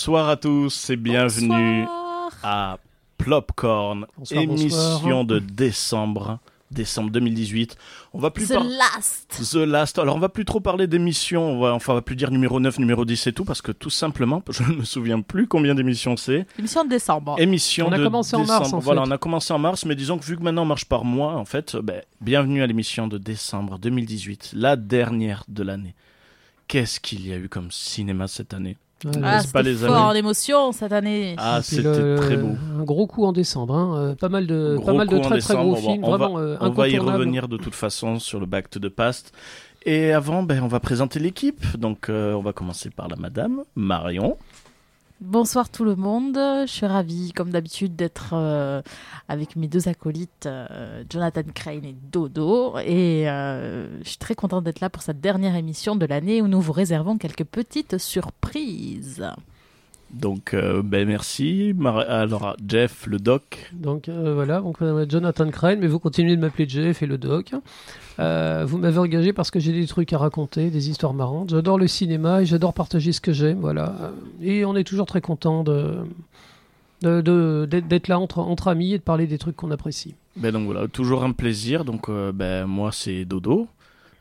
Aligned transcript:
Bonsoir 0.00 0.30
à 0.30 0.36
tous 0.38 0.88
et 0.88 0.96
bienvenue 0.96 1.84
à 2.42 2.78
Plopcorn, 3.18 4.06
Bonsoir, 4.16 4.42
émission 4.42 4.78
bonsoir. 5.02 5.24
de 5.26 5.38
décembre, 5.40 6.38
décembre 6.70 7.10
2018. 7.10 7.76
On 8.14 8.18
va 8.18 8.30
plus 8.30 8.46
The 8.48 8.54
par- 8.54 8.64
Last. 8.64 9.42
The 9.52 9.56
Last. 9.56 9.98
Alors 9.98 10.16
on 10.16 10.18
va 10.18 10.30
plus 10.30 10.46
trop 10.46 10.58
parler 10.60 10.86
d'émissions, 10.86 11.42
on 11.52 11.60
va 11.60 11.74
enfin 11.74 11.92
on 11.92 11.96
va 11.96 12.00
plus 12.00 12.16
dire 12.16 12.30
numéro 12.30 12.58
9, 12.60 12.78
numéro 12.78 13.04
10 13.04 13.26
et 13.26 13.32
tout 13.34 13.44
parce 13.44 13.60
que 13.60 13.72
tout 13.72 13.90
simplement, 13.90 14.42
je 14.48 14.62
ne 14.62 14.76
me 14.78 14.84
souviens 14.84 15.20
plus 15.20 15.46
combien 15.46 15.74
d'émissions 15.74 16.16
c'est. 16.16 16.46
Émission 16.58 16.82
de 16.84 16.88
décembre. 16.88 17.34
Émission 17.38 17.88
On 17.90 17.92
a 17.92 17.98
de 17.98 18.04
commencé 18.04 18.36
en 18.36 18.46
mars, 18.46 18.72
en 18.72 18.78
Voilà, 18.78 19.02
fait. 19.02 19.08
on 19.08 19.10
a 19.10 19.18
commencé 19.18 19.52
en 19.52 19.58
mars, 19.58 19.84
mais 19.84 19.96
disons 19.96 20.16
que 20.16 20.24
vu 20.24 20.38
que 20.38 20.42
maintenant 20.42 20.62
on 20.62 20.64
marche 20.64 20.86
par 20.86 21.04
mois, 21.04 21.34
en 21.34 21.44
fait, 21.44 21.76
ben, 21.76 22.00
bienvenue 22.22 22.62
à 22.62 22.66
l'émission 22.66 23.06
de 23.06 23.18
décembre 23.18 23.78
2018, 23.78 24.52
la 24.56 24.76
dernière 24.76 25.44
de 25.48 25.62
l'année. 25.62 25.94
Qu'est-ce 26.68 27.00
qu'il 27.00 27.26
y 27.28 27.34
a 27.34 27.36
eu 27.36 27.50
comme 27.50 27.70
cinéma 27.70 28.28
cette 28.28 28.54
année? 28.54 28.78
Ouais, 29.04 29.10
Ah, 29.16 29.20
pas, 29.36 29.40
c'était 29.40 29.62
les 29.62 29.74
fort 29.76 29.96
amis 29.96 30.14
d'émotion 30.14 30.72
cette 30.72 30.92
année. 30.92 31.34
Ah, 31.38 31.60
c'était 31.62 32.16
très 32.16 32.36
beau. 32.36 32.54
Un 32.78 32.82
gros 32.84 33.06
coup 33.06 33.24
en 33.24 33.32
décembre, 33.32 33.74
hein. 33.74 33.94
euh, 33.98 34.14
pas 34.14 34.28
mal 34.28 34.46
de, 34.46 34.74
Gros 34.76 34.86
pas 34.86 34.92
mal 34.92 35.08
de 35.08 35.16
en 35.16 35.20
très 35.20 35.38
très 35.38 35.54
gros 35.54 35.70
on 35.70 35.74
va- 35.74 35.80
films, 35.80 36.04
on 36.04 36.10
va- 36.10 36.16
vraiment 36.18 36.38
euh, 36.38 36.56
On 36.60 36.70
va 36.70 36.88
y 36.88 36.98
revenir 36.98 37.48
de 37.48 37.56
toute 37.56 37.74
façon 37.74 38.18
sur 38.18 38.40
le 38.40 38.46
Back 38.46 38.68
to 38.70 38.78
the 38.80 38.88
Past. 38.90 39.32
Et 39.86 40.12
avant, 40.12 40.42
ben, 40.42 40.62
on 40.62 40.68
va 40.68 40.78
présenter 40.80 41.18
l'équipe. 41.18 41.64
Donc, 41.78 42.10
euh, 42.10 42.34
on 42.34 42.42
va 42.42 42.52
commencer 42.52 42.90
par 42.90 43.08
la 43.08 43.16
madame, 43.16 43.62
Marion. 43.74 44.36
Bonsoir 45.20 45.68
tout 45.68 45.84
le 45.84 45.96
monde. 45.96 46.36
Je 46.36 46.64
suis 46.66 46.86
ravie, 46.86 47.32
comme 47.32 47.50
d'habitude, 47.50 47.94
d'être 47.94 48.30
euh, 48.32 48.80
avec 49.28 49.54
mes 49.54 49.68
deux 49.68 49.86
acolytes, 49.86 50.46
euh, 50.46 51.04
Jonathan 51.10 51.42
Crane 51.54 51.84
et 51.84 51.94
Dodo. 52.10 52.78
Et 52.78 53.28
euh, 53.28 53.86
je 54.02 54.08
suis 54.08 54.16
très 54.18 54.34
contente 54.34 54.64
d'être 54.64 54.80
là 54.80 54.88
pour 54.88 55.02
cette 55.02 55.20
dernière 55.20 55.56
émission 55.56 55.94
de 55.94 56.06
l'année 56.06 56.40
où 56.40 56.48
nous 56.48 56.60
vous 56.60 56.72
réservons 56.72 57.18
quelques 57.18 57.44
petites 57.44 57.98
surprises. 57.98 59.26
Donc, 60.10 60.54
euh, 60.54 60.80
ben, 60.82 61.06
merci. 61.06 61.74
Mar- 61.76 61.98
Alors, 61.98 62.56
Jeff, 62.66 63.06
le 63.06 63.18
doc. 63.18 63.70
Donc 63.74 64.08
euh, 64.08 64.32
voilà, 64.34 64.60
donc 64.60 64.78
Jonathan 65.08 65.50
Crane, 65.50 65.80
mais 65.80 65.86
vous 65.86 66.00
continuez 66.00 66.34
de 66.34 66.40
m'appeler 66.40 66.66
Jeff 66.68 67.02
et 67.02 67.06
le 67.06 67.18
doc. 67.18 67.52
Euh, 68.18 68.64
vous 68.66 68.76
m'avez 68.78 68.98
engagé 68.98 69.32
parce 69.32 69.50
que 69.50 69.60
j'ai 69.60 69.72
des 69.72 69.86
trucs 69.86 70.12
à 70.12 70.18
raconter, 70.18 70.70
des 70.70 70.90
histoires 70.90 71.14
marrantes. 71.14 71.50
J'adore 71.50 71.78
le 71.78 71.86
cinéma 71.86 72.42
et 72.42 72.46
j'adore 72.46 72.74
partager 72.74 73.12
ce 73.12 73.20
que 73.20 73.32
j'aime, 73.32 73.60
voilà. 73.60 73.94
Et 74.42 74.64
on 74.64 74.76
est 74.76 74.84
toujours 74.84 75.06
très 75.06 75.20
content 75.20 75.62
de 75.64 75.96
de- 77.02 77.22
de- 77.22 77.64
d'être 77.80 78.08
là 78.08 78.18
entre, 78.18 78.40
entre 78.40 78.68
amis 78.68 78.92
et 78.92 78.98
de 78.98 79.02
parler 79.02 79.26
des 79.26 79.38
trucs 79.38 79.56
qu'on 79.56 79.70
apprécie. 79.70 80.14
Ben, 80.36 80.52
donc 80.52 80.66
voilà, 80.66 80.86
toujours 80.86 81.24
un 81.24 81.32
plaisir. 81.32 81.86
Donc, 81.86 82.10
euh, 82.10 82.30
ben, 82.30 82.66
moi, 82.66 82.90
c'est 82.92 83.24
Dodo. 83.24 83.68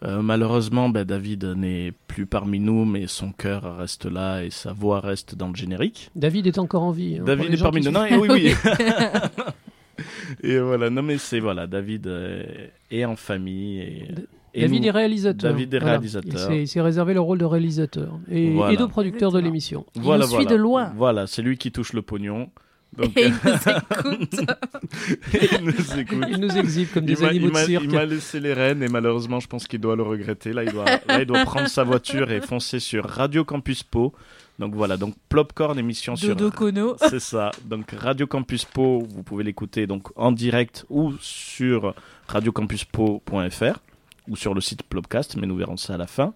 Euh, 0.05 0.21
malheureusement, 0.21 0.87
ben, 0.87 1.03
David 1.03 1.43
n'est 1.43 1.91
plus 2.07 2.25
parmi 2.25 2.57
nous, 2.61 2.85
mais 2.85 3.05
son 3.07 3.33
cœur 3.33 3.75
reste 3.79 4.05
là 4.05 4.43
et 4.45 4.49
sa 4.49 4.71
voix 4.71 5.01
reste 5.01 5.35
dans 5.35 5.49
le 5.49 5.55
générique. 5.55 6.09
David 6.15 6.47
est 6.47 6.57
encore 6.57 6.83
en 6.83 6.91
vie. 6.91 7.17
hein, 7.19 7.23
David 7.25 7.53
est 7.53 7.57
parmi 7.61 7.81
nous. 7.81 7.91
Non, 7.91 8.05
et 8.05 8.15
oui, 8.15 8.29
oui. 8.31 8.53
et 10.43 10.59
voilà, 10.59 10.89
non, 10.89 11.01
mais 11.03 11.17
c'est 11.17 11.39
voilà, 11.39 11.67
David 11.67 12.07
euh, 12.07 12.43
est 12.91 13.05
en 13.05 13.15
famille. 13.15 13.79
Et, 13.79 14.07
et 14.53 14.61
David 14.61 14.81
nous- 14.81 14.87
est 14.87 14.91
réalisateur. 14.91 15.51
David 15.51 15.73
est 15.73 15.77
réalisateur. 15.79 16.31
Il 16.33 16.39
s'est- 16.39 16.61
Il 16.63 16.67
s'est 16.67 16.81
réalisé 16.81 17.13
le 17.13 17.19
rôle 17.19 17.37
de 17.37 17.45
réalisateur 17.45 18.19
et, 18.31 18.49
Voilà. 18.51 18.73
et 18.73 18.77
de 18.77 18.85
producteur 18.85 19.31
de 19.31 19.39
l'émission. 19.39 19.85
Il 19.95 20.01
Voilà, 20.01 20.25
nous 20.25 20.31
suit 20.35 20.45
de 20.45 20.55
loin. 20.55 20.91
Voilà, 20.95 21.27
c'est 21.27 21.41
lui 21.41 21.57
qui 21.57 21.71
touche 21.71 21.93
le 21.93 22.01
pognon. 22.01 22.49
Donc, 22.97 23.15
Et 23.15 23.27
il 23.27 23.31
nous 23.43 23.69
écoute. 23.69 24.41
il 25.33 25.63
nous 25.63 25.99
écoute. 25.99 26.25
Il 26.31 26.37
nous 26.39 26.57
exhibe 26.57 26.87
comme 26.91 27.03
Il 27.07 27.15
des 27.15 27.21
m'a- 27.21 27.27
animaux 27.29 27.47
il 27.49 27.53
de 27.53 27.57
cirque. 27.57 27.83
il 27.83 27.91
m'a 27.91 28.05
laissé 28.05 28.39
les 28.39 28.53
rênes 28.53 28.81
et 28.81 28.87
malheureusement, 28.87 29.39
je 29.39 29.47
pense 29.47 29.67
qu'il 29.67 29.79
doit 29.79 29.95
le 29.95 30.01
regretter. 30.01 30.53
Là, 30.53 30.63
il 30.63 30.71
doit, 30.71 30.85
là, 30.85 31.19
il 31.19 31.25
doit 31.25 31.43
prendre 31.45 31.67
sa 31.67 31.83
voiture 31.83 32.31
et 32.31 32.41
foncer 32.41 32.79
sur 32.79 33.05
Radio 33.05 33.45
Campus 33.45 33.83
Po. 33.83 34.13
Donc 34.59 34.75
voilà, 34.75 34.97
donc 34.97 35.15
Plopcorn, 35.29 35.79
émission 35.79 36.17
sur 36.17 36.35
Dodo 36.35 36.51
Kono. 36.51 36.97
C'est 37.09 37.21
ça. 37.21 37.51
Donc 37.63 37.91
Radio 37.97 38.27
Campus 38.27 38.65
Po, 38.65 39.07
vous 39.09 39.23
pouvez 39.23 39.45
l'écouter 39.45 39.87
donc 39.87 40.09
en 40.17 40.33
direct 40.33 40.85
ou 40.89 41.13
sur 41.21 41.95
radiocampuspo.fr 42.27 43.79
ou 44.27 44.35
sur 44.35 44.53
le 44.53 44.59
site 44.59 44.83
Plopcast, 44.83 45.37
mais 45.37 45.47
nous 45.47 45.55
verrons 45.55 45.77
ça 45.77 45.93
à 45.93 45.97
la 45.97 46.07
fin. 46.07 46.33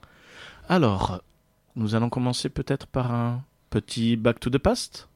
Alors, 0.70 1.22
nous 1.76 1.96
allons 1.96 2.10
commencer 2.10 2.48
peut-être 2.48 2.88
par 2.88 3.14
un 3.14 3.44
petit 3.70 4.16
Back 4.16 4.40
to 4.40 4.50
the 4.50 4.58
Past. 4.58 5.10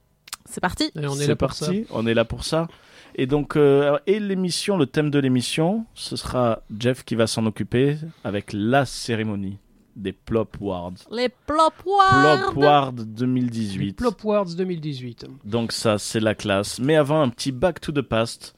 C'est 0.43 0.61
parti. 0.61 0.91
Et 0.95 1.07
on 1.07 1.13
est 1.15 1.19
C'est 1.19 1.27
là 1.27 1.35
pour 1.37 1.47
parti, 1.47 1.85
on 1.91 2.05
est 2.07 2.13
là 2.13 2.25
pour 2.25 2.43
ça. 2.43 2.67
Et 3.15 3.25
donc, 3.25 3.55
euh, 3.55 3.97
et 4.05 4.19
l'émission, 4.19 4.75
le 4.77 4.85
thème 4.85 5.11
de 5.11 5.19
l'émission, 5.19 5.85
ce 5.93 6.17
sera 6.17 6.61
Jeff 6.77 7.05
qui 7.05 7.15
va 7.15 7.25
s'en 7.25 7.45
occuper 7.45 7.97
avec 8.25 8.51
la 8.51 8.85
cérémonie 8.85 9.59
des 9.97 10.13
Plop 10.13 10.55
Awards. 10.61 10.93
Les 11.11 11.29
plop 11.29 11.73
Ward. 11.85 12.51
Plop 12.53 12.63
Awards 12.63 12.93
ça. 12.97 13.03
2018. 13.05 13.97
Plop 13.97 14.15
Awards 14.23 14.45
2018. 14.55 15.25
Donc 15.43 15.71
ça, 15.71 15.97
c'est 15.97 16.19
la 16.19 16.35
classe. 16.35 16.79
Mais 16.79 16.95
avant, 16.95 17.21
un 17.21 17.29
petit 17.29 17.51
back 17.51 17.81
to 17.81 17.91
the 17.91 18.01
past. 18.01 18.55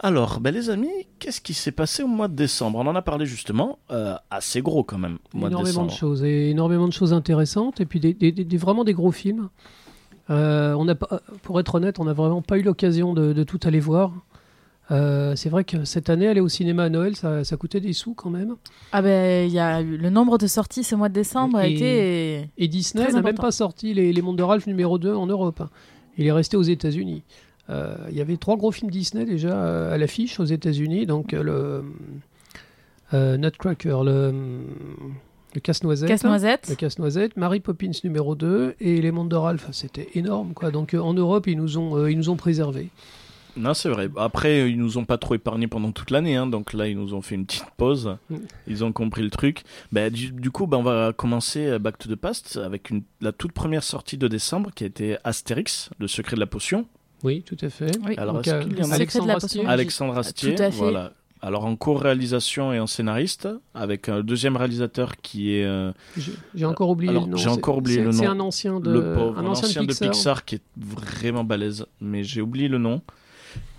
Alors, 0.00 0.38
ben 0.38 0.54
les 0.54 0.70
amis, 0.70 0.88
qu'est-ce 1.18 1.40
qui 1.40 1.54
s'est 1.54 1.72
passé 1.72 2.04
au 2.04 2.06
mois 2.06 2.28
de 2.28 2.34
décembre? 2.36 2.78
On 2.78 2.86
en 2.86 2.94
a 2.94 3.02
parlé 3.02 3.26
justement, 3.26 3.80
euh, 3.90 4.14
assez 4.30 4.62
gros 4.62 4.84
quand 4.84 4.96
même, 4.98 5.18
au 5.34 5.38
mois 5.38 5.48
de 5.48 5.54
énormément 5.54 5.82
de 5.82 5.88
décembre. 5.88 5.98
choses 5.98 6.22
et 6.22 6.50
énormément 6.50 6.86
de 6.86 6.92
choses 6.92 7.12
intéressantes 7.12 7.80
et 7.80 7.84
puis 7.86 7.98
des, 7.98 8.14
des- 8.14 8.30
des- 8.30 8.56
vraiment 8.56 8.84
des 8.84 8.94
gros 8.94 9.10
films. 9.10 9.48
Euh, 10.30 10.74
on 10.78 10.86
a 10.86 10.94
pas, 10.94 11.20
pour 11.42 11.58
être 11.58 11.74
honnête, 11.74 11.98
on 11.98 12.04
n'a 12.04 12.12
vraiment 12.12 12.42
pas 12.42 12.58
eu 12.58 12.62
l'occasion 12.62 13.12
de, 13.14 13.32
de 13.32 13.42
tout 13.42 13.58
aller 13.64 13.80
voir. 13.80 14.12
Euh, 14.90 15.36
c'est 15.36 15.50
vrai 15.50 15.64
que 15.64 15.84
cette 15.84 16.08
année, 16.08 16.26
aller 16.28 16.40
au 16.40 16.48
cinéma 16.48 16.84
à 16.84 16.88
Noël, 16.88 17.14
ça, 17.14 17.44
ça 17.44 17.56
coûtait 17.58 17.80
des 17.80 17.92
sous 17.92 18.14
quand 18.14 18.30
même. 18.30 18.56
Ah 18.92 19.02
ben, 19.02 19.46
il 19.46 19.52
y 19.52 19.58
a 19.58 19.82
eu 19.82 19.96
le 19.98 20.08
nombre 20.08 20.38
de 20.38 20.46
sorties 20.46 20.82
ce 20.84 20.94
mois 20.94 21.08
de 21.10 21.14
décembre 21.14 21.58
a 21.58 21.66
été. 21.66 22.48
Et 22.56 22.68
Disney 22.68 23.04
n'a 23.12 23.20
même 23.22 23.34
pas 23.36 23.52
sorti 23.52 23.92
les, 23.92 24.12
les 24.14 24.22
Mondes 24.22 24.38
de 24.38 24.42
Ralph 24.42 24.66
numéro 24.66 24.98
2 24.98 25.14
en 25.14 25.26
Europe. 25.26 25.60
hein. 25.60 25.68
Il 26.16 26.26
est 26.26 26.32
resté 26.32 26.56
aux 26.56 26.62
États-Unis. 26.62 27.22
Euh, 27.70 27.94
Il 28.10 28.16
y 28.16 28.22
avait 28.22 28.38
trois 28.38 28.56
gros 28.56 28.72
films 28.72 28.90
Disney 28.90 29.26
déjà 29.26 29.50
euh, 29.62 29.92
à 29.94 29.98
l'affiche 29.98 30.40
aux 30.40 30.44
États-Unis. 30.46 31.04
Donc 31.04 31.32
le 31.32 31.84
euh, 33.14 33.36
Nutcracker, 33.36 34.02
le, 34.04 34.32
le 35.54 35.60
casse-noisette. 35.60 36.08
Casse-noisette. 36.08 36.66
Le 36.70 36.74
casse-noisette, 36.76 37.36
Mary 37.36 37.60
Poppins 37.60 37.90
numéro 38.04 38.34
2 38.34 38.74
et 38.80 39.00
les 39.02 39.10
Mondes 39.10 39.28
de 39.30 39.36
Ralph. 39.36 39.68
C'était 39.72 40.08
énorme. 40.14 40.54
quoi. 40.54 40.70
Donc 40.70 40.94
en 40.94 41.12
Europe, 41.12 41.46
ils 41.46 41.56
nous 41.58 41.76
ont, 41.78 42.06
ils 42.06 42.16
nous 42.16 42.30
ont 42.30 42.36
préservés. 42.36 42.88
Non, 43.58 43.74
c'est 43.74 43.88
vrai. 43.88 44.08
Après, 44.16 44.70
ils 44.70 44.78
nous 44.78 44.98
ont 44.98 45.04
pas 45.04 45.18
trop 45.18 45.34
épargnés 45.34 45.66
pendant 45.66 45.92
toute 45.92 46.10
l'année, 46.10 46.36
hein, 46.36 46.46
donc 46.46 46.72
là, 46.72 46.86
ils 46.86 46.96
nous 46.96 47.12
ont 47.14 47.22
fait 47.22 47.34
une 47.34 47.44
petite 47.46 47.64
pause. 47.76 48.16
Mm. 48.30 48.36
Ils 48.68 48.84
ont 48.84 48.92
compris 48.92 49.22
le 49.22 49.30
truc. 49.30 49.62
Ben, 49.92 50.12
du, 50.12 50.30
du 50.30 50.50
coup, 50.50 50.66
ben, 50.66 50.78
on 50.78 50.82
va 50.82 51.12
commencer 51.12 51.66
euh, 51.66 51.78
Back 51.78 51.98
to 51.98 52.08
the 52.08 52.14
Past 52.16 52.56
avec 52.56 52.90
une, 52.90 53.02
la 53.20 53.32
toute 53.32 53.52
première 53.52 53.82
sortie 53.82 54.16
de 54.16 54.28
décembre 54.28 54.70
qui 54.74 54.84
a 54.84 54.86
été 54.86 55.16
Astérix, 55.24 55.90
le 55.98 56.06
secret 56.06 56.36
de 56.36 56.40
la 56.40 56.46
potion. 56.46 56.86
Oui, 57.24 57.42
tout 57.42 57.56
à 57.62 57.68
fait. 57.68 57.90
Oui. 58.06 58.14
Alors, 58.16 58.34
Donc, 58.34 58.48
euh, 58.48 58.62
y 58.62 58.64
en 58.64 58.66
a- 58.66 58.84
de 58.84 58.88
la 58.90 58.94
Alexandre 58.94 59.24
potion. 59.32 59.46
Astier. 59.46 59.66
Alexandre 59.66 60.18
Astier, 60.18 60.54
Tout 60.54 60.62
à 60.62 60.70
fait. 60.70 60.76
voilà. 60.78 61.12
Alors 61.40 61.64
en 61.66 61.76
co-réalisation 61.76 62.72
et 62.72 62.80
en 62.80 62.88
scénariste, 62.88 63.48
avec 63.72 64.08
un 64.08 64.22
deuxième 64.22 64.56
réalisateur 64.56 65.16
qui 65.18 65.54
est 65.54 65.64
euh, 65.64 65.92
J'ai 66.54 66.64
encore 66.64 66.90
oublié 66.90 67.10
Alors, 67.10 67.26
le 67.26 67.30
nom. 67.30 67.36
j'ai 67.36 67.48
encore 67.48 67.74
C'est- 67.76 67.78
oublié 67.78 67.96
c'est- 67.98 68.04
le 68.04 68.10
C'est 68.12 68.24
nom. 68.24 68.30
un 68.32 68.40
ancien 68.40 68.80
de, 68.80 68.90
le 68.90 69.14
pauvre, 69.14 69.38
un 69.38 69.44
un 69.44 69.46
ancien, 69.46 69.84
de 69.84 69.92
Pixar. 69.94 70.44
qui 70.44 70.56
est 70.56 70.62
vraiment 70.76 71.44
balèze, 71.44 71.86
mais 72.00 72.24
j'ai 72.24 72.40
oublié 72.40 72.66
le 72.66 72.78
nom. 72.78 73.02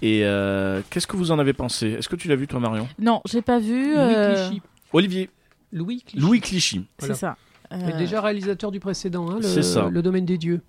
Et 0.01 0.21
euh, 0.23 0.81
qu'est-ce 0.89 1.07
que 1.07 1.17
vous 1.17 1.31
en 1.31 1.39
avez 1.39 1.53
pensé? 1.53 1.87
Est-ce 1.91 2.07
que 2.09 2.15
tu 2.15 2.27
l'as 2.27 2.35
vu 2.35 2.47
toi 2.47 2.59
Marion? 2.59 2.87
Non, 2.99 3.21
j'ai 3.25 3.41
pas 3.41 3.59
vu. 3.59 3.93
Louis 3.93 3.97
euh, 3.97 4.47
Clichy. 4.49 4.61
Olivier, 4.93 5.29
Louis 5.73 6.01
Clichy. 6.01 6.19
Louis 6.25 6.39
Clichy. 6.41 6.85
Voilà. 6.99 7.13
C'est 7.13 7.19
ça. 7.19 7.35
Il 7.71 7.89
est 7.89 7.93
Euh, 7.93 7.97
déjà 7.97 8.21
réalisateur 8.21 8.71
du 8.71 8.79
précédent, 8.79 9.29
hein, 9.29 9.35
le, 9.37 9.43
C'est 9.43 9.61
ça. 9.61 9.89
le 9.91 10.01
domaine 10.01 10.25
des 10.25 10.37
dieux. 10.37 10.61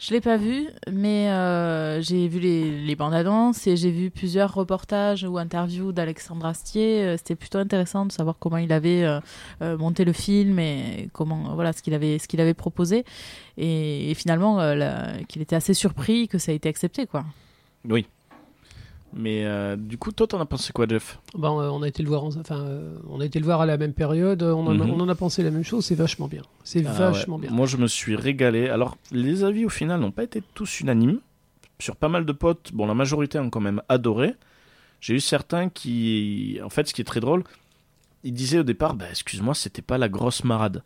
Je 0.00 0.12
l'ai 0.14 0.20
pas 0.20 0.36
vu, 0.36 0.68
mais 0.92 1.28
euh, 1.28 2.00
j'ai 2.00 2.28
vu 2.28 2.38
les, 2.38 2.80
les 2.86 2.94
bandes 2.96 3.14
annonces 3.14 3.66
et 3.66 3.76
j'ai 3.76 3.90
vu 3.90 4.10
plusieurs 4.10 4.54
reportages 4.54 5.24
ou 5.24 5.38
interviews 5.38 5.90
d'Alexandre 5.90 6.46
Astier. 6.46 7.02
Euh, 7.02 7.16
C'était 7.16 7.34
plutôt 7.34 7.58
intéressant 7.58 8.06
de 8.06 8.12
savoir 8.12 8.36
comment 8.38 8.58
il 8.58 8.72
avait 8.72 9.02
euh, 9.60 9.76
monté 9.76 10.04
le 10.04 10.12
film 10.12 10.60
et 10.60 11.08
comment 11.12 11.52
voilà 11.56 11.72
ce 11.72 11.82
qu'il 11.82 11.94
avait 11.94 12.18
ce 12.20 12.28
qu'il 12.28 12.40
avait 12.40 12.54
proposé 12.54 13.04
et, 13.56 14.10
et 14.10 14.14
finalement 14.14 14.60
euh, 14.60 14.76
la- 14.76 15.12
qu'il 15.28 15.42
était 15.42 15.56
assez 15.56 15.74
surpris 15.74 16.28
que 16.28 16.38
ça 16.38 16.52
a 16.52 16.54
été 16.54 16.68
accepté 16.68 17.06
quoi. 17.06 17.24
Oui. 17.84 18.06
Mais 19.14 19.46
euh, 19.46 19.76
du 19.76 19.96
coup, 19.96 20.12
toi, 20.12 20.26
t'en 20.26 20.38
as 20.38 20.44
pensé 20.44 20.70
quoi, 20.72 20.86
Jeff? 20.86 21.18
Ben, 21.34 21.48
euh, 21.48 21.70
on 21.70 21.82
a 21.82 21.88
été 21.88 22.02
le 22.02 22.08
voir, 22.10 22.24
en- 22.24 22.36
enfin, 22.36 22.60
euh, 22.60 22.98
on 23.08 23.20
a 23.20 23.24
été 23.24 23.38
le 23.38 23.44
voir 23.46 23.62
à 23.62 23.66
la 23.66 23.78
même 23.78 23.94
période. 23.94 24.42
On 24.42 24.66
en, 24.66 24.78
a, 24.78 24.84
Mhm. 24.84 24.90
on 24.90 25.00
en 25.00 25.08
a 25.08 25.14
pensé 25.14 25.42
la 25.42 25.50
même 25.50 25.64
chose. 25.64 25.86
C'est 25.86 25.94
vachement 25.94 26.28
bien. 26.28 26.42
C'est 26.62 26.84
Ah 26.86 26.92
vachement 26.92 27.36
ouais. 27.36 27.42
bien. 27.46 27.50
Moi, 27.50 27.66
je 27.66 27.78
me 27.78 27.86
suis 27.86 28.16
régalé. 28.16 28.68
Alors, 28.68 28.98
les 29.10 29.44
avis 29.44 29.64
au 29.64 29.70
final 29.70 30.00
n'ont 30.00 30.10
pas 30.10 30.24
été 30.24 30.42
tous 30.54 30.80
unanimes. 30.80 31.20
Sur 31.80 31.96
pas 31.96 32.08
mal 32.08 32.26
de 32.26 32.32
potes, 32.32 32.72
bon, 32.74 32.86
la 32.86 32.94
majorité 32.94 33.38
ont 33.38 33.48
quand 33.50 33.60
même 33.60 33.80
adoré. 33.88 34.34
J'ai 35.00 35.14
eu 35.14 35.20
certains 35.20 35.68
qui, 35.70 36.58
en 36.62 36.68
fait, 36.68 36.86
ce 36.88 36.92
qui 36.92 37.00
est 37.00 37.04
très 37.04 37.20
drôle, 37.20 37.44
ils 38.24 38.32
disaient 38.34 38.58
au 38.58 38.62
départ, 38.64 38.94
bah, 38.94 39.06
excuse-moi, 39.08 39.54
c'était 39.54 39.80
pas 39.80 39.96
la 39.96 40.08
grosse 40.08 40.42
marade. 40.44 40.82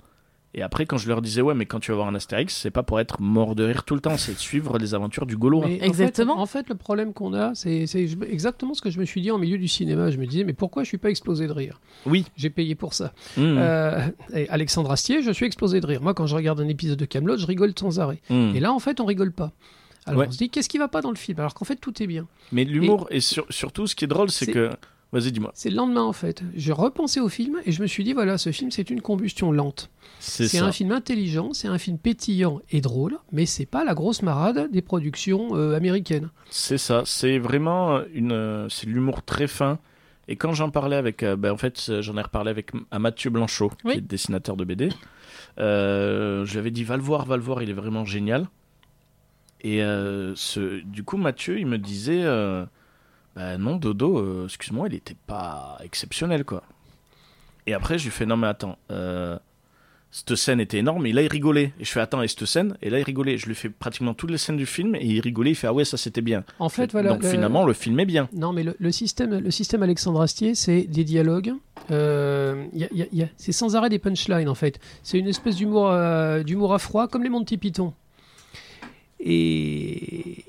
Et 0.54 0.60
après, 0.60 0.84
quand 0.84 0.98
je 0.98 1.08
leur 1.08 1.22
disais, 1.22 1.40
ouais, 1.40 1.54
mais 1.54 1.64
quand 1.64 1.80
tu 1.80 1.90
vas 1.92 1.96
voir 1.96 2.08
un 2.08 2.14
Astérix, 2.14 2.54
c'est 2.54 2.70
pas 2.70 2.82
pour 2.82 3.00
être 3.00 3.22
mort 3.22 3.54
de 3.54 3.64
rire 3.64 3.84
tout 3.84 3.94
le 3.94 4.02
temps, 4.02 4.18
c'est 4.18 4.34
de 4.34 4.38
suivre 4.38 4.76
les 4.76 4.94
aventures 4.94 5.24
du 5.24 5.38
Gaulois. 5.38 5.66
Mais 5.66 5.80
en 5.80 5.84
Exactement. 5.86 6.34
fait- 6.34 6.40
En 6.42 6.46
fait, 6.46 6.68
le 6.68 6.74
problème 6.74 7.14
qu'on 7.14 7.32
a, 7.32 7.54
c'est 7.54 7.86
exactement 8.28 8.74
ce 8.74 8.82
que 8.82 8.90
je 8.90 8.98
me 9.00 9.06
suis 9.06 9.22
dit 9.22 9.30
en 9.30 9.38
milieu 9.38 9.56
du 9.56 9.66
cinéma. 9.68 10.10
Je 10.10 10.18
me 10.18 10.26
disais, 10.26 10.44
mais 10.44 10.52
pourquoi 10.52 10.82
je 10.82 10.88
suis 10.88 10.98
pas 10.98 11.08
explosé 11.08 11.46
de 11.46 11.52
rire? 11.52 11.80
Oui. 12.04 12.26
J'ai 12.36 12.50
payé 12.50 12.74
pour 12.74 12.92
ça. 12.92 13.12
Mmh, 13.38 13.40
Euh, 13.42 14.00
et 14.34 14.46
Alexandre 14.50 14.90
Astier, 14.90 15.22
je 15.22 15.30
suis 15.30 15.46
explosé 15.46 15.80
de 15.80 15.86
rire. 15.86 16.02
Moi, 16.02 16.12
quand 16.12 16.26
je 16.26 16.34
regarde 16.34 16.60
un 16.60 16.68
épisode 16.68 16.98
de 16.98 17.04
Camelot, 17.06 17.38
je 17.38 17.46
rigole 17.46 17.72
sans 17.78 17.98
arrêt. 17.98 18.20
mmh. 18.28 18.52
Et 18.54 18.60
là, 18.60 18.72
en 18.74 18.78
fait, 18.78 19.00
on 19.00 19.06
rigole 19.06 19.32
pas. 19.32 19.52
Alors 20.04 20.20
Ouais. 20.20 20.26
on 20.28 20.32
se 20.32 20.36
dit, 20.38 20.50
qu'est-ce 20.50 20.68
qui 20.68 20.78
va 20.78 20.88
pas 20.88 21.00
dans 21.00 21.10
le 21.10 21.16
film? 21.16 21.38
Alors 21.40 21.54
qu'en 21.54 21.64
fait, 21.64 21.76
tout 21.76 22.02
est 22.02 22.06
bien. 22.06 22.26
Mais 22.50 22.64
l'humour, 22.64 23.06
et, 23.10 23.20
sur- 23.20 23.46
surtout, 23.48 23.86
ce 23.86 23.94
qui 23.94 24.04
est 24.04 24.08
drôle, 24.08 24.30
C'est- 24.30 24.52
que. 24.52 24.70
Vas-y, 25.12 25.30
dis-moi. 25.30 25.50
C'est 25.54 25.68
le 25.68 25.76
lendemain, 25.76 26.02
en 26.02 26.12
fait. 26.14 26.42
Je 26.54 26.72
repensais 26.72 27.20
au 27.20 27.28
film 27.28 27.58
et 27.66 27.72
je 27.72 27.82
me 27.82 27.86
suis 27.86 28.02
dit, 28.02 28.14
voilà, 28.14 28.38
ce 28.38 28.50
film, 28.50 28.70
c'est 28.70 28.88
une 28.88 29.02
combustion 29.02 29.52
lente. 29.52 29.90
C'est 30.20 30.58
un 30.58 30.72
film 30.72 30.90
intelligent, 30.92 31.52
c'est 31.52 31.68
un 31.68 31.76
film 31.78 31.98
pétillant 31.98 32.60
et 32.70 32.80
drôle, 32.80 33.18
mais 33.30 33.44
c'est 33.44 33.66
pas 33.66 33.84
la 33.84 33.92
grosse 33.94 34.22
marade 34.22 34.70
des 34.70 34.80
productions 34.80 35.54
euh, 35.54 35.76
américaines. 35.76 36.30
C'est 36.48 36.78
ça, 36.78 37.02
c'est 37.04 37.38
vraiment 37.38 38.00
une, 38.14 38.32
euh, 38.32 38.68
c'est 38.70 38.86
de 38.86 38.92
l'humour 38.92 39.22
très 39.22 39.48
fin. 39.48 39.78
Et 40.28 40.36
quand 40.36 40.54
j'en 40.54 40.70
parlais 40.70 40.96
avec, 40.96 41.22
euh, 41.24 41.36
ben, 41.36 41.50
en 41.52 41.56
fait, 41.58 42.00
j'en 42.00 42.16
ai 42.16 42.22
reparlé 42.22 42.48
avec 42.50 42.70
à 42.90 42.98
Mathieu 42.98 43.28
Blanchot, 43.30 43.72
Oui. 43.84 43.92
qui 43.92 43.98
est 43.98 44.02
dessinateur 44.02 44.56
de 44.56 44.64
BD. 44.64 44.88
Euh, 45.58 46.46
je 46.46 46.52
lui 46.52 46.58
avais 46.58 46.70
dit 46.70 46.84
va 46.84 46.96
le 46.96 47.02
voir, 47.02 47.26
va 47.26 47.36
le 47.36 47.42
voir, 47.42 47.62
il 47.62 47.68
est 47.68 47.74
vraiment 47.74 48.04
génial. 48.06 48.46
Et 49.60 49.82
euh, 49.82 50.34
ce, 50.36 50.80
du 50.82 51.04
coup, 51.04 51.16
Mathieu, 51.18 51.58
il 51.58 51.66
me 51.66 51.76
disait, 51.78 52.22
euh, 52.22 52.64
bah 53.36 53.56
non, 53.58 53.76
Dodo, 53.76 54.18
euh, 54.18 54.44
excuse-moi, 54.46 54.88
il 54.88 54.94
était 54.94 55.16
pas 55.26 55.78
exceptionnel, 55.82 56.44
quoi. 56.44 56.62
Et 57.66 57.74
après, 57.74 57.96
je 57.98 58.04
lui 58.04 58.10
fais 58.10 58.26
non 58.26 58.36
mais 58.36 58.48
attends. 58.48 58.76
Euh, 58.90 59.38
cette 60.10 60.34
scène 60.34 60.60
était 60.60 60.76
énorme, 60.78 61.06
et 61.06 61.12
là 61.12 61.22
il 61.22 61.28
rigolait. 61.28 61.72
Et 61.80 61.84
je 61.86 61.90
fais 61.90 62.00
attends, 62.00 62.20
et 62.20 62.28
cette 62.28 62.44
scène? 62.44 62.76
Et 62.82 62.90
là 62.90 62.98
il 62.98 63.02
rigolait. 63.04 63.38
Je 63.38 63.46
lui 63.46 63.54
fais 63.54 63.70
pratiquement 63.70 64.12
toutes 64.12 64.30
les 64.30 64.36
scènes 64.36 64.58
du 64.58 64.66
film, 64.66 64.94
et 64.94 65.06
il 65.06 65.20
rigolait, 65.20 65.52
il 65.52 65.54
fait 65.54 65.68
ah 65.68 65.72
ouais, 65.72 65.86
ça 65.86 65.96
c'était 65.96 66.20
bien. 66.20 66.44
En 66.58 66.68
fait, 66.68 66.92
voilà. 66.92 67.10
Donc 67.10 67.22
le- 67.22 67.28
finalement, 67.30 67.64
le 67.64 67.72
film 67.72 67.98
est 68.00 68.04
bien. 68.04 68.28
Non, 68.34 68.52
mais 68.52 68.62
le, 68.62 68.76
le 68.78 68.92
système, 68.92 69.38
le 69.38 69.50
système 69.50 69.82
Alexandre 69.82 70.20
Astier, 70.20 70.54
c'est 70.54 70.82
des 70.82 71.04
dialogues. 71.04 71.54
euh, 71.90 72.66
c'est 73.38 73.52
sans 73.52 73.74
arrêt 73.76 73.88
des 73.88 73.98
punchlines, 73.98 74.48
en 74.50 74.54
fait. 74.54 74.78
C'est 75.02 75.18
une 75.18 75.28
espèce 75.28 75.56
d'humour, 75.56 75.90
d'humour 76.44 76.74
à 76.74 76.78
froid, 76.78 77.08
comme 77.08 77.22
les 77.22 77.30
Monty 77.30 77.56
Python. 77.56 77.94
Et 79.24 80.44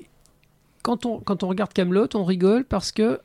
quand 0.84 1.06
on, 1.06 1.18
quand 1.18 1.42
on 1.42 1.48
regarde 1.48 1.72
Camelot, 1.72 2.08
on 2.14 2.24
rigole 2.24 2.64
parce 2.64 2.92
que 2.92 3.18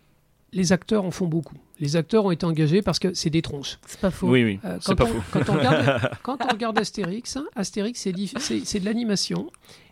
les 0.53 0.71
acteurs 0.71 1.03
en 1.03 1.11
font 1.11 1.27
beaucoup. 1.27 1.57
Les 1.79 1.97
acteurs 1.97 2.23
ont 2.25 2.31
été 2.31 2.45
engagés 2.45 2.81
parce 2.81 3.00
que 3.00 3.13
c'est 3.13 3.29
des 3.29 3.41
tronches. 3.41 3.77
C'est 3.85 4.00
pas 4.00 4.11
faux. 4.11 4.27
Oui, 4.29 4.44
oui, 4.44 4.59
Euh, 4.63 4.77
c'est 4.81 4.95
quand, 4.95 4.95
pas 4.95 5.03
on, 5.03 5.21
faux. 5.21 5.21
quand, 5.31 5.50
on 5.50 5.57
regarde, 5.57 6.11
quand 6.23 6.38
on 6.44 6.47
regarde 6.47 6.79
Astérix, 6.79 7.35
hein, 7.35 7.45
Astérix, 7.56 8.00
c'est 8.00 8.79
de 8.79 8.85
l'animation. 8.85 9.51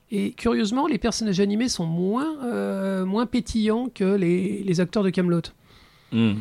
Et 0.10 0.32
curieusement, 0.32 0.88
les 0.88 0.98
personnages 0.98 1.42
animés 1.42 1.68
sont 1.68 1.86
moins, 1.86 2.38
euh, 2.46 3.06
moins 3.06 3.26
pétillants 3.26 3.90
que 3.94 4.06
les, 4.16 4.64
les 4.64 4.80
acteurs 4.80 5.04
de 5.04 5.10
Camelot. 5.10 5.42
Hmm. 6.14 6.36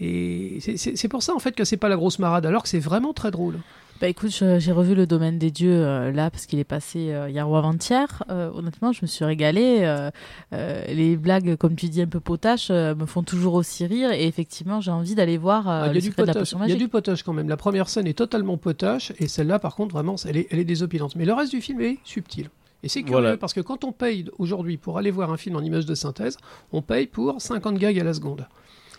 Et 0.00 0.58
c'est 0.60 1.08
pour 1.08 1.22
ça 1.22 1.34
en 1.34 1.38
fait 1.38 1.52
que 1.52 1.64
c'est 1.64 1.76
pas 1.76 1.88
la 1.88 1.96
grosse 1.96 2.18
marade, 2.18 2.44
alors 2.46 2.62
que 2.62 2.68
c'est 2.68 2.78
vraiment 2.80 3.12
très 3.12 3.30
drôle. 3.30 3.58
Bah 3.98 4.08
écoute, 4.08 4.30
j'ai 4.30 4.72
revu 4.72 4.94
le 4.94 5.06
domaine 5.06 5.38
des 5.38 5.50
dieux 5.50 5.72
euh, 5.72 6.12
là 6.12 6.30
parce 6.30 6.44
qu'il 6.44 6.58
est 6.58 6.64
passé 6.64 7.12
euh, 7.12 7.30
hier 7.30 7.48
ou 7.48 7.56
avant-hier. 7.56 8.22
Euh, 8.28 8.50
honnêtement, 8.52 8.92
je 8.92 8.98
me 9.00 9.06
suis 9.06 9.24
régalée. 9.24 9.78
Euh, 9.84 10.10
euh, 10.52 10.84
les 10.88 11.16
blagues, 11.16 11.56
comme 11.56 11.76
tu 11.76 11.88
dis, 11.88 12.02
un 12.02 12.06
peu 12.06 12.20
potaches, 12.20 12.68
euh, 12.70 12.94
me 12.94 13.06
font 13.06 13.22
toujours 13.22 13.54
aussi 13.54 13.86
rire. 13.86 14.12
Et 14.12 14.26
effectivement, 14.26 14.82
j'ai 14.82 14.90
envie 14.90 15.14
d'aller 15.14 15.38
voir 15.38 15.66
euh, 15.66 15.82
Ah, 15.84 15.86
Il 15.86 15.90
y, 15.90 15.92
le 15.94 15.98
a 15.98 16.00
du 16.02 16.06
secret 16.08 16.22
de 16.22 16.26
la 16.26 16.34
potion 16.34 16.58
il 16.64 16.68
y 16.68 16.72
a 16.72 16.76
du 16.76 16.88
potage 16.88 17.22
quand 17.22 17.32
même. 17.32 17.48
La 17.48 17.56
première 17.56 17.88
scène 17.88 18.06
est 18.06 18.12
totalement 18.18 18.58
potache, 18.58 19.12
et 19.18 19.28
celle-là, 19.28 19.58
par 19.58 19.74
contre, 19.74 19.94
vraiment, 19.94 20.16
elle 20.28 20.36
est, 20.36 20.46
elle 20.50 20.58
est 20.58 20.64
désopilante. 20.66 21.16
Mais 21.16 21.24
le 21.24 21.32
reste 21.32 21.52
du 21.52 21.62
film 21.62 21.80
est 21.80 21.96
subtil. 22.04 22.50
Et 22.82 22.90
c'est 22.90 23.00
curieux 23.02 23.18
Voilà. 23.22 23.36
parce 23.38 23.54
que 23.54 23.62
quand 23.62 23.82
on 23.84 23.92
paye 23.92 24.26
aujourd'hui 24.38 24.76
pour 24.76 24.98
aller 24.98 25.10
voir 25.10 25.32
un 25.32 25.38
film 25.38 25.56
en 25.56 25.60
image 25.62 25.86
de 25.86 25.94
synthèse, 25.94 26.36
on 26.70 26.82
paye 26.82 27.06
pour 27.06 27.40
50 27.40 27.78
gags 27.78 27.98
à 27.98 28.04
la 28.04 28.12
seconde. 28.12 28.46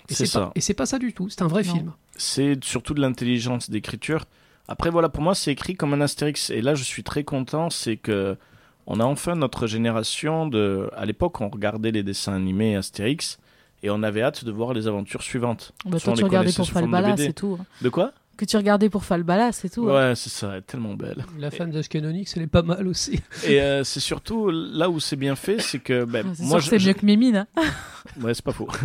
Et 0.10 0.16
C'est 0.16 0.26
c'est 0.26 0.40
pas, 0.40 0.46
ça. 0.46 0.52
et 0.56 0.62
c'est 0.62 0.74
pas 0.74 0.86
ça 0.88 0.98
du 0.98 1.14
tout, 1.14 1.30
c'est 1.30 1.44
un 1.44 1.48
vrai 1.48 1.62
Non. 1.64 1.74
film. 1.74 1.92
C'est 2.18 2.64
surtout 2.64 2.96
de 2.96 3.02
l'intelligence 3.02 3.70
d'écriture. 3.70 4.26
Après, 4.68 4.90
voilà, 4.90 5.10
pour 5.10 5.24
moi, 5.24 5.34
c'est 5.36 5.52
écrit 5.52 5.76
comme 5.76 5.94
un 5.94 6.02
Astérix. 6.02 6.50
Et 6.50 6.62
là, 6.62 6.76
je 6.76 6.84
suis 6.84 7.04
très 7.04 7.24
content, 7.24 7.70
c'est 7.70 7.98
que 7.98 8.36
on 8.86 9.00
a 9.00 9.04
enfin 9.06 9.36
notre 9.36 9.68
génération 9.68 10.48
de. 10.48 10.90
À 10.96 11.06
l'époque, 11.06 11.40
on 11.42 11.50
regardait 11.50 11.92
les 11.92 12.04
dessins 12.04 12.34
animés 12.34 12.76
Astérix 12.76 13.38
et 13.84 13.90
on 13.90 14.02
avait 14.04 14.22
hâte 14.22 14.44
de 14.46 14.52
voir 14.52 14.74
les 14.74 14.88
aventures 14.88 15.22
suivantes. 15.24 15.74
Bah, 15.86 16.00
toi, 16.00 16.14
tu 16.14 16.24
regardais 16.24 16.52
pour 16.54 16.68
Falbala, 16.70 17.16
c'est 17.18 17.34
tout. 17.34 17.58
hein. 17.60 17.66
De 17.82 17.90
quoi? 17.90 18.12
Que 18.38 18.46
tu 18.46 18.56
regardais 18.56 18.90
pour 18.90 19.04
Falbala, 19.04 19.52
c'est 19.52 19.70
tout. 19.70 19.90
hein. 19.90 20.10
Ouais, 20.10 20.16
c'est 20.16 20.30
ça, 20.30 20.52
elle 20.52 20.60
est 20.60 20.62
tellement 20.62 20.94
belle. 20.94 21.26
La 21.40 21.50
femme 21.50 21.72
d'Ashkenonix, 21.72 22.36
elle 22.38 22.44
est 22.44 22.48
pas 22.48 22.62
mal 22.62 22.88
aussi. 22.88 23.20
Et 23.46 23.60
euh, 23.62 23.84
c'est 23.84 24.00
surtout 24.00 24.50
là 24.52 24.90
où 24.90 25.00
c'est 25.00 25.16
bien 25.16 25.36
fait, 25.36 25.60
c'est 25.60 25.80
que 25.80 26.04
ben, 26.06 26.26
C'est 26.36 26.44
moi, 26.44 26.62
c'est 26.62 26.78
mieux 26.78 26.94
que 26.94 27.06
Mémine. 27.06 27.48
hein. 27.56 27.64
Ouais, 28.22 28.34
c'est 28.36 28.44
pas 28.46 28.52
faux. 28.54 28.68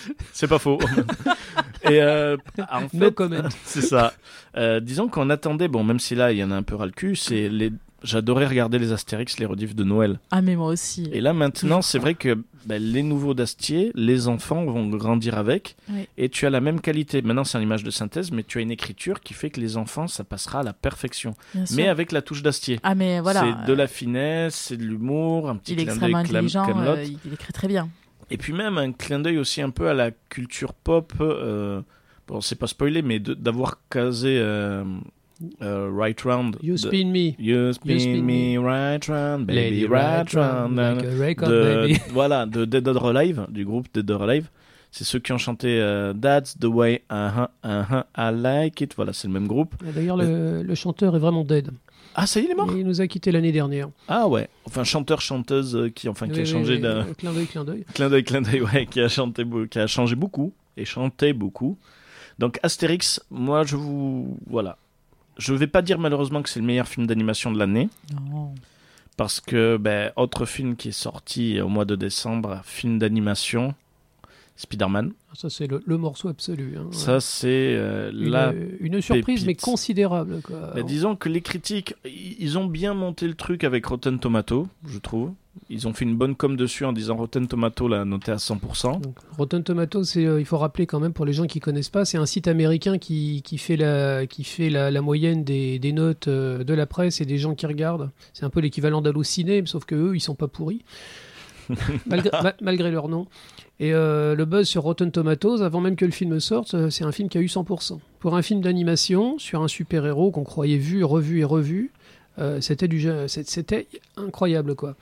c'est 0.32 0.48
pas 0.48 0.58
faux. 0.58 0.78
Et 1.84 2.00
euh, 2.02 2.36
en 2.70 2.88
fait, 2.88 2.96
No 2.96 3.10
comment. 3.10 3.42
c'est 3.64 3.82
ça. 3.82 4.12
Euh, 4.56 4.80
disons 4.80 5.08
qu'on 5.08 5.30
attendait, 5.30 5.68
bon, 5.68 5.84
même 5.84 5.98
si 5.98 6.14
là 6.14 6.32
il 6.32 6.38
y 6.38 6.44
en 6.44 6.50
a 6.50 6.54
un 6.56 6.62
peu 6.62 6.74
ras 6.76 6.86
le 6.86 6.92
cul, 6.92 7.16
c'est 7.16 7.48
les. 7.48 7.72
J'adorais 8.04 8.46
regarder 8.46 8.80
les 8.80 8.90
Astérix, 8.90 9.38
les 9.38 9.46
rediffs 9.46 9.76
de 9.76 9.84
Noël. 9.84 10.18
Ah, 10.32 10.42
mais 10.42 10.56
moi 10.56 10.66
aussi. 10.66 11.08
Et 11.12 11.20
là 11.20 11.32
maintenant, 11.32 11.82
c'est 11.82 12.00
vrai 12.00 12.14
que 12.14 12.36
ben, 12.66 12.82
les 12.82 13.04
nouveaux 13.04 13.32
d'Astier, 13.32 13.92
les 13.94 14.26
enfants 14.26 14.64
vont 14.64 14.88
grandir 14.88 15.38
avec, 15.38 15.76
Oui. 15.88 16.08
et 16.18 16.28
tu 16.28 16.44
as 16.46 16.50
la 16.50 16.60
même 16.60 16.80
qualité. 16.80 17.22
Maintenant, 17.22 17.44
c'est 17.44 17.58
une 17.58 17.64
image 17.64 17.84
de 17.84 17.90
synthèse, 17.90 18.32
mais 18.32 18.42
tu 18.42 18.58
as 18.58 18.60
une 18.60 18.72
écriture 18.72 19.20
qui 19.20 19.34
fait 19.34 19.50
que 19.50 19.60
les 19.60 19.76
enfants, 19.76 20.08
ça 20.08 20.24
passera 20.24 20.60
à 20.60 20.62
la 20.64 20.72
perfection. 20.72 21.34
Bien 21.54 21.66
sûr. 21.66 21.76
Mais 21.76 21.88
avec 21.88 22.10
la 22.10 22.22
touche 22.22 22.42
d'Astier. 22.42 22.80
Ah, 22.82 22.94
mais 22.94 23.20
voilà. 23.20 23.40
c'est 23.40 23.66
de 23.68 23.72
la 23.72 23.86
finesse, 23.86 24.54
c'est 24.54 24.76
de 24.76 24.82
l'humour, 24.84 25.48
un 25.48 25.56
petit 25.56 25.74
Il 25.74 25.80
est 25.80 25.84
clin 25.84 25.96
d'œil 25.96 26.56
euh, 26.56 27.04
il 27.24 27.34
écrit 27.34 27.52
très 27.52 27.68
bien. 27.68 27.88
Et 28.32 28.38
puis 28.38 28.54
même 28.54 28.78
un 28.78 28.92
clin 28.92 29.20
d'œil 29.20 29.36
aussi 29.36 29.60
un 29.60 29.68
peu 29.68 29.88
à 29.88 29.94
la 29.94 30.10
culture 30.10 30.72
pop. 30.72 31.12
Euh, 31.20 31.82
bon, 32.26 32.40
c'est 32.40 32.58
pas 32.58 32.66
spoilé, 32.66 33.02
mais 33.02 33.18
d'avoir 33.18 33.78
casé 33.90 34.38
euh, 34.40 34.84
euh, 35.60 35.90
Right 35.94 36.18
Round. 36.22 36.56
You 36.62 36.78
spin 36.78 37.08
me. 37.08 37.34
You 37.38 37.74
spin, 37.74 37.98
spin 37.98 38.22
me 38.22 38.58
right 38.58 39.04
round, 39.04 39.44
baby, 39.46 39.60
Lady 39.60 39.86
right 39.86 40.32
round. 40.32 40.76
like 40.76 41.04
a 41.04 41.10
record, 41.10 41.50
de, 41.50 41.62
baby. 41.62 42.00
voilà, 42.10 42.46
de 42.46 42.64
Dead 42.64 42.88
or 42.88 43.08
Alive, 43.08 43.46
du 43.50 43.66
groupe 43.66 43.88
Dead 43.92 44.10
or 44.10 44.22
Alive. 44.22 44.48
C'est 44.90 45.04
ceux 45.04 45.18
qui 45.18 45.32
ont 45.32 45.38
chanté 45.38 45.78
That's 46.20 46.58
the 46.58 46.66
way 46.66 47.02
uh-huh, 47.10 47.48
uh-huh, 47.64 48.04
I 48.16 48.30
like 48.34 48.80
it. 48.80 48.94
Voilà, 48.96 49.12
c'est 49.12 49.28
le 49.28 49.34
même 49.34 49.46
groupe. 49.46 49.74
D'ailleurs, 49.94 50.16
le, 50.16 50.62
le 50.62 50.74
chanteur 50.74 51.16
est 51.16 51.18
vraiment 51.18 51.44
dead. 51.44 51.70
Ah, 52.14 52.26
ça 52.26 52.40
y 52.40 52.42
est, 52.42 52.46
il 52.46 52.50
est 52.50 52.54
mort 52.54 52.70
il 52.76 52.86
nous 52.86 53.00
a 53.00 53.06
quitté 53.06 53.32
l'année 53.32 53.52
dernière. 53.52 53.88
Ah 54.08 54.28
ouais. 54.28 54.48
Enfin, 54.66 54.84
chanteur, 54.84 55.20
chanteuse 55.20 55.76
euh, 55.76 55.88
qui, 55.90 56.08
enfin, 56.08 56.28
qui 56.28 56.40
a 56.40 56.44
changé 56.44 56.74
oui, 56.74 56.80
d'un. 56.80 57.04
Clin 57.14 57.32
d'œil, 57.32 57.46
clin 57.46 57.64
d'œil. 57.64 57.84
Clin 57.94 58.10
d'œil, 58.10 58.24
clin 58.24 58.42
d'œil, 58.42 58.60
ouais, 58.62 58.86
qui 58.86 59.00
a, 59.00 59.08
chanté, 59.08 59.44
qui 59.70 59.78
a 59.78 59.86
changé 59.86 60.14
beaucoup 60.14 60.52
et 60.76 60.84
chanté 60.84 61.32
beaucoup. 61.32 61.78
Donc 62.38 62.58
Astérix, 62.62 63.20
moi 63.30 63.64
je 63.64 63.76
vous... 63.76 64.38
Voilà. 64.46 64.76
Je 65.38 65.54
vais 65.54 65.66
pas 65.66 65.82
dire 65.82 65.98
malheureusement 65.98 66.42
que 66.42 66.48
c'est 66.48 66.60
le 66.60 66.66
meilleur 66.66 66.88
film 66.88 67.06
d'animation 67.06 67.50
de 67.52 67.58
l'année, 67.58 67.88
Non. 68.30 68.54
parce 69.16 69.40
que, 69.40 69.76
ben, 69.78 70.12
autre 70.16 70.44
film 70.44 70.76
qui 70.76 70.88
est 70.88 70.92
sorti 70.92 71.60
au 71.60 71.68
mois 71.68 71.84
de 71.84 71.96
décembre, 71.96 72.60
film 72.64 72.98
d'animation, 72.98 73.74
Spider-Man. 74.62 75.12
Ça, 75.34 75.50
c'est 75.50 75.66
le, 75.66 75.82
le 75.84 75.98
morceau 75.98 76.28
absolu. 76.28 76.74
hein. 76.78 76.86
Ça, 76.92 77.20
c'est 77.20 77.48
euh, 77.76 78.10
une, 78.12 78.30
la... 78.30 78.52
une 78.80 79.00
surprise, 79.00 79.44
mais 79.46 79.54
considérable. 79.54 80.40
Quoi. 80.42 80.72
Ben, 80.74 80.84
disons 80.84 81.16
que 81.16 81.28
les 81.28 81.40
critiques, 81.40 81.94
ils 82.04 82.58
ont 82.58 82.66
bien 82.66 82.94
monté 82.94 83.26
le 83.26 83.34
truc 83.34 83.64
avec 83.64 83.84
Rotten 83.86 84.18
Tomato, 84.18 84.68
je 84.86 84.98
trouve. 84.98 85.32
Ils 85.68 85.86
ont 85.86 85.92
fait 85.92 86.06
une 86.06 86.16
bonne 86.16 86.34
com 86.34 86.56
dessus 86.56 86.84
en 86.86 86.92
disant 86.94 87.16
Rotten 87.16 87.46
Tomato 87.46 87.86
l'a 87.86 88.04
noté 88.06 88.32
à 88.32 88.36
100%. 88.36 89.00
Donc, 89.02 89.16
Rotten 89.36 89.62
Tomatoes, 89.62 90.04
c'est, 90.04 90.24
euh, 90.24 90.40
il 90.40 90.46
faut 90.46 90.56
rappeler 90.56 90.86
quand 90.86 90.98
même 91.00 91.12
pour 91.12 91.26
les 91.26 91.34
gens 91.34 91.46
qui 91.46 91.60
connaissent 91.60 91.90
pas, 91.90 92.04
c'est 92.06 92.16
un 92.16 92.24
site 92.24 92.48
américain 92.48 92.96
qui, 92.98 93.42
qui 93.42 93.58
fait 93.58 93.76
la, 93.76 94.26
qui 94.26 94.44
fait 94.44 94.70
la, 94.70 94.90
la 94.90 95.02
moyenne 95.02 95.44
des, 95.44 95.78
des 95.78 95.92
notes 95.92 96.28
euh, 96.28 96.64
de 96.64 96.72
la 96.72 96.86
presse 96.86 97.20
et 97.20 97.26
des 97.26 97.36
gens 97.36 97.54
qui 97.54 97.66
regardent. 97.66 98.10
C'est 98.32 98.44
un 98.44 98.50
peu 98.50 98.60
l'équivalent 98.60 99.02
d'Allociné, 99.02 99.62
sauf 99.66 99.84
que 99.84 99.94
eux, 99.94 100.16
ils 100.16 100.20
sont 100.20 100.34
pas 100.34 100.48
pourris, 100.48 100.84
malgré, 102.06 102.30
ma- 102.42 102.54
malgré 102.60 102.90
leur 102.90 103.08
nom. 103.08 103.26
Et 103.80 103.92
euh, 103.94 104.34
le 104.34 104.44
buzz 104.44 104.68
sur 104.68 104.82
Rotten 104.82 105.10
Tomatoes, 105.10 105.62
avant 105.62 105.80
même 105.80 105.96
que 105.96 106.04
le 106.04 106.10
film 106.12 106.38
sorte, 106.40 106.74
euh, 106.74 106.90
c'est 106.90 107.04
un 107.04 107.12
film 107.12 107.28
qui 107.28 107.38
a 107.38 107.40
eu 107.40 107.46
100%. 107.46 107.98
Pour 108.20 108.36
un 108.36 108.42
film 108.42 108.60
d'animation 108.60 109.38
sur 109.38 109.62
un 109.62 109.68
super-héros 109.68 110.30
qu'on 110.30 110.44
croyait 110.44 110.76
vu, 110.78 111.02
revu 111.04 111.40
et 111.40 111.44
revu, 111.44 111.90
euh, 112.38 112.60
c'était 112.60 112.88
du, 112.88 113.06
c'était 113.26 113.88
incroyable 114.16 114.74
quoi. 114.74 114.94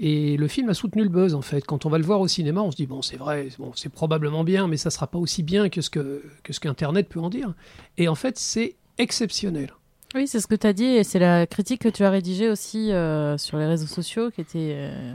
Et 0.00 0.36
le 0.36 0.48
film 0.48 0.68
a 0.70 0.74
soutenu 0.74 1.02
le 1.02 1.08
buzz 1.08 1.34
en 1.34 1.42
fait. 1.42 1.64
Quand 1.64 1.86
on 1.86 1.88
va 1.88 1.98
le 1.98 2.04
voir 2.04 2.20
au 2.20 2.28
cinéma, 2.28 2.60
on 2.62 2.70
se 2.70 2.76
dit 2.76 2.86
bon, 2.86 3.00
c'est 3.02 3.16
vrai, 3.16 3.48
bon, 3.58 3.72
c'est 3.74 3.90
probablement 3.90 4.44
bien, 4.44 4.66
mais 4.68 4.76
ça 4.76 4.90
sera 4.90 5.06
pas 5.06 5.18
aussi 5.18 5.42
bien 5.42 5.68
que 5.68 5.80
ce 5.80 5.90
que, 5.90 6.22
que 6.42 6.52
ce 6.52 6.60
qu'Internet 6.60 7.08
peut 7.08 7.20
en 7.20 7.30
dire. 7.30 7.54
Et 7.96 8.08
en 8.08 8.14
fait, 8.14 8.38
c'est 8.38 8.74
exceptionnel. 8.98 9.72
Oui, 10.14 10.28
c'est 10.28 10.38
ce 10.38 10.46
que 10.46 10.54
tu 10.54 10.66
as 10.66 10.72
dit 10.72 10.84
et 10.84 11.02
c'est 11.02 11.18
la 11.18 11.44
critique 11.46 11.80
que 11.80 11.88
tu 11.88 12.04
as 12.04 12.10
rédigée 12.10 12.48
aussi 12.48 12.92
euh, 12.92 13.36
sur 13.36 13.58
les 13.58 13.66
réseaux 13.66 13.88
sociaux 13.88 14.30
qui 14.30 14.42
était. 14.42 14.72
euh, 14.76 15.12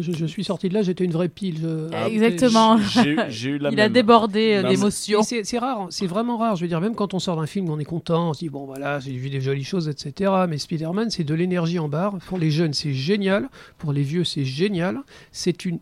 Je, 0.00 0.12
je 0.12 0.24
suis 0.24 0.44
sorti 0.44 0.70
de 0.70 0.74
là, 0.74 0.80
j'étais 0.80 1.04
une 1.04 1.12
vraie 1.12 1.28
pile. 1.28 1.58
je- 1.60 1.90
Ah, 1.92 2.08
Exactement. 2.08 2.78
Eu 2.78 2.78
la 3.58 3.68
Il 3.70 3.76
même. 3.76 3.78
a 3.80 3.88
débordé 3.90 4.54
euh, 4.54 4.68
d'émotions. 4.68 5.22
C'est 5.22 5.58
rare, 5.58 5.88
c'est 5.90 6.06
vraiment 6.06 6.38
rare. 6.38 6.56
Je 6.56 6.62
veux 6.62 6.68
dire, 6.68 6.80
même 6.80 6.94
quand 6.94 7.12
on 7.12 7.18
sort 7.18 7.36
d'un 7.36 7.46
film, 7.46 7.68
on 7.68 7.78
est 7.78 7.84
content, 7.84 8.30
on 8.30 8.32
se 8.32 8.38
dit 8.38 8.48
bon 8.48 8.64
voilà, 8.64 8.98
j'ai 8.98 9.12
vu 9.12 9.28
des 9.28 9.42
jolies 9.42 9.62
choses, 9.64 9.88
etc. 9.88 10.32
Mais 10.48 10.56
Spider-Man, 10.56 11.10
c'est 11.10 11.24
de 11.24 11.34
l'énergie 11.34 11.78
en 11.78 11.88
barre. 11.88 12.16
Pour 12.26 12.38
les 12.38 12.50
jeunes, 12.50 12.72
c'est 12.72 12.94
génial. 12.94 13.50
Pour 13.76 13.92
les 13.92 14.02
vieux, 14.02 14.24
c'est 14.24 14.46
génial. 14.46 15.00
C'est 15.32 15.66
une, 15.66 15.80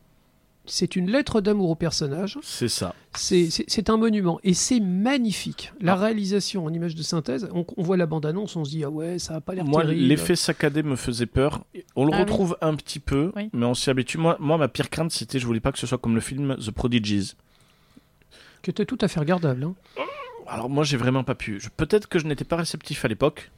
c'est 0.68 0.96
une 0.96 1.10
lettre 1.10 1.40
d'amour 1.40 1.70
au 1.70 1.75
personnage. 1.75 2.38
C'est 2.42 2.68
ça. 2.68 2.94
C'est- 3.16 3.88
un 3.90 3.96
monument 3.96 4.38
et 4.44 4.54
c'est 4.54 4.80
magnifique. 4.80 5.72
La 5.80 5.92
Ah. 5.92 5.96
réalisation 5.96 6.64
en 6.64 6.72
image 6.72 6.94
de 6.94 7.02
synthèse, 7.02 7.48
on, 7.54 7.64
on 7.76 7.82
voit 7.82 7.96
la 7.96 8.06
bande-annonce, 8.06 8.54
on 8.56 8.64
se 8.64 8.70
dit 8.70 8.84
ah 8.84 8.90
ouais, 8.90 9.18
ça 9.18 9.37
a 9.37 9.40
pas 9.40 9.54
l'air 9.54 9.64
Moi, 9.64 9.82
terrible. 9.82 10.02
l'effet 10.02 10.37
saccadé 10.37 10.82
me 10.82 10.94
faisait 10.96 11.26
peur. 11.26 11.64
On 11.96 12.04
le 12.04 12.12
Ah 12.12 12.16
oui. 12.16 12.22
retrouve 12.22 12.56
un 12.60 12.75
petit 12.75 13.00
peu, 13.00 13.32
Oui. 13.37 13.50
mais 13.52 13.64
on 13.66 13.75
s'y 13.75 13.88
habitue. 13.90 14.18
Moi, 14.18 14.37
moi, 14.40 14.58
ma 14.58 14.68
pire 14.68 14.90
crainte, 14.90 15.10
c'était 15.12 15.38
je 15.38 15.46
voulais 15.46 15.60
pas 15.60 15.72
que 15.72 15.78
ce 15.78 15.87
soit 15.87 15.98
comme 15.98 16.14
le 16.14 16.20
film 16.20 16.56
The 16.56 16.70
Prodigies. 16.70 17.34
qui 18.62 18.70
était 18.70 18.84
tout 18.84 18.98
à 19.00 19.08
fait 19.08 19.20
regardable. 19.20 19.64
hein. 19.64 19.75
Alors 20.48 20.68
moi, 20.70 20.82
j'ai 20.84 20.96
vraiment 20.96 21.25
pas 21.25 21.34
pu. 21.34 21.60
Peut-être 21.76 22.08
que 22.08 22.18
je 22.18 22.26
n'étais 22.26 22.44
pas 22.44 22.56
réceptif 22.56 23.04
à 23.04 23.08
l'époque. 23.08 23.50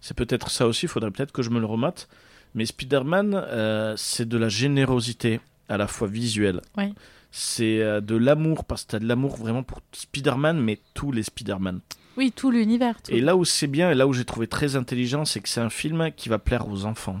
C'est 0.00 0.16
peut-être 0.16 0.50
ça 0.50 0.66
aussi. 0.66 0.86
Il 0.86 0.88
faudrait 0.88 1.10
peut-être 1.10 1.32
que 1.32 1.42
je 1.42 1.50
me 1.50 1.58
le 1.60 1.66
remate. 1.66 2.08
Mais 2.54 2.66
Spider-Man, 2.66 3.34
euh, 3.34 3.94
c'est 3.96 4.28
de 4.28 4.36
la 4.36 4.48
générosité 4.48 5.40
à 5.68 5.76
la 5.76 5.86
fois 5.86 6.08
visuelle. 6.08 6.60
Oui. 6.76 6.94
C'est 7.30 7.80
euh, 7.82 8.00
de 8.00 8.16
l'amour 8.16 8.64
parce 8.64 8.84
que 8.84 8.92
t'as 8.92 8.98
de 9.00 9.06
l'amour 9.06 9.36
vraiment 9.36 9.62
pour 9.62 9.80
Spider-Man, 9.92 10.60
mais 10.60 10.78
tous 10.94 11.10
les 11.12 11.22
Spider-Man. 11.24 11.80
Oui, 12.16 12.30
tout 12.30 12.50
l'univers. 12.52 12.94
Et 13.08 13.20
là 13.20 13.36
où 13.36 13.44
c'est 13.44 13.66
bien 13.66 13.90
et 13.90 13.94
là 13.94 14.06
où 14.06 14.12
j'ai 14.12 14.24
trouvé 14.24 14.46
très 14.46 14.76
intelligent, 14.76 15.24
c'est 15.24 15.40
que 15.40 15.48
c'est 15.48 15.60
un 15.60 15.70
film 15.70 16.10
qui 16.16 16.28
va 16.28 16.38
plaire 16.38 16.68
aux 16.68 16.84
enfants, 16.84 17.20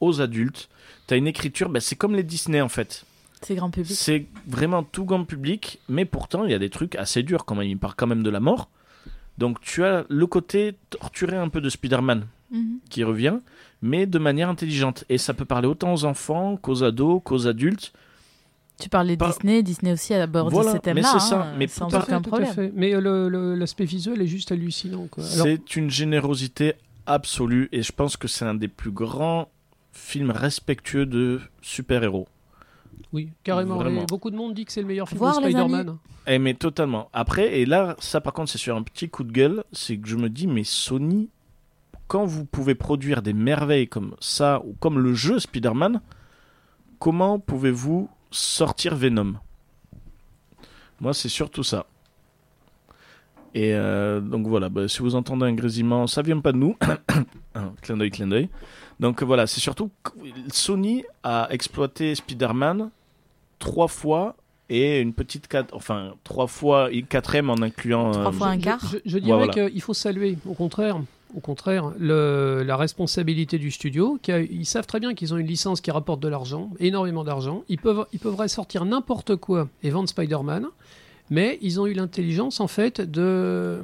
aux 0.00 0.20
adultes. 0.20 0.68
T'as 1.06 1.16
une 1.16 1.26
écriture, 1.26 1.68
ben, 1.68 1.80
c'est 1.80 1.96
comme 1.96 2.14
les 2.14 2.22
Disney 2.22 2.60
en 2.60 2.68
fait. 2.68 3.04
C'est 3.42 3.54
grand 3.56 3.70
public. 3.70 3.96
C'est 3.96 4.26
vraiment 4.46 4.82
tout 4.84 5.04
grand 5.04 5.24
public, 5.24 5.80
mais 5.88 6.04
pourtant 6.04 6.44
il 6.44 6.50
y 6.52 6.54
a 6.54 6.58
des 6.58 6.70
trucs 6.70 6.94
assez 6.94 7.22
durs 7.22 7.44
quand 7.44 7.54
même. 7.56 7.66
Il 7.66 7.78
part 7.78 7.96
quand 7.96 8.06
même 8.06 8.22
de 8.22 8.30
la 8.30 8.38
mort. 8.40 8.68
Donc 9.38 9.60
tu 9.60 9.82
as 9.84 10.04
le 10.08 10.26
côté 10.26 10.74
torturé 10.90 11.36
un 11.36 11.48
peu 11.48 11.60
de 11.60 11.68
Spider-Man 11.70 12.26
Mhm. 12.52 12.80
qui 12.90 13.04
revient, 13.04 13.38
mais 13.82 14.06
de 14.06 14.18
manière 14.18 14.48
intelligente. 14.48 15.04
Et 15.08 15.18
ça 15.18 15.34
peut 15.34 15.44
parler 15.44 15.68
autant 15.68 15.92
aux 15.94 16.04
enfants 16.04 16.56
qu'aux 16.56 16.82
ados, 16.84 17.20
qu'aux 17.24 17.46
adultes. 17.46 17.92
Tu 18.80 18.88
parlais 18.88 19.14
de 19.14 19.18
Par- 19.18 19.30
Disney, 19.34 19.62
Disney 19.62 19.92
aussi 19.92 20.14
a 20.14 20.22
abordé 20.22 20.54
Voilà, 20.54 20.70
ces 20.70 20.76
mais 20.76 20.80
thèmes-là. 20.80 21.10
c'est 21.12 21.18
ça, 21.28 21.42
hein, 21.42 21.54
mais 21.58 21.66
sans 21.68 21.94
à 21.94 21.98
aucun 22.02 22.22
problème. 22.22 22.72
Mais 22.74 22.92
l'aspect 22.98 23.84
visuel 23.84 24.22
est 24.22 24.26
juste 24.26 24.52
hallucinant. 24.52 25.06
Alors, 25.16 25.28
C'est 25.28 25.76
une 25.76 25.90
générosité 25.90 26.74
absolue 27.06 27.68
et 27.72 27.82
je 27.82 27.92
pense 27.92 28.16
que 28.16 28.26
c'est 28.28 28.44
un 28.46 28.54
des 28.54 28.68
plus 28.68 28.90
grands 28.90 29.48
films 29.92 30.30
respectueux 30.30 31.04
de 31.04 31.40
super-héros. 31.60 32.26
oui, 33.12 33.30
carrément. 33.44 33.76
Vraiment. 33.76 34.02
Et 34.02 34.06
beaucoup 34.06 34.30
de 34.30 34.36
monde 34.36 34.54
dit 34.54 34.64
que 34.64 34.72
c'est 34.72 34.80
le 34.80 34.86
meilleur 34.86 35.08
film 35.08 35.18
Voir, 35.18 35.38
de 35.40 35.42
Spider-Man. 35.44 35.98
Eh 36.26 36.38
mais 36.38 36.54
totalement. 36.54 37.08
Après, 37.12 37.58
et 37.60 37.66
là, 37.66 37.96
ça 37.98 38.20
par 38.20 38.32
contre, 38.32 38.50
c'est 38.50 38.58
sur 38.58 38.76
un 38.76 38.82
petit 38.82 39.08
coup 39.10 39.24
de 39.24 39.32
gueule, 39.32 39.64
c'est 39.72 39.96
que 39.98 40.08
je 40.08 40.16
me 40.16 40.28
dis, 40.30 40.46
mais 40.46 40.64
Sony, 40.64 41.28
quand 42.10 42.24
vous 42.24 42.44
pouvez 42.44 42.74
produire 42.74 43.22
des 43.22 43.32
merveilles 43.32 43.86
comme 43.86 44.16
ça, 44.18 44.60
ou 44.64 44.74
comme 44.80 44.98
le 44.98 45.14
jeu 45.14 45.38
Spider-Man, 45.38 46.00
comment 46.98 47.38
pouvez-vous 47.38 48.10
sortir 48.32 48.96
Venom? 48.96 49.34
Moi, 51.00 51.14
c'est 51.14 51.28
surtout 51.28 51.62
ça. 51.62 51.86
Et 53.54 53.74
euh, 53.74 54.20
donc 54.20 54.48
voilà, 54.48 54.68
bah, 54.68 54.88
si 54.88 54.98
vous 55.02 55.14
entendez 55.14 55.46
un 55.46 55.52
grésillement, 55.52 56.08
ça 56.08 56.22
vient 56.22 56.40
pas 56.40 56.50
de 56.50 56.56
nous. 56.56 56.76
Clin 57.82 57.96
d'œil, 57.96 58.10
clin 58.10 58.26
d'œil. 58.26 58.48
Donc 58.98 59.22
voilà, 59.22 59.46
c'est 59.46 59.60
surtout 59.60 59.90
Sony 60.52 61.04
a 61.22 61.46
exploité 61.50 62.16
Spider-Man 62.16 62.90
trois 63.60 63.88
fois 63.88 64.34
et 64.68 65.00
une 65.00 65.12
petite 65.14 65.46
quatre, 65.46 65.74
enfin 65.76 66.14
trois 66.24 66.48
fois 66.48 66.90
une 66.90 67.06
quatrième 67.06 67.50
en 67.50 67.62
incluant. 67.62 68.10
Trois 68.10 68.28
euh, 68.28 68.32
fois 68.32 68.46
un 68.48 68.58
Je- 68.58 68.64
quart. 68.64 68.84
Je, 68.84 68.98
je 69.04 69.18
dirais 69.18 69.46
voilà. 69.46 69.68
qu'il 69.70 69.80
faut 69.80 69.94
saluer, 69.94 70.38
au 70.44 70.54
contraire, 70.54 70.98
au 71.34 71.40
contraire, 71.40 71.92
le- 71.98 72.62
la 72.66 72.76
responsabilité 72.76 73.58
du 73.58 73.70
studio. 73.70 74.18
qui 74.22 74.32
a- 74.32 74.40
ils 74.40 74.66
savent 74.66 74.86
très 74.86 75.00
bien 75.00 75.14
qu'ils 75.14 75.32
ont 75.34 75.36
une 75.36 75.46
licence 75.46 75.80
qui 75.80 75.90
rapporte 75.90 76.20
de 76.20 76.28
l'argent, 76.28 76.70
énormément 76.80 77.24
d'argent. 77.24 77.64
Ils 77.68 77.78
peuvent, 77.78 78.06
ils 78.12 78.18
peuvent 78.18 78.34
ressortir 78.36 78.84
n'importe 78.84 79.36
quoi 79.36 79.68
et 79.82 79.90
vendre 79.90 80.08
Spider-Man, 80.08 80.66
mais 81.30 81.58
ils 81.62 81.80
ont 81.80 81.86
eu 81.86 81.92
l'intelligence 81.94 82.60
en 82.60 82.66
fait 82.68 83.00
de, 83.00 83.80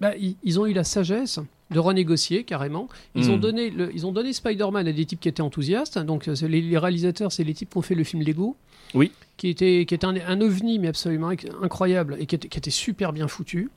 bah, 0.00 0.16
ils, 0.18 0.36
ils 0.42 0.58
ont 0.60 0.66
eu 0.66 0.72
la 0.72 0.84
sagesse 0.84 1.38
de 1.70 1.78
renégocier 1.78 2.44
carrément. 2.44 2.88
Ils 3.14 3.30
ont 3.30 3.36
Mm. 3.36 3.40
donné, 3.40 3.70
le- 3.70 3.90
ils 3.94 4.06
ont 4.06 4.12
donné 4.12 4.32
Spider-Man 4.32 4.86
à 4.86 4.92
des 4.92 5.04
types 5.06 5.20
qui 5.20 5.28
étaient 5.28 5.42
enthousiastes. 5.42 5.98
Donc 5.98 6.28
euh, 6.28 6.34
les, 6.42 6.60
les 6.60 6.78
réalisateurs, 6.78 7.32
c'est 7.32 7.44
les 7.44 7.54
types 7.54 7.70
qui 7.70 7.78
ont 7.78 7.82
fait 7.82 7.94
le 7.94 8.04
film 8.04 8.22
Lego. 8.22 8.56
Oui. 8.94 9.10
Qui 9.36 9.48
était, 9.48 9.84
qui 9.88 9.94
était 9.94 10.06
un, 10.06 10.14
un 10.16 10.40
ovni 10.40 10.78
mais 10.78 10.88
absolument 10.88 11.30
inc- 11.32 11.50
incroyable 11.62 12.16
et 12.20 12.26
qui 12.26 12.34
était, 12.36 12.48
qui 12.48 12.58
était 12.58 12.70
super 12.70 13.12
bien 13.12 13.26
foutu. 13.28 13.70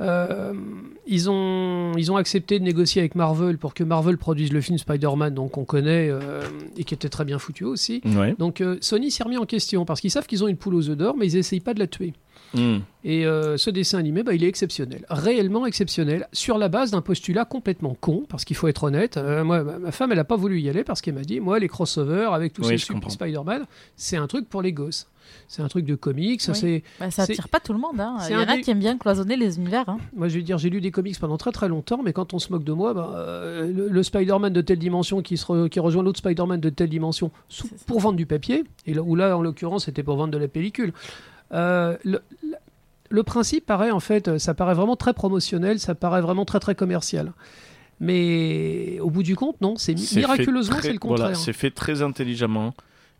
Euh, 0.00 0.52
ils, 1.06 1.30
ont, 1.30 1.92
ils 1.96 2.10
ont 2.10 2.16
accepté 2.16 2.58
de 2.58 2.64
négocier 2.64 3.00
avec 3.00 3.14
Marvel 3.14 3.58
pour 3.58 3.74
que 3.74 3.84
Marvel 3.84 4.18
produise 4.18 4.52
le 4.52 4.60
film 4.60 4.76
Spider-Man, 4.76 5.34
donc 5.34 5.56
on 5.56 5.64
connaît, 5.64 6.08
euh, 6.10 6.42
et 6.76 6.84
qui 6.84 6.94
était 6.94 7.08
très 7.08 7.24
bien 7.24 7.38
foutu 7.38 7.64
aussi. 7.64 8.02
Ouais. 8.04 8.34
Donc 8.38 8.60
euh, 8.60 8.76
Sony 8.80 9.10
s'est 9.10 9.22
remis 9.22 9.36
en 9.36 9.46
question 9.46 9.84
parce 9.84 10.00
qu'ils 10.00 10.10
savent 10.10 10.26
qu'ils 10.26 10.42
ont 10.42 10.48
une 10.48 10.56
poule 10.56 10.74
aux 10.74 10.88
œufs 10.88 10.96
d'or, 10.96 11.16
mais 11.16 11.26
ils 11.26 11.36
essayent 11.36 11.60
pas 11.60 11.74
de 11.74 11.78
la 11.78 11.86
tuer. 11.86 12.12
Mm. 12.54 12.78
Et 13.06 13.26
euh, 13.26 13.56
ce 13.58 13.68
dessin 13.70 13.98
animé, 13.98 14.22
bah, 14.22 14.32
il 14.34 14.42
est 14.44 14.48
exceptionnel, 14.48 15.04
réellement 15.10 15.66
exceptionnel, 15.66 16.26
sur 16.32 16.56
la 16.56 16.68
base 16.68 16.90
d'un 16.90 17.02
postulat 17.02 17.44
complètement 17.44 17.94
con, 18.00 18.24
parce 18.28 18.44
qu'il 18.44 18.56
faut 18.56 18.68
être 18.68 18.84
honnête. 18.84 19.16
Euh, 19.18 19.44
moi, 19.44 19.62
ma 19.62 19.92
femme, 19.92 20.10
elle 20.12 20.16
n'a 20.18 20.24
pas 20.24 20.36
voulu 20.36 20.60
y 20.60 20.68
aller 20.70 20.84
parce 20.84 21.02
qu'elle 21.02 21.14
m'a 21.14 21.22
dit, 21.22 21.40
moi, 21.40 21.58
les 21.58 21.68
crossovers 21.68 22.32
avec 22.32 22.52
tous 22.54 22.66
Oui, 22.68 22.78
ces. 22.78 22.94
Spider-Man, 23.10 23.66
c'est 23.96 24.16
un 24.16 24.26
truc 24.26 24.48
pour 24.48 24.62
les 24.62 24.72
gosses. 24.72 25.08
C'est 25.48 25.62
un 25.62 25.68
truc 25.68 25.84
de 25.86 25.94
comics. 25.94 26.40
Oui. 26.48 26.54
C'est, 26.54 26.82
Bah, 27.00 27.10
ça 27.10 27.24
c'est- 27.26 27.32
attire 27.32 27.48
pas 27.48 27.58
tout 27.60 27.72
le 27.72 27.78
monde. 27.78 27.98
hein. 27.98 28.16
c'est 28.20 28.30
Il 28.30 28.34
y 28.34 28.36
en 28.36 28.40
a 28.46 28.56
des- 28.56 28.60
qui 28.62 28.70
aiment 28.70 28.78
bien 28.78 28.96
cloisonner 28.98 29.36
les 29.36 29.56
univers. 29.58 29.88
hein. 29.88 29.98
moi, 30.14 30.28
je 30.28 30.36
vais 30.36 30.42
dire, 30.42 30.58
j'ai 30.58 30.68
lu 30.70 30.80
des 30.80 30.90
comics 30.90 31.18
pendant 31.18 31.36
très 31.38 31.50
très 31.52 31.68
longtemps, 31.68 32.00
mais 32.04 32.12
quand 32.12 32.34
on 32.34 32.38
se 32.38 32.50
moque 32.52 32.64
de 32.64 32.72
moi, 32.72 32.92
bah, 32.94 33.12
euh, 33.16 33.70
le, 33.72 33.88
le 33.88 34.02
Spider-Man 34.02 34.52
de 34.52 34.60
telle 34.60 34.78
dimension 34.78 35.22
qui, 35.22 35.36
se 35.36 35.46
re- 35.46 35.68
qui 35.68 35.80
rejoint 35.80 36.02
l'autre 36.02 36.18
Spider-Man 36.18 36.60
de 36.60 36.68
telle 36.70 36.88
dimension 36.90 37.30
sous- 37.48 37.68
pour 37.86 38.00
vendre 38.00 38.16
du 38.16 38.26
papier, 38.26 38.64
et 38.86 38.94
là, 38.94 39.02
où 39.02 39.14
là, 39.16 39.36
en 39.36 39.42
l'occurrence, 39.42 39.86
c'était 39.86 40.02
pour 40.02 40.16
vendre 40.16 40.32
de 40.32 40.38
la 40.38 40.48
pellicule. 40.48 40.92
Euh, 41.54 41.96
le, 43.10 43.22
principe 43.22 43.64
paraît, 43.66 43.90
en 43.90 44.00
fait, 44.00 44.38
ça 44.38 44.54
paraît 44.54 44.74
vraiment 44.74 44.96
très 44.96 45.14
promotionnel, 45.14 45.78
ça 45.78 45.94
paraît 45.94 46.20
vraiment 46.20 46.44
très 46.44 46.60
très 46.60 46.74
commercial. 46.74 47.32
Mais 48.00 48.98
au 49.00 49.08
bout 49.10 49.22
du 49.22 49.36
compte, 49.36 49.60
non, 49.60 49.76
c'est 49.76 49.94
miraculeusement, 50.16 50.76
c'est 50.82 50.92
le 50.92 50.98
contraire. 50.98 51.28
Voilà, 51.28 51.34
c'est 51.38 51.52
fait 51.52 51.70
très 51.70 52.02
intelligemment. 52.02 52.74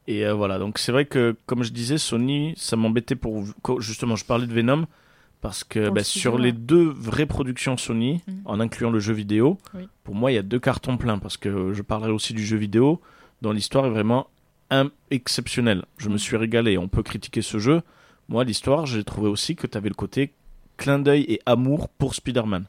Et 0.06 0.26
euh, 0.26 0.34
voilà, 0.34 0.58
donc 0.58 0.78
c'est 0.78 0.92
vrai 0.92 1.06
que, 1.06 1.36
comme 1.46 1.62
je 1.62 1.72
disais, 1.72 1.96
Sony, 1.96 2.54
ça 2.56 2.76
m'embêtait 2.76 3.14
pour. 3.14 3.44
Justement, 3.78 4.16
je 4.16 4.24
parlais 4.24 4.46
de 4.46 4.52
Venom. 4.52 4.86
Parce 5.40 5.62
que 5.62 5.90
bah, 5.90 6.02
sur 6.02 6.38
les 6.38 6.52
deux 6.52 6.88
vraies 6.88 7.26
productions 7.26 7.76
Sony, 7.76 8.22
Mhm. 8.26 8.34
en 8.46 8.60
incluant 8.60 8.90
le 8.90 8.98
jeu 8.98 9.12
vidéo, 9.12 9.58
Oui. 9.74 9.86
pour 10.02 10.14
moi, 10.14 10.32
il 10.32 10.36
y 10.36 10.38
a 10.38 10.42
deux 10.42 10.58
cartons 10.58 10.96
pleins. 10.96 11.18
Parce 11.18 11.36
que 11.36 11.74
je 11.74 11.82
parlerai 11.82 12.12
aussi 12.12 12.32
du 12.32 12.44
jeu 12.44 12.56
vidéo, 12.56 13.00
dont 13.42 13.52
l'histoire 13.52 13.84
est 13.84 13.90
vraiment 13.90 14.26
exceptionnelle. 15.10 15.84
Je 15.98 16.08
me 16.08 16.14
Mhm. 16.14 16.18
suis 16.18 16.36
régalé. 16.38 16.78
On 16.78 16.88
peut 16.88 17.02
critiquer 17.02 17.42
ce 17.42 17.58
jeu. 17.58 17.82
Moi, 18.28 18.44
l'histoire, 18.44 18.86
j'ai 18.86 19.04
trouvé 19.04 19.28
aussi 19.28 19.54
que 19.56 19.66
tu 19.66 19.76
avais 19.76 19.88
le 19.88 19.94
côté 19.94 20.32
clin 20.76 20.98
d'œil 20.98 21.24
et 21.28 21.40
amour 21.46 21.88
pour 21.88 22.14
Spider-Man. 22.14 22.66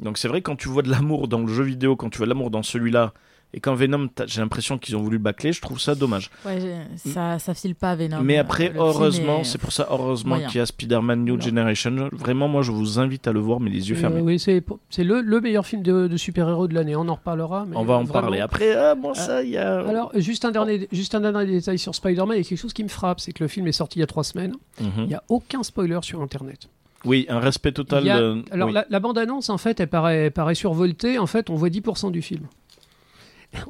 Donc 0.00 0.18
c'est 0.18 0.28
vrai, 0.28 0.42
quand 0.42 0.56
tu 0.56 0.68
vois 0.68 0.82
de 0.82 0.90
l'amour 0.90 1.28
dans 1.28 1.40
le 1.40 1.52
jeu 1.52 1.62
vidéo, 1.62 1.96
quand 1.96 2.10
tu 2.10 2.18
vois 2.18 2.26
de 2.26 2.30
l'amour 2.30 2.50
dans 2.50 2.62
celui-là, 2.62 3.12
et 3.54 3.60
quand 3.60 3.74
Venom, 3.74 4.08
j'ai 4.26 4.40
l'impression 4.40 4.76
qu'ils 4.78 4.96
ont 4.96 5.00
voulu 5.00 5.18
bâcler, 5.18 5.52
je 5.52 5.60
trouve 5.62 5.78
ça 5.80 5.94
dommage. 5.94 6.30
Ouais, 6.44 6.58
ça, 6.96 7.38
ça 7.38 7.54
file 7.54 7.74
pas 7.74 7.94
Venom. 7.94 8.20
Mais 8.22 8.38
Euh, 8.38 8.40
après, 8.42 8.72
heureusement, 8.76 9.40
est- 9.40 9.44
c'est 9.44 9.58
pour 9.58 9.72
ça, 9.72 9.86
heureusement 9.90 10.38
qu'il 10.40 10.58
y 10.58 10.60
a 10.60 10.66
Spider-Man 10.66 11.24
New 11.24 11.36
Non. 11.36 11.40
Generation. 11.40 12.08
Vraiment, 12.12 12.48
moi, 12.48 12.62
je 12.62 12.72
vous 12.72 12.98
invite 12.98 13.26
à 13.28 13.32
le 13.32 13.40
voir, 13.40 13.60
mais 13.60 13.70
les 13.70 13.88
yeux 13.90 13.96
Et, 13.96 14.00
fermés. 14.00 14.20
euh, 14.20 14.24
oui, 14.24 14.38
c'est 14.38 14.62
c'est 14.90 15.04
le, 15.04 15.20
le 15.20 15.40
meilleur 15.40 15.64
film 15.66 15.82
de, 15.82 16.08
de 16.08 16.16
super-héros 16.16 16.66
de 16.68 16.74
l'année. 16.74 16.96
On 16.96 17.08
en 17.08 17.14
reparlera. 17.14 17.64
mais 17.68 17.76
On 17.76 17.84
va 17.84 17.94
en 17.94 18.04
vraiment. 18.04 18.12
parler. 18.22 18.40
Après, 18.40 18.74
ah, 18.74 18.94
moi, 18.94 19.14
ça, 19.14 19.42
il 19.42 19.50
y 19.50 19.56
a. 19.56 19.78
Alors, 19.86 20.10
juste 20.16 20.44
un, 20.44 20.50
dernier, 20.50 20.88
juste 20.92 21.14
un 21.14 21.20
dernier 21.20 21.46
détail 21.46 21.78
sur 21.78 21.94
Spider-Man, 21.94 22.36
il 22.36 22.42
y 22.42 22.46
a 22.46 22.48
quelque 22.48 22.58
chose 22.58 22.72
qui 22.72 22.82
me 22.82 22.88
frappe, 22.88 23.20
c'est 23.20 23.32
que 23.32 23.44
le 23.44 23.48
film 23.48 23.66
est 23.68 23.72
sorti 23.72 23.98
il 23.98 24.00
y 24.00 24.04
a 24.04 24.06
trois 24.08 24.24
semaines. 24.24 24.54
Mhm. 24.80 24.88
Il 24.98 25.06
n'y 25.06 25.14
a 25.14 25.22
aucun 25.28 25.62
spoiler 25.62 25.98
sur 26.02 26.20
Internet. 26.22 26.68
Oui, 27.04 27.26
un 27.28 27.38
respect 27.38 27.72
total. 27.72 28.02
Il 28.04 28.06
y 28.06 28.10
a- 28.10 28.18
de- 28.18 28.42
Alors, 28.50 28.68
oui. 28.68 28.74
la, 28.74 28.86
la 28.88 28.98
bande-annonce, 28.98 29.50
en 29.50 29.58
fait, 29.58 29.78
elle 29.78 29.88
paraît, 29.88 30.16
elle 30.26 30.30
paraît 30.32 30.54
survoltée. 30.54 31.18
En 31.18 31.26
fait, 31.26 31.50
on 31.50 31.54
voit 31.54 31.68
10% 31.68 32.10
du 32.10 32.22
film. 32.22 32.46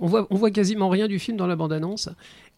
On 0.00 0.06
voit, 0.06 0.26
on 0.30 0.36
voit 0.36 0.50
quasiment 0.50 0.88
rien 0.88 1.08
du 1.08 1.18
film 1.18 1.36
dans 1.36 1.46
la 1.46 1.56
bande-annonce. 1.56 2.08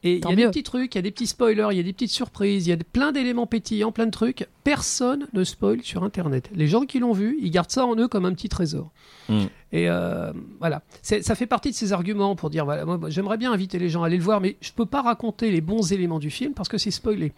Et 0.02 0.18
il 0.18 0.28
y 0.28 0.32
a 0.32 0.36
des 0.36 0.46
petits 0.48 0.62
trucs, 0.62 0.94
il 0.94 0.98
y 0.98 1.00
a 1.00 1.02
des 1.02 1.10
petits 1.10 1.26
spoilers, 1.26 1.68
il 1.70 1.76
y 1.76 1.80
a 1.80 1.82
des 1.82 1.92
petites 1.92 2.10
surprises, 2.10 2.66
il 2.66 2.70
y 2.70 2.72
a 2.72 2.76
plein 2.76 3.12
d'éléments 3.12 3.46
pétillants, 3.46 3.92
plein 3.92 4.06
de 4.06 4.10
trucs. 4.10 4.46
Personne 4.62 5.26
ne 5.32 5.42
spoil 5.42 5.82
sur 5.82 6.04
Internet. 6.04 6.50
Les 6.54 6.66
gens 6.66 6.82
qui 6.82 6.98
l'ont 6.98 7.12
vu, 7.12 7.38
ils 7.40 7.50
gardent 7.50 7.70
ça 7.70 7.86
en 7.86 7.96
eux 7.96 8.06
comme 8.06 8.24
un 8.24 8.34
petit 8.34 8.48
trésor. 8.48 8.92
Mm. 9.28 9.44
Et 9.72 9.88
euh, 9.88 10.32
voilà, 10.60 10.82
ça 11.02 11.34
fait 11.34 11.46
partie 11.46 11.70
de 11.70 11.74
ces 11.74 11.92
arguments 11.92 12.36
pour 12.36 12.50
dire 12.50 12.64
voilà, 12.64 12.84
moi, 12.84 12.98
moi, 12.98 13.10
j'aimerais 13.10 13.38
bien 13.38 13.52
inviter 13.52 13.78
les 13.78 13.88
gens 13.88 14.02
à 14.02 14.06
aller 14.06 14.18
le 14.18 14.22
voir, 14.22 14.40
mais 14.40 14.56
je 14.60 14.72
peux 14.72 14.86
pas 14.86 15.02
raconter 15.02 15.50
les 15.50 15.60
bons 15.60 15.92
éléments 15.92 16.18
du 16.18 16.30
film 16.30 16.52
parce 16.52 16.68
que 16.68 16.78
c'est 16.78 16.90
spoilé. 16.90 17.32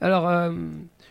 Alors, 0.00 0.28
euh, 0.28 0.52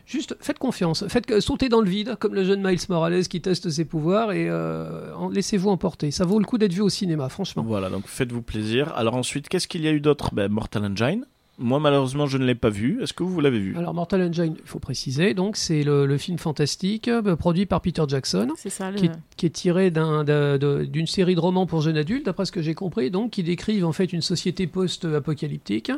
juste 0.09 0.35
faites 0.41 0.57
confiance, 0.59 1.07
faites 1.07 1.25
que, 1.25 1.39
sautez 1.39 1.69
dans 1.69 1.81
le 1.81 1.89
vide, 1.89 2.15
comme 2.19 2.33
le 2.33 2.43
jeune 2.43 2.61
Miles 2.61 2.79
Morales 2.89 3.27
qui 3.27 3.39
teste 3.41 3.69
ses 3.69 3.85
pouvoirs 3.85 4.31
et 4.31 4.47
euh, 4.49 5.13
en- 5.15 5.29
laissez-vous 5.29 5.69
emporter. 5.69 6.11
Ça 6.11 6.25
vaut 6.25 6.39
le 6.39 6.45
coup 6.45 6.57
d'être 6.57 6.73
vu 6.73 6.81
au 6.81 6.89
cinéma, 6.89 7.29
franchement. 7.29 7.63
Voilà, 7.65 7.89
donc 7.89 8.07
faites-vous 8.07 8.41
plaisir. 8.41 8.91
Alors 8.95 9.15
ensuite, 9.15 9.47
qu'est-ce 9.47 9.67
qu'il 9.67 9.83
y 9.83 9.87
a 9.87 9.91
eu 9.91 10.01
d'autre? 10.01 10.33
Ben, 10.33 10.51
Mortal 10.51 10.83
Engine. 10.85 11.25
Moi, 11.61 11.81
malheureusement, 11.81 12.25
je 12.25 12.37
ne 12.37 12.45
l'ai 12.45 12.55
pas 12.55 12.69
vu. 12.69 13.03
Est-ce 13.03 13.11
que 13.11 13.21
vous, 13.21 13.31
vous 13.33 13.41
l'avez 13.41 13.59
vu? 13.59 13.75
Alors 13.77 13.93
Mortal 13.93 14.21
Engine, 14.21 14.55
il 14.57 14.65
faut 14.65 14.79
préciser, 14.79 15.33
donc 15.33 15.57
c'est 15.57 15.83
le, 15.83 16.05
le 16.05 16.17
film 16.17 16.37
fantastique 16.37 17.09
euh, 17.09 17.35
produit 17.35 17.65
par 17.65 17.81
Peter 17.81 18.03
Jackson, 18.07 18.47
C'est 18.55 18.69
ça. 18.69 18.91
Le... 18.91 18.97
qui, 18.97 19.09
qui 19.35 19.45
est 19.45 19.49
tiré 19.49 19.91
d'un- 19.91 20.23
d'un- 20.23 20.57
de- 20.57 20.85
d'une 20.85 21.05
série 21.05 21.35
de 21.35 21.41
romans 21.41 21.65
pour 21.65 21.81
jeunes 21.81 21.97
adultes, 21.97 22.25
d'après 22.25 22.45
ce 22.45 22.53
que 22.53 22.61
j'ai 22.61 22.75
compris, 22.75 23.11
donc 23.11 23.31
qui 23.31 23.43
décrivent 23.43 23.85
en 23.85 23.91
fait 23.91 24.13
une 24.13 24.21
société 24.21 24.67
post-apocalyptique 24.67 25.91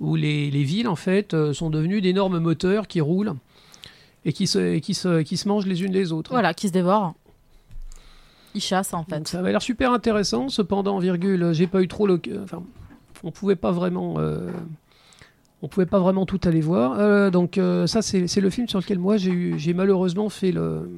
où 0.00 0.16
les, 0.16 0.50
les 0.50 0.64
villes 0.64 0.88
en 0.88 0.96
fait 0.96 1.34
euh, 1.34 1.52
sont 1.52 1.70
devenues 1.70 2.00
d'énormes 2.00 2.38
moteurs 2.38 2.88
qui 2.88 3.00
roulent 3.00 3.34
et 4.24 4.32
qui 4.32 4.46
se, 4.46 4.58
et 4.58 4.80
qui 4.80 4.94
se, 4.94 5.22
qui 5.22 5.36
se 5.36 5.46
mangent 5.48 5.66
les 5.66 5.82
unes 5.82 5.92
les 5.92 6.12
autres. 6.12 6.30
Voilà, 6.30 6.54
qui 6.54 6.68
se 6.68 6.72
dévore. 6.72 7.14
Il 8.54 8.60
chasse 8.60 8.92
en 8.94 9.04
fait. 9.04 9.18
Donc 9.18 9.28
ça 9.28 9.38
avait 9.38 9.52
l'air 9.52 9.62
super 9.62 9.92
intéressant. 9.92 10.48
Cependant, 10.48 10.98
virgule, 10.98 11.52
j'ai 11.52 11.66
pas 11.66 11.82
eu 11.82 11.88
trop 11.88 12.06
le. 12.06 12.20
Enfin, 12.42 12.62
on 13.22 13.30
pouvait 13.30 13.56
pas 13.56 13.70
vraiment. 13.70 14.16
euh, 14.18 14.50
on 15.62 15.68
pouvait 15.68 15.86
pas 15.86 15.98
vraiment 15.98 16.26
tout 16.26 16.40
aller 16.44 16.60
voir. 16.60 16.98
Euh, 16.98 17.30
donc 17.30 17.58
euh, 17.58 17.86
ça, 17.86 18.02
c'est 18.02 18.40
le 18.40 18.50
film 18.50 18.66
sur 18.66 18.80
lequel 18.80 18.98
moi 18.98 19.16
j'ai 19.18 19.74
malheureusement 19.74 20.28
fait 20.28 20.52
le 20.52 20.90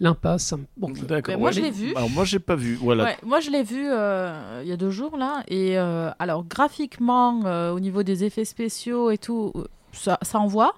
l'impasse. 0.00 0.54
Bon, 0.76 0.90
D'accord. 1.08 1.36
Moi, 1.38 1.48
ouais. 1.48 1.52
je 1.52 1.60
l'ai 1.60 1.70
vu. 1.70 1.94
Alors 1.94 2.10
moi, 2.10 2.24
j'ai 2.24 2.38
pas 2.38 2.54
vu. 2.56 2.74
Voilà. 2.76 3.04
Ouais, 3.04 3.16
moi 3.24 3.40
je 3.40 3.50
l'ai 3.50 3.62
vu 3.62 3.86
euh, 3.90 4.60
il 4.62 4.68
y 4.68 4.72
a 4.72 4.76
deux 4.76 4.90
jours 4.90 5.16
là 5.16 5.42
et 5.48 5.78
euh, 5.78 6.10
alors 6.18 6.44
graphiquement 6.44 7.42
euh, 7.44 7.72
au 7.72 7.80
niveau 7.80 8.02
des 8.02 8.24
effets 8.24 8.44
spéciaux 8.44 9.10
et 9.10 9.18
tout 9.18 9.52
ça, 9.92 10.18
ça 10.22 10.38
envoie. 10.38 10.74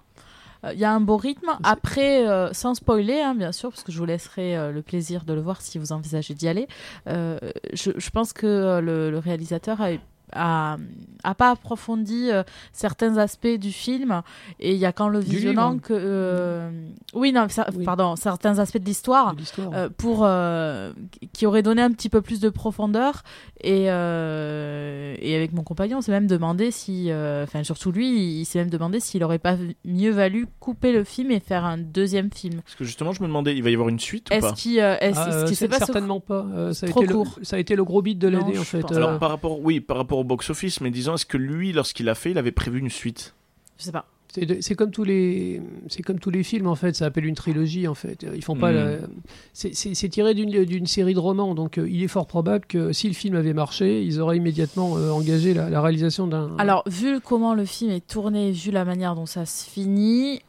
Euh, 0.65 0.73
Il 0.75 0.79
y 0.79 0.85
a 0.85 0.93
un 0.93 1.01
beau 1.01 1.17
rythme. 1.17 1.51
Après, 1.63 2.29
euh, 2.29 2.53
sans 2.53 2.75
spoiler, 2.75 3.21
hein, 3.21 3.35
bien 3.35 3.51
sûr, 3.53 3.71
parce 3.71 3.83
que 3.83 3.93
je 3.93 3.99
vous 3.99 4.05
laisserai 4.05 4.57
euh, 4.57 4.73
le 4.73 4.83
plaisir 4.83 5.25
de 5.25 5.33
le 5.33 5.41
voir 5.41 5.63
si 5.63 5.79
vous 5.79 5.93
envisagez 5.93 6.35
d'y 6.35 6.49
aller. 6.49 6.69
euh, 7.09 7.39
je, 7.73 7.93
je 7.97 8.11
pense 8.11 8.33
que 8.35 8.47
euh, 8.47 8.81
le, 8.83 9.11
le 9.11 9.19
réalisateur 9.19 9.81
a, 9.81 9.89
a, 10.33 10.77
a 11.25 11.35
pas 11.35 11.51
approfondi 11.51 12.31
euh, 12.31 12.43
certains 12.73 13.17
aspects 13.17 13.47
du 13.59 13.73
film 13.73 14.23
et 14.59 14.73
il 14.73 14.79
y 14.79 14.87
a 14.87 14.93
qu'en 14.93 15.09
le 15.09 15.19
visionnant 15.19 15.71
livre. 15.73 15.83
que 15.83 15.93
euh, 15.97 16.71
oui 17.15 17.33
non 17.33 17.47
ça- 17.49 17.69
Oui. 17.77 17.85
pardon 17.85 18.17
certains 18.17 18.59
aspects 18.59 18.79
de 18.79 18.85
l'histoire 18.85 19.35
euh, 19.59 19.89
pour 19.97 20.21
euh, 20.25 20.93
qui 21.33 21.47
aurait 21.47 21.63
donné 21.63 21.83
un 21.83 21.91
petit 21.93 22.09
peu 22.09 22.21
plus 22.23 22.41
de 22.41 22.49
profondeur 22.49 23.23
et 23.63 23.91
euh, 23.91 25.15
et 25.21 25.37
avec 25.37 25.53
mon 25.53 25.63
compagnon 25.63 25.99
on 25.99 26.01
s'est 26.01 26.13
même 26.13 26.27
demandé 26.27 26.71
si 26.71 27.11
euh, 27.11 27.45
enfin 27.45 27.63
surtout 27.65 27.93
lui 27.93 28.41
il 28.41 28.45
s'est 28.45 28.59
même 28.59 28.71
demandé 28.71 29.01
s'il 29.01 29.23
aurait 29.25 29.39
pas 29.39 29.57
mieux 29.85 30.11
valu 30.11 30.47
couper 30.61 30.93
le 30.93 31.05
film 31.05 31.31
et 31.31 31.41
faire 31.41 31.65
un 31.65 31.79
deuxième 31.79 32.31
film 32.33 32.61
Parce 32.63 32.75
que 32.75 32.85
justement, 32.85 33.13
je 33.13 33.23
me 33.23 33.27
demandais, 33.29 33.55
il 33.57 33.63
va 33.63 33.71
y 33.71 33.75
avoir 33.75 33.89
une 33.89 33.99
suite 34.01 34.29
ou 34.31 34.35
est-ce 34.35 34.47
pas 34.47 34.53
qu'il 34.53 34.79
est-ce 34.79 35.19
Ah, 35.19 35.79
certainement 35.79 36.21
pas. 36.21 36.47
Euh, 36.55 36.73
ça, 36.73 36.87
a 36.87 36.91
trop 36.91 37.03
été 37.03 37.09
le, 37.13 37.15
court. 37.19 37.39
ça 37.43 37.57
a 37.57 37.59
été 37.59 37.77
le 37.77 37.85
gros 37.85 38.03
beat 38.03 38.19
de 38.19 38.29
l'année 38.29 38.59
en 38.59 38.63
fait. 38.65 38.85
Euh, 38.91 38.97
Alors 38.97 39.19
par 39.19 39.31
rapport, 39.31 39.61
oui, 39.61 39.81
par 39.81 39.97
rapport 39.97 40.20
au 40.21 40.25
box-office, 40.25 40.81
mais 40.81 40.91
disons, 40.91 41.15
est-ce 41.15 41.27
que 41.27 41.37
lui, 41.37 41.73
lorsqu'il 41.73 42.09
a 42.09 42.15
fait, 42.15 42.31
il 42.31 42.39
avait 42.39 42.53
prévu 42.53 42.79
une 42.79 42.91
suite? 42.91 43.35
Je 43.79 43.85
sais 43.85 43.93
pas 43.93 44.07
C'est 44.63 44.75
comme 44.75 44.91
tous 44.91 45.05
les, 45.05 45.61
c'est 45.89 46.03
comme 46.03 46.19
tous 46.21 46.31
les 46.31 46.43
films 46.45 46.67
en 46.69 46.75
fait. 46.77 46.95
Ça 46.95 47.07
s'appelle 47.07 47.25
une 47.25 47.35
trilogie 47.35 47.89
en 47.89 47.95
fait. 47.95 48.25
Ils 48.35 48.45
font 48.45 48.55
pas. 48.55 48.71
Mm. 48.71 48.75
la- 48.75 48.97
C'est 49.55 50.09
tiré 50.09 50.35
d'une 50.35 50.65
d'une 50.65 50.87
série 50.87 51.15
de 51.15 51.19
romans, 51.19 51.55
donc 51.55 51.79
euh, 51.79 51.89
il 51.89 52.03
est 52.03 52.09
fort 52.09 52.27
probable 52.27 52.65
que 52.67 52.93
si 52.93 53.09
le 53.09 53.15
film 53.15 53.35
avait 53.35 53.55
marché, 53.55 54.03
ils 54.05 54.21
auraient 54.21 54.37
immédiatement 54.37 54.97
euh, 54.99 55.11
engagé 55.11 55.55
la, 55.55 55.69
la 55.71 55.81
réalisation 55.81 56.27
d'un. 56.29 56.57
alors 56.59 56.83
vu 56.87 57.21
comment 57.21 57.55
le 57.55 57.65
film 57.65 57.91
est 57.91 58.07
tourné 58.07 58.53
vu 58.53 58.71
la 58.71 58.85
manière 58.85 59.15
dont 59.15 59.27
ça 59.27 59.47
se 59.47 59.69
finit 59.69 60.43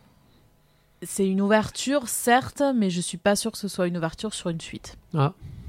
c'est 1.03 1.27
une 1.27 1.41
ouverture 1.41 2.07
certes 2.07 2.61
mais 2.75 2.89
je 2.89 3.01
suis 3.01 3.17
pas 3.17 3.35
sûr 3.35 3.51
que 3.51 3.57
ce 3.57 3.67
soit 3.67 3.87
une 3.87 3.97
ouverture 3.97 4.33
sur 4.33 4.49
une 4.49 4.61
suite 4.61 4.97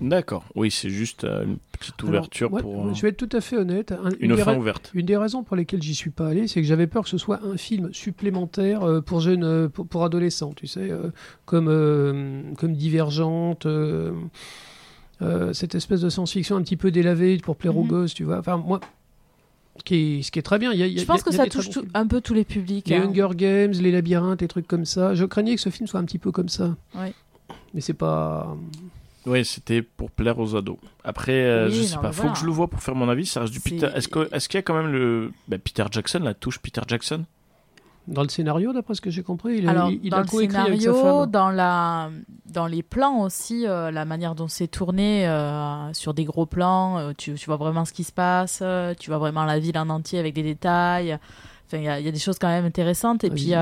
D'accord. 0.01 0.45
Oui, 0.57 0.73
c'est 0.73 0.91
juste 0.91 1.23
euh, 1.23 1.45
une 1.45 1.59
petite 1.79 1.95
Alors, 2.01 2.09
ouverture 2.11 2.51
pour 2.51 2.89
euh, 2.89 2.93
je 2.95 3.03
vais 3.03 3.11
être 3.11 3.17
tout 3.17 3.29
à 3.37 3.41
fait 3.41 3.57
honnête. 3.57 3.93
Un- 3.93 4.11
une 4.19 4.33
ra- 4.33 4.57
ouverte. 4.57 4.91
Une 4.95 5.07
des 5.07 5.17
raisons 5.17 5.45
pour 5.45 5.55
lesquelles 5.55 5.81
j'y 5.81 5.95
suis 5.95 6.11
pas 6.11 6.27
allé, 6.27 6.49
c'est 6.49 6.61
que 6.61 6.67
j'avais 6.67 6.89
peur 6.89 7.05
que 7.05 7.09
ce 7.09 7.19
soit 7.19 7.41
un 7.45 7.57
film 7.57 7.93
supplémentaire 7.95 8.83
euh, 8.83 9.01
pour 9.01 9.21
jeunes, 9.21 9.45
euh, 9.45 9.69
pour, 9.69 9.87
pour 9.87 10.05
adolescents, 10.05 10.55
tu 10.55 10.67
sais, 10.67 10.91
euh, 10.91 11.11
comme, 11.45 11.69
euh, 11.69 12.43
comme 12.59 12.75
Divergente, 12.75 13.67
euh, 13.67 14.11
euh, 15.23 15.53
cette 15.53 15.77
espèce 15.77 16.01
de 16.01 16.09
science-fiction 16.09 16.57
un 16.57 16.63
petit 16.63 16.77
peu 16.77 16.91
délavée 16.91 17.37
pour 17.39 17.55
plaire 17.57 17.77
aux 17.77 17.85
Mhm. 17.85 17.89
gosses, 17.89 18.15
tu 18.15 18.25
vois. 18.25 18.39
Enfin, 18.39 18.57
moi, 18.57 18.81
qui 19.85 20.19
est, 20.19 20.23
ce 20.23 20.31
qui 20.31 20.39
est 20.39 20.43
très 20.43 20.59
bien. 20.59 20.73
Il 20.73 20.79
y 20.79 20.83
a, 20.83 20.87
il 20.87 20.93
y 20.93 20.97
a- 20.99 21.01
je 21.01 21.07
pense 21.07 21.21
il 21.21 21.33
y 21.37 21.41
a 21.41 21.45
que 21.47 21.51
ça 21.53 21.61
touche 21.63 21.71
tout- 21.71 21.85
un 21.95 22.07
peu 22.07 22.21
tous 22.21 22.35
les 22.35 22.45
publics 22.45 22.89
Les 22.89 22.97
hein. 22.97 23.09
Hunger 23.09 23.29
Games, 23.35 23.73
les 23.73 23.91
labyrinthes, 23.93 24.41
les 24.43 24.49
trucs 24.49 24.67
comme 24.69 24.85
ça. 24.85 25.15
Je 25.15 25.25
craignais 25.25 25.55
que 25.55 25.61
ce 25.61 25.71
film 25.71 25.87
soit 25.87 26.01
un 26.01 26.05
petit 26.05 26.19
peu 26.19 26.31
comme 26.33 26.49
ça. 26.49 26.75
Oui. 26.95 27.13
Mais 27.75 27.81
c'est 27.81 27.95
pas. 27.95 28.57
Oui, 29.25 29.45
c'était 29.45 29.83
pour 29.83 30.11
plaire 30.11 30.39
aux 30.41 30.57
ados. 30.57 30.79
Après, 31.05 31.33
euh, 31.45 31.69
Oui, 31.69 31.75
je 31.77 31.83
sais 31.83 31.95
non, 31.97 32.03
pas, 32.03 32.13
faut 32.13 32.23
voilà. 32.23 32.33
que 32.35 32.41
je 32.41 32.45
le 32.45 32.51
vois 32.51 32.69
pour 32.69 32.81
faire 32.83 32.95
mon 32.97 33.09
avis. 33.09 33.25
Ça 33.25 33.41
reste 33.41 33.53
du 33.53 33.61
Peter. 33.61 33.89
Est-ce 33.95 34.09
qu'il 34.49 34.59
y 34.59 34.59
a 34.59 34.63
quand 34.63 34.75
même 34.75 34.91
le 34.91 35.33
bah, 35.49 35.59
Peter 35.59 35.85
Jackson, 35.91 36.19
la 36.21 36.35
touche 36.35 36.59
Peter 36.59 36.81
Jackson? 36.89 37.25
Dans 38.09 38.23
le 38.23 38.29
scénario, 38.29 38.73
d'après 38.73 38.95
ce 38.95 39.01
que 39.01 39.11
j'ai 39.11 39.23
compris, 39.23 39.59
il, 39.59 39.69
a- 39.69 39.71
Alors, 39.71 39.91
il, 39.91 40.01
il 40.03 40.11
dans 40.11 40.17
a 40.19 40.21
le 40.23 40.27
avec 40.29 40.51
sa 40.51 40.61
scénario, 40.63 40.95
femme. 40.95 41.31
dans, 41.31 41.51
la, 41.51 42.11
dans 42.47 42.67
les 42.67 42.83
plans 42.83 43.21
aussi, 43.21 43.65
euh, 43.67 43.91
la 43.93 44.05
manière 44.05 44.35
dont 44.35 44.49
c'est 44.49 44.67
tourné 44.67 45.29
euh, 45.29 45.93
sur 45.93 46.13
des 46.13 46.25
gros 46.25 46.45
plans, 46.47 46.99
euh, 46.99 47.13
tu, 47.17 47.35
tu 47.35 47.47
vois 47.47 47.57
vraiment 47.57 47.85
ce 47.85 47.93
qui 47.93 48.03
se 48.05 48.13
passe, 48.13 48.63
tu 48.99 49.11
vois 49.11 49.19
vraiment 49.19 49.45
la 49.45 49.59
ville 49.61 49.79
en 49.79 49.89
entier 49.89 50.19
avec 50.19 50.35
des 50.35 50.43
détails. 50.43 51.17
Enfin, 51.67 51.79
il 51.79 51.85
y, 51.85 51.89
a- 51.89 52.01
il 52.01 52.05
y 52.05 52.09
a 52.09 52.13
des 52.13 52.19
choses 52.19 52.39
quand 52.41 52.49
même 52.49 52.65
intéressantes. 52.65 53.23
Et 53.25 53.29
Ah, 53.31 53.35
puis, 53.35 53.55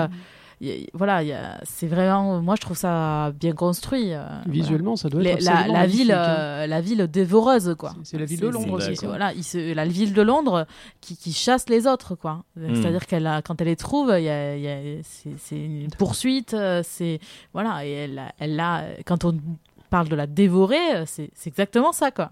y 0.60 0.86
voilà, 0.92 1.22
c'est 1.64 1.86
vraiment, 1.86 2.40
moi 2.42 2.54
je 2.56 2.60
trouve 2.60 2.76
ça 2.76 3.32
bien 3.32 3.52
construit. 3.52 4.12
euh, 4.12 4.22
voilà. 4.24 4.42
Visuellement, 4.46 4.96
ça 4.96 5.08
doit 5.08 5.22
Les- 5.22 5.30
être 5.30 5.42
la, 5.42 5.52
absolument 5.52 5.78
la 5.78 5.86
ville, 5.86 6.12
hein. 6.12 6.16
euh, 6.28 6.66
la 6.66 6.80
ville 6.80 7.06
dévoreuse, 7.06 7.74
quoi. 7.78 7.94
C'est- 8.04 8.18
la 8.18 8.24
ville 8.26 8.40
de 8.40 8.48
Londres 8.48 8.74
aussi. 8.90 9.06
Voilà, 9.06 9.32
il 9.32 9.42
se- 9.44 9.72
la 9.74 9.86
ville 9.86 10.12
de 10.12 10.22
Londres 10.22 10.66
qui, 11.00 11.16
qui 11.16 11.32
chasse 11.32 11.68
les 11.68 11.86
autres, 11.86 12.14
quoi. 12.14 12.44
Mm. 12.56 12.74
C'est-à-dire 12.74 13.06
qu'elle 13.06 13.26
a, 13.26 13.42
quand 13.42 13.60
elle 13.60 13.68
les 13.68 13.76
trouve, 13.76 14.12
il 14.18 14.24
y 14.24 14.28
a, 14.28 14.56
y 14.56 14.68
a- 14.68 15.02
c'est, 15.02 15.56
une 15.56 15.88
poursuite, 15.98 16.54
euh, 16.54 16.82
c'est 16.84 17.20
voilà, 17.54 17.84
et 17.86 17.90
elle, 17.92 18.18
a- 18.18 18.32
elle 18.38 18.60
a, 18.60 18.84
quand 19.06 19.24
on 19.24 19.34
parle 19.88 20.08
de 20.08 20.14
la 20.14 20.26
dévorer, 20.28 21.04
c'est, 21.06 21.30
c'est 21.34 21.48
exactement 21.50 21.92
ça, 21.92 22.10
quoi. 22.10 22.28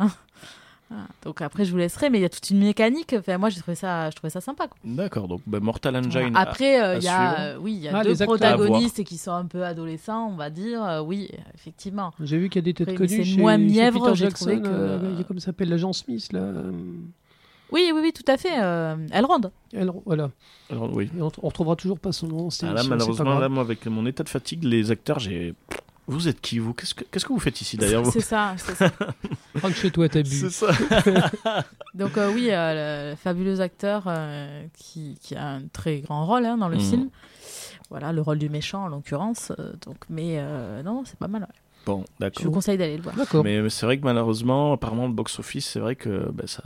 Donc 1.23 1.43
après, 1.43 1.65
je 1.65 1.71
vous 1.71 1.77
laisserai, 1.77 2.09
mais 2.11 2.19
il 2.19 2.23
y 2.23 2.25
a 2.25 2.29
toute 2.29 2.49
une 2.51 2.61
mécanique. 2.61 3.15
Enfin, 3.19 3.37
moi, 3.39 3.51
j'ai 3.51 3.61
trouvé 3.61 3.75
ça, 3.75 4.09
je 4.11 4.17
trouvais 4.17 4.31
ça 4.31 4.41
sympa. 4.41 4.69
D'accord, 4.85 5.29
donc 5.29 5.43
bah, 5.47 5.61
Mortal 5.61 5.97
Engine. 5.97 6.35
Après, 6.35 6.83
euh, 6.83 6.97
il 6.97 7.05
y 7.05 7.09
a, 7.09 7.41
euh, 7.41 7.59
oui, 7.61 7.75
il 7.75 7.81
y 7.83 7.89
a 7.89 7.99
Ah, 7.99 8.05
deux 8.05 8.15
protagonistes 8.17 9.05
qui 9.05 9.19
sont 9.19 9.33
un 9.33 9.45
peu 9.45 9.65
adolescents, 9.65 10.29
on 10.31 10.37
va 10.37 10.49
dire. 10.51 10.83
Euh, 10.83 11.01
oui, 11.03 11.29
effectivement. 11.55 12.13
J'ai 12.21 12.39
vu 12.39 12.49
qu'il 12.49 12.61
y 12.61 12.65
a 12.65 12.67
des 12.67 12.75
têtes 12.75 12.89
Après, 12.89 13.07
connues 13.07 13.25
c'est 13.25 13.37
moins 13.37 13.59
mièvre, 13.59 14.01
Peter 14.01 14.15
j'ai 14.17 14.25
Jackson. 14.25 14.47
trouvé 14.47 14.63
que- 14.63 14.69
euh, 14.69 14.99
il 15.13 15.19
y 15.19 15.21
a 15.21 15.25
comme 15.25 15.39
ça 15.39 15.47
s'appelle 15.47 15.69
l'agent 15.69 15.93
Smith 15.93 16.33
là. 16.33 16.53
Oui, 17.71 17.91
oui, 17.95 18.01
oui, 18.03 18.13
tout 18.15 18.25
à 18.33 18.39
fait. 18.39 18.63
Euh, 18.63 18.97
elle 19.11 19.25
ronde. 19.27 19.51
elle- 19.75 19.93
voilà. 20.07 20.31
Alors, 20.71 20.91
oui. 20.95 21.11
Et 21.17 21.21
on, 21.21 21.31
on 21.43 21.49
retrouvera 21.49 21.77
toujours 21.77 21.99
pas 21.99 22.13
son 22.13 22.27
nom. 22.27 22.49
Ah, 22.63 22.73
là, 22.73 22.83
malheureusement, 22.89 23.25
grave. 23.25 23.41
là, 23.43 23.49
moi, 23.51 23.63
avec 23.63 23.85
mon 23.87 24.07
état 24.07 24.25
de 24.25 24.29
fatigue, 24.31 24.65
les 24.65 24.91
acteurs, 24.91 25.19
j'ai. 25.19 25.55
Vous 26.09 26.27
êtes 26.27 26.41
qui, 26.41 26.59
vous? 26.59 26.73
Qu'est-ce 26.75 26.95
que, 26.95 27.33
vous 27.33 27.39
faites 27.39 27.61
ici, 27.61 27.77
d'ailleurs 27.77 28.07
C'est 28.11 28.21
ça, 28.23 28.55
c'est 28.57 28.75
ça. 28.75 28.91
Rentre 29.63 29.77
chez 29.77 29.91
toi, 29.91 30.09
t'as 30.09 30.23
bu. 30.23 30.31
C'est 30.31 30.51
ça. 30.51 30.69
Donc 31.95 32.17
euh, 32.17 32.33
oui, 32.33 32.49
euh, 32.51 33.11
le 33.13 33.17
fabuleux 33.17 33.61
acteur 33.61 34.05
euh, 34.07 34.65
qui, 34.77 35.19
qui 35.23 35.35
a 35.37 35.47
un 35.47 35.63
très 35.73 35.99
grand 36.01 36.27
rôle 36.27 36.47
hein, 36.47 36.57
dans 36.57 36.69
le 36.69 36.77
Mhm. 36.77 36.83
film. 36.83 37.09
Voilà, 37.91 38.13
le 38.13 38.21
rôle 38.23 38.39
du 38.39 38.49
méchant 38.49 38.85
en 38.85 38.89
l'occurrence. 38.89 39.53
euh, 39.59 39.73
donc, 39.87 39.97
mais 40.09 40.37
euh, 40.39 40.83
non, 40.83 41.03
c'est 41.07 41.19
pas 41.19 41.29
mal. 41.29 41.43
ouais. 41.43 41.49
Bon, 41.87 41.99
Je 41.99 42.05
vous 42.05 42.19
d'accord. 42.21 42.53
conseille 42.53 42.77
d'aller 42.79 42.97
le 42.97 43.03
voir. 43.03 43.15
D'accord. 43.15 43.45
Mais 43.45 43.61
mais 43.63 43.71
c'est 43.71 43.87
vrai 43.87 43.99
que 43.99 44.05
malheureusement, 44.05 44.73
apparemment, 44.75 45.07
le 45.07 45.13
box-office, 45.15 45.67
c'est 45.67 45.81
vrai 45.81 45.95
que 45.97 46.31
bah, 46.33 46.45
ça 46.47 46.65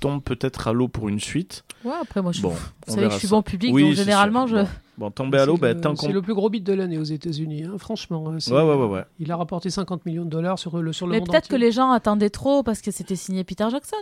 tombe 0.00 0.22
peut-être 0.22 0.66
à 0.68 0.72
l'eau 0.72 0.88
pour 0.88 1.08
une 1.10 1.20
suite. 1.20 1.64
Ouais, 1.84 1.92
après 2.00 2.22
moi, 2.22 2.32
je, 2.32 2.40
Bon, 2.40 2.50
vous 2.86 2.94
savez 2.94 3.08
que 3.08 3.12
je 3.14 3.18
suis 3.18 3.28
ça. 3.28 3.34
bon 3.36 3.42
public, 3.42 3.74
Oui, 3.74 3.82
donc 3.84 3.92
généralement, 3.94 4.46
sûr. 4.46 4.58
je. 4.58 4.62
Bon, 4.62 4.68
bon 5.00 5.10
tomber 5.10 5.38
à 5.38 5.46
l'eau, 5.46 5.54
C'est 5.56 5.60
bah, 5.62 5.72
le- 5.72 5.80
tant 5.80 5.94
qu'on. 5.96 6.06
C'est 6.06 6.12
le 6.12 6.22
plus 6.22 6.34
gros 6.34 6.48
beat 6.50 6.62
de 6.62 6.72
l'année 6.72 6.98
aux 6.98 7.02
États-Unis, 7.02 7.64
hein, 7.64 7.74
franchement. 7.78 8.28
hein, 8.28 8.38
Ouais, 8.50 8.62
ouais, 8.62 8.74
ouais, 8.74 8.86
ouais. 8.86 9.04
Il 9.18 9.32
a 9.32 9.36
rapporté 9.36 9.70
50 9.70 10.06
millions 10.06 10.24
de 10.24 10.30
dollars 10.30 10.58
sur 10.58 10.78
le, 10.80 10.92
sur 10.92 11.06
le 11.08 11.12
Mais 11.14 11.20
peut-être 11.20 11.48
que 11.48 11.56
les 11.56 11.72
gens 11.72 11.90
attendaient 11.90 12.30
trop 12.30 12.62
parce 12.62 12.80
que 12.82 12.90
c'était 12.92 13.16
signé 13.16 13.42
Peter 13.42 13.66
Jackson. 13.70 13.96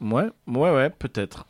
Ouais, 0.00 0.28
ouais, 0.48 0.70
ouais, 0.74 0.90
peut-être. 0.90 1.46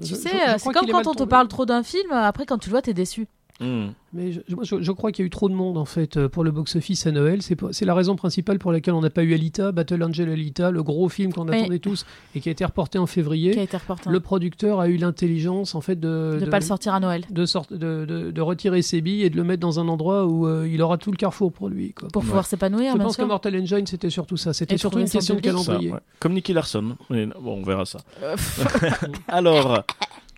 Tu 0.00 0.08
je- 0.08 0.14
sais, 0.16 0.28
euh, 0.48 0.54
c'est 0.58 0.72
comme 0.72 0.86
quand 0.88 1.06
on 1.06 1.12
te 1.12 1.18
tombé. 1.18 1.30
parle 1.30 1.48
trop 1.48 1.64
d'un 1.66 1.82
film, 1.82 2.12
après 2.12 2.44
quand 2.46 2.58
tu 2.58 2.68
le 2.68 2.72
vois, 2.72 2.82
t'es 2.82 2.94
déçu. 2.94 3.26
Hmm. 3.60 3.88
Mais 4.12 4.32
je, 4.32 4.40
moi, 4.54 4.62
je, 4.64 4.80
je 4.80 4.92
crois 4.92 5.10
qu'il 5.12 5.22
y 5.22 5.26
a 5.26 5.26
eu 5.26 5.30
trop 5.30 5.48
de 5.48 5.54
monde 5.54 5.76
en 5.76 5.84
fait 5.84 6.16
euh, 6.16 6.28
pour 6.28 6.44
le 6.44 6.50
box-office 6.52 7.06
à 7.06 7.10
Noël. 7.10 7.40
C'est 7.42 7.84
la 7.84 7.94
raison 7.94 8.14
principale 8.16 8.58
pour 8.58 8.70
laquelle 8.72 8.94
on 8.94 9.00
n'a 9.00 9.10
pas 9.10 9.22
eu 9.24 9.34
Alita, 9.34 9.72
Battle 9.72 10.02
Angel 10.04 10.28
Alita, 10.30 10.70
le 10.70 10.82
gros 10.82 11.08
film 11.08 11.32
qu'on 11.32 11.48
Oui. 11.48 11.58
attendait 11.58 11.78
tous 11.80 12.06
et 12.34 12.40
qui 12.40 12.48
a 12.48 12.52
été 12.52 12.64
reporté 12.64 12.98
en 12.98 13.06
février. 13.06 13.50
Qui 13.50 13.58
a 13.58 13.64
été 13.64 13.76
reporté. 13.76 14.08
Le 14.08 14.20
producteur 14.20 14.78
a 14.80 14.88
eu 14.88 14.96
l'intelligence 14.96 15.74
en 15.74 15.80
fait 15.80 15.96
de 15.98 16.38
de 16.40 16.44
ne 16.46 16.50
pas 16.50 16.60
le 16.60 16.64
sortir 16.64 16.94
à 16.94 17.00
Noël. 17.00 17.24
de, 17.30 17.44
sorte- 17.46 17.72
de, 17.72 18.04
de- 18.06 18.30
de 18.30 18.40
retirer 18.40 18.80
ses 18.82 19.00
billes 19.00 19.24
et 19.24 19.30
de 19.30 19.36
le 19.36 19.44
mettre 19.44 19.60
dans 19.60 19.80
un 19.80 19.88
endroit 19.88 20.24
où 20.26 20.46
euh, 20.46 20.68
il 20.70 20.80
aura 20.80 20.96
tout 20.96 21.10
le 21.10 21.16
carrefour 21.16 21.52
pour 21.52 21.68
lui. 21.68 21.92
Quoi. 21.92 22.08
Pour 22.12 22.22
pouvoir 22.22 22.46
s'épanouir, 22.46 22.92
Je 22.92 22.98
pense 23.02 23.16
que 23.16 23.22
sûr. 23.22 23.26
Mortal 23.28 23.60
Engine 23.60 23.86
c'était 23.86 24.10
surtout 24.10 24.36
ça. 24.36 24.52
C'était 24.52 24.78
surtout 24.78 25.00
une 25.00 25.10
question 25.10 25.34
de. 25.34 25.40
Ça, 25.40 25.42
calendrier. 25.50 25.92
ouais. 25.92 25.98
Comme 26.20 26.32
Nicky 26.34 26.52
Larson. 26.52 26.96
Bon, 27.10 27.26
on 27.58 27.62
verra 27.64 27.84
ça. 27.84 27.98
Euh, 28.22 28.36
Alors, 29.28 29.84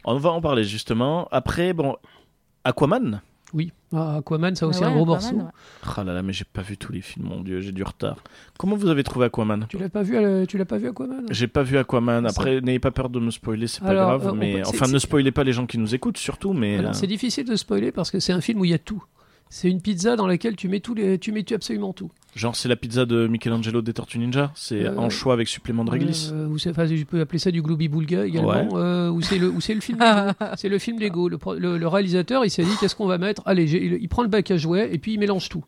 on 0.04 0.16
va 0.18 0.30
en 0.30 0.40
parler 0.40 0.64
justement. 0.64 1.28
Après, 1.30 1.72
bon, 1.72 1.96
Aquaman. 2.64 3.20
Oui, 3.52 3.72
Ah, 3.92 4.18
Aquaman 4.18 4.54
ça 4.54 4.68
aussi 4.68 4.78
ouais, 4.80 4.86
un 4.86 4.92
gros 4.92 5.02
Aquaman, 5.12 5.34
morceau. 5.34 5.36
ouais. 5.46 5.92
Ah 5.96 6.04
là 6.04 6.14
là, 6.14 6.22
mais 6.22 6.32
j'ai 6.32 6.44
pas 6.44 6.62
vu 6.62 6.76
tous 6.76 6.92
les 6.92 7.00
films, 7.00 7.26
mon 7.26 7.40
dieu, 7.40 7.60
j'ai 7.60 7.72
du 7.72 7.82
retard. 7.82 8.18
Comment 8.58 8.76
vous 8.76 8.86
avez 8.88 9.02
trouvé 9.02 9.26
Aquaman? 9.26 9.66
Tu 9.68 9.76
l'as 9.78 9.88
pas 9.88 10.02
vu, 10.02 10.16
euh, 10.16 10.46
tu 10.46 10.56
l'as 10.56 10.64
pas 10.64 10.78
vu 10.78 10.88
Aquaman? 10.88 11.26
J'ai 11.30 11.48
pas 11.48 11.64
vu 11.64 11.76
Aquaman. 11.76 12.24
Après, 12.26 12.60
n'ayez 12.60 12.78
pas 12.78 12.92
peur 12.92 13.08
de 13.10 13.18
me 13.18 13.30
spoiler, 13.32 13.66
c'est 13.66 13.80
pas 13.82 13.94
grave. 13.94 14.28
euh, 14.28 14.32
mais 14.34 14.62
peut- 14.62 14.68
enfin, 14.68 14.86
ne 14.86 14.98
spoilez 14.98 15.32
pas 15.32 15.42
les 15.42 15.52
gens 15.52 15.66
qui 15.66 15.78
nous 15.78 15.92
écoutent, 15.94 16.18
surtout. 16.18 16.52
Mais 16.52 16.78
euh, 16.78 16.92
c'est 16.92 17.08
difficile 17.08 17.44
de 17.46 17.56
spoiler 17.56 17.90
parce 17.90 18.12
que 18.12 18.20
c'est 18.20 18.32
un 18.32 18.40
film 18.40 18.60
où 18.60 18.64
il 18.64 18.70
y 18.70 18.74
a 18.74 18.78
tout. 18.78 19.02
C'est 19.52 19.68
une 19.68 19.80
pizza 19.82 20.14
dans 20.16 20.28
laquelle 20.28 20.54
tu 20.56 20.68
mets 20.68 20.78
tous 20.80 20.94
les, 20.94 21.18
tu 21.18 21.32
mets 21.32 21.44
absolument 21.52 21.92
tout. 21.92 22.10
genre, 22.36 22.54
c'est 22.54 22.68
la 22.68 22.76
pizza 22.76 23.04
de 23.04 23.26
Michelangelo 23.26 23.82
des 23.82 23.92
Tortues 23.92 24.18
Ninja. 24.20 24.52
C'est 24.54 24.86
Euh, 24.86 24.96
anchois 24.96 25.32
avec 25.34 25.48
supplément 25.48 25.84
de 25.84 25.90
réglisse. 25.90 26.30
Euh, 26.32 26.46
ou 26.46 26.54
enfin, 26.68 26.86
je 26.86 27.02
peux 27.02 27.20
appeler 27.20 27.40
ça 27.40 27.50
du 27.50 27.60
Glooby 27.60 27.88
Boulga 27.88 28.24
également. 28.26 28.50
Ouais. 28.72 28.80
euh, 28.80 29.10
ou 29.10 29.20
c'est 29.22 29.38
le, 29.38 29.48
ou 29.50 29.56
le 29.56 29.80
film. 29.80 29.98
Lego. 29.98 30.32
c'est 30.56 30.68
le 30.68 30.78
film 30.78 31.00
Lego. 31.00 31.28
Le, 31.28 31.38
le- 31.58 31.78
le 31.78 31.88
réalisateur, 31.88 32.44
il 32.44 32.50
s'est 32.50 32.62
dit 32.62 32.70
qu'est-ce 32.78 32.94
qu'on 32.94 33.06
va 33.08 33.18
mettre? 33.18 33.42
Allez, 33.44 33.64
il, 33.74 33.94
il 34.00 34.08
prend 34.08 34.22
le 34.22 34.28
bac 34.28 34.48
à 34.52 34.56
jouets 34.56 34.88
et 34.94 34.98
puis 34.98 35.14
il 35.14 35.18
mélange 35.18 35.48
tout. 35.48 35.64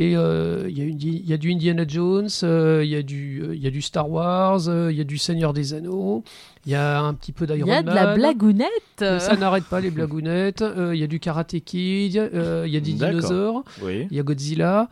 Et 0.00 0.16
euh, 0.16 0.66
il 0.68 0.78
y, 0.78 0.80
a 0.80 0.84
une- 0.84 1.00
il 1.02 1.28
y 1.28 1.32
a 1.32 1.36
du 1.36 1.50
Indiana 1.52 1.82
Jones, 1.86 2.28
euh, 2.44 2.82
il 2.84 2.90
y 2.90 2.94
a 2.94 3.02
du, 3.02 3.42
euh, 3.42 3.54
il 3.56 3.60
y 3.62 3.66
a 3.66 3.70
du 3.70 3.82
Star 3.82 4.08
Wars, 4.08 4.68
euh, 4.68 4.92
il 4.92 4.96
y 4.96 5.00
a 5.00 5.04
du 5.04 5.18
Seigneur 5.18 5.52
des 5.52 5.74
Anneaux, 5.74 6.22
il 6.66 6.72
y 6.72 6.76
a 6.76 7.00
un 7.00 7.14
petit 7.14 7.32
peu 7.32 7.46
Il 7.46 7.54
d'Iron 7.54 7.68
y 7.68 7.72
a 7.72 7.82
Man. 7.82 7.86
de 7.86 7.94
la 7.94 8.14
blagounette. 8.14 8.70
Ça 8.98 9.34
n'arrête 9.36 9.64
pas 9.64 9.80
les 9.80 9.90
blagounettes. 9.90 10.62
euh, 10.62 10.94
Il 10.94 11.00
y 11.00 11.04
a 11.04 11.08
du 11.08 11.18
Karate 11.18 11.58
Kid, 11.64 12.16
euh, 12.16 12.62
il 12.66 12.72
y 12.72 12.76
a 12.76 12.80
des 12.80 12.92
dinosaures, 12.92 13.64
Oui. 13.82 14.06
il 14.10 14.16
y 14.16 14.20
a 14.20 14.22
Godzilla. 14.22 14.88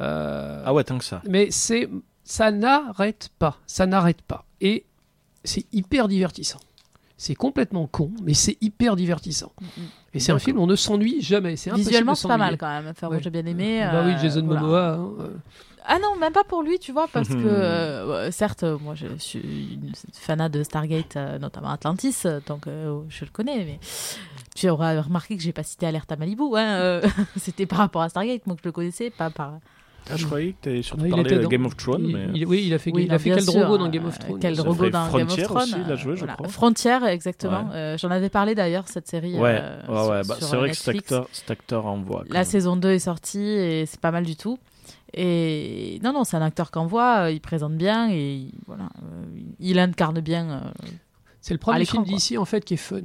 euh, 0.00 0.62
Ah 0.64 0.74
ouais, 0.74 0.82
tant 0.84 0.98
que 0.98 1.04
ça. 1.04 1.22
mais 1.28 1.48
c'est 1.50 1.88
ça 2.24 2.50
n'arrête 2.50 3.28
pas, 3.38 3.56
ça 3.66 3.86
n'arrête 3.86 4.22
pas. 4.22 4.44
Et 4.60 4.84
c'est 5.44 5.64
hyper 5.72 6.08
divertissant. 6.08 6.60
C'est 7.22 7.34
complètement 7.34 7.86
con, 7.86 8.10
mais 8.22 8.32
c'est 8.32 8.56
hyper 8.62 8.96
divertissant. 8.96 9.52
Et 10.14 10.20
c'est 10.20 10.32
un 10.32 10.38
film, 10.38 10.58
on 10.58 10.66
ne 10.66 10.74
s'ennuie 10.74 11.20
jamais. 11.20 11.54
C'est 11.56 11.70
Visuellement, 11.74 12.14
c'est 12.14 12.26
pas 12.26 12.38
mal 12.38 12.56
quand 12.56 12.66
même. 12.66 12.86
Enfin, 12.88 13.08
Ouais. 13.08 13.16
moi, 13.16 13.22
j'ai 13.22 13.28
bien 13.28 13.44
aimé. 13.44 13.86
Bah 13.92 14.02
oui, 14.06 14.12
euh, 14.12 14.18
Jason 14.22 14.42
voilà. 14.46 14.60
Momoa. 14.62 14.92
hein. 14.94 15.10
Ah 15.84 15.98
non, 15.98 16.16
même 16.18 16.32
pas 16.32 16.44
pour 16.44 16.62
lui, 16.62 16.78
tu 16.78 16.92
vois, 16.92 17.08
parce 17.12 17.28
que 17.28 17.34
euh, 17.34 18.30
certes, 18.30 18.62
euh, 18.62 18.78
moi 18.78 18.94
je 18.94 19.06
suis 19.18 19.38
une 19.82 19.92
fanat 20.14 20.48
de 20.48 20.62
Stargate, 20.62 21.16
euh, 21.16 21.38
notamment 21.38 21.68
Atlantis, 21.68 22.22
donc 22.46 22.66
euh, 22.66 23.00
je 23.10 23.26
le 23.26 23.30
connais, 23.30 23.64
mais 23.66 23.78
tu 24.56 24.70
auras 24.70 24.98
remarqué 25.02 25.36
que 25.36 25.42
j'ai 25.42 25.52
pas 25.52 25.62
cité 25.62 25.86
Alerte 25.86 26.10
à 26.12 26.16
Malibu. 26.16 26.44
Hein, 26.56 26.78
euh, 26.78 27.02
C'était 27.36 27.66
par 27.66 27.78
rapport 27.80 28.00
à 28.02 28.08
Stargate, 28.08 28.46
moi 28.46 28.56
que 28.56 28.62
je 28.62 28.68
le 28.68 28.72
connaissais, 28.72 29.10
pas 29.10 29.28
par. 29.28 29.58
Ah, 30.12 30.16
je 30.16 30.26
croyais 30.26 30.52
que 30.52 30.56
t'avais 30.62 30.82
surtout 30.82 31.02
Ouais, 31.02 31.08
il 31.08 31.10
parlé 31.10 31.24
était 31.28 31.36
de 31.38 31.42
dans- 31.42 31.48
Game 31.48 31.66
of 31.66 31.76
Thrones. 31.76 32.04
il- 32.06 32.16
mais... 32.16 32.26
il- 32.34 32.46
oui, 32.46 32.64
il 32.66 32.74
a 32.74 32.78
fait, 32.78 32.90
Oui, 32.92 33.04
il 33.04 33.12
a 33.12 33.18
fait 33.18 33.36
Drogo 33.36 33.78
dans 33.78 33.86
euh, 33.86 33.88
Game 33.88 34.06
of 34.06 34.18
Thrones. 34.18 34.38
Khal 34.40 34.56
Drogo 34.56 34.90
dans 34.90 35.12
Game 35.12 35.26
of 35.28 35.42
Thrones. 35.42 35.62
aussi, 35.62 35.74
il 35.86 35.92
a 35.92 35.96
joué, 35.96 36.12
euh, 36.12 36.14
je 36.16 36.20
voilà. 36.20 36.34
crois. 36.34 36.48
Frontière, 36.48 37.04
exactement. 37.06 37.64
Ouais. 37.68 37.74
Euh, 37.74 37.98
J'en 37.98 38.10
avais 38.10 38.28
parlé 38.30 38.54
d'ailleurs, 38.54 38.88
cette 38.88 39.06
série. 39.08 39.38
Ouais, 39.38 39.58
euh, 39.62 39.80
ouais, 39.88 40.10
ouais. 40.10 40.24
sur- 40.24 40.28
bah, 40.34 40.36
c'est 40.40 40.56
vrai 40.56 40.70
que 40.70 40.76
cet 40.76 40.94
acteur, 40.96 41.28
cet 41.32 41.50
acteur 41.50 41.86
envoie. 41.86 42.24
La 42.28 42.40
même. 42.40 42.44
saison 42.44 42.76
2 42.76 42.90
est 42.90 42.98
sortie 42.98 43.38
et 43.40 43.86
c'est 43.86 44.00
pas 44.00 44.10
mal 44.10 44.24
du 44.24 44.36
tout. 44.36 44.58
Et 45.14 45.98
non, 46.04 46.12
non, 46.12 46.24
c'est 46.24 46.36
un 46.36 46.42
acteur 46.42 46.70
qu'on 46.70 46.86
voit, 46.86 47.22
euh, 47.24 47.30
il 47.32 47.40
présente 47.40 47.74
bien 47.74 48.10
et 48.10 48.34
il- 48.34 48.52
voilà, 48.66 48.84
euh, 49.02 49.24
il 49.58 49.78
incarne 49.78 50.20
bien. 50.20 50.50
euh, 50.50 50.60
C'est 51.40 51.54
le 51.54 51.58
premier 51.58 51.84
film 51.84 52.04
d'ici 52.04 52.38
en 52.38 52.44
fait 52.44 52.64
qui 52.64 52.74
est 52.74 52.76
fun. 52.76 53.00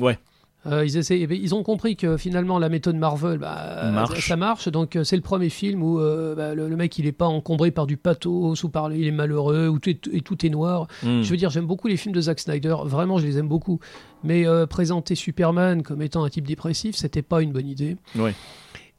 Ouais. 0.00 0.18
Euh, 0.66 0.84
ils, 0.84 0.96
essaient- 0.96 1.20
eh 1.20 1.26
ben, 1.26 1.38
ils 1.40 1.54
ont 1.54 1.62
compris 1.62 1.94
que 1.96 2.16
finalement 2.16 2.58
la 2.58 2.68
méthode 2.68 2.96
Marvel, 2.96 3.38
bah, 3.38 3.90
Marche. 3.92 4.26
ça, 4.28 4.36
marche. 4.36 4.68
Donc 4.68 4.96
euh, 4.96 5.04
c'est 5.04 5.16
le 5.16 5.22
premier 5.22 5.48
film 5.48 5.82
où 5.82 6.00
euh, 6.00 6.34
bah, 6.34 6.54
le, 6.54 6.68
le 6.68 6.76
mec 6.76 6.98
il 6.98 7.06
est 7.06 7.12
pas 7.12 7.26
encombré 7.26 7.70
par 7.70 7.86
du 7.86 7.96
pathos 7.96 8.64
ou 8.64 8.68
par 8.68 8.92
il 8.92 9.06
est 9.06 9.10
malheureux 9.12 9.68
ou 9.68 9.78
tout 9.78 9.90
est, 9.90 10.08
et 10.12 10.22
tout 10.22 10.44
est 10.44 10.48
noir. 10.50 10.88
Hmm. 11.02 11.22
Je 11.22 11.30
veux 11.30 11.36
dire, 11.36 11.50
j'aime 11.50 11.66
beaucoup 11.66 11.86
les 11.88 11.96
films 11.96 12.14
de 12.14 12.20
Zack 12.20 12.40
Snyder. 12.40 12.74
Vraiment, 12.84 13.18
je 13.18 13.26
les 13.26 13.38
aime 13.38 13.48
beaucoup. 13.48 13.78
Mais 14.24 14.46
euh, 14.46 14.66
présenter 14.66 15.14
Superman 15.14 15.82
comme 15.82 16.02
étant 16.02 16.24
un 16.24 16.28
type 16.30 16.46
dépressif, 16.46 16.96
c'était 16.96 17.22
pas 17.22 17.42
une 17.42 17.52
bonne 17.52 17.68
idée. 17.68 17.96
Ouais. 18.16 18.34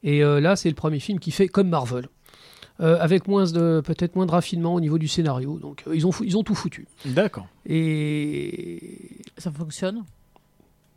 Et 0.02 0.24
euh, 0.24 0.40
là, 0.40 0.56
c'est 0.56 0.68
le 0.70 0.74
premier 0.74 1.00
film 1.00 1.18
qui 1.18 1.30
fait 1.32 1.48
comme 1.48 1.68
Marvel. 1.68 2.06
Euh, 2.80 2.96
avec 3.00 3.26
moins 3.26 3.44
de 3.50 3.82
peut-être 3.84 4.14
moins 4.14 4.24
de 4.24 4.30
raffinement 4.30 4.72
au 4.72 4.80
niveau 4.80 4.98
du 4.98 5.08
scénario. 5.08 5.58
Donc 5.58 5.82
euh, 5.88 5.96
ils 5.96 6.06
ont 6.06 6.12
fou- 6.12 6.22
ils 6.22 6.36
ont 6.36 6.44
tout 6.44 6.54
foutu. 6.54 6.86
D'accord. 7.04 7.46
Et 7.66 9.18
Ça 9.36 9.50
fonctionne? 9.50 10.04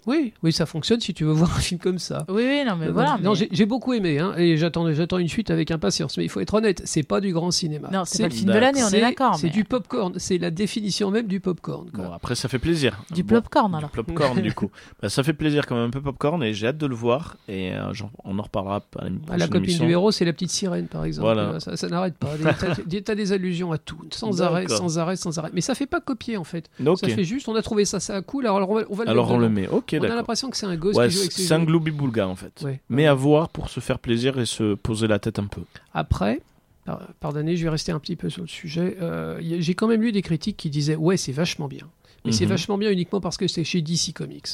Oui, 0.07 0.33
oui, 0.43 0.51
ça 0.51 0.65
fonctionne 0.65 0.99
si 0.99 1.13
tu 1.13 1.23
veux 1.25 1.31
voir 1.41 1.55
un 1.55 1.59
film 1.59 1.79
comme 1.79 1.99
ça. 1.99 2.25
Oui, 2.29 2.43
oui, 2.45 2.63
non, 2.65 2.75
mais 2.75 2.87
Euh, 2.87 2.91
voilà. 2.91 3.17
Non, 3.21 3.33
mais- 3.39 3.47
j'ai 3.51 3.65
beaucoup 3.65 3.93
aimé, 3.93 4.19
hein, 4.19 4.33
et 4.37 4.57
j'attends, 4.57 4.91
j'attends 4.93 5.17
une 5.17 5.27
suite 5.27 5.51
avec 5.51 5.71
impatience. 5.71 6.17
Mais 6.17 6.23
il 6.25 6.29
faut 6.29 6.39
être 6.39 6.53
honnête, 6.53 6.81
c'est 6.85 7.03
pas 7.03 7.21
du 7.21 7.33
grand 7.33 7.51
cinéma. 7.51 7.89
Non, 7.91 8.03
c'est 8.05 8.23
pas 8.23 8.29
le 8.29 8.33
film 8.35 8.51
de 8.53 8.57
l'année, 8.59 8.83
on 8.83 8.89
est 8.89 9.01
d'accord. 9.01 9.35
C'est 9.35 9.47
mais- 9.47 9.53
du 9.53 9.63
popcorn, 9.63 10.13
c'est 10.17 10.37
la 10.37 10.51
définition 10.51 11.11
même 11.11 11.27
du 11.27 11.39
popcorn. 11.39 11.89
quoi. 11.91 12.05
Bon, 12.05 12.11
après, 12.13 12.35
ça 12.35 12.49
fait 12.49 12.59
plaisir. 12.59 13.01
Du 13.13 13.23
Bon, 13.23 13.35
popcorn 13.35 13.71
Du 13.71 13.77
alors. 13.77 13.89
popcorn, 13.91 14.41
du 14.41 14.53
coup. 14.53 14.69
Bah, 15.01 15.09
ça 15.09 15.23
fait 15.23 15.33
plaisir 15.33 15.65
quand 15.67 15.75
même, 15.75 15.85
un 15.85 15.89
peu 15.91 16.01
popcorn, 16.01 16.41
et 16.43 16.53
j'ai 16.53 16.67
hâte 16.67 16.77
de 16.77 16.87
le 16.87 16.95
voir. 16.95 17.37
Et 17.47 17.73
euh, 17.73 17.91
on 18.23 18.37
en 18.39 18.41
reparlera 18.41 18.77
à 18.77 18.79
la 18.79 18.83
Ah, 18.83 19.19
prochaine 19.25 19.39
la 19.39 19.47
copine 19.47 19.63
émission. 19.63 19.85
du 19.85 19.91
héros, 19.91 20.11
c'est 20.11 20.25
la 20.25 20.33
petite 20.33 20.51
sirène, 20.51 20.87
par 20.87 21.05
exemple. 21.05 21.25
Voilà. 21.25 21.41
Euh, 21.53 21.59
Ça, 21.59 21.77
ça 21.77 21.87
n'arrête 21.87 22.15
pas. 22.17 22.29
T'as 22.59 22.75
des, 22.85 23.01
t'as 23.01 23.15
des 23.15 23.31
allusions 23.33 23.71
à 23.71 23.77
tout, 23.77 23.97
sans 24.11 24.41
arrêt, 24.41 24.67
sans 24.67 24.97
arrêt, 24.97 25.15
sans 25.15 25.37
arrêt. 25.37 25.51
Mais 25.53 25.61
ça 25.61 25.75
fait 25.75 25.85
pas 25.85 26.01
copier 26.01 26.37
en 26.37 26.43
fait. 26.43 26.69
Ok. 26.85 26.97
Ça 26.99 27.07
fait 27.09 27.23
juste, 27.23 27.47
on 27.47 27.55
a 27.55 27.61
trouvé 27.61 27.85
ça, 27.85 27.99
ça 27.99 28.21
cool. 28.21 28.45
Alors 28.47 28.69
on 28.69 28.75
va, 28.75 28.81
on 28.89 28.95
va 28.95 29.03
le 29.05 29.09
Alors 29.09 29.31
on 29.31 29.37
le 29.37 29.49
met. 29.49 29.67
Ok, 29.67 29.90
On 29.99 30.03
a 30.03 30.15
l'impression 30.15 30.49
que 30.49 30.57
c'est 30.57 30.65
un 30.65 30.75
gosse 30.75 30.95
Ouais, 30.95 31.07
qui 31.07 31.13
joue 31.13 31.19
avec 31.21 31.31
ses 31.31 31.43
c'est 31.43 31.53
un 31.53 31.57
jouets. 31.57 31.65
gloubi-boulga 31.67 32.27
en 32.27 32.35
fait. 32.35 32.61
Ouais. 32.63 32.79
Mais 32.89 33.05
à 33.07 33.13
voir 33.13 33.49
pour 33.49 33.69
se 33.69 33.79
faire 33.79 33.99
plaisir 33.99 34.39
et 34.39 34.45
se 34.45 34.75
poser 34.75 35.07
la 35.07 35.19
tête 35.19 35.39
un 35.39 35.47
peu. 35.47 35.61
Après, 35.93 36.41
par- 36.85 37.07
pardonnez, 37.19 37.55
je 37.57 37.63
vais 37.63 37.69
rester 37.69 37.91
un 37.91 37.99
petit 37.99 38.15
peu 38.15 38.29
sur 38.29 38.41
le 38.41 38.47
sujet. 38.47 38.97
Euh, 39.01 39.39
J'ai 39.59 39.73
quand 39.75 39.87
même 39.87 40.01
lu 40.01 40.11
des 40.11 40.21
critiques 40.21 40.57
qui 40.57 40.69
disaient 40.69 40.95
ouais, 40.95 41.17
c'est 41.17 41.31
vachement 41.31 41.67
bien. 41.67 41.87
Mais 42.25 42.31
c'est 42.31 42.45
Mhm. 42.45 42.49
vachement 42.51 42.77
bien 42.77 42.91
uniquement 42.91 43.19
parce 43.21 43.37
que 43.37 43.47
c'est 43.47 43.63
chez 43.63 43.81
DC 43.81 44.13
Comics. 44.13 44.47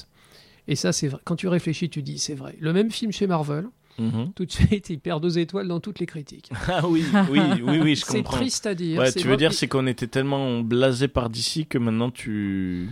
Et 0.69 0.75
ça, 0.75 0.91
c'est 0.93 1.07
vrai. 1.07 1.19
Quand 1.25 1.35
tu 1.35 1.47
réfléchis, 1.47 1.89
tu 1.89 2.01
dis 2.01 2.17
c'est 2.19 2.35
vrai. 2.35 2.55
Le 2.59 2.73
même 2.73 2.91
film 2.91 3.11
chez 3.11 3.27
Marvel, 3.27 3.65
Mhm. 3.99 4.31
tout 4.35 4.45
de 4.45 4.51
suite, 4.51 4.89
il 4.89 4.99
perd 4.99 5.21
deux 5.23 5.39
étoiles 5.39 5.67
dans 5.67 5.79
toutes 5.79 5.99
les 5.99 6.05
critiques. 6.05 6.49
Ah 6.67 6.87
oui, 6.87 7.03
oui, 7.31 7.39
oui, 7.63 7.79
oui, 7.81 7.95
je 7.95 8.05
C'est 8.05 8.17
comprends. 8.19 8.37
triste 8.37 8.65
à 8.67 8.75
dire. 8.75 8.99
Ouais, 8.99 9.11
c'est 9.11 9.19
tu 9.21 9.27
veux 9.27 9.37
dire, 9.37 9.53
c'est 9.53 9.67
qu'on 9.67 9.87
était 9.87 10.07
tellement 10.07 10.59
blasé 10.61 11.07
par 11.07 11.29
d'ici 11.29 11.65
que 11.65 11.77
maintenant 11.77 12.11
tu 12.11 12.89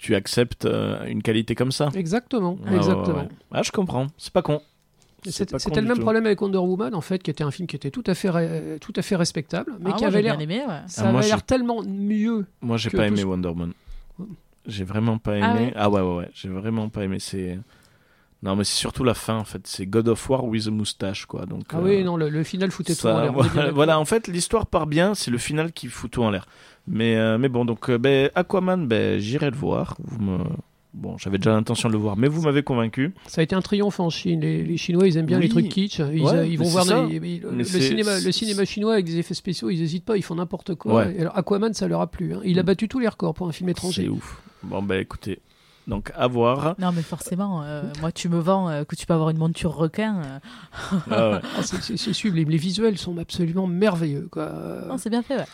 tu 0.00 0.14
acceptes 0.14 0.64
euh, 0.64 1.04
une 1.06 1.22
qualité 1.22 1.54
comme 1.54 1.72
ça. 1.72 1.90
Exactement, 1.94 2.58
exactement. 2.72 3.06
ouais, 3.18 3.22
ouais. 3.22 3.28
Ah, 3.52 3.62
je 3.62 3.70
comprends. 3.70 4.06
C'est 4.16 4.32
pas 4.32 4.40
con. 4.42 4.60
C'était 5.24 5.82
le 5.82 5.86
même 5.86 5.96
tout. 5.98 6.00
problème 6.02 6.24
avec 6.24 6.40
Wonder 6.40 6.56
Woman, 6.56 6.94
en 6.94 7.02
fait, 7.02 7.22
qui 7.22 7.30
était 7.30 7.44
un 7.44 7.50
film 7.50 7.66
qui 7.68 7.76
était 7.76 7.90
tout 7.90 8.02
à 8.06 8.14
fait, 8.14 8.30
ré- 8.30 8.78
tout 8.80 8.94
à 8.96 9.02
fait 9.02 9.16
respectable, 9.16 9.74
mais 9.78 9.90
Ah, 9.92 9.96
qui 9.96 10.04
moi, 10.04 10.08
avait 10.08 10.18
j'ai 10.18 10.22
l'air, 10.22 10.36
bien 10.38 10.44
aimé, 10.44 10.62
ouais. 10.66 10.80
ça 10.86 11.02
Ah, 11.04 11.10
moi, 11.12 11.20
avait 11.20 11.28
l'air 11.28 11.42
tellement 11.42 11.82
mieux. 11.82 12.46
Moi, 12.62 12.78
j'ai 12.78 12.88
pas 12.88 13.06
aimé 13.06 13.22
Wonder 13.22 13.48
Woman. 13.48 13.72
J'ai 14.66 14.84
vraiment 14.84 15.18
pas 15.18 15.36
aimé. 15.36 15.46
Ah 15.46 15.54
ouais 15.54 15.72
Ah 15.76 15.90
ouais, 15.90 16.00
ouais, 16.00 16.16
ouais. 16.20 16.30
J'ai 16.32 16.48
vraiment 16.48 16.88
pas 16.88 17.04
aimé. 17.04 17.18
C'est 17.18 17.58
non, 18.42 18.56
mais 18.56 18.64
c'est 18.64 18.76
surtout 18.76 19.04
la 19.04 19.14
fin 19.14 19.36
en 19.36 19.44
fait. 19.44 19.66
C'est 19.66 19.86
God 19.86 20.08
of 20.08 20.30
War 20.30 20.44
with 20.44 20.66
a 20.66 20.70
moustache 20.70 21.26
quoi. 21.26 21.46
Donc. 21.46 21.64
Ah 21.72 21.78
euh, 21.78 21.82
oui, 21.84 22.04
non, 22.04 22.16
le, 22.16 22.28
le 22.28 22.42
final 22.44 22.70
foutait 22.70 22.94
tout 22.94 23.06
en 23.06 23.20
l'air. 23.20 23.32
voilà, 23.74 23.98
en 24.00 24.04
fait, 24.04 24.28
l'histoire 24.28 24.66
part 24.66 24.86
bien. 24.86 25.14
C'est 25.14 25.30
le 25.30 25.38
final 25.38 25.72
qui 25.72 25.88
fout 25.88 26.10
tout 26.10 26.22
en 26.22 26.30
l'air. 26.30 26.46
Mais 26.88 27.16
euh, 27.16 27.36
mais 27.38 27.48
bon, 27.48 27.64
donc 27.64 27.90
euh, 27.90 27.98
ben, 27.98 28.30
Aquaman, 28.34 28.86
ben 28.88 29.18
j'irai 29.20 29.50
le 29.50 29.56
voir. 29.56 29.96
Vous 30.02 30.18
me 30.22 30.38
Bon, 30.92 31.16
j'avais 31.18 31.38
déjà 31.38 31.52
l'intention 31.52 31.88
de 31.88 31.92
le 31.92 32.00
voir, 32.00 32.16
mais 32.16 32.26
vous 32.26 32.42
m'avez 32.42 32.64
convaincu. 32.64 33.14
Ça 33.28 33.42
a 33.42 33.44
été 33.44 33.54
un 33.54 33.60
triomphe 33.62 34.00
en 34.00 34.10
Chine. 34.10 34.40
Les, 34.40 34.64
les 34.64 34.76
Chinois, 34.76 35.06
ils 35.06 35.16
aiment 35.18 35.26
bien 35.26 35.36
Oui. 35.38 35.44
les 35.44 35.48
trucs 35.48 35.68
kitsch. 35.68 36.00
Ils, 36.00 36.20
Ouais, 36.20 36.32
euh, 36.34 36.44
ils 36.46 36.58
vont 36.58 36.64
voir 36.64 36.84
c'est 36.84 37.06
les- 37.06 37.38
le, 37.38 37.62
c'est- 37.62 37.80
cinéma, 37.80 38.14
le 38.16 38.20
c'est- 38.22 38.32
cinéma 38.32 38.64
chinois 38.64 38.94
avec 38.94 39.04
des 39.04 39.16
effets 39.18 39.34
spéciaux. 39.34 39.70
Ils 39.70 39.78
n'hésitent 39.78 40.04
pas, 40.04 40.16
ils 40.16 40.22
font 40.24 40.34
n'importe 40.34 40.74
quoi. 40.74 40.94
Ouais. 41.06 41.20
Alors, 41.20 41.38
Aquaman, 41.38 41.72
ça 41.74 41.86
leur 41.86 42.00
a 42.00 42.08
plu. 42.08 42.34
hein. 42.34 42.40
Il 42.44 42.58
a 42.58 42.64
Mm. 42.64 42.66
battu 42.66 42.88
tous 42.88 42.98
les 42.98 43.06
records 43.06 43.34
pour 43.34 43.46
un 43.46 43.52
film 43.52 43.68
C'est 43.68 43.72
étranger. 43.72 44.08
ouf. 44.08 44.42
Bon, 44.64 44.82
ben 44.82 44.98
écoutez, 44.98 45.38
donc 45.86 46.12
à 46.16 46.26
voir. 46.26 46.74
Non, 46.78 46.92
mais 46.92 47.02
forcément, 47.02 47.62
euh, 47.64 47.82
moi, 48.00 48.12
tu 48.12 48.28
me 48.28 48.38
vends 48.38 48.68
euh, 48.68 48.84
que 48.84 48.94
tu 48.96 49.06
peux 49.06 49.14
avoir 49.14 49.30
une 49.30 49.38
monture 49.38 49.72
requin. 49.74 50.22
euh, 50.22 50.38
Ah 51.10 51.30
ouais. 51.32 51.40
Ah, 51.58 51.62
c'est- 51.62 52.12
sublime. 52.12 52.48
Les 52.50 52.56
visuels 52.58 52.98
sont 52.98 53.16
absolument 53.18 53.66
merveilleux. 53.66 54.28
Quoi. 54.30 54.50
Non, 54.88 54.98
c'est 54.98 55.10
bien 55.10 55.22
fait, 55.22 55.36
ouais. 55.36 55.46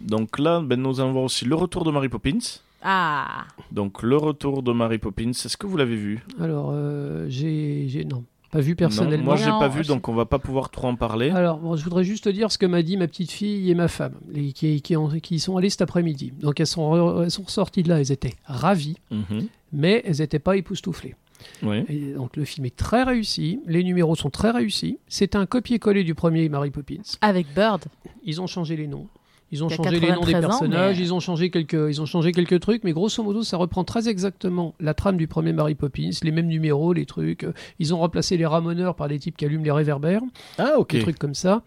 Donc 0.00 0.38
là, 0.38 0.60
ben, 0.60 0.80
nous 0.80 1.00
allons 1.00 1.12
voir 1.12 1.24
aussi 1.24 1.44
le 1.44 1.54
retour 1.54 1.84
de 1.84 1.90
Mary 1.90 2.08
Poppins. 2.08 2.38
Ah 2.82 3.44
Donc 3.72 4.02
le 4.02 4.16
retour 4.16 4.62
de 4.62 4.72
Mary 4.72 4.98
Poppins, 4.98 5.30
est-ce 5.30 5.56
que 5.56 5.66
vous 5.66 5.76
l'avez 5.78 5.96
vu? 5.96 6.22
Alors, 6.40 6.70
euh, 6.72 7.26
j'ai, 7.30 7.86
j'ai- 7.88 8.04
non, 8.04 8.24
pas 8.54 8.60
vu 8.60 8.70
Non, 8.72 8.76
personnellement. 8.76 9.24
moi, 9.24 9.36
j'ai 9.36 9.46
Non, 9.50 9.58
pas 9.58 9.68
vu, 9.68 9.82
donc 9.82 10.08
on 10.08 10.14
va 10.14 10.26
pas 10.26 10.38
pouvoir 10.38 10.70
trop 10.70 10.86
en 10.86 10.94
parler. 10.94 11.30
Alors, 11.30 11.58
bon, 11.58 11.74
je 11.76 11.82
voudrais 11.82 12.04
juste 12.04 12.24
te 12.24 12.28
dire 12.28 12.52
ce 12.52 12.58
que 12.58 12.66
m'a 12.66 12.82
dit 12.82 12.96
ma 12.96 13.08
petite 13.08 13.32
fille 13.32 13.68
et 13.70 13.74
ma 13.74 13.88
femme, 13.88 14.14
les- 14.32 14.52
qui, 14.52 14.80
qui, 14.80 14.96
ont- 14.96 15.08
qui 15.08 15.34
y 15.34 15.40
sont 15.40 15.56
allées 15.56 15.70
cet 15.70 15.82
après-midi. 15.82 16.32
Donc, 16.40 16.60
elles 16.60 16.66
sont, 16.68 16.82
re- 16.94 17.24
elles 17.24 17.30
sont 17.32 17.42
ressorties 17.42 17.82
de 17.82 17.88
là, 17.88 17.98
elles 18.00 18.12
étaient 18.12 18.34
ravies, 18.44 18.96
Mhm. 19.10 19.46
mais 19.72 20.02
elles 20.06 20.18
n'étaient 20.20 20.38
pas 20.38 20.56
époustouflées. 20.56 21.16
Oui. 21.62 21.84
Et 21.88 22.12
donc, 22.14 22.36
le 22.36 22.44
film 22.44 22.64
est 22.66 22.76
très 22.76 23.02
réussi, 23.02 23.60
les 23.66 23.82
numéros 23.82 24.14
sont 24.14 24.30
très 24.30 24.50
réussis. 24.52 24.98
C'est 25.08 25.34
un 25.34 25.46
copier-coller 25.46 26.04
du 26.04 26.14
premier 26.14 26.48
Mary 26.48 26.70
Poppins. 26.70 27.02
Avec 27.22 27.52
Bird. 27.54 27.84
Ils 28.24 28.40
ont 28.40 28.46
changé 28.46 28.76
les 28.76 28.86
noms. 28.86 29.08
Ils 29.52 29.62
ont 29.62 29.68
changé 29.68 30.00
les 30.00 30.08
noms 30.10 30.20
des 30.22 30.32
93 30.32 30.44
ans, 30.44 30.48
personnages, 30.48 30.96
mais- 30.98 31.02
ils, 31.04 31.14
ont 31.14 31.20
changé 31.20 31.50
quelques, 31.50 31.72
ils 31.74 32.00
ont 32.02 32.06
changé 32.06 32.32
quelques 32.32 32.58
trucs, 32.60 32.82
mais 32.82 32.92
grosso 32.92 33.22
modo, 33.22 33.42
ça 33.44 33.56
reprend 33.56 33.84
très 33.84 34.08
exactement 34.08 34.74
la 34.80 34.94
trame 34.94 35.16
du 35.16 35.28
premier 35.28 35.52
Mary 35.52 35.74
Poppins, 35.74 36.10
les 36.22 36.30
mêmes 36.32 36.48
numéros, 36.48 36.92
les 36.92 37.06
trucs. 37.06 37.46
Ils 37.78 37.94
ont 37.94 37.98
remplacé 37.98 38.36
les 38.36 38.46
ramoneurs 38.46 38.96
par 38.96 39.06
des 39.08 39.18
types 39.18 39.36
qui 39.36 39.44
allument 39.44 39.62
les 39.64 39.70
réverbères, 39.70 40.22
Ah, 40.58 40.72
ok. 40.78 40.90
des 40.92 41.00
trucs 41.02 41.18
comme 41.18 41.34
ça. 41.34 41.62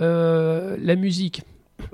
Euh, 0.00 0.76
la 0.80 0.96
musique, 0.96 1.42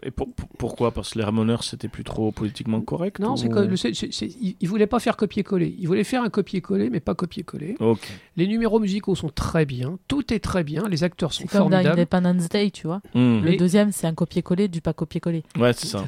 Et 0.02 0.10
pour- 0.10 0.32
pour- 0.32 0.48
pourquoi? 0.58 0.90
Parce 0.92 1.10
que 1.12 1.18
les 1.18 1.24
Ramoneurs, 1.24 1.64
c'était 1.64 1.88
plus 1.88 2.04
trop 2.04 2.32
politiquement 2.32 2.80
correct 2.80 3.18
non, 3.18 3.36
c'est 3.36 3.52
ou- 3.52 3.76
c'est- 3.76 3.94
c'est- 3.94 4.12
c'est- 4.12 4.26
ils 4.40 4.56
ils 4.60 4.68
voulaient 4.68 4.86
pas 4.86 5.00
faire 5.00 5.16
copier-coller. 5.16 5.74
Ils 5.78 5.86
voulaient 5.86 6.04
faire 6.04 6.22
un 6.22 6.30
copier-coller, 6.30 6.90
mais 6.90 7.00
pas 7.00 7.14
copier-coller. 7.14 7.76
Ok. 7.80 8.06
Les 8.36 8.46
numéros 8.46 8.80
musicaux 8.80 9.14
sont 9.14 9.28
très 9.30 9.64
bien, 9.66 9.98
tout 10.08 10.32
est 10.32 10.40
très 10.40 10.64
bien, 10.64 10.88
les 10.88 11.04
acteurs 11.04 11.32
sont 11.32 11.42
C'est 11.42 11.48
comme 11.48 11.70
dans 11.70 11.70
formidables. 11.70 12.00
Independence 12.00 12.48
Day, 12.48 12.70
tu 12.70 12.86
vois. 12.86 13.00
Hmm. 13.14 13.40
Mais- 13.42 13.52
Le 13.52 13.56
deuxième, 13.56 13.92
c'est 13.92 14.06
un 14.06 14.14
copier-coller 14.14 14.68
du 14.68 14.80
pas 14.80 14.92
copier-coller. 14.92 15.42
Ouais, 15.58 15.72
c'est 15.72 15.86
ça. 15.86 16.04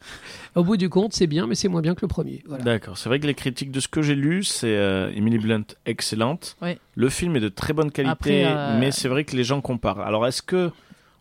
Au 0.56 0.64
bout 0.64 0.76
du 0.76 0.88
compte, 0.88 1.12
c'est 1.12 1.26
bien, 1.26 1.46
mais 1.46 1.54
c'est 1.54 1.68
moins 1.68 1.82
bien 1.82 1.94
que 1.94 2.00
le 2.02 2.08
premier. 2.08 2.42
Voilà. 2.48 2.64
D'accord. 2.64 2.98
C'est 2.98 3.08
vrai 3.08 3.20
que 3.20 3.26
les 3.26 3.34
critiques 3.34 3.70
de 3.70 3.78
ce 3.80 3.86
que 3.86 4.02
j'ai 4.02 4.14
lu, 4.16 4.42
c'est 4.42 4.74
euh, 4.76 5.12
Emily 5.14 5.38
Blunt 5.38 5.62
excellente. 5.86 6.56
Ouais. 6.60 6.78
Le 6.96 7.08
film 7.08 7.36
est 7.36 7.40
de 7.40 7.48
très 7.50 7.72
bonne 7.72 7.90
qualité, 7.92 8.10
Après, 8.10 8.44
euh, 8.46 8.78
mais 8.80 8.90
c'est 8.90 9.08
vrai 9.08 9.24
que 9.24 9.36
les 9.36 9.44
gens 9.44 9.60
comparent. 9.60 10.00
Alors, 10.00 10.26
est-ce 10.26 10.42
que 10.42 10.70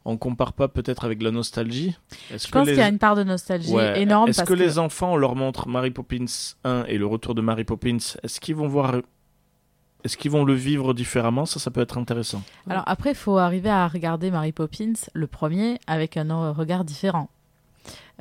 on 0.05 0.17
compare 0.17 0.53
pas 0.53 0.67
peut-être 0.67 1.05
avec 1.05 1.21
la 1.21 1.31
nostalgie 1.31 1.95
Est-ce 2.31 2.47
Je 2.47 2.51
pense 2.51 2.65
les... 2.65 2.73
qu'il 2.73 2.81
y 2.81 2.85
a 2.85 2.89
une 2.89 2.99
part 2.99 3.15
de 3.15 3.23
nostalgie 3.23 3.71
Ouais. 3.73 4.01
énorme. 4.01 4.29
Est-ce 4.29 4.38
parce 4.39 4.49
que, 4.49 4.53
les 4.53 4.79
enfants, 4.79 5.13
on 5.13 5.17
leur 5.17 5.35
montre 5.35 5.67
Mary 5.67 5.91
Poppins 5.91 6.25
1 6.63 6.85
et 6.88 6.97
le 6.97 7.05
retour 7.05 7.35
de 7.35 7.41
Mary 7.41 7.63
Poppins 7.65 7.97
Est-ce 8.23 8.39
qu'ils 8.39 8.55
vont 8.55 8.67
voir 8.67 8.95
Est-ce 10.03 10.15
qu'ils 10.17 10.31
vont 10.31 10.45
le 10.45 10.53
vivre 10.53 10.93
différemment? 10.93 11.45
Ça, 11.45 11.59
ça 11.59 11.69
peut 11.71 11.81
être 11.81 11.97
intéressant. 11.97 12.41
Alors 12.69 12.83
après, 12.88 13.12
il 13.12 13.15
faut 13.15 13.38
arriver 13.38 13.69
à 13.69 13.88
regarder 13.88 14.31
Mary 14.31 14.51
Poppins, 14.53 14.93
le 15.13 15.27
premier, 15.27 15.79
avec 15.88 16.15
un 16.17 16.51
regard 16.53 16.85
différent. 16.85 17.29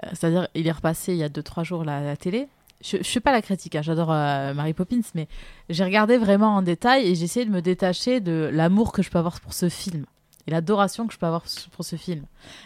Euh, 0.05 0.09
C'est-à-dire, 0.13 0.49
il 0.55 0.67
est 0.67 0.73
repassé 0.73 1.13
il 1.13 1.19
y 1.19 1.25
a 1.25 1.29
2-3 1.29 1.65
jours 1.65 1.85
là, 1.85 1.99
à 1.99 2.01
la 2.03 2.17
télé. 2.17 2.49
Je 2.81 2.97
ne 2.99 3.03
suis 3.03 3.19
pas 3.21 3.33
la 3.33 3.43
critique, 3.43 3.75
hein, 3.75 3.83
j'adore 3.83 4.13
euh, 4.13 4.55
Mary 4.55 4.73
Poppins, 4.73 5.01
mais 5.15 5.27
j'ai 5.69 5.83
regardé 5.85 6.17
vraiment 6.17 6.55
en 6.57 6.63
détail 6.63 7.07
et 7.09 7.15
j'ai 7.17 7.25
essayé 7.25 7.45
de 7.47 7.51
me 7.51 7.61
détacher 7.63 8.21
de 8.21 8.51
l'amour 8.53 8.93
que 8.93 9.03
je 9.03 9.11
peux 9.11 9.19
avoir 9.19 9.41
pour 9.41 9.53
ce 9.53 9.69
film 9.69 10.05
et 10.49 10.51
l'adoration 10.51 11.07
que 11.07 11.13
je 11.13 11.19
peux 11.19 11.27
avoir 11.27 11.45
pour 11.73 11.85
ce 11.85 11.97
film. 11.97 12.25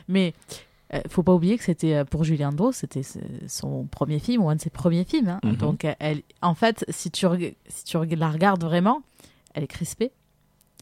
Mais 0.09 0.33
euh, 0.95 1.01
faut 1.09 1.23
pas 1.25 1.35
oublier 1.35 1.59
que 1.59 1.65
c'était 1.65 1.95
euh, 1.97 2.05
pour 2.05 2.23
Julien 2.23 2.51
Dros, 2.53 2.71
c'était 2.73 3.03
son 3.49 3.85
premier 3.87 4.21
film 4.21 4.43
ou 4.45 4.49
un 4.51 4.55
de 4.57 4.61
ses 4.61 4.71
premiers 4.71 5.05
films. 5.05 5.29
hein. 5.29 5.41
Mhm. 5.43 5.57
Donc, 5.57 5.85
euh, 5.85 5.93
elle, 5.99 6.23
en 6.43 6.55
fait, 6.55 6.85
si 6.89 7.11
tu, 7.11 7.27
si 7.69 7.85
tu 7.85 7.99
la 8.17 8.31
regardes 8.31 8.63
vraiment, 8.63 9.03
elle 9.55 9.65
est 9.65 9.67
crispée 9.69 10.13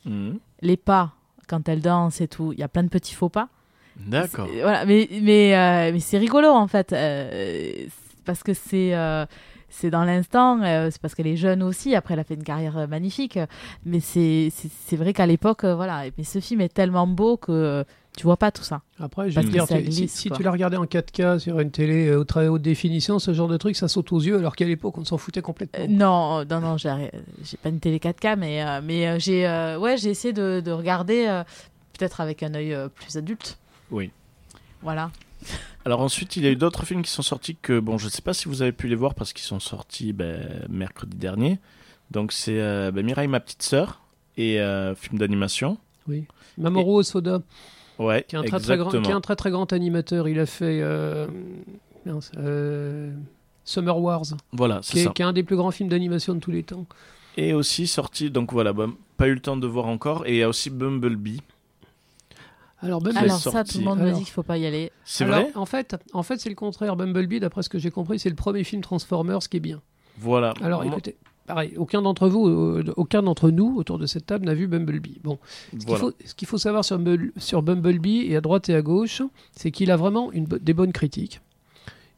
Mhm. 0.05 0.39
les 0.63 0.77
pas 0.77 1.13
quand 1.49 1.69
elle 1.69 1.81
danse 1.81 2.21
et 2.21 2.29
tout, 2.29 2.53
il 2.53 2.59
y 2.59 2.63
a 2.63 2.69
plein 2.69 2.83
de 2.85 2.89
petits 2.89 3.15
faux 3.15 3.29
pas. 3.29 3.49
D'accord. 3.97 4.47
Voilà, 4.63 4.85
mais 4.87 5.09
mais 5.21 5.55
euh, 5.57 5.93
mais 5.93 6.01
c'est 6.01 6.17
rigolo 6.19 6.49
en 6.49 6.67
fait 6.69 6.93
euh, 6.93 7.87
parce 8.25 8.43
que 8.43 8.55
c'est 8.55 8.93
c'est 9.71 9.91
dans 9.91 10.05
l'instant, 10.05 10.61
euh, 10.63 10.89
c'est 10.91 11.01
parce 11.01 11.15
qu'elle 11.15 11.27
est 11.27 11.37
jeune 11.37 11.63
aussi. 11.63 11.95
Après, 11.95 12.15
elle 12.15 12.21
a 12.21 12.25
fait 12.25 12.35
une 12.35 12.45
carrière 12.45 12.77
euh, 12.77 12.87
magnifique, 12.87 13.39
mais 13.85 14.01
c'est 14.01 14.51
vrai 14.93 15.13
qu'à 15.13 15.27
l'époque, 15.27 15.65
euh, 15.65 15.75
voilà. 15.75 16.05
Mais 16.19 16.25
ce 16.25 16.41
film 16.41 16.61
est 16.61 16.73
tellement 16.73 17.07
beau 17.07 17.37
que 17.37 17.85
tu 18.17 18.25
vois 18.25 18.37
pas 18.37 18.51
tout 18.51 18.63
ça. 18.63 18.83
Après, 18.99 19.31
je 19.31 19.41
dire, 19.41 19.67
si, 19.67 19.75
glisse, 19.83 20.13
si 20.13 20.29
quoi. 20.29 20.37
tu 20.37 20.43
l'as 20.43 20.51
regardé 20.51 20.77
en 20.77 20.85
4K 20.85 21.39
sur 21.39 21.61
une 21.61 21.71
télé 21.71 22.09
euh, 22.09 22.19
au 22.21 22.25
très 22.25 22.49
haute 22.49 22.63
définition, 22.63 23.19
ce 23.19 23.33
genre 23.33 23.49
de 23.49 23.57
truc, 23.57 23.77
ça 23.77 23.89
saute 23.89 24.13
aux 24.13 24.21
yeux, 24.21 24.37
alors 24.37 24.57
qu'à 24.57 24.67
l'époque, 24.67 24.99
on 24.99 25.05
s'en 25.05 25.17
foutait 25.17 25.43
complètement. 25.43 25.83
Euh, 25.83 25.87
non, 25.89 26.45
non, 26.45 26.61
non, 26.61 26.77
j'ai 26.77 27.57
pas 27.63 27.69
une 27.69 27.81
télé 27.81 27.99
4K, 27.99 28.37
mais 28.37 28.63
euh, 28.65 28.81
mais 28.83 29.07
euh, 29.07 29.19
j'ai 29.19 29.47
euh, 29.47 29.79
ouais, 29.79 29.97
j'ai 29.97 30.11
essayé 30.11 30.33
de, 30.35 30.61
de 30.61 30.71
regarder 30.73 31.27
euh, 31.29 31.45
peut-être 31.97 32.21
avec 32.21 32.43
un 32.43 32.55
œil 32.55 32.75
euh, 32.75 32.89
plus 32.89 33.17
adulte. 33.17 33.59
Oui. 33.91 34.11
Voilà. 34.83 35.11
Alors 35.85 36.01
ensuite, 36.01 36.37
il 36.37 36.45
y 36.45 36.47
a 36.47 36.51
eu 36.51 36.57
d'autres 36.57 36.85
films 36.85 37.03
qui 37.03 37.11
sont 37.11 37.23
sortis 37.23 37.57
que, 37.57 37.81
bon, 37.81 37.97
je 37.97 38.07
ne 38.07 38.11
sais 38.11 38.23
pas 38.23 38.35
si 38.35 38.49
vous 38.49 38.63
avez 38.63 38.73
pu 38.73 38.87
les 38.89 38.95
voir 38.95 39.15
parce 39.15 39.33
qu'ils 39.33 39.45
sont 39.47 39.61
sortis 39.61 40.13
ben, 40.13 40.67
mercredi 40.69 41.17
Donc 42.11 42.33
c'est 42.33 42.61
euh, 42.61 42.91
ben, 42.91 43.05
Mireille, 43.05 43.29
ma 43.29 43.41
petite 43.41 43.63
sœur, 43.63 44.03
et 44.37 44.61
euh, 44.61 44.95
film 44.95 45.19
d'animation. 45.19 45.79
Oui. 46.09 46.27
Mamoru 46.59 47.01
Osoda, 47.01 47.41
Ouais, 47.99 48.25
qui 48.27 48.35
est, 48.35 48.39
un 48.39 48.43
très, 48.43 48.59
très 48.59 48.79
grand, 48.79 48.87
exactement. 48.87 49.03
qui 49.03 49.11
est 49.11 49.15
un 49.15 49.21
très 49.21 49.37
très 49.37 49.51
grand 49.51 49.73
animateur, 49.75 50.27
il 50.27 50.39
a 50.41 50.47
fait 50.47 50.81
euh, 50.81 51.27
euh, 52.39 53.13
Summer 53.65 53.99
Wars, 53.99 54.25
Voilà, 54.53 54.81
qui 54.81 54.93
c'est 54.93 54.99
est, 55.01 55.05
ça. 55.05 55.11
qui 55.11 55.21
est 55.21 55.25
un 55.27 55.35
des 55.35 55.43
plus 55.43 55.57
grands 55.57 55.71
films 55.71 55.91
d'animation 55.91 56.35
de 56.35 56.41
tous 56.41 56.51
les 56.51 56.63
temps. 56.63 56.87
Et 57.37 57.53
aussi 57.53 57.87
sorti, 57.87 58.31
donc 58.31 58.53
voilà, 58.53 58.73
bon, 58.73 58.95
pas 59.19 59.29
eu 59.29 59.35
le 59.35 59.41
temps 59.41 59.57
de 59.57 59.67
voir 59.67 59.87
encore. 59.87 60.27
Et 60.27 60.33
il 60.33 60.37
y 60.39 60.43
a 60.43 60.49
aussi 60.49 60.71
Bumblebee. 60.71 61.43
Alors, 62.83 63.01
Bumblebee, 63.01 63.25
Alors 63.27 63.39
ça, 63.39 63.65
tout 63.65 63.79
le 63.79 63.85
monde 63.85 63.99
me 64.01 64.13
dit 64.13 64.21
qu'il 64.25 64.33
faut 64.33 64.43
pas 64.43 64.57
y 64.59 64.67
aller. 64.67 64.91
C'est 65.05 65.25
vrai 65.25 65.51
En 65.55 65.67
fait, 65.67 65.97
en 66.13 66.23
fait 66.23 66.39
c'est 66.41 66.49
le 66.49 66.55
contraire. 66.55 66.97
Bumblebee, 66.97 67.41
d'après 67.41 67.63
ce 67.63 67.69
que 67.69 67.79
j'ai 67.79 67.91
compris, 67.91 68.19
c'est 68.19 68.31
le 68.31 68.35
premier 68.37 68.65
film 68.65 68.83
Transformers 68.83 69.41
qui 69.41 69.59
est 69.59 69.61
bien. 69.61 69.81
Voilà. 70.19 70.55
Alors, 70.63 70.83
Moi- 70.83 70.93
écoutez, 70.93 71.17
pareil, 71.47 71.75
aucun 71.77 72.03
d'entre 72.03 72.29
vous, 72.29 72.47
euh, 72.49 72.85
aucun 72.97 73.23
d'entre 73.23 73.51
nous 73.51 73.75
autour 73.77 73.99
de 73.99 74.07
cette 74.07 74.27
table 74.27 74.47
n'a 74.47 74.55
vu 74.55 74.67
Bumblebee. 74.67 75.21
Bon, 75.25 75.39
Ce 75.73 75.85
qu'il 75.85 75.97
faut, 75.97 76.13
ce 76.25 76.35
qu'il 76.35 76.49
faut 76.49 76.59
savoir 76.59 76.85
sur, 76.85 76.99
Bumble- 76.99 77.33
sur 77.39 77.63
Bumblebee, 77.63 78.27
et 78.29 78.37
à 78.37 78.41
droite 78.41 78.69
et 78.69 78.75
à 78.75 78.83
gauche, 78.83 79.23
c'est 79.53 79.71
qu'il 79.71 79.91
a 79.91 79.97
vraiment 79.97 80.33
une, 80.33 80.45
des 80.45 80.73
bonnes 80.75 80.93
critiques. 80.93 81.41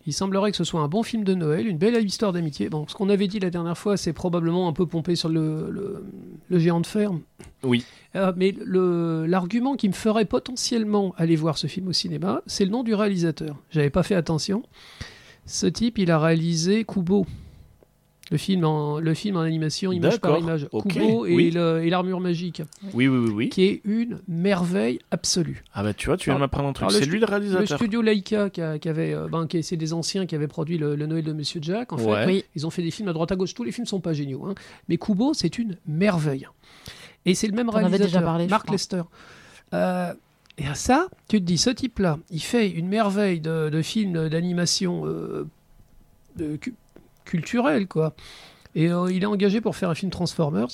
Il 0.06 0.12
semblerait 0.12 0.50
que 0.50 0.56
ce 0.56 0.64
soit 0.64 0.80
un 0.80 0.88
bon 0.88 1.02
film 1.04 1.22
de 1.22 1.34
Noël, 1.34 1.66
une 1.66 1.78
belle 1.78 2.04
histoire 2.04 2.32
d'amitié. 2.32 2.68
Bon, 2.68 2.86
ce 2.88 2.94
qu'on 2.94 3.08
avait 3.08 3.28
dit 3.28 3.38
la 3.38 3.50
dernière 3.50 3.78
fois, 3.78 3.96
c'est 3.96 4.12
probablement 4.12 4.66
un 4.68 4.72
peu 4.72 4.84
pompé 4.86 5.14
sur 5.14 5.28
le, 5.28 5.70
le- 5.70 6.04
le 6.48 6.58
géant 6.58 6.80
de 6.80 6.86
fer. 6.86 7.12
Oui. 7.62 7.84
Euh, 8.16 8.32
mais 8.36 8.52
le- 8.64 9.26
l'argument 9.26 9.76
qui 9.76 9.88
me 9.88 9.92
ferait 9.94 10.24
potentiellement 10.24 11.14
aller 11.18 11.36
voir 11.36 11.56
ce 11.56 11.68
film 11.68 11.86
au 11.88 11.92
cinéma, 11.92 12.42
c'est 12.46 12.64
le 12.64 12.70
nom 12.72 12.82
du 12.82 12.94
réalisateur. 12.94 13.56
J'avais 13.70 13.90
pas 13.90 14.02
fait 14.02 14.16
attention. 14.16 14.64
Ce 15.46 15.66
type, 15.66 15.98
il 15.98 16.10
a 16.10 16.18
réalisé 16.18 16.84
Kubo. 16.84 17.26
Le 18.30 18.38
film 18.38 18.64
en, 18.64 18.98
le 18.98 19.12
film 19.12 19.36
en 19.36 19.40
animation, 19.40 19.92
image 19.92 20.18
par 20.18 20.38
image. 20.38 20.66
Kubo 20.88 21.26
et 21.26 21.34
oui. 21.34 21.50
le- 21.50 21.82
et 21.84 21.90
l'armure 21.90 22.18
magique 22.20 22.62
Oui, 22.94 23.06
oui, 23.06 23.18
oui, 23.18 23.30
oui. 23.30 23.48
qui 23.50 23.64
est 23.64 23.80
une 23.84 24.20
merveille 24.26 25.00
absolue. 25.10 25.64
Ah 25.74 25.82
bah 25.82 25.92
tu 25.92 26.06
vois, 26.06 26.16
tu 26.16 26.30
viens 26.30 26.38
m'apprendre 26.38 26.68
un 26.68 26.72
truc. 26.72 26.88
le 26.90 26.94
C'est 26.98 27.04
lui 27.04 27.14
le 27.18 27.26
Le 27.26 27.26
réalisateur. 27.26 27.76
studio 27.76 28.00
Laika, 28.00 28.48
qui, 28.48 28.62
a- 28.62 28.78
qui 28.78 28.88
avait, 28.88 29.12
euh, 29.12 29.28
ben, 29.28 29.46
qui- 29.46 29.62
c'est 29.62 29.76
des 29.76 29.92
anciens 29.92 30.24
qui 30.24 30.34
avaient 30.34 30.46
produit 30.48 30.78
le, 30.78 30.94
le 30.96 31.06
Noël 31.06 31.24
de 31.24 31.32
Monsieur 31.34 31.60
Jack. 31.62 31.92
En 31.92 31.98
fait, 31.98 32.06
Ouais. 32.06 32.24
Oui. 32.26 32.44
ils 32.54 32.66
ont 32.66 32.70
fait 32.70 32.82
des 32.82 32.90
films 32.90 33.08
à 33.08 33.12
droite 33.12 33.32
à 33.32 33.36
gauche. 33.36 33.52
Tous 33.52 33.64
les 33.64 33.72
films 33.72 33.86
sont 33.86 34.00
pas 34.00 34.14
géniaux, 34.14 34.46
hein. 34.46 34.54
mais 34.88 34.96
Kubo, 34.96 35.34
c'est 35.34 35.58
une 35.58 35.76
merveille. 35.86 36.46
Et 37.26 37.34
c'est 37.34 37.48
le 37.48 37.54
même 37.54 37.68
réalisateur, 37.68 38.06
déjà 38.06 38.22
parlé, 38.22 38.46
Mark. 38.46 38.70
Lester. 38.70 39.02
Euh, 39.74 40.12
et 40.58 40.66
à 40.66 40.74
ça, 40.74 41.08
tu 41.28 41.38
te 41.38 41.44
dis, 41.44 41.58
ce 41.58 41.70
type-là, 41.70 42.18
il 42.30 42.40
fait 42.42 42.70
une 42.70 42.88
merveille 42.88 43.40
de, 43.40 43.68
de 43.68 43.82
films 43.82 44.28
d'animation 44.30 45.02
euh, 45.06 45.46
de 46.36 46.56
cu- 46.56 46.74
culturel, 47.24 47.86
quoi. 47.86 48.14
Et 48.74 48.90
euh, 48.90 49.10
il 49.12 49.22
est 49.22 49.26
engagé 49.26 49.60
pour 49.60 49.76
faire 49.76 49.90
un 49.90 49.94
film 49.94 50.10
Transformers. 50.10 50.68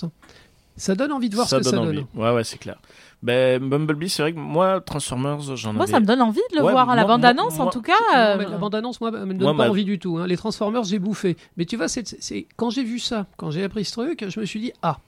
Ça 0.76 0.94
donne 0.94 1.10
envie 1.10 1.28
de 1.28 1.34
voir 1.34 1.48
ça 1.48 1.56
ce 1.58 1.62
que 1.62 1.64
donne 1.74 1.74
ça 1.82 1.88
envie. 1.88 1.96
donne. 1.96 2.06
Ouais, 2.14 2.30
ouais, 2.32 2.44
c'est 2.44 2.58
clair. 2.58 2.76
Ben, 3.20 3.60
Bumblebee, 3.68 4.08
c'est 4.08 4.22
vrai 4.22 4.32
que 4.32 4.38
moi, 4.38 4.80
Transformers, 4.80 5.40
j'en 5.56 5.72
Moi, 5.72 5.82
avais. 5.82 5.92
ça 5.92 5.98
me 5.98 6.06
donne 6.06 6.22
envie 6.22 6.40
de 6.52 6.56
le 6.56 6.62
Ouais, 6.62 6.70
voir 6.70 6.88
à 6.88 6.94
la 6.94 7.02
moi- 7.02 7.14
bande-annonce, 7.16 7.56
moi- 7.56 7.66
en 7.66 7.70
tout 7.70 7.82
cas. 7.82 7.92
Non, 8.14 8.16
euh, 8.20 8.36
mais 8.38 8.44
la 8.44 8.58
bande-annonce, 8.58 9.00
moi, 9.00 9.10
me 9.10 9.18
donne 9.26 9.38
Moi, 9.38 9.52
pas 9.56 9.64
ma- 9.64 9.70
envie 9.70 9.84
du 9.84 9.98
tout. 9.98 10.18
hein. 10.18 10.26
Les 10.28 10.36
Transformers, 10.36 10.84
j'ai 10.84 11.00
bouffé. 11.00 11.36
Mais 11.56 11.64
tu 11.64 11.76
vois, 11.76 11.88
c'est, 11.88 12.06
c'est- 12.22 12.46
quand 12.56 12.70
j'ai 12.70 12.84
vu 12.84 13.00
ça, 13.00 13.26
quand 13.36 13.50
j'ai 13.50 13.64
appris 13.64 13.84
ce 13.84 13.90
truc, 13.92 14.24
je 14.28 14.38
me 14.38 14.44
suis 14.46 14.60
dit, 14.60 14.72
ah, 14.82 14.98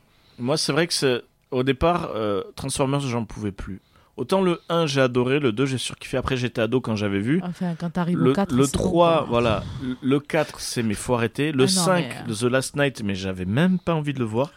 Moi, 0.40 0.56
c'est 0.56 0.72
vrai 0.72 0.88
que 0.88 0.94
c'est... 0.94 1.22
au 1.52 1.62
départ, 1.62 2.10
euh, 2.16 2.42
Transformers, 2.56 3.00
j'en 3.00 3.24
pouvais 3.24 3.52
plus. 3.52 3.80
Autant 4.20 4.42
le 4.42 4.60
1, 4.68 4.84
j'ai 4.84 5.00
adoré, 5.00 5.38
le 5.40 5.50
2, 5.50 5.64
j'ai 5.64 5.78
surkiffé. 5.78 6.18
Après, 6.18 6.36
j'étais 6.36 6.60
ado 6.60 6.82
quand 6.82 6.94
j'avais 6.94 7.20
vu. 7.20 7.40
Enfin, 7.42 7.74
quand 7.78 7.88
t'arrives 7.88 8.18
Le, 8.18 8.30
au 8.32 8.34
4, 8.34 8.52
le 8.52 8.64
c'est 8.64 8.76
bon, 8.76 8.82
3, 8.84 9.16
quoi. 9.16 9.26
voilà. 9.30 9.64
Le 10.02 10.20
4, 10.20 10.60
c'est 10.60 10.82
mais 10.82 10.92
faut 10.92 11.14
arrêter. 11.14 11.52
Le 11.52 11.64
Ah 11.64 11.66
non, 11.66 11.84
5, 11.86 12.14
mais, 12.28 12.34
The 12.34 12.42
Last 12.42 12.76
Night, 12.76 13.02
mais 13.02 13.14
j'avais 13.14 13.46
même 13.46 13.78
pas 13.78 13.94
envie 13.94 14.12
de 14.12 14.18
le 14.18 14.26
voir. 14.26 14.50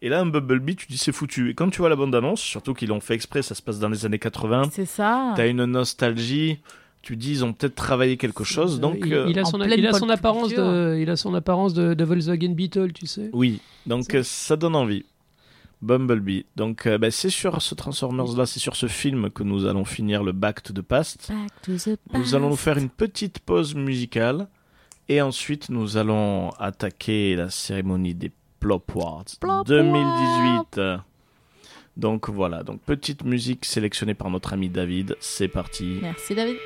Et 0.00 0.08
là, 0.08 0.20
un 0.20 0.26
Bumblebee, 0.26 0.74
tu 0.76 0.86
dis 0.86 0.96
c'est 0.96 1.12
foutu. 1.12 1.50
Et 1.50 1.54
quand 1.54 1.68
tu 1.68 1.80
vois 1.80 1.90
la 1.90 1.96
bande-annonce, 1.96 2.40
surtout 2.40 2.72
qu'ils 2.72 2.88
l'ont 2.88 3.00
fait 3.00 3.12
exprès, 3.12 3.42
ça 3.42 3.54
se 3.54 3.60
passe 3.60 3.78
dans 3.78 3.90
les 3.90 4.06
années 4.06 4.18
80, 4.18 4.70
C'est 4.72 4.86
ça. 4.86 5.34
t'as 5.36 5.46
une 5.48 5.66
nostalgie. 5.66 6.58
Tu 7.02 7.16
dis, 7.16 7.30
ils 7.32 7.44
ont 7.44 7.52
peut-être 7.52 7.74
travaillé 7.74 8.16
quelque 8.16 8.44
chose. 8.44 8.80
Donc, 8.80 8.98
il, 9.04 9.12
euh, 9.12 9.26
il 9.28 9.38
a 9.38 9.44
son, 9.44 9.58
pleine 9.58 9.72
il 9.78 9.86
a 9.86 9.90
pop 9.90 10.00
son 10.00 10.08
apparence 10.10 10.48
de, 10.50 10.98
il 10.98 11.08
a 11.10 11.16
son 11.16 11.34
apparence 11.34 11.72
de, 11.74 11.92
de 11.94 12.04
Volkswagen 12.04 12.50
Beetle, 12.54 12.92
tu 12.94 13.06
sais. 13.06 13.28
oui. 13.34 13.60
Donc, 13.86 14.14
euh, 14.14 14.22
ça 14.22 14.56
donne 14.56 14.76
envie. 14.76 15.04
Bumblebee. 15.82 16.46
Donc, 16.56 16.86
euh, 16.86 16.98
bah, 16.98 17.10
c'est 17.10 17.30
sur 17.30 17.60
ce 17.62 17.74
Transformers-là, 17.74 18.46
c'est 18.46 18.60
sur 18.60 18.76
ce 18.76 18.86
film 18.86 19.30
que 19.30 19.42
nous 19.42 19.66
allons 19.66 19.84
finir 19.84 20.22
le 20.22 20.32
Back 20.32 20.62
to 20.62 20.72
the 20.72 20.82
Past. 20.82 21.30
Back 21.30 21.50
to 21.62 21.76
the 21.76 21.98
Nous 22.12 22.34
allons 22.34 22.50
nous 22.50 22.56
faire 22.56 22.78
une 22.78 22.90
petite 22.90 23.38
pause 23.40 23.74
musicale 23.74 24.48
et 25.08 25.20
ensuite 25.22 25.70
nous 25.70 25.96
allons 25.96 26.50
attaquer 26.50 27.34
la 27.36 27.50
cérémonie 27.50 28.14
des 28.14 28.30
Plop 28.60 28.90
Awards 28.94 29.24
Plop 29.40 29.66
2018. 29.66 30.80
Donc 31.96 32.30
voilà, 32.30 32.62
donc 32.62 32.80
petite 32.82 33.24
musique 33.24 33.64
sélectionnée 33.64 34.14
par 34.14 34.30
notre 34.30 34.52
ami 34.52 34.68
David. 34.68 35.16
C'est 35.20 35.48
parti. 35.48 35.98
Merci 36.00 36.34
David. 36.34 36.56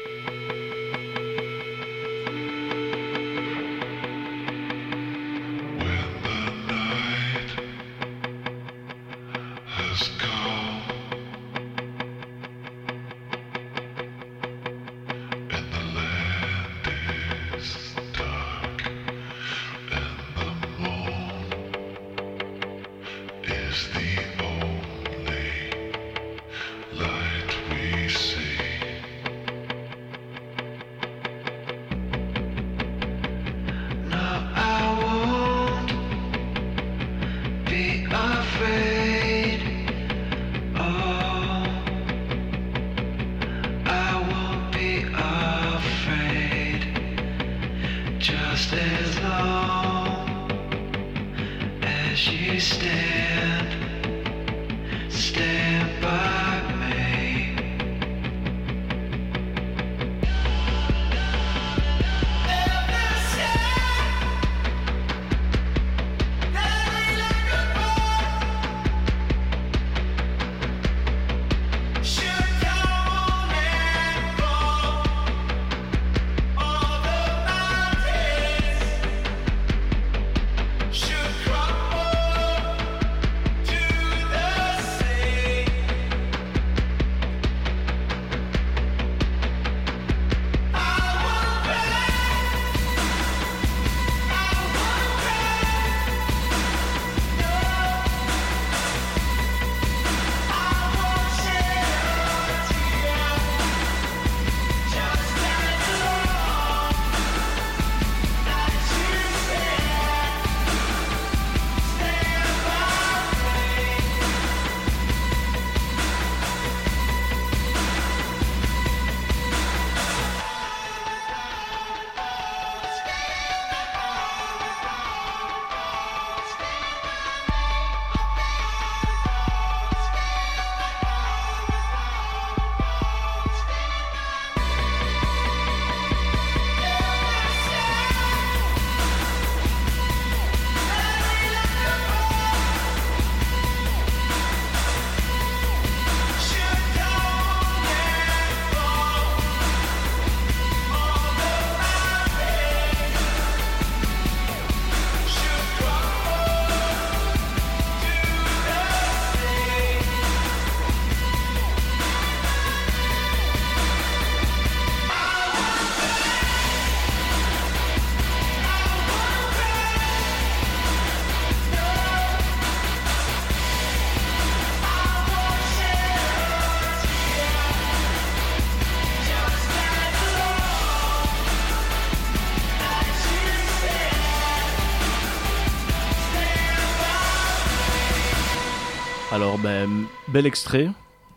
Ben, 189.65 190.05
bel 190.29 190.45
extrait, 190.45 190.91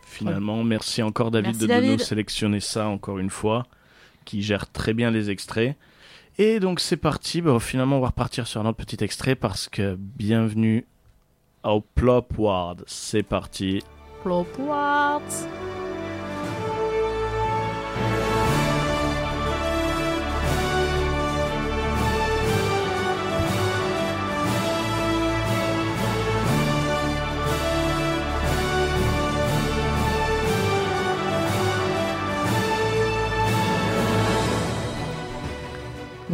finalement. 0.05 0.61
Merci 0.61 1.01
encore, 1.01 1.31
David, 1.31 1.51
Merci, 1.51 1.61
de, 1.61 1.67
David. 1.67 1.91
nous 1.91 1.97
sélectionner 1.97 2.59
ça 2.59 2.89
encore 2.89 3.19
une 3.19 3.29
fois, 3.29 3.65
qui 4.25 4.41
gère 4.41 4.69
très 4.69 4.93
bien 4.93 5.11
les 5.11 5.29
extraits. 5.29 5.77
Et 6.37 6.59
donc, 6.59 6.81
c'est 6.81 6.97
parti. 6.97 7.41
Finalement, 7.61 7.99
on 7.99 8.01
va 8.01 8.07
repartir 8.07 8.45
sur 8.45 8.59
un 8.59 8.65
autre 8.65 8.83
petit 8.83 9.01
extrait 9.01 9.35
parce 9.35 9.69
que 9.69 9.95
bienvenue 9.97 10.85
au 11.63 11.79
Plop 11.79 12.37
Ward. 12.37 12.83
C'est 12.85 13.23
parti. 13.23 13.81
Plop 14.23 14.45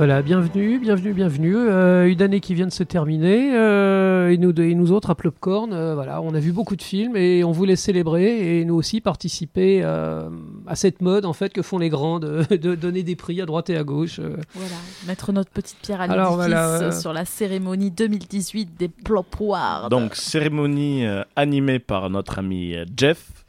Voilà, 0.05 0.21
bienvenue, 0.21 0.79
bienvenue, 0.79 1.13
bienvenue. 1.13 1.55
Euh, 1.55 2.11
une 2.11 2.21
année 2.21 2.41
qui 2.41 2.53
vient 2.55 2.67
de 2.67 2.73
se 2.73 2.83
terminer. 2.83 3.55
euh, 3.55 4.31
et, 4.31 4.37
nous, 4.37 4.51
et 4.59 4.75
nous 4.75 4.91
autres, 4.91 5.11
à 5.11 5.15
Plopcorn, 5.15 5.71
euh, 5.71 5.95
voilà, 5.95 6.21
on 6.21 6.33
a 6.35 6.41
vu 6.41 6.51
beaucoup 6.51 6.75
de 6.75 6.81
films 6.81 7.15
et 7.15 7.45
on 7.45 7.53
voulait 7.53 7.77
célébrer 7.77 8.59
et 8.59 8.65
nous 8.65 8.75
aussi 8.75 8.99
participer 8.99 9.79
euh, 9.81 10.29
à 10.67 10.75
cette 10.75 11.01
mode 11.01 11.23
en 11.23 11.31
fait 11.31 11.53
que 11.53 11.61
font 11.61 11.77
les 11.77 11.87
grands 11.87 12.19
de, 12.19 12.43
de 12.53 12.75
donner 12.75 13.03
des 13.03 13.15
prix 13.15 13.39
à 13.39 13.45
droite 13.45 13.69
et 13.69 13.77
à 13.77 13.85
gauche. 13.85 14.19
euh. 14.19 14.35
Voilà, 14.55 14.75
mettre 15.07 15.31
notre 15.31 15.51
petite 15.51 15.77
pierre 15.81 16.01
à 16.01 16.07
l'édifice 16.07 16.33
voilà, 16.35 16.67
euh, 16.81 16.91
sur 16.91 17.13
la 17.13 17.23
cérémonie 17.23 17.89
2018 17.89 18.71
des 18.77 18.89
Plop 18.89 19.27
Wards. 19.39 19.87
Donc, 19.87 20.15
cérémonie 20.15 21.05
euh, 21.05 21.23
animée 21.37 21.79
par 21.79 22.09
notre 22.09 22.39
ami 22.39 22.75
Jeff 22.97 23.42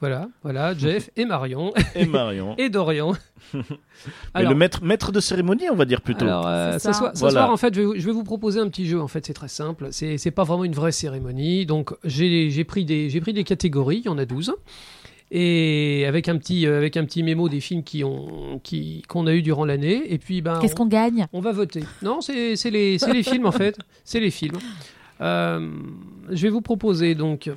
Voilà, 0.00 0.28
voilà, 0.44 0.76
Jeff 0.78 1.10
et 1.16 1.24
Marion 1.24 1.72
et 1.96 2.06
Marion. 2.06 2.54
et 2.58 2.68
Dorian. 2.70 3.14
Et 4.38 4.42
le 4.44 4.54
maître, 4.54 4.84
maître 4.84 5.10
de 5.10 5.18
cérémonie, 5.20 5.64
on 5.72 5.74
va 5.74 5.84
dire 5.86 6.02
plutôt. 6.02 6.24
Alors, 6.26 6.46
euh, 6.46 6.74
ce 6.74 6.78
ça. 6.78 6.92
soir, 6.92 7.10
ce 7.14 7.18
Voilà. 7.20 7.40
soir, 7.40 7.50
en 7.50 7.56
fait, 7.56 7.74
je 7.74 7.80
vais, 7.80 7.86
vous- 7.86 7.94
je 7.96 8.06
vais 8.06 8.12
vous 8.12 8.22
proposer 8.22 8.60
un 8.60 8.68
petit 8.68 8.86
jeu. 8.86 9.00
En 9.00 9.08
fait, 9.08 9.26
c'est 9.26 9.32
très 9.32 9.48
simple. 9.48 9.88
C'est 9.90 10.18
c'est 10.18 10.30
pas 10.30 10.44
vraiment 10.44 10.64
une 10.64 10.74
vraie 10.74 10.92
cérémonie. 10.92 11.66
Donc, 11.66 11.90
j'ai 12.04 12.50
j'ai 12.50 12.62
pris, 12.64 12.84
des- 12.84 13.10
j'ai 13.10 13.20
pris 13.20 13.32
des 13.32 13.42
catégories. 13.44 13.98
Il 13.98 14.04
y 14.06 14.08
en 14.08 14.18
a 14.18 14.24
12. 14.24 14.54
Et 15.30 16.04
avec 16.06 16.28
un 16.28 16.38
petit, 16.38 16.66
euh, 16.66 16.78
avec 16.78 16.96
un 16.96 17.04
petit 17.04 17.22
mémo 17.22 17.48
des 17.48 17.60
films 17.60 17.82
qui 17.82 18.02
ont, 18.04 18.60
qui, 18.62 19.02
qu'on 19.08 19.26
a 19.26 19.32
eu 19.34 19.42
durant 19.42 19.64
l'année. 19.64 20.02
Et 20.12 20.18
puis, 20.18 20.40
ben, 20.42 20.58
Qu'est-ce 20.60 20.74
qu'on 20.76 20.86
gagne? 20.86 21.26
on 21.32 21.40
va 21.40 21.52
voter. 21.52 21.82
Non, 22.02 22.20
c'est 22.20 22.54
c'est 22.56 22.70
les, 22.70 22.98
c'est 22.98 23.12
les 23.12 23.22
films 23.22 23.46
en 23.46 23.52
fait. 23.52 23.76
C'est 24.04 24.20
les 24.20 24.30
films. 24.30 24.58
Euh, 25.20 25.70
je 26.30 26.42
vais 26.42 26.48
vous 26.50 26.60
proposer 26.62 27.14
donc 27.16 27.50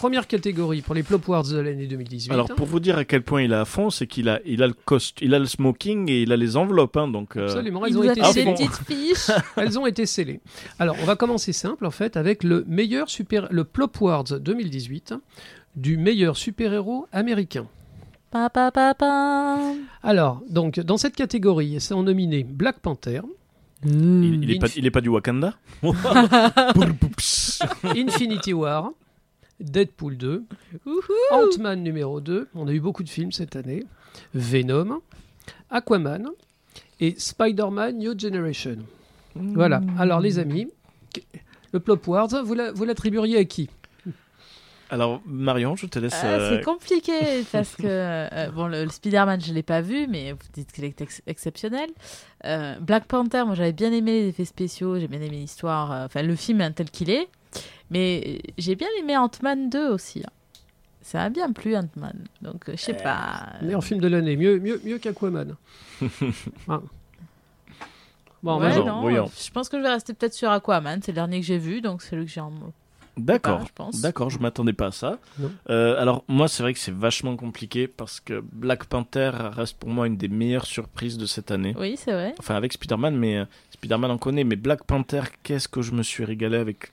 première 0.00 0.26
catégorie 0.26 0.80
pour 0.80 0.94
les 0.94 1.02
Plop 1.02 1.20
Awards 1.28 1.44
de 1.44 1.58
l'année 1.58 1.86
2018. 1.86 2.32
Alors 2.32 2.48
pour 2.48 2.64
vous 2.64 2.80
dire 2.80 2.96
à 2.96 3.04
quel 3.04 3.22
point 3.22 3.42
il 3.42 3.52
est 3.52 3.54
à 3.54 3.66
fond, 3.66 3.90
c'est 3.90 4.06
qu'il 4.06 4.30
a, 4.30 4.40
il 4.46 4.62
a 4.62 4.66
le 4.66 4.72
cost, 4.72 5.18
il 5.20 5.34
a 5.34 5.38
le 5.38 5.44
smoking 5.44 6.10
et 6.10 6.22
il 6.22 6.32
a 6.32 6.38
les 6.38 6.56
enveloppes. 6.56 6.96
hein, 6.96 7.06
donc 7.06 7.36
euh, 7.36 7.44
Absolument, 7.44 7.84
Il 7.84 7.90
elles 7.92 7.98
ont, 7.98 8.02
été 8.04 8.24
scellées. 8.24 8.54
petites 8.54 8.86
fiches. 8.86 9.30
elles 9.58 9.78
ont 9.78 9.84
été 9.84 10.06
scellées. 10.06 10.40
Alors, 10.78 10.96
on 11.02 11.04
va 11.04 11.16
commencer 11.16 11.52
simple, 11.52 11.84
en 11.84 11.90
fait, 11.90 12.16
avec 12.16 12.44
le 12.44 12.64
meilleur 12.66 13.10
super, 13.10 13.46
le 13.50 13.64
Plop 13.64 13.94
Awards 14.00 14.24
2018 14.40 15.12
du 15.76 15.98
meilleur 15.98 16.38
super-héros 16.38 17.06
américain. 17.12 17.66
Pa, 18.30 18.48
pa, 18.48 18.70
pa, 18.70 18.94
pa. 18.94 19.58
Alors, 20.02 20.40
donc, 20.48 20.80
dans 20.80 20.96
cette 20.96 21.14
catégorie, 21.14 21.78
sont 21.78 22.02
nominés 22.02 22.42
Black 22.44 22.78
Panther, 22.80 23.20
il, 23.84 24.40
il 24.44 24.50
est 24.50 24.54
Inf- 24.54 24.60
pas, 24.60 24.66
il 24.76 24.86
est 24.86 24.90
pas 24.90 25.00
du 25.02 25.10
Wakanda? 25.10 25.54
Infinity 27.84 28.52
War, 28.54 28.90
Deadpool 29.60 30.16
2, 30.16 30.44
Wouhou. 30.86 31.00
Ant-Man 31.32 31.82
numéro 31.82 32.20
2, 32.20 32.48
on 32.54 32.66
a 32.68 32.72
eu 32.72 32.80
beaucoup 32.80 33.02
de 33.02 33.08
films 33.08 33.32
cette 33.32 33.56
année, 33.56 33.84
Venom, 34.34 35.00
Aquaman 35.70 36.26
et 37.00 37.14
Spider-Man 37.18 37.98
New 37.98 38.18
Generation. 38.18 38.78
Voilà. 39.34 39.80
Alors, 39.98 40.20
les 40.20 40.38
amis, 40.38 40.68
le 41.72 41.80
Plop 41.80 42.06
Awards, 42.08 42.42
vous 42.44 42.54
la- 42.54 42.72
vous 42.72 42.84
l'attribueriez 42.84 43.36
à 43.38 43.44
qui? 43.44 43.68
Alors 44.92 45.22
Marion, 45.24 45.76
je 45.76 45.86
te 45.86 46.00
laisse. 46.00 46.18
Ah, 46.20 46.26
euh, 46.26 46.56
c'est 46.58 46.64
compliqué 46.64 47.12
parce 47.52 47.76
que 47.76 47.82
euh, 47.86 48.50
bon 48.52 48.66
le, 48.66 48.82
le 48.82 48.90
Spider-Man 48.90 49.40
je 49.40 49.52
l'ai 49.52 49.62
pas 49.62 49.82
vu 49.82 50.08
mais 50.08 50.32
vous 50.32 50.38
dites 50.52 50.72
qu'il 50.72 50.82
est 50.84 51.00
ex- 51.00 51.22
exceptionnel. 51.28 51.88
Euh, 52.44 52.74
Black 52.80 53.04
Panther 53.04 53.44
moi 53.46 53.54
j'avais 53.54 53.72
bien 53.72 53.92
aimé 53.92 54.22
les 54.22 54.28
effets 54.30 54.44
spéciaux, 54.44 54.98
j'ai 54.98 55.06
bien 55.06 55.20
aimé 55.20 55.36
l'histoire, 55.36 55.92
euh, 55.92 56.04
enfin 56.06 56.22
le 56.22 56.34
film 56.34 56.60
hein, 56.60 56.72
tel 56.72 56.90
qu'il 56.90 57.08
est, 57.08 57.28
mais 57.90 58.40
j'ai 58.58 58.74
bien 58.74 58.88
aimé 59.00 59.16
Ant-Man 59.16 59.70
2 59.70 59.88
aussi. 59.90 60.20
hein. 60.26 60.30
Ça 61.02 61.18
m'a 61.18 61.30
bien 61.30 61.50
plu 61.52 61.74
Ant-Man 61.76 62.24
donc 62.42 62.68
euh, 62.68 62.72
je 62.76 62.82
sais 62.82 62.94
pas. 62.94 63.54
Meilleur 63.62 63.82
film 63.82 64.00
de 64.00 64.08
l'année, 64.08 64.36
mieux, 64.36 64.58
mieux, 64.60 64.80
mieux 64.84 64.98
qu'Aquaman. 64.98 65.56
Hein. 66.68 66.82
Bon, 68.42 68.58
Ouais, 68.58 68.72
genre, 68.72 68.86
non, 68.86 69.00
voyons. 69.02 69.30
je 69.38 69.50
pense 69.50 69.68
que 69.68 69.76
je 69.76 69.82
vais 69.82 69.90
rester 69.90 70.14
peut-être 70.14 70.32
sur 70.32 70.50
Aquaman, 70.50 71.00
c'est 71.02 71.12
le 71.12 71.16
dernier 71.16 71.40
que 71.40 71.46
j'ai 71.46 71.58
vu 71.58 71.80
donc 71.82 72.00
c'est 72.00 72.16
lui 72.16 72.24
que 72.24 72.30
j'ai 72.30 72.40
en 72.40 72.50
D'accord. 73.16 73.58
Pas, 73.58 73.64
je 73.66 73.72
pense. 73.74 74.00
D'accord, 74.00 74.30
je 74.30 74.38
m'attendais 74.38 74.72
pas 74.72 74.86
à 74.86 74.92
ça. 74.92 75.18
Euh, 75.68 76.00
alors 76.00 76.24
moi, 76.26 76.48
c'est 76.48 76.62
vrai 76.62 76.72
que 76.72 76.78
c'est 76.78 76.94
vachement 76.94 77.36
compliqué 77.36 77.86
parce 77.86 78.18
que 78.18 78.42
Black 78.52 78.84
Panther 78.86 79.30
reste 79.34 79.76
pour 79.76 79.90
moi 79.90 80.06
une 80.06 80.16
des 80.16 80.28
meilleures 80.28 80.64
surprises 80.64 81.18
de 81.18 81.26
cette 81.26 81.50
année. 81.50 81.74
Oui 81.78 81.96
c'est 81.98 82.12
vrai. 82.12 82.34
Enfin 82.38 82.54
avec 82.54 82.72
Spider-Man, 82.72 83.14
mais 83.16 83.38
euh, 83.38 83.44
Spider-Man 83.72 84.10
en 84.12 84.16
connaît. 84.16 84.44
Mais 84.44 84.56
Black 84.56 84.84
Panther, 84.84 85.22
qu'est-ce 85.42 85.68
que 85.68 85.82
je 85.82 85.92
me 85.92 86.02
suis 86.02 86.24
régalé 86.24 86.56
avec 86.56 86.92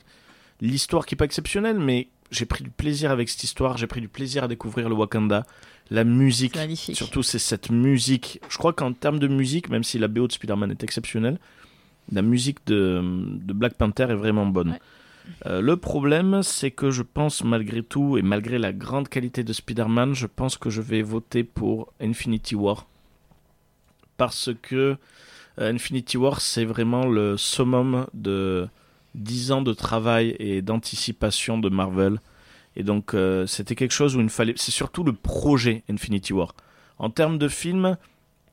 l'histoire 0.62 1.06
qui 1.06 1.16
est 1.16 1.18
pas 1.18 1.26
exceptionnelle, 1.26 1.80
mais 1.80 2.08
j'ai 2.32 2.46
pris 2.46 2.64
du 2.64 2.70
plaisir 2.70 3.12
avec 3.12 3.30
cette 3.30 3.44
histoire. 3.44 3.78
J'ai 3.78 3.88
pris 3.88 4.02
du 4.02 4.08
plaisir 4.08 4.44
à 4.44 4.48
découvrir 4.48 4.90
le 4.90 4.96
Wakanda, 4.96 5.46
la 5.90 6.04
musique. 6.04 6.58
Surtout, 6.94 7.24
c'est 7.24 7.40
cette 7.40 7.70
musique. 7.70 8.42
Je 8.50 8.58
crois 8.58 8.74
qu'en 8.74 8.94
termes 8.94 9.20
de 9.20 9.28
musique, 9.28 9.70
même 9.70 9.84
si 9.84 9.98
la 9.98 10.08
BO 10.08 10.28
de 10.28 10.34
Spider-Man 10.34 10.72
est 10.72 10.84
exceptionnelle, 10.84 11.40
la 12.12 12.22
musique 12.22 12.66
de, 12.68 13.02
de 13.04 13.54
Black 13.54 13.76
Panther 13.76 14.04
est 14.10 14.16
vraiment 14.16 14.46
bonne. 14.46 14.72
Ouais. 14.72 14.80
Euh, 15.46 15.62
le 15.62 15.78
problème, 15.78 16.42
c'est 16.42 16.72
que 16.72 16.90
je 16.90 17.04
pense 17.04 17.44
malgré 17.44 17.84
tout, 17.84 18.18
et 18.18 18.22
malgré 18.22 18.58
la 18.58 18.74
grande 18.74 19.10
qualité 19.10 19.44
de 19.44 19.54
Spider-Man, 19.54 20.14
je 20.14 20.28
pense 20.28 20.58
que 20.58 20.70
je 20.70 20.82
vais 20.82 21.02
voter 21.02 21.44
pour 21.44 21.94
Infinity 22.02 22.56
War. 22.56 22.88
Parce 24.16 24.52
que 24.62 24.98
euh, 25.60 25.74
Infinity 25.74 26.18
War, 26.18 26.42
c'est 26.42 26.66
vraiment 26.66 27.06
le 27.06 27.38
summum 27.38 28.08
de 28.14 28.68
10 29.18 29.52
ans 29.52 29.62
de 29.62 29.74
travail 29.74 30.36
et 30.40 30.62
d'anticipation 30.62 31.58
de 31.58 31.70
Marvel. 31.70 32.20
Et 32.76 32.84
donc, 32.84 33.14
euh, 33.14 33.46
c'était 33.48 33.76
quelque 33.76 33.94
chose 33.94 34.16
où 34.16 34.22
il 34.22 34.30
fallait. 34.30 34.54
C'est 34.56 34.72
surtout 34.72 35.04
le 35.04 35.14
projet 35.14 35.84
Infinity 35.90 36.34
War. 36.34 36.54
En 37.00 37.10
termes 37.10 37.38
de 37.38 37.48
film, 37.48 37.98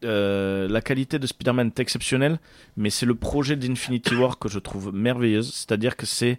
euh, 0.04 0.66
la 0.68 0.80
qualité 0.80 1.18
de 1.18 1.26
Spider-Man 1.26 1.68
est 1.68 1.80
exceptionnelle, 1.80 2.38
mais 2.76 2.90
c'est 2.90 3.06
le 3.06 3.14
projet 3.14 3.56
d'Infinity 3.56 4.14
War 4.14 4.38
que 4.38 4.48
je 4.48 4.58
trouve 4.58 4.92
merveilleuse. 4.94 5.52
C'est-à-dire 5.52 5.96
que 5.96 6.06
c'est 6.06 6.38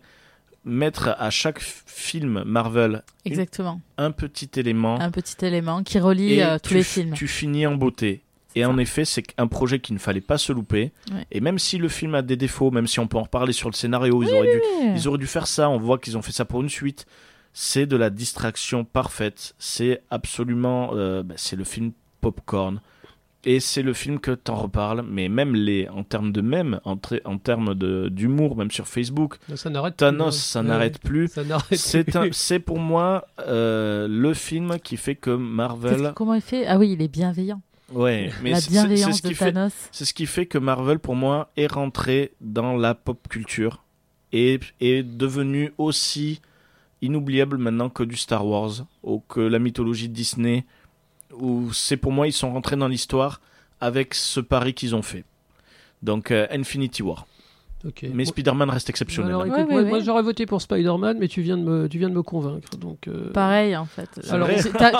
mettre 0.65 1.15
à 1.19 1.30
chaque 1.30 1.59
film 1.61 2.43
Marvel 2.43 3.03
Exactement. 3.23 3.82
un 3.99 4.09
petit 4.11 4.49
élément 4.55 4.99
Un 4.99 5.11
petit 5.11 5.45
élément 5.45 5.84
qui 5.84 5.99
relie 5.99 6.41
euh, 6.41 6.57
tous 6.61 6.73
les 6.73 6.84
films. 6.84 7.13
tu 7.13 7.28
finis 7.28 7.67
en 7.67 7.76
beauté. 7.76 8.23
Et 8.56 8.62
ça. 8.64 8.70
en 8.70 8.78
effet, 8.78 9.06
c'est 9.06 9.24
un 9.38 9.47
projet 9.47 9.80
qu'il 9.80 9.93
ne 9.95 9.99
fallait 9.99 10.22
pas 10.22 10.38
se 10.38 10.53
louper. 10.53 10.91
Ouais. 11.12 11.26
Et 11.32 11.41
même 11.41 11.60
si 11.60 11.78
le 11.78 11.89
film 11.89 12.16
a 12.16 12.22
des 12.22 12.38
défauts, 12.38 12.72
même 12.72 12.88
si 12.88 12.99
on 12.99 13.08
peut 13.08 13.18
en 13.18 13.24
reparler 13.24 13.53
sur 13.53 13.70
le 13.70 13.76
scénario, 13.76 14.24
ils, 14.24 14.34
auraient 14.34 14.51
dû, 14.53 14.62
ils 14.95 15.08
auraient 15.08 15.18
dû 15.18 15.28
faire 15.28 15.47
ça. 15.47 15.70
On 15.70 15.78
voit 15.78 15.97
qu'ils 15.99 16.18
ont 16.18 16.22
fait 16.22 16.32
ça 16.32 16.45
pour 16.45 16.62
une 16.62 16.70
suite. 16.70 17.06
C'est 17.53 17.86
de 17.86 17.95
la 17.97 18.10
distraction 18.10 18.84
parfaite. 18.86 19.56
C'est 19.60 20.01
absolument. 20.10 20.91
euh, 20.93 21.24
bah, 21.24 21.36
c'est 21.38 21.56
le 21.56 21.64
film 21.64 21.91
popcorn. 22.22 22.80
Et 23.47 23.60
c'est 23.60 23.84
le 23.84 23.93
film 23.93 24.20
que 24.20 24.32
t'en 24.32 24.56
reparles. 24.56 25.06
Mais 25.08 25.30
même 25.30 25.53
les, 25.53 25.88
en 25.89 26.03
termes 26.03 26.32
de 26.32 26.41
mèmes, 26.41 26.80
en, 26.84 26.97
termes 27.38 27.76
d'humour, 28.10 28.58
même 28.58 28.72
sur 28.72 28.88
Facebook, 28.88 29.36
ça 29.56 29.70
n'arrête 29.70 29.97
Thanos, 29.97 30.36
plus, 30.36 30.41
ça 30.41 30.64
n'arrête 30.64 30.99
plus. 30.99 31.22
Ouais, 31.24 31.28
Ça 31.28 31.43
n'arrête 31.43 31.76
C'est 31.80 32.03
plus. 32.06 32.18
un- 32.18 32.30
c'est 32.32 32.60
pour 32.60 32.80
moi 32.80 33.26
euh, 33.47 34.08
le 34.10 34.34
film 34.34 34.80
qui 34.84 34.97
fait 34.97 35.14
que 35.16 35.30
Marvel. 35.30 35.97
que- 36.01 36.12
Comment 36.14 36.34
il 36.34 36.41
fait? 36.41 36.66
Ah 36.66 36.78
oui, 36.80 36.93
il 36.93 37.01
est 37.03 37.08
bienveillant. 37.08 37.62
Ouais, 37.95 38.29
mais 38.43 38.51
la 38.51 38.59
bienveillance 38.59 39.17
ce 39.17 39.23
de 39.23 39.27
qui 39.29 39.35
fait 39.35 39.53
Thanos. 39.53 39.73
c'est 39.91 40.03
ce 40.03 40.13
qui 40.13 40.25
fait 40.25 40.45
que 40.45 40.57
Marvel, 40.57 40.99
pour 40.99 41.15
moi, 41.15 41.49
est 41.55 41.71
rentré 41.71 42.33
dans 42.41 42.75
la 42.75 42.93
pop 42.93 43.25
culture 43.29 43.83
et 44.33 44.59
est 44.81 45.01
devenu 45.01 45.71
aussi 45.77 46.41
inoubliable 47.01 47.57
maintenant 47.57 47.89
que 47.89 48.03
du 48.03 48.17
Star 48.17 48.45
Wars 48.45 48.85
ou 49.01 49.23
que 49.29 49.39
la 49.39 49.59
mythologie 49.59 50.09
de 50.09 50.13
Disney. 50.13 50.65
Où 51.37 51.71
c'est 51.73 51.97
pour 51.97 52.11
moi, 52.11 52.27
ils 52.27 52.33
sont 52.33 52.51
rentrés 52.51 52.75
dans 52.75 52.87
l'histoire 52.87 53.39
avec 53.79 54.13
ce 54.13 54.39
pari 54.41 54.73
qu'ils 54.73 54.93
ont 54.93 55.01
fait. 55.01 55.23
Donc 56.01 56.31
euh, 56.31 56.47
Infinity 56.51 57.01
War. 57.01 57.25
Mais 58.13 58.25
Spider-Man 58.25 58.69
reste 58.69 58.89
exceptionnel. 58.89 59.31
Alors, 59.31 59.45
écoute, 59.45 59.57
Ouais, 59.59 59.65
moi, 59.65 59.75
ouais, 59.81 59.89
moi, 59.89 59.97
ouais. 59.99 60.03
j'aurais 60.03 60.21
voté 60.23 60.45
pour 60.45 60.61
Spider-Man, 60.61 61.17
mais 61.19 61.27
tu 61.27 61.41
viens 61.41 61.57
de 61.57 61.63
me, 61.63 61.88
tu 61.88 61.97
viens 61.97 62.09
de 62.09 62.13
me 62.15 62.23
convaincre. 62.23 62.75
Donc, 62.77 63.07
euh, 63.07 63.31
Pareil 63.31 63.75
en 63.77 63.86
fait. 63.86 64.09
Alors, 64.29 64.47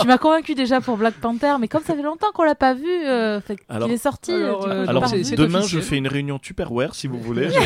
tu 0.01 0.07
m'as 0.07 0.17
convaincu 0.17 0.55
déjà 0.55 0.81
pour 0.81 0.97
Black 0.97 1.15
Panther, 1.15 1.55
mais 1.59 1.67
comme 1.67 1.83
ça 1.83 1.95
fait 1.95 2.01
longtemps 2.01 2.31
qu'on 2.33 2.43
l'a 2.43 2.55
pas 2.55 2.73
vu, 2.73 2.88
euh, 2.89 3.41
fait 3.41 3.57
qu'il 3.57 3.91
est 3.91 3.97
sorti. 3.97 4.31
Alors, 4.31 4.67
euh, 4.67 4.86
Alors 4.88 5.03
demain, 5.09 5.59
officiel. 5.59 5.67
je 5.67 5.79
fais 5.79 5.97
une 5.97 6.07
réunion 6.07 6.39
Tupperware 6.39 6.95
si 6.95 7.07
vous 7.07 7.19
voulez. 7.19 7.49
je, 7.49 7.59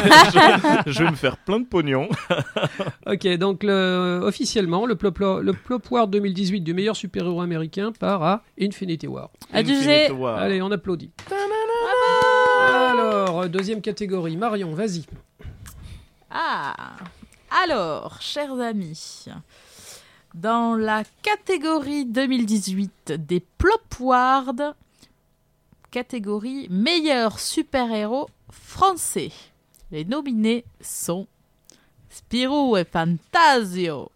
je- 0.86 0.92
je 0.92 1.04
vais 1.04 1.10
me 1.12 1.16
faire 1.16 1.38
plein 1.38 1.60
de 1.60 1.66
pognon. 1.66 2.08
Ok, 3.08 3.28
donc 3.38 3.64
le- 3.64 4.20
officiellement, 4.24 4.86
le 4.86 4.96
Plop, 4.96 5.20
le 5.20 5.52
Plop 5.54 5.90
War 5.92 6.08
2018 6.08 6.62
du 6.62 6.74
meilleur 6.74 6.96
super-héros 6.96 7.42
américain 7.42 7.92
part 7.98 8.22
à 8.24 8.44
Infinity 8.62 9.08
War. 9.08 9.32
Infinity 9.54 10.12
War. 10.12 10.38
Allez, 10.38 10.62
on 10.62 10.72
applaudit. 10.72 11.12
Alors, 13.00 13.48
deuxième 13.48 13.82
catégorie. 13.82 14.36
Marion, 14.36 14.74
vas-y. 14.74 15.06
Ah 16.30 16.98
Alors, 17.64 18.22
chers 18.22 18.60
amis, 18.60 19.26
dans 20.34 20.76
la 20.76 21.04
catégorie 21.22 22.04
2018 22.06 23.14
des 23.14 23.40
Plop 23.40 23.96
Awards, 24.02 24.76
catégorie 25.92 26.68
meilleur 26.70 27.40
super-héros 27.40 28.28
français, 28.52 29.32
les 29.92 30.04
nominés 30.04 30.66
sont 30.82 31.26
Spirou 32.10 32.76
et 32.76 32.84
Fantasio, 32.84 34.12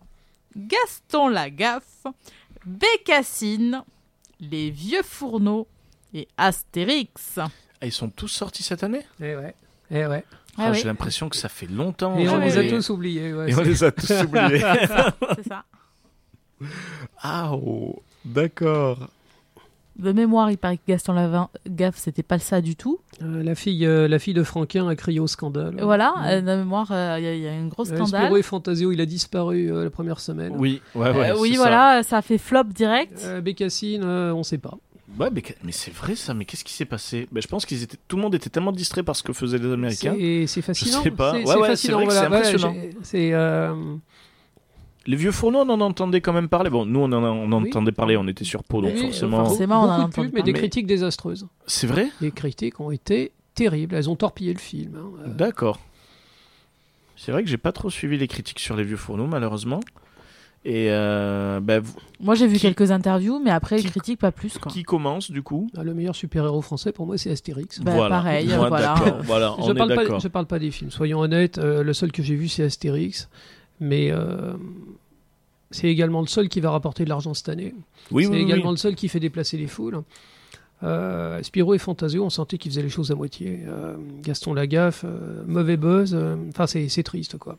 Gaston 0.57 1.29
Lagaffe, 1.29 2.03
Bécassine, 2.65 3.83
Les 4.41 4.71
Vieux 4.71 5.03
Fourneaux 5.03 5.67
et 6.13 6.27
Astérix. 6.35 7.39
Ah, 7.83 7.85
ils 7.85 7.91
sont 7.91 8.07
tous 8.09 8.29
sortis 8.29 8.63
cette 8.63 8.81
année? 8.81 9.01
Eh 9.21 9.35
ouais. 9.35 9.53
Eh 9.91 10.05
ouais. 10.07 10.23
Ah, 10.57 10.67
Ah 10.67 10.71
oui, 10.71 10.77
J'ai 10.77 10.85
l'impression 10.85 11.27
que 11.27 11.35
ça 11.35 11.49
fait 11.49 11.65
longtemps. 11.69 12.17
Et 12.17 12.29
on 12.29 12.39
les 12.39 12.57
a 12.57 12.63
tous 12.69 12.89
oubliés. 12.91 13.33
ouais, 13.33 13.51
Et 13.51 13.55
on 13.55 13.61
les 13.61 13.83
a 13.83 13.91
tous 13.91 14.09
oubliés. 14.23 14.59
c'est 15.35 15.47
ça. 15.49 15.65
ah, 17.21 17.51
oh, 17.53 18.01
d'accord. 18.23 19.09
De 19.97 20.13
mémoire, 20.13 20.49
il 20.49 20.57
paraît 20.57 20.77
que 20.77 20.83
Gaston 20.87 21.11
Lagaffe, 21.11 21.97
c'était 21.97 22.23
pas 22.23 22.39
ça 22.39 22.61
du 22.61 22.77
tout. 22.77 22.99
Euh, 23.21 23.43
la, 23.43 23.53
fille, 23.53 23.85
euh, 23.85 24.07
la 24.07 24.17
fille 24.17 24.33
de 24.33 24.43
Franquin 24.43 24.87
a 24.87 24.95
crié 24.95 25.19
au 25.19 25.27
scandale. 25.27 25.75
Voilà, 25.81 26.13
Ouais. 26.21 26.35
euh, 26.35 26.41
de 26.41 26.45
mémoire, 26.61 26.87
euh, 26.91 27.17
il 27.19 27.25
y, 27.25 27.41
y 27.41 27.47
a 27.47 27.51
un 27.51 27.67
gros 27.67 27.83
Euh, 27.91 27.95
scandale. 27.97 28.21
Spirou 28.23 28.37
et 28.37 28.41
Fantasio, 28.43 28.91
il 28.93 29.01
a 29.01 29.05
disparu 29.05 29.69
euh, 29.71 29.83
la 29.83 29.89
première 29.89 30.21
semaine. 30.21 30.53
Oui, 30.55 30.81
ouais, 30.95 31.11
ouais. 31.11 31.31
Euh, 31.31 31.35
oui, 31.37 31.57
voilà, 31.57 32.01
ça. 32.01 32.19
a 32.19 32.21
fait 32.21 32.37
flop 32.37 32.63
direct. 32.73 33.21
Euh, 33.25 33.41
Bécassine, 33.41 34.03
euh, 34.05 34.33
on 34.33 34.43
sait 34.43 34.57
pas. 34.57 34.77
Ouais, 35.19 35.29
mais, 35.31 35.43
mais 35.63 35.71
c'est 35.71 35.93
vrai 35.93 36.15
ça. 36.15 36.33
Mais 36.33 36.45
qu'est-ce 36.45 36.63
qui 36.63 36.73
s'est 36.73 36.85
passé? 36.85 37.27
Ben, 37.31 37.41
Je 37.41 37.47
pense 37.47 37.65
qu'ils 37.65 37.83
étaient. 37.83 37.97
Tout 38.07 38.15
le 38.15 38.21
monde 38.23 38.33
était 38.35 38.49
tellement 38.49 38.71
distrait 38.71 39.03
par 39.03 39.15
ce 39.15 39.23
que 39.23 39.31
faisaient 39.33 39.57
les 39.59 39.71
Américains. 39.71 40.15
C'est 40.17 40.47
c'est 40.47 40.61
fascinant. 40.61 41.01
sais 41.03 41.11
pas. 41.11 41.33
C'est 41.33 41.45
Ouais, 41.45 41.55
ouais, 41.55 41.75
c'est 41.75 41.91
vrai 41.91 42.05
que 42.07 42.11
c'est 42.13 42.19
voilà. 42.27 42.37
impressionnant. 42.37 42.75
C'est. 43.03 43.33
euh, 43.33 43.95
Les 45.05 45.15
vieux 45.15 45.31
fourneaux, 45.31 45.59
on 45.59 45.69
en 45.69 45.81
entendait 45.81 46.21
quand 46.21 46.33
même 46.33 46.49
parler. 46.49 46.69
Bon, 46.69 46.85
nous, 46.85 46.99
on 46.99 47.11
en, 47.11 47.23
on 47.23 47.51
en 47.51 47.61
Oui. 47.61 47.69
entendait 47.69 47.91
parler. 47.91 48.17
On 48.17 48.27
était 48.27 48.45
sur 48.45 48.63
Pau, 48.63 48.81
donc 48.81 48.91
oui, 48.95 49.01
forcément. 49.01 49.45
forcément. 49.45 49.83
on 49.83 49.89
en 50.03 50.09
pubs, 50.09 50.31
mais 50.33 50.41
des 50.43 50.53
critiques 50.53 50.87
désastreuses. 50.87 51.47
C'est 51.67 51.87
vrai? 51.87 52.07
Les 52.21 52.31
critiques 52.31 52.79
ont 52.79 52.89
été 52.91 53.31
terribles. 53.53 53.95
Elles 53.95 54.09
ont 54.09 54.15
torpillé 54.15 54.53
le 54.53 54.59
film. 54.59 54.95
hein. 54.97 55.11
Euh, 55.25 55.27
D'accord. 55.33 55.79
C'est 57.15 57.31
vrai 57.31 57.43
que 57.43 57.49
j'ai 57.49 57.57
pas 57.57 57.71
trop 57.71 57.89
suivi 57.89 58.17
les 58.17 58.27
critiques 58.27 58.59
sur 58.59 58.75
les 58.75 58.83
vieux 58.83 58.97
fourneaux, 58.97 59.27
malheureusement. 59.27 59.79
Et 60.65 60.87
euh, 60.91 61.59
ben, 61.59 61.83
Moi, 62.21 62.35
j'ai 62.35 62.47
vu 62.47 62.55
Qui- 62.55 62.61
quelques 62.61 62.91
interviews, 62.91 63.39
mais 63.43 63.49
après, 63.51 63.77
qui- 63.77 63.83
les 63.83 63.89
critiques, 63.89 64.19
pas 64.19 64.31
plus. 64.31 64.57
Quoi. 64.57 64.71
qui 64.71 64.83
commence 64.83 65.29
du 65.29 65.41
coup 65.43 65.69
Ah, 65.77 65.83
le 65.83 65.93
meilleur 65.93 66.15
super-héros 66.15 66.61
français, 66.61 66.93
pour 66.93 67.05
moi, 67.05 67.17
c'est 67.17 67.29
Astérix. 67.31 67.81
Bah, 67.81 67.91
Voilà. 67.93 68.09
pareil, 68.15 68.47
Ouais, 68.47 68.55
voilà. 68.69 68.93
voilà, 69.23 69.55
je 69.57 69.63
on 69.63 69.71
est 69.71 69.77
parle 69.77 69.89
pas, 69.89 69.95
d'accord. 70.03 70.19
je 70.21 70.27
parle 70.29 70.45
pas 70.45 70.59
des 70.59 70.71
films. 70.71 70.89
Soyons 70.89 71.19
honnêtes, 71.19 71.57
euh, 71.57 71.83
le 71.83 71.93
seul 71.93 72.11
que 72.13 72.23
j'ai 72.23 72.35
vu, 72.35 72.47
c'est 72.47 72.63
Astérix. 72.63 73.27
Mais 73.81 74.09
euh, 74.11 74.53
c'est 75.71 75.87
également 75.87 76.21
le 76.21 76.27
seul 76.27 76.47
qui 76.47 76.61
va 76.61 76.71
rapporter 76.71 77.03
de 77.03 77.09
l'argent 77.09 77.33
cette 77.33 77.49
année. 77.49 77.73
Oui, 78.11 78.23
c'est 78.23 78.29
oui, 78.29 78.41
également 78.41 78.67
oui. 78.67 78.71
le 78.75 78.77
seul 78.77 78.95
qui 78.95 79.09
fait 79.09 79.19
déplacer 79.19 79.57
les 79.57 79.67
foules. 79.67 80.01
Euh, 80.83 81.41
Spirou 81.43 81.73
et 81.73 81.77
Fantasio, 81.77 82.23
on 82.23 82.29
sentait 82.29 82.57
qu'ils 82.57 82.71
faisaient 82.71 82.81
les 82.83 82.89
choses 82.89 83.11
à 83.11 83.15
moitié. 83.15 83.61
Euh, 83.67 83.95
Gaston 84.21 84.53
Lagaffe, 84.53 85.03
euh, 85.05 85.43
mauvais 85.47 85.77
buzz. 85.77 86.17
Enfin, 86.49 86.67
c'est 86.67 86.87
c'est 86.89 87.03
triste, 87.03 87.37
quoi. 87.37 87.57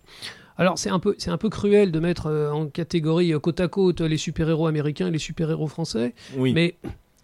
Alors, 0.56 0.78
c'est 0.78 0.90
un, 0.90 0.98
peu- 1.00 1.14
c'est 1.18 1.30
un 1.30 1.38
peu 1.38 1.48
cruel 1.48 1.90
de 1.92 1.98
mettre 2.00 2.26
euh, 2.26 2.50
en 2.50 2.66
catégorie 2.68 3.32
euh, 3.32 3.38
côte 3.40 3.60
à 3.60 3.68
côte 3.68 4.00
les 4.00 4.16
super-héros 4.16 4.66
américains 4.66 5.08
et 5.08 5.10
les 5.10 5.18
super-héros 5.18 5.66
français. 5.66 6.14
Oui. 6.36 6.52
Mais 6.52 6.76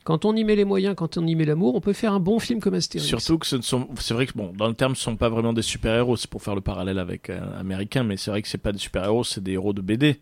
quand 0.03 0.25
on 0.25 0.35
y 0.35 0.43
met 0.45 0.57
les 0.57 0.65
moyens, 0.65 0.95
quand 0.97 1.17
on 1.19 1.27
y 1.27 1.35
met 1.37 1.45
l'amour, 1.45 1.75
on 1.77 1.81
peut 1.81 1.93
faire 1.93 2.13
un 2.13 2.19
bon 2.21 2.39
film 2.41 2.59
comme 2.59 2.75
Astérix. 2.75 3.07
Surtout 3.09 3.39
que 3.39 3.47
ce 3.47 3.55
ne 3.57 3.63
sont, 3.63 3.87
c'est 4.01 4.15
vrai 4.15 4.27
que 4.27 4.33
bon, 4.35 4.53
dans 4.57 4.67
le 4.67 4.75
terme, 4.75 4.97
ce 4.97 5.03
sont 5.03 5.17
pas 5.17 5.29
vraiment 5.29 5.53
des 5.53 5.63
super-héros. 5.63 6.17
C'est 6.17 6.29
pour 6.31 6.43
faire 6.43 6.55
le 6.57 6.61
parallèle 6.61 6.99
avec 6.99 7.31
euh, 7.31 7.39
américain, 7.61 8.03
mais 8.03 8.17
c'est 8.17 8.31
vrai 8.33 8.43
que 8.43 8.49
c'est 8.49 8.59
pas 8.59 8.73
des 8.73 8.79
super-héros, 8.79 9.23
c'est 9.25 9.43
des 9.43 9.53
héros 9.53 9.73
de 9.75 9.81
BD. 9.83 10.19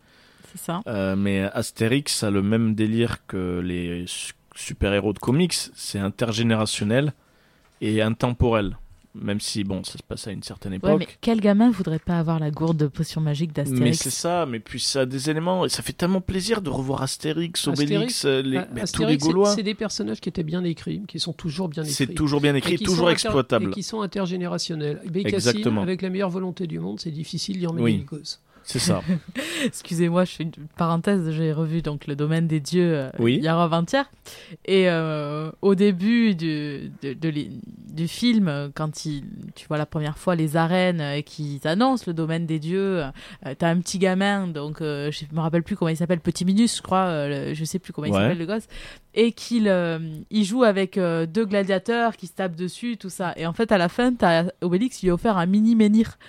C'est 0.51 0.59
ça. 0.61 0.81
Euh, 0.87 1.15
mais 1.15 1.41
Astérix 1.53 2.23
a 2.23 2.29
le 2.31 2.41
même 2.43 2.75
délire 2.75 3.25
que 3.27 3.59
les 3.59 4.03
su- 4.07 4.33
super-héros 4.55 5.13
de 5.13 5.19
comics. 5.19 5.53
C'est 5.75 5.99
intergénérationnel 5.99 7.13
et 7.81 8.01
intemporel. 8.01 8.77
Même 9.21 9.39
si, 9.39 9.63
bon, 9.63 9.83
ça 9.83 9.93
se 9.97 10.03
passe 10.03 10.27
à 10.27 10.31
une 10.31 10.43
certaine 10.43 10.71
Ouais, 10.73 10.77
époque. 10.77 10.99
mais 10.99 11.07
quel 11.21 11.41
gamin 11.41 11.69
voudrait 11.71 11.99
pas 11.99 12.19
avoir 12.19 12.39
la 12.39 12.51
gourde 12.51 12.77
de 12.77 12.87
potion 12.87 13.21
magique 13.21 13.51
mais 13.57 13.63
d'Astérix 13.63 13.97
c'est 13.99 14.09
ça, 14.09 14.45
mais 14.45 14.59
puis 14.59 14.79
ça 14.79 15.01
a 15.01 15.05
des 15.05 15.29
éléments, 15.29 15.65
et 15.65 15.69
ça 15.69 15.83
fait 15.83 15.93
tellement 15.93 16.21
plaisir 16.21 16.61
de 16.61 16.69
revoir 16.69 17.01
Astérix, 17.01 17.67
Obélix, 17.67 17.81
Astérix, 17.91 18.25
euh, 18.25 18.41
les, 18.41 18.57
Ah, 18.57 18.61
mais 18.61 18.67
tous 18.67 18.75
les 18.75 18.81
Astérix, 18.83 19.23
c'est- 19.23 19.27
Gaulois. 19.29 19.55
c'est 19.55 19.63
des 19.63 19.73
personnages 19.75 20.21
qui 20.21 20.29
étaient 20.29 20.43
bien 20.43 20.63
écrits, 20.63 21.01
qui 21.07 21.19
sont 21.19 21.33
toujours 21.33 21.67
bien 21.69 21.83
écrits. 21.83 21.93
C'est 21.95 22.07
toujours 22.13 22.41
bien 22.41 22.55
écrit, 22.55 22.77
qui 22.77 22.83
toujours 22.85 23.09
exploitable. 23.11 23.69
Et 23.69 23.71
qui 23.71 23.83
sont 23.83 24.01
intergénérationnels. 24.01 25.01
Bécassine, 25.09 25.35
Exactement. 25.35 25.81
avec 25.81 26.01
la 26.01 26.09
meilleure 26.09 26.29
volonté 26.29 26.67
du 26.67 26.79
monde, 26.79 26.99
c'est 26.99 27.11
difficile 27.11 27.59
d'y 27.59 27.67
emmener 27.67 27.81
Oui. 27.83 27.97
les 27.97 28.03
gosses. 28.03 28.41
C'est 28.71 28.77
ça. 28.77 29.01
Excusez-moi, 29.65 30.25
je 30.25 30.31
fais 30.35 30.43
une 30.43 30.51
parenthèse. 30.77 31.31
J'ai 31.31 31.51
revu 31.51 31.81
donc 31.81 32.05
le 32.05 32.15
domaine 32.15 32.45
des 32.47 32.59
dieux 32.59 32.93
euh, 32.95 33.09
Oui. 33.17 33.37
hier 33.37 33.57
avant-hier. 33.57 34.05
Et 34.65 34.87
euh, 34.89 35.49
au 35.63 35.73
début 35.73 36.35
du, 36.35 36.91
de, 37.01 37.13
de 37.13 37.29
les- 37.29 37.49
du 37.91 38.07
film, 38.07 38.69
quand 38.75 39.05
il, 39.05 39.23
tu 39.55 39.67
vois 39.67 39.79
la 39.79 39.87
première 39.87 40.19
fois 40.19 40.35
les 40.35 40.55
arènes 40.55 41.01
euh, 41.01 41.15
et 41.15 41.23
qu'ils 41.23 41.67
annoncent 41.67 42.03
le 42.05 42.13
domaine 42.13 42.45
des 42.45 42.59
dieux, 42.59 43.03
euh, 43.03 43.55
t'as 43.57 43.69
un 43.69 43.79
petit 43.79 43.97
gamin, 43.97 44.45
donc 44.47 44.81
euh, 44.81 45.09
je 45.11 45.25
me 45.35 45.39
rappelle 45.41 45.63
plus 45.63 45.75
comment 45.75 45.89
il 45.89 45.97
s'appelle, 45.97 46.19
Petit 46.19 46.45
Minus, 46.45 46.77
je 46.77 46.81
crois, 46.83 47.27
le- 47.27 47.55
je 47.55 47.65
sais 47.65 47.79
plus 47.79 47.91
comment 47.91 48.05
il 48.05 48.13
Ouais. 48.13 48.19
s'appelle 48.19 48.37
le 48.37 48.45
gosse, 48.45 48.67
et 49.15 49.31
qu'il 49.31 49.65
il 50.29 50.43
joue 50.45 50.63
avec 50.63 50.97
deux 50.99 51.45
gladiateurs 51.45 52.15
qui 52.15 52.27
se 52.27 52.33
tapent 52.33 52.55
dessus, 52.55 52.97
tout 52.97 53.09
ça. 53.09 53.33
Et 53.35 53.47
en 53.47 53.53
fait, 53.53 53.71
à 53.71 53.79
la 53.79 53.89
fin, 53.89 54.13
t'as 54.13 54.45
Obélix 54.61 55.01
lui 55.01 55.09
a 55.09 55.13
offert 55.15 55.37
un 55.37 55.47
mini 55.47 55.75
menhir. 55.75 56.19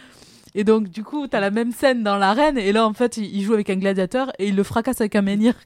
Et 0.54 0.64
donc, 0.64 0.88
du 0.88 1.04
coup, 1.04 1.26
t'as 1.28 1.40
la 1.40 1.50
même 1.50 1.72
scène 1.72 2.02
dans 2.02 2.16
l'arène, 2.16 2.58
et 2.58 2.72
là, 2.72 2.86
en 2.86 2.92
fait, 2.92 3.16
il 3.16 3.34
il 3.34 3.42
joue 3.42 3.54
avec 3.54 3.70
un 3.70 3.76
gladiateur 3.76 4.32
et 4.38 4.48
il 4.48 4.56
le 4.56 4.62
fracasse 4.62 5.00
avec 5.00 5.14
un 5.16 5.22
menhir. 5.22 5.54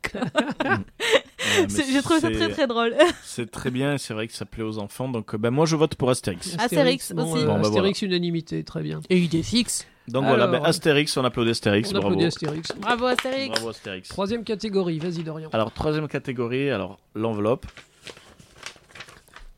Ouais, 1.59 1.67
J'ai 1.69 2.03
trouvé 2.03 2.21
ça 2.21 2.31
très 2.31 2.49
très 2.49 2.67
drôle. 2.67 2.95
C'est 3.23 3.51
très 3.51 3.71
bien, 3.71 3.95
et 3.95 3.99
c'est 3.99 4.15
vrai 4.15 4.27
que 4.27 4.33
ça 4.33 4.45
plaît 4.45 4.63
aux 4.63 4.79
enfants. 4.79 5.09
Donc, 5.09 5.35
euh, 5.35 5.39
ben, 5.39 5.51
moi, 5.51 5.67
je 5.67 5.77
vote 5.77 5.95
pour 5.95 6.11
Astérix. 6.11 6.57
Astérix 6.59 7.13
bon, 7.13 7.33
aussi. 7.33 7.45
Bon, 7.45 7.63
Astérix, 7.63 8.03
unanimité, 8.03 8.65
très 8.65 8.83
bien. 8.83 9.01
Et 9.11 9.19
idée 9.19 9.43
fixe. 9.43 9.87
Donc 10.09 10.25
voilà, 10.25 10.47
ben, 10.47 10.63
Astérix, 10.65 11.17
on 11.17 11.25
applaudit 11.25 11.51
Astérix. 11.51 11.91
On 11.91 11.93
bravo. 11.93 12.07
applaudit 12.09 12.27
Astérix. 12.27 12.73
Bravo 12.79 13.07
Astérix. 13.07 13.49
Bravo 13.49 13.69
Astérix. 13.69 14.09
Troisième 14.09 14.45
catégorie, 14.45 14.99
vas-y 14.99 15.23
Dorian. 15.23 15.51
Alors, 15.53 15.73
troisième 15.73 16.09
catégorie, 16.09 16.71
alors, 16.71 16.99
l'enveloppe. 17.15 17.67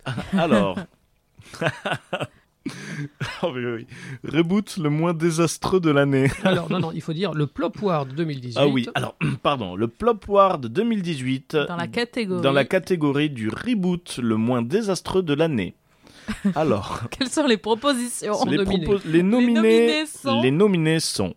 alors. 0.32 0.78
Oh, 3.42 3.52
oui, 3.54 3.64
oui. 3.64 3.86
Reboot 4.24 4.76
le 4.78 4.88
moins 4.90 5.12
désastreux 5.14 5.80
de 5.80 5.90
l'année. 5.90 6.30
Alors, 6.44 6.70
non, 6.70 6.78
non, 6.80 6.92
il 6.92 7.00
faut 7.02 7.12
dire 7.12 7.34
le 7.34 7.46
Plopward 7.46 8.12
2018. 8.14 8.54
Ah 8.58 8.66
oui, 8.66 8.88
alors, 8.94 9.16
pardon, 9.42 9.76
le 9.76 9.88
Plopward 9.88 10.66
2018. 10.66 11.56
Dans 11.68 11.76
la 11.76 11.86
catégorie. 11.88 12.42
Dans 12.42 12.52
la 12.52 12.64
catégorie 12.64 13.30
du 13.30 13.48
reboot 13.48 14.18
le 14.22 14.36
moins 14.36 14.62
désastreux 14.62 15.22
de 15.22 15.34
l'année. 15.34 15.74
Alors, 16.56 17.02
Quelles 17.10 17.28
sont 17.30 17.46
les 17.46 17.56
propositions 17.56 18.44
les, 18.46 18.56
nominés. 18.56 18.84
propos- 18.84 19.00
les 19.06 19.22
nominés, 19.22 19.54
nominés 19.60 20.06
sont- 20.06 20.42
les 20.42 20.50
nominés 20.50 21.00
sont 21.00 21.34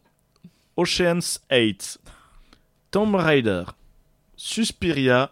Ocean's 0.78 1.40
8, 1.52 2.00
Tomb 2.90 3.14
Raider, 3.16 3.64
Suspiria, 4.36 5.32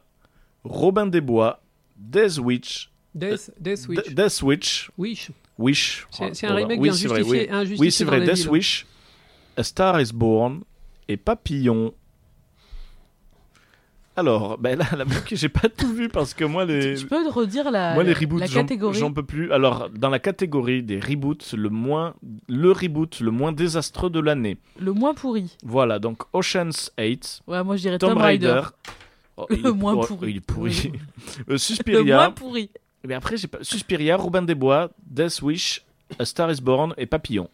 Robin 0.63 1.07
des 1.07 1.21
Bois, 1.21 1.61
Death 1.95 2.37
Witch, 2.37 2.91
Death, 3.15 3.49
Death 3.59 4.41
Witch, 4.43 4.91
Wish. 4.97 5.31
Wish. 5.57 6.07
C'est 6.11 6.45
un 6.47 6.53
remake 6.55 6.79
oui, 6.79 6.93
c'est 6.93 7.07
vrai, 7.07 7.21
oui. 7.23 7.47
injustifié 7.49 7.77
Oui, 7.79 7.91
c'est 7.91 8.03
vrai, 8.05 8.21
Death. 8.21 8.47
Wish, 8.47 8.85
A 9.55 9.63
Star 9.63 9.99
is 9.99 10.11
Born 10.13 10.61
et 11.07 11.17
Papillon. 11.17 11.93
Alors, 14.15 14.57
ben 14.57 14.79
là, 14.79 14.85
la 14.97 15.05
j'ai 15.31 15.47
pas 15.47 15.69
tout 15.69 15.93
vu 15.93 16.09
parce 16.09 16.33
que 16.33 16.43
moi, 16.43 16.65
les, 16.65 16.95
Tu 16.95 17.05
peux 17.05 17.29
redire 17.29 17.69
la, 17.69 17.93
moi, 17.93 18.03
les 18.03 18.13
reboots, 18.13 18.39
j'en- 18.47 18.61
catégorie 18.61 18.97
j'en 18.97 19.13
peux 19.13 19.21
plus. 19.21 19.51
Alors, 19.51 19.91
dans 19.91 20.09
la 20.09 20.17
catégorie 20.17 20.81
des 20.81 20.99
reboots, 20.99 21.53
le 21.53 21.69
moins, 21.69 22.15
le 22.49 22.71
reboot 22.71 23.19
le 23.19 23.29
moins 23.29 23.51
désastreux 23.51 24.09
de 24.09 24.19
l'année. 24.19 24.57
Le 24.79 24.91
moins 24.91 25.13
pourri. 25.13 25.55
Voilà, 25.63 25.99
donc 25.99 26.23
Ocean's 26.33 26.91
8, 26.97 27.41
Ouais, 27.45 27.63
moi 27.63 27.75
je 27.75 27.81
dirais 27.83 27.99
Tomb, 27.99 28.17
Raider. 28.17 28.47
Raider. 28.47 28.67
Oh, 29.37 29.45
Le 29.51 29.57
il 29.59 29.67
est- 29.67 29.71
moins 29.71 29.93
oh, 29.93 30.03
pourri. 30.03 30.31
Il 30.31 30.37
est 30.37 30.41
pourri. 30.45 30.91
Euh, 31.39 31.43
Le 31.49 31.57
Suspiria. 31.59 32.15
moins 32.15 32.31
pourri. 32.31 32.71
Mais 33.03 33.13
après, 33.13 33.37
j'ai 33.37 33.47
pas... 33.47 33.59
Suspiria, 33.61 34.17
Robin 34.17 34.41
des 34.41 34.55
Bois, 34.55 34.89
Death 35.05 35.41
Wish, 35.41 35.85
A 36.19 36.25
Star 36.25 36.51
is 36.51 36.61
Born 36.61 36.93
et 36.97 37.05
Papillon. 37.05 37.49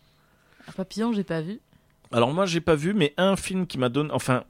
Un 0.68 0.72
papillon, 0.72 1.14
j'ai 1.14 1.24
pas 1.24 1.42
vu. 1.42 1.60
Alors 2.12 2.34
moi, 2.34 2.46
j'ai 2.46 2.62
pas 2.62 2.76
vu, 2.76 2.94
mais 2.94 3.14
un 3.18 3.36
film 3.36 3.68
qui 3.68 3.78
m'a 3.78 3.90
donné... 3.90 4.12
Enfin, 4.12 4.44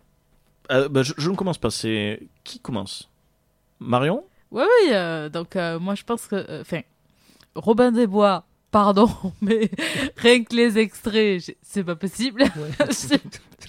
euh, 0.72 0.88
bah, 0.90 1.04
je, 1.04 1.14
je 1.18 1.30
ne 1.30 1.36
commence 1.36 1.58
pas, 1.58 1.72
c'est... 1.72 2.22
Qui 2.44 2.60
commence? 2.60 3.10
Marion? 3.80 4.24
Ouais, 4.52 4.64
oui, 4.64 4.92
euh, 4.92 5.30
donc 5.30 5.56
euh, 5.56 5.80
moi 5.80 5.96
je 5.96 6.04
pense 6.04 6.28
que. 6.28 6.62
Enfin, 6.62 6.82
Robin 7.56 7.92
des 7.92 8.06
Bois, 8.06 8.46
pardon, 8.74 9.08
mais 9.42 9.70
rien 10.18 10.44
que 10.44 10.54
les 10.54 10.78
extraits, 10.78 11.56
c'est 11.62 11.84
pas 11.86 11.96
possible. 11.96 12.42
Ouais. 12.44 12.86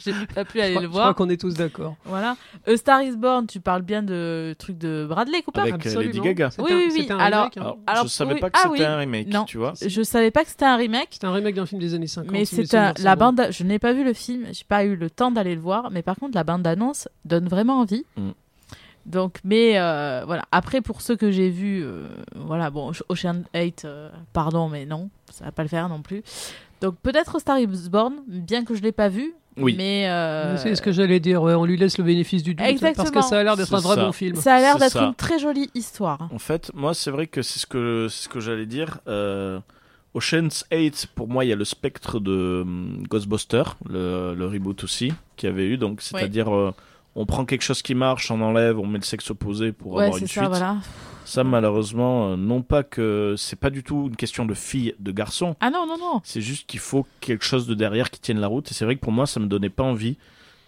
J'ai 0.05 0.13
pas 0.35 0.45
pu 0.45 0.61
aller 0.61 0.73
crois- 0.73 0.83
le 0.83 0.89
je 0.89 0.91
crois 0.93 1.03
voir. 1.05 1.15
qu'on 1.15 1.29
est 1.31 1.41
tous 1.41 1.55
d'accord. 1.55 1.95
Voilà. 2.05 2.37
A 2.67 2.77
Star 2.77 3.01
is 3.03 3.17
Born, 3.17 3.47
tu 3.47 3.61
parles 3.61 3.83
bien 3.83 4.03
de 4.03 4.55
truc 4.59 4.77
de 4.77 5.07
Bradley 5.09 5.41
Cooper 5.43 5.61
Avec 5.61 5.75
euh, 5.75 5.77
Absolument. 5.77 6.13
Lady 6.13 6.21
Gaga. 6.21 6.51
Oui, 6.59 6.73
un- 6.73 6.77
oui, 6.77 6.89
oui. 6.93 7.07
un 7.11 7.17
Alors- 7.19 7.39
remake, 7.45 7.57
hein. 7.57 7.61
Alors, 7.61 7.79
Alors, 7.87 8.05
je 8.05 8.09
savais 8.09 8.35
oui. 8.35 8.41
pas 8.41 8.51
que 8.51 8.59
Ah 8.59 8.63
c'était 8.73 8.81
oui. 8.81 8.85
un 8.85 8.97
remake, 8.97 9.29
Non. 9.29 9.45
tu 9.45 9.57
vois. 9.59 9.73
Je 9.81 10.03
savais 10.03 10.33
pas 10.33 10.43
que 10.43 10.51
c'était 10.51 10.65
un 10.65 10.77
remake. 10.77 11.09
C'est 11.13 11.25
un 11.25 11.33
remake 11.33 11.55
d'un 11.55 11.65
film 11.67 11.81
des 11.81 11.95
années 11.95 12.09
50. 12.09 12.33
Mais 12.33 12.45
c'est 12.45 12.71
la 12.73 13.17
bande. 13.17 13.47
Je 13.51 13.63
n'ai 13.63 13.79
pas 13.79 13.93
vu 13.93 14.03
le 14.05 14.13
film, 14.15 14.47
j'ai 14.53 14.65
pas 14.69 14.85
eu 14.85 14.97
le 14.97 15.09
temps 15.11 15.31
d'aller 15.31 15.55
le 15.55 15.61
voir, 15.61 15.91
mais 15.93 16.03
par 16.03 16.17
contre 16.17 16.35
la 16.35 16.43
bande 16.45 16.63
d'annonce 16.63 17.09
donne 17.25 17.47
vraiment 17.47 17.79
envie. 17.81 18.05
Mm. 18.17 18.31
Donc, 19.07 19.39
mais 19.45 19.79
euh, 19.79 20.23
voilà. 20.27 20.45
Après, 20.53 20.81
pour 20.81 21.01
ceux 21.03 21.17
que 21.17 21.31
j'ai 21.31 21.51
vus, 21.51 21.83
euh, 21.85 22.07
voilà, 22.35 22.71
bon, 22.71 22.93
Ocean 23.09 23.43
8, 23.55 23.83
euh, 23.85 24.09
pardon, 24.33 24.69
mais 24.69 24.87
non, 24.87 25.11
ça 25.31 25.45
va 25.45 25.53
pas 25.53 25.63
le 25.63 25.69
faire 25.69 25.89
non 25.89 26.01
plus. 26.03 26.23
Donc 26.81 26.97
peut-être 27.03 27.39
Star 27.39 27.59
is 27.59 27.89
Born, 27.91 28.15
bien 28.27 28.65
que 28.65 28.75
je 28.75 28.83
l'ai 28.83 28.93
pas 28.93 29.09
vu. 29.09 29.35
Oui. 29.57 29.75
Mais 29.79 30.09
euh, 30.09 30.57
C'est 30.57 30.75
ce 30.75 30.83
que 30.83 30.91
j'allais 30.91 31.21
dire, 31.21 31.41
ouais, 31.43 31.55
on 31.55 31.65
lui 31.65 31.77
laisse 31.77 31.97
le 31.99 32.05
bénéfice 32.05 32.43
du 32.43 32.55
doute. 32.55 32.59
Parce 32.59 32.71
Exactement. 32.73 33.21
que 33.21 33.27
ça 33.27 33.39
a 33.39 33.43
l'air 33.45 33.57
d'être 33.57 33.73
un 33.73 33.79
vrai 33.81 33.95
ça. 33.95 34.05
bon 34.05 34.13
film. 34.13 34.37
ça 34.37 34.55
a 34.57 34.61
l'air 34.61 34.75
C'est 34.75 34.81
d'être 34.81 35.03
une 35.03 35.15
très 35.15 35.39
jolie 35.39 35.71
histoire. 35.75 36.29
En 36.33 36.39
fait, 36.39 36.73
moi, 36.75 36.93
c'est 36.93 37.11
vrai 37.11 37.27
que 37.27 37.41
c'est 37.43 37.61
ce 37.61 37.67
que, 37.67 38.09
c'est 38.11 38.25
ce 38.25 38.29
que 38.29 38.41
j'allais 38.41 38.67
dire. 38.67 38.99
Euh, 39.07 39.61
Ocean's 40.15 40.65
8, 40.73 41.09
pour 41.15 41.29
moi, 41.29 41.45
il 41.45 41.49
y 41.49 41.53
a 41.53 41.57
le 41.57 41.65
spectre 41.65 42.19
de 42.21 42.63
hum, 42.63 43.05
Ghostbusters, 43.09 43.77
le, 43.89 44.35
le 44.35 44.47
reboot 44.47 44.83
aussi, 44.85 45.13
qu'il 45.37 45.49
y 45.49 45.53
avait 45.53 45.67
eu. 45.67 45.77
Donc, 45.77 46.03
c'est-à-dire, 46.03 46.53
euh, 46.55 46.75
on 47.17 47.27
prend 47.27 47.45
quelque 47.45 47.63
chose 47.63 47.83
qui 47.83 47.95
marche, 47.95 48.31
on 48.31 48.41
enlève, 48.41 48.79
on 48.79 48.87
met 48.87 48.99
le 48.99 49.05
sexe 49.05 49.31
opposé 49.31 49.73
pour 49.73 49.95
Ouais, 49.95 50.05
avoir 50.05 50.19
une 50.19 50.27
ça, 50.27 50.33
suite. 50.41 50.49
voilà. 50.49 50.77
Ça, 51.25 51.43
malheureusement, 51.43 52.33
euh, 52.33 52.37
non 52.37 52.61
pas 52.63 52.83
que 52.83 53.35
c'est 53.39 53.59
pas 53.59 53.71
du 53.71 53.83
tout 53.83 54.09
une 54.09 54.17
question 54.17 54.45
de 54.45 54.53
fille, 54.55 54.95
de 54.99 55.11
garçon. 55.11 55.57
Ah 55.61 55.71
non, 55.71 55.87
non, 55.87 55.97
non. 55.99 56.21
C'est 56.23 56.43
juste 56.43 56.67
qu'il 56.69 56.81
faut 56.81 57.07
quelque 57.21 57.45
chose 57.45 57.67
de 57.67 57.75
derrière 57.75 58.11
qui 58.11 58.21
tienne 58.21 58.41
la 58.41 58.47
route. 58.47 58.71
Et 58.71 58.75
c'est 58.75 58.85
vrai 58.85 58.97
que 58.97 59.01
pour 59.01 59.13
moi, 59.13 59.27
ça 59.27 59.41
me 59.41 59.47
donnait 59.47 59.71
pas 59.71 59.85
envie. 59.85 60.19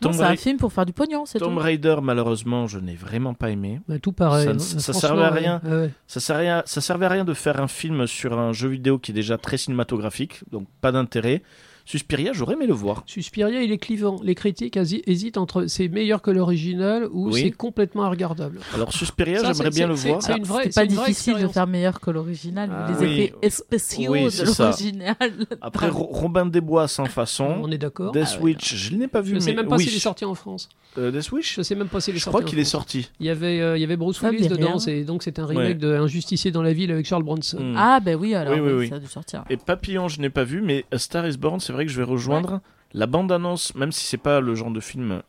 Non, 0.02 0.10
Tomb, 0.10 0.18
c'est 0.18 0.24
un 0.24 0.36
film 0.36 0.58
pour 0.58 0.72
faire 0.72 0.84
du 0.86 0.92
pognon, 0.92 1.24
c'est 1.26 1.38
tout. 1.38 1.44
Tomb 1.46 1.56
Raider, 1.58 1.96
malheureusement, 2.02 2.66
je 2.66 2.78
n'ai 2.78 2.94
vraiment 2.94 3.32
pas 3.34 3.50
aimé. 3.50 3.80
Bah, 3.88 3.98
tout 3.98 4.12
pareil. 4.12 4.44
Ça 4.44 4.50
hein. 4.50 4.54
ne- 4.54 4.58
ça 4.58 4.78
Franchement, 4.92 5.00
servait 5.00 5.22
à 5.24 5.30
rien. 5.30 5.60
Ouais, 5.64 5.70
ouais. 5.70 5.90
Ça 6.06 6.20
servait, 6.20 6.48
à, 6.48 6.62
ça 6.66 6.80
servait 6.82 7.06
à 7.06 7.08
rien 7.10 7.24
de 7.24 7.32
faire 7.34 7.60
un 7.60 7.68
film 7.68 8.06
sur 8.06 8.38
un 8.38 8.52
jeu 8.52 8.68
vidéo 8.68 8.98
qui 8.98 9.12
est 9.12 9.14
déjà 9.14 9.38
très 9.38 9.56
cinématographique, 9.58 10.40
donc 10.52 10.66
pas 10.80 10.92
d'intérêt. 10.92 11.42
Suspiria, 11.86 12.32
j'aurais 12.34 12.54
aimé 12.54 12.66
le 12.66 12.74
voir. 12.74 13.04
Suspiria, 13.06 13.62
il 13.62 13.70
est 13.72 13.78
clivant. 13.78 14.20
Les 14.22 14.34
critiques 14.34 14.76
hési- 14.76 15.02
hésitent 15.06 15.38
entre 15.38 15.66
c'est 15.66 15.86
meilleur 15.88 16.20
que 16.20 16.30
l'original 16.32 17.06
ou 17.12 17.30
Oui. 17.30 17.42
c'est 17.42 17.50
complètement 17.52 18.10
regardable. 18.10 18.58
Alors 18.74 18.92
Suspiria, 18.92 19.40
j'aimerais 19.42 19.70
bien 19.70 19.86
le 19.86 19.94
voir. 19.94 20.20
c'est 20.20 20.38
pas 20.38 20.44
vraie 20.44 20.86
difficile 20.86 21.38
de 21.40 21.46
faire 21.46 21.66
meilleur 21.68 22.00
que 22.00 22.10
l'original, 22.10 22.70
Ah, 22.72 22.88
les 22.90 23.06
oui. 23.06 23.20
effets 23.40 23.50
spéciaux 23.50 24.12
Oui, 24.12 24.24
de 24.24 24.44
l'original. 24.58 25.16
Après 25.60 25.88
Ro- 25.88 26.08
Robin 26.10 26.46
des 26.46 26.60
Bois 26.60 26.88
sans 26.88 27.06
façon. 27.06 27.56
On 27.62 27.70
est 27.70 27.78
d'accord. 27.78 28.10
Death 28.12 28.24
Ah 28.32 28.36
ouais, 28.38 28.42
Witch, 28.42 28.74
je 28.74 28.94
ne 28.94 29.00
l'ai 29.00 29.08
pas 29.08 29.20
vu, 29.20 29.30
Je 29.30 29.34
mais 29.34 29.40
sais 29.40 29.54
même 29.54 29.68
pas 29.68 29.78
s'il 29.78 29.94
est 29.94 29.98
sorti 30.00 30.24
en 30.24 30.34
France. 30.34 30.68
Euh, 30.98 31.12
Death 31.12 31.30
Wish 31.30 31.54
Je 31.56 31.62
sais 31.62 31.74
même 31.76 31.88
pas 31.88 32.00
s'il 32.00 32.14
est 32.14 32.18
Je 32.18 32.24
sorti. 32.24 32.34
crois 32.36 32.44
en 32.44 32.48
qu'il 32.50 32.58
est 32.58 32.64
sorti. 32.64 33.08
Il 33.20 33.26
y 33.26 33.30
avait, 33.30 33.60
euh, 33.60 33.76
il 33.76 33.80
y 33.80 33.84
avait 33.84 33.96
Bruce 33.96 34.20
Willis 34.22 34.48
dedans, 34.48 34.78
c'est 34.80 35.04
donc 35.04 35.22
c'est 35.22 35.38
un 35.38 35.46
remake 35.46 35.78
de 35.78 35.94
Un 35.94 36.08
justicier 36.08 36.50
dans 36.50 36.62
la 36.62 36.72
ville 36.72 36.90
avec 36.90 37.06
Charles 37.06 37.22
Bronson. 37.22 37.58
Hmm. 37.60 37.74
Ah, 37.76 38.00
ben 38.00 38.16
oui, 38.16 38.34
alors 38.34 38.54
ça 38.88 38.96
a 38.96 38.98
dû 38.98 39.06
sortir. 39.06 39.44
Et 39.50 39.56
Papillon, 39.56 40.08
je 40.08 40.20
n'ai 40.20 40.30
pas 40.30 40.42
vu, 40.44 40.62
mais 40.62 40.84
Star 40.96 41.28
is 41.28 41.36
Born, 41.36 41.60
c'est 41.60 41.72
vrai 41.76 41.86
que 41.86 41.92
je 41.92 41.98
vais 41.98 42.04
rejoindre. 42.04 42.60
La 42.92 43.06
bande-annonce, 43.06 43.74
même 43.74 43.92
si 43.92 44.04
c'est 44.06 44.16
pas 44.16 44.40
le 44.40 44.54
genre 44.54 44.70
de 44.70 44.80
film. 44.80 45.22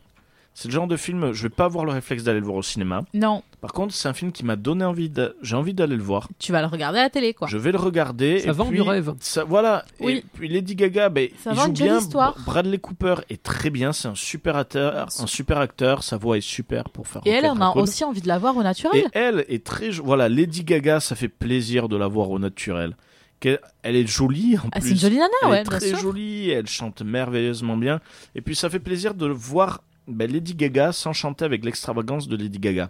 C'est 0.54 0.70
le 0.70 0.74
genre 0.74 0.88
de 0.88 0.98
film, 0.98 1.34
je 1.34 1.43
vais 1.43 1.50
pas 1.50 1.66
avoir 1.66 1.86
le 1.86 1.91
réflexe 1.91 2.24
d'aller 2.24 2.39
le 2.39 2.45
voir 2.45 2.58
au 2.58 2.64
cinéma. 2.64 3.02
Non, 3.14 3.43
Par 3.62 3.74
contre, 3.74 3.93
c'est 3.93 4.08
un 4.10 4.14
film 4.16 4.32
qui 4.32 4.43
m'a 4.43 4.56
donné 4.56 4.84
envie 4.86 5.08
de... 5.08 5.36
J'ai 5.43 5.56
envie 5.56 5.76
d'aller 5.76 5.95
le 5.95 6.02
voir. 6.02 6.30
tu 6.39 6.52
vas 6.52 6.62
le 6.62 6.68
regarder 6.68 6.98
à 6.98 7.04
la 7.04 7.10
télé, 7.12 7.36
quoi. 7.36 7.48
Je 7.48 7.60
vais 7.60 7.72
le 7.72 7.78
regarder. 7.78 8.39
Ça 8.39 8.50
et 8.50 8.52
vend 8.54 8.66
puis, 8.66 8.78
du 8.78 8.82
rêve. 8.82 9.14
Ça, 9.20 9.43
voilà. 9.43 9.86
Oui. 10.00 10.14
Et 10.14 10.26
puis 10.34 10.48
Lady 10.48 10.74
Gaga, 10.76 11.10
ben, 11.10 11.30
Ça 11.43 11.52
il 11.52 11.56
vend 11.58 11.64
joue 11.66 11.70
une 11.70 11.76
jolie 11.76 11.89
bien. 11.91 12.00
histoire. 12.00 12.36
Bradley 12.43 12.80
Cooper 12.80 13.16
est 13.30 13.43
très 13.43 13.70
bien. 13.70 13.93
C'est 13.93 14.08
un 14.08 14.16
super 14.16 14.56
acteur. 14.56 14.93
Merci. 14.95 15.22
Un 15.22 15.28
super 15.28 15.60
acteur. 15.60 16.02
Sa 16.02 16.18
voix 16.18 16.38
est 16.39 16.41
super 16.41 16.89
pour 16.89 17.08
faire. 17.08 17.22
Et 17.26 17.30
elle, 17.30 17.45
on 17.45 17.62
a 17.62 17.76
aussi 17.76 18.04
envie 18.04 18.22
de 18.22 18.28
la 18.28 18.39
voir 18.39 18.58
au 18.58 18.64
naturel. 18.64 18.98
Et 19.00 19.06
elle 19.14 19.45
est 19.50 19.64
très. 19.64 19.91
Voilà, 19.91 20.28
Lady 20.28 20.64
Gaga, 20.64 21.00
ça 21.02 21.16
fait 21.16 21.28
plaisir 21.30 21.88
de 21.88 21.98
la 21.98 22.08
voir 22.08 22.32
au 22.32 22.39
naturel. 22.39 22.95
Elle 23.44 23.96
est 23.96 24.08
jolie 24.08 24.58
en 24.58 24.68
Ah, 24.72 24.80
plus. 24.80 24.88
c'est 24.90 24.94
une 24.96 25.00
jolie 25.00 25.16
nana, 25.18 25.30
elle 25.44 25.50
ouais, 25.50 25.60
est 25.60 25.64
très 25.64 25.80
sûr. 25.80 25.98
jolie, 26.00 26.50
elle 26.50 26.68
chante 26.68 27.02
merveilleusement 27.02 27.78
bien. 27.78 28.02
Et 28.36 28.42
puis 28.42 28.56
ça 28.56 28.70
fait 28.70 28.80
plaisir 28.80 29.14
de 29.14 29.28
voir 29.28 29.82
ben, 30.08 30.32
Lady 30.32 30.56
Gaga 30.56 30.92
sans 30.92 31.14
chanter 31.14 31.46
avec 31.46 31.64
l'extravagance 31.66 32.28
de 32.28 32.36
Lady 32.36 32.60
Gaga. 32.60 32.90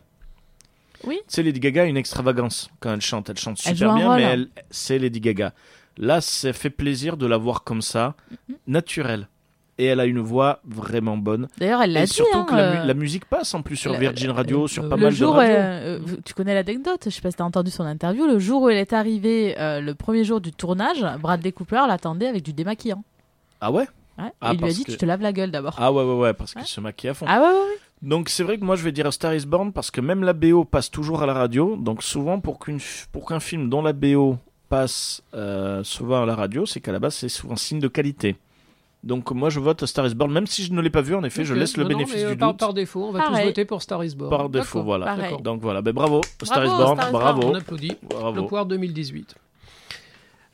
Oui. 1.03 1.19
Sais, 1.27 1.43
Lady 1.43 1.59
Gaga 1.59 1.85
une 1.85 1.97
extravagance 1.97 2.69
quand 2.79 2.93
elle 2.93 3.01
chante. 3.01 3.29
Elle 3.29 3.37
chante 3.37 3.57
super 3.59 3.93
bien, 3.95 4.15
mais 4.15 4.23
elle, 4.23 4.49
c'est 4.71 4.97
Lady 4.97 5.19
Gaga. 5.19 5.53
Là, 5.97 6.21
ça 6.21 6.53
fait 6.53 6.69
plaisir 6.69 7.17
de 7.17 7.25
la 7.25 7.37
voir 7.37 7.63
comme 7.63 7.81
ça, 7.81 8.15
Mhm. 8.49 8.55
naturelle. 8.67 9.27
Et 9.79 9.85
elle 9.85 9.99
a 9.99 10.05
une 10.05 10.19
voix 10.19 10.59
vraiment 10.65 11.17
bonne. 11.17 11.47
D'ailleurs, 11.59 11.81
elle 11.83 11.93
l'a 11.93 12.05
dit. 12.05 12.11
surtout 12.13 12.37
hein, 12.39 12.45
que 12.49 12.55
la, 12.55 12.71
mu- 12.71 12.77
euh, 12.79 12.83
la 12.85 12.93
musique 12.95 13.25
passe 13.25 13.53
en 13.53 13.61
plus 13.61 13.75
sur 13.75 13.91
la- 13.91 13.99
Virgin 13.99 14.31
Radio, 14.31 14.67
sur 14.67 14.83
euh, 14.85 14.89
pas 14.89 14.95
le 14.95 15.01
mal 15.03 15.11
le 15.11 15.15
de 15.15 15.19
jour, 15.23 15.35
radios. 15.35 15.53
euh, 15.55 15.99
euh, 15.99 16.15
tu 16.25 16.33
connais 16.33 16.53
l'anecdote, 16.55 17.01
je 17.05 17.09
sais 17.11 17.21
pas 17.21 17.29
si 17.31 17.37
t'as 17.37 17.43
entendu 17.43 17.69
son 17.69 17.83
interview, 17.83 18.25
le 18.25 18.39
jour 18.39 18.63
où 18.63 18.69
elle 18.69 18.77
est 18.77 18.93
arrivée, 18.93 19.55
euh, 19.59 19.79
le 19.79 19.93
premier 19.93 20.23
jour 20.23 20.41
du 20.41 20.51
tournage, 20.51 21.05
Bradley 21.21 21.51
Cooper 21.51 21.83
l'attendait 21.87 22.27
avec 22.27 22.41
du 22.43 22.53
démaquillant. 22.53 23.03
Ah 23.61 23.71
ouais? 23.71 23.87
Ouais. 24.17 24.31
Ah, 24.41 24.53
il 24.53 24.59
lui 24.59 24.65
a 24.65 24.73
dit 24.73 24.83
que- 24.83 24.91
tu 24.91 24.97
te 24.97 25.05
laves 25.05 25.21
la 25.21 25.31
gueule 25.31 25.51
d'abord. 25.51 25.75
Ah 25.77 25.91
ouais, 25.93 26.03
ouais, 26.03 26.15
ouais, 26.15 26.33
parce 26.33 26.55
Ouais. 26.55 26.61
qu'il 26.61 26.69
se 26.71 26.81
maquille 26.81 27.11
à 27.11 27.13
fond. 27.13 27.27
Ah 27.29 27.39
ouais, 27.39 27.47
ouais, 27.47 27.53
ouais. 27.53 27.77
Donc 28.01 28.29
c'est 28.29 28.41
vrai 28.43 28.57
que 28.57 28.63
moi 28.65 28.75
je 28.75 28.83
vais 28.83 28.91
dire 28.91 29.11
Star 29.13 29.35
is 29.35 29.45
Born 29.45 29.71
parce 29.73 29.91
que 29.91 30.01
même 30.01 30.23
la 30.23 30.33
BO 30.33 30.65
passe 30.65 30.89
toujours 30.89 31.21
à 31.21 31.25
la 31.27 31.33
radio. 31.33 31.75
Donc 31.75 32.01
souvent 32.01 32.39
pour 32.39 32.57
qu'un 32.59 33.39
film 33.39 33.69
dont 33.69 33.81
la 33.83 33.93
BO 33.93 34.37
passe 34.69 35.21
euh, 35.33 35.83
souvent 35.83 36.23
à 36.23 36.25
la 36.25 36.35
radio, 36.35 36.65
c'est 36.65 36.79
qu'à 36.79 36.91
la 36.91 36.99
base 36.99 37.15
c'est 37.15 37.29
souvent 37.29 37.55
signe 37.55 37.79
de 37.79 37.87
qualité. 37.87 38.35
Donc 39.07 39.31
moi 39.31 39.49
je 39.49 39.59
vote 39.61 39.85
Star 39.85 40.05
is 40.05 40.13
Born, 40.15 40.31
même 40.33 40.47
si 40.47 40.63
je 40.65 40.73
ne 40.73 40.81
l'ai 40.81 40.89
pas 40.89 41.01
vu 41.01 41.15
en 41.15 41.23
effet, 41.23 41.45
je 41.45 41.53
laisse 41.53 41.77
le 41.77 41.83
Non, 41.83 41.89
non, 41.91 41.95
bénéfice 41.97 42.15
mais, 42.15 42.23
euh, 42.25 42.31
du 42.31 42.37
par, 42.37 42.49
doute. 42.49 42.59
par 42.59 42.73
défaut, 42.73 43.05
on 43.05 43.11
va 43.13 43.19
Pareil. 43.19 43.41
tous 43.43 43.47
voter 43.47 43.63
pour 43.65 43.81
Star 43.81 44.03
is 44.03 44.13
Born. 44.15 44.29
Par 44.29 44.49
défaut, 44.49 44.83
voilà. 44.83 45.05
Pareil. 45.05 45.37
Donc 45.41 45.61
voilà, 45.61 45.81
ben 45.81 45.93
bravo, 45.93 46.21
Star 46.43 46.65
is 46.65 46.67
Bravo, 46.67 46.83
Born, 46.83 46.97
Star 46.97 47.07
is 47.07 47.11
Born. 47.13 47.23
bravo, 47.23 47.47
On 47.47 47.55
applaudit. 47.55 47.97
bravo. 48.03 48.33
Plopward 48.33 48.67
2018. 48.69 49.35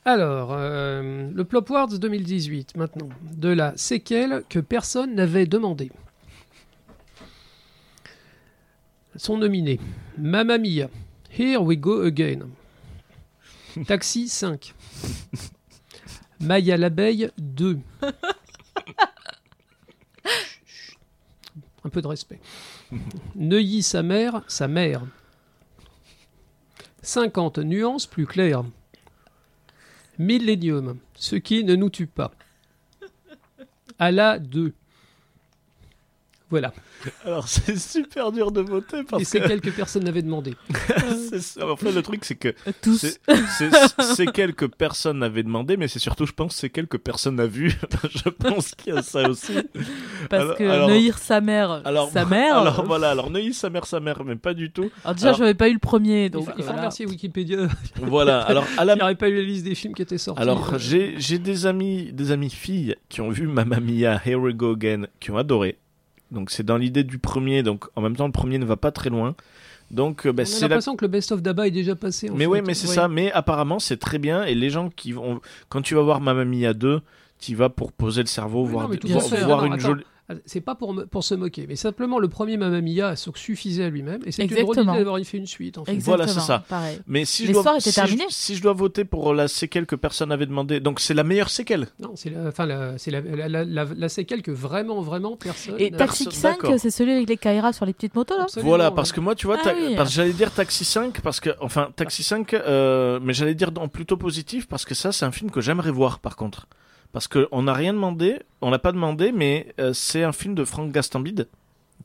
Alors, 0.06 0.50
euh, 0.52 1.30
le 1.34 1.44
Plopwards 1.44 1.88
2018, 1.98 2.76
maintenant, 2.76 3.08
de 3.22 3.48
la 3.48 3.76
séquelle 3.76 4.44
que 4.48 4.58
personne 4.60 5.14
n'avait 5.14 5.46
demandé? 5.46 5.90
Sont 9.16 9.38
nominés 9.38 9.80
Mamma 10.18 10.58
Mia, 10.58 10.88
Here 11.36 11.56
We 11.60 11.78
Go 11.78 12.02
Again, 12.02 12.40
Taxi 13.86 14.28
5, 14.28 14.74
Maya 16.40 16.76
l'abeille 16.76 17.30
2. 17.38 17.78
Un 21.83 21.83
peu 21.94 22.02
de 22.02 22.08
respect. 22.08 22.40
Neuilly 23.36 23.82
sa 23.82 24.02
mère, 24.02 24.42
sa 24.48 24.68
mère. 24.68 25.02
50 27.02 27.58
nuances 27.58 28.06
plus 28.06 28.26
claires. 28.26 28.64
Millennium, 30.18 30.98
ce 31.14 31.36
qui 31.36 31.64
ne 31.64 31.74
nous 31.74 31.90
tue 31.90 32.06
pas. 32.06 32.32
Allah 33.98 34.38
2. 34.38 34.74
Voilà. 36.54 36.72
Alors 37.24 37.48
c'est 37.48 37.76
super 37.76 38.30
dur 38.30 38.52
de 38.52 38.60
voter 38.60 38.98
Et 39.00 39.02
parce 39.02 39.24
c'est 39.24 39.40
que 39.40 39.48
quelques 39.48 39.72
personnes 39.72 40.04
n'avaient 40.04 40.22
demandé. 40.22 40.54
c'est- 41.40 41.60
en 41.60 41.74
fait 41.76 41.90
le 41.90 42.00
truc 42.00 42.24
c'est 42.24 42.36
que 42.36 42.54
Tous. 42.80 42.96
c'est 42.96 43.18
c'est- 43.58 43.70
c'est 44.14 44.26
quelques 44.26 44.68
personnes 44.68 45.22
avaient 45.24 45.42
demandé, 45.42 45.76
mais 45.76 45.88
c'est 45.88 45.98
surtout 45.98 46.26
je 46.26 46.32
pense 46.32 46.54
c'est 46.54 46.70
quelques 46.70 46.98
personnes 46.98 47.40
a 47.40 47.46
vu. 47.46 47.72
je 48.14 48.28
pense 48.28 48.70
qu'il 48.76 48.94
y 48.94 48.96
a 48.96 49.02
ça 49.02 49.28
aussi. 49.28 49.54
Parce 50.30 50.44
alors- 50.44 50.56
que 50.56 50.64
alors- 50.64 50.88
Neuillir 50.88 51.18
sa 51.18 51.40
mère, 51.40 51.82
Alors, 51.84 52.08
sa 52.10 52.24
mère. 52.24 52.56
Alors 52.58 52.84
voilà, 52.84 53.10
alors 53.10 53.30
Neuilly 53.30 53.52
sa 53.52 53.68
mère, 53.68 53.84
sa 53.86 53.98
mère, 53.98 54.22
mais 54.24 54.36
pas 54.36 54.54
du 54.54 54.70
tout. 54.70 54.90
Alors 55.02 55.14
déjà, 55.16 55.26
alors- 55.28 55.38
je 55.38 55.42
n'avais 55.42 55.54
pas 55.54 55.68
eu 55.68 55.72
le 55.72 55.78
premier, 55.80 56.26
Il 56.26 56.30
donc 56.30 56.44
faut, 56.44 56.50
il 56.52 56.58
faut 56.58 56.62
voilà. 56.64 56.78
remercier 56.78 57.06
Wikipédia. 57.06 57.66
Voilà, 58.00 58.42
alors 58.42 58.64
à 58.78 58.84
la 58.84 58.92
Il 58.92 58.96
n'y 58.96 59.02
aurait 59.02 59.14
pas 59.16 59.28
eu 59.28 59.34
la 59.36 59.42
liste 59.42 59.64
des 59.64 59.74
films 59.74 59.94
qui 59.94 60.02
étaient 60.02 60.18
sortis. 60.18 60.40
Alors, 60.40 60.78
j'ai 60.78 61.14
j'ai 61.18 61.38
des 61.38 61.66
amis, 61.66 62.12
des 62.12 62.30
amis 62.30 62.50
filles 62.50 62.94
qui 63.08 63.20
ont 63.20 63.30
vu 63.30 63.48
Mamma 63.48 63.80
Mia, 63.80 64.20
Here 64.24 64.36
We 64.40 64.54
Go 64.54 64.72
Again, 64.74 65.06
qui 65.18 65.30
ont 65.32 65.36
adoré. 65.38 65.78
Donc, 66.30 66.50
c'est 66.50 66.62
dans 66.64 66.76
l'idée 66.76 67.04
du 67.04 67.18
premier. 67.18 67.62
Donc, 67.62 67.84
en 67.96 68.00
même 68.02 68.16
temps, 68.16 68.26
le 68.26 68.32
premier 68.32 68.58
ne 68.58 68.64
va 68.64 68.76
pas 68.76 68.90
très 68.92 69.10
loin. 69.10 69.34
Donc, 69.90 70.26
euh, 70.26 70.32
bah, 70.32 70.42
On 70.42 70.46
a 70.46 70.46
c'est 70.46 70.60
la. 70.62 70.68
l'impression 70.68 70.96
que 70.96 71.04
le 71.04 71.10
best 71.10 71.30
of 71.32 71.42
d'Abba 71.42 71.66
est 71.66 71.70
déjà 71.70 71.94
passé. 71.94 72.30
en 72.30 72.34
Mais 72.34 72.40
fait. 72.44 72.46
oui, 72.50 72.60
mais 72.66 72.74
c'est 72.74 72.88
Ouais. 72.88 72.94
ça. 72.94 73.08
Mais 73.08 73.30
apparemment, 73.32 73.78
c'est 73.78 73.98
très 73.98 74.18
bien. 74.18 74.44
Et 74.44 74.54
les 74.54 74.70
gens 74.70 74.90
qui 74.90 75.12
vont. 75.12 75.40
Quand 75.68 75.82
tu 75.82 75.94
vas 75.94 76.02
voir 76.02 76.20
Mamma 76.20 76.44
Mia 76.44 76.72
2, 76.72 77.00
tu 77.38 77.54
vas 77.54 77.68
pour 77.68 77.92
poser 77.92 78.22
le 78.22 78.26
cerveau, 78.26 78.64
voir, 78.64 78.88
non, 78.88 78.94
des- 78.96 79.12
voir, 79.12 79.24
voir 79.44 79.64
une 79.66 79.78
jolie. 79.78 80.04
C'est 80.46 80.62
pas 80.62 80.74
pour, 80.74 80.94
me- 80.94 81.04
pour 81.04 81.22
se 81.22 81.34
moquer, 81.34 81.66
mais 81.68 81.76
simplement 81.76 82.18
le 82.18 82.28
premier 82.28 82.56
Mamma 82.56 82.80
Mia 82.80 83.14
suffisait 83.14 83.84
à 83.84 83.90
lui-même. 83.90 84.22
Et 84.24 84.32
c'est 84.32 84.44
une 84.44 84.48
drôle 84.62 84.76
d'avoir 84.76 85.20
fait 85.22 85.36
une 85.36 85.46
suite. 85.46 85.76
En 85.76 85.84
fait. 85.84 85.96
Voilà, 85.98 86.26
c'est 86.26 86.40
ça. 86.40 86.64
Pareil. 86.66 86.98
Mais 87.06 87.24
si 87.26 87.46
je 87.46 87.52
dois, 87.52 87.62
était 87.74 87.80
si 87.80 87.90
je- 87.90 87.94
terminée. 87.94 88.24
si 88.30 88.54
je 88.56 88.62
dois 88.62 88.72
voter 88.72 89.04
pour 89.04 89.34
la 89.34 89.48
séquelle 89.48 89.84
que 89.84 89.96
personne 89.96 90.30
n'avait 90.30 90.46
demandé, 90.46 90.80
donc 90.80 91.00
c'est 91.00 91.12
la 91.14 91.24
meilleure 91.24 91.50
séquelle. 91.50 91.88
Non, 92.00 92.12
c'est 92.16 92.30
la, 92.30 92.48
enfin, 92.48 92.64
la, 92.64 92.96
c'est 92.96 93.10
la, 93.10 93.20
la, 93.20 93.48
la, 93.48 93.64
la- 93.64 93.84
la 93.94 94.08
séquelle 94.08 94.40
que 94.42 94.50
vraiment, 94.50 95.02
vraiment 95.02 95.36
personne. 95.36 95.74
Et 95.78 95.90
Taxi 95.90 96.24
Personne- 96.24 96.32
5, 96.32 96.62
d'accord. 96.62 96.78
c'est 96.78 96.90
celui 96.90 97.12
avec 97.12 97.28
les 97.28 97.36
Kaira 97.36 97.72
sur 97.74 97.84
les 97.84 97.92
petites 97.92 98.14
motos, 98.14 98.36
là 98.38 98.44
Absolument, 98.44 98.68
Voilà, 98.68 98.88
ouais. 98.88 98.94
parce 98.94 99.12
que 99.12 99.20
moi, 99.20 99.34
tu 99.34 99.46
vois, 99.46 99.58
Ah 99.60 99.64
ta- 99.64 99.74
oui. 99.74 99.94
parce 99.94 100.08
que 100.10 100.14
j'allais 100.16 100.32
dire 100.32 100.50
Taxi 100.52 100.84
5, 100.86 101.20
parce 101.20 101.40
que, 101.40 101.50
enfin, 101.60 101.90
Taxi 101.96 102.22
5, 102.22 102.54
euh, 102.54 103.20
mais 103.22 103.34
j'allais 103.34 103.54
dire 103.54 103.70
en 103.76 103.88
plutôt 103.88 104.16
positif, 104.16 104.68
parce 104.68 104.84
que 104.86 104.94
ça, 104.94 105.12
c'est 105.12 105.26
un 105.26 105.32
film 105.32 105.50
que 105.50 105.60
j'aimerais 105.60 105.90
voir, 105.90 106.18
par 106.20 106.36
contre. 106.36 106.66
Parce 107.14 107.28
qu'on 107.28 107.62
n'a 107.62 107.72
rien 107.72 107.94
demandé, 107.94 108.40
on 108.60 108.70
l'a 108.70 108.78
pas 108.78 108.92
demandé, 108.92 109.30
mais 109.32 109.72
euh, 109.80 109.92
c'est 109.94 110.22
un 110.24 110.32
film 110.32 110.54
de 110.54 110.64
Franck 110.64 110.90
Gastambide, 110.92 111.48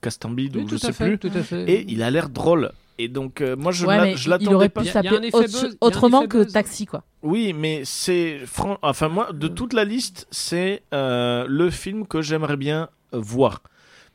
Gastambide, 0.03 0.55
Oui, 0.55 0.63
ou 0.63 0.69
je 0.69 0.77
sais 0.77 0.93
fait, 0.93 1.17
plus, 1.17 1.17
tout 1.19 1.31
à 1.35 1.41
fait. 1.43 1.63
et 1.69 1.85
il 1.89 2.03
a 2.03 2.11
l'air 2.11 2.29
drôle. 2.29 2.71
Et 2.99 3.07
donc, 3.07 3.41
euh, 3.41 3.55
moi, 3.55 3.71
je 3.71 3.85
Ouais, 3.87 4.13
il 4.13 4.29
l'attendais 4.29 4.53
aurait 4.53 4.69
pas. 4.69 4.81
pu 4.81 4.87
Il 4.89 4.93
y 4.93 4.97
a- 4.97 5.01
il 5.01 5.05
y 5.05 5.07
a 5.07 5.11
un 5.11 5.15
s'appeler 5.31 5.33
autre- 5.65 5.77
autrement 5.81 6.27
que 6.27 6.43
buzz. 6.43 6.53
Taxi, 6.53 6.85
quoi. 6.85 7.03
Oui, 7.23 7.53
mais 7.53 7.81
c'est 7.85 8.39
fran- 8.45 8.77
enfin 8.81 9.07
moi 9.09 9.31
de 9.33 9.47
toute 9.47 9.73
la 9.73 9.83
liste, 9.83 10.27
c'est 10.31 10.83
euh, 10.93 11.45
le 11.47 11.69
film 11.71 12.05
que 12.05 12.21
j'aimerais 12.21 12.57
bien 12.57 12.89
voir. 13.11 13.63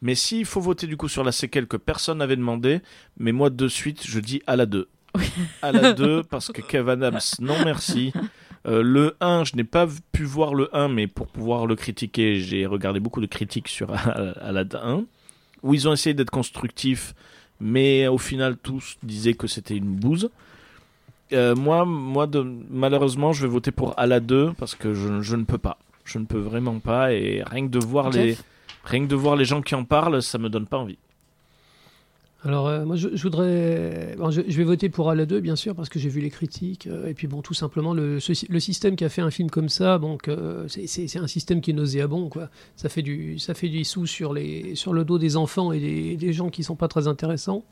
Mais 0.01 0.15
s'il 0.15 0.45
faut 0.45 0.61
voter 0.61 0.87
du 0.87 0.97
coup 0.97 1.09
sur 1.09 1.25
la 1.25 1.33
séquelle 1.33 1.67
que 1.67 1.77
personne 1.79 2.19
n'avait 2.19 2.37
demandé, 2.37 2.81
mais 3.19 3.33
moi 3.33 3.51
de 3.51 3.67
suite 3.69 4.07
je 4.07 4.21
dis 4.21 4.43
à 4.47 4.55
la 4.55 4.67
2. 4.67 4.89
À 5.63 5.73
la 5.73 5.93
2 5.93 6.23
parce 6.31 6.53
que 6.53 6.61
Kev 6.63 6.89
Adams, 6.91 7.19
non 7.41 7.57
merci. 7.65 8.13
Euh, 8.67 8.83
le 8.83 9.17
1, 9.21 9.45
je 9.45 9.57
n'ai 9.57 9.65
pas 9.65 9.87
pu 10.13 10.25
voir 10.25 10.55
le 10.55 10.75
1, 10.75 10.89
mais 10.89 11.07
pour 11.07 11.27
pouvoir 11.27 11.67
le 11.67 11.77
critiquer, 11.77 12.41
j'ai 12.41 12.67
regardé 12.67 13.01
beaucoup 13.01 13.21
de 13.21 13.27
critiques 13.27 13.69
sur 13.69 13.91
la 13.93 14.65
1, 14.73 15.05
où 15.63 15.75
ils 15.75 15.89
ont 15.89 15.93
essayé 15.93 16.15
d'être 16.15 16.31
constructifs, 16.31 17.15
mais 17.61 18.07
au 18.09 18.19
final 18.19 18.57
tous 18.57 18.97
disaient 19.03 19.35
que 19.35 19.47
c'était 19.47 19.77
une 19.77 19.97
bouse. 19.97 20.31
Euh, 21.33 21.55
moi, 21.55 21.85
moi 21.85 22.27
de, 22.27 22.45
malheureusement, 22.71 23.33
je 23.33 23.43
vais 23.43 23.53
voter 23.53 23.71
pour 23.71 23.99
Ala 23.99 24.21
2 24.21 24.53
parce 24.59 24.75
que 24.75 24.95
je, 24.95 25.21
je 25.21 25.37
ne 25.37 25.45
peux 25.45 25.59
pas. 25.59 25.79
Je 26.05 26.19
ne 26.19 26.27
peux 26.27 26.39
vraiment 26.39 26.81
pas 26.81 27.13
et 27.13 27.43
rien 27.43 27.67
que 27.67 27.71
de 27.71 27.79
voir 27.79 28.13
Jeff 28.13 28.23
les 28.23 28.37
rien 28.85 29.05
que 29.05 29.09
de 29.09 29.17
voir 29.17 29.37
les 29.37 29.45
gens 29.45 29.63
qui 29.63 29.75
en 29.75 29.85
parlent, 29.85 30.23
ça 30.23 30.39
me 30.39 30.49
donne 30.49 30.67
pas 30.67 30.79
envie. 30.79 30.99
Alors, 32.45 32.69
euh, 32.69 32.85
moi, 32.85 32.95
je, 32.97 33.09
je 33.15 33.23
voudrais. 33.23 34.15
bon, 34.19 34.31
je, 34.31 34.43
je 34.47 34.57
vais 34.59 34.65
voter 34.65 34.91
pour 34.91 35.09
Ala 35.11 35.25
2, 35.25 35.41
bien 35.41 35.57
sûr, 35.57 35.75
parce 35.75 35.89
que 35.89 35.99
j'ai 35.99 36.11
vu 36.11 36.21
les 36.21 36.29
critiques. 36.29 36.87
euh, 36.87 37.07
et 37.09 37.15
puis, 37.15 37.27
bon, 37.27 37.41
tout 37.41 37.55
simplement, 37.55 37.95
le, 37.95 38.21
ce- 38.21 38.51
le 38.53 38.61
système 38.61 38.97
qui 38.97 39.05
a 39.05 39.09
fait 39.09 39.23
un 39.23 39.31
film 39.31 39.49
comme 39.51 39.71
ça, 39.71 39.99
que 40.23 40.67
c'est- 40.69 41.17
un 41.17 41.27
système 41.27 41.61
qui 41.63 41.71
est 41.71 41.75
nauséabond, 41.75 42.29
quoi. 42.29 42.51
Ça 42.77 42.89
fait 42.91 43.01
du, 43.03 43.39
ça 43.39 43.55
fait 43.55 43.69
du 43.71 43.83
sous 43.85 44.07
sur, 44.07 44.35
les, 44.35 44.75
sur 44.75 44.93
le 44.93 45.05
dos 45.07 45.19
des 45.19 45.37
enfants 45.37 45.73
et 45.73 45.81
des, 45.81 46.17
des 46.17 46.33
gens 46.35 46.51
qui 46.51 46.63
sont 46.63 46.77
pas 46.77 46.89
très 46.89 47.07
intéressants. 47.09 47.65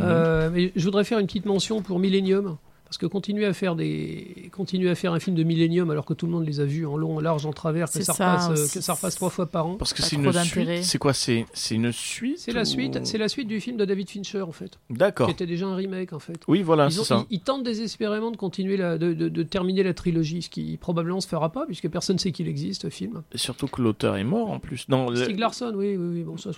Euh, 0.00 0.50
mais 0.52 0.70
je 0.76 0.84
voudrais 0.84 1.02
faire 1.04 1.18
une 1.18 1.26
petite 1.26 1.46
mention 1.46 1.82
pour 1.82 1.98
Millennium. 1.98 2.56
Parce 2.88 2.96
que 2.96 3.04
continuer 3.04 3.44
à 3.44 3.52
faire 3.52 3.76
des, 3.76 4.48
continuer 4.50 4.88
à 4.88 4.94
faire 4.94 5.12
un 5.12 5.20
film 5.20 5.36
de 5.36 5.42
Millennium 5.42 5.90
alors 5.90 6.06
que 6.06 6.14
tout 6.14 6.24
le 6.24 6.32
monde 6.32 6.46
les 6.46 6.58
a 6.60 6.64
vus 6.64 6.86
en 6.86 6.96
long, 6.96 7.16
en 7.18 7.20
large, 7.20 7.44
en 7.44 7.52
travers, 7.52 7.90
que 7.90 8.00
ça, 8.02 8.14
ça, 8.14 8.32
repasse, 8.38 8.48
aussi. 8.58 8.78
que 8.78 8.80
ça 8.82 8.94
repasse 8.94 9.14
trois 9.16 9.28
fois 9.28 9.44
par 9.44 9.66
an. 9.66 9.74
Parce 9.74 9.92
que 9.92 10.00
c'est 10.02 10.16
une 10.16 10.32
suite. 10.42 10.82
C'est 10.84 10.96
quoi 10.96 11.12
C'est 11.12 11.44
une 11.70 11.92
suite 11.92 12.38
C'est 12.38 12.52
la 12.52 12.64
suite, 12.64 13.00
c'est 13.04 13.18
la 13.18 13.28
suite 13.28 13.46
du 13.46 13.60
film 13.60 13.76
de 13.76 13.84
David 13.84 14.08
Fincher 14.08 14.40
en 14.40 14.52
fait, 14.52 14.78
D'accord. 14.88 15.26
qui 15.26 15.32
était 15.32 15.44
déjà 15.46 15.66
un 15.66 15.76
remake 15.76 16.14
en 16.14 16.18
fait. 16.18 16.40
Oui, 16.48 16.62
voilà, 16.62 16.86
ils, 16.86 16.92
c'est 16.92 17.04
ça. 17.04 17.26
ils- 17.30 17.36
ils 17.36 17.40
tentent 17.40 17.62
désespérément 17.62 18.30
de 18.30 18.38
continuer 18.38 18.78
la, 18.78 18.96
de, 18.96 19.12
de- 19.12 19.28
de 19.28 19.42
terminer 19.42 19.82
la 19.82 19.92
trilogie, 19.92 20.40
ce 20.40 20.48
qui 20.48 20.78
probablement 20.78 21.20
se 21.20 21.28
fera 21.28 21.52
pas 21.52 21.66
puisque 21.66 21.88
personne 21.90 22.18
sait 22.18 22.32
qu'il 22.32 22.48
existe 22.48 22.82
ce 22.82 22.88
film. 22.88 23.22
Et 23.32 23.38
surtout 23.38 23.66
que 23.66 23.82
l'auteur 23.82 24.16
est 24.16 24.24
mort 24.24 24.50
en 24.50 24.60
plus. 24.60 24.88
Non, 24.88 25.10
le- 25.10 25.16
Stieg 25.24 25.38
Larsson, 25.38 25.72
oui, 25.76 25.94
oui, 25.98 26.08
oui, 26.14 26.22
bon 26.22 26.38
ça. 26.38 26.52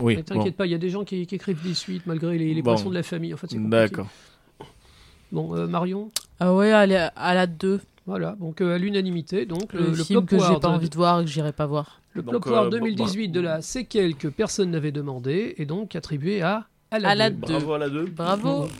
oui. 0.00 0.16
mais 0.16 0.22
T'inquiète 0.22 0.56
pas, 0.56 0.66
il 0.66 0.72
y 0.72 0.74
a 0.74 0.78
des 0.78 0.90
gens 0.90 1.04
qui, 1.04 1.26
qui 1.26 1.34
écrivent 1.34 1.62
des 1.62 1.72
suites 1.72 2.02
malgré 2.06 2.36
les, 2.36 2.52
les 2.52 2.60
Bon. 2.60 2.72
poissons 2.72 2.90
de 2.90 2.94
la 2.94 3.02
famille. 3.02 3.32
En 3.32 3.38
fait. 3.38 3.48
D'accord. 3.54 4.08
Bon, 5.32 5.54
euh, 5.56 5.66
Marion, 5.66 6.10
Ah 6.40 6.54
ouais, 6.54 6.68
elle 6.68 6.92
est 6.92 7.08
à 7.14 7.34
la 7.34 7.46
2. 7.46 7.80
voilà, 8.06 8.32
donc 8.40 8.60
euh, 8.60 8.74
à 8.74 8.78
l'unanimité, 8.78 9.46
donc 9.46 9.72
Le, 9.72 9.80
le, 9.80 9.90
le 9.92 10.04
film 10.04 10.26
que 10.26 10.38
j'ai 10.38 10.58
pas 10.58 10.68
envie 10.68 10.90
de 10.90 10.96
voir 10.96 11.20
et 11.20 11.24
que 11.24 11.30
j'irai 11.30 11.52
pas 11.52 11.66
voir. 11.66 12.00
Le 12.14 12.22
Donc, 12.22 12.42
Plopward 12.42 12.66
euh, 12.66 12.78
bon, 12.80 12.84
2018 12.86 13.28
de 13.28 13.40
la 13.40 13.62
séquelle 13.62 14.16
que 14.16 14.26
personne 14.26 14.70
n'avait 14.72 14.90
demandé 14.90 15.54
et 15.58 15.66
donc 15.66 15.94
attribué 15.94 16.42
à 16.42 16.66
Aladdin. 16.90 17.10
Aladdin. 17.10 17.46
Deux. 17.46 17.52
Bravo 17.54 17.72
à 17.74 17.78
la 17.78 17.88
2. 17.88 18.04
Bravo. 18.06 18.68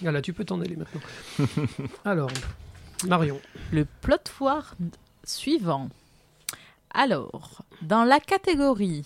Voilà, 0.00 0.22
tu 0.22 0.32
peux 0.32 0.44
t'en 0.44 0.60
aller 0.60 0.76
maintenant. 0.76 1.00
Alors, 2.04 2.30
Marion. 3.08 3.40
Le 3.72 3.84
plot 3.84 4.16
war 4.40 4.76
suivant. 5.24 5.88
Alors, 6.94 7.62
dans 7.82 8.04
la 8.04 8.20
catégorie 8.20 9.04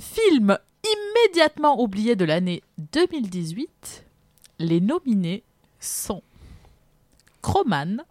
film 0.00 0.56
immédiatement 0.84 1.80
oublié 1.80 2.16
de 2.16 2.24
l'année 2.24 2.62
2018, 2.92 4.04
les 4.58 4.80
nominés 4.80 5.42
sont 5.80 6.22
Croman, 7.42 8.02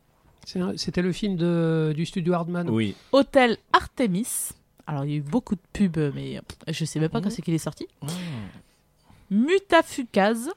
C'était 0.46 1.02
le 1.02 1.12
film 1.12 1.36
de, 1.38 1.94
du 1.96 2.06
studio 2.06 2.34
Hardman. 2.34 2.70
Oui. 2.70 2.96
Hôtel 3.12 3.58
Artemis. 3.72 4.50
Alors, 4.86 5.06
il 5.06 5.12
y 5.12 5.14
a 5.14 5.18
eu 5.18 5.22
beaucoup 5.22 5.56
de 5.56 5.62
pubs, 5.72 6.12
mais 6.14 6.40
je 6.68 6.86
sais 6.86 7.00
même 7.00 7.10
pas 7.10 7.20
quand 7.22 7.28
Mhm. 7.30 7.32
c'est 7.36 7.42
qu'il 7.42 7.54
est 7.54 7.58
sorti. 7.58 7.88
Mutafukaz, 9.32 10.50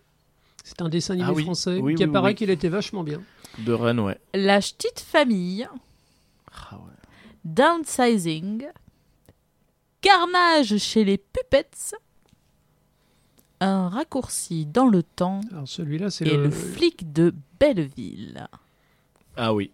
C'est 0.64 0.82
un 0.82 0.88
dessin 0.88 1.14
animé 1.14 1.28
Ah 1.30 1.32
oui. 1.32 1.44
français 1.44 1.78
Oui, 1.80 1.94
qui 1.94 2.02
oui, 2.04 2.10
apparaît 2.10 2.30
oui. 2.30 2.34
qu'il 2.34 2.50
était 2.50 2.68
vachement 2.68 3.04
bien. 3.04 3.22
De 3.60 3.72
Rennes, 3.72 4.00
ouais. 4.00 4.18
La 4.34 4.58
Petite 4.58 5.00
Famille, 5.00 5.66
Ah 6.52 6.74
ouais. 6.76 6.92
Downsizing, 7.44 8.66
Carnage 10.00 10.76
chez 10.78 11.04
les 11.04 11.18
Puppets, 11.18 11.94
Un 13.60 13.88
raccourci 13.88 14.66
dans 14.66 14.86
le 14.86 15.02
temps 15.02 15.40
Alors 15.52 15.66
celui-là, 15.68 16.10
c'est 16.10 16.26
et 16.26 16.36
le... 16.36 16.44
le 16.44 16.50
flic 16.50 17.12
de 17.12 17.32
Belleville. 17.58 18.46
Ah 19.36 19.54
oui. 19.54 19.70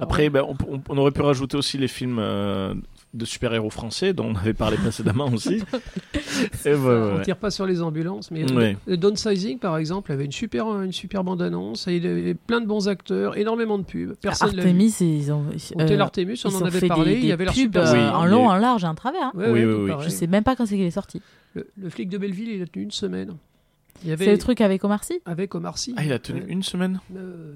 Après, 0.00 0.30
ben, 0.30 0.42
on, 0.48 0.56
on- 0.74 0.82
on 0.88 0.96
aurait 0.98 1.10
pu 1.10 1.20
rajouter 1.20 1.56
aussi 1.58 1.76
les 1.76 1.86
films 1.88 2.18
euh, 2.18 2.74
de 3.12 3.24
super-héros 3.26 3.68
français 3.68 4.14
dont 4.14 4.28
on 4.32 4.36
avait 4.36 4.54
parlé 4.54 4.76
précédemment 4.82 5.26
aussi. 5.26 5.62
Et 6.64 6.70
ouais, 6.70 6.74
ouais, 6.74 6.88
On 7.12 7.16
ouais. 7.16 7.22
tire 7.22 7.36
pas 7.36 7.50
sur 7.50 7.66
les 7.66 7.82
ambulances, 7.82 8.30
mais 8.30 8.50
Ouais. 8.52 8.78
le 8.86 8.96
Downsizing, 8.96 9.58
par 9.58 9.76
exemple, 9.76 10.10
avait 10.12 10.24
une 10.24 10.32
super, 10.32 10.66
une 10.80 10.92
super 10.92 11.24
bande-annonce, 11.24 11.84
il 11.88 12.02
y 12.02 12.08
avait 12.08 12.32
plein 12.34 12.62
de 12.62 12.66
bons 12.66 12.88
acteurs, 12.88 13.36
énormément 13.36 13.76
de 13.78 13.84
pubs. 13.84 14.14
Personne 14.22 14.58
vu. 14.58 14.70
Ils 15.00 15.30
ont, 15.30 15.44
Hôtel 15.74 16.00
euh, 16.00 16.04
Artemis, 16.04 16.40
on 16.44 16.48
ils 16.48 16.56
en 16.56 16.62
ont 16.62 16.64
avait 16.64 16.80
fait 16.80 16.88
parlé, 16.88 17.14
des, 17.16 17.20
il 17.20 17.26
y 17.26 17.32
avait 17.32 17.44
des 17.44 17.50
pubs 17.50 17.54
super 17.60 17.86
euh, 17.86 17.92
Oui, 17.92 18.00
en 18.00 18.24
long, 18.24 18.48
a- 18.48 18.54
en 18.54 18.58
large 18.58 18.84
et 18.84 18.86
en 18.86 18.94
travers. 18.94 19.24
hein. 19.26 19.32
Ouais, 19.34 19.50
Oui, 19.50 19.64
ouais, 19.66 19.74
oui, 19.74 19.90
oui. 19.90 20.04
Je 20.04 20.08
sais 20.08 20.26
même 20.26 20.42
pas 20.44 20.56
quand 20.56 20.64
c'est 20.64 20.76
qu'il 20.76 20.84
est 20.86 20.90
sorti. 20.90 21.20
Le, 21.54 21.68
le 21.76 21.90
flic 21.90 22.08
de 22.08 22.18
Belleville, 22.18 22.50
il 22.50 22.62
a 22.62 22.66
tenu 22.66 22.84
une 22.84 22.90
semaine. 22.90 23.36
Il 24.02 24.08
y 24.08 24.12
avait 24.12 24.24
C'est 24.24 24.32
le 24.32 24.38
truc 24.38 24.60
avec 24.60 24.82
Omar 24.84 25.04
Sy? 25.04 25.20
Avec 25.26 25.54
Omar 25.54 25.76
Sy. 25.78 25.94
Ah, 25.96 26.04
il 26.04 26.12
a 26.12 26.18
tenu 26.18 26.40
Ouais. 26.40 26.46
une 26.48 26.62
semaine? 26.62 27.00
Euh, 27.16 27.52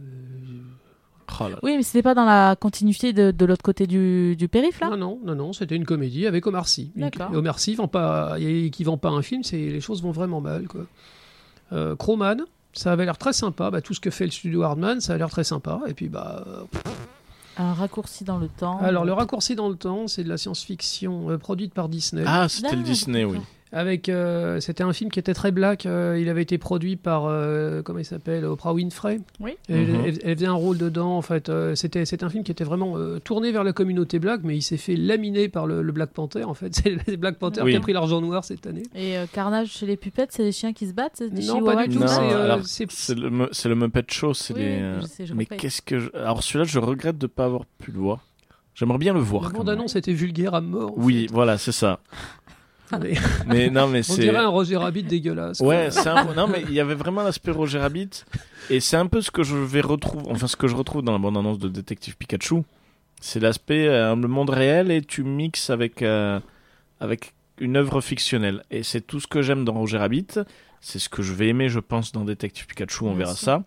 Oh 1.40 1.42
là 1.44 1.48
là. 1.50 1.58
Oui, 1.64 1.74
mais 1.76 1.82
c'était 1.82 2.02
pas 2.04 2.14
dans 2.14 2.24
la 2.24 2.54
continuité 2.54 3.12
de, 3.12 3.32
de 3.32 3.44
l'autre 3.44 3.62
côté 3.64 3.86
du, 3.88 4.36
du 4.36 4.46
périph' 4.48 4.78
là? 4.80 4.90
Non, 4.90 4.96
non, 4.96 5.18
non, 5.24 5.34
non, 5.34 5.52
c'était 5.52 5.74
une 5.74 5.84
comédie 5.84 6.24
avec 6.26 6.46
Omar 6.46 6.68
Sy. 6.68 6.92
D'accord. 6.94 7.30
Et 7.32 7.36
Omar 7.36 7.58
Sy 7.58 7.74
vend 7.74 7.88
pas, 7.88 8.36
et 8.38 8.70
qui 8.70 8.84
vend 8.84 8.96
pas 8.96 9.08
un 9.10 9.22
film, 9.22 9.42
c'est 9.42 9.56
les 9.58 9.80
choses 9.80 10.02
vont 10.02 10.12
vraiment 10.12 10.40
mal, 10.40 10.68
quoi. 10.68 10.86
Euh, 11.72 11.96
Crowman, 11.96 12.44
ça 12.72 12.92
avait 12.92 13.04
l'air 13.04 13.18
très 13.18 13.32
sympa. 13.32 13.70
Bah, 13.72 13.80
tout 13.80 13.92
ce 13.92 13.98
que 14.00 14.10
fait 14.10 14.24
le 14.24 14.30
studio 14.30 14.62
Hardman, 14.62 15.00
ça 15.00 15.14
a 15.14 15.16
l'air 15.18 15.28
très 15.28 15.42
sympa. 15.44 15.80
Et 15.88 15.94
puis, 15.94 16.08
bah, 16.08 16.44
euh, 16.46 16.62
Un 17.56 17.72
raccourci 17.74 18.22
dans 18.22 18.38
le 18.38 18.46
temps. 18.48 18.78
alors 18.78 19.04
le 19.04 19.12
raccourci 19.12 19.56
dans 19.56 19.68
le 19.68 19.74
temps, 19.76 20.06
c'est 20.06 20.22
de 20.22 20.28
la 20.28 20.36
science-fiction 20.38 21.30
euh, 21.30 21.38
produite 21.38 21.74
par 21.74 21.88
Disney. 21.88 22.22
Ah, 22.24 22.48
c'était 22.48 22.68
le 22.68 22.76
D'accord. 22.76 22.84
Disney, 22.92 23.24
oui. 23.24 23.38
Avec, 23.72 24.08
euh, 24.08 24.60
c'était 24.60 24.84
un 24.84 24.92
film 24.92 25.10
qui 25.10 25.18
était 25.18 25.34
très 25.34 25.50
black. 25.50 25.86
euh, 25.86 26.18
il 26.20 26.28
avait 26.28 26.42
été 26.42 26.56
produit 26.56 26.94
par, 26.96 27.24
euh, 27.26 27.82
comment 27.82 27.98
il 27.98 28.04
s'appelle, 28.04 28.44
Oprah 28.44 28.72
Winfrey. 28.72 29.20
Oui. 29.40 29.56
Elle, 29.68 29.86
Mhm. 29.88 30.02
elle- 30.06 30.18
elle 30.22 30.34
faisait 30.36 30.46
un 30.46 30.52
rôle 30.52 30.78
dedans. 30.78 31.16
En 31.16 31.22
fait, 31.22 31.48
euh, 31.48 31.74
c'était, 31.74 32.04
c'était 32.04 32.24
un 32.24 32.30
film 32.30 32.44
qui 32.44 32.52
était 32.52 32.64
vraiment 32.64 32.96
euh, 32.96 33.18
tourné 33.18 33.50
vers 33.50 33.64
la 33.64 33.72
communauté 33.72 34.18
black, 34.20 34.40
mais 34.44 34.56
il 34.56 34.62
s'est 34.62 34.76
fait 34.76 34.94
laminer 34.96 35.48
par 35.48 35.66
le, 35.66 35.82
le 35.82 35.92
Black 35.92 36.10
Panther. 36.10 36.44
En 36.44 36.54
fait, 36.54 36.74
c'est 36.84 36.96
le 37.08 37.16
Black 37.16 37.38
Panther 37.38 37.62
Oui. 37.62 37.72
qui 37.72 37.76
a 37.76 37.80
pris 37.80 37.92
l'argent 37.92 38.20
noir 38.20 38.44
cette 38.44 38.66
année. 38.66 38.84
Et 38.94 39.18
euh, 39.18 39.26
Carnage 39.32 39.68
chez 39.72 39.86
les 39.86 39.96
pupettes, 39.96 40.30
c'est 40.32 40.44
des 40.44 40.52
chiens 40.52 40.72
qui 40.72 40.86
se 40.86 40.92
battent 40.94 41.14
c'est 41.16 41.30
des 41.30 41.44
Non, 41.46 41.62
pas 41.64 41.82
du 41.86 41.90
qui 41.90 41.96
tout. 41.98 42.02
se 42.02 42.14
c'est, 42.14 42.20
euh, 42.20 42.62
c'est- 42.62 42.90
C'est 42.92 43.14
le, 43.18 43.30
Mu- 43.30 43.46
c'est 43.50 43.68
le 43.68 43.74
Muppet 43.74 44.04
Show. 44.08 44.32
C'est 44.32 44.54
Oui, 44.54 44.60
les, 44.60 44.66
oui, 44.66 44.72
euh, 44.82 45.00
je 45.02 45.06
sais, 45.06 45.26
je 45.26 45.34
Mais 45.34 45.44
qu'est-ce 45.46 45.82
que. 45.82 45.98
je- 45.98 46.10
Alors 46.14 46.42
celui-là, 46.42 46.64
je 46.64 46.78
regrette 46.78 47.18
de 47.18 47.24
ne 47.26 47.28
pas 47.28 47.44
avoir 47.46 47.64
pu 47.78 47.90
le 47.90 47.98
voir. 47.98 48.20
J'aimerais 48.74 48.98
bien 48.98 49.12
le 49.14 49.20
voir. 49.20 49.42
La 49.42 49.48
quand 49.48 49.54
même. 49.54 49.58
bande-annonce 49.66 49.96
était 49.96 50.12
vulgaire 50.12 50.54
à 50.54 50.60
mort. 50.60 50.92
Oui, 50.96 51.26
fait. 51.26 51.32
voilà, 51.34 51.58
c'est 51.58 51.72
ça. 51.72 51.98
Mais 53.46 53.70
non, 53.70 53.86
mais 53.88 54.00
on 54.10 54.14
dirait 54.14 54.36
un 54.36 54.48
Roger 54.48 54.76
Rabbit 54.76 55.02
dégueulasse. 55.04 55.60
Ouais, 55.60 55.88
quoi. 55.92 56.02
c'est 56.02 56.08
un... 56.08 56.32
non 56.34 56.46
mais 56.46 56.62
il 56.68 56.72
y 56.74 56.80
avait 56.80 56.94
vraiment 56.94 57.22
l'aspect 57.22 57.50
Roger 57.50 57.78
Rabbit 57.78 58.24
et 58.70 58.80
c'est 58.80 58.96
un 58.96 59.06
peu 59.06 59.20
ce 59.20 59.30
que 59.30 59.42
je 59.42 59.56
vais 59.56 59.80
retrouver 59.80 60.24
enfin 60.30 60.46
ce 60.46 60.56
que 60.56 60.68
je 60.68 60.74
retrouve 60.76 61.02
dans 61.02 61.12
la 61.12 61.18
bande 61.18 61.36
annonce 61.36 61.58
de 61.58 61.68
Détective 61.68 62.16
Pikachu. 62.16 62.62
C'est 63.20 63.40
l'aspect 63.40 63.88
euh, 63.88 64.14
le 64.14 64.28
monde 64.28 64.50
réel 64.50 64.90
et 64.90 65.02
tu 65.02 65.24
mixes 65.24 65.70
avec 65.70 66.02
euh, 66.02 66.38
avec 67.00 67.32
une 67.58 67.76
œuvre 67.76 68.00
fictionnelle 68.00 68.62
et 68.70 68.82
c'est 68.82 69.00
tout 69.00 69.18
ce 69.20 69.26
que 69.26 69.42
j'aime 69.42 69.64
dans 69.64 69.72
Roger 69.72 69.98
Rabbit, 69.98 70.26
c'est 70.80 70.98
ce 70.98 71.08
que 71.08 71.22
je 71.22 71.32
vais 71.32 71.48
aimer 71.48 71.68
je 71.68 71.80
pense 71.80 72.12
dans 72.12 72.24
Détective 72.24 72.66
Pikachu, 72.66 73.04
on 73.04 73.08
Bien 73.08 73.18
verra 73.18 73.34
sûr. 73.34 73.44
ça. 73.44 73.64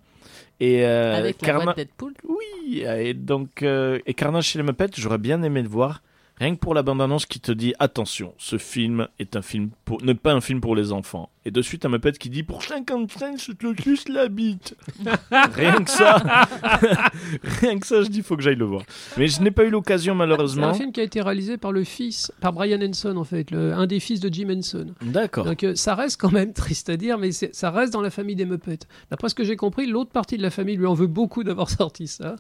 Et 0.62 0.86
euh, 0.86 1.16
Avec 1.18 1.42
la 1.42 1.48
Carna- 1.48 1.64
voix 1.64 1.74
de 1.74 1.78
Deadpool. 1.78 2.14
oui, 2.28 2.84
et 2.86 3.14
donc 3.14 3.64
euh, 3.64 4.00
et 4.06 4.14
Carnage 4.14 4.46
chez 4.46 4.60
les 4.60 4.64
Muppets, 4.64 4.88
j'aurais 4.98 5.18
bien 5.18 5.42
aimé 5.44 5.62
le 5.62 5.70
voir. 5.70 6.02
Rien 6.40 6.56
que 6.56 6.60
pour 6.60 6.74
la 6.74 6.84
bande-annonce 6.84 7.26
qui 7.26 7.42
te 7.42 7.52
dit 7.52 7.74
attention, 7.80 8.34
ce 8.38 8.58
film 8.58 9.08
est 9.20 9.36
un 9.36 9.42
film 9.42 9.72
pour 9.84 10.02
n'est 10.02 10.16
pas 10.16 10.32
un 10.32 10.40
film 10.40 10.62
pour 10.62 10.76
les 10.76 10.94
enfants. 10.94 11.30
Et 11.46 11.52
de 11.52 11.62
suite 11.62 11.86
un 11.86 11.90
Muppet 11.90 12.12
qui 12.12 12.30
dit 12.30 12.44
pour 12.44 12.64
55 12.64 13.40
je 13.42 13.54
te 13.54 13.82
juste 13.82 14.10
la 14.10 14.28
bite. 14.28 14.76
Rien 15.32 15.78
que 15.84 15.90
ça. 15.90 16.18
Rien 17.62 17.80
que 17.80 17.88
ça, 17.88 18.02
je 18.04 18.10
dis 18.10 18.22
faut 18.22 18.36
que 18.36 18.44
j'aille 18.44 18.56
le 18.58 18.66
voir. 18.66 18.84
Mais 19.18 19.28
je 19.28 19.42
n'ai 19.42 19.52
pas 19.52 19.64
eu 19.64 19.70
l'occasion 19.70 20.14
C'est 20.14 20.18
malheureusement. 20.18 20.68
un 20.68 20.74
film 20.74 20.92
qui 20.92 21.00
a 21.00 21.04
été 21.04 21.22
réalisé 21.22 21.58
par 21.58 21.72
le 21.72 21.84
fils, 21.84 22.32
par 22.42 22.54
Brian 22.54 22.80
Henson 22.82 23.16
en 23.18 23.24
fait, 23.24 23.52
le- 23.52 23.74
un 23.74 23.88
des 23.88 24.00
fils 24.00 24.20
de 24.20 24.28
Jim 24.32 24.50
Henson. 24.50 24.88
D'accord. 25.02 25.46
Donc 25.46 25.64
euh, 25.64 25.76
ça 25.76 25.96
reste 25.96 26.20
quand 26.20 26.32
même 26.32 26.52
triste 26.54 26.90
à 26.90 26.98
dire, 26.98 27.18
mais 27.18 27.32
c'est- 27.32 27.54
ça 27.56 27.72
reste 27.72 27.94
dans 27.94 28.02
la 28.02 28.10
famille 28.10 28.36
des 28.36 28.46
Muppets. 28.46 28.80
D'après 29.10 29.30
ce 29.30 29.36
que 29.36 29.44
j'ai 29.44 29.56
compris, 29.56 29.88
l'autre 29.88 30.12
partie 30.12 30.38
de 30.38 30.42
la 30.44 30.50
famille 30.50 30.76
lui 30.76 30.88
en 30.88 30.94
veut 30.94 31.08
beaucoup 31.08 31.44
d'avoir 31.44 31.70
sorti 31.70 32.08
ça. 32.08 32.36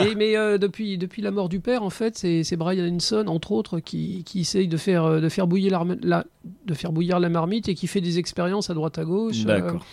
Et- 0.00 0.14
mais 0.14 0.36
euh, 0.36 0.58
depuis, 0.58 0.96
depuis 0.98 1.20
la 1.22 1.30
mort 1.30 1.48
du 1.48 1.60
père, 1.60 1.82
en 1.82 1.90
fait, 1.90 2.16
c'est 2.16 2.44
c'est 2.44 2.56
Brian 2.56 2.94
Henson, 2.94 3.24
entre 3.26 3.52
autres, 3.52 3.78
qui, 3.80 4.24
qui 4.24 4.40
essaye 4.40 4.68
de 4.68 4.76
faire, 4.76 5.04
euh, 5.04 5.20
de, 5.20 5.28
faire 5.28 5.46
bouillir 5.46 5.84
la, 6.02 6.24
de 6.64 6.74
faire 6.74 6.92
bouillir 6.92 7.20
la 7.20 7.28
marmite 7.28 7.68
et 7.68 7.74
qui 7.74 7.86
fait 7.86 8.00
des 8.00 8.05
expériences 8.18 8.70
à 8.70 8.74
droite 8.74 8.98
à 8.98 9.04
gauche. 9.04 9.42
euh, 9.42 9.44
D'accord. 9.46 9.84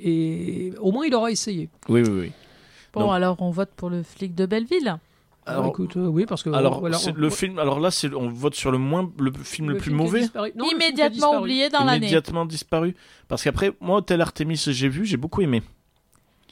et 0.00 0.72
au 0.80 0.92
moins, 0.92 1.06
il 1.06 1.14
aura 1.14 1.30
essayé. 1.30 1.68
Oui 1.88 2.02
oui 2.02 2.10
oui. 2.20 2.32
Bon, 2.92 3.02
Donc- 3.02 3.12
alors 3.14 3.36
on 3.40 3.50
vote 3.50 3.70
pour 3.76 3.88
le 3.90 4.02
flic 4.02 4.34
de 4.34 4.46
Belleville. 4.46 4.98
Alors, 5.44 5.62
Alors, 5.64 5.66
écoute, 5.72 5.96
euh, 5.96 6.06
oui, 6.06 6.24
parce 6.24 6.42
que 6.44 6.50
alors 6.50 6.78
voilà, 6.78 6.98
on- 7.08 7.14
le 7.14 7.28
film 7.30 7.58
alors 7.58 7.80
là 7.80 7.90
c'est 7.90 8.14
on 8.14 8.28
vote 8.28 8.54
sur 8.54 8.70
le 8.70 8.78
moins 8.78 9.10
le 9.18 9.32
film 9.42 9.70
le, 9.70 9.74
plus 9.76 9.84
film 9.86 9.96
mauvais. 9.96 10.22
Non, 10.54 10.70
Immédiatement 10.70 11.08
disparu. 11.10 11.38
oublié 11.38 11.68
dans 11.68 11.82
l'année. 11.84 11.96
immédiatement 12.06 12.46
disparu 12.46 12.94
parce 13.26 13.42
qu'après 13.42 13.72
moi 13.80 13.96
Hôtel 13.98 14.20
Artemis 14.20 14.62
j'ai 14.68 14.88
vu, 14.88 15.04
j'ai 15.04 15.16
beaucoup 15.16 15.40
aimé. 15.40 15.62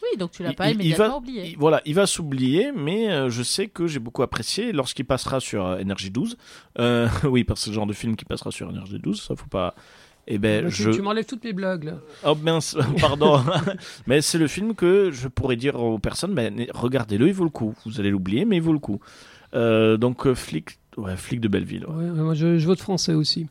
Oui, 0.02 0.18
donc 0.18 0.32
tu 0.32 0.42
l'as 0.42 0.50
Il- 0.50 0.56
pas 0.56 0.66
il- 0.70 0.70
il 0.70 0.74
immédiatement 0.86 1.08
va- 1.08 1.16
oublié. 1.18 1.50
Il- 1.50 1.56
voilà, 1.58 1.82
il 1.84 1.94
va 1.94 2.06
s'oublier, 2.06 2.72
mais 2.74 3.10
euh, 3.12 3.28
je 3.30 3.42
sais 3.44 3.68
que 3.68 3.86
j'ai 3.86 3.98
beaucoup 4.00 4.22
apprécié 4.22 4.72
lorsqu'il 4.72 5.04
passera 5.04 5.38
sur 5.38 5.64
euh, 5.64 5.76
Énergie 5.78 6.10
12. 6.10 6.36
Euh, 6.80 7.06
oui, 7.30 7.44
parce 7.44 7.60
que 7.60 7.64
c'est 7.66 7.70
le 7.70 7.74
genre 7.76 7.86
de 7.86 7.92
film 7.92 8.16
qui 8.16 8.24
passera 8.24 8.50
sur 8.50 8.70
Énergie 8.70 8.98
12, 8.98 9.20
ça 9.22 9.36
faut 9.36 9.46
pas. 9.46 9.74
Eh 10.32 10.38
ben, 10.38 10.64
Bah, 10.64 10.70
tu, 10.70 10.82
je. 10.84 10.90
tu 10.90 11.02
m'enlèves 11.02 11.24
toutes 11.26 11.42
mes 11.44 11.52
blagues 11.52 11.84
là. 11.84 11.98
Oh 12.24 12.34
mince, 12.36 12.76
pardon. 13.00 13.40
mais 14.06 14.20
c'est 14.22 14.38
le 14.38 14.46
film 14.46 14.74
que 14.76 15.10
je 15.10 15.26
pourrais 15.28 15.56
dire 15.56 15.80
aux 15.80 15.98
personnes 15.98 16.34
ben, 16.34 16.66
regardez-le, 16.72 17.26
il 17.26 17.34
vaut 17.34 17.44
le 17.44 17.50
coup. 17.50 17.74
Vous 17.84 17.98
allez 18.00 18.10
l'oublier, 18.10 18.44
mais 18.44 18.56
il 18.56 18.62
vaut 18.62 18.72
le 18.72 18.78
coup. 18.78 19.00
Euh, 19.54 19.96
donc, 19.96 20.26
euh, 20.28 20.34
flic, 20.36 20.78
ouais, 20.96 21.16
flic 21.16 21.40
de 21.40 21.48
Belleville. 21.48 21.84
ouais. 21.86 21.94
Ouais, 22.04 22.10
ouais, 22.10 22.20
moi, 22.22 22.34
je, 22.34 22.58
je 22.58 22.66
vote 22.66 22.78
français 22.80 23.14
aussi. 23.14 23.48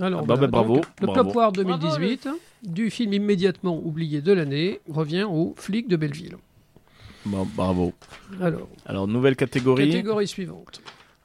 Alors, 0.00 0.20
Ah 0.22 0.26
bah, 0.26 0.34
voilà, 0.34 0.40
bah, 0.42 0.46
bravo, 0.58 0.74
donc, 0.76 0.84
le 1.00 1.06
bravo. 1.06 1.22
Plop 1.24 1.34
War 1.36 1.52
2018, 1.52 2.28
du 2.64 2.90
film 2.90 3.14
immédiatement 3.14 3.80
oublié 3.82 4.20
de 4.20 4.32
l'année, 4.32 4.80
revient 4.90 5.24
au 5.28 5.54
flic 5.56 5.88
de 5.88 5.96
Belleville. 5.96 6.36
Bon, 7.24 7.48
bravo. 7.56 7.94
Alors, 8.40 8.68
Alors, 8.86 9.08
nouvelle 9.08 9.34
catégorie. 9.36 9.88
catégorie 9.90 10.28
suivante. 10.28 10.82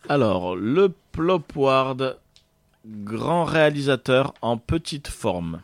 Alors, 0.10 0.56
le 0.56 0.92
Plopward, 1.12 2.18
grand 2.86 3.46
réalisateur 3.46 4.34
en 4.42 4.58
petite 4.58 5.08
forme. 5.08 5.62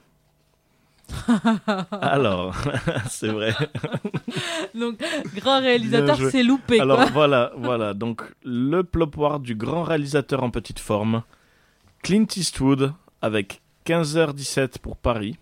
Alors, 1.91 2.55
c'est 3.09 3.30
vrai. 3.30 3.53
Donc, 4.76 4.99
grand 5.36 5.59
réalisateur, 5.59 6.17
c'est 6.32 6.43
loupé. 6.43 6.80
Alors 6.80 6.97
quoi. 6.97 7.09
voilà, 7.11 7.51
voilà. 7.57 7.93
Donc 7.93 8.24
le 8.43 8.84
plopwar 8.84 9.39
du 9.39 9.55
grand 9.55 9.84
réalisateur 9.84 10.43
en 10.43 10.51
petite 10.51 10.80
forme, 10.80 11.24
Clint 12.03 12.28
Eastwood 12.36 12.93
avec 13.22 13.61
15h17 13.86 14.80
pour 14.80 14.97
Paris, 14.97 15.38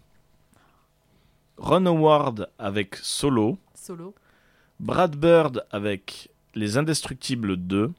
Ron 1.58 1.86
Howard 1.86 2.50
avec 2.60 2.96
Solo, 2.96 3.58
Solo. 3.74 4.14
Brad 4.80 5.16
Bird 5.16 5.66
avec 5.72 6.30
Les 6.56 6.78
Indestructibles 6.78 7.58
2 7.58 7.92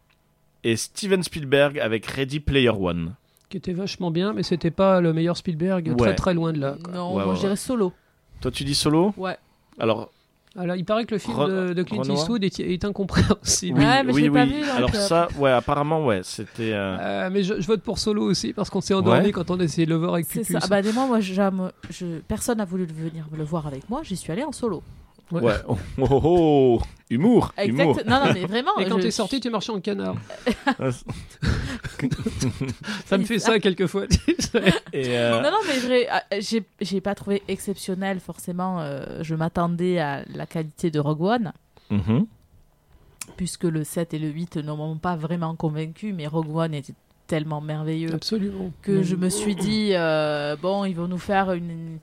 et 0.65 0.77
Steven 0.77 1.23
Spielberg 1.23 1.79
avec 1.79 2.07
Ready 2.07 2.41
Player 2.41 2.71
One. 2.71 3.15
Qui 3.49 3.57
était 3.57 3.73
vachement 3.73 4.11
bien, 4.11 4.33
mais 4.35 4.43
c'était 4.43 4.71
pas 4.71 5.01
le 5.01 5.13
meilleur 5.15 5.37
Spielberg, 5.37 5.87
Ouais. 5.89 5.95
très 5.97 6.15
très 6.15 6.35
loin 6.35 6.53
de 6.53 6.61
là. 6.61 6.77
quoi. 6.85 6.93
Non, 6.95 7.09
Ouais, 7.15 7.23
moi 7.25 7.29
ouais, 7.31 7.35
je 7.37 7.41
dirais 7.41 7.57
Solo. 7.57 7.93
Toi 8.41 8.51
tu 8.51 8.65
dis 8.65 8.75
Solo 8.75 9.15
Ouais. 9.17 9.37
Alors 9.79 10.11
Alors, 10.57 10.77
il 10.77 10.85
paraît 10.85 11.05
que 11.05 11.15
le 11.15 11.19
film 11.19 11.37
de, 11.47 11.73
de 11.73 11.83
Clint 11.85 12.03
Renoir 12.03 12.19
Eastwood 12.19 12.43
est, 12.45 12.59
est 12.61 12.85
incompréhensible. 12.85 13.79
oui, 13.79 13.85
Ouais, 13.85 14.03
mais 14.03 14.13
je 14.13 14.17
oui, 14.17 14.23
l'ai 14.23 14.31
pas 14.31 14.43
oui. 14.45 14.53
vu, 14.55 14.61
donc, 14.61 14.77
Alors 14.77 14.91
euh, 14.95 14.99
ça, 14.99 15.29
ouais, 15.39 15.51
apparemment 15.53 16.05
ouais, 16.05 16.21
c'était. 16.25 16.73
euh, 16.73 16.97
Euh, 17.01 17.31
mais 17.33 17.43
je, 17.43 17.61
je 17.61 17.67
vote 17.67 17.81
pour 17.83 17.99
Solo 17.99 18.23
aussi 18.25 18.53
parce 18.53 18.69
qu'on 18.69 18.81
s'est 18.81 18.95
endormi 18.95 19.27
Ouais. 19.27 19.33
quand 19.33 19.51
on 19.51 19.61
a 19.61 19.65
essayé 19.65 19.87
de 19.87 19.91
le 19.93 19.97
voir 19.97 20.15
avec 20.15 20.27
C'est 20.27 20.41
Pupus. 20.41 20.53
ça. 20.55 20.59
Ah 20.63 20.67
bah, 20.69 20.83
des 20.83 20.93
mois, 20.93 21.07
moi, 21.07 21.21
j'aime- 21.21 21.71
je... 21.91 22.19
personne 22.27 22.59
n'a 22.59 22.65
voulu 22.65 22.85
venir 22.87 23.27
me 23.31 23.37
le 23.39 23.45
voir 23.45 23.67
avec 23.67 23.89
moi. 23.89 24.01
J'y 24.03 24.17
suis 24.17 24.31
allée 24.33 24.45
en 24.45 24.53
solo. 24.53 24.83
Ouais. 25.31 25.43
Ouais. 25.43 25.55
Oh, 25.69 25.77
oh, 25.99 26.21
oh. 26.25 26.83
Humour. 27.11 27.53
Humour. 27.65 27.91
Exact. 27.97 28.07
Non, 28.09 28.25
non, 28.27 28.33
mais 28.35 28.45
vraiment. 28.45 28.79
Et 28.79 28.85
quand 28.87 28.99
je- 28.99 29.03
t'es 29.05 29.11
sorti, 29.11 29.41
tu 29.41 29.49
marchais 29.51 29.73
en 29.73 29.81
canard. 29.81 30.15
Ça 33.07 33.19
me 33.19 33.25
fait 33.25 33.39
ça 33.39 33.59
quelquefois. 33.59 34.07
tu 34.07 34.19
sais. 34.39 34.73
Et 34.93 35.17
euh, 35.19 35.41
Non, 35.41 35.51
non, 35.51 35.59
mais 35.67 35.79
vrai, 35.79 36.07
ah, 36.11 36.23
j'ai 36.39 36.63
j'ai 36.81 37.01
pas 37.01 37.15
trouvé 37.15 37.43
exceptionnel, 37.49 38.21
forcément. 38.21 38.81
euh, 38.81 39.23
je 39.23 39.35
m'attendais 39.35 39.99
à 39.99 40.23
la 40.35 40.47
qualité 40.47 40.91
de 40.91 41.01
Rogue 41.01 41.23
One, 41.23 41.53
mhm. 41.91 42.27
puisque 43.37 43.65
le 43.65 43.85
7 43.85 44.15
et 44.15 44.19
le 44.19 44.29
8 44.29 44.57
ne 44.59 44.73
m'ont 44.73 44.97
pas 44.99 45.17
vraiment 45.17 45.55
convaincu, 45.57 46.13
mais 46.13 46.27
Rogue 46.27 46.55
One 46.55 46.75
était 46.75 46.95
tellement 47.27 47.61
merveilleux 47.61 48.15
Absolument. 48.15 48.71
que 48.83 49.03
je 49.03 49.15
me 49.17 49.29
suis 49.29 49.55
dit, 49.55 49.91
euh, 49.93 50.57
bon, 50.57 50.85
ils 50.85 50.95
vont 50.95 51.09
nous 51.09 51.19
faire 51.19 51.53
une, 51.53 51.71
une, 51.71 51.99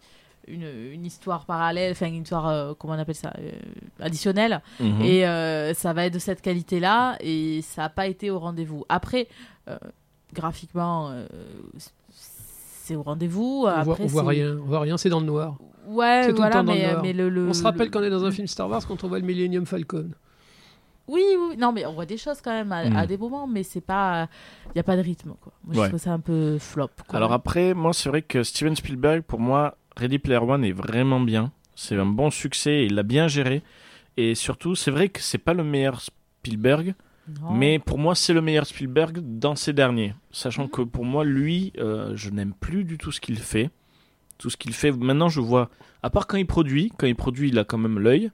une 0.47 1.05
histoire 1.05 1.45
parallèle, 1.45 1.91
enfin, 1.91 2.07
une 2.07 2.21
histoire, 2.23 2.47
euh, 2.47 2.73
comment 2.77 2.93
on 2.93 2.99
appelle 2.99 3.15
ça, 3.15 3.33
euh, 3.39 3.51
additionnelle. 3.99 4.61
Mhm. 4.79 5.01
Et 5.01 5.27
euh, 5.27 5.73
ça 5.73 5.93
va 5.93 6.05
être 6.05 6.13
de 6.13 6.19
cette 6.19 6.41
qualité-là, 6.41 7.17
et 7.19 7.61
ça 7.61 7.83
n'a 7.83 7.89
pas 7.89 8.07
été 8.07 8.29
au 8.31 8.39
rendez-vous. 8.39 8.85
Après, 8.89 9.27
euh, 9.69 9.77
graphiquement, 10.33 11.09
euh, 11.11 11.27
c'est 12.09 12.95
au 12.95 13.03
rendez-vous. 13.03 13.65
On 13.67 13.81
voit, 13.83 13.97
on 13.99 14.05
voit 14.05 14.23
rien, 14.27 14.57
on 14.61 14.65
voit 14.65 14.79
rien, 14.81 14.97
c'est 14.97 15.09
dans 15.09 15.19
le 15.19 15.25
noir. 15.25 15.55
Ouais, 15.87 16.21
C'est 16.23 16.29
tout 16.29 16.33
le 16.33 16.37
voilà, 16.37 16.55
temps 16.55 16.63
dans 16.63 16.73
le 16.73 16.79
mais, 16.79 16.91
noir. 16.91 17.01
mais 17.03 17.13
le, 17.13 17.29
le- 17.29 17.49
On 17.49 17.53
se 17.53 17.63
rappelle 17.63 17.87
le- 17.87 17.91
qu'on 17.91 18.03
est 18.03 18.09
dans 18.09 18.25
un 18.25 18.31
film 18.31 18.47
Star 18.47 18.69
Wars 18.69 18.85
quand 18.87 19.03
on 19.03 19.07
voit 19.07 19.19
le 19.19 19.25
Millennium 19.25 19.65
Falcon. 19.65 20.09
Oui, 21.07 21.21
oui, 21.37 21.55
non, 21.57 21.71
mais 21.71 21.85
on 21.85 21.93
voit 21.93 22.07
des 22.07 22.17
choses 22.17 22.41
quand 22.41 22.49
même 22.51 22.71
à, 22.71 22.89
Mm. 22.89 22.95
à 22.95 23.05
des 23.05 23.17
moments, 23.17 23.45
mais 23.45 23.61
c'est 23.61 23.81
pas, 23.81 24.27
il 24.73 24.77
y 24.77 24.79
a 24.79 24.83
pas 24.83 24.95
de 24.97 25.01
rythme 25.01 25.33
quoi. 25.39 25.53
Moi, 25.63 25.83
je 25.83 25.89
trouve 25.89 25.99
ça 25.99 26.11
un 26.13 26.19
peu 26.19 26.57
flop. 26.57 26.89
Quoi. 27.07 27.17
Alors 27.17 27.31
après, 27.31 27.75
moi, 27.75 27.93
c'est 27.93 28.09
vrai 28.09 28.23
que 28.23 28.41
Steven 28.41 28.75
Spielberg, 28.75 29.21
pour 29.21 29.39
moi, 29.39 29.77
Ready 29.97 30.19
Player 30.19 30.39
One 30.39 30.63
est 30.65 30.71
vraiment 30.71 31.19
bien. 31.19 31.51
C'est 31.75 31.95
un 31.97 32.05
bon 32.05 32.29
succès, 32.29 32.85
il 32.85 32.95
l'a 32.95 33.03
bien 33.03 33.27
géré. 33.27 33.61
Et 34.17 34.35
surtout, 34.35 34.75
c'est 34.75 34.91
vrai 34.91 35.09
que 35.09 35.19
c'est 35.21 35.37
pas 35.37 35.53
le 35.53 35.63
meilleur 35.63 36.01
Spielberg, 36.01 36.93
Non. 37.41 37.51
mais 37.53 37.79
pour 37.79 37.97
moi, 37.97 38.15
c'est 38.15 38.33
le 38.33 38.41
meilleur 38.41 38.65
Spielberg 38.65 39.19
dans 39.21 39.55
ces 39.55 39.73
derniers. 39.73 40.13
Sachant 40.31 40.63
Mhm. 40.63 40.69
que 40.69 40.81
pour 40.83 41.03
moi, 41.05 41.25
lui, 41.25 41.73
euh, 41.79 42.13
je 42.15 42.29
n'aime 42.29 42.53
plus 42.59 42.83
du 42.85 42.97
tout 42.97 43.11
ce 43.11 43.19
qu'il 43.19 43.37
fait. 43.39 43.69
Tout 44.37 44.49
ce 44.49 44.57
qu'il 44.57 44.73
fait, 44.73 44.91
maintenant, 44.91 45.29
je 45.29 45.39
vois, 45.41 45.69
à 46.03 46.09
part 46.09 46.27
quand 46.27 46.37
il 46.37 46.45
produit, 46.45 46.91
quand 46.97 47.07
il 47.07 47.15
produit, 47.15 47.49
il 47.49 47.59
a 47.59 47.63
quand 47.63 47.77
même 47.77 47.99
l'œil. 47.99 48.31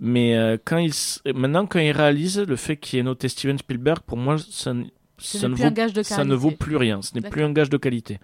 Mais 0.00 0.36
euh, 0.36 0.56
quand 0.62 0.78
il, 0.78 0.92
maintenant, 1.34 1.66
quand 1.66 1.78
il 1.78 1.92
réalise, 1.92 2.40
le 2.40 2.56
fait 2.56 2.76
qu'il 2.76 2.98
ait 2.98 3.02
noté 3.02 3.28
Steven 3.28 3.56
Spielberg, 3.58 4.00
pour 4.06 4.18
moi, 4.18 4.36
ça, 4.38 4.74
ne 4.74 4.82
vaut 4.82 4.88
ça 6.02 6.24
ne 6.24 6.34
vaut 6.34 6.50
plus 6.50 6.76
rien. 6.76 7.00
Ce 7.00 7.14
n'est 7.14 7.28
plus 7.28 7.42
un 7.42 7.52
gage 7.52 7.70
de 7.70 7.76
qualité. 7.76 8.18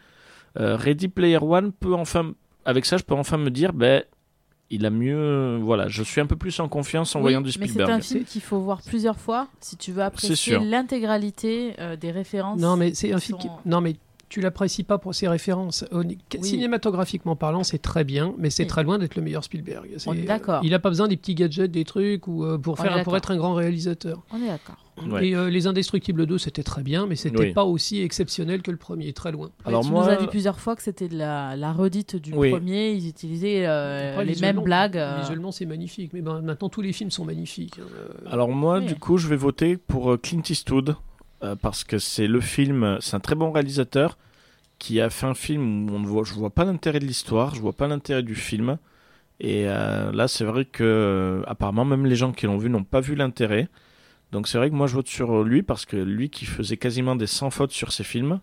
Euh, 0.58 0.76
Ready 0.76 1.08
Player 1.08 1.38
One 1.40 1.72
peut 1.72 1.94
enfin, 1.94 2.32
avec 2.64 2.84
ça, 2.84 2.96
je 2.96 3.04
peux 3.04 3.14
enfin 3.14 3.36
me 3.38 3.50
dire, 3.50 3.72
ben, 3.72 4.02
il 4.70 4.86
a 4.86 4.90
mieux. 4.90 5.58
Voilà, 5.58 5.88
je 5.88 6.02
suis 6.02 6.20
un 6.20 6.26
peu 6.26 6.36
plus 6.36 6.58
en 6.60 6.68
confiance 6.68 7.14
en 7.14 7.18
Oui, 7.18 7.22
voyant 7.24 7.40
du 7.40 7.46
Mais 7.46 7.52
c'est 7.66 7.72
Spielberg. 7.72 7.90
un 7.90 8.00
film 8.00 8.24
qu'il 8.24 8.40
faut 8.42 8.58
voir 8.60 8.80
plusieurs 8.82 9.18
fois 9.18 9.48
si 9.60 9.76
tu 9.76 9.92
veux 9.92 10.02
apprécier 10.02 10.58
l'intégralité 10.58 11.74
euh, 11.78 11.96
des 11.96 12.10
références. 12.10 12.60
Non, 12.60 12.76
mais 12.76 12.94
c'est 12.94 13.12
un 13.12 13.18
film 13.18 13.38
qui... 13.38 13.48
Non, 13.66 13.80
mais 13.80 13.96
tu 14.30 14.40
l'apprécies 14.40 14.84
pas 14.84 14.96
pour 14.96 15.14
ses 15.14 15.28
références. 15.28 15.84
Cinématographiquement 16.40 17.36
parlant, 17.36 17.64
c'est 17.64 17.78
très 17.78 18.04
bien, 18.04 18.34
mais 18.38 18.48
c'est 18.50 18.62
Oui. 18.62 18.68
très 18.68 18.82
loin 18.84 18.98
d'être 18.98 19.16
le 19.16 19.22
meilleur 19.22 19.44
Spielberg. 19.44 19.88
On 20.06 20.14
est 20.14 20.22
d'accord. 20.22 20.62
Il 20.64 20.72
a 20.74 20.78
pas 20.78 20.88
besoin 20.88 21.08
des 21.08 21.16
petits 21.16 21.34
gadgets, 21.34 21.70
des 21.70 21.84
trucs, 21.84 22.26
ou 22.26 22.44
euh, 22.44 22.56
pour, 22.58 22.78
faire, 22.78 23.02
pour 23.02 23.16
être 23.16 23.30
un 23.32 23.36
grand 23.36 23.54
réalisateur. 23.54 24.22
On 24.32 24.42
est 24.42 24.46
d'accord. 24.48 24.76
Ouais. 25.10 25.28
Et 25.28 25.34
euh, 25.34 25.48
Les 25.50 25.66
Indestructibles 25.66 26.26
2, 26.26 26.38
c'était 26.38 26.62
très 26.62 26.82
bien, 26.82 27.06
mais 27.06 27.16
c'était 27.16 27.38
Oui. 27.38 27.52
pas 27.52 27.64
aussi 27.64 28.02
exceptionnel 28.02 28.60
que 28.62 28.70
le 28.70 28.76
premier, 28.76 29.12
très 29.12 29.32
loin. 29.32 29.50
Alors 29.64 29.82
tu 29.82 29.90
moi, 29.90 30.04
nous 30.04 30.10
as 30.10 30.16
dit 30.16 30.26
plusieurs 30.26 30.60
fois 30.60 30.76
que 30.76 30.82
c'était 30.82 31.08
la, 31.08 31.56
la 31.56 31.72
redite 31.72 32.16
du 32.16 32.34
Oui. 32.34 32.50
premier. 32.50 32.92
Ils 32.92 33.08
utilisaient 33.08 33.66
euh, 33.66 34.12
Après, 34.12 34.24
les 34.26 34.36
mêmes 34.40 34.60
blagues. 34.60 34.96
euh, 34.98 35.18
Visuellement, 35.20 35.52
c'est 35.52 35.66
magnifique, 35.66 36.12
mais 36.12 36.20
ben, 36.20 36.40
maintenant 36.42 36.68
tous 36.68 36.82
les 36.82 36.92
films 36.92 37.10
sont 37.10 37.24
magnifiques. 37.24 37.78
hein. 37.80 37.86
Euh, 37.94 38.30
alors 38.32 38.48
moi, 38.50 38.78
Oui. 38.78 38.86
du 38.86 38.94
coup, 38.96 39.16
je 39.16 39.26
vais 39.28 39.36
voter 39.36 39.76
pour 39.76 40.12
euh, 40.12 40.16
Clint 40.18 40.42
Eastwood 40.48 40.96
euh, 41.42 41.56
parce 41.56 41.84
que 41.84 41.98
c'est 41.98 42.26
le 42.26 42.40
film, 42.40 42.98
c'est 43.00 43.16
un 43.16 43.20
très 43.20 43.34
bon 43.34 43.50
réalisateur 43.50 44.18
qui 44.78 45.00
a 45.00 45.10
fait 45.10 45.26
un 45.26 45.34
film 45.34 45.90
où 45.90 45.94
on 45.94 46.00
ne 46.00 46.06
voit, 46.06 46.24
je 46.24 46.34
vois 46.34 46.50
pas 46.50 46.64
l'intérêt 46.64 47.00
de 47.00 47.06
l'histoire, 47.06 47.54
je 47.54 47.60
vois 47.60 47.72
pas 47.72 47.86
l'intérêt 47.86 48.22
du 48.22 48.34
film. 48.34 48.78
Et 49.40 49.64
euh, 49.66 50.12
là, 50.12 50.28
c'est 50.28 50.44
vrai 50.44 50.64
que 50.66 50.84
euh, 50.84 51.42
apparemment 51.46 51.84
même 51.84 52.06
les 52.06 52.16
gens 52.16 52.32
qui 52.32 52.46
l'ont 52.46 52.58
vu 52.58 52.68
n'ont 52.68 52.84
pas 52.84 53.00
vu 53.00 53.14
l'intérêt. 53.14 53.68
Donc 54.32 54.48
c'est 54.48 54.58
vrai 54.58 54.70
que 54.70 54.74
moi 54.74 54.86
je 54.86 54.94
vote 54.94 55.08
sur 55.08 55.42
lui 55.42 55.62
parce 55.62 55.86
que 55.86 55.96
lui 55.96 56.30
qui 56.30 56.44
faisait 56.44 56.76
quasiment 56.76 57.16
des 57.16 57.26
100 57.26 57.50
fautes 57.50 57.72
sur 57.72 57.92
ses 57.92 58.04
films, 58.04 58.40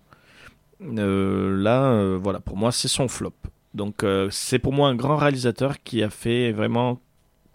là, 0.82 2.18
voilà, 2.18 2.40
pour 2.40 2.58
moi 2.58 2.72
c'est 2.72 2.88
son 2.90 3.08
flop. 3.08 3.34
Donc 3.74 4.04
c'est 4.30 4.60
pour 4.60 4.74
moi 4.74 4.90
un 4.90 4.96
grand 4.96 5.16
réalisateur 5.16 5.82
qui 5.84 6.04
a 6.04 6.10
fait 6.10 6.52
vraiment 6.52 7.00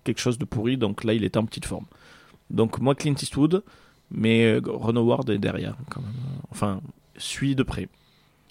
quelque 0.04 0.20
chose 0.20 0.38
de 0.38 0.44
pourri. 0.44 0.76
Donc 0.78 1.04
là, 1.04 1.12
il 1.12 1.24
est 1.24 1.36
en 1.36 1.44
petite 1.44 1.66
forme. 1.66 1.86
Donc 2.50 2.78
moi 2.78 2.94
Clint 2.94 3.14
Eastwood, 3.20 3.62
mais 4.12 4.44
euh, 4.44 4.60
Ron 4.66 4.96
Howard 4.96 5.28
est 5.30 5.38
derrière 5.38 5.74
quand 5.90 6.00
même. 6.02 6.12
Enfin, 6.50 6.80
suit 7.16 7.54
de 7.56 7.62
près. 7.62 7.88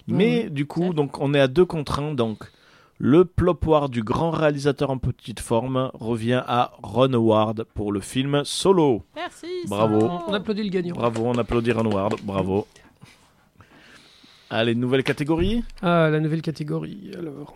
Mais 0.08 0.50
du 0.50 0.66
coup, 0.66 0.88
Ouais. 0.88 0.94
donc 0.94 1.20
on 1.20 1.32
est 1.32 1.40
à 1.40 1.46
deux 1.48 1.64
contre 1.64 2.00
un, 2.00 2.12
donc 2.14 2.38
le 2.98 3.24
plopwar 3.24 3.88
du 3.88 4.02
grand 4.02 4.30
réalisateur 4.30 4.90
en 4.90 4.98
petite 4.98 5.40
forme 5.40 5.90
revient 5.94 6.42
à 6.46 6.72
Ron 6.82 7.12
Howard 7.14 7.64
pour 7.74 7.90
le 7.92 8.00
film 8.00 8.42
Solo. 8.44 9.04
Merci. 9.16 9.46
Bravo. 9.68 10.00
Solo. 10.00 10.12
on, 10.26 10.30
on 10.30 10.34
applaudit 10.34 10.62
le 10.64 10.68
gagnant. 10.70 10.94
Bravo, 10.94 11.22
on 11.26 11.34
applaudit 11.38 11.72
Ron 11.72 11.90
Howard, 11.90 12.16
bravo. 12.22 12.66
Allez, 14.50 14.74
nouvelle 14.74 15.02
catégorie? 15.02 15.64
Ah, 15.80 16.10
la 16.10 16.20
nouvelle 16.20 16.42
catégorie, 16.42 17.10
alors. 17.18 17.54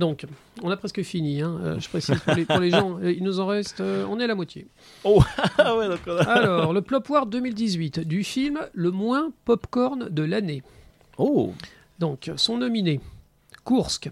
Donc, 0.00 0.24
on 0.62 0.70
a 0.70 0.76
presque 0.76 1.02
fini, 1.02 1.42
hein, 1.42 1.56
euh, 1.62 1.78
je 1.78 1.88
précise 1.88 2.18
pour 2.20 2.34
les, 2.34 2.44
pour 2.46 2.58
les 2.58 2.70
gens, 2.70 2.98
euh, 3.02 3.12
il 3.12 3.22
nous 3.22 3.38
en 3.38 3.46
reste, 3.46 3.80
euh, 3.80 4.06
on 4.08 4.18
est 4.18 4.24
à 4.24 4.26
la 4.28 4.34
moitié. 4.34 4.66
Ah 5.58 5.76
ouais, 5.76 5.88
donc 5.88 6.00
on 6.06 6.16
a- 6.16 6.22
Alors, 6.22 6.72
le 6.72 6.80
Plopwar 6.80 7.26
2018 7.26 8.00
du 8.00 8.24
film 8.24 8.58
le 8.72 8.90
moins 8.90 9.30
popcorn 9.44 10.08
de 10.08 10.22
l'année. 10.22 10.62
Oh 11.18 11.52
Donc, 11.98 12.30
sont 12.36 12.56
nominés 12.56 12.98
Kursk, 13.66 14.10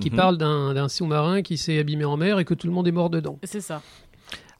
qui 0.00 0.10
Mhm. 0.10 0.16
parle 0.16 0.36
d'un 0.36 0.88
sous-marin 0.88 1.40
qui 1.42 1.56
s'est 1.56 1.78
abîmé 1.78 2.04
en 2.04 2.16
mer 2.18 2.38
et 2.38 2.44
que 2.44 2.52
tout 2.54 2.66
le 2.66 2.72
monde 2.74 2.86
est 2.86 2.92
mort 2.92 3.08
dedans. 3.10 3.38
C'est 3.44 3.60
ça. 3.62 3.80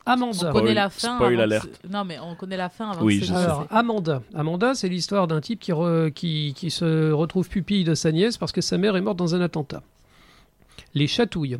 Amanda. 0.07 0.51
On 0.51 0.53
connaît 0.53 0.73
la 0.75 0.89
fin. 0.89 1.17
spoil 1.17 1.35
avant 1.35 1.43
alert. 1.43 1.67
que 1.67 1.77
ce- 1.83 1.93
Non, 1.93 2.05
mais 2.05 2.19
on 2.21 2.37
connaît 2.37 2.57
la 2.57 2.69
fin 2.69 2.93
avant 2.93 3.05
Oui, 3.05 3.21
que. 3.21 3.33
Alors, 3.35 3.67
Amanda. 3.71 4.23
Amanda, 4.35 4.75
c'est 4.77 4.89
l'histoire 4.89 5.27
d'un 5.27 5.41
type 5.41 5.59
qui, 5.59 5.73
re- 5.73 6.12
qui, 6.12 6.55
qui 6.57 6.71
se 6.71 7.11
retrouve 7.11 7.49
pupille 7.49 7.83
de 7.85 7.95
sa 7.97 8.12
nièce 8.12 8.39
parce 8.39 8.53
que 8.53 8.61
sa 8.61 8.79
mère 8.79 8.97
est 8.97 9.01
morte 9.01 9.19
dans 9.19 9.35
un 9.35 9.41
attentat. 9.41 9.83
Les 10.95 11.07
Chatouilles, 11.07 11.59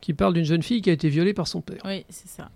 qui 0.00 0.14
parle 0.14 0.34
d'une 0.34 0.44
jeune 0.44 0.62
fille 0.62 0.82
qui 0.82 0.90
a 0.90 0.92
été 0.92 1.08
violée 1.08 1.34
par 1.34 1.46
son 1.48 1.60
père. 1.60 1.80
Oui, 1.84 2.04
c'est 2.08 2.28
ça. 2.28 2.50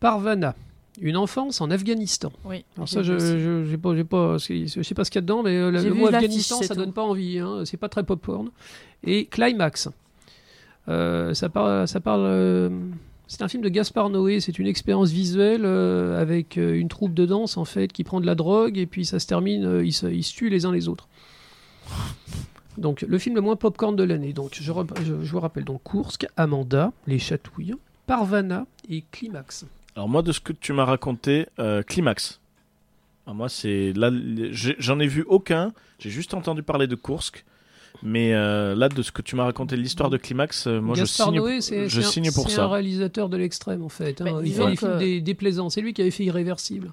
Parvana, 0.00 0.54
une 1.00 1.16
enfance 1.16 1.60
en 1.60 1.70
Afghanistan. 1.70 2.32
Oui. 2.44 2.64
Alors 2.76 2.88
ça, 2.88 3.02
je 3.02 3.18
je, 3.18 3.64
j'ai 3.68 3.76
pas, 3.78 3.94
pas, 4.04 4.36
je 4.38 4.82
sais 4.82 4.94
pas 4.94 5.04
ce 5.04 5.10
qu'il 5.10 5.18
y 5.18 5.22
a 5.22 5.22
dedans, 5.22 5.42
mais 5.42 5.56
euh, 5.56 5.70
le 5.70 5.94
mot 5.94 6.06
Afghanistan, 6.06 6.60
ça 6.62 6.74
tout. 6.74 6.80
donne 6.80 6.92
pas 6.92 7.02
envie. 7.02 7.38
Hein, 7.38 7.62
c'est 7.64 7.76
pas 7.76 7.88
très 7.88 8.02
popcorn. 8.04 8.50
Et 9.04 9.26
Climax, 9.26 9.88
Euh, 10.88 11.34
ça 11.34 11.48
parle, 11.48 11.86
ça 11.86 12.00
parle. 12.00 12.22
euh, 12.24 12.70
c'est 13.28 13.42
un 13.42 13.48
film 13.48 13.62
de 13.62 13.68
Gaspard 13.68 14.10
Noé. 14.10 14.40
C'est 14.40 14.58
une 14.58 14.66
expérience 14.66 15.10
visuelle 15.10 15.64
avec 15.64 16.56
une 16.56 16.88
troupe 16.88 17.14
de 17.14 17.26
danse 17.26 17.56
en 17.56 17.64
fait 17.64 17.92
qui 17.92 18.02
prend 18.02 18.20
de 18.20 18.26
la 18.26 18.34
drogue 18.34 18.76
et 18.76 18.86
puis 18.86 19.04
ça 19.04 19.20
se 19.20 19.26
termine, 19.26 19.82
ils, 19.84 19.92
se, 19.92 20.06
ils 20.08 20.24
se 20.24 20.34
tuent 20.34 20.48
les 20.50 20.64
uns 20.66 20.72
les 20.72 20.88
autres. 20.88 21.06
Donc 22.78 23.02
le 23.02 23.18
film 23.18 23.34
le 23.34 23.40
moins 23.40 23.56
popcorn 23.56 23.96
de 23.96 24.04
l'année. 24.04 24.32
Donc 24.32 24.52
je, 24.54 24.62
je, 24.62 24.72
vous 25.32 25.40
rappelle 25.40 25.64
donc 25.64 25.82
Kursk, 25.84 26.26
Amanda, 26.36 26.92
Les 27.06 27.18
Chatouilles, 27.18 27.74
Parvana 28.06 28.66
et 28.88 29.04
Climax. 29.10 29.66
Alors 29.96 30.08
moi, 30.08 30.22
de 30.22 30.32
ce 30.32 30.40
que 30.40 30.52
tu 30.52 30.72
m'as 30.72 30.84
raconté, 30.84 31.46
euh, 31.58 31.82
Climax. 31.82 32.40
Alors 33.26 33.36
moi, 33.36 33.48
c'est 33.48 33.92
là, 33.94 34.10
j'en 34.52 34.98
ai 35.00 35.06
vu 35.06 35.24
aucun. 35.28 35.72
J'ai 35.98 36.10
juste 36.10 36.34
entendu 36.34 36.62
parler 36.62 36.86
de 36.86 36.94
Kursk. 36.94 37.44
Mais 38.02 38.32
euh, 38.34 38.74
là, 38.74 38.88
de 38.88 39.02
ce 39.02 39.12
que 39.12 39.20
tu 39.22 39.36
m'as 39.36 39.44
raconté 39.44 39.76
de 39.76 39.80
l'histoire 39.82 40.08
de 40.10 40.16
Climax, 40.16 40.66
euh, 40.66 40.80
moi 40.80 40.96
Gaspard 40.96 41.26
je 41.28 41.32
signe, 41.32 41.40
Noé, 41.40 41.60
c'est 41.60 41.88
je 41.88 42.00
c'est 42.00 42.06
un- 42.06 42.10
signe 42.10 42.32
pour 42.32 42.48
c'est 42.48 42.56
ça. 42.56 42.64
un 42.64 42.68
réalisateur 42.68 43.28
de 43.28 43.36
l'extrême 43.36 43.82
en 43.82 43.88
fait. 43.90 44.20
hein. 44.22 44.40
Il 44.44 44.52
fait 44.54 44.66
des 44.70 44.76
films 44.76 44.98
dé- 44.98 45.20
déplaisants. 45.20 45.68
C'est 45.68 45.80
lui 45.82 45.92
qui 45.92 46.00
avait 46.00 46.10
fait 46.10 46.24
Irréversible. 46.24 46.92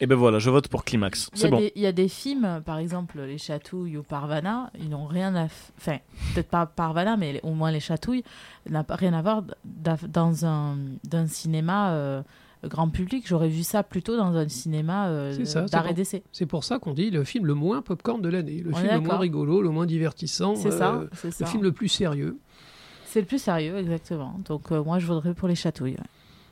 Et 0.00 0.06
ben 0.06 0.14
voilà, 0.14 0.38
je 0.38 0.48
vote 0.48 0.68
pour 0.68 0.82
Climax. 0.84 1.28
Il 1.34 1.36
y, 1.36 1.40
C'est 1.40 1.46
a 1.48 1.50
bon. 1.50 1.58
des, 1.58 1.72
il 1.76 1.82
y 1.82 1.86
a 1.86 1.92
des 1.92 2.08
films, 2.08 2.62
par 2.64 2.78
exemple 2.78 3.20
Les 3.20 3.36
Chatouilles 3.36 3.98
ou 3.98 4.02
Parvana, 4.02 4.70
ils 4.80 4.88
n'ont 4.88 5.04
rien 5.04 5.34
à. 5.34 5.44
f- 5.44 5.50
Enfin, 5.76 5.98
peut-être 6.34 6.48
pas 6.48 6.64
Parvana, 6.64 7.18
mais 7.18 7.34
les- 7.34 7.40
au 7.42 7.50
moins 7.52 7.70
Les 7.70 7.80
Chatouilles, 7.80 8.24
n'a 8.70 8.82
pas 8.82 8.94
rien 8.96 9.12
à 9.12 9.20
voir 9.20 9.42
d'a- 9.66 9.98
dans 10.08 10.46
un, 10.46 10.78
d'un 11.04 11.26
cinéma 11.26 11.90
euh, 11.90 12.22
grand 12.64 12.88
public. 12.88 13.24
J'aurais 13.26 13.48
vu 13.48 13.62
ça 13.62 13.82
plutôt 13.82 14.16
dans 14.16 14.34
un 14.36 14.48
cinéma 14.48 15.08
euh, 15.08 15.36
d'arrêt 15.70 15.94
d'essai. 15.94 16.22
C'est 16.32 16.46
pour 16.46 16.64
ça 16.64 16.78
qu'on 16.78 16.94
dit 16.94 17.10
le 17.10 17.24
film 17.24 17.46
le 17.46 17.54
moins 17.54 17.82
popcorn 17.82 18.20
de 18.20 18.28
l'année, 18.28 18.62
le 18.64 18.72
On 18.72 18.76
film 18.76 18.92
le 18.94 19.00
moins 19.00 19.18
rigolo, 19.18 19.62
le 19.62 19.70
moins 19.70 19.86
divertissant, 19.86 20.56
C'est 20.56 20.68
euh, 20.68 20.78
ça, 20.78 21.00
c'est 21.14 21.30
ça. 21.30 21.44
le 21.44 21.50
film 21.50 21.62
le 21.62 21.72
plus 21.72 21.88
sérieux. 21.88 22.38
C'est 23.06 23.20
le 23.20 23.26
plus 23.26 23.40
sérieux, 23.40 23.76
exactement. 23.78 24.38
Donc 24.44 24.72
euh, 24.72 24.82
moi, 24.82 24.98
je 24.98 25.06
voudrais 25.06 25.34
pour 25.34 25.48
Les 25.48 25.54
Chatouilles. 25.54 25.92
ouais. 25.92 25.96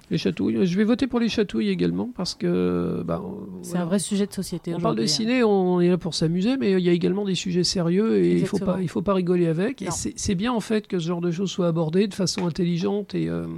Les 0.09 0.19
chatouilles. 0.19 0.65
Je 0.67 0.77
vais 0.77 0.85
voter 0.85 1.09
pour 1.09 1.19
les 1.19 1.29
chatouilles 1.29 1.69
également 1.69 2.11
parce 2.17 2.37
que 2.37 3.03
bah, 3.05 3.21
C'est 3.63 3.71
voilà. 3.71 3.83
un 3.83 3.87
vrai 3.89 3.99
sujet 3.99 4.25
de 4.25 4.33
société 4.33 4.73
On 4.73 4.79
parle 4.79 4.95
de 4.95 5.03
hein. 5.03 5.07
ciné, 5.09 5.43
on 5.43 5.81
est 5.81 5.89
là 5.89 5.99
pour 5.99 6.15
s'amuser, 6.15 6.57
mais 6.57 6.71
il 6.75 6.79
y 6.79 6.89
a 6.89 6.93
également 6.93 7.25
des 7.25 7.35
sujets 7.35 7.65
sérieux 7.65 8.17
et 8.25 8.35
il 8.35 8.47
faut 8.47 8.57
Exactement. 8.59 8.73
pas, 8.75 8.83
il 8.83 8.89
faut 8.89 9.03
pas 9.03 9.15
rigoler 9.15 9.49
avec. 9.49 9.81
Non. 9.81 9.91
c'est 9.91 10.13
c'est 10.15 10.37
bien 10.37 10.53
en 10.53 10.61
fait 10.61 10.87
que 10.87 11.01
ce 11.01 11.09
genre 11.09 11.21
de 11.21 11.33
choses 11.33 11.51
soit 11.51 11.67
abordé 11.67 12.07
de 12.07 12.15
façon 12.15 12.47
intelligente 12.47 13.17
et 13.17 13.29
euh, 13.29 13.49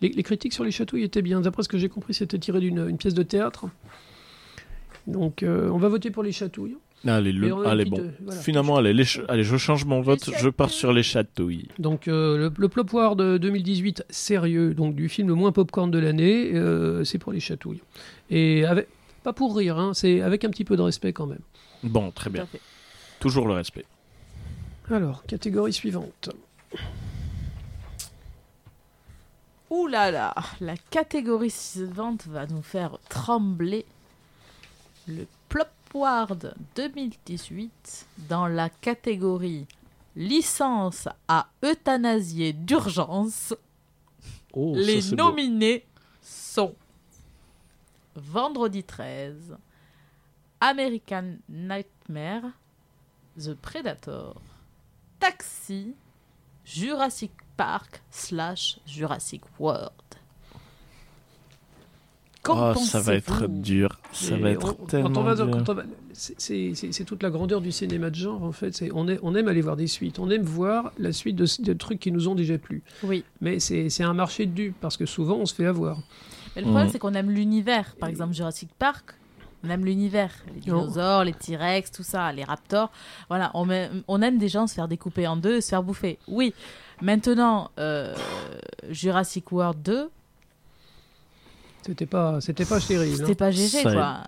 les, 0.00 0.08
les 0.10 0.22
critiques 0.22 0.52
sur 0.52 0.64
les 0.64 0.70
chatouilles 0.70 1.02
étaient 1.04 1.22
bien. 1.22 1.40
D'après 1.40 1.62
ce 1.62 1.68
que 1.68 1.78
j'ai 1.78 1.88
compris, 1.88 2.14
c'était 2.14 2.38
tiré 2.38 2.60
d'une 2.60 2.88
une 2.88 2.96
pièce 2.98 3.14
de 3.14 3.22
théâtre. 3.22 3.66
Donc 5.06 5.42
euh, 5.42 5.68
on 5.70 5.78
va 5.78 5.88
voter 5.88 6.10
pour 6.10 6.22
les 6.22 6.32
chatouilles. 6.32 6.76
Allez, 7.06 7.30
le- 7.30 7.46
petite, 7.84 7.90
bon. 7.90 8.00
euh, 8.00 8.10
voilà. 8.24 8.40
Finalement, 8.40 8.76
allez, 8.78 8.92
les 8.92 9.04
allez, 9.28 9.44
je 9.44 9.56
change 9.56 9.84
mon 9.84 10.00
vote, 10.00 10.28
je 10.36 10.48
pars 10.48 10.70
sur 10.70 10.92
les 10.92 11.04
chatouilles. 11.04 11.68
Donc 11.78 12.08
euh, 12.08 12.36
le, 12.36 12.52
le 12.56 12.68
de 13.14 13.38
2018 13.38 14.04
sérieux, 14.10 14.74
donc 14.74 14.96
du 14.96 15.08
film 15.08 15.28
le 15.28 15.34
moins 15.34 15.52
popcorn 15.52 15.90
de 15.90 15.98
l'année, 15.98 16.50
euh, 16.54 17.04
c'est 17.04 17.18
pour 17.18 17.32
les 17.32 17.38
chatouilles. 17.38 17.82
Et 18.30 18.64
avec, 18.64 18.88
pas 19.22 19.32
pour 19.32 19.56
rire, 19.56 19.78
hein, 19.78 19.92
c'est 19.94 20.20
avec 20.20 20.44
un 20.44 20.50
petit 20.50 20.64
peu 20.64 20.76
de 20.76 20.82
respect 20.82 21.12
quand 21.12 21.26
même. 21.26 21.42
Bon, 21.84 22.10
très 22.10 22.30
bien. 22.30 22.48
Toujours 23.20 23.46
le 23.46 23.54
respect. 23.54 23.84
Alors, 24.90 25.24
catégorie 25.26 25.72
suivante. 25.72 26.30
Ouh 29.76 29.88
là 29.88 30.10
là, 30.10 30.34
la 30.60 30.74
catégorie 30.76 31.50
suivante 31.50 32.26
va 32.28 32.46
nous 32.46 32.62
faire 32.62 32.98
trembler. 33.10 33.84
Le 35.06 35.26
Plopward 35.50 36.54
2018 36.76 38.06
dans 38.30 38.46
la 38.48 38.70
catégorie 38.70 39.66
licence 40.16 41.08
à 41.28 41.48
euthanasier 41.62 42.54
d'urgence. 42.54 43.54
Oh, 44.54 44.74
ça, 44.74 44.80
Les 44.80 45.02
beau. 45.10 45.16
nominés 45.16 45.84
sont 46.22 46.74
Vendredi 48.14 48.82
13, 48.82 49.58
American 50.58 51.34
Nightmare, 51.50 52.44
The 53.38 53.52
Predator, 53.52 54.40
Taxi, 55.20 55.94
Jurassic 56.64 57.30
Park 57.56 58.02
slash 58.10 58.78
Jurassic 58.86 59.42
World. 59.58 59.90
Qu'en 62.42 62.72
Oh, 62.72 62.74
ça 62.78 63.00
va 63.00 63.14
être 63.14 63.48
dur. 63.48 63.98
Ça 64.12 64.36
va 64.36 64.50
être 64.50 64.76
on- 64.80 64.86
tellement 64.86 65.08
quand 65.10 65.20
on 65.20 65.22
va, 65.24 65.34
dans- 65.34 65.46
dur. 65.46 65.56
quand 65.56 65.68
on 65.70 65.74
va- 65.74 65.82
c'est- 66.12 67.04
toute 67.04 67.22
la 67.24 67.30
grandeur 67.30 67.60
du 67.60 67.72
cinéma 67.72 68.08
de 68.10 68.14
genre 68.14 68.42
en 68.44 68.52
fait. 68.52 68.84
On, 68.94 69.08
est- 69.08 69.18
on 69.22 69.34
aime 69.34 69.48
aller 69.48 69.62
voir 69.62 69.74
des 69.76 69.88
suites, 69.88 70.20
on 70.20 70.30
aime 70.30 70.42
voir 70.44 70.92
la 70.98 71.12
suite 71.12 71.34
de, 71.34 71.46
de 71.62 71.72
trucs 71.72 71.98
qui 71.98 72.12
nous 72.12 72.28
ont 72.28 72.36
déjà 72.36 72.56
plu. 72.56 72.84
Oui, 73.02 73.24
Mais 73.40 73.58
c'est 73.58 74.02
un 74.04 74.14
marché 74.14 74.46
de 74.46 74.52
dupes 74.52 74.76
parce 74.80 74.96
que 74.96 75.06
souvent 75.06 75.36
on 75.36 75.46
se 75.46 75.54
fait 75.54 75.66
avoir. 75.66 75.98
mais 76.54 76.62
le 76.62 76.68
problème 76.68 76.86
Mm. 76.86 76.90
c'est 76.90 76.98
qu'on 77.00 77.14
aime 77.14 77.30
l'univers. 77.30 77.96
Par 77.98 78.08
exemple, 78.08 78.32
Jurassic 78.32 78.70
Park, 78.78 79.14
on 79.64 79.68
aime 79.70 79.84
l'univers. 79.84 80.30
Les 80.54 80.60
dinosaures, 80.60 81.24
les 81.24 81.32
T-Rex, 81.34 81.90
tout 81.90 82.04
ça, 82.04 82.32
les 82.32 82.44
raptors. 82.44 82.92
Voilà, 83.28 83.50
on, 83.54 83.68
aime- 83.70 84.04
on 84.06 84.22
aime 84.22 84.38
des 84.38 84.48
gens 84.48 84.68
se 84.68 84.74
faire 84.74 84.86
découper 84.86 85.26
en 85.26 85.36
deux 85.36 85.56
et 85.56 85.60
se 85.60 85.70
faire 85.70 85.82
bouffer. 85.82 86.18
Oui. 86.28 86.54
Maintenant, 87.02 87.70
euh, 87.78 88.14
Jurassic 88.90 89.50
World 89.52 89.82
2, 89.82 90.08
C'était 91.84 92.06
pas, 92.06 92.40
c'était 92.40 92.64
pas 92.64 92.80
stérile. 92.80 93.12
hein. 93.12 93.16
c'était 93.18 93.34
pas 93.34 93.50
a 93.52 93.82
quoi. 93.82 94.20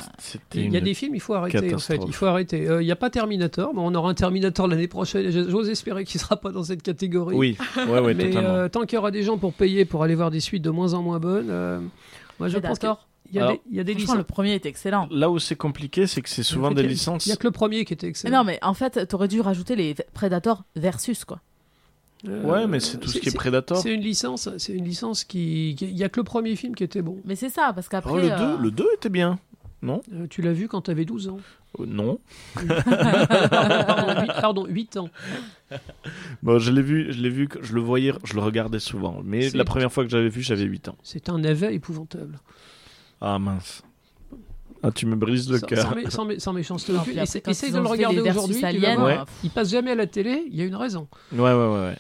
Il 0.55 0.73
y 0.73 0.77
a 0.77 0.81
des 0.81 0.95
films, 0.95 1.15
il 1.17 1.21
faut 1.21 1.35
arrêter 1.35 1.75
en 1.75 1.79
fait. 1.79 1.99
Il 2.07 2.13
faut 2.13 2.27
arrêter. 2.27 2.69
Euh, 2.69 2.83
Il 2.83 2.85
n'y 2.85 2.93
a 2.93 2.97
pas 2.97 3.11
Terminator, 3.11 3.73
mais 3.75 3.81
on 3.83 3.95
aura 3.95 4.11
un 4.11 4.15
Terminator 4.15 4.69
l'année 4.69 4.87
prochaine. 4.87 5.31
J'ose 5.31 5.69
espérer 5.69 6.05
qu'il 6.05 6.21
sera 6.21 6.37
pas 6.37 6.53
dans 6.53 6.63
cette 6.63 6.83
catégorie. 6.83 7.35
Oui, 7.35 7.57
ouais, 7.77 8.01
ouais, 8.01 8.15
mais 8.15 8.29
totalement. 8.29 8.49
euh, 8.51 8.69
tant 8.69 8.83
qu'il 8.83 8.95
y 8.97 8.99
aura 8.99 9.11
des 9.11 9.23
gens 9.25 9.39
pour 9.39 9.55
payer 9.55 9.85
pour 9.85 10.03
aller 10.05 10.15
voir 10.15 10.31
des 10.31 10.41
suites 10.41 10.63
de 10.63 10.71
moins 10.71 10.95
en 10.95 11.03
moins 11.03 11.19
bonnes, 11.19 11.49
euh, 11.51 11.81
moi 12.39 12.49
je 12.49 12.59
pense 12.59 12.79
qu'il 12.79 12.89
Predator, 12.89 13.09
y 13.33 13.39
a 13.41 13.43
Alors, 13.45 13.53
des, 13.55 13.61
il 13.71 13.77
y 13.77 13.81
a 13.81 13.85
des 13.85 13.93
franchement, 13.95 14.13
le 14.15 14.19
licences. 14.21 14.27
premier 14.29 14.55
est 14.55 14.67
excellent. 14.67 15.09
Là 15.11 15.29
où 15.29 15.39
c'est 15.41 15.57
compliqué, 15.57 16.07
c'est 16.07 16.23
que 16.23 16.29
c'est 16.29 16.45
souvent 16.45 16.67
En 16.67 16.71
fait, 16.71 16.77
des 16.77 16.83
il 16.85 16.89
licences. 16.91 17.27
Il 17.27 17.31
n'y 17.31 17.33
a 17.33 17.37
que 17.37 17.47
le 17.47 17.51
premier 17.51 17.85
qui 17.85 17.93
était 17.95 18.07
Mais 18.07 18.11
excellent. 18.11 18.39
non, 18.39 18.45
mais 18.45 18.59
en 18.63 18.75
fait, 18.75 19.05
t'aurais 19.09 19.27
dû 19.29 19.41
rajouter 19.41 19.75
les 19.75 19.97
Predator 20.15 20.63
versus 20.77 21.25
quoi. 21.25 21.41
Euh, 22.27 22.43
Ouais, 22.43 22.67
mais 22.67 22.81
c'est 22.81 22.99
tout 22.99 23.09
ce 23.09 23.19
qui 23.19 23.29
est 23.29 23.35
Predator. 23.37 23.79
C'est 23.79 23.95
une 23.95 24.01
licence, 24.01 24.49
c'est 24.59 24.73
une 24.73 24.85
licence 24.85 25.25
qui, 25.25 25.73
il 25.73 25.97
y 25.97 26.03
a 26.05 26.09
que 26.09 26.21
le 26.21 26.25
premier 26.25 26.57
film 26.57 26.75
qui 26.75 26.83
était 26.85 27.03
bon. 27.03 27.19
Mais 27.25 27.37
c'est 27.37 27.49
ça, 27.51 27.73
parce 27.75 27.89
qu'après. 27.89 28.13
Oh, 28.13 28.17
le 28.19 28.29
2 28.29 28.33
euh, 28.35 28.57
le 28.59 28.71
2 28.71 28.87
était 28.97 29.09
bien. 29.09 29.39
Euh, 29.85 30.27
tu 30.29 30.43
l'as 30.43 30.53
vu 30.53 30.67
quand 30.67 30.83
tu 30.83 30.91
avais 30.91 31.05
12 31.05 31.29
ans. 31.29 31.39
Euh, 31.79 31.85
non. 31.87 32.19
pardon, 32.57 34.21
8, 34.23 34.27
pardon, 34.41 34.67
8 34.67 34.97
ans. 34.97 35.11
Bon, 36.43 36.59
je 36.59 36.73
l'ai 36.73 36.83
vu, 36.83 37.13
je 37.13 37.21
l'ai 37.21 37.31
vu, 37.31 37.49
je 37.61 37.75
le 37.75 37.81
voyais, 37.81 38.13
je 38.25 38.35
le 38.35 38.41
regardais 38.41 38.81
souvent. 38.81 39.21
Mais 39.25 39.51
la 39.51 39.65
première 39.65 39.93
fois 39.93 40.05
que 40.05 40.11
j'avais 40.11 40.29
vu, 40.29 40.43
j'avais 40.43 40.65
8 40.65 40.89
ans. 40.89 40.97
C'est 41.03 41.29
un 41.29 41.39
navet 41.39 41.75
épouvantable. 41.75 42.39
Ah 43.21 43.39
mince. 43.39 43.83
Ah, 44.83 44.93
tu 44.93 45.07
me 45.07 45.17
brises 45.17 45.51
le 45.51 45.59
cœur. 45.59 45.83
sans 45.89 45.95
mé- 45.97 46.11
sans 46.11 46.27
mé- 46.27 46.39
sans 46.39 46.53
méchanceté 46.53 46.93
non, 46.93 47.01
aucune. 47.01 47.19
Essaye 47.19 47.73
de 47.73 47.79
le 47.79 47.87
regarder 47.87 48.21
aujourd'hui. 48.21 48.57
tu 48.57 48.61
vas 48.63 48.69
aliens, 48.69 48.95
voir. 48.97 49.07
Ouais. 49.09 49.33
Il 49.43 49.51
passe 49.51 49.71
jamais 49.71 49.91
à 49.91 49.97
la 49.97 50.07
télé, 50.07 50.45
il 50.49 50.57
y 50.57 50.63
a 50.63 50.65
une 50.65 50.77
raison. 50.77 51.09
Ouais, 51.33 51.41
ouais, 51.41 51.53
ouais. 51.53 51.81
ouais. 51.87 51.97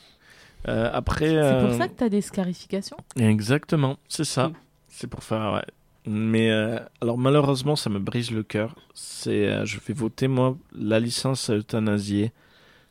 Euh, 0.67 0.91
après. 0.93 1.29
C'est 1.29 1.37
euh, 1.37 1.67
pour 1.69 1.77
ça 1.77 1.89
que 1.89 1.95
t'as 1.95 2.09
des 2.09 2.21
scarifications 2.21 2.97
Exactement, 3.17 3.99
c'est 4.09 4.25
ça. 4.25 4.49
Mm. 4.49 4.53
C'est 4.89 5.07
pour 5.07 5.23
faire. 5.23 5.53
Ouais. 5.55 5.65
Mais 6.11 6.51
euh, 6.51 6.79
alors 7.03 7.19
malheureusement, 7.19 7.77
ça 7.77 7.91
me 7.91 7.99
brise 7.99 8.31
le 8.31 8.43
cœur. 8.43 8.75
C'est, 8.95 9.47
euh, 9.47 9.65
je 9.67 9.79
vais 9.79 9.93
voter 9.95 10.27
moi 10.27 10.57
la 10.75 11.01
licence 11.01 11.51
à 11.51 11.55
euthanasier. 11.57 12.33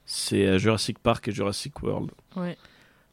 C'est 0.05 0.45
euh, 0.45 0.57
Jurassic 0.59 0.99
Park 0.99 1.28
et 1.28 1.32
Jurassic 1.32 1.82
World 1.82 2.11
Ouais. 2.36 2.55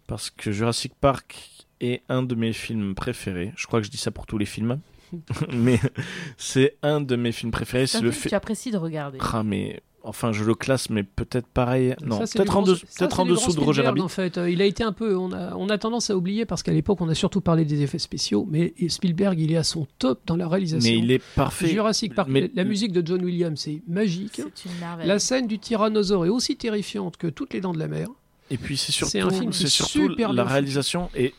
parce 0.07 0.31
que 0.31 0.53
Jurassic 0.53 0.93
Park 1.01 1.51
est 1.81 2.03
un 2.09 2.23
de 2.23 2.35
mes 2.35 2.53
films 2.53 2.95
préférés. 2.95 3.53
Je 3.57 3.67
crois 3.67 3.81
que 3.81 3.87
je 3.87 3.91
dis 3.91 3.97
ça 3.97 4.11
pour 4.11 4.27
tous 4.27 4.37
les 4.39 4.45
films, 4.47 4.79
mais 5.53 5.81
c'est 6.37 6.77
un 6.83 7.01
de 7.01 7.17
mes 7.17 7.33
films 7.33 7.51
préférés. 7.51 7.87
C'est 7.87 8.01
le 8.01 8.11
film 8.11 8.15
que 8.15 8.23
fait. 8.25 8.29
tu 8.29 8.35
apprécies 8.35 8.71
de 8.71 8.77
regarder. 8.77 9.19
Ah, 9.21 9.43
mais 9.43 9.81
enfin, 10.05 10.33
je 10.33 10.45
le 10.45 10.55
classe, 10.55 10.91
mais 10.91 11.03
peut-être 11.03 11.47
pareil. 11.47 11.95
Non, 12.05 12.19
peut-être 12.21 12.57
en, 12.57 12.63
dessous- 12.63 12.87
ça, 12.89 12.99
peut-être 13.07 13.17
c'est 13.17 13.21
en 13.23 13.25
du 13.25 13.31
dessous 13.33 13.47
grand 13.53 13.61
de 13.61 13.65
Roger 13.65 13.83
Rabbit. 13.83 14.01
En 14.03 14.09
fait, 14.09 14.39
il 14.49 14.63
a 14.63 14.65
été 14.65 14.85
un 14.85 14.93
peu. 14.93 15.17
On 15.17 15.33
a, 15.33 15.55
on 15.57 15.69
a 15.69 15.79
tendance 15.79 16.11
à 16.11 16.17
oublier 16.17 16.45
parce 16.47 16.63
qu'à 16.63 16.73
l'époque, 16.73 17.01
on 17.01 17.09
a 17.09 17.15
surtout 17.15 17.41
parlé 17.41 17.65
des 17.65 17.83
effets 17.83 17.99
spéciaux, 17.99 18.47
mais 18.51 18.73
Spielberg, 18.89 19.41
il 19.41 19.51
est 19.53 19.57
à 19.57 19.65
son 19.65 19.87
top 19.99 20.21
dans 20.27 20.37
la 20.37 20.47
réalisation. 20.47 20.89
Mais 20.91 20.99
il 20.99 21.11
est 21.11 21.23
parfait. 21.35 21.69
Jurassic 21.69 22.15
Park, 22.15 22.29
Mais- 22.31 22.51
la 22.55 22.65
musique 22.65 22.93
de 22.93 23.05
John 23.07 23.25
Williams, 23.25 23.59
c'est 23.61 23.83
magique. 23.89 24.37
C'est 24.55 24.65
une 24.69 24.79
merveille. 24.79 25.07
La 25.09 25.19
scène 25.19 25.47
du 25.47 25.59
tyrannosaure 25.59 26.27
est 26.27 26.31
aussi 26.31 26.57
terrifiante 26.57 27.17
que 27.17 27.27
toutes 27.27 27.53
les 27.55 27.61
dents 27.61 27.73
de 27.73 27.79
la 27.79 27.89
mer. 27.89 28.09
Et 28.51 28.59
puis 28.59 28.77
c'est 28.77 28.93
surtout, 28.93 29.11
C'est 29.13 29.21
un 29.21 29.31
film 29.31 29.51
qui 29.51 29.59
c'est 29.59 29.65
est 29.65 29.69
surtout 29.69 30.09
super 30.11 30.33
la 30.33 30.45
réalisation. 30.45 31.09
Et 31.17 31.33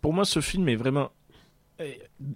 pour 0.00 0.12
moi, 0.12 0.24
ce 0.24 0.40
film 0.40 0.68
est 0.68 0.76
vraiment 0.76 1.10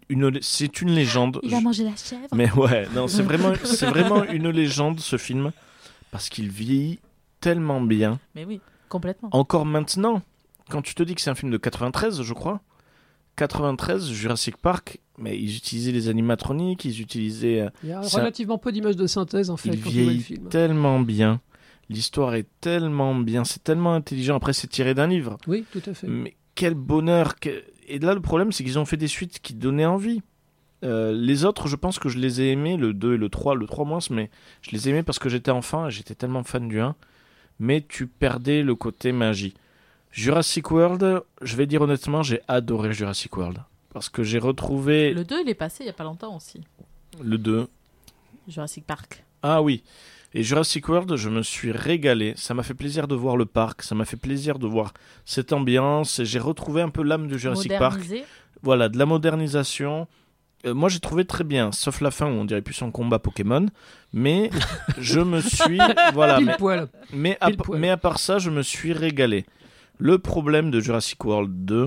une, 0.08 0.38
c'est 0.40 0.80
une 0.80 0.90
légende. 0.90 1.40
Il 1.42 1.52
a 1.54 1.60
mangé 1.60 1.82
la 1.84 1.96
chèvre. 1.96 2.28
Mais 2.32 2.50
ouais, 2.52 2.86
non, 2.94 3.08
c'est 3.08 3.22
vraiment, 3.22 3.52
c'est 3.64 3.86
vraiment 3.86 4.22
une 4.24 4.48
légende 4.50 5.00
ce 5.00 5.16
film 5.16 5.50
parce 6.12 6.28
qu'il 6.28 6.48
vieillit 6.48 7.00
tellement 7.40 7.80
bien. 7.80 8.20
Mais 8.36 8.44
oui, 8.44 8.60
complètement. 8.88 9.30
Encore 9.32 9.66
maintenant, 9.66 10.22
quand 10.70 10.80
tu 10.82 10.94
te 10.94 11.02
dis 11.02 11.16
que 11.16 11.20
c'est 11.20 11.30
un 11.30 11.34
film 11.34 11.50
de 11.50 11.56
93, 11.56 12.22
je 12.22 12.32
crois. 12.34 12.60
93, 13.36 14.10
Jurassic 14.12 14.56
Park, 14.58 15.00
mais 15.18 15.38
ils 15.38 15.56
utilisaient 15.56 15.92
les 15.92 16.08
animatroniques, 16.08 16.84
ils 16.84 17.00
utilisaient. 17.00 17.60
euh, 17.62 17.70
Il 17.82 17.88
y 17.88 17.92
a 17.92 17.98
un- 18.00 18.02
relativement 18.02 18.58
peu 18.58 18.72
d'images 18.72 18.96
de 18.96 19.06
synthèse 19.06 19.50
en 19.50 19.56
fait 19.56 19.70
il 19.70 19.80
quand 19.82 19.86
le 19.90 19.90
vieillit 19.90 20.20
film. 20.20 20.48
tellement 20.48 21.00
bien. 21.00 21.40
L'histoire 21.88 22.34
est 22.34 22.46
tellement 22.60 23.14
bien, 23.14 23.44
c'est 23.44 23.62
tellement 23.64 23.94
intelligent. 23.94 24.36
Après, 24.36 24.52
c'est 24.52 24.68
tiré 24.68 24.94
d'un 24.94 25.06
livre. 25.06 25.36
Oui, 25.46 25.64
tout 25.72 25.82
à 25.86 25.94
fait. 25.94 26.06
Mais 26.06 26.36
quel 26.54 26.74
bonheur 26.74 27.36
que- 27.40 27.64
Et 27.88 27.98
là, 27.98 28.14
le 28.14 28.20
problème, 28.20 28.52
c'est 28.52 28.64
qu'ils 28.64 28.78
ont 28.78 28.84
fait 28.84 28.96
des 28.96 29.08
suites 29.08 29.40
qui 29.40 29.54
donnaient 29.54 29.84
envie. 29.86 30.22
Euh, 30.82 31.12
les 31.12 31.44
autres, 31.44 31.68
je 31.68 31.76
pense 31.76 31.98
que 31.98 32.08
je 32.08 32.18
les 32.18 32.40
ai 32.40 32.50
aimés, 32.50 32.76
le 32.76 32.92
2 32.92 33.14
et 33.14 33.16
le 33.16 33.28
3, 33.28 33.54
le 33.54 33.66
3 33.66 33.84
moins, 33.84 33.98
mais 34.10 34.30
je 34.62 34.70
les 34.72 34.88
ai 34.88 34.90
aimés 34.92 35.02
parce 35.02 35.18
que 35.18 35.28
j'étais 35.28 35.50
enfant 35.50 35.86
et 35.86 35.90
j'étais 35.90 36.14
tellement 36.14 36.42
fan 36.42 36.68
du 36.68 36.80
1. 36.80 36.94
Mais 37.60 37.84
tu 37.86 38.06
perdais 38.06 38.62
le 38.62 38.74
côté 38.74 39.12
magie. 39.12 39.54
Jurassic 40.10 40.70
World, 40.70 41.22
je 41.40 41.56
vais 41.56 41.66
dire 41.66 41.82
honnêtement, 41.82 42.22
j'ai 42.22 42.40
adoré 42.48 42.92
Jurassic 42.92 43.36
World. 43.36 43.58
Parce 43.92 44.08
que 44.08 44.22
j'ai 44.22 44.38
retrouvé 44.38 45.12
Le 45.14 45.24
2, 45.24 45.42
il 45.42 45.48
est 45.48 45.54
passé 45.54 45.84
il 45.84 45.86
y 45.86 45.90
a 45.90 45.94
pas 45.94 46.04
longtemps 46.04 46.36
aussi. 46.36 46.60
le 47.22 47.38
2. 47.38 47.68
Jurassic 48.48 48.84
Park. 48.84 49.24
Ah 49.42 49.62
oui, 49.62 49.82
Et 50.34 50.42
Jurassic 50.42 50.88
World, 50.88 51.14
je 51.16 51.28
me 51.28 51.42
suis 51.42 51.72
régalé. 51.72 52.34
Ça 52.36 52.54
m'a 52.54 52.62
fait 52.62 52.74
plaisir 52.74 53.06
de 53.06 53.14
voir 53.14 53.36
le 53.36 53.44
parc, 53.46 53.82
ça 53.82 53.94
m'a 53.94 54.04
fait 54.04 54.16
plaisir 54.16 54.58
de 54.58 54.66
voir 54.66 54.94
cette 55.24 55.52
ambiance. 55.52 56.18
Et 56.18 56.24
j'ai 56.24 56.38
retrouvé 56.38 56.80
un 56.82 56.88
peu 56.88 57.02
l'âme 57.02 57.28
de 57.28 57.36
Jurassic 57.36 57.72
Park. 57.78 58.00
Voilà, 58.62 58.88
de 58.88 58.98
la 58.98 59.06
modernisation. 59.06 60.08
Euh, 60.64 60.74
moi, 60.74 60.88
j'ai 60.88 61.00
trouvé 61.00 61.24
très 61.24 61.44
bien, 61.44 61.72
sauf 61.72 62.00
la 62.00 62.10
fin 62.10 62.26
où 62.26 62.30
on 62.30 62.44
dirait 62.44 62.62
plus 62.62 62.74
son 62.74 62.90
combat 62.90 63.18
Pokémon. 63.18 63.66
Mais 64.12 64.50
je 64.98 65.20
me 65.20 65.40
suis. 65.40 65.78
Voilà, 66.14 66.36
Pile 66.36 66.46
mais, 66.46 66.56
poil. 66.56 66.88
mais, 67.12 67.36
à, 67.40 67.48
pile 67.48 67.56
poil. 67.56 67.80
mais 67.80 67.90
à 67.90 67.96
part 67.96 68.18
ça, 68.18 68.38
je 68.38 68.50
me 68.50 68.62
suis 68.62 68.92
régalé. 68.92 69.44
Le 69.98 70.18
problème 70.18 70.70
de 70.70 70.80
Jurassic 70.80 71.24
World 71.24 71.64
2, 71.64 71.86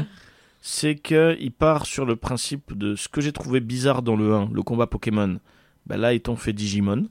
c'est 0.61 0.95
qu'il 0.95 1.51
part 1.51 1.85
sur 1.85 2.05
le 2.05 2.15
principe 2.15 2.77
de 2.77 2.95
ce 2.95 3.07
que 3.07 3.21
j'ai 3.21 3.31
trouvé 3.31 3.59
bizarre 3.59 4.01
dans 4.01 4.15
le 4.15 4.33
1, 4.33 4.49
le 4.53 4.63
combat 4.63 4.87
Pokémon. 4.87 5.39
Ben 5.85 5.97
là, 5.97 6.13
ils 6.13 6.21
t'ont 6.21 6.35
fait 6.35 6.53
Digimon. 6.53 7.07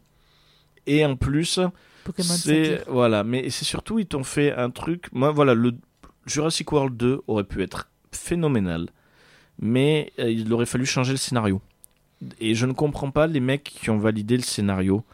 Et 0.87 1.05
en 1.05 1.17
plus, 1.17 1.61
c'est 2.19 2.83
voilà, 2.89 3.25
mais 3.25 3.49
c'est 3.51 3.65
surtout 3.65 3.99
ils 3.99 4.07
t'ont 4.07 4.25
fait 4.25 4.53
un 4.53 4.71
truc. 4.71 5.07
Moi, 5.13 5.31
voilà, 5.31 5.55
le 5.55 5.73
Jurassic 6.27 6.71
World 6.73 6.97
2 6.97 7.21
aurait 7.27 7.45
pu 7.45 7.63
être 7.63 7.89
phénoménal, 8.13 8.89
mais 9.59 10.13
euh, 10.19 10.31
il 10.31 10.53
aurait 10.53 10.67
fallu 10.67 10.87
changer 10.87 11.13
le 11.13 11.19
scénario. 11.19 11.61
Et 12.41 12.55
je 12.55 12.67
ne 12.67 12.73
comprends 12.73 13.11
pas 13.11 13.27
les 13.27 13.41
mecs 13.41 13.65
qui 13.65 13.91
ont 13.91 13.99
validé 13.99 14.37
le 14.37 14.43
scénario. 14.43 15.05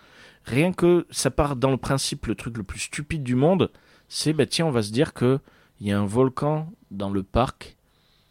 Rien 0.44 0.72
que 0.72 1.06
ça 1.10 1.30
part 1.30 1.56
dans 1.56 1.70
le 1.70 1.76
principe, 1.76 2.26
le 2.26 2.34
truc 2.34 2.56
le 2.56 2.62
plus 2.62 2.80
stupide 2.80 3.22
du 3.22 3.34
monde, 3.34 3.70
c'est 4.08 4.32
bah 4.32 4.46
tiens, 4.46 4.66
on 4.66 4.70
va 4.70 4.82
se 4.82 4.92
dire 4.92 5.12
que 5.12 5.38
il 5.80 5.88
y 5.88 5.92
a 5.92 5.98
un 5.98 6.06
volcan 6.06 6.70
dans 6.90 7.10
le 7.10 7.22
parc 7.22 7.76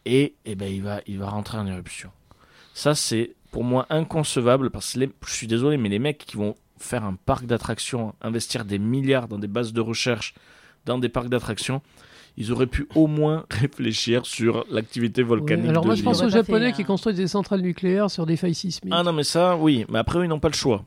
et, 0.05 0.35
et 0.45 0.55
ben 0.55 0.71
il 0.71 0.83
va 0.83 1.01
il 1.07 1.19
va 1.19 1.29
rentrer 1.29 1.57
en 1.57 1.67
éruption. 1.67 2.11
Ça 2.73 2.95
c'est 2.95 3.35
pour 3.51 3.63
moi 3.63 3.85
inconcevable 3.89 4.69
parce 4.69 4.93
que 4.93 5.05
je 5.25 5.33
suis 5.33 5.47
désolé 5.47 5.77
mais 5.77 5.89
les 5.89 5.99
mecs 5.99 6.19
qui 6.19 6.37
vont 6.37 6.55
faire 6.77 7.03
un 7.03 7.15
parc 7.15 7.45
d'attractions, 7.45 8.15
investir 8.21 8.65
des 8.65 8.79
milliards 8.79 9.27
dans 9.27 9.39
des 9.39 9.47
bases 9.47 9.73
de 9.73 9.81
recherche, 9.81 10.33
dans 10.85 10.97
des 10.97 11.09
parcs 11.09 11.29
d'attractions, 11.29 11.81
ils 12.37 12.51
auraient 12.51 12.67
pu 12.67 12.87
au 12.95 13.07
moins 13.07 13.45
réfléchir 13.51 14.25
sur 14.25 14.65
l'activité 14.71 15.21
Oui, 15.23 15.29
volcanique. 15.29 15.69
Alors 15.69 15.83
de 15.83 15.87
moi 15.87 15.95
je 15.95 16.03
pense 16.03 16.21
aux 16.21 16.29
Japonais 16.29 16.67
fait, 16.67 16.77
qui 16.77 16.85
construisent 16.85 17.17
des 17.17 17.27
centrales 17.27 17.61
nucléaires 17.61 18.09
sur 18.09 18.25
des 18.25 18.37
failles 18.37 18.55
sismiques. 18.55 18.93
Ah 18.95 19.03
non 19.03 19.13
mais 19.13 19.23
ça 19.23 19.55
oui, 19.57 19.85
mais 19.89 19.99
après 19.99 20.19
eux, 20.19 20.25
ils 20.25 20.29
n'ont 20.29 20.39
pas 20.39 20.49
le 20.49 20.53
choix. 20.53 20.83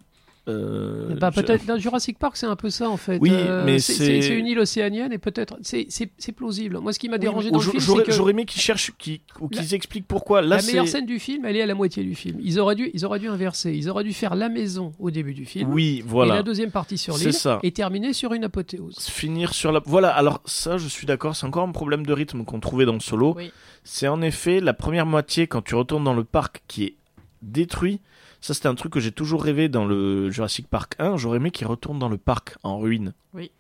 Euh, 0.49 1.15
Bah, 1.21 1.31
peut-être 1.31 1.65
dans 1.67 1.79
Jurassic 1.79 2.19
Park 2.19 2.37
c'est 2.37 2.47
un 2.47 2.57
peu 2.57 2.69
ça 2.69 2.91
en 2.91 2.97
fait. 2.97 3.19
Oui, 3.21 3.31
Euh, 3.33 3.63
mais 3.65 3.79
c'est- 3.79 4.37
une 4.37 4.47
île 4.47 4.59
océanienne 4.59 5.13
et 5.13 5.19
peut-être 5.19 5.57
c'est- 5.63 5.87
plausible. 6.33 6.79
Moi 6.81 6.93
ce 6.93 6.99
qui 6.99 7.09
m'a 7.09 7.19
dérangé 7.19 7.47
Oui, 7.47 7.53
dans 7.53 7.59
le 7.59 7.65
film 7.65 7.79
j'aurais 7.81 8.01
c'est 8.01 8.07
que 8.07 8.13
j'aurais 8.13 8.33
aimé 8.33 8.45
qu'ils 8.45 8.61
cherchent 8.61 8.91
qu'ils- 8.99 9.21
ou 9.41 9.49
qu'ils 9.49 9.73
expliquent 9.75 10.09
pourquoi. 10.09 10.41
Là, 10.43 10.57
la 10.57 10.63
meilleure 10.63 10.89
scène 10.89 11.07
du 11.07 11.21
film 11.21 11.45
elle 11.45 11.57
est 11.57 11.63
à 11.63 11.67
la 11.67 11.77
moitié 11.77 12.03
du 12.03 12.17
film. 12.17 12.39
Ils 12.43 12.59
auraient 12.59 12.75
dû 12.75 12.91
ils 12.93 13.05
auraient 13.05 13.21
dû 13.21 13.29
inverser. 13.29 13.73
Ils 13.73 13.89
auraient 13.89 14.03
dû 14.03 14.13
faire 14.13 14.35
la 14.35 14.49
maison 14.49 14.93
au 14.99 15.13
début 15.13 15.35
du 15.35 15.45
film 15.45 15.71
Oui, 15.73 15.99
et 16.01 16.03
voilà. 16.05 16.35
la 16.35 16.43
deuxième 16.43 16.73
partie 16.73 16.99
sur 16.99 17.17
l'île 17.17 17.31
et 17.63 17.71
terminer 17.71 18.13
sur 18.13 18.33
une 18.33 18.43
apothéose. 18.43 18.97
Finir 18.99 19.55
sur 19.55 19.71
la. 19.71 19.81
Voilà, 19.87 20.09
alors 20.11 20.41
ça, 20.45 20.77
je 20.77 20.89
suis 20.89 21.07
d'accord, 21.07 21.37
c'est 21.37 21.47
encore 21.47 21.69
un 21.69 21.73
problème 21.73 22.05
de 22.05 22.13
rythme 22.13 22.45
qu'on 22.45 22.59
trouvait 22.59 22.85
dans 22.85 22.99
Solo. 22.99 23.35
Oui. 23.37 23.53
C'est 23.85 24.09
en 24.09 24.23
effet 24.23 24.59
la 24.61 24.75
première 24.75 25.07
moitié 25.07 25.47
quand 25.47 25.63
tu 25.63 25.75
retournes 25.77 26.05
dans 26.05 26.15
le 26.15 26.25
parc 26.25 26.63
qui 26.67 26.85
est 26.85 26.95
détruit. 27.43 28.01
Ça, 28.43 28.53
c'était 28.55 28.67
un 28.69 28.75
truc 28.75 28.93
que 28.93 29.01
j'ai 29.01 29.13
toujours 29.13 29.43
rêvé 29.43 29.69
dans 29.71 29.87
le 29.87 30.31
Jurassic 30.31 30.67
Park 30.69 30.95
1. 30.99 31.17
J'aurais 31.17 31.39
aimé 31.39 31.51
qu'il 31.53 31.67
retourne 31.67 31.99
dans 31.99 32.09
le 32.11 32.19
parc 32.19 32.57
en 32.63 32.79
ruine. 32.79 33.15
Oui. 33.33 33.51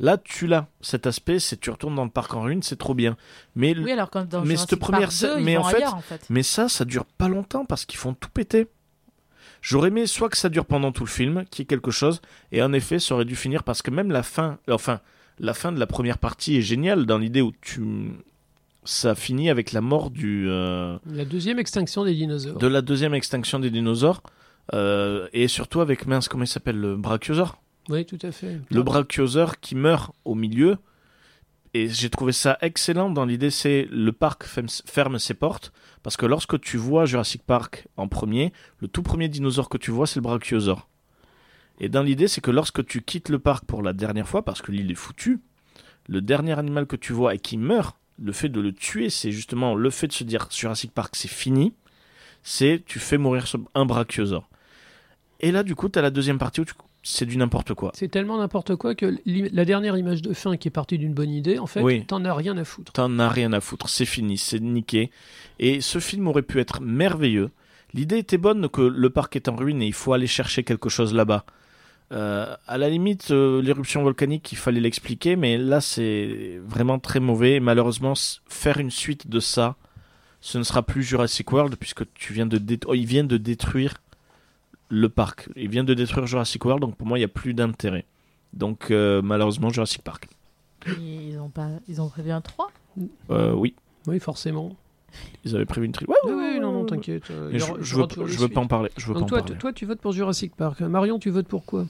Là, 0.00 0.16
tu 0.16 0.46
l'as. 0.46 0.66
Cet 0.80 1.06
aspect, 1.06 1.38
c'est 1.38 1.60
tu 1.60 1.68
retournes 1.70 1.94
dans 1.94 2.04
le 2.04 2.10
parc 2.10 2.34
en 2.34 2.40
ruine, 2.40 2.62
c'est 2.62 2.76
trop 2.78 2.94
bien. 2.94 3.16
Mais, 3.54 3.76
Oui, 3.78 3.92
alors 3.92 4.10
quand 4.10 4.26
dans 4.26 4.42
Mais 4.42 4.56
cette 4.56 4.74
première 4.76 5.08
Park 5.10 5.12
2, 5.12 5.16
scène- 5.34 5.44
mais 5.44 5.56
en 5.58 5.64
fait- 5.64 5.76
ailleurs, 5.76 5.94
en 5.96 6.00
fait. 6.00 6.24
mais 6.30 6.42
ça, 6.42 6.68
ça 6.68 6.84
dure 6.86 7.04
pas 7.04 7.28
longtemps 7.28 7.64
parce 7.66 7.84
qu'ils 7.84 7.98
font 8.00 8.14
tout 8.14 8.30
péter. 8.30 8.66
J'aurais 9.60 9.88
aimé 9.88 10.06
soit 10.06 10.28
que 10.30 10.36
ça 10.38 10.48
dure 10.48 10.64
pendant 10.64 10.90
tout 10.92 11.04
le 11.04 11.10
film, 11.10 11.44
qu'il 11.50 11.62
y 11.62 11.64
ait 11.64 11.66
quelque 11.66 11.90
chose, 11.92 12.20
et 12.52 12.62
en 12.62 12.72
effet, 12.72 12.98
ça 12.98 13.14
aurait 13.14 13.24
dû 13.26 13.36
finir 13.36 13.62
parce 13.62 13.82
que 13.82 13.90
même 13.92 14.10
la 14.10 14.22
fin, 14.24 14.58
enfin, 14.68 15.00
la 15.38 15.54
fin 15.54 15.70
de 15.72 15.78
la 15.78 15.86
première 15.86 16.18
partie 16.18 16.56
est 16.56 16.62
géniale 16.62 17.04
dans 17.06 17.18
l'idée 17.18 17.42
où 17.42 17.52
tu, 17.60 17.82
ça 18.84 19.14
finit 19.14 19.50
avec 19.50 19.72
la 19.72 19.80
mort 19.80 20.10
du, 20.10 20.48
euh, 20.48 20.98
La 21.06 21.24
deuxième 21.24 21.58
extinction 21.58 22.04
des 22.04 22.14
dinosaures. 22.14 22.58
de 22.58 22.66
la 22.66 22.82
deuxième 22.82 23.14
extinction 23.14 23.58
des 23.58 23.70
dinosaures, 23.70 24.22
euh, 24.74 25.28
et 25.32 25.48
surtout 25.48 25.80
avec 25.80 26.06
mince, 26.06 26.28
comment 26.28 26.44
il 26.44 26.48
s'appelle, 26.48 26.78
le 26.78 26.96
brachiosaure. 26.96 27.60
Oui, 27.88 28.04
tout 28.06 28.18
à 28.22 28.30
fait. 28.32 28.60
Le 28.70 28.82
brachiosaure 28.82 29.58
qui 29.60 29.74
meurt 29.74 30.12
au 30.24 30.34
milieu. 30.34 30.78
Et 31.74 31.88
j'ai 31.88 32.10
trouvé 32.10 32.32
ça 32.32 32.58
excellent 32.60 33.08
dans 33.08 33.24
l'idée, 33.24 33.50
c'est 33.50 33.88
le 33.90 34.12
parc 34.12 34.44
ferme, 34.44 34.66
ferme 34.84 35.18
ses 35.18 35.34
portes. 35.34 35.72
Parce 36.02 36.16
que 36.16 36.26
lorsque 36.26 36.60
tu 36.60 36.76
vois 36.76 37.06
Jurassic 37.06 37.42
Park 37.42 37.88
en 37.96 38.08
premier, 38.08 38.52
le 38.78 38.88
tout 38.88 39.02
premier 39.02 39.28
dinosaure 39.28 39.68
que 39.68 39.78
tu 39.78 39.90
vois, 39.90 40.06
c'est 40.06 40.16
le 40.16 40.22
brachiosaure. 40.22 40.88
Et 41.80 41.88
dans 41.88 42.02
l'idée, 42.02 42.28
c'est 42.28 42.42
que 42.42 42.50
lorsque 42.50 42.84
tu 42.84 43.00
quittes 43.02 43.30
le 43.30 43.38
parc 43.38 43.64
pour 43.64 43.82
la 43.82 43.92
dernière 43.94 44.28
fois, 44.28 44.44
parce 44.44 44.60
que 44.60 44.70
l'île 44.70 44.90
est 44.90 44.94
foutue, 44.96 45.40
le 46.08 46.20
dernier 46.20 46.58
animal 46.58 46.86
que 46.86 46.96
tu 46.96 47.12
vois 47.14 47.34
et 47.34 47.38
qui 47.38 47.56
meurt, 47.56 47.96
le 48.20 48.32
fait 48.32 48.48
de 48.48 48.60
le 48.60 48.72
tuer, 48.72 49.10
c'est 49.10 49.32
justement 49.32 49.74
le 49.74 49.90
fait 49.90 50.06
de 50.08 50.12
se 50.12 50.24
dire 50.24 50.48
Jurassic 50.50 50.92
Park, 50.92 51.14
c'est 51.16 51.28
fini. 51.30 51.74
C'est 52.42 52.82
tu 52.84 52.98
fais 52.98 53.18
mourir 53.18 53.46
un 53.74 53.84
brachiosaure. 53.84 54.48
Et 55.40 55.52
là, 55.52 55.62
du 55.62 55.74
coup, 55.74 55.88
tu 55.88 55.98
as 55.98 56.02
la 56.02 56.10
deuxième 56.10 56.38
partie 56.38 56.60
où 56.60 56.64
tu- 56.64 56.74
c'est 57.04 57.26
du 57.26 57.36
n'importe 57.36 57.74
quoi. 57.74 57.90
C'est 57.94 58.08
tellement 58.08 58.38
n'importe 58.38 58.76
quoi 58.76 58.94
que 58.94 59.16
la 59.26 59.64
dernière 59.64 59.96
image 59.96 60.22
de 60.22 60.32
fin 60.32 60.56
qui 60.56 60.68
est 60.68 60.72
partie 60.72 60.98
d'une 60.98 61.14
bonne 61.14 61.30
idée, 61.30 61.58
en 61.58 61.66
fait, 61.66 61.80
Oui. 61.82 62.04
t'en 62.06 62.24
as 62.24 62.32
rien 62.34 62.56
à 62.58 62.64
foutre. 62.64 62.92
T'en 62.92 63.18
as 63.18 63.28
rien 63.28 63.52
à 63.52 63.60
foutre, 63.60 63.88
c'est 63.88 64.04
fini, 64.04 64.38
c'est 64.38 64.60
niqué. 64.60 65.10
Et 65.58 65.80
ce 65.80 65.98
film 65.98 66.28
aurait 66.28 66.42
pu 66.42 66.60
être 66.60 66.80
merveilleux. 66.80 67.50
L'idée 67.92 68.18
était 68.18 68.38
bonne 68.38 68.68
que 68.68 68.82
le 68.82 69.10
parc 69.10 69.34
est 69.36 69.48
en 69.48 69.56
ruine 69.56 69.82
et 69.82 69.86
il 69.86 69.92
faut 69.92 70.12
aller 70.12 70.28
chercher 70.28 70.62
quelque 70.62 70.88
chose 70.88 71.12
là-bas. 71.12 71.44
Euh, 72.12 72.54
à 72.66 72.78
la 72.78 72.90
limite, 72.90 73.30
euh, 73.30 73.62
l'éruption 73.62 74.02
volcanique, 74.02 74.52
il 74.52 74.58
fallait 74.58 74.80
l'expliquer, 74.80 75.34
mais 75.36 75.56
là 75.56 75.80
c'est 75.80 76.60
vraiment 76.66 76.98
très 76.98 77.20
mauvais. 77.20 77.54
Et 77.54 77.60
malheureusement, 77.60 78.12
faire 78.46 78.78
une 78.78 78.90
suite 78.90 79.28
de 79.28 79.40
ça, 79.40 79.76
ce 80.40 80.58
ne 80.58 80.62
sera 80.62 80.82
plus 80.82 81.02
Jurassic 81.02 81.50
World 81.52 81.76
puisque 81.76 82.04
tu 82.14 82.32
viens 82.32 82.46
de 82.46 82.60
oh, 82.86 82.94
il 82.94 83.06
vient 83.06 83.24
de 83.24 83.36
détruire 83.36 83.94
le 84.88 85.08
parc. 85.08 85.48
Il 85.56 85.70
vient 85.70 85.84
de 85.84 85.94
détruire 85.94 86.26
Jurassic 86.26 86.64
World, 86.64 86.82
donc 86.82 86.96
pour 86.96 87.06
moi 87.06 87.16
il 87.16 87.22
n'y 87.22 87.26
a 87.26 87.28
plus 87.28 87.54
d'intérêt. 87.54 88.04
Donc 88.52 88.90
euh, 88.90 89.22
malheureusement 89.22 89.70
Jurassic 89.70 90.02
Park. 90.02 90.28
Ils 90.86 91.38
ont, 91.38 91.48
pas... 91.48 91.68
ils 91.88 92.00
ont 92.00 92.08
prévu 92.08 92.30
un 92.32 92.40
3 92.40 92.70
Euh, 93.30 93.52
oui, 93.52 93.74
Oui, 94.06 94.18
forcément. 94.18 94.76
Ils 95.44 95.54
avaient 95.56 95.64
prévu 95.66 95.86
une 95.86 95.92
tri. 95.92 96.04
Ouais, 96.06 96.14
Oui, 96.24 96.32
ouais, 96.32 96.36
oui, 96.54 96.60
non, 96.60 96.68
ouais, 96.68 96.72
non, 96.74 96.80
ouais. 96.82 96.86
t'inquiète. 96.86 97.30
euh, 97.30 97.48
il 97.50 97.52
Mais 97.52 97.58
y 97.58 97.60
je, 97.60 97.64
aura- 97.70 97.78
il 97.78 97.82
y 97.82 97.84
je 97.86 97.94
aura 97.94 98.02
veux, 98.02 98.08
toujours 98.08 98.26
je 98.26 98.30
des 98.32 98.36
veux 98.38 98.44
suites. 98.46 98.54
pas 98.54 98.60
en 98.60 98.66
parler. 98.66 98.90
Je 98.96 99.06
veux 99.06 99.14
Donc 99.14 99.22
pas 99.24 99.28
toi, 99.28 99.38
en 99.38 99.40
parler. 99.42 99.54
tu- 99.54 99.58
toi, 99.60 99.72
tu 99.72 99.86
votes 99.86 100.00
pour 100.00 100.12
Jurassic 100.12 100.54
Park. 100.56 100.80
Marion, 100.80 101.18
tu 101.18 101.30
votes 101.30 101.48
pour 101.48 101.64
quoi? 101.64 101.86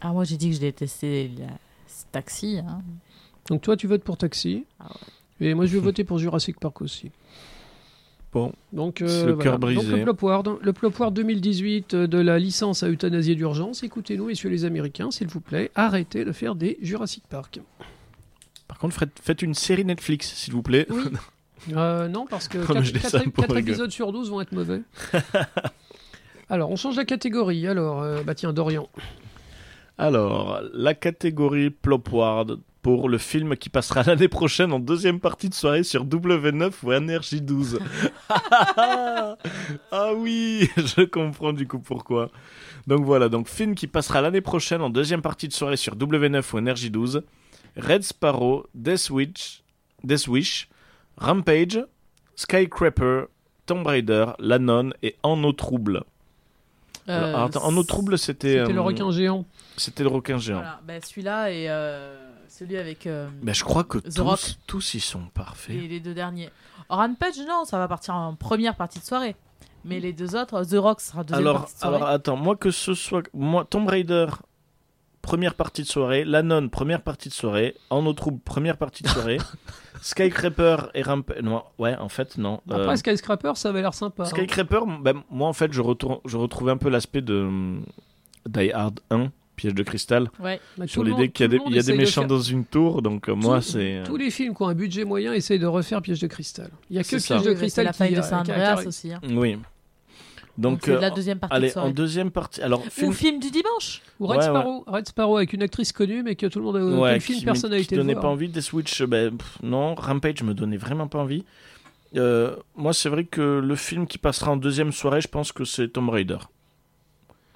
Ah, 0.00 0.12
moi 0.12 0.24
j'ai 0.24 0.36
dit 0.36 0.50
que 0.50 0.54
je 0.56 0.60
détestais 0.60 1.30
la... 1.38 1.46
ce 1.86 2.04
taxi. 2.12 2.58
hein. 2.58 2.82
Donc 3.48 3.62
toi, 3.62 3.76
tu 3.76 3.86
votes 3.86 4.02
pour 4.02 4.16
Taxi. 4.16 4.64
Ah 4.80 4.88
Et 5.40 5.54
moi, 5.54 5.66
je 5.66 5.72
vais 5.74 5.78
voter 5.84 6.04
pour 6.04 6.18
Jurassic 6.18 6.58
Park 6.60 6.82
aussi. 6.82 7.10
Bon, 8.32 8.52
Donc, 8.72 9.00
euh, 9.00 9.06
C'est 9.08 9.26
le 9.26 9.32
voilà. 9.32 9.50
cœur 9.50 9.58
brisé. 9.58 9.80
Donc, 9.82 9.96
le 9.98 10.02
Plopward, 10.02 10.58
le 10.60 10.72
Plopward 10.74 11.14
2018 11.14 11.94
de 11.94 12.18
la 12.18 12.38
licence 12.38 12.82
à 12.82 12.88
euthanasier 12.90 13.34
d'urgence. 13.34 13.82
Écoutez-nous, 13.82 14.26
messieurs 14.26 14.50
les 14.50 14.64
Américains, 14.66 15.10
s'il 15.10 15.28
vous 15.28 15.40
plaît, 15.40 15.70
arrêtez 15.74 16.24
de 16.24 16.32
faire 16.32 16.54
des 16.54 16.76
Jurassic 16.82 17.22
Park. 17.30 17.60
Par 18.68 18.78
contre, 18.78 18.96
faites, 19.22 19.42
une 19.42 19.54
série 19.54 19.84
Netflix, 19.84 20.32
s'il 20.34 20.52
vous 20.52 20.62
plaît. 20.62 20.86
Oui. 20.90 21.04
Euh, 21.72 22.06
non, 22.06 22.26
parce 22.26 22.46
que 22.46 22.58
Oh, 22.68 22.74
mais 22.74 22.84
je 22.84 22.92
dis 22.92 23.00
ça 23.00 23.18
4, 23.18 23.30
pour 23.30 23.42
rigoler. 23.44 23.62
épisodes 23.62 23.90
sur 23.90 24.12
12 24.12 24.30
vont 24.30 24.40
être 24.40 24.52
mauvais. 24.52 24.82
Alors, 26.48 26.70
on 26.70 26.76
change 26.76 26.96
la 26.96 27.04
catégorie. 27.04 27.66
Alors, 27.66 28.02
euh, 28.02 28.22
bah 28.22 28.36
tiens, 28.36 28.52
Dorian. 28.52 28.88
Alors, 29.98 30.60
la 30.74 30.94
catégorie 30.94 31.70
Plopward 31.70 32.60
pour 32.82 33.08
le 33.08 33.18
film 33.18 33.56
qui 33.56 33.68
passera 33.68 34.04
l'année 34.04 34.28
prochaine 34.28 34.72
en 34.72 34.78
deuxième 34.78 35.18
partie 35.18 35.48
de 35.48 35.54
soirée 35.54 35.82
sur 35.82 36.04
W9 36.04 36.70
ou 36.84 36.90
NRJ12. 36.92 37.80
ah 39.90 40.12
oui, 40.14 40.70
je 40.76 41.02
comprends 41.04 41.52
du 41.52 41.66
coup 41.66 41.80
pourquoi. 41.80 42.30
Donc 42.86 43.04
voilà, 43.04 43.28
donc 43.28 43.48
film 43.48 43.74
qui 43.74 43.88
passera 43.88 44.20
l'année 44.20 44.40
prochaine 44.40 44.82
en 44.82 44.90
deuxième 44.90 45.20
partie 45.20 45.48
de 45.48 45.52
soirée 45.52 45.76
sur 45.76 45.96
W9 45.96 46.44
ou 46.54 46.60
NRJ12. 46.60 47.22
Red 47.76 48.02
Sparrow, 48.02 48.66
Death 48.74 49.10
Wish, 49.10 49.62
Death 50.04 50.26
Wish 50.28 50.68
Rampage, 51.18 51.78
Skycraper, 52.36 53.24
Tomb 53.66 53.86
Raider, 53.86 54.26
La 54.38 54.58
Nonne 54.58 54.92
et 55.02 55.16
En 55.22 55.42
eau 55.44 55.52
trouble. 55.52 56.04
Alors, 57.08 57.40
Euh, 57.40 57.44
attends, 57.46 57.64
en 57.64 57.76
eau 57.76 57.82
trouble, 57.84 58.18
c'était 58.18 58.58
C'était 58.60 58.72
le 58.72 58.78
euh, 58.78 58.82
requin 58.82 59.10
géant. 59.10 59.44
C'était 59.76 60.02
le 60.02 60.08
requin 60.08 60.38
géant. 60.38 60.56
Voilà, 60.58 60.80
bah, 60.86 60.94
celui-là 61.00 61.50
et 61.52 61.68
euh, 61.70 62.16
celui 62.48 62.76
avec 62.76 63.06
euh, 63.06 63.28
Mais 63.42 63.54
je 63.54 63.62
crois 63.64 63.84
que 63.84 63.98
The 63.98 64.18
Rock. 64.18 64.38
tous, 64.40 64.58
tous 64.66 64.94
y 64.94 65.00
sont 65.00 65.22
parfaits. 65.32 65.76
et 65.76 65.88
les 65.88 66.00
deux 66.00 66.14
derniers. 66.14 66.50
Rampage, 66.88 67.38
non, 67.46 67.64
ça 67.64 67.78
va 67.78 67.86
partir 67.88 68.14
en 68.14 68.34
première 68.34 68.74
partie 68.76 68.98
de 68.98 69.04
soirée. 69.04 69.36
Mais 69.84 70.00
les 70.00 70.12
deux 70.12 70.34
autres, 70.34 70.64
The 70.64 70.74
Rock 70.78 71.00
sera 71.00 71.22
deuxième 71.22 71.46
Alors, 71.46 71.60
partie 71.60 71.74
de 71.74 71.78
soirée. 71.80 71.96
alors 71.96 72.08
attends, 72.08 72.36
moi 72.36 72.56
que 72.56 72.72
ce 72.72 72.94
soit 72.94 73.22
moi 73.32 73.64
Tomb 73.68 73.86
Raider 73.88 74.26
première 75.26 75.54
partie 75.54 75.82
de 75.82 75.86
soirée, 75.88 76.24
La 76.24 76.42
Nonne 76.42 76.70
première 76.70 77.02
partie 77.02 77.28
de 77.28 77.34
soirée, 77.34 77.74
En 77.90 78.06
eau 78.06 78.12
trouble 78.12 78.38
première 78.44 78.76
partie 78.76 79.02
de 79.02 79.08
soirée, 79.08 79.38
Skycraper 80.02 80.76
et 80.94 81.02
Rampage 81.02 81.42
non, 81.42 81.62
ouais, 81.78 81.96
en 81.96 82.08
fait 82.08 82.38
non. 82.38 82.60
Après, 82.70 82.92
Euh, 82.92 82.96
Skyscraper, 82.96 83.52
ça 83.56 83.70
avait 83.70 83.82
l'air 83.82 83.94
sympa. 83.94 84.22
hein. 84.22 84.26
Skycraper, 84.26 84.80
ben, 85.02 85.22
moi 85.30 85.48
en 85.48 85.52
fait, 85.52 85.72
je, 85.72 85.80
retourne, 85.80 86.18
je 86.26 86.36
retrouvais 86.36 86.72
un 86.72 86.76
peu 86.76 86.88
l'aspect 86.90 87.22
de 87.22 87.48
Die 88.48 88.70
Hard 88.72 89.00
1, 89.10 89.30
Piège 89.56 89.74
de 89.74 89.82
cristal, 89.82 90.28
Ouais. 90.38 90.60
Bah, 90.76 90.86
sur 90.86 91.02
le 91.02 91.10
l'idée 91.10 91.30
qu'il 91.30 91.44
y 91.44 91.46
a 91.46 91.48
des, 91.48 91.56
y 91.74 91.78
a 91.78 91.82
des 91.82 91.92
de 91.92 91.96
méchants 91.96 92.20
faire- 92.22 92.28
dans 92.28 92.40
une 92.40 92.64
tour, 92.64 93.02
donc 93.02 93.28
euh, 93.28 93.34
moi 93.34 93.56
Tous- 93.60 93.72
c'est... 93.72 93.96
euh, 93.98 94.04
Tous 94.04 94.16
les 94.18 94.30
films 94.30 94.54
qui 94.54 94.62
ont 94.62 94.68
un 94.68 94.74
budget 94.74 95.04
moyen 95.04 95.32
essayent 95.32 95.58
de 95.58 95.66
refaire 95.66 96.02
Piège 96.02 96.20
de 96.20 96.26
cristal. 96.26 96.70
Il 96.90 96.96
y 96.96 96.98
a 96.98 97.02
que 97.02 97.08
Piège 97.08 97.22
ça. 97.22 97.38
de 97.40 97.52
cristal 97.54 97.86
la 97.86 97.92
qui 97.92 97.98
faille 97.98 98.14
de 98.14 98.20
a- 98.20 98.38
Andreas 98.40 98.84
aussi. 98.86 99.12
hein. 99.12 99.20
Oui. 99.30 99.56
Donc, 100.58 100.86
la 100.86 100.94
euh, 100.94 101.10
deuxième 101.10 101.38
partie 101.38 101.54
allez, 101.54 101.70
de 101.70 101.78
en 101.78 101.90
deuxième 101.90 102.30
partie... 102.30 102.62
Alors, 102.62 102.80
Ou 102.80 102.90
film... 102.90 103.12
film 103.12 103.40
du 103.40 103.50
dimanche. 103.50 104.00
Ou 104.20 104.26
Red 104.26 104.38
Ouais, 104.38 104.44
Sparrow. 104.44 104.84
Red 104.86 105.08
Sparrow 105.08 105.36
avec 105.36 105.52
une 105.52 105.62
actrice 105.62 105.92
connue, 105.92 106.22
mais 106.22 106.34
que 106.34 106.46
tout 106.46 106.58
le 106.58 106.64
monde 106.64 106.76
a. 106.76 106.80
Ouais, 106.80 107.14
le 107.14 107.20
film, 107.20 107.38
qui, 107.38 107.44
n'a 107.44 107.52
qui 107.82 107.94
donnait 107.94 108.14
voir. 108.14 108.22
pas 108.22 108.28
envie. 108.28 108.48
Des 108.48 108.62
Switch, 108.62 109.02
ben, 109.02 109.36
pff, 109.36 109.58
non. 109.62 109.94
Rampage 109.94 110.42
me 110.42 110.54
donnait 110.54 110.78
vraiment 110.78 111.08
pas 111.08 111.18
envie. 111.18 111.44
Euh, 112.16 112.56
moi, 112.74 112.94
c'est 112.94 113.08
vrai 113.08 113.24
que 113.24 113.60
le 113.62 113.76
film 113.76 114.06
qui 114.06 114.16
passera 114.18 114.52
en 114.52 114.56
deuxième 114.56 114.92
soirée, 114.92 115.20
je 115.20 115.28
pense 115.28 115.52
que 115.52 115.64
c'est 115.64 115.88
Tomb 115.88 116.08
Raider. 116.08 116.38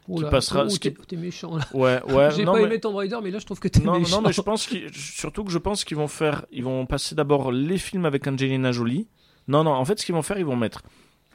Oula, 0.08 0.28
passera- 0.28 0.64
oh, 0.66 0.76
t'es 0.76 0.92
qui- 0.92 1.06
t'es 1.06 1.16
méchant 1.16 1.56
là. 1.56 1.64
Ouais, 1.72 2.02
ouais. 2.12 2.30
J'ai 2.34 2.44
non, 2.44 2.52
pas 2.52 2.58
mais... 2.58 2.64
aimé 2.64 2.80
Tomb 2.80 2.96
Raider, 2.96 3.18
mais 3.22 3.30
là 3.30 3.38
je 3.38 3.44
trouve 3.46 3.60
que 3.60 3.68
t'es 3.68 3.80
Non, 3.80 3.98
méchant. 3.98 4.16
non, 4.20 4.26
mais 4.26 4.32
je 4.32 4.40
pense 4.40 4.66
qu'ils, 4.66 4.92
surtout 4.92 5.44
que 5.44 5.52
je 5.52 5.58
pense 5.58 5.84
qu'ils 5.84 5.96
vont 5.96 6.08
faire, 6.08 6.44
ils 6.50 6.64
vont 6.64 6.84
passer 6.84 7.14
d'abord 7.14 7.52
les 7.52 7.78
films 7.78 8.04
avec 8.04 8.26
Angelina 8.26 8.72
Jolie. 8.72 9.06
Non, 9.46 9.62
non, 9.62 9.70
en 9.70 9.84
fait, 9.84 10.00
ce 10.00 10.04
qu'ils 10.06 10.14
vont 10.14 10.22
faire, 10.22 10.38
ils 10.38 10.44
vont 10.44 10.56
mettre 10.56 10.82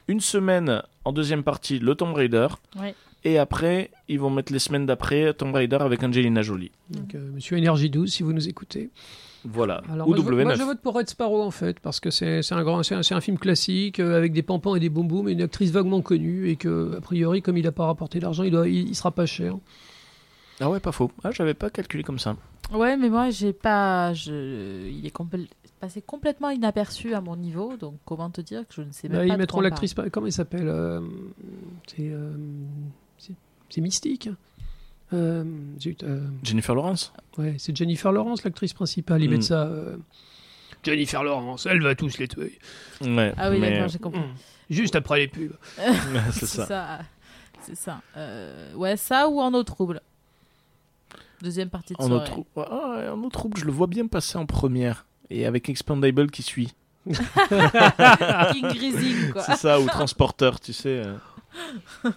une 0.10 0.20
semaine 0.20 0.84
en 1.06 1.14
deuxième 1.14 1.44
partie 1.44 1.80
le 1.80 1.96
Tomb 1.96 2.14
Raider, 2.14 2.48
Ouais. 2.80 2.94
et 3.24 3.38
après, 3.38 3.92
ils 4.10 4.20
vont 4.20 4.30
mettre 4.30 4.52
les 4.52 4.60
semaines 4.60 4.86
d'après 4.86 5.34
Tomb 5.34 5.54
Raider 5.56 5.78
avec 5.80 6.04
Angelina 6.04 6.42
Jolie. 6.42 6.72
Donc, 6.90 7.16
euh, 7.16 7.32
Monsieur 7.34 7.58
Énergie 7.58 7.90
12, 7.90 8.12
si 8.12 8.24
vous 8.24 8.34
nous 8.34 8.48
écoutez. 8.50 8.90
Voilà. 9.48 9.84
Alors, 9.92 10.08
Ou 10.08 10.12
moi, 10.12 10.18
je, 10.18 10.24
vote- 10.24 10.34
moi, 10.44 10.54
W9. 10.56 10.58
je 10.58 10.64
vote 10.64 10.80
pour 10.82 10.96
Red 10.96 11.08
Sparrow 11.08 11.44
en 11.44 11.52
fait, 11.52 11.80
parce 11.80 12.00
que 12.00 12.10
c'est 12.10 12.42
un, 12.52 12.64
grand, 12.64 12.82
c'est 12.82 12.96
un, 12.96 13.04
c'est 13.04 13.14
un 13.14 13.22
film 13.22 13.38
classique 13.38 14.00
euh, 14.00 14.18
avec 14.18 14.34
des 14.34 14.42
pompons 14.42 14.76
et 14.76 14.80
des 14.80 14.90
boum 14.90 15.08
boum 15.08 15.30
et 15.30 15.34
une 15.34 15.42
actrice 15.44 15.70
vaguement 15.70 16.02
connue 16.02 16.50
et 16.50 16.56
que, 16.56 16.96
a 16.98 17.02
priori, 17.02 17.44
comme 17.44 17.56
il 17.58 17.64
n'a 17.64 17.72
pas 17.72 17.86
rapporté 17.86 18.20
d'argent, 18.20 18.42
il, 18.44 18.50
doit- 18.52 18.68
il, 18.68 18.90
il 18.90 18.96
sera 18.96 19.12
pas 19.12 19.28
cher. 19.28 19.56
Ah 20.60 20.70
ouais, 20.72 20.80
pas 20.80 20.92
faux. 20.92 21.12
Ah, 21.24 21.30
j'avais 21.32 21.54
pas 21.54 21.70
calculé 21.70 22.02
comme 22.04 22.18
ça. 22.18 22.36
Ouais, 22.74 22.98
mais 22.98 23.10
moi, 23.10 23.30
j'ai 23.30 23.54
pas. 23.54 24.14
Je... 24.14 24.88
Il 24.90 25.06
est 25.06 25.16
compl- 25.16 25.48
passé 25.86 26.02
complètement 26.02 26.50
inaperçu 26.50 27.14
à 27.14 27.22
mon 27.22 27.36
niveau, 27.36 27.78
donc 27.78 27.96
comment 28.06 28.30
te 28.30 28.42
dire 28.42 28.68
que 28.68 28.74
je 28.74 28.82
ne 28.82 28.92
sais 28.92 29.08
même 29.08 29.20
Bah, 29.20 29.28
pas. 29.28 29.34
ils 29.34 29.38
mettront 29.38 29.62
l'actrice, 29.62 29.94
par- 29.94 30.06
comment 30.12 30.26
elle 30.26 30.32
s'appelle 30.34 30.68
euh, 30.68 31.00
C'est 31.88 32.10
euh, 32.10 32.34
c'est- 33.18 33.82
Mystique. 33.82 34.30
Euh, 35.14 35.44
zut, 35.80 36.04
euh, 36.04 36.26
Jennifer 36.44 36.74
Lawrence. 36.76 37.14
ouais, 37.38 37.56
c'est 37.60 37.76
Jennifer 37.76 38.12
Lawrence, 38.12 38.44
l'actrice 38.44 38.74
principale. 38.74 39.22
Ils 39.22 39.28
Mm. 39.30 39.32
mettent 39.34 39.44
ça. 39.44 39.64
euh, 39.64 39.98
Jennifer 40.84 41.24
Lawrence, 41.24 41.66
elle 41.68 41.82
va 41.84 41.94
tous 41.96 42.18
les 42.18 42.28
tuer. 42.28 42.58
Ouais. 43.02 43.34
Ah 43.38 43.50
oui, 43.52 43.60
mais... 43.60 43.72
d'accord, 43.72 43.88
j'ai 43.90 44.00
compris. 44.00 44.22
Juste 44.70 44.96
après 44.96 45.20
les 45.20 45.28
pubs. 45.28 45.56
c'est 46.32 46.46
ça. 46.48 47.00
C'est 47.62 47.76
ça. 47.76 48.02
Euh, 48.18 48.74
ouais, 48.76 48.96
ça 48.98 49.28
ou 49.30 49.40
en 49.42 49.54
eau 49.54 49.64
trouble. 49.64 50.02
Deuxième 51.42 51.70
partie 51.70 51.94
de 51.94 52.02
En 52.02 52.08
soirée. 52.08 52.32
autre, 52.32 52.46
ah, 52.72 53.14
en 53.14 53.20
autre 53.24 53.38
troupe, 53.38 53.58
je 53.58 53.66
le 53.66 53.72
vois 53.72 53.88
bien 53.88 54.08
passer 54.08 54.38
en 54.38 54.46
première. 54.46 55.06
Et 55.30 55.46
avec 55.46 55.70
Expandable 55.70 56.30
qui 56.32 56.44
suit. 56.44 56.74
King 57.08 58.68
Grising, 58.74 59.32
quoi. 59.32 59.44
C'est 59.44 59.56
ça, 59.58 59.80
ou 59.80 59.86
Transporteur, 59.88 60.60
tu 60.60 60.74
sais. 60.74 61.04
euh. 61.06 61.16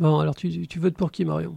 Bon, 0.00 0.18
alors 0.18 0.34
tu, 0.34 0.66
tu 0.66 0.78
votes 0.80 0.96
pour 0.96 1.12
qui, 1.12 1.24
Marion? 1.24 1.56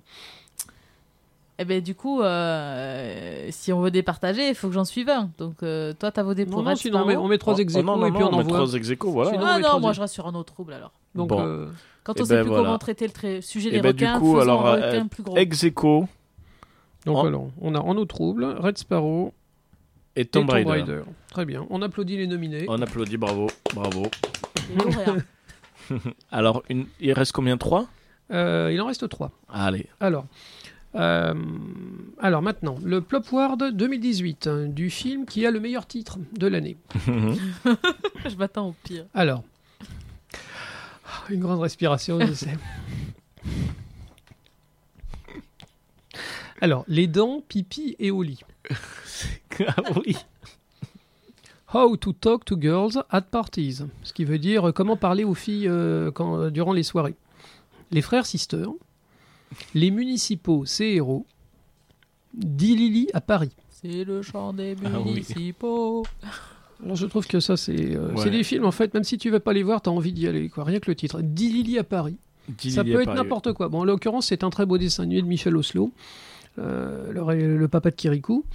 Eh 1.59 1.65
ben 1.65 1.81
du 1.81 1.95
coup, 1.95 2.21
euh, 2.21 3.47
si 3.49 3.73
on 3.73 3.81
veut 3.81 3.89
départager, 3.89 4.49
il 4.49 4.53
faut 4.53 4.67
que 4.67 4.75
j'en 4.75 4.85
suive 4.85 5.09
un. 5.09 5.31
Donc 5.39 5.63
euh, 5.63 5.91
toi, 5.93 6.11
t'as 6.11 6.21
voté 6.21 6.45
pour 6.45 6.61
Non, 6.61 6.69
non, 6.69 6.75
sinon 6.75 7.01
on 7.01 7.05
met, 7.05 7.15
on 7.17 7.38
trois 7.39 7.55
Oh, 7.55 7.59
ex 7.59 7.73
oh, 7.75 7.81
non, 7.81 7.97
non, 7.97 8.05
et 8.05 8.11
puis 8.11 8.21
on 8.23 8.29
met 8.29 8.38
envoie. 8.38 8.57
trois 8.59 8.73
ex 8.75 8.91
voilà. 9.01 9.31
Sinon, 9.31 9.43
on 9.43 9.47
Ah 9.47 9.55
met 9.57 9.61
non, 9.63 9.67
trois 9.69 9.79
moi 9.79 9.93
je 9.93 10.01
reste 10.01 10.13
sur 10.13 10.27
un 10.27 10.35
eau 10.35 10.43
trouble 10.43 10.73
alors. 10.73 10.91
Donc, 11.15 11.29
Bon. 11.29 11.39
euh, 11.43 11.67
Quand 12.03 12.13
Eh 12.15 12.21
on 12.21 12.25
sait 12.25 12.35
ben, 12.35 12.41
plus 12.43 12.49
voilà. 12.49 12.63
comment 12.63 12.77
traiter 12.77 13.09
le 13.23 13.41
sujet 13.41 13.69
Eh 13.69 13.77
des 13.77 13.81
ben, 13.81 13.91
du 13.93 14.05
requins, 14.05 14.19
coup, 14.19 14.34
faisons 14.35 14.41
alors, 14.41 14.67
un 14.67 14.77
euh, 14.77 14.91
requin 14.91 15.07
plus 15.07 15.23
gros. 15.23 15.35
Ex 15.35 15.63
aequo 15.63 16.07
donc 17.07 17.25
alors, 17.25 17.47
on 17.59 17.73
a 17.73 17.79
en 17.79 17.95
eau 17.97 18.05
trouble, 18.05 18.43
Red 18.59 18.77
Sparrow 18.77 19.34
et 20.18 20.22
et 20.22 20.26
Tomb 20.26 20.48
Tomb 20.48 20.56
Raider. 20.56 20.72
Raider. 20.72 21.02
Très 21.30 21.45
bien. 21.45 21.65
On 21.69 21.81
applaudit 21.81 22.18
les 22.18 22.27
nominés. 22.27 22.65
On 22.68 22.81
applaudit, 22.81 23.18
bravo, 23.18 23.48
bravo. 23.73 24.07
Alors, 26.31 26.64
une... 26.69 26.88
il 26.99 27.14
reste 27.14 27.31
combien 27.31 27.57
Trois? 27.57 27.88
Euh, 28.31 28.72
il 28.73 28.81
en 28.81 28.88
reste 28.88 29.07
trois. 29.07 29.31
Allez. 29.48 29.88
Alors, 30.02 30.26
euh, 30.95 31.34
alors 32.19 32.41
maintenant, 32.41 32.76
le 32.84 32.99
Plopward 33.02 33.72
2018 33.72 34.48
hein, 34.48 34.65
du 34.68 34.89
film 34.89 35.26
qui 35.26 35.45
a 35.45 35.52
le 35.52 35.60
meilleur 35.60 35.85
titre 35.85 36.18
de 36.34 36.48
l'année. 36.48 36.77
je 37.06 38.35
m'attends 38.38 38.69
au 38.69 38.76
pire. 38.84 39.06
Alors, 39.14 39.44
une 41.30 41.39
grande 41.39 41.61
respiration, 41.61 42.19
je 42.19 42.34
sais. 42.34 42.57
Alors, 46.60 46.84
les 46.88 47.06
dents, 47.06 47.44
pipi 47.48 47.95
et 47.99 48.10
au 48.10 48.23
lit. 48.23 48.39
Ah 49.68 49.76
oui. 50.06 50.15
How 51.73 51.98
to 51.98 52.14
talk 52.14 52.45
to 52.45 52.56
girls 52.60 52.98
at 53.10 53.22
parties, 53.23 53.80
ce 54.03 54.14
qui 54.14 54.23
veut 54.23 54.39
dire 54.39 54.69
euh, 54.69 54.72
comment 54.72 54.95
parler 54.95 55.23
aux 55.26 55.34
filles 55.34 55.68
euh, 55.68 56.11
quand, 56.11 56.38
euh, 56.38 56.49
durant 56.49 56.72
les 56.73 56.84
soirées. 56.84 57.15
Les 57.91 58.02
frères 58.02 58.26
sisters, 58.26 58.69
les 59.73 59.91
municipaux, 59.91 60.65
ces 60.65 60.85
héros, 60.85 61.26
Dilili 62.34 63.07
à 63.14 63.22
Paris. 63.22 63.52
C'est 63.69 64.03
le 64.03 64.22
chant 64.22 64.53
des 64.53 64.76
Ah 64.85 64.99
oui. 65.03 65.11
municipaux. 65.14 66.06
Alors 66.84 66.95
je 66.95 67.06
trouve 67.07 67.26
que 67.27 67.39
ça 67.39 67.57
c'est 67.57 67.95
euh, 67.95 68.10
Ouais. 68.14 68.22
c'est 68.23 68.30
des 68.30 68.44
films 68.44 68.65
en 68.65 68.72
fait 68.72 68.94
même 68.94 69.03
si 69.03 69.18
tu 69.18 69.30
vas 69.31 69.39
pas 69.39 69.52
les 69.53 69.64
voir 69.64 69.81
t'as 69.81 69.89
envie 69.89 70.14
d'y 70.14 70.27
aller 70.27 70.48
quoi 70.48 70.64
rien 70.64 70.80
que 70.80 70.89
le 70.91 70.95
titre 70.95 71.22
Dilili 71.22 71.80
à 71.80 71.84
Paris 71.84 72.18
ça 72.60 72.84
peut 72.84 73.02
être 73.02 73.15
n'importe 73.15 73.52
quoi 73.53 73.68
bon 73.68 73.80
en 73.80 73.84
l'occurrence 73.84 74.27
c'est 74.27 74.44
un 74.44 74.52
très 74.52 74.68
beau 74.68 74.77
dessin 74.77 75.02
animé 75.03 75.23
de 75.23 75.27
Michel 75.27 75.57
Oslo 75.57 75.91
euh, 76.59 77.11
le, 77.57 77.67
papa 77.67 77.91
de 77.91 77.95
Kirikou 77.95 78.45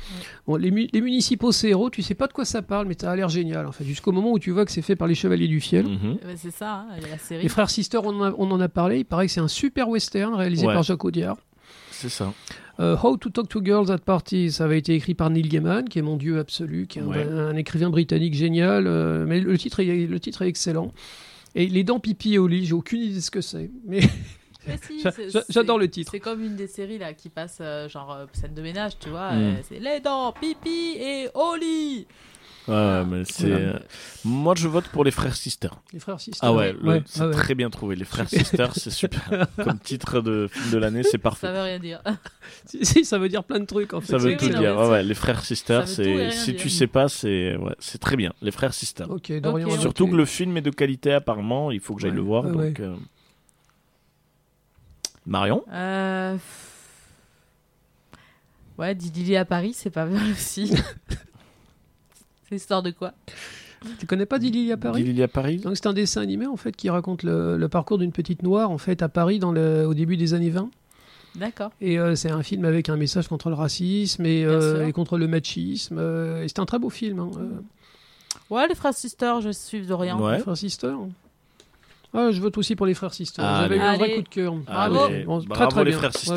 bon, 0.46 0.56
les, 0.56 0.70
mu- 0.70 0.88
les 0.92 1.00
municipaux 1.00 1.52
c'est 1.52 1.68
héros 1.68 1.90
tu 1.90 2.02
sais 2.02 2.14
pas 2.14 2.26
de 2.26 2.32
quoi 2.32 2.44
ça 2.44 2.62
parle 2.62 2.86
mais 2.88 2.96
ça 3.00 3.10
a 3.10 3.16
l'air 3.16 3.28
génial 3.28 3.66
en 3.66 3.72
fait 3.72 3.84
jusqu'au 3.84 4.12
moment 4.12 4.32
où 4.32 4.38
tu 4.38 4.50
vois 4.50 4.64
que 4.64 4.72
c'est 4.72 4.82
fait 4.82 4.96
par 4.96 5.08
les 5.08 5.14
chevaliers 5.14 5.48
du 5.48 5.60
ciel 5.60 5.86
Mhm. 5.86 6.18
Eh 6.22 6.26
ben, 6.26 6.36
c'est 6.36 6.50
ça, 6.50 6.86
hein, 6.90 6.96
la 7.10 7.18
série. 7.18 7.42
les 7.42 7.48
frères 7.48 7.70
Sister 7.70 7.98
on 8.02 8.08
en, 8.20 8.22
a, 8.24 8.34
on 8.38 8.50
en 8.50 8.60
a 8.60 8.68
parlé 8.68 8.98
il 8.98 9.04
paraît 9.04 9.26
que 9.26 9.32
c'est 9.32 9.40
un 9.40 9.48
super 9.48 9.88
western 9.88 10.34
réalisé 10.34 10.66
Ouais. 10.66 10.74
par 10.74 10.82
Jacques 10.82 11.04
Audiard 11.04 11.36
C'est 11.90 12.08
ça. 12.08 12.32
Euh, 12.80 12.96
How 13.02 13.16
to 13.18 13.28
Talk 13.30 13.48
to 13.50 13.62
Girls 13.62 13.90
at 13.90 13.98
Parties, 13.98 14.50
ça 14.52 14.64
avait 14.64 14.78
été 14.78 14.94
écrit 14.94 15.14
par 15.14 15.28
Neil 15.30 15.42
Gaiman, 15.46 15.86
qui 15.88 15.98
est 15.98 16.02
mon 16.02 16.16
dieu 16.16 16.38
absolu, 16.38 16.86
qui 16.88 16.98
est 16.98 17.02
un, 17.02 17.06
Ouais. 17.06 17.22
un 17.22 17.54
écrivain 17.54 17.90
britannique 17.90 18.32
génial, 18.34 18.86
euh, 18.86 19.24
mais 19.28 19.40
le 19.40 19.56
titre, 19.58 19.80
est, 19.80 20.06
le 20.06 20.18
titre 20.18 20.40
est 20.42 20.48
excellent. 20.48 20.90
Et 21.54 21.66
Les 21.68 21.84
Dents 21.84 22.00
Pipi 22.00 22.34
et 22.34 22.38
au 22.38 22.48
lit, 22.48 22.64
j'ai 22.64 22.72
aucune 22.72 23.02
idée 23.02 23.16
de 23.16 23.20
ce 23.20 23.30
que 23.30 23.42
c'est, 23.42 23.70
Mais 23.86 24.00
si, 24.82 25.04
j'adore 25.48 25.78
le 25.78 25.88
titre. 25.88 26.10
C'est 26.12 26.20
comme 26.20 26.42
une 26.42 26.56
des 26.56 26.66
séries 26.66 26.98
là 26.98 27.12
qui 27.14 27.28
passe 27.28 27.58
euh, 27.60 27.88
genre 27.88 28.12
euh, 28.12 28.26
scène 28.32 28.54
de 28.54 28.62
ménage, 28.62 28.92
tu 28.98 29.08
vois. 29.10 29.32
Mm. 29.32 29.38
euh, 29.42 29.54
c'est 29.68 29.78
les 29.80 30.00
dents, 30.00 30.32
pipi 30.32 30.96
et. 30.98 31.28
Ouais, 32.68 33.04
mais 33.04 33.22
c'est. 33.24 33.50
Euh, 33.50 33.72
Moi, 34.24 34.54
je 34.56 34.68
vote 34.68 34.86
pour 34.88 35.02
les 35.02 35.10
frères 35.10 35.34
Sister. 35.34 35.70
Les 35.92 35.98
Frères 35.98 36.20
Sister. 36.20 36.38
Ah 36.42 36.52
ouais, 36.52 36.72
le- 36.80 37.02
c'est 37.06 37.20
ah 37.22 37.26
ouais. 37.26 37.32
très 37.34 37.56
bien 37.56 37.70
trouvé. 37.70 37.96
Les 37.96 38.04
frères 38.04 38.28
Sister, 38.28 38.68
c'est 38.74 38.90
super. 38.90 39.48
Comme 39.64 39.78
titre 39.80 40.20
de 40.20 40.46
film 40.48 40.70
de 40.70 40.78
l'année, 40.78 41.02
c'est 41.02 41.18
parfait. 41.18 41.48
Ça 41.48 41.52
veut 41.52 41.62
rien 41.62 41.78
dire. 41.78 42.00
Si, 42.66 42.84
si, 42.84 43.04
ça 43.04 43.18
veut 43.18 43.28
dire 43.28 43.42
plein 43.42 43.58
de 43.60 43.64
trucs 43.64 43.92
en 43.94 44.00
fait. 44.00 44.12
Ça 44.12 44.18
veut 44.18 44.30
Oui, 44.30 44.36
tout 44.36 44.44
oui, 44.44 44.54
dire. 44.54 44.76
Ouais, 44.78 45.02
les 45.02 45.14
frères 45.14 45.44
Sister, 45.44 45.82
ça 45.86 46.02
veut 46.02 46.08
tout 46.08 46.10
et 46.10 46.14
c'est 46.16 46.28
rien 46.28 46.30
si 46.30 46.52
dire. 46.52 46.60
tu 46.60 46.68
sais 46.70 46.86
pas, 46.86 47.08
c'est 47.08 47.56
ouais, 47.56 47.74
c'est 47.80 47.98
très 47.98 48.14
bien. 48.14 48.32
Les 48.42 48.50
frères 48.52 48.74
Sister. 48.74 49.04
Ok, 49.08 49.32
Dorian. 49.40 49.68
Surtout 49.80 50.06
que 50.06 50.14
le 50.14 50.24
film 50.24 50.56
est 50.56 50.62
de 50.62 50.70
qualité 50.70 51.12
apparemment, 51.12 51.70
il 51.72 51.80
faut 51.80 51.94
que 51.94 52.00
j'aille 52.02 52.10
Ouais, 52.10 52.16
le 52.16 52.22
voir. 52.22 52.44
ouais, 52.44 52.52
donc, 52.52 52.60
ouais. 52.60 52.74
euh, 52.80 52.94
Marion 55.26 55.64
Euh... 55.72 56.36
Ouais, 58.78 58.94
Didili 58.94 59.36
à 59.36 59.44
Paris, 59.44 59.72
c'est 59.74 59.90
pas 59.90 60.06
mal 60.06 60.30
aussi. 60.32 60.72
c'est 62.48 62.56
histoire 62.56 62.82
de 62.82 62.90
quoi 62.90 63.12
Tu 63.98 64.06
connais 64.06 64.26
pas 64.26 64.38
Dilly 64.38 64.72
à 64.72 64.76
Paris 64.76 65.02
Lily 65.04 65.22
à 65.22 65.28
Paris 65.28 65.58
Donc 65.58 65.76
c'est 65.76 65.86
un 65.86 65.92
dessin 65.92 66.22
animé 66.22 66.46
en 66.46 66.56
fait 66.56 66.74
qui 66.74 66.88
raconte 66.90 67.22
le, 67.22 67.56
le 67.56 67.68
parcours 67.68 67.98
d'une 67.98 68.12
petite 68.12 68.42
noire 68.42 68.70
en 68.70 68.78
fait 68.78 69.02
à 69.02 69.08
Paris 69.08 69.38
dans 69.38 69.52
le, 69.52 69.86
au 69.86 69.94
début 69.94 70.16
des 70.16 70.34
années 70.34 70.50
20. 70.50 70.70
D'accord. 71.36 71.70
Et 71.80 71.98
euh, 71.98 72.14
c'est 72.14 72.30
un 72.30 72.42
film 72.42 72.64
avec 72.64 72.88
un 72.88 72.96
message 72.96 73.28
contre 73.28 73.48
le 73.48 73.54
racisme 73.54 74.26
et, 74.26 74.44
euh, 74.44 74.86
et 74.86 74.92
contre 74.92 75.16
le 75.16 75.28
machisme. 75.28 75.96
euh, 75.98 76.42
et 76.42 76.48
c'est 76.48 76.58
un 76.58 76.66
très 76.66 76.78
beau 76.78 76.90
film. 76.90 77.20
Hein, 77.20 77.30
Ouais, 78.50 78.66
les 78.68 78.74
frères 78.74 78.92
Sisters, 78.94 79.40
je 79.42 79.50
suis 79.50 79.86
de 79.86 79.92
rien. 79.94 80.18
Ouais. 80.18 80.36
Les 80.36 80.42
Frères 80.42 80.56
Sister. 80.56 80.92
Ah, 82.14 82.30
je 82.30 82.40
vote 82.42 82.58
aussi 82.58 82.76
pour 82.76 82.84
les 82.84 82.92
Frères 82.92 83.14
Sister. 83.14 83.40
Allez. 83.40 83.62
J'avais 83.62 83.76
eu 83.76 83.80
un 83.80 83.96
vrai 83.96 84.14
coup 84.16 84.22
de 84.22 84.28
cœur. 84.28 84.54
Bravo. 84.54 84.98
Allez, 85.04 85.24
Bon, 85.24 85.38
très, 85.40 85.48
bravo 85.48 85.70
très 85.70 85.84
les 85.84 85.90
bien. 85.92 85.98
frères 85.98 86.10
Ouais. 86.10 86.18
Sister. 86.18 86.34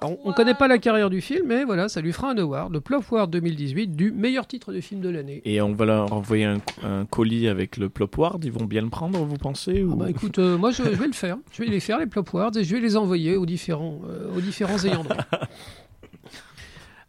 Alors, 0.00 0.18
on 0.24 0.30
ne 0.30 0.34
connaît 0.34 0.54
pas 0.54 0.66
la 0.66 0.78
carrière 0.78 1.10
du 1.10 1.20
film, 1.20 1.46
mais 1.46 1.62
voilà, 1.62 1.88
ça 1.88 2.00
lui 2.00 2.12
fera 2.12 2.30
un 2.32 2.38
award, 2.38 2.72
le 2.72 2.80
Plopward 2.80 3.30
2018, 3.30 3.94
du 3.94 4.10
meilleur 4.10 4.48
titre 4.48 4.72
de 4.72 4.80
film 4.80 5.00
de 5.00 5.08
l'année. 5.08 5.40
Et 5.44 5.60
on 5.62 5.74
va 5.74 5.84
leur 5.84 6.12
envoyer 6.12 6.46
un, 6.46 6.58
un 6.82 7.04
colis 7.04 7.46
avec 7.46 7.76
le 7.76 7.88
Plopward. 7.88 8.44
Ils 8.44 8.50
vont 8.50 8.64
bien 8.64 8.82
le 8.82 8.88
prendre, 8.90 9.18
vous 9.20 9.36
pensez 9.36 9.84
ou... 9.84 9.92
Ah 9.92 9.96
bah 9.96 10.10
écoute, 10.10 10.40
euh, 10.40 10.58
moi 10.58 10.72
je, 10.72 10.82
je 10.82 10.88
vais 10.88 11.06
le 11.06 11.12
faire. 11.12 11.36
Je 11.52 11.62
vais 11.62 11.68
les 11.68 11.78
faire, 11.78 11.98
les 12.00 12.06
Plopwards, 12.06 12.56
et 12.56 12.64
je 12.64 12.74
vais 12.74 12.80
les 12.80 12.96
envoyer 12.96 13.36
aux 13.36 13.46
différents, 13.46 14.00
euh, 14.08 14.36
aux 14.36 14.40
différents 14.40 14.78
ayants 14.84 15.04
droit. 15.04 15.16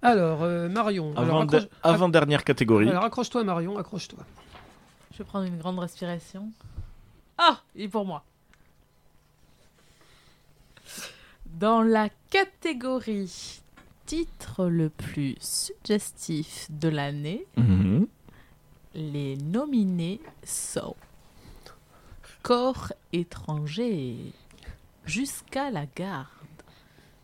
Alors, 0.03 0.43
euh, 0.43 0.69
Marion. 0.69 1.13
alors, 1.15 1.37
Avant, 1.41 1.45
accroche- 1.45 1.67
avant 1.81 2.09
dernière 2.09 2.43
catégorie. 2.43 2.89
alors 2.89 3.05
accroche-toi, 3.05 3.43
Marion, 3.43 3.77
accroche-toi. 3.77 4.19
Je 5.13 5.19
vais 5.19 5.23
prendre 5.23 5.45
une 5.45 5.57
grande 5.57 5.79
respiration. 5.79 6.49
Ah, 7.37 7.61
et 7.75 7.87
pour 7.87 8.05
moi. 8.05 8.23
Dans 11.45 11.81
la 11.81 12.09
catégorie 12.29 13.61
titre 14.05 14.65
le 14.65 14.89
plus 14.89 15.35
suggestif 15.39 16.67
de 16.69 16.89
l'année, 16.89 17.45
Mhm. 17.57 18.07
les 18.95 19.37
nominés 19.37 20.19
sont 20.43 20.95
Corps 22.41 22.91
étranger, 23.13 24.17
Jusqu'à 25.05 25.69
la 25.69 25.85
garde, 25.85 26.27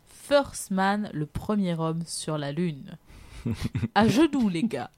First 0.06 0.70
Man, 0.72 1.10
le 1.14 1.26
premier 1.26 1.76
homme 1.80 2.04
sur 2.06 2.38
la 2.38 2.52
Lune, 2.52 2.98
À 3.96 4.08
genoux 4.08 4.50
les 4.50 4.64
gars, 4.64 4.92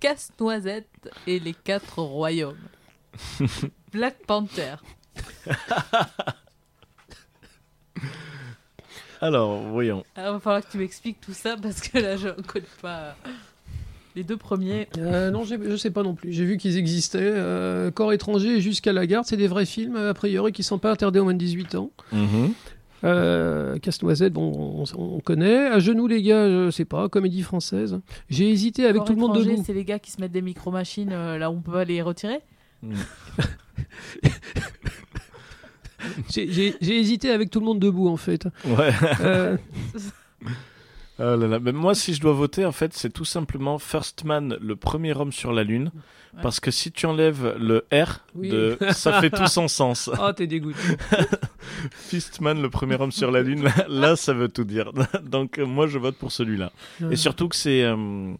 Casse-Noisette 0.00 1.10
et 1.26 1.38
les 1.40 1.54
quatre 1.54 1.98
royaumes, 2.02 2.68
Black 3.92 4.16
Panther. 4.26 4.76
Alors, 9.20 9.62
voyons. 9.62 10.04
Alors, 10.14 10.30
il 10.30 10.34
va 10.34 10.40
falloir 10.40 10.64
que 10.64 10.70
tu 10.70 10.78
m'expliques 10.78 11.20
tout 11.20 11.32
ça 11.32 11.56
parce 11.60 11.80
que 11.80 11.98
là, 11.98 12.16
je 12.16 12.28
ne 12.28 12.42
connais 12.42 12.64
pas 12.80 12.98
euh, 12.98 13.12
les 14.14 14.22
deux 14.22 14.36
premiers. 14.36 14.88
Euh, 14.98 15.30
non, 15.30 15.42
je 15.44 15.76
sais 15.76 15.90
pas 15.90 16.04
non 16.04 16.14
plus. 16.14 16.32
J'ai 16.32 16.44
vu 16.44 16.56
qu'ils 16.56 16.76
existaient. 16.76 17.18
Euh, 17.20 17.90
Corps 17.90 18.12
étranger 18.12 18.56
et 18.56 18.60
Jusqu'à 18.60 18.92
la 18.92 19.06
garde, 19.06 19.26
c'est 19.26 19.36
des 19.36 19.48
vrais 19.48 19.66
films, 19.66 19.96
a 19.96 20.14
priori, 20.14 20.52
qui 20.52 20.62
sont 20.62 20.78
pas 20.78 20.92
interdits 20.92 21.18
aux 21.18 21.24
moins 21.24 21.34
de 21.34 21.38
18 21.38 21.74
ans. 21.74 21.90
Mhm. 22.12 22.52
Euh, 23.04 23.78
Casse-Noisette, 23.78 24.32
bon, 24.32 24.84
on, 24.96 25.00
on 25.00 25.20
connaît. 25.20 25.66
À 25.66 25.78
genoux, 25.78 26.06
les 26.06 26.22
gars, 26.22 26.48
je 26.48 26.70
sais 26.70 26.84
pas, 26.84 27.08
comédie 27.08 27.42
française. 27.42 28.00
J'ai 28.28 28.48
hésité 28.50 28.84
avec 28.84 28.98
Corps 28.98 29.06
tout 29.06 29.12
le 29.14 29.20
monde 29.20 29.30
étranger, 29.30 29.50
debout. 29.52 29.62
C'est 29.66 29.72
les 29.74 29.84
gars 29.84 29.98
qui 29.98 30.10
se 30.10 30.20
mettent 30.20 30.32
des 30.32 30.42
micro-machines 30.42 31.12
euh, 31.12 31.38
là 31.38 31.50
où 31.50 31.54
on 31.54 31.60
peut 31.60 31.72
pas 31.72 31.84
les 31.84 32.02
retirer 32.02 32.40
J'ai- 36.30 36.74
J'ai 36.80 36.98
hésité 37.00 37.30
avec 37.30 37.50
tout 37.50 37.60
le 37.60 37.66
monde 37.66 37.80
debout, 37.80 38.08
en 38.08 38.16
fait. 38.16 38.46
Ouais. 38.64 38.92
Euh, 39.20 39.56
Oh 41.20 41.22
là 41.36 41.48
là. 41.48 41.58
Mais 41.58 41.72
moi, 41.72 41.94
si 41.96 42.14
je 42.14 42.20
dois 42.20 42.32
voter, 42.32 42.64
en 42.64 42.70
fait, 42.72 42.94
c'est 42.94 43.10
tout 43.12 43.24
simplement 43.24 43.78
First 43.78 44.24
Man, 44.24 44.56
le 44.60 44.76
premier 44.76 45.12
homme 45.16 45.32
sur 45.32 45.52
la 45.52 45.64
Lune. 45.64 45.90
Ouais. 46.34 46.42
Parce 46.42 46.60
que 46.60 46.70
si 46.70 46.92
tu 46.92 47.06
enlèves 47.06 47.56
le 47.58 47.84
R, 47.92 48.20
Oui. 48.36 48.50
de... 48.50 48.78
ça 48.92 49.20
fait 49.20 49.30
tout 49.30 49.46
son 49.48 49.66
sens. 49.66 50.08
Ah, 50.20 50.32
t'es 50.36 50.46
dégoûté. 50.46 50.78
Fistman, 51.90 52.62
le 52.62 52.70
premier 52.70 52.94
homme 53.00 53.10
sur 53.12 53.32
la 53.32 53.42
Lune, 53.42 53.64
là, 53.64 53.72
là, 53.88 54.14
ça 54.16 54.32
veut 54.34 54.48
tout 54.48 54.64
dire. 54.64 54.92
Donc, 55.24 55.58
euh, 55.58 55.66
moi, 55.66 55.88
je 55.88 55.98
vote 55.98 56.16
pour 56.16 56.30
celui-là. 56.30 56.70
Et 57.10 57.16
surtout 57.16 57.48
que 57.48 57.56
c'est 57.56 57.82
euh, 57.82 58.32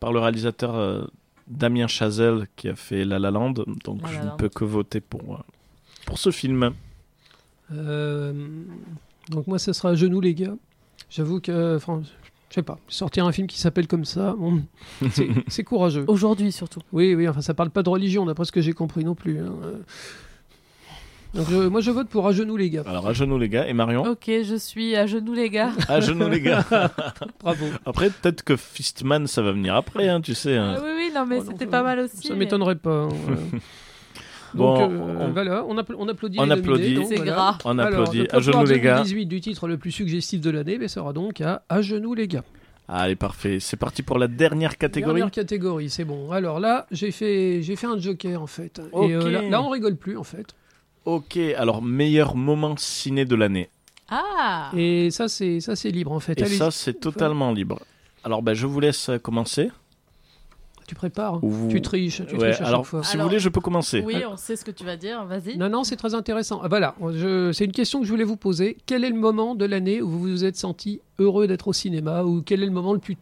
par 0.00 0.12
le 0.12 0.18
réalisateur 0.18 0.74
euh, 0.74 1.04
Damien 1.48 1.86
Chazelle 1.86 2.46
qui 2.56 2.68
a 2.68 2.76
fait 2.76 3.04
La 3.04 3.18
La 3.18 3.30
Land. 3.30 3.52
Donc, 3.84 4.02
La 4.02 4.08
je 4.08 4.14
La 4.14 4.24
ne 4.24 4.28
Land. 4.30 4.36
peux 4.36 4.48
que 4.48 4.64
voter 4.64 5.00
pour, 5.00 5.34
euh, 5.34 5.38
pour 6.06 6.18
ce 6.18 6.30
film. 6.30 6.72
Euh, 7.72 8.32
donc 9.30 9.46
moi, 9.46 9.58
ce 9.58 9.72
sera 9.72 9.90
à 9.90 9.94
genoux, 9.94 10.20
les 10.20 10.34
gars. 10.34 10.54
J'avoue 11.10 11.40
que, 11.40 11.76
enfin, 11.76 12.02
je 12.50 12.54
sais 12.54 12.62
pas, 12.62 12.78
sortir 12.88 13.26
un 13.26 13.32
film 13.32 13.46
qui 13.46 13.58
s'appelle 13.58 13.86
comme 13.86 14.04
ça, 14.04 14.34
bon, 14.38 14.62
c'est- 15.12 15.28
c'est 15.48 15.64
courageux. 15.64 16.04
Aujourd'hui 16.08 16.52
surtout. 16.52 16.80
Oui, 16.92 17.14
oui, 17.14 17.28
enfin, 17.28 17.40
ça 17.42 17.54
parle 17.54 17.70
pas 17.70 17.82
de 17.82 17.88
religion, 17.88 18.24
d'après 18.26 18.44
ce 18.44 18.52
que 18.52 18.60
j'ai 18.60 18.72
compris 18.72 19.04
non 19.04 19.14
plus. 19.14 19.38
hein. 19.40 19.52
Donc, 21.34 21.50
moi, 21.50 21.80
je 21.80 21.90
vote 21.90 22.08
pour 22.08 22.26
à 22.26 22.32
genoux, 22.32 22.56
les 22.56 22.70
gars. 22.70 22.82
Alors, 22.86 23.06
à 23.06 23.12
genoux, 23.12 23.38
les 23.38 23.48
gars. 23.48 23.66
Et 23.68 23.72
Marion 23.74 24.02
Ok, 24.04 24.24
je 24.26 24.56
suis 24.56 24.96
à 24.96 25.06
genoux 25.06 25.34
les 25.34 25.50
gars. 25.50 25.72
À 25.88 26.00
genoux, 26.00 26.28
les 26.28 26.40
gars. 26.40 26.64
Bravo. 27.40 27.66
Après, 27.84 28.08
peut-être 28.10 28.42
que 28.42 28.56
Fistman, 28.56 29.26
ça 29.26 29.42
va 29.42 29.52
venir 29.52 29.74
après, 29.76 30.08
hein, 30.08 30.20
tu 30.20 30.34
sais. 30.34 30.56
hein. 30.56 30.76
Ah 30.78 30.80
oui, 30.82 30.90
oui, 30.96 31.10
non, 31.14 31.26
mais 31.26 31.38
Oh 31.40 31.44
c'était 31.50 31.66
pas 31.66 31.82
mal 31.82 32.00
aussi. 32.00 32.26
Ça 32.28 32.32
mais- 32.32 32.40
m'étonnerait 32.40 32.76
pas. 32.76 33.02
hein, 33.04 33.08
voilà. 33.24 33.40
Bon, 34.54 34.78
Donc, 34.78 34.90
euh, 34.90 35.24
on- 35.26 35.30
voilà, 35.32 35.62
on, 35.68 35.74
appl- 35.76 35.94
on 35.98 36.08
applaudit 36.08 36.38
On 36.40 36.48
applaudit. 36.48 36.94
donc, 36.94 37.04
C'est 37.10 37.16
voilà. 37.16 37.32
gras. 37.32 37.58
On 37.66 37.78
Alors, 37.78 38.00
applaudit. 38.00 38.20
donc, 38.20 38.32
À 38.34 38.40
genoux, 38.40 38.64
les 38.64 38.80
gars. 38.80 38.94
2018 38.94 39.26
du 39.26 39.40
titre 39.42 39.68
le 39.68 39.76
plus 39.76 39.90
suggestif 39.92 40.40
de 40.40 40.48
l'année 40.48 40.78
mais 40.78 40.88
sera 40.88 41.12
donc 41.12 41.42
à 41.42 41.62
À 41.68 41.82
genoux, 41.82 42.14
les 42.14 42.26
gars. 42.28 42.44
Allez, 42.88 43.14
parfait. 43.14 43.58
C'est 43.60 43.76
parti 43.76 44.02
pour 44.02 44.18
la 44.18 44.26
dernière 44.26 44.78
catégorie. 44.78 45.16
Dernière 45.16 45.30
catégorie, 45.30 45.90
c'est 45.90 46.06
bon. 46.06 46.32
Alors 46.32 46.60
là, 46.60 46.86
j'ai 46.90 47.10
fait, 47.10 47.60
j'ai 47.60 47.76
fait 47.76 47.86
un 47.86 47.98
joker 47.98 48.40
en 48.40 48.46
fait. 48.46 48.80
Et 49.02 49.14
euh, 49.14 49.30
là, 49.30 49.42
là, 49.42 49.62
on 49.62 49.68
rigole 49.68 49.96
plus 49.96 50.16
en 50.16 50.24
fait. 50.24 50.46
Ok, 51.04 51.36
alors, 51.56 51.82
meilleur 51.82 52.36
moment 52.36 52.76
ciné 52.76 53.24
de 53.24 53.34
l'année. 53.34 53.70
Ah 54.10 54.70
Et 54.76 55.10
ça, 55.10 55.28
c'est 55.28 55.60
ça, 55.60 55.76
c'est 55.76 55.90
libre 55.90 56.12
en 56.12 56.20
fait. 56.20 56.38
Et 56.40 56.44
Allez, 56.44 56.56
ça, 56.56 56.70
c'est 56.70 56.94
totalement 57.00 57.52
libre. 57.52 57.80
Alors, 58.24 58.42
ben, 58.42 58.54
je 58.54 58.66
vous 58.66 58.80
laisse 58.80 59.08
euh, 59.10 59.18
commencer. 59.18 59.70
tu 60.86 60.94
prépares. 60.94 61.44
Ou 61.44 61.50
vous- 61.50 61.68
Tu 61.68 61.82
triches, 61.82 62.22
tu 62.26 62.34
Ouais, 62.36 62.50
triches 62.52 62.62
à 62.62 62.66
alors, 62.68 62.80
chaque 62.80 62.86
fois. 62.90 63.02
si 63.04 63.12
Alors- 63.14 63.24
vous 63.24 63.28
voulez, 63.30 63.40
je 63.40 63.50
peux 63.50 63.60
commencer. 63.60 64.02
Oui, 64.06 64.22
on 64.26 64.38
sait 64.38 64.56
ce 64.56 64.64
que 64.64 64.70
tu 64.70 64.84
vas 64.84 64.96
dire, 64.96 65.22
vas-y. 65.26 65.58
Non, 65.58 65.68
non, 65.68 65.84
c'est 65.84 65.96
très 65.96 66.14
intéressant. 66.14 66.60
Ah, 66.62 66.68
voilà, 66.68 66.94
je- 67.12 67.52
c'est 67.52 67.66
une 67.66 67.72
question 67.72 68.00
que 68.00 68.06
je 68.06 68.10
voulais 68.10 68.24
vous 68.24 68.38
poser. 68.38 68.78
Quel 68.86 69.04
est 69.04 69.10
le 69.10 69.14
moment 69.18 69.54
de 69.54 69.66
l'année 69.66 70.00
où 70.00 70.08
vous 70.08 70.18
vous 70.20 70.44
êtes 70.46 70.56
senti 70.56 71.00
heureux 71.18 71.46
d'être 71.46 71.68
au 71.68 71.74
cinéma 71.74 72.22
ou 72.24 72.40
quel 72.40 72.62
est 72.62 72.66
le 72.66 72.72
moment 72.72 72.94
le 72.94 72.98
plus, 73.00 73.18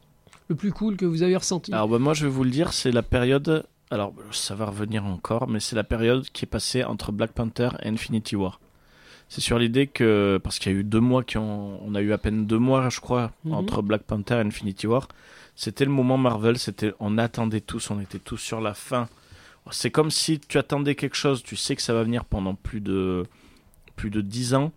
le 0.49 0.55
plus 0.55 0.71
cool 0.71 0.97
que 0.97 1.05
vous 1.07 1.25
avez 1.25 1.35
ressenti? 1.37 1.73
Alors 1.73 1.89
bah, 1.89 1.99
moi 1.99 2.15
je 2.15 2.27
vais 2.27 2.31
vous 2.31 2.45
le 2.45 2.51
dire, 2.51 2.73
c'est 2.73 2.93
la 2.93 3.03
période, 3.03 3.65
alors 3.91 4.13
ça 4.33 4.55
va 4.55 4.67
revenir 4.67 5.05
encore, 5.05 5.49
mais 5.49 5.61
c'est 5.61 5.77
la 5.77 5.85
période 5.85 6.29
qui 6.31 6.45
est 6.45 6.49
passée 6.49 6.85
entre 6.85 7.13
Black 7.13 7.33
Panther 7.33 7.69
et 7.83 7.89
Infinity 7.89 8.37
War. 8.37 8.61
C'est 9.29 9.41
sur 9.41 9.59
l'idée 9.59 9.87
que, 9.89 10.39
parce 10.43 10.59
qu'il 10.59 10.73
y 10.73 10.75
a 10.75 10.79
eu 10.79 10.85
deux 10.85 11.01
mois 11.01 11.25
qui 11.25 11.37
ont, 11.39 11.81
on 11.85 11.95
a 11.97 12.01
eu 12.01 12.13
à 12.13 12.19
peine 12.19 12.47
deux 12.47 12.59
mois 12.59 12.89
je 12.91 13.01
crois, 13.01 13.33
Mhm. 13.45 13.55
entre 13.55 13.83
Black 13.83 14.03
Panther 14.03 14.37
et 14.37 14.41
Infinity 14.41 14.87
War, 14.87 15.09
c'était 15.57 15.85
le 15.85 15.91
moment 15.91 16.17
Marvel, 16.19 16.59
c'était, 16.59 16.93
on 17.01 17.19
attendait 17.19 17.61
tous, 17.61 17.91
on 17.91 18.01
était 18.01 18.19
tous 18.21 18.37
sur 18.39 18.61
la 18.61 18.75
fin. 18.75 19.09
C'est 19.73 19.91
comme 19.91 20.13
si 20.13 20.39
tu 20.39 20.59
attendais 20.59 20.95
quelque 20.95 21.17
chose, 21.17 21.43
tu 21.43 21.57
sais 21.57 21.75
que 21.75 21.83
ça 21.83 21.93
va 21.93 22.05
venir 22.05 22.25
pendant 22.25 22.55
plus 22.55 22.81
de, 22.81 23.25
plus 23.97 24.11
de 24.11 24.21
dix 24.21 24.55
ans. 24.55 24.71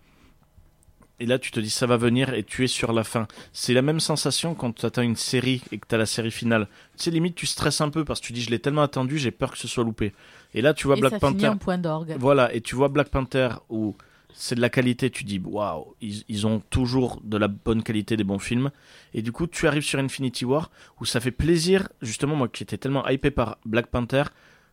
Et 1.20 1.26
là, 1.26 1.40
tu 1.40 1.52
te 1.52 1.60
dis 1.60 1.70
ça 1.70 1.86
va 1.86 1.98
venir 1.98 2.34
et 2.34 2.44
tu 2.44 2.64
es 2.64 2.68
sur 2.68 2.94
la 2.94 3.04
fin. 3.04 3.28
C'est 3.54 3.74
la 3.74 3.82
même 3.82 4.00
sensation 4.00 4.56
quand 4.56 4.74
tu 4.74 4.86
attends 4.86 5.02
une 5.02 5.16
série 5.16 5.62
et 5.72 5.78
que 5.78 5.86
tu 5.88 5.96
as 5.96 5.98
la 5.98 6.06
série 6.06 6.32
finale. 6.32 6.68
Tu 6.98 7.04
sais, 7.06 7.12
limite, 7.12 7.36
tu 7.36 7.46
stresses 7.46 7.82
un 7.82 7.90
peu 7.90 8.06
parce 8.06 8.20
que 8.22 8.28
tu 8.28 8.34
dis 8.34 8.42
je 8.42 8.50
l'ai 8.50 8.60
tellement 8.60 8.84
attendu, 8.84 9.18
j'ai 9.18 9.32
peur 9.32 9.52
que 9.52 9.58
ce 9.58 9.68
soit 9.68 9.84
loupé. 9.84 10.14
Et 10.54 10.62
là, 10.62 10.74
tu 10.74 10.88
vois 10.88 10.98
Et 10.98 11.02
Black 11.02 11.14
ça 11.14 11.20
finit 11.20 11.34
Panther. 11.34 11.48
en 11.50 11.58
point 11.58 11.78
d'orgue. 11.78 12.16
Voilà, 12.20 12.54
et 12.54 12.62
tu 12.62 12.76
vois 12.76 12.88
Black 12.90 13.10
Panther 13.10 13.50
où 13.70 13.96
c'est 14.32 14.56
de 14.56 14.62
la 14.62 14.70
qualité, 14.70 15.10
tu 15.10 15.24
dis 15.24 15.40
waouh, 15.44 15.96
ils, 16.02 16.24
ils 16.30 16.48
ont 16.48 16.62
toujours 16.70 17.20
de 17.24 17.38
la 17.38 17.48
bonne 17.48 17.84
qualité, 17.84 18.16
des 18.16 18.24
bons 18.24 18.40
films. 18.40 18.72
Et 19.14 19.22
du 19.22 19.32
coup, 19.32 19.48
tu 19.48 19.68
arrives 19.68 19.84
sur 19.84 20.00
Infinity 20.00 20.46
War 20.46 20.72
où 21.00 21.06
ça 21.06 21.20
fait 21.20 21.32
plaisir, 21.32 21.90
justement, 22.02 22.36
moi 22.36 22.48
qui 22.48 22.64
étais 22.64 22.78
tellement 22.78 23.08
hypé 23.10 23.32
par 23.32 23.58
Black 23.66 23.88
Panther, 23.88 24.24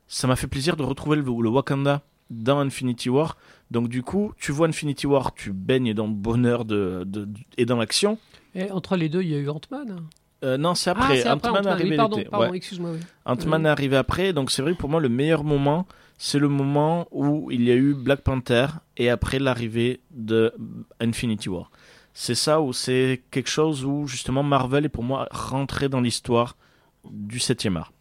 ça 0.06 0.27
m'a 0.28 0.36
fait 0.36 0.47
plaisir 0.47 0.77
de 0.77 0.82
retrouver 0.85 1.16
le, 1.16 1.23
le 1.23 1.48
Wakanda 1.48 2.02
dans 2.31 2.60
Infinity 2.60 3.09
War. 3.09 3.36
Donc, 3.70 3.88
du 3.88 4.02
coup, 4.02 4.32
tu 4.38 4.52
vois 4.52 4.68
Infinity 4.68 5.06
War, 5.06 5.34
tu 5.34 5.52
baignes 5.52 5.93
dans 5.94 6.06
le 6.06 6.12
bonheur 6.12 6.64
de, 6.64 7.02
de- 7.06 7.28
et 7.56 7.64
dans 7.66 7.76
l'action. 7.76 8.18
Et 8.55 8.70
entre 8.70 8.97
les 8.97 9.09
deux, 9.09 9.22
il 9.22 9.28
y 9.30 9.34
a 9.34 9.38
eu 9.38 9.48
Ant-Man. 9.48 10.02
Euh, 10.44 10.56
non, 10.56 10.74
c'est 10.74 10.90
ah, 10.90 10.93
après. 10.93 11.22
c'est 11.22 11.28
après 11.28 11.48
Ant-Man 11.48 11.64
est 11.64 11.66
Ant-Man. 11.68 11.72
arrivé 11.72 11.90
Oui, 11.90 11.97
pardon, 11.97 12.16
l'été. 12.18 12.30
pardon 12.30 12.51
Ouais. 12.51 12.56
excuse-moi. 12.56 12.90
oui. 12.93 12.98
Ant-Man 13.24 13.62
Oui. 13.62 13.66
est 13.66 13.70
arrivé 13.70 13.97
après, 13.97 14.32
donc 14.32 14.51
c'est 14.51 14.62
vrai 14.62 14.72
que 14.74 14.78
pour 14.78 14.88
moi 14.90 15.01
le 15.01 15.09
meilleur 15.09 15.44
moment, 15.44 15.86
c'est 16.18 16.38
le 16.38 16.48
moment 16.48 17.09
où 17.10 17.51
il 17.51 17.62
y 17.64 17.70
a 17.70 17.74
eu 17.74 17.94
Black 17.94 18.20
Panther 18.20 18.66
et 18.97 19.10
après 19.10 19.38
l'arrivée 19.38 20.01
de 20.10 20.52
Infinity 21.01 21.48
War. 21.48 21.70
C'est 22.14 22.34
ça 22.34 22.60
où 22.62 22.72
c'est 22.72 23.22
quelque 23.30 23.51
chose 23.51 23.84
où 23.84 24.06
justement 24.06 24.43
Marvel 24.43 24.84
est 24.84 24.90
pour 24.90 25.05
moi 25.05 25.26
rentré 25.30 25.88
dans 25.88 26.01
l'histoire 26.01 26.56
du 27.10 27.38
7 27.38 27.66
art. 27.76 27.93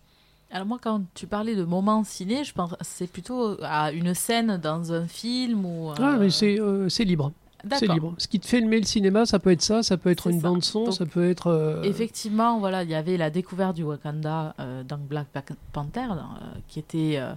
Alors 0.56 0.68
moi, 0.70 0.78
quand 0.82 1.02
tu 1.14 1.28
parlais 1.28 1.54
de 1.54 1.66
moment 1.66 2.02
ciné, 2.06 2.46
je 2.46 2.54
pense 2.54 2.74
c'est 2.80 3.08
plutôt 3.12 3.58
à 3.62 3.92
une 3.92 4.14
scène 4.14 4.56
dans 4.56 4.94
un 4.94 5.06
film 5.06 5.66
ou... 5.66 5.90
euh, 5.90 5.96
Ah, 6.00 6.16
mais 6.18 6.30
c'est 6.30 6.58
c'est 6.88 7.04
libre. 7.04 7.34
C'est 7.78 7.88
libre. 7.88 8.14
Ce 8.18 8.30
qui 8.30 8.40
te 8.40 8.48
fait 8.48 8.60
aimer 8.60 8.80
le 8.80 8.86
cinéma, 8.86 9.26
ça 9.26 9.38
peut 9.40 9.52
être 9.52 9.62
ça, 9.62 9.84
ça 9.84 9.98
peut 9.98 10.10
être 10.12 10.28
une 10.28 10.40
ça. 10.40 10.48
bande 10.48 10.64
son, 10.64 10.86
Donc, 10.86 10.94
ça 10.94 11.06
peut 11.06 11.30
être. 11.30 11.48
euh, 11.48 11.82
Effectivement, 11.84 12.58
voilà, 12.60 12.84
il 12.84 12.90
y 12.90 12.96
avait 12.96 13.18
la 13.18 13.30
découverte 13.30 13.76
du 13.76 13.84
Wakanda 13.84 14.56
euh, 14.62 14.84
dans 14.84 14.98
Black 14.98 15.28
Panther, 15.74 16.08
euh, 16.12 16.46
qui 16.70 16.80
était 16.80 17.16
euh, 17.18 17.34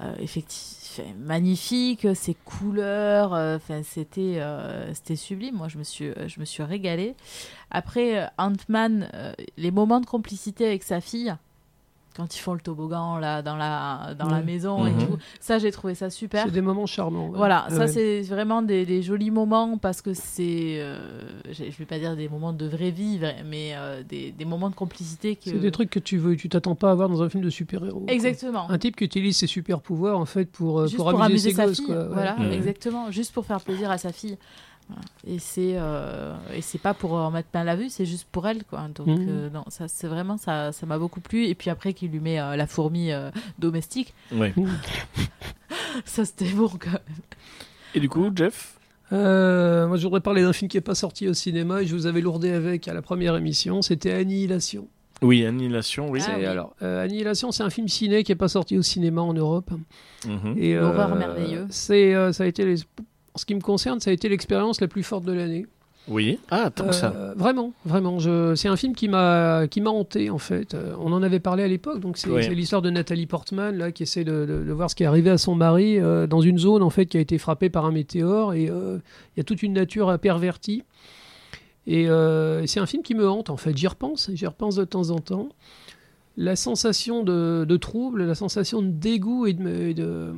euh, 0.00 0.14
effecti- 0.22 1.00
enfin, 1.02 1.10
magnifique, 1.18 2.06
ses 2.14 2.32
couleurs, 2.32 3.34
euh, 3.34 3.56
enfin 3.56 3.82
c'était 3.82 4.36
euh, 4.38 4.94
c'était 4.94 5.16
sublime. 5.16 5.56
Moi, 5.56 5.68
je 5.68 5.76
me 5.76 5.84
suis 5.84 6.06
euh, 6.06 6.28
je 6.28 6.40
me 6.40 6.46
suis 6.46 6.62
régalée. 6.62 7.14
Après 7.70 8.22
euh, 8.22 8.26
Ant-Man, 8.38 9.10
euh, 9.12 9.34
les 9.58 9.70
moments 9.70 10.00
de 10.00 10.06
complicité 10.06 10.66
avec 10.66 10.82
sa 10.82 11.02
fille. 11.02 11.34
Quand 12.16 12.36
ils 12.36 12.38
font 12.38 12.54
le 12.54 12.60
toboggan 12.60 13.18
là 13.18 13.42
dans 13.42 13.56
la 13.56 14.14
dans 14.16 14.28
la 14.28 14.40
maison 14.40 14.86
et 14.86 14.92
Mhm. 14.92 15.06
tout, 15.06 15.18
ça 15.40 15.58
j'ai 15.58 15.72
trouvé 15.72 15.96
ça 15.96 16.10
super. 16.10 16.44
C'est 16.44 16.52
des 16.52 16.60
moments 16.60 16.86
charmants. 16.86 17.28
ouais. 17.30 17.36
Voilà, 17.36 17.66
Ouais, 17.70 17.76
ça 17.76 17.88
c'est 17.88 18.22
vraiment 18.22 18.62
des, 18.62 18.86
des 18.86 19.02
jolis 19.02 19.32
moments 19.32 19.78
parce 19.78 20.00
que 20.00 20.14
c'est, 20.14 20.76
euh, 20.78 20.98
je 21.50 21.64
vais 21.76 21.84
pas 21.86 21.98
dire 21.98 22.14
des 22.14 22.28
moments 22.28 22.52
de 22.52 22.66
vraie 22.66 22.92
vie, 22.92 23.18
mais 23.46 23.72
euh, 23.74 24.02
des, 24.04 24.30
des 24.30 24.44
moments 24.44 24.70
de 24.70 24.76
complicité 24.76 25.34
que. 25.34 25.50
C'est 25.50 25.58
des 25.58 25.72
trucs 25.72 25.90
que 25.90 25.98
tu 25.98 26.18
veux, 26.18 26.36
tu 26.36 26.48
t'attends 26.48 26.76
pas 26.76 26.92
à 26.92 26.94
voir 26.94 27.08
dans 27.08 27.20
un 27.22 27.28
film 27.28 27.42
de 27.42 27.50
super-héros. 27.50 28.00
quoi. 28.02 28.12
Exactement. 28.14 28.70
Un 28.70 28.78
type 28.78 28.94
qui 28.96 29.04
utilise 29.04 29.36
ses 29.36 29.48
super 29.48 29.80
pouvoirs 29.80 30.18
en 30.18 30.24
fait 30.24 30.44
pour, 30.50 30.78
euh, 30.80 30.84
Juste 30.86 30.96
pour 30.96 31.10
pour, 31.10 31.20
amuser, 31.20 31.32
amuser 31.32 31.50
ses 31.50 31.56
sa 31.56 31.66
gosses. 31.66 31.76
fille, 31.78 31.86
quoi, 31.86 31.96
ouais. 31.96 32.08
voilà, 32.12 32.36
exactement, 32.52 33.10
juste 33.10 33.32
pour 33.34 33.44
faire 33.44 33.60
plaisir 33.60 33.90
à 33.90 33.98
sa 33.98 34.12
fille. 34.12 34.38
Et 35.26 35.38
c'est 35.38 35.72
euh, 35.76 36.34
et 36.54 36.60
c'est 36.60 36.78
pas 36.78 36.92
pour 36.94 37.12
en 37.14 37.30
mettre 37.30 37.48
plein 37.48 37.64
la 37.64 37.74
vue, 37.76 37.88
c'est 37.88 38.04
juste 38.04 38.28
pour 38.30 38.46
elle 38.46 38.64
quoi. 38.64 38.86
Donc 38.94 39.06
Mhm. 39.06 39.26
euh, 39.28 39.50
non, 39.50 39.64
ça 39.68 39.88
c'est 39.88 40.06
vraiment 40.08 40.36
ça 40.36 40.72
ça 40.72 40.84
m'a 40.86 40.98
beaucoup 40.98 41.20
plu. 41.20 41.46
Et 41.46 41.54
puis 41.54 41.70
après 41.70 41.94
qu'il 41.94 42.10
lui 42.10 42.20
met 42.20 42.38
euh, 42.38 42.54
la 42.56 42.66
fourmi 42.66 43.10
euh, 43.10 43.30
domestique, 43.58 44.12
Ouais. 44.32 44.52
ça 46.04 46.24
c'était 46.24 46.50
bon 46.52 46.68
quand 46.68 46.90
même. 46.92 47.00
Et 47.94 48.00
du 48.00 48.08
coup, 48.08 48.30
Jeff? 48.34 48.78
Euh, 49.12 49.86
moi, 49.86 49.96
je 49.96 50.02
voudrais 50.02 50.20
parler 50.20 50.42
d'un 50.42 50.52
film 50.52 50.68
qui 50.68 50.76
n'est 50.76 50.80
pas 50.82 50.94
sorti 50.94 51.28
au 51.28 51.34
cinéma 51.34 51.82
et 51.82 51.86
je 51.86 51.94
vous 51.94 52.06
avais 52.06 52.20
lourdé 52.20 52.50
avec 52.50 52.88
à 52.88 52.94
la 52.94 53.02
première 53.02 53.36
émission. 53.36 53.82
C'était 53.82 54.12
Annihilation. 54.12 54.88
Oui, 55.22 55.46
Annihilation, 55.46 56.10
oui. 56.10 56.20
Ah 56.26 56.32
oui. 56.36 56.44
Alors, 56.46 56.74
euh, 56.82 57.04
Annihilation, 57.04 57.52
c'est 57.52 57.62
un 57.62 57.70
film 57.70 57.86
ciné 57.86 58.24
qui 58.24 58.32
n'est 58.32 58.36
pas 58.36 58.48
sorti 58.48 58.76
au 58.76 58.82
cinéma 58.82 59.20
en 59.22 59.32
Europe. 59.34 59.70
Mhm. 60.26 60.54
Et, 60.58 60.74
L'horreur 60.74 61.14
merveilleux. 61.14 61.66
C'est, 61.70 62.14
euh, 62.14 62.32
ça 62.32 62.44
a 62.44 62.46
été, 62.46 62.64
les- 62.64 62.80
en 63.34 63.38
ce 63.38 63.44
qui 63.46 63.54
me 63.54 63.60
concerne, 63.60 64.00
ça 64.00 64.10
a 64.10 64.12
été 64.12 64.28
l'expérience 64.28 64.80
la 64.80 64.88
plus 64.88 65.02
forte 65.02 65.24
de 65.24 65.32
l'année. 65.32 65.66
Oui. 66.06 66.38
Ah, 66.50 66.68
tant 66.70 66.88
que 66.88 66.92
ça. 66.94 67.14
Euh, 67.16 67.32
Vraiment, 67.34 67.72
vraiment. 67.86 68.18
Je... 68.18 68.54
C'est 68.56 68.68
un 68.68 68.76
film 68.76 68.94
qui 68.94 69.08
m'a 69.08 69.66
qui 69.68 69.80
m'a 69.80 69.88
hanté 69.88 70.28
en 70.28 70.36
fait. 70.36 70.74
Euh, 70.74 70.94
on 71.00 71.12
en 71.12 71.22
avait 71.22 71.40
parlé 71.40 71.62
à 71.62 71.66
l'époque, 71.68 72.00
donc 72.00 72.18
c'est 72.18 72.28
Oui. 72.28 72.44
c'est 72.44 72.54
l'histoire 72.54 72.82
de 72.82 72.90
Nathalie 72.90 73.24
Portman 73.26 73.74
là 73.74 73.90
qui 73.90 74.02
essaie 74.02 74.22
de, 74.22 74.44
de- 74.44 74.64
de 74.64 74.72
voir 74.72 74.90
ce 74.90 74.94
qui 74.94 75.02
est 75.02 75.06
arrivé 75.06 75.30
à 75.30 75.38
son 75.38 75.54
mari 75.54 75.98
euh, 75.98 76.26
dans 76.26 76.42
une 76.42 76.58
zone 76.58 76.82
en 76.82 76.90
fait 76.90 77.06
qui 77.06 77.16
a 77.16 77.20
été 77.20 77.38
frappée 77.38 77.70
par 77.70 77.86
un 77.86 77.90
météore 77.90 78.52
et 78.52 78.68
euh, 78.68 78.98
il 79.34 79.38
y 79.38 79.40
a 79.40 79.44
toute 79.44 79.62
une 79.62 79.72
nature 79.72 80.18
pervertie. 80.18 80.82
Et 81.86 82.08
euh, 82.10 82.66
c'est 82.66 82.80
un 82.80 82.86
film 82.86 83.02
qui 83.02 83.14
me 83.14 83.26
hante 83.28 83.48
en 83.48 83.56
fait. 83.56 83.74
J'y 83.76 83.86
repense, 83.86 84.30
j'y 84.34 84.46
repense 84.46 84.76
de 84.76 84.84
temps 84.84 85.08
en 85.10 85.18
temps. 85.20 85.48
La 86.36 86.54
sensation 86.54 87.22
de, 87.22 87.64
de 87.66 87.76
trouble, 87.78 88.24
la 88.24 88.34
sensation 88.34 88.82
de 88.82 88.88
dégoût 88.88 89.46
et 89.46 89.54
de, 89.54 90.34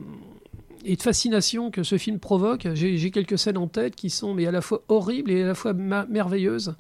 et 0.93 0.97
de, 0.97 1.03
fascination 1.03 1.71
que 1.71 1.83
ce 1.83 1.99
film 1.99 2.19
provoque. 2.19 2.67
J'ai 2.75 2.97
j'ai 2.99 3.11
quelques 3.11 3.39
scènes 3.39 3.59
en 3.59 3.67
tête 3.69 3.97
qui 3.97 4.11
sont 4.11 4.35
mais 4.35 4.47
à 4.47 4.51
la 4.51 4.61
fois 4.61 4.83
horribles 4.89 5.31
et 5.31 5.43
à 5.43 5.47
la 5.47 5.55
fois 5.55 5.73
merveilleuses. 5.73 6.75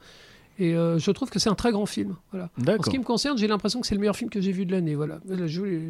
Et 0.58 0.74
euh, 0.74 0.98
je 0.98 1.10
trouve 1.10 1.28
que 1.28 1.38
c'est 1.38 1.50
un 1.50 1.54
très 1.54 1.70
grand 1.72 1.86
film. 1.86 2.16
Voilà. 2.32 2.48
En 2.78 2.82
ce 2.82 2.88
qui 2.90 2.98
me 2.98 3.04
concerne, 3.04 3.36
j'ai 3.36 3.46
l'impression 3.46 3.80
que 3.80 3.86
c'est 3.86 3.94
le 3.94 4.00
meilleur 4.00 4.16
film 4.16 4.30
que 4.30 4.40
j'ai 4.40 4.52
vu 4.52 4.64
de 4.64 4.72
l'année. 4.72 4.94
Voilà. 4.94 5.18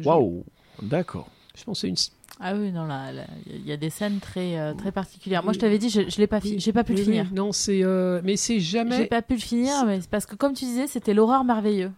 Waouh. 0.03 0.43
D'accord. 0.81 1.29
je 1.55 1.63
c'est 1.73 1.87
une. 1.87 1.95
Ah 2.39 2.53
oui, 2.55 2.71
non, 2.71 2.85
là, 2.85 3.11
il 3.47 3.65
y 3.65 3.71
a 3.71 3.77
des 3.77 3.89
scènes 3.89 4.19
très, 4.19 4.59
euh, 4.59 4.73
très 4.75 4.91
particulières. 4.91 5.43
Moi, 5.43 5.53
je 5.53 5.59
t'avais 5.59 5.79
dit, 5.79 5.89
je, 5.89 6.01
je 6.07 6.17
l'ai 6.19 6.27
pas, 6.27 6.39
fi- 6.39 6.59
j'ai 6.59 6.71
pas 6.71 6.83
pu 6.83 6.93
le 6.93 7.01
finir. 7.01 7.25
oui. 7.31 7.35
Non, 7.35 7.51
c'est. 7.51 7.83
euh, 7.83 8.21
mais 8.23 8.35
c'est 8.35 8.55
J'ai 8.55 8.77
jamais. 8.77 9.05
pas 9.07 9.23
pu 9.23 9.33
le 9.35 9.39
finir, 9.39 9.85
mais 9.87 9.99
parce 10.11 10.25
que, 10.27 10.35
comme 10.35 10.53
tu 10.53 10.65
disais, 10.65 10.85
c'était 10.85 11.15
l'horreur 11.15 11.43
merveilleux. 11.43 11.91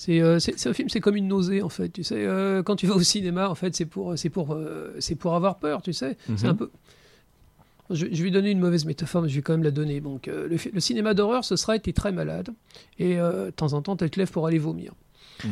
C'est 0.00 0.22
euh, 0.22 0.38
film, 0.72 0.88
c'est 0.88 1.00
comme 1.00 1.16
une 1.16 1.28
nausée 1.28 1.60
en 1.60 1.68
fait. 1.68 1.90
Tu 1.90 2.02
sais, 2.04 2.24
euh, 2.24 2.62
quand 2.62 2.74
tu 2.74 2.86
vas 2.86 2.94
au 2.94 3.02
cinéma, 3.02 3.50
en 3.50 3.54
fait, 3.54 3.76
c'est 3.76 3.84
pour, 3.84 4.16
c'est 4.16 4.30
pour, 4.30 4.54
euh, 4.54 4.94
c'est 4.98 5.14
pour 5.14 5.34
avoir 5.34 5.58
peur. 5.58 5.82
Tu 5.82 5.92
sais, 5.92 6.16
c'est 6.36 6.44
Mhm. 6.44 6.50
un 6.50 6.54
peu. 6.54 6.70
Je, 7.90 8.06
je 8.10 8.22
vais 8.24 8.30
donner 8.30 8.50
une 8.50 8.60
mauvaise 8.60 8.86
métaphore, 8.86 9.20
mais 9.20 9.28
je 9.28 9.34
vais 9.36 9.42
quand 9.42 9.52
même 9.52 9.62
la 9.62 9.70
donner. 9.72 10.00
Donc, 10.00 10.26
euh, 10.28 10.48
le, 10.72 10.80
cinéma 10.80 11.12
d'horreur, 11.12 11.44
ce 11.44 11.54
sera 11.56 11.76
été 11.76 11.92
très 11.92 12.12
malade 12.12 12.48
et 12.98 13.20
euh, 13.20 13.46
de 13.46 13.50
temps 13.50 13.74
en 13.74 13.82
temps, 13.82 13.94
tu 13.94 14.08
te 14.08 14.18
lèves 14.18 14.30
pour 14.30 14.46
aller 14.46 14.58
vomir. 14.58 14.92
Mhm. 15.44 15.50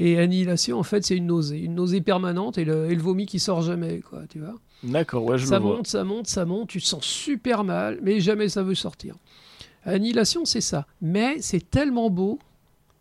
Et 0.00 0.16
Annihilation, 0.20 0.78
en 0.78 0.84
fait, 0.84 1.04
c'est 1.04 1.16
une 1.16 1.26
nausée, 1.26 1.58
une 1.58 1.74
nausée 1.74 2.00
permanente 2.00 2.56
et 2.56 2.64
le, 2.64 2.88
et 2.90 2.94
le 2.94 3.02
vomi 3.02 3.26
qui 3.26 3.40
sort 3.40 3.62
jamais, 3.62 3.98
quoi. 3.98 4.22
Tu 4.28 4.38
vois. 4.38 4.54
D'accord, 4.84 5.24
ouais, 5.24 5.38
je 5.38 5.46
ça 5.46 5.56
le 5.58 5.62
vois. 5.64 5.76
monte, 5.78 5.86
ça 5.88 6.04
monte, 6.04 6.26
ça 6.28 6.44
monte, 6.44 6.68
tu 6.68 6.80
te 6.80 6.86
sens 6.86 7.02
super 7.04 7.64
mal, 7.64 7.98
mais 8.00 8.20
jamais 8.20 8.48
ça 8.48 8.62
veut 8.62 8.76
sortir. 8.76 9.16
Annihilation, 9.84 10.44
c'est 10.44 10.60
ça. 10.60 10.86
Mais 11.02 11.40
c'est 11.40 11.68
tellement 11.68 12.10
beau 12.10 12.38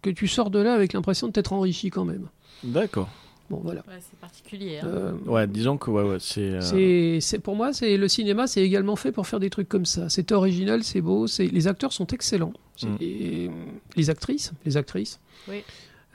que 0.02 0.10
tu 0.10 0.28
sors 0.28 0.50
de 0.50 0.60
là 0.60 0.74
avec 0.74 0.94
l'impression 0.94 1.28
de 1.28 1.32
t'être 1.34 1.54
enrichi 1.54 1.90
quand 1.90 2.06
même. 2.06 2.28
D'accord. 2.64 3.10
Bon, 3.50 3.62
voilà. 3.64 3.80
Ouais, 3.88 4.00
c'est 4.02 4.20
particulier. 4.20 4.80
hein. 4.80 4.88
Euh, 4.88 5.12
Ouais, 5.26 5.48
disons 5.48 5.78
que 5.78 5.90
ouais, 5.90 6.04
ouais, 6.04 6.18
c'est. 6.20 6.42
euh, 6.42 6.62
c'est, 6.62 7.20
c'est- 7.22 7.40
pour 7.40 7.56
moi, 7.56 7.72
c'est 7.72 7.96
le 7.96 8.08
cinéma, 8.10 8.46
c'est 8.46 8.62
également 8.62 8.98
fait 8.98 9.14
pour 9.14 9.26
faire 9.26 9.40
des 9.40 9.50
trucs 9.50 9.70
comme 9.70 9.86
ça. 9.86 10.10
C'est 10.10 10.32
original, 10.34 10.84
c'est 10.84 11.00
beau, 11.00 11.28
c'est, 11.28 11.48
les 11.48 11.68
acteurs 11.68 11.94
sont 11.94 12.08
excellents. 12.08 12.52
C'est- 12.76 12.88
Mm. 12.88 12.98
et, 13.00 13.50
les 13.96 14.10
actrices, 14.10 14.52
les 14.66 14.76
actrices. 14.76 15.20
Oui. 15.48 15.64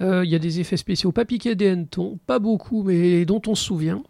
Euh, 0.03 0.25
Il 0.25 0.31
y 0.31 0.35
a 0.35 0.39
des 0.39 0.61
effets 0.61 0.77
spéciaux, 0.77 1.11
pas 1.13 1.25
piqués 1.25 1.55
des 1.55 1.69
hannetons, 1.71 2.19
pas 2.27 2.39
beaucoup, 2.39 2.83
mais 2.83 3.25
dont 3.25 3.41
on 3.47 3.55
se 3.55 3.65
souvient. 3.65 4.03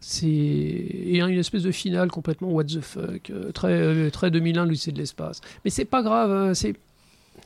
C'est 0.00 0.26
et 0.26 1.18
une 1.20 1.38
espèce 1.38 1.64
de 1.64 1.72
finale 1.72 2.08
complètement 2.10 2.50
what 2.52 2.64
the 2.64 2.80
fuck, 2.80 3.30
euh, 3.30 3.50
très 3.50 4.10
très 4.12 4.30
2001, 4.30 4.64
lycée 4.66 4.92
de 4.92 4.98
l'espace. 4.98 5.40
Mais 5.64 5.70
c'est 5.70 5.84
pas 5.84 6.02
grave, 6.02 6.30
hein, 6.30 6.54
c'est 6.54 6.74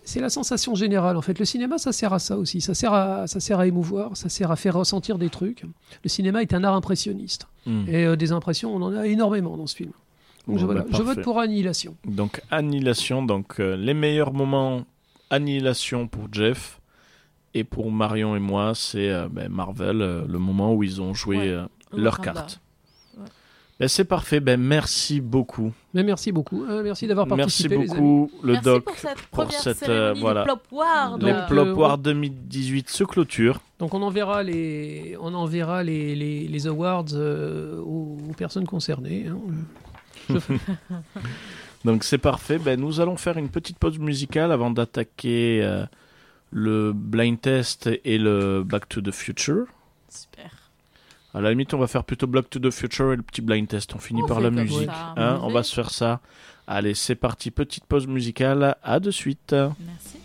c'est 0.05 0.21
la 0.21 0.31
sensation 0.31 0.75
générale 0.75 1.17
en 1.17 1.23
fait. 1.23 1.39
Le 1.39 1.45
cinéma, 1.45 1.79
ça 1.79 1.93
sert 1.93 2.13
à 2.13 2.19
ça 2.19 2.37
aussi. 2.37 2.61
Ça 2.61 2.75
sert 2.75 2.93
à 2.93 3.27
ça 3.27 3.41
sert 3.41 3.59
à 3.61 3.67
émouvoir, 3.67 4.17
ça 4.17 4.29
sert 4.29 4.51
à 4.51 4.57
faire 4.57 4.75
ressentir 4.75 5.19
des 5.19 5.29
trucs. 5.29 5.65
Le 6.03 6.09
cinéma 6.09 6.43
est 6.43 6.55
un 6.55 6.65
art 6.65 6.75
impressionniste 6.75 7.47
hmm. 7.67 7.85
et 7.89 8.05
euh, 8.05 8.17
des 8.17 8.33
impressions, 8.33 8.75
on 8.75 8.83
en 8.83 8.95
a 8.95 9.07
énormément 9.07 9.57
dans 9.57 9.67
ce 9.67 9.77
film. 9.77 9.93
Donc 10.47 10.57
Bon, 10.57 10.59
je, 10.59 10.67
voilà, 10.67 10.81
bah, 10.83 10.89
je 10.93 11.03
vote 11.03 11.23
pour 11.23 11.39
Annihilation. 11.39 11.97
Donc 12.05 12.43
Annihilation, 12.51 13.23
donc 13.23 13.61
euh, 13.61 13.77
les 13.77 13.95
meilleurs 13.95 14.33
moments 14.33 14.85
Annihilation 15.31 16.09
pour 16.09 16.29
Jeff 16.33 16.81
et 17.55 17.65
pour 17.65 17.91
Marion 17.91 18.37
et 18.37 18.41
moi, 18.41 18.73
c'est 18.75 19.11
euh, 19.11 19.29
ben, 19.31 19.49
Marvel, 19.49 20.03
euh, 20.03 20.25
le 20.27 20.39
moment 20.39 20.75
où 20.75 20.83
ils 20.83 21.01
ont 21.01 21.15
joué 21.15 21.39
Ouais. 21.39 21.49
euh, 21.49 21.67
leur 21.93 22.21
carte. 22.21 22.61
Ben, 23.83 23.89
c'est 23.89 24.05
parfait, 24.05 24.39
ben 24.39 24.61
merci 24.61 25.21
beaucoup. 25.21 25.73
Mais 25.93 26.05
merci 26.05 26.31
beaucoup, 26.31 26.65
Euh, 26.65 26.85
merci 26.85 27.09
d'avoir 27.09 27.27
Merci 27.27 27.65
participé. 27.69 27.77
les 27.79 27.91
amis. 27.91 28.01
beaucoup 28.01 28.31
le 28.45 28.53
Merci 28.53 28.65
doc 28.65 28.85
pour 28.85 28.95
cette 28.97 29.17
pour 29.19 29.29
première 29.45 29.61
cette, 29.61 29.89
euh, 29.89 30.15
voilà. 30.21 30.43
des 30.43 30.47
Plop 30.47 30.63
Ward. 30.71 31.21
les 31.23 31.33
Donc, 31.33 31.47
Plop 31.49 31.67
euh, 31.67 31.75
War 31.75 31.99
2018 31.99 32.89
se 32.89 33.03
clôture. 33.03 33.61
Donc 33.81 33.93
on 33.93 34.03
enverra 34.03 34.45
les, 34.45 35.17
on 35.21 35.35
enverra 35.35 35.83
les, 35.83 36.15
les, 36.15 36.47
les 36.47 36.67
awards 36.69 37.07
euh, 37.15 37.81
aux, 37.81 38.19
aux 38.31 38.35
personnes 38.35 38.67
concernées. 38.69 39.27
hein. 39.27 40.39
Donc 41.85 42.05
c'est 42.05 42.19
parfait. 42.19 42.59
Ben, 42.59 42.81
nous 42.81 43.01
allons 43.01 43.17
faire 43.17 43.37
une 43.37 43.49
petite 43.49 43.79
pause 43.79 43.99
musicale 43.99 44.53
avant 44.53 44.71
d'attaquer 44.71 45.61
euh, 45.65 45.85
le 46.53 46.93
blind 46.93 47.41
test 47.41 47.91
et 48.05 48.19
le 48.19 48.63
Back 48.63 48.89
to 48.89 49.01
the 49.01 49.11
Future. 49.11 49.65
Super. 50.09 50.51
À 51.35 51.41
la 51.41 51.51
limite, 51.51 51.73
on 51.75 51.79
va 51.79 51.87
faire 51.87 52.05
plutôt 52.05 52.27
Back 52.27 52.51
to 52.51 52.59
the 52.59 52.71
Future 52.71 53.13
et 53.13 53.17
le 53.17 53.23
petit 53.23 53.41
blind 53.41 53.67
test. 53.67 53.95
On 53.95 53.99
finit 53.99 54.23
On 54.23 54.27
par 54.27 54.41
la 54.41 54.51
musique. 54.51 54.89
hein, 55.17 55.39
On 55.43 55.49
fait. 55.49 55.55
va 55.55 55.63
se 55.63 55.75
faire 55.75 55.91
ça. 55.91 56.21
Allez, 56.67 56.95
c'est 56.95 57.15
parti. 57.15 57.51
Petite 57.51 57.85
pause 57.87 58.07
musicale. 58.07 58.77
À 58.83 59.01
de 59.01 59.11
suite. 59.11 59.53
Merci. 59.53 60.19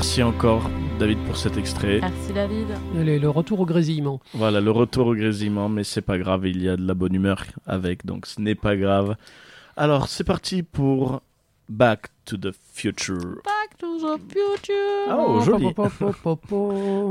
Merci 0.00 0.22
encore, 0.22 0.62
David, 0.98 1.18
pour 1.26 1.36
cet 1.36 1.58
extrait. 1.58 1.98
Merci 2.00 2.32
David. 2.32 2.68
Allez, 2.98 3.18
le 3.18 3.28
retour 3.28 3.60
au 3.60 3.66
grésillement. 3.66 4.18
Voilà, 4.32 4.58
le 4.58 4.70
retour 4.70 5.08
au 5.08 5.14
grésillement, 5.14 5.68
mais 5.68 5.84
c'est 5.84 6.00
pas 6.00 6.16
grave, 6.16 6.46
il 6.46 6.62
y 6.62 6.70
a 6.70 6.78
de 6.78 6.86
la 6.86 6.94
bonne 6.94 7.14
humeur 7.14 7.44
avec, 7.66 8.06
donc 8.06 8.24
ce 8.24 8.40
n'est 8.40 8.54
pas 8.54 8.76
grave. 8.76 9.16
Alors, 9.76 10.08
c'est 10.08 10.24
parti 10.24 10.62
pour 10.62 11.20
Back 11.68 12.06
to 12.24 12.38
the 12.38 12.50
Future. 12.72 13.42
Back 13.44 13.76
to 13.76 13.98
the 13.98 14.18
future. 14.26 14.74
Oh, 15.10 15.40
joli. 15.42 15.74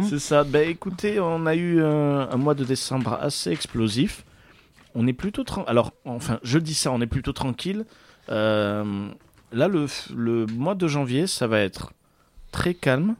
C'est 0.09 0.17
ça. 0.17 0.43
Ben 0.43 0.67
écoutez, 0.67 1.19
on 1.19 1.45
a 1.45 1.53
eu 1.53 1.83
un, 1.83 2.27
un 2.31 2.37
mois 2.37 2.55
de 2.55 2.63
décembre 2.63 3.19
assez 3.21 3.51
explosif. 3.51 4.25
On 4.95 5.05
est 5.05 5.13
plutôt 5.13 5.43
tranquille. 5.43 5.69
Alors, 5.69 5.93
enfin, 6.05 6.39
je 6.41 6.57
dis 6.57 6.73
ça, 6.73 6.91
on 6.91 7.01
est 7.01 7.07
plutôt 7.07 7.33
tranquille. 7.33 7.85
Euh, 8.29 9.09
là, 9.51 9.67
le, 9.67 9.85
le 10.15 10.47
mois 10.47 10.73
de 10.73 10.87
janvier, 10.87 11.27
ça 11.27 11.45
va 11.45 11.59
être 11.59 11.93
très 12.51 12.73
calme. 12.73 13.15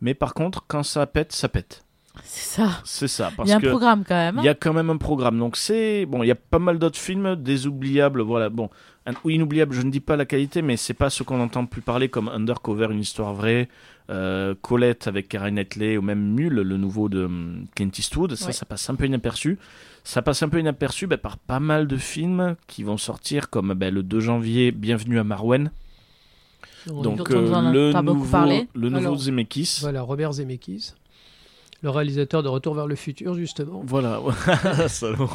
Mais 0.00 0.14
par 0.14 0.34
contre, 0.34 0.64
quand 0.66 0.82
ça 0.82 1.06
pète, 1.06 1.32
ça 1.32 1.48
pète. 1.48 1.84
C'est 2.24 2.56
ça. 2.60 2.80
C'est 2.84 3.08
ça. 3.08 3.30
Il 3.44 3.48
y 3.48 3.52
a 3.52 3.56
un 3.56 3.60
que 3.60 3.68
programme 3.68 4.04
quand 4.06 4.14
même. 4.16 4.38
hein. 4.38 4.42
il 4.42 4.46
y 4.46 4.48
a 4.48 4.54
quand 4.54 4.72
même 4.72 4.90
un 4.90 4.96
programme. 4.96 5.38
Donc 5.38 5.56
c'est 5.56 6.06
bon, 6.06 6.22
il 6.22 6.26
y 6.26 6.30
a 6.32 6.34
pas 6.36 6.58
mal 6.58 6.78
d'autres 6.78 6.98
films, 6.98 7.36
des 7.36 7.66
oubliables. 7.66 8.20
Voilà, 8.22 8.48
bon, 8.50 8.68
un, 9.06 9.12
ou 9.24 9.30
inoubliable. 9.30 9.74
Je 9.74 9.82
ne 9.82 9.90
dis 9.90 10.00
pas 10.00 10.16
la 10.16 10.24
qualité, 10.26 10.60
mais 10.62 10.76
c'est 10.76 10.94
pas 10.94 11.08
ce 11.10 11.22
qu'on 11.22 11.40
entend 11.40 11.66
plus 11.66 11.82
parler 11.82 12.08
comme 12.08 12.28
Undercover, 12.28 12.88
une 12.90 13.00
histoire 13.00 13.32
vraie, 13.34 13.68
euh, 14.10 14.54
Colette 14.60 15.06
avec 15.06 15.28
Karen 15.28 15.54
Knightley 15.54 15.96
ou 15.96 16.02
même 16.02 16.20
Mule, 16.34 16.54
le 16.54 16.76
nouveau 16.76 17.08
de 17.08 17.24
hum, 17.24 17.66
Clint 17.76 17.90
Eastwood. 17.96 18.34
Ça, 18.34 18.46
Ouais. 18.46 18.52
ça 18.52 18.66
passe 18.66 18.90
un 18.90 18.96
peu 18.96 19.06
inaperçu. 19.06 19.58
Ça 20.02 20.20
passe 20.20 20.42
un 20.42 20.48
peu 20.48 20.58
inaperçu 20.58 21.06
ben, 21.06 21.16
par 21.18 21.36
pas 21.38 21.60
mal 21.60 21.86
de 21.86 21.96
films 21.96 22.56
qui 22.66 22.82
vont 22.82 22.96
sortir, 22.96 23.50
comme 23.50 23.72
ben, 23.74 23.94
le 23.94 24.02
2 24.02 24.18
janvier, 24.20 24.72
Bienvenue 24.72 25.18
à 25.18 25.24
Marwen. 25.24 25.70
On- 26.88 27.02
Donc 27.02 27.30
a 27.30 27.34
le 27.72 27.92
pas 27.92 28.02
beaucoup 28.02 28.18
nouveau, 28.20 28.30
parlé. 28.30 28.68
le 28.74 28.88
nouveau 28.88 28.98
Alors, 29.06 29.18
Zemeckis. 29.18 29.78
Voilà, 29.80 30.02
Robert 30.02 30.32
Zemeckis, 30.32 30.92
le 31.82 31.90
réalisateur 31.90 32.42
de 32.42 32.48
Retour 32.48 32.74
vers 32.74 32.86
le 32.86 32.94
futur, 32.94 33.34
justement. 33.34 33.82
Voilà, 33.84 34.20
salaud. 34.88 35.28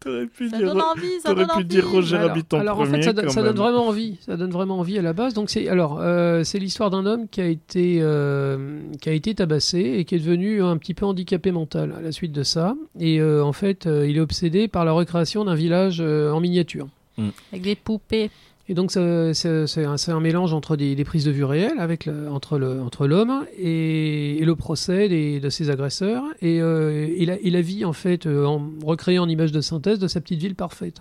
T'aurais 0.00 0.26
pu 0.26 0.48
Ça 0.48 0.58
dire. 0.58 0.68
donne 0.74 0.80
envie, 0.82 1.20
ça 1.22 1.30
T'aurais 1.30 1.40
donne 1.46 1.46
pu 1.48 1.54
envie. 1.56 1.64
dire 1.64 1.90
Roger 1.90 2.16
Alors- 2.16 2.28
Rabbit 2.28 2.44
en 2.52 2.58
alors, 2.60 2.80
en 2.80 2.84
fait, 2.84 3.02
ça, 3.02 3.12
donne- 3.12 3.30
ça 3.30 3.42
vraiment 3.42 3.88
envie. 3.88 4.16
Ça 4.24 4.36
donne 4.36 4.50
vraiment 4.50 4.78
envie 4.78 4.96
à 4.98 5.02
la 5.02 5.12
base. 5.12 5.34
Donc 5.34 5.50
c'est 5.50 5.68
alors 5.68 5.98
euh, 6.00 6.44
c'est 6.44 6.58
l'histoire 6.60 6.90
d'un 6.90 7.04
homme 7.04 7.26
qui 7.28 7.40
a 7.40 7.46
été 7.46 7.98
euh, 8.00 8.78
qui 9.00 9.08
a 9.08 9.12
été 9.12 9.34
tabassé 9.34 9.80
et 9.80 10.04
qui 10.04 10.14
est 10.14 10.18
devenu 10.20 10.62
un 10.62 10.76
petit 10.76 10.94
peu 10.94 11.04
handicapé 11.04 11.50
mental 11.50 11.94
à 11.98 12.00
la 12.00 12.12
suite 12.12 12.30
de 12.32 12.44
ça. 12.44 12.76
Et 13.00 13.20
euh, 13.20 13.42
en 13.44 13.52
fait, 13.52 13.86
euh, 13.86 14.06
il 14.08 14.18
est 14.18 14.20
obsédé 14.20 14.68
par 14.68 14.84
la 14.84 14.92
recréation 14.92 15.44
d'un 15.44 15.54
village 15.56 15.98
euh, 16.00 16.30
en 16.30 16.38
miniature. 16.40 16.86
Avec 17.50 17.62
des 17.62 17.74
poupées. 17.76 18.30
Et 18.68 18.74
donc 18.74 18.90
c'est 18.90 19.84
un, 19.84 20.20
mélange 20.20 20.52
entre 20.52 20.76
des, 20.76 20.96
des 20.96 21.04
prises 21.04 21.24
de 21.24 21.30
vue 21.30 21.44
réelles 21.44 21.78
avec 21.78 22.04
le- 22.04 22.28
entre 22.28 22.58
le 22.58 22.80
entre 22.82 23.06
l'homme 23.06 23.46
et, 23.56 24.38
et 24.38 24.44
le 24.44 24.56
procès 24.56 25.08
des- 25.08 25.38
de 25.38 25.50
ses 25.50 25.70
agresseurs 25.70 26.24
et, 26.42 26.60
euh, 26.60 27.06
et, 27.16 27.26
la, 27.26 27.38
et 27.40 27.50
la 27.50 27.60
vie 27.60 27.84
en 27.84 27.92
fait 27.92 28.26
euh, 28.26 28.44
en 28.44 28.68
recréée 28.84 29.20
en 29.20 29.28
image 29.28 29.52
de 29.52 29.60
synthèse 29.60 30.00
de 30.00 30.08
sa 30.08 30.20
petite 30.20 30.40
ville 30.40 30.56
parfaite. 30.56 30.96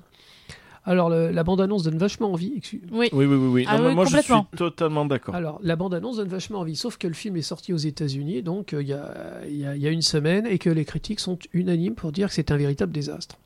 Alors 0.87 1.09
le- 1.09 1.31
la 1.31 1.43
bande 1.43 1.59
annonce 1.59 1.81
donne 1.81 1.97
vachement 1.97 2.31
envie. 2.31 2.53
Excuse- 2.57 2.81
Oui. 2.91 3.09
Oui, 3.11 3.25
oui, 3.25 3.35
oui. 3.35 3.47
oui. 3.47 3.65
Ah 3.67 3.77
Non, 3.77 3.83
mais 3.85 3.89
oui, 3.89 3.95
moi, 3.95 4.05
je 4.05 4.17
suis 4.19 4.33
totalement 4.55 5.05
d'accord. 5.05 5.33
Alors 5.33 5.59
la 5.63 5.75
bande 5.75 5.95
annonce 5.95 6.17
donne 6.17 6.27
vachement 6.27 6.59
envie, 6.59 6.75
sauf 6.75 6.97
que 6.99 7.07
le 7.07 7.15
film 7.15 7.35
est 7.37 7.41
sorti 7.41 7.73
aux 7.73 7.77
États-Unis 7.77 8.43
donc 8.43 8.73
euh, 8.73 8.83
il 8.83 8.89
y, 8.89 8.93
a, 8.93 9.11
il 9.49 9.57
y 9.57 9.65
a- 9.65 9.75
il 9.75 9.81
y 9.81 9.87
a 9.87 9.89
une 9.89 10.03
semaine 10.03 10.45
et 10.45 10.59
que 10.59 10.69
les 10.69 10.85
critiques 10.85 11.19
sont 11.19 11.39
unanimes 11.53 11.95
pour 11.95 12.11
dire 12.11 12.27
que 12.27 12.35
c'est 12.35 12.51
un 12.51 12.57
véritable 12.57 12.91
désastre. 12.91 13.37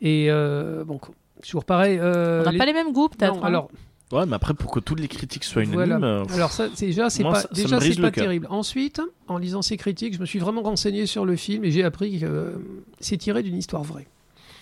Et 0.00 0.28
euh, 0.30 0.84
bon, 0.84 0.98
toujours 1.42 1.64
pareil. 1.64 1.98
euh, 2.00 2.40
On 2.42 2.44
n'a 2.46 2.52
les- 2.52 2.58
pas 2.58 2.66
les 2.66 2.72
mêmes 2.72 2.92
goûts 2.92 3.08
peut-être. 3.08 3.34
Hein. 3.36 3.40
alors 3.42 3.70
Ouais, 4.10 4.24
mais 4.24 4.36
après, 4.36 4.54
pour 4.54 4.70
que 4.70 4.80
toutes 4.80 5.00
les 5.00 5.08
critiques 5.08 5.44
soient 5.44 5.62
unanimes. 5.64 5.98
Voilà. 5.98 6.06
euh, 6.06 6.24
Alors 6.32 6.50
ça, 6.50 6.68
c'est- 6.74 6.86
déjà, 6.86 7.10
c'est 7.10 7.22
pas, 7.22 7.34
ça- 7.42 7.48
déjà, 7.52 7.76
brise 7.76 7.90
c'est 7.90 7.96
le 8.00 8.02
pas 8.06 8.10
cœur. 8.10 8.24
terrible. 8.24 8.46
Ensuite, 8.48 9.02
en 9.26 9.36
lisant 9.36 9.60
ces 9.60 9.76
critiques, 9.76 10.14
je 10.14 10.20
me 10.20 10.24
suis 10.24 10.38
vraiment 10.38 10.62
renseigné 10.62 11.04
sur 11.04 11.26
le 11.26 11.36
film 11.36 11.62
et 11.66 11.70
j'ai 11.70 11.84
appris 11.84 12.18
que 12.20 12.24
euh, 12.24 12.52
c'est 13.00 13.18
tiré 13.18 13.42
d'une 13.42 13.56
histoire 13.56 13.82
vraie. 13.82 14.06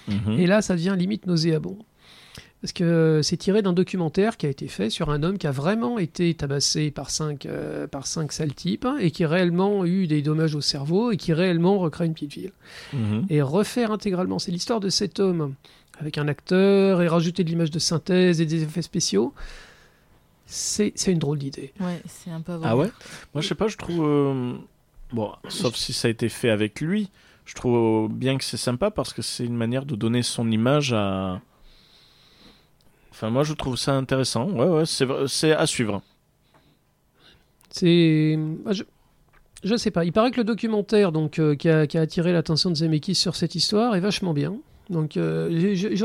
mhm. 0.08 0.32
Et 0.40 0.46
là, 0.48 0.62
ça 0.62 0.74
devient 0.74 0.96
limite 0.98 1.26
nauséabond. 1.26 1.78
Parce 2.60 2.72
que 2.72 2.82
euh, 2.82 3.22
c'est 3.22 3.36
tiré 3.36 3.62
d'un 3.62 3.72
documentaire 3.74 4.36
qui 4.36 4.46
a 4.46 4.48
été 4.48 4.66
fait 4.66 4.90
sur 4.90 5.10
un 5.10 5.22
homme 5.22 5.38
qui 5.38 5.46
a 5.46 5.52
vraiment 5.52 5.98
été 6.00 6.34
tabassé 6.34 6.90
par 6.90 7.10
cinq, 7.10 7.46
euh, 7.46 7.86
par 7.86 8.06
cinq 8.08 8.32
sales 8.32 8.54
types 8.54 8.84
hein, 8.84 8.96
et 8.98 9.12
qui 9.12 9.22
a 9.22 9.28
réellement 9.28 9.84
eu 9.84 10.08
des 10.08 10.22
dommages 10.22 10.56
au 10.56 10.60
cerveau 10.60 11.12
et 11.12 11.16
qui 11.18 11.32
réellement 11.32 11.78
recrée 11.78 12.06
une 12.06 12.14
petite 12.14 12.32
ville. 12.32 12.52
Mhm. 12.94 13.26
Et 13.30 13.42
refaire 13.42 13.92
intégralement, 13.92 14.40
c'est 14.40 14.50
l'histoire 14.50 14.80
de 14.80 14.88
cet 14.88 15.20
homme 15.20 15.54
avec 15.98 16.18
un 16.18 16.28
acteur 16.28 17.02
et 17.02 17.08
rajouter 17.08 17.44
de 17.44 17.48
l'image 17.48 17.70
de 17.70 17.78
synthèse 17.78 18.40
et 18.40 18.46
des 18.46 18.62
effets 18.62 18.82
spéciaux. 18.82 19.32
C'est 20.46 20.92
c'est 20.94 21.10
une 21.12 21.18
drôle 21.18 21.38
d'idée. 21.38 21.72
Ouais, 21.80 22.00
c'est 22.06 22.30
un 22.30 22.40
peu 22.40 22.52
avant. 22.52 22.64
Ah 22.66 22.76
ouais? 22.76 22.90
Moi, 23.34 23.42
je 23.42 23.48
sais 23.48 23.54
pas, 23.54 23.68
je 23.68 23.76
trouve. 23.76 24.04
euh, 24.06 24.54
Bon, 25.12 25.32
sauf 25.48 25.74
si 25.74 25.92
ça 25.92 26.08
a 26.08 26.10
été 26.10 26.28
fait 26.28 26.50
avec 26.50 26.80
lui. 26.80 27.10
Je 27.44 27.54
trouve 27.54 28.08
bien 28.12 28.36
que 28.38 28.44
c'est 28.44 28.56
sympa 28.56 28.90
parce 28.90 29.12
que 29.12 29.22
c'est 29.22 29.44
une 29.44 29.56
manière 29.56 29.86
de 29.86 29.94
donner 29.96 30.22
son 30.22 30.50
image 30.50 30.92
à. 30.92 31.40
Enfin, 33.12 33.30
moi, 33.30 33.44
je 33.44 33.54
trouve 33.54 33.76
ça 33.76 33.94
intéressant. 33.94 34.50
Ouais, 34.50 34.66
ouais, 34.66 35.26
c'est 35.28 35.52
à 35.52 35.66
suivre. 35.66 36.02
C'est. 37.70 38.38
Je... 38.70 38.82
je 39.64 39.76
sais 39.76 39.90
pas. 39.90 40.04
Il 40.04 40.12
paraît 40.12 40.30
que 40.30 40.38
le 40.38 40.44
documentaire 40.44 41.12
donc, 41.12 41.38
euh, 41.38 41.54
qui, 41.54 41.68
a, 41.68 41.86
qui 41.86 41.98
a 41.98 42.02
attiré 42.02 42.32
l'attention 42.32 42.70
de 42.70 42.74
Zemeckis 42.74 43.14
sur 43.14 43.36
cette 43.36 43.54
histoire 43.54 43.94
est 43.96 44.00
vachement 44.00 44.34
bien. 44.34 44.56
Donc 44.90 45.16
euh, 45.16 45.48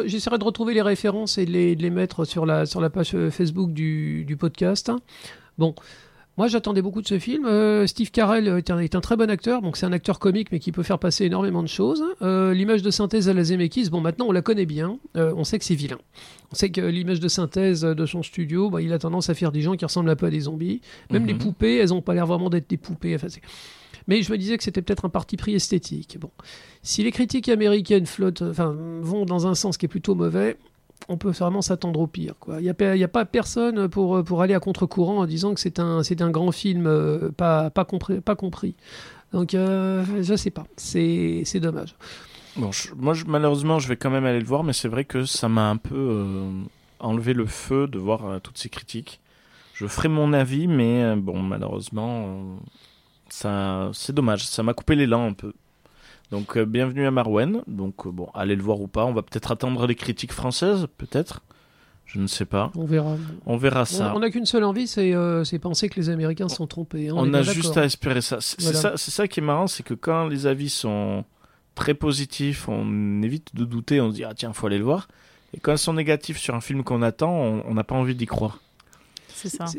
j'essaierai 0.08 0.38
de 0.38 0.44
retrouver 0.44 0.74
les 0.74 0.82
références 0.82 1.38
et 1.38 1.46
de 1.46 1.52
les, 1.52 1.76
de 1.76 1.82
les 1.82 1.90
mettre 1.92 2.26
sur 2.26 2.46
la, 2.46 2.66
sur 2.66 2.82
la 2.82 2.90
page 2.90 3.12
euh, 3.14 3.30
Facebook 3.30 3.72
du, 3.74 4.26
du 4.26 4.38
podcast. 4.38 4.92
Bon. 5.58 5.76
Moi, 6.38 6.48
j'attendais 6.48 6.82
beaucoup 6.82 7.02
de 7.02 7.08
ce 7.08 7.20
film. 7.20 7.46
Euh, 7.46 7.86
Steve 7.88 8.10
Carell 8.10 8.48
est 8.48 8.72
un, 8.72 8.80
est 8.80 8.96
un 8.96 9.02
très 9.02 9.18
bon 9.18 9.30
acteur, 9.30 9.62
donc 9.62 9.76
c'est 9.76 9.86
un 9.86 9.92
acteur 9.92 10.18
comique, 10.18 10.48
mais 10.54 10.60
qui 10.60 10.72
peut 10.72 10.82
faire 10.82 10.98
passer 10.98 11.26
énormément 11.26 11.62
de 11.62 11.68
choses. 11.68 12.02
Euh, 12.22 12.54
l'image 12.54 12.82
de 12.82 12.90
synthèse 12.90 13.28
à 13.28 13.34
la 13.34 13.44
Zemeckis, 13.44 13.90
bon, 13.90 14.00
maintenant 14.00 14.28
on 14.30 14.32
la 14.32 14.42
connaît 14.42 14.66
bien. 14.66 14.98
On 15.14 15.44
sait 15.44 15.60
que 15.60 15.66
c'est 15.66 15.76
vilain. 15.76 15.98
On 16.52 16.56
sait 16.56 16.70
que 16.70 16.80
l'image 16.80 17.20
de 17.20 17.28
synthèse 17.28 17.82
de 17.82 18.06
son 18.06 18.24
studio, 18.24 18.70
bah, 18.70 18.82
il 18.82 18.94
a 18.94 18.98
tendance 18.98 19.30
à 19.30 19.34
faire 19.34 19.52
des 19.52 19.62
gens 19.62 19.76
qui 19.76 19.84
ressemblent 19.84 20.10
un 20.10 20.16
peu 20.16 20.28
à 20.28 20.30
des 20.32 20.40
zombies. 20.40 20.80
Même 21.12 21.24
Mhm. 21.24 21.28
les 21.28 21.34
poupées, 21.36 21.76
elles 21.78 21.90
n'ont 21.90 22.02
pas 22.02 22.14
l'air 22.14 22.26
vraiment 22.26 22.50
d'être 22.50 22.70
des 22.70 22.78
poupées. 22.78 23.14
Enfin, 23.14 23.28
c'est- 23.30 23.42
mais 24.12 24.24
je 24.24 24.30
me 24.34 24.38
disais 24.38 24.58
que 24.58 24.64
c'était 24.66 24.82
peut-être 24.82 25.06
un 25.06 25.10
parti 25.10 25.38
pris 25.38 25.56
esthétique. 25.56 26.18
Bon, 26.20 26.32
si 26.84 27.02
les 27.02 27.14
critiques 27.14 27.48
américaines 27.48 28.06
flottent, 28.06 28.42
enfin, 28.42 28.76
vont 29.02 29.24
dans 29.24 29.48
un 29.48 29.56
sens 29.56 29.78
qui 29.78 29.86
est 29.86 29.88
plutôt 29.88 30.16
mauvais, 30.16 30.58
on 31.08 31.16
peut 31.16 31.30
vraiment 31.30 31.62
s'attendre 31.62 31.98
au 32.02 32.08
pire. 32.08 32.34
Il 32.50 32.64
n'y 32.64 32.70
a, 32.70 33.08
pas- 33.08 33.24
personne 33.24 33.88
pour, 33.88 34.22
pour 34.26 34.42
aller 34.42 34.54
à 34.54 34.60
contre-courant 34.60 35.20
en 35.20 35.26
disant 35.26 35.54
que 35.54 35.62
c'est 35.62 35.80
un, 35.80 36.02
un 36.02 36.30
grand 36.30 36.52
film 36.52 36.88
euh, 36.88 37.32
pas, 37.32 37.70
pas, 37.70 37.86
compris, 37.86 38.20
pas 38.20 38.36
compris. 38.36 38.76
Donc, 39.32 39.54
euh, 39.54 40.04
je 40.22 40.36
sais 40.36 40.52
pas. 40.52 40.66
C'est 40.76 41.60
dommage. 41.62 41.96
Bon, 42.58 42.72
moi, 42.98 43.14
malheureusement, 43.28 43.80
je 43.80 43.88
vais 43.88 43.96
quand 43.96 44.10
même 44.10 44.26
aller 44.26 44.42
le 44.42 44.46
voir, 44.46 44.66
mais 44.66 44.74
c'est 44.74 44.90
vrai 44.90 45.06
que 45.06 45.24
ça 45.24 45.48
m'a 45.48 45.70
un 45.70 45.78
peu 45.78 45.96
euh, 45.96 46.52
enlevé 47.00 47.32
le 47.34 47.46
feu 47.46 47.88
de 47.88 47.98
voir 47.98 48.26
euh, 48.26 48.40
toutes 48.40 48.58
ces 48.58 48.68
critiques. 48.68 49.22
Je 49.74 49.88
ferai 49.88 50.10
mon 50.10 50.34
avis, 50.34 50.68
mais 50.68 51.02
euh, 51.02 51.16
bon, 51.16 51.42
malheureusement, 51.42 52.26
euh, 52.28 52.56
ça, 53.32 53.90
c'est 53.94 54.14
dommage. 54.14 54.46
Ça 54.46 54.64
m'a 54.64 54.74
coupé 54.74 54.96
l'élan 54.96 55.26
un 55.28 55.34
peu. 55.34 55.54
Donc, 56.32 56.58
euh, 56.58 56.66
bienvenue 56.66 57.06
à 57.06 57.12
Marwen. 57.12 57.62
Donc, 57.68 58.06
euh, 58.06 58.12
bon, 58.12 58.30
allez 58.34 58.56
le 58.56 58.64
voir 58.64 58.80
ou 58.82 58.88
pas. 58.88 59.06
On 59.06 59.14
va 59.14 59.22
peut-être 59.22 59.52
attendre 59.52 59.86
les 59.88 59.96
critiques 59.96 60.32
françaises, 60.34 60.88
peut-être. 60.98 61.42
Je 62.06 62.20
ne 62.20 62.28
sais 62.28 62.46
pas. 62.46 62.72
On 62.76 62.84
verra. 62.86 63.16
On 63.46 63.56
verra 63.58 63.86
ça. 63.86 64.14
On 64.16 64.20
n'a 64.20 64.30
qu'une 64.30 64.46
seule 64.46 64.66
envie, 64.66 64.86
c'est 64.88 65.14
euh, 65.14 65.46
c'est 65.46 65.60
penser 65.60 65.88
que 65.88 65.98
les 65.98 66.10
Américains 66.10 66.50
sont 66.50 66.68
trompés. 66.68 67.08
hein, 67.10 67.14
On 67.16 67.34
a 67.34 67.42
juste 67.42 67.78
à 67.78 67.86
espérer 67.86 68.22
ça. 68.22 68.38
C'est 68.42 68.62
Voilà. 68.62 68.80
ça, 68.80 68.98
ça 68.98 69.28
qui 69.30 69.40
est 69.40 69.44
marrant, 69.44 69.68
c'est 69.68 69.84
que 69.84 69.94
quand 69.94 70.28
les 70.28 70.46
avis 70.46 70.70
sont 70.70 71.24
très 71.74 71.94
positifs, 71.94 72.68
on 72.68 73.22
évite 73.22 73.56
de 73.56 73.64
douter, 73.64 74.02
on 74.02 74.10
se 74.10 74.16
dit 74.16 74.26
ah 74.26 74.34
tiens 74.36 74.52
faut 74.52 74.68
aller 74.68 74.78
le 74.78 74.84
voir. 74.84 75.08
Et 75.54 75.60
quand 75.62 75.72
ils 75.72 75.78
sont 75.78 75.94
négatifs 75.94 76.38
sur 76.38 76.54
un 76.54 76.60
film 76.62 76.84
qu'on 76.84 77.02
attend, 77.02 77.32
on 77.34 77.74
n'a 77.74 77.84
pas 77.86 77.96
envie 77.96 78.16
d'y 78.16 78.26
croire. 78.26 78.60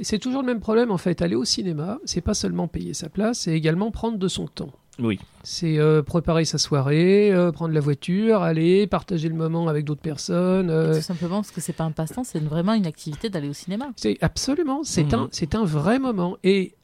C'est 0.02 0.18
toujours 0.18 0.40
le 0.42 0.46
même 0.46 0.60
problème 0.60 0.90
en 0.90 0.98
fait. 0.98 1.22
Aller 1.22 1.34
au 1.36 1.44
cinéma, 1.44 1.98
c'est 2.04 2.20
pas 2.20 2.34
seulement 2.34 2.68
payer 2.68 2.94
sa 2.94 3.08
place, 3.08 3.40
c'est 3.40 3.52
également 3.52 3.90
prendre 3.90 4.18
de 4.18 4.28
son 4.28 4.46
temps. 4.46 4.70
Oui. 4.98 5.18
C'est 5.42 5.78
euh, 5.78 6.02
préparer 6.02 6.44
sa 6.44 6.58
soirée, 6.58 7.32
euh, 7.32 7.50
prendre 7.50 7.72
la 7.72 7.80
voiture, 7.80 8.42
aller 8.42 8.86
partager 8.86 9.28
le 9.30 9.34
moment 9.34 9.68
avec 9.68 9.84
d'autres 9.86 10.02
personnes. 10.02 10.68
euh, 10.68 10.94
Tout 10.96 11.00
simplement 11.02 11.36
parce 11.36 11.50
que 11.50 11.62
c'est 11.62 11.72
pas 11.72 11.84
un 11.84 11.92
passe-temps, 11.92 12.24
c'est 12.24 12.40
vraiment 12.40 12.74
une 12.74 12.86
activité 12.86 13.30
d'aller 13.30 13.48
au 13.48 13.54
cinéma. 13.54 13.86
c'est 13.96 14.18
absolument, 14.20 14.82
c'est 14.84 15.12
Mhm. 15.12 15.20
un, 15.20 15.28
c'est 15.32 15.54
un 15.54 15.64
vrai 15.64 15.98
moment. 15.98 16.36
Et 16.44 16.74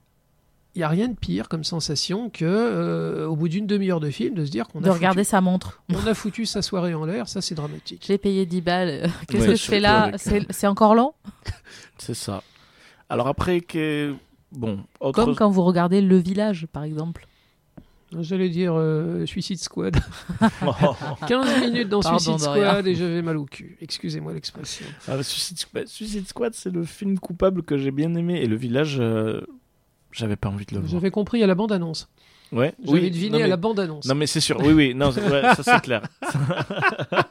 il 0.75 0.81
y 0.81 0.85
a 0.85 0.89
rien 0.89 1.09
de 1.09 1.17
pire 1.17 1.49
comme 1.51 1.65
sensation 1.65 2.31
que 2.31 2.45
euh, 2.47 3.27
au 3.27 3.37
bout 3.37 3.49
d'une 3.49 3.67
demi-heure 3.67 4.01
de 4.01 4.11
film 4.11 4.35
de 4.35 4.45
se 4.47 4.51
dire 4.51 4.69
qu'on 4.69 4.81
De 4.81 4.89
a, 4.89 4.93
regarder 4.95 5.23
foutu, 5.25 5.31
sa 5.31 5.41
montre. 5.43 5.83
on 5.93 6.07
a 6.07 6.15
foutu 6.15 6.47
sa 6.47 6.63
soirée 6.63 6.95
en 6.95 7.05
l'air. 7.05 7.29
Ça, 7.29 7.41
c'est 7.43 7.55
dramatique. 7.57 8.05
J'ai 8.07 8.17
payé 8.17 8.47
10 8.47 8.61
balles. 8.63 9.11
Qu'est-ce 9.29 9.43
Ouais, 9.43 9.49
que 9.49 9.55
je 9.57 9.65
fais 9.65 9.81
là 9.81 10.13
C'est 10.17 10.47
c'est 10.51 10.67
encore 10.67 10.95
long 10.95 11.13
C'est 11.99 12.15
ça. 12.15 12.43
Alors 13.09 13.27
après, 13.29 13.61
que... 13.61 14.15
bon, 14.53 14.81
autre... 15.01 15.23
Comme 15.25 15.35
quand 15.35 15.51
vous 15.51 15.63
regardez 15.65 16.01
Le 16.01 16.17
Village, 16.17 16.67
par 16.73 16.85
exemple. 16.85 17.27
J'allais 18.21 18.49
dire 18.49 18.73
euh, 18.75 19.27
Suicide 19.27 19.59
Squad. 19.59 19.97
15 21.29 21.61
minutes 21.61 21.89
dans 21.89 22.01
Pardon, 22.01 22.19
Suicide. 22.19 22.39
Squad 22.41 22.87
et 22.87 22.95
j'avais 22.95 23.21
mal 23.23 23.37
au 23.37 23.45
cul. 23.45 23.77
Excusez-moi 23.83 24.33
l'expression. 24.33 24.87
Ah, 25.07 25.23
Suicide, 25.23 25.59
Squad, 25.59 25.87
Suicide 25.87 26.27
Squad, 26.27 26.55
c'est 26.55 26.71
le 26.73 26.85
film 26.85 27.19
coupable 27.19 27.63
que 27.63 27.77
j'ai 27.77 27.91
bien 27.91 28.15
aimé. 28.15 28.41
Et 28.41 28.47
le 28.47 28.57
village, 28.57 28.97
euh, 28.99 29.43
j'avais 30.11 30.37
pas 30.37 30.49
envie 30.49 30.65
de 30.65 30.75
le 30.75 30.81
voir. 30.81 30.91
J'avais 30.91 31.11
compris 31.11 31.43
à 31.43 31.47
la 31.47 31.55
bande-annonce. 31.55 32.09
Ouais. 32.51 32.75
J'avais 32.83 33.01
Oui, 33.01 33.11
deviné 33.11 33.31
non, 33.31 33.37
à 33.37 33.41
mais- 33.43 33.49
la 33.49 33.57
bande-annonce. 33.59 34.07
Non 34.07 34.15
mais 34.15 34.27
c'est 34.27 34.41
sûr, 34.41 34.59
oui 34.61 34.73
oui, 34.73 34.95
non, 34.95 35.11
ouais, 35.11 35.43
ça 35.55 35.63
c'est 35.63 35.81
clair. 35.83 36.01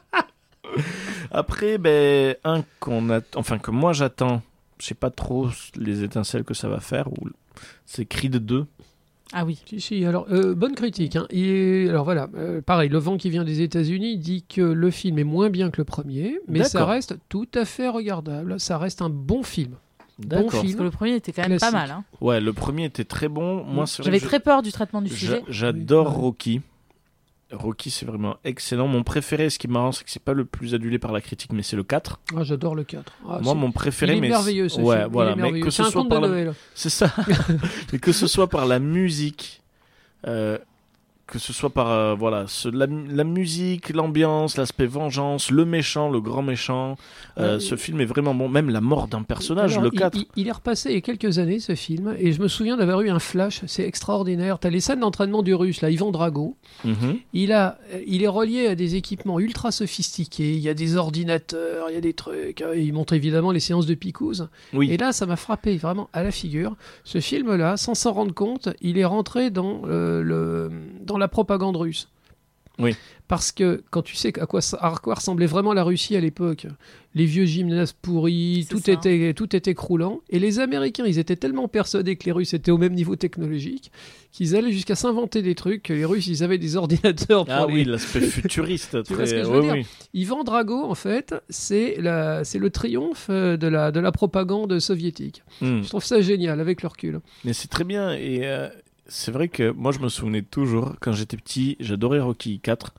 Après, 1.30 1.76
ben 1.78 2.36
un 2.44 2.62
qu'on 2.80 3.10
a, 3.10 3.20
enfin 3.34 3.58
que 3.58 3.70
moi 3.70 3.92
j'attends, 3.92 4.42
je 4.80 4.86
sais 4.86 4.94
pas 4.94 5.10
trop 5.10 5.48
les 5.76 6.02
étincelles 6.04 6.44
que 6.44 6.54
ça 6.54 6.68
va 6.68 6.80
faire. 6.80 7.12
Ou 7.12 7.28
c'est 7.86 8.04
Creed 8.06 8.36
2. 8.36 8.66
Ah 9.32 9.44
oui. 9.44 9.60
Si, 9.68 9.80
si, 9.80 10.04
alors, 10.06 10.26
euh, 10.30 10.54
bonne 10.54 10.74
critique. 10.74 11.16
hein. 11.16 11.26
Et, 11.30 11.86
alors 11.90 12.04
voilà, 12.04 12.28
euh, 12.36 12.62
pareil, 12.62 12.88
le 12.88 12.96
vent 12.98 13.18
qui 13.18 13.28
vient 13.28 13.44
des 13.44 13.60
États-Unis 13.60 14.16
dit 14.16 14.42
que 14.48 14.62
le 14.62 14.90
film 14.90 15.18
est 15.18 15.24
moins 15.24 15.50
bien 15.50 15.70
que 15.70 15.78
le 15.78 15.84
premier, 15.84 16.38
mais 16.48 16.64
ça 16.64 16.86
reste 16.86 17.16
tout 17.28 17.48
à 17.54 17.64
fait 17.66 17.88
regardable. 17.88 18.58
Ça 18.58 18.78
reste 18.78 19.02
un 19.02 19.10
bon 19.10 19.42
film. 19.42 19.72
D'accord. 20.18 20.50
film. 20.50 20.62
Parce 20.62 20.74
que 20.76 20.82
le 20.82 20.90
premier 20.90 21.14
était 21.14 21.30
quand 21.32 21.42
même 21.42 21.58
Classique. 21.58 21.70
pas 21.72 21.78
mal. 21.78 21.90
hein. 21.90 22.04
Ouais, 22.20 22.40
le 22.40 22.52
premier 22.52 22.86
était 22.86 23.04
très 23.04 23.28
bon. 23.28 23.62
Moi, 23.64 23.86
c'est 23.86 24.02
vrai 24.02 24.06
J'avais 24.06 24.18
je- 24.18 24.24
très 24.26 24.40
peur 24.40 24.62
du 24.62 24.72
traitement 24.72 25.00
du 25.02 25.10
sujet. 25.10 25.42
J'adore 25.48 26.08
Oui. 26.16 26.22
Rocky. 26.22 26.60
Rocky, 27.52 27.90
c'est 27.90 28.04
vraiment 28.04 28.36
excellent. 28.44 28.88
Mon 28.88 29.02
préféré, 29.02 29.48
ce 29.48 29.58
qui 29.58 29.66
est 29.66 29.70
marrant, 29.70 29.92
c'est 29.92 30.04
que 30.04 30.10
c'est 30.10 30.22
pas 30.22 30.34
le 30.34 30.44
plus 30.44 30.74
adulé 30.74 30.98
par 30.98 31.12
la 31.12 31.20
critique, 31.22 31.52
mais 31.52 31.62
c'est 31.62 31.76
le 31.76 31.82
4. 31.82 32.20
Ah, 32.36 32.44
J'adore 32.44 32.74
le 32.74 32.84
4. 32.84 33.10
Ah, 33.26 33.38
Moi, 33.40 33.54
c'est- 33.54 33.58
mon 33.58 33.72
préféré, 33.72 34.12
il 34.12 34.18
est 34.18 34.20
mais 34.20 34.28
merveilleux 34.28 34.68
ce 34.68 34.80
ouais, 34.80 34.96
film. 34.96 35.06
Il 35.08 35.12
voilà, 35.12 35.36
mais 35.36 35.60
que 35.60 35.70
ce 35.70 35.84
soit 35.84 36.06
par 36.06 36.20
la. 36.20 36.52
C'est 36.74 36.90
ça. 36.90 37.10
Mais 37.92 37.98
que 37.98 38.12
ce 38.12 38.26
soit 38.26 38.48
par 38.48 38.66
la 38.66 38.78
musique, 38.78 39.62
euh, 40.26 40.58
que 41.28 41.38
ce 41.38 41.52
soit 41.52 41.70
par 41.70 41.90
euh, 41.90 42.14
voilà, 42.14 42.46
ce- 42.48 42.68
la, 42.68 42.86
la 42.86 43.22
musique, 43.24 43.90
l'ambiance, 43.90 44.56
l'aspect 44.56 44.86
vengeance, 44.86 45.50
le 45.50 45.64
méchant, 45.64 46.08
le 46.10 46.20
grand 46.20 46.42
méchant, 46.42 46.96
euh, 47.38 47.60
ce 47.60 47.76
film 47.76 48.00
est 48.00 48.06
vraiment 48.06 48.34
bon. 48.34 48.48
Même 48.48 48.70
la 48.70 48.80
mort 48.80 49.08
d'un 49.08 49.22
personnage, 49.22 49.72
Alors, 49.72 49.84
le 49.84 49.90
il- 49.92 49.98
4. 49.98 50.16
Il, 50.18 50.26
il 50.36 50.48
est 50.48 50.52
repassé 50.52 50.88
il 50.88 50.94
y 50.94 50.98
a 50.98 51.00
quelques 51.02 51.38
années 51.38 51.60
ce 51.60 51.74
film, 51.74 52.16
et 52.18 52.32
je 52.32 52.40
me 52.40 52.48
souviens 52.48 52.76
d'avoir 52.78 53.02
eu 53.02 53.10
un 53.10 53.18
flash. 53.18 53.60
C'est 53.66 53.84
extraordinaire. 53.86 54.58
T'as 54.58 54.70
les 54.70 54.80
scènes 54.80 55.00
d'entraînement 55.00 55.42
du 55.42 55.54
russe, 55.54 55.82
là, 55.82 55.90
Ivan 55.90 56.10
Drago. 56.10 56.56
Mhm. 56.84 57.18
Il, 57.34 57.52
a, 57.52 57.78
il 58.06 58.22
est 58.22 58.28
relié 58.28 58.66
à 58.68 58.74
des 58.74 58.94
équipements 58.96 59.38
ultra 59.38 59.70
sophistiqués. 59.70 60.54
Il 60.54 60.60
y 60.60 60.68
a 60.70 60.74
des 60.74 60.96
ordinateurs, 60.96 61.90
il 61.90 61.94
y 61.94 61.98
a 61.98 62.00
des 62.00 62.14
trucs. 62.14 62.62
hein, 62.62 62.70
Il 62.74 62.92
montre 62.94 63.12
évidemment 63.12 63.50
les 63.52 63.60
séances 63.60 63.84
de 63.86 63.94
picouse. 63.94 64.48
Oui. 64.72 64.90
Et 64.90 64.96
là, 64.96 65.12
ça 65.12 65.26
m'a 65.26 65.36
frappé 65.36 65.76
vraiment 65.76 66.08
à 66.14 66.22
la 66.22 66.30
figure. 66.30 66.74
Ce 67.04 67.20
film-là, 67.20 67.76
sans 67.76 67.94
s'en 67.94 68.12
rendre 68.12 68.32
compte, 68.32 68.70
il 68.80 68.96
est 68.96 69.04
rentré 69.04 69.50
dans, 69.50 69.82
euh, 69.86 70.22
le, 70.22 70.70
dans 71.04 71.17
la 71.18 71.28
propagande 71.28 71.76
russe. 71.76 72.08
Oui. 72.80 72.94
Parce 73.26 73.50
que 73.50 73.82
quand 73.90 74.02
tu 74.02 74.14
sais 74.14 74.38
à 74.40 74.46
quoi, 74.46 74.60
ça- 74.62 74.78
à 74.80 74.94
quoi 75.02 75.14
ressemblait 75.16 75.46
vraiment 75.46 75.74
la 75.74 75.82
Russie 75.82 76.16
à 76.16 76.20
l'époque, 76.20 76.66
les 77.12 77.24
vieux 77.26 77.44
gymnases 77.44 77.92
pourris, 77.92 78.66
tout 78.70 78.78
ça. 78.78 78.92
était, 78.92 79.34
tout 79.34 79.54
était 79.56 79.74
croulant. 79.74 80.20
Et 80.30 80.38
les 80.38 80.60
Américains, 80.60 81.04
ils 81.04 81.18
étaient 81.18 81.34
tellement 81.34 81.66
persuadés 81.66 82.14
que 82.14 82.24
les 82.26 82.30
Russes 82.32 82.54
étaient 82.54 82.70
au 82.70 82.78
même 82.78 82.94
niveau 82.94 83.16
technologique 83.16 83.90
qu'ils 84.30 84.54
allaient 84.54 84.70
jusqu'à 84.70 84.94
s'inventer 84.94 85.42
des 85.42 85.56
trucs. 85.56 85.82
que 85.82 85.92
Les 85.92 86.04
Russes, 86.04 86.28
ils 86.28 86.44
avaient 86.44 86.56
des 86.56 86.76
ordinateurs 86.76 87.46
pour 87.46 87.52
Ah 87.54 87.66
les- 87.66 87.72
oui, 87.74 87.84
l'aspect 87.84 88.20
futuriste. 88.20 89.02
Tu 89.02 89.12
vois 89.14 89.26
ce 89.26 89.32
très- 89.32 89.40
que 89.42 89.46
je 89.48 89.50
veux 89.52 89.58
oui, 89.58 89.64
dire? 89.64 89.74
oui. 89.74 89.86
Ivan 90.14 90.44
Drago, 90.44 90.84
en 90.84 90.94
fait, 90.94 91.34
c'est 91.50 91.96
la- 91.98 92.42
le 92.54 92.70
triomphe 92.70 93.26
euh, 93.28 93.56
de 93.56 93.66
la, 93.66 93.90
de 93.90 93.98
la 93.98 94.12
propagande 94.12 94.78
soviétique. 94.78 95.42
Hmm. 95.60 95.82
Je 95.82 95.88
trouve 95.88 96.04
ça 96.04 96.20
génial 96.20 96.60
avec 96.60 96.82
le 96.82 96.88
recul. 96.88 97.20
Mais 97.44 97.52
c'est 97.54 97.68
très 97.68 97.84
bien 97.84 98.12
et 98.12 98.42
euh, 98.44 98.68
c'est 99.08 99.30
vrai 99.32 99.48
que 99.48 99.70
moi 99.70 99.92
je 99.92 99.98
me 100.00 100.08
souvenais 100.08 100.42
toujours 100.42 100.94
quand 101.00 101.12
j'étais 101.12 101.36
petit, 101.36 101.76
j'adorais 101.80 102.20
Rocky 102.20 102.60
4, 102.60 102.94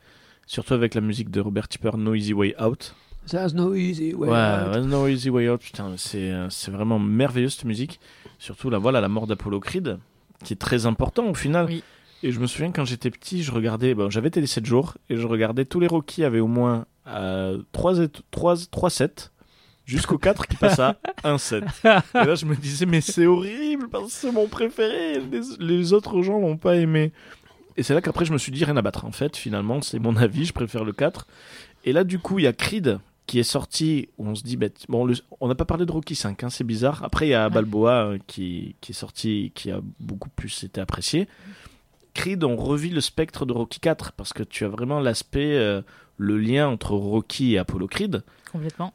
surtout 0.47 0.73
avec 0.73 0.95
la 0.95 1.01
musique 1.01 1.29
de 1.29 1.39
Robert 1.41 1.67
Tipper, 1.67 1.91
No 1.97 2.13
Easy 2.15 2.33
Way 2.33 2.55
Out. 2.61 2.95
There's 3.29 3.53
no 3.53 3.75
easy 3.75 4.13
way 4.15 4.27
Ouais, 4.29 4.35
out. 4.37 4.75
ouais, 4.75 4.81
No 4.81 5.07
Easy 5.07 5.29
Way 5.29 5.49
Out, 5.49 5.61
putain, 5.61 5.93
c'est 5.97 6.31
euh, 6.31 6.49
c'est 6.49 6.71
vraiment 6.71 6.97
merveilleux 6.99 7.49
cette 7.49 7.65
musique. 7.65 7.99
Surtout 8.39 8.69
la 8.69 8.79
voilà 8.79 9.01
la 9.01 9.07
mort 9.09 9.27
d'Apollo 9.27 9.59
Creed, 9.59 9.99
qui 10.43 10.53
est 10.53 10.57
très 10.57 10.85
important 10.85 11.27
au 11.27 11.33
final. 11.35 11.65
Oui. 11.67 11.83
Et 12.23 12.31
je 12.31 12.39
me 12.39 12.47
souviens 12.47 12.71
quand 12.71 12.83
j'étais 12.85 13.11
petit, 13.11 13.43
je 13.43 13.51
regardais, 13.51 13.93
bon, 13.93 14.09
j'avais 14.09 14.29
télé 14.29 14.45
7 14.47 14.65
jours 14.65 14.97
et 15.09 15.15
je 15.15 15.25
regardais 15.27 15.63
tous 15.65 15.79
les 15.79 15.87
Rocky 15.87 16.23
avaient 16.25 16.39
au 16.41 16.47
moins 16.47 16.85
euh, 17.07 17.59
3, 17.71 17.93
3, 18.31 18.55
3 18.71 18.89
sets 18.89 19.29
jusqu'au 19.89 20.17
4 20.17 20.47
qui 20.47 20.55
passe 20.55 20.79
à 20.79 20.97
1 21.23 21.37
set. 21.37 21.63
Et 21.83 21.87
là 22.25 22.35
je 22.35 22.45
me 22.45 22.55
disais 22.55 22.85
mais 22.85 23.01
c'est 23.01 23.25
horrible 23.25 23.89
parce 23.89 24.05
que 24.05 24.11
c'est 24.11 24.31
mon 24.31 24.47
préféré, 24.47 25.19
les, 25.31 25.41
les 25.59 25.93
autres 25.93 26.21
gens 26.21 26.39
l'ont 26.39 26.57
pas 26.57 26.75
aimé. 26.75 27.11
Et 27.77 27.83
c'est 27.83 27.93
là 27.93 28.01
qu'après 28.01 28.25
je 28.25 28.33
me 28.33 28.37
suis 28.37 28.51
dit 28.51 28.63
rien 28.65 28.77
à 28.77 28.81
battre 28.81 29.05
en 29.05 29.11
fait, 29.11 29.35
finalement 29.37 29.81
c'est 29.81 29.99
mon 29.99 30.15
avis, 30.17 30.45
je 30.45 30.53
préfère 30.53 30.83
le 30.83 30.91
4. 30.93 31.27
Et 31.85 31.93
là 31.93 32.03
du 32.03 32.19
coup 32.19 32.39
il 32.39 32.43
y 32.43 32.47
a 32.47 32.53
Creed 32.53 32.99
qui 33.25 33.39
est 33.39 33.43
sorti 33.43 34.09
où 34.17 34.27
on 34.27 34.33
se 34.35 34.43
dit 34.43 34.57
t- 34.57 34.71
bon 34.89 35.05
le- 35.05 35.13
on 35.39 35.47
n'a 35.47 35.53
pas 35.55 35.65
parlé 35.65 35.85
de 35.85 35.91
Rocky 35.91 36.15
5 36.15 36.43
hein, 36.43 36.49
c'est 36.49 36.63
bizarre 36.63 37.03
après 37.03 37.27
il 37.27 37.29
y 37.29 37.33
a. 37.35 37.47
Balboa 37.49 38.05
euh, 38.05 38.17
qui, 38.27 38.75
qui 38.81 38.91
est 38.91 38.95
sorti 38.95 39.51
qui 39.53 39.69
a 39.71 39.81
beaucoup 39.99 40.29
plus 40.29 40.63
été 40.63 40.81
apprécié 40.81 41.27
Creed 42.15 42.43
on 42.43 42.55
revit 42.55 42.89
le 42.89 43.01
spectre 43.01 43.45
de 43.45 43.53
Rocky 43.53 43.79
4 43.79 44.13
parce 44.13 44.33
que 44.33 44.41
tu 44.43 44.65
as 44.65 44.67
vraiment 44.67 44.99
l'aspect 44.99 45.55
euh, 45.55 45.81
le 46.17 46.37
lien 46.39 46.67
entre 46.67 46.93
Rocky 46.95 47.53
et 47.53 47.59
Apollo 47.59 47.87
Creed 47.87 48.23
Complètement. 48.51 48.93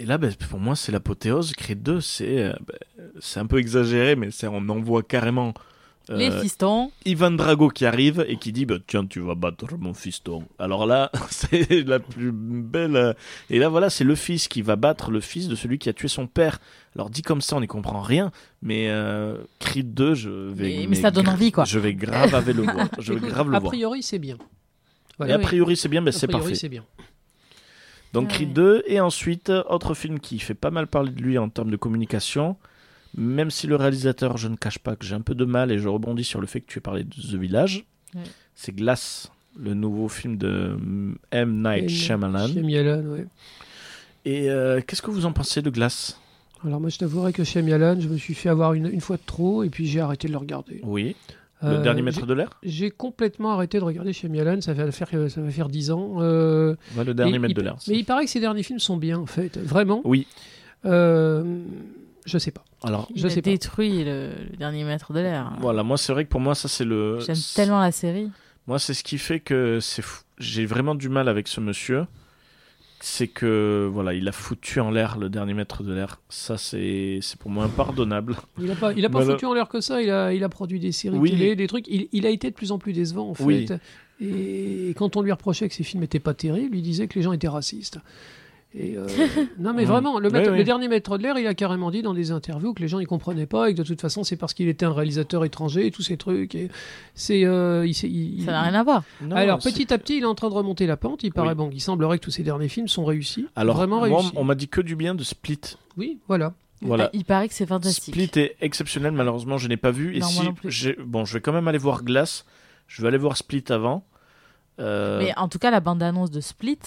Et 0.00 0.06
là 0.06 0.18
ben, 0.18 0.32
pour 0.48 0.58
moi 0.58 0.74
c'est 0.76 0.90
l'apothéose 0.92 1.52
Creed 1.52 1.82
2 1.82 2.00
c'est 2.00 2.42
euh, 2.42 2.52
ben, 2.66 3.06
c'est 3.20 3.38
un 3.40 3.46
peu 3.46 3.58
exagéré 3.58 4.16
mais 4.16 4.30
c'est 4.30 4.46
on 4.48 4.68
envoie 4.68 5.02
carrément 5.02 5.52
euh, 6.08 6.16
Les 6.16 6.30
fistons. 6.30 6.90
Ivan 7.04 7.30
Drago 7.30 7.68
qui 7.68 7.84
arrive 7.84 8.24
et 8.26 8.36
qui 8.36 8.50
dit 8.52 8.64
bah, 8.64 8.76
tiens 8.86 9.04
tu 9.06 9.20
vas 9.20 9.34
battre 9.34 9.66
mon 9.78 9.92
fiston 9.94 10.44
alors 10.58 10.86
là 10.86 11.10
c'est 11.30 11.84
la 11.86 12.00
plus 12.00 12.32
belle 12.32 12.96
euh, 12.96 13.12
et 13.50 13.58
là 13.58 13.68
voilà 13.68 13.90
c'est 13.90 14.04
le 14.04 14.14
fils 14.14 14.48
qui 14.48 14.62
va 14.62 14.76
battre 14.76 15.10
le 15.10 15.20
fils 15.20 15.46
de 15.48 15.54
celui 15.54 15.78
qui 15.78 15.88
a 15.88 15.92
tué 15.92 16.08
son 16.08 16.26
père 16.26 16.58
alors 16.96 17.10
dit 17.10 17.22
comme 17.22 17.42
ça 17.42 17.56
on 17.56 17.60
n'y 17.60 17.66
comprend 17.68 18.00
rien 18.00 18.32
mais 18.62 18.88
euh, 18.88 19.36
Creed 19.58 19.92
2 19.94 20.14
je 20.14 20.30
vais 20.30 20.78
Mais- 20.80 20.86
mais 20.88 20.96
ça 20.96 21.10
donne 21.10 21.28
envie, 21.28 21.52
quoi. 21.52 21.64
je 21.64 21.78
vais 21.78 21.94
grave 21.94 22.34
avec 22.34 22.56
le 22.56 22.62
voir 22.62 22.88
je 22.98 23.12
vais 23.12 23.20
grave 23.28 23.50
le 23.50 23.56
a 23.56 23.60
voir 23.60 23.70
priori, 23.70 24.02
c'est 24.02 24.18
bien. 24.18 24.38
et 25.26 25.30
a 25.32 25.38
priori 25.38 25.76
c'est 25.76 25.88
bien 25.88 26.00
mais 26.00 26.08
A 26.08 26.12
c'est 26.12 26.26
priori, 26.26 26.42
parfait 26.44 26.54
c'est 26.58 26.68
bien. 26.70 26.84
Donc 28.12 28.26
Ah 28.30 28.34
Creed 28.34 28.48
ouais. 28.48 28.54
2 28.54 28.82
et 28.86 29.00
ensuite 29.00 29.50
autre 29.68 29.94
film 29.94 30.18
qui 30.20 30.38
fait 30.38 30.54
pas 30.54 30.70
mal 30.70 30.86
parler 30.86 31.12
de 31.12 31.20
lui 31.22 31.38
en 31.38 31.48
termes 31.48 31.70
de 31.70 31.76
communication 31.76 32.56
même 33.16 33.50
si 33.50 33.66
le 33.66 33.76
réalisateur 33.76 34.36
je 34.36 34.48
ne 34.48 34.56
cache 34.56 34.78
pas 34.78 34.94
que 34.96 35.04
j'ai 35.04 35.14
un 35.14 35.20
peu 35.20 35.34
de 35.34 35.44
mal 35.44 35.72
et 35.72 35.78
je 35.78 35.88
rebondis 35.88 36.24
sur 36.24 36.40
le 36.40 36.46
fait 36.46 36.60
que 36.60 36.66
tu 36.70 36.78
aies 36.78 36.82
parlé 36.82 37.04
de 37.04 37.10
The 37.14 37.34
Village 37.34 37.84
Ouais. 38.14 38.22
c'est 38.56 38.74
Glass 38.74 39.30
le 39.56 39.74
nouveau 39.74 40.08
film 40.08 40.36
de 40.36 40.76
M. 41.30 41.62
Night. 41.62 41.88
Shyamalan 41.90 42.48
Shyamalan, 42.48 43.02
ouais. 43.06 43.26
et 44.24 44.50
euh, 44.50 44.80
qu'est-ce 44.84 45.02
que 45.02 45.10
vous 45.12 45.26
en 45.26 45.32
pensez 45.32 45.62
de 45.62 45.70
Glass? 45.70 46.18
Alors 46.64 46.80
moi, 46.80 46.90
je 46.90 46.98
t'avouerai 46.98 47.32
que 47.32 47.42
Shyamalan, 47.42 48.00
je 48.00 48.08
me 48.08 48.16
suis 48.16 48.34
fait 48.34 48.48
avoir 48.48 48.74
une, 48.74 48.86
une 48.86 49.00
fois 49.00 49.16
de 49.16 49.22
trop, 49.24 49.62
et 49.64 49.70
puis 49.70 49.86
j'ai 49.86 50.00
arrêté 50.00 50.26
de 50.28 50.32
le 50.32 50.38
regarder. 50.38 50.80
oui 50.82 51.16
le 51.62 51.68
Euh, 51.68 51.82
dernier 51.82 52.02
maître 52.02 52.24
de 52.26 52.34
l'air 52.34 52.50
J'ai 52.62 52.90
complètement 52.90 53.52
arrêté 53.52 53.78
de 53.78 53.84
regarder 53.84 54.12
Shyamalan, 54.12 54.60
ça 54.60 54.72
va 54.72 54.90
faire, 54.92 55.08
ça 55.30 55.40
va 55.40 55.50
faire 55.50 55.68
10 55.68 55.90
ans. 55.90 56.16
euh, 56.20 56.74
Ouais, 56.96 57.04
le 57.04 57.14
dernier 57.14 57.38
maître 57.38 57.54
de 57.54 57.60
l'air 57.62 57.76
Mais 57.88 57.98
il 57.98 58.04
paraît 58.04 58.24
que 58.24 58.30
ses 58.30 58.40
derniers 58.40 58.62
films 58.62 58.78
sont 58.78 58.96
bien, 58.96 59.18
en 59.18 59.26
fait. 59.26 59.58
Vraiment. 59.58 60.00
oui 60.04 60.26
Euh, 60.86 61.62
je 62.24 62.38
sais 62.38 62.50
pas. 62.50 62.64
alors 62.82 63.08
Je 63.14 63.20
Il 63.20 63.26
a 63.26 63.30
sais 63.30 63.42
pas. 63.42 63.50
détruit 63.50 64.04
le, 64.04 64.30
le 64.50 64.56
dernier 64.56 64.84
maître 64.84 65.12
de 65.12 65.20
l'air. 65.20 65.52
voilà 65.60 65.82
moi 65.82 65.98
c'est 65.98 66.12
vrai 66.12 66.24
que 66.24 66.30
pour 66.30 66.40
moi 66.40 66.54
ça 66.54 66.68
c'est 66.68 66.84
le 66.84 67.18
J'aime 67.20 67.36
tellement 67.54 67.80
la 67.80 67.92
série. 67.92 68.30
Moi, 68.66 68.78
c'est 68.78 68.94
ce 68.94 69.02
qui 69.02 69.18
fait 69.18 69.40
que 69.40 69.78
c'est 69.80 70.02
fou- 70.02 70.22
j'ai 70.38 70.64
vraiment 70.66 70.94
du 70.94 71.08
mal 71.08 71.28
avec 71.28 71.48
ce 71.48 71.60
monsieur. 71.60 72.04
C'est 73.02 73.28
que 73.28 73.88
voilà, 73.90 74.12
il 74.12 74.28
a 74.28 74.32
foutu 74.32 74.78
en 74.80 74.90
l'air 74.90 75.16
le 75.18 75.30
dernier 75.30 75.54
maître 75.54 75.82
de 75.82 75.92
l'air. 75.94 76.20
Ça, 76.28 76.58
c'est 76.58 77.18
c'est 77.22 77.38
pour 77.38 77.50
moi 77.50 77.64
impardonnable. 77.64 78.36
Il 78.60 78.70
a 78.70 78.74
pas, 78.74 78.92
il 78.92 79.04
a 79.04 79.08
pas 79.08 79.20
Voilà. 79.20 79.32
foutu 79.34 79.46
en 79.46 79.54
l'air 79.54 79.68
que 79.68 79.80
ça. 79.80 80.02
Il 80.02 80.10
a, 80.10 80.34
il 80.34 80.44
a 80.44 80.48
produit 80.50 80.78
des 80.80 80.92
séries 80.92 81.16
Oui. 81.16 81.30
télé, 81.30 81.56
des 81.56 81.66
trucs. 81.66 81.88
Il, 81.88 82.08
il 82.12 82.26
a 82.26 82.30
été 82.30 82.50
de 82.50 82.54
plus 82.54 82.72
en 82.72 82.78
plus 82.78 82.92
décevant, 82.92 83.30
en 83.30 83.34
fait. 83.34 83.44
Oui. 83.44 83.66
Et 84.22 84.92
quand 84.98 85.16
on 85.16 85.22
lui 85.22 85.32
reprochait 85.32 85.66
que 85.68 85.74
ses 85.74 85.82
films 85.82 86.02
n'étaient 86.02 86.18
pas 86.20 86.34
terribles, 86.34 86.76
il 86.76 86.82
disait 86.82 87.08
que 87.08 87.18
les 87.18 87.22
gens 87.22 87.32
étaient 87.32 87.48
racistes. 87.48 87.98
Et 88.72 88.96
euh, 88.96 89.04
non, 89.58 89.72
mais 89.74 89.84
vraiment, 89.84 90.20
le, 90.20 90.28
Oui, 90.28 90.32
maître- 90.32 90.52
oui. 90.52 90.58
le 90.58 90.64
dernier 90.64 90.86
maître 90.86 91.18
de 91.18 91.24
l'air, 91.24 91.36
il 91.38 91.46
a 91.48 91.54
carrément 91.54 91.90
dit 91.90 92.02
dans 92.02 92.14
des 92.14 92.30
interviews 92.30 92.72
que 92.72 92.80
les 92.80 92.86
gens 92.86 93.00
ne 93.00 93.04
comprenaient 93.04 93.46
pas 93.46 93.68
et 93.68 93.72
que 93.74 93.78
de 93.78 93.82
toute 93.86 94.00
façon, 94.00 94.22
c'est 94.22 94.36
parce 94.36 94.54
qu'il 94.54 94.68
était 94.68 94.86
un 94.86 94.92
réalisateur 94.92 95.44
étranger 95.44 95.86
et 95.86 95.90
tous 95.90 96.02
ces 96.02 96.16
trucs. 96.16 96.54
Et 96.54 96.70
c'est, 97.14 97.44
euh, 97.44 97.84
il, 97.84 97.94
s'est- 97.94 98.08
il- 98.08 98.44
Ça 98.44 98.52
n'a 98.52 98.62
rien 98.62 98.74
à 98.74 98.84
voir. 98.84 99.02
Non, 99.22 99.34
Alors 99.34 99.58
petit 99.58 99.92
à 99.92 99.98
petit, 99.98 100.18
il 100.18 100.22
est 100.22 100.26
en 100.26 100.36
train 100.36 100.48
de 100.50 100.54
remonter 100.54 100.86
la 100.86 100.96
pente. 100.96 101.24
Il 101.24 101.32
paraît 101.32 101.48
Oui. 101.48 101.54
bon, 101.56 101.70
il 101.72 101.80
semblerait 101.80 102.18
que 102.18 102.24
tous 102.24 102.30
ces 102.30 102.44
derniers 102.44 102.68
films 102.68 102.86
sont 102.86 103.04
réussis, 103.04 103.46
Alors, 103.56 103.76
vraiment 103.76 103.98
moi, 104.06 104.18
réussis. 104.18 104.32
on 104.36 104.44
m'a 104.44 104.54
dit 104.54 104.68
que 104.68 104.80
du 104.80 104.94
bien 104.94 105.16
de 105.16 105.24
Split. 105.24 105.60
Oui, 105.96 106.18
voilà. 106.28 106.52
Voilà. 106.82 107.10
Il 107.12 107.24
paraît 107.24 107.48
que 107.48 107.54
c'est 107.54 107.66
fantastique. 107.66 108.14
Split 108.14 108.30
est 108.40 108.56
exceptionnel, 108.60 109.12
malheureusement, 109.12 109.58
je 109.58 109.66
n'ai 109.68 109.76
pas 109.76 109.90
vu. 109.90 110.16
Et 110.16 110.20
Non, 110.20 110.26
si 110.28 110.42
j'ai- 110.66 110.96
bon, 111.04 111.24
je 111.26 111.34
vais 111.34 111.40
quand 111.40 111.52
même 111.52 111.66
aller 111.68 111.76
voir 111.76 112.04
Glass. 112.04 112.44
Je 112.86 113.02
vais 113.02 113.08
aller 113.08 113.18
voir 113.18 113.36
Split 113.36 113.64
avant. 113.68 114.04
Euh, 114.78 115.18
Mais 115.18 115.36
en 115.36 115.48
tout 115.48 115.58
cas, 115.58 115.70
la 115.70 115.80
bande-annonce 115.80 116.30
de 116.30 116.40
Split 116.40 116.78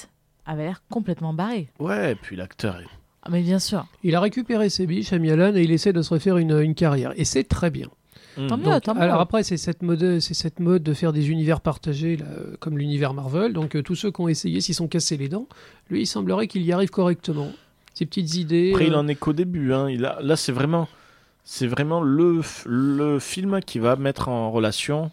avait 0.45 0.63
l'air 0.65 0.81
complètement 0.89 1.33
barrée. 1.33 1.69
Ouais, 1.79 2.11
et 2.11 2.15
puis 2.15 2.35
l'acteur 2.35 2.77
est. 2.79 2.87
Ah, 3.23 3.29
mais 3.31 3.41
bien 3.41 3.59
sûr. 3.59 3.85
Il 4.03 4.15
a 4.15 4.19
récupéré 4.19 4.69
ses 4.69 4.85
biches, 4.85 5.13
Amialan, 5.13 5.55
et 5.55 5.61
il 5.63 5.71
essaie 5.71 5.93
de 5.93 6.01
se 6.01 6.13
refaire 6.13 6.37
une, 6.37 6.59
une 6.59 6.75
carrière. 6.75 7.13
Et 7.15 7.23
c'est 7.23 7.45
très 7.45 7.69
bien. 7.69 7.87
Hmm. 8.35 8.47
Tant 8.47 8.57
mieux, 8.57 8.63
Donc, 8.65 8.81
tant 8.83 8.95
mieux. 8.95 9.01
alors 9.01 9.21
après, 9.21 9.43
c'est 9.43 9.57
cette 9.57 9.81
mode, 9.81 10.19
c'est 10.19 10.33
cette 10.33 10.59
mode 10.59 10.83
de 10.83 10.93
faire 10.93 11.13
des 11.13 11.29
univers 11.29 11.61
partagés, 11.61 12.17
là, 12.17 12.25
comme 12.59 12.77
l'univers 12.77 13.13
Marvel. 13.13 13.53
Donc 13.53 13.75
euh, 13.75 13.81
tous 13.81 13.95
ceux 13.95 14.11
qui 14.11 14.21
ont 14.21 14.27
essayé, 14.27 14.59
s'y 14.59 14.73
sont 14.73 14.87
cassés 14.87 15.17
les 15.17 15.29
dents, 15.29 15.47
lui, 15.89 16.01
il 16.01 16.05
semblerait 16.07 16.47
qu'il 16.47 16.63
y 16.63 16.71
arrive 16.73 16.89
correctement. 16.89 17.49
Ses 17.93 18.05
petites 18.07 18.35
idées. 18.35 18.71
Après, 18.73 18.87
il 18.87 18.93
euh, 18.93 18.97
en 18.97 19.07
est 19.07 19.15
qu'au 19.15 19.33
début. 19.33 19.71
Hein. 19.71 19.89
Il 19.89 20.03
a... 20.05 20.19
Là, 20.21 20.35
c'est 20.35 20.51
vraiment, 20.51 20.89
c'est 21.43 21.67
vraiment 21.67 22.01
le, 22.01 22.41
le 22.65 23.19
film 23.19 23.59
qui 23.61 23.79
va 23.79 23.95
mettre 23.95 24.29
en 24.29 24.51
relation. 24.51 25.11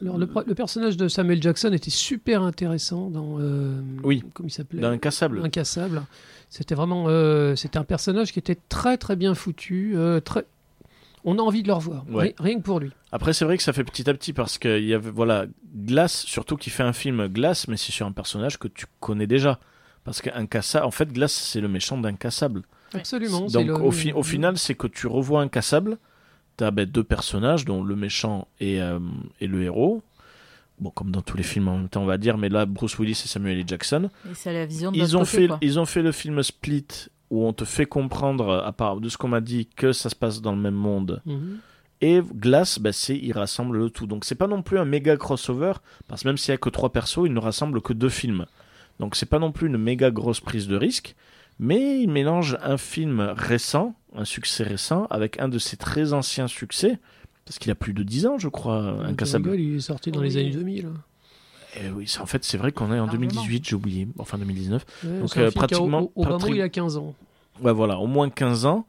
Alors, 0.00 0.18
le, 0.18 0.26
personnage 0.54 0.96
de 0.96 1.08
Samuel 1.08 1.42
Jackson 1.42 1.72
était 1.72 1.90
super 1.90 2.42
intéressant 2.42 3.10
dans. 3.10 3.38
euh, 3.40 3.80
Oui. 4.02 4.22
Comment 4.34 4.48
il 4.48 4.52
s'appelait? 4.52 4.80
D'un 4.80 4.98
cassable. 4.98 5.40
Incassable. 5.44 6.02
C'était 6.50 6.74
vraiment, 6.74 7.06
euh, 7.08 7.56
c'était 7.56 7.78
un 7.78 7.84
personnage 7.84 8.32
qui 8.32 8.38
était 8.38 8.58
très 8.68 8.98
très 8.98 9.16
bien 9.16 9.34
foutu, 9.34 9.92
euh, 9.96 10.20
très. 10.20 10.44
On 11.24 11.38
a 11.38 11.42
envie 11.42 11.62
de 11.62 11.68
le 11.68 11.74
revoir, 11.74 12.04
Ouais. 12.10 12.34
Rien 12.38 12.58
que 12.58 12.62
pour 12.62 12.80
lui. 12.80 12.90
Après, 13.12 13.32
c'est 13.32 13.44
vrai 13.44 13.56
que 13.56 13.62
ça 13.62 13.72
fait 13.72 13.84
petit 13.84 14.10
à 14.10 14.14
petit 14.14 14.32
parce 14.32 14.58
qu'il 14.58 14.84
y 14.84 14.92
avait, 14.92 15.10
voilà, 15.10 15.46
Glass, 15.74 16.24
surtout 16.26 16.56
qui 16.56 16.68
fait 16.68 16.82
un 16.82 16.92
film 16.92 17.28
Glass, 17.28 17.68
mais 17.68 17.76
c'est 17.76 17.92
sur 17.92 18.06
un 18.06 18.12
personnage 18.12 18.58
que 18.58 18.66
tu 18.68 18.86
connais 19.00 19.26
déjà. 19.28 19.60
Parce 20.04 20.20
qu'un 20.20 20.46
cassable, 20.46 20.84
en 20.84 20.90
fait, 20.90 21.12
Glass, 21.12 21.32
c'est 21.32 21.60
le 21.60 21.68
méchant 21.68 21.96
d'incassable. 21.96 22.62
Absolument. 22.92 23.46
Donc, 23.46 23.66
le- 23.68 23.74
au, 23.80 23.92
fi- 23.92 24.12
au 24.12 24.24
final, 24.24 24.58
c'est 24.58 24.74
que 24.74 24.88
tu 24.88 25.06
revois 25.06 25.42
Incassable, 25.42 25.96
as 26.60 26.70
deux 26.70 27.04
personnages, 27.04 27.64
dont 27.64 27.82
le 27.82 27.96
méchant 27.96 28.48
et, 28.60 28.80
euh, 28.80 28.98
et 29.40 29.46
le 29.46 29.62
héros. 29.62 30.02
Bon, 30.78 30.90
comme 30.90 31.10
dans 31.10 31.22
tous 31.22 31.36
les 31.36 31.42
films 31.42 31.68
en 31.68 31.78
même 31.78 31.88
temps, 31.88 32.02
on 32.02 32.06
va 32.06 32.18
dire, 32.18 32.38
mais 32.38 32.48
là, 32.48 32.66
Bruce 32.66 32.98
Willis 32.98 33.22
et 33.24 33.28
Samuel 33.28 33.58
L. 33.58 33.64
Jackson. 33.66 34.10
Et 34.28 34.34
c'est 34.34 34.52
la 34.52 34.66
vision 34.66 34.90
de 34.90 34.96
Ils 34.96 35.16
ont, 35.16 35.20
côté, 35.20 35.30
fait, 35.30 35.46
quoi. 35.48 35.58
ils 35.60 35.78
ont 35.78 35.86
fait 35.86 36.02
le 36.02 36.12
film 36.12 36.42
Split, 36.42 36.86
où 37.30 37.46
on 37.46 37.52
te 37.52 37.64
fait 37.64 37.86
comprendre, 37.86 38.62
à 38.64 38.72
part 38.72 39.00
de 39.00 39.08
ce 39.08 39.16
qu'on 39.16 39.28
m'a 39.28 39.40
dit, 39.40 39.66
que 39.76 39.92
ça 39.92 40.08
se 40.10 40.16
passe 40.16 40.40
dans 40.40 40.52
le 40.52 40.60
même 40.60 40.74
monde. 40.74 41.22
Mhm. 41.24 41.58
Et 42.00 42.20
Glass, 42.20 42.80
bah, 42.80 42.92
c'est, 42.92 43.16
il 43.16 43.32
rassemble 43.32 43.78
le 43.78 43.90
tout. 43.90 44.08
Donc 44.08 44.24
c'est 44.24 44.34
pas 44.34 44.48
non 44.48 44.62
plus 44.62 44.78
un 44.78 44.84
méga 44.84 45.16
crossover, 45.16 45.74
parce 46.08 46.24
que 46.24 46.28
même 46.28 46.36
s'il 46.36 46.50
y 46.50 46.54
a 46.54 46.58
que 46.58 46.68
trois 46.68 46.90
persos, 46.90 47.26
il 47.26 47.32
ne 47.32 47.38
rassemble 47.38 47.80
que 47.80 47.92
deux 47.92 48.08
films. 48.08 48.46
Donc 48.98 49.14
c'est 49.14 49.26
pas 49.26 49.38
non 49.38 49.52
plus 49.52 49.68
une 49.68 49.78
méga 49.78 50.10
grosse 50.10 50.40
prise 50.40 50.66
de 50.66 50.76
risque, 50.76 51.14
mais 51.62 52.00
il 52.02 52.10
mélange 52.10 52.58
un 52.62 52.76
film 52.76 53.20
récent, 53.36 53.94
un 54.14 54.24
succès 54.26 54.64
récent, 54.64 55.06
avec 55.10 55.38
un 55.40 55.48
de 55.48 55.58
ses 55.58 55.76
très 55.76 56.12
anciens 56.12 56.48
succès, 56.48 56.98
parce 57.46 57.58
qu'il 57.58 57.70
a 57.70 57.74
plus 57.76 57.94
de 57.94 58.02
10 58.02 58.26
ans, 58.26 58.38
je 58.38 58.48
crois, 58.48 58.96
Tu 59.00 59.06
Incassable. 59.06 59.54
il 59.58 59.76
est 59.76 59.80
sorti 59.80 60.10
dans 60.10 60.20
Oui. 60.20 60.26
les 60.28 60.36
années 60.38 60.50
2000. 60.50 60.86
hein. 60.86 60.94
Et 61.80 61.88
oui, 61.90 62.06
c'est- 62.06 62.20
en 62.20 62.26
fait, 62.26 62.44
c'est 62.44 62.58
vrai 62.58 62.70
qu'on 62.72 62.86
est 62.92 62.98
en 62.98 63.06
Largement. 63.06 63.12
2018, 63.20 63.66
j'ai 63.66 63.74
oublié, 63.76 64.06
enfin 64.18 64.36
2019. 64.36 64.84
Ouais, 65.04 65.20
Donc, 65.20 65.36
euh, 65.38 65.50
pratiquement- 65.50 66.10
Au, 66.14 66.24
patri- 66.26 66.56
il 66.56 66.60
a 66.60 66.68
15 66.68 66.98
ans. 66.98 67.14
Ouais, 67.62 67.72
voilà, 67.72 67.96
au 67.98 68.06
moins 68.06 68.28
15 68.28 68.66
ans. 68.66 68.84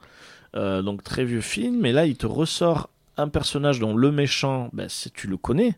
Euh, 0.56 0.82
donc 0.82 1.02
très 1.04 1.24
vieux 1.26 1.42
film. 1.42 1.80
Mais 1.80 1.92
là, 1.94 2.06
il 2.06 2.16
te 2.18 2.26
ressort 2.28 2.90
un 3.18 3.28
personnage 3.30 3.80
dont 3.80 3.96
le 3.96 4.12
méchant, 4.12 4.70
ben, 4.74 4.88
tu 5.14 5.28
le 5.28 5.38
connais. 5.38 5.76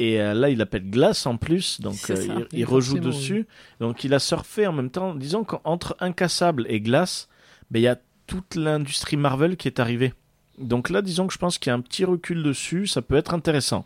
Et 0.00 0.18
euh, 0.18 0.32
là, 0.32 0.48
il 0.48 0.62
appelle 0.62 0.88
Glace 0.88 1.26
en 1.26 1.36
plus. 1.36 1.80
Donc 1.82 1.98
euh, 2.08 2.16
ça. 2.16 2.22
il, 2.52 2.60
il 2.60 2.64
rejoue 2.64 2.98
dessus. 2.98 3.46
Donc 3.80 4.02
il 4.02 4.14
a 4.14 4.18
surfé 4.18 4.66
en 4.66 4.72
même 4.72 4.90
temps. 4.90 5.14
Disons 5.14 5.44
qu'entre 5.44 5.94
Incassable 6.00 6.64
et 6.70 6.80
Glace, 6.80 7.28
ben, 7.70 7.80
il 7.80 7.82
y 7.82 7.86
a 7.88 7.98
toute 8.26 8.54
l'industrie 8.54 9.18
Marvel 9.18 9.58
qui 9.58 9.68
est 9.68 9.78
arrivée. 9.78 10.14
Donc 10.58 10.88
là, 10.88 11.02
disons 11.02 11.26
que 11.26 11.34
je 11.34 11.38
pense 11.38 11.58
qu'il 11.58 11.68
y 11.70 11.72
a 11.72 11.74
un 11.74 11.80
petit 11.82 12.06
recul 12.06 12.42
dessus. 12.42 12.86
Ça 12.86 13.02
peut 13.02 13.16
être 13.16 13.34
intéressant. 13.34 13.84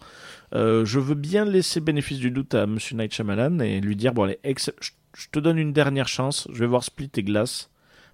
Euh, 0.55 0.85
je 0.85 1.01
veux 1.01 1.17
bien 1.17 1.45
laisser 1.45 1.81
bénéfice 1.81 2.19
du 2.19 2.31
doute 2.31 2.55
à 2.55 2.67
Monsieur 2.67 2.97
Night 2.97 3.13
Shyamalan 3.13 3.59
et 3.59 3.81
lui 3.81 3.97
dire 3.97 4.15
bon, 4.15 4.23
allez, 4.23 4.39
ex- 4.45 4.71
je, 4.81 5.27
te 5.33 5.41
donne 5.41 5.59
une 5.59 5.73
dernière 5.73 6.07
chance. 6.07 6.47
Je 6.53 6.61
vais 6.61 6.67
voir 6.67 6.85
Split 6.85 7.11
et 7.17 7.25
Glace. 7.25 7.71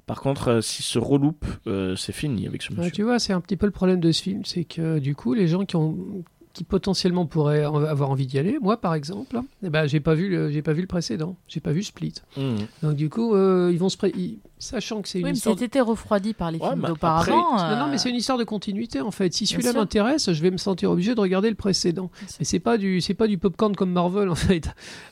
Par 0.06 0.22
contre, 0.22 0.48
euh, 0.48 0.60
si 0.62 0.82
se 0.82 0.98
reloupe, 0.98 1.44
euh, 1.66 1.96
c'est 1.96 2.12
fini 2.12 2.46
avec 2.46 2.62
ce 2.62 2.70
Ouais, 2.70 2.78
monsieur. 2.78 2.92
tu 2.92 3.02
vois, 3.02 3.18
c'est 3.18 3.34
un 3.34 3.40
petit 3.42 3.58
peu 3.58 3.66
le 3.66 3.72
problème 3.72 4.00
de 4.00 4.10
ce 4.10 4.22
film, 4.22 4.44
c'est 4.46 4.64
que 4.64 4.98
du 4.98 5.14
coup, 5.14 5.34
les 5.34 5.48
gens 5.48 5.66
qui 5.66 5.76
ont 5.76 6.24
qui 6.52 6.64
potentiellement 6.64 7.26
pourraient 7.26 7.64
en- 7.64 7.84
avoir 7.84 8.10
envie 8.10 8.26
d'y 8.26 8.36
aller, 8.38 8.58
moi 8.60 8.76
par 8.76 8.94
exemple, 8.94 9.40
eh 9.62 9.70
ben, 9.70 9.86
j'ai 9.86 10.00
pas 10.00 10.14
vu 10.14 10.28
le, 10.28 10.50
j'ai 10.50 10.62
pas 10.62 10.72
vu 10.72 10.80
le 10.80 10.88
précédent, 10.88 11.36
j'ai 11.46 11.60
pas 11.60 11.70
vu 11.70 11.82
Split. 11.84 12.14
Mmh. 12.36 12.54
Donc 12.82 12.96
du 12.96 13.08
coup, 13.08 13.34
euh, 13.36 13.70
ils 13.72 13.78
vont 13.78 13.88
se 13.88 13.96
pré- 13.96 14.12
ils- 14.16 14.38
sachant 14.58 15.00
que 15.00 15.08
c'est 15.08 15.20
une 15.20 15.26
Oui, 15.26 15.30
mais 15.30 15.36
histoire 15.36 15.54
de- 15.54 15.60
c'était 15.60 15.80
refroidi 15.80 16.34
par 16.34 16.50
les 16.50 16.58
Ouais, 16.58 16.68
films 16.68 16.80
mais 16.82 16.88
d'auparavant. 16.88 17.56
Non, 17.56 17.76
non, 17.76 17.84
euh, 17.84 17.90
mais 17.92 17.98
c'est 17.98 18.10
une 18.10 18.16
histoire 18.16 18.36
de 18.36 18.42
continuité 18.44 19.00
en 19.00 19.12
fait. 19.12 19.32
Si 19.32 19.46
celui-là 19.46 19.72
m'intéresse, 19.74 20.32
je 20.32 20.42
vais 20.42 20.50
me 20.50 20.56
sentir 20.56 20.90
obligé 20.90 21.14
de 21.14 21.20
regarder 21.20 21.50
le 21.50 21.54
précédent. 21.56 22.10
Et 22.40 22.44
c'est 22.44 22.58
pas 22.58 22.76
du, 22.78 23.00
c'est 23.00 23.14
pas 23.14 23.28
du 23.28 23.38
popcorn 23.38 23.76
comme 23.76 23.92
Marvel 23.92 24.28
en 24.28 24.34
fait. 24.34 24.68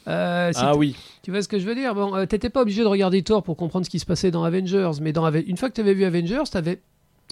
Euh, 0.09 0.53
Ah 0.57 0.77
oui, 0.77 0.97
Tu 1.23 1.31
vois 1.31 1.43
ce 1.43 1.49
que 1.49 1.59
je 1.61 1.67
veux 1.67 1.75
dire? 1.77 1.95
Bon, 1.95 2.15
euh, 2.17 2.27
t'étais 2.27 2.51
pas 2.51 2.63
obligé 2.63 2.83
de 2.83 2.89
regarder 2.89 3.23
Thor 3.23 3.43
pour 3.45 3.57
comprendre 3.57 3.85
ce 3.87 3.91
qui 3.91 3.99
se 4.01 4.07
passait 4.07 4.31
dans 4.33 4.43
Avengers, 4.45 4.91
mais 5.01 5.13
dans 5.13 5.25
Ave- 5.25 5.45
une 5.47 5.57
fois 5.57 5.69
que 5.71 5.75
t'avais 5.75 5.95
vu 5.95 6.05
Avengers, 6.05 6.43
t'avais 6.51 6.81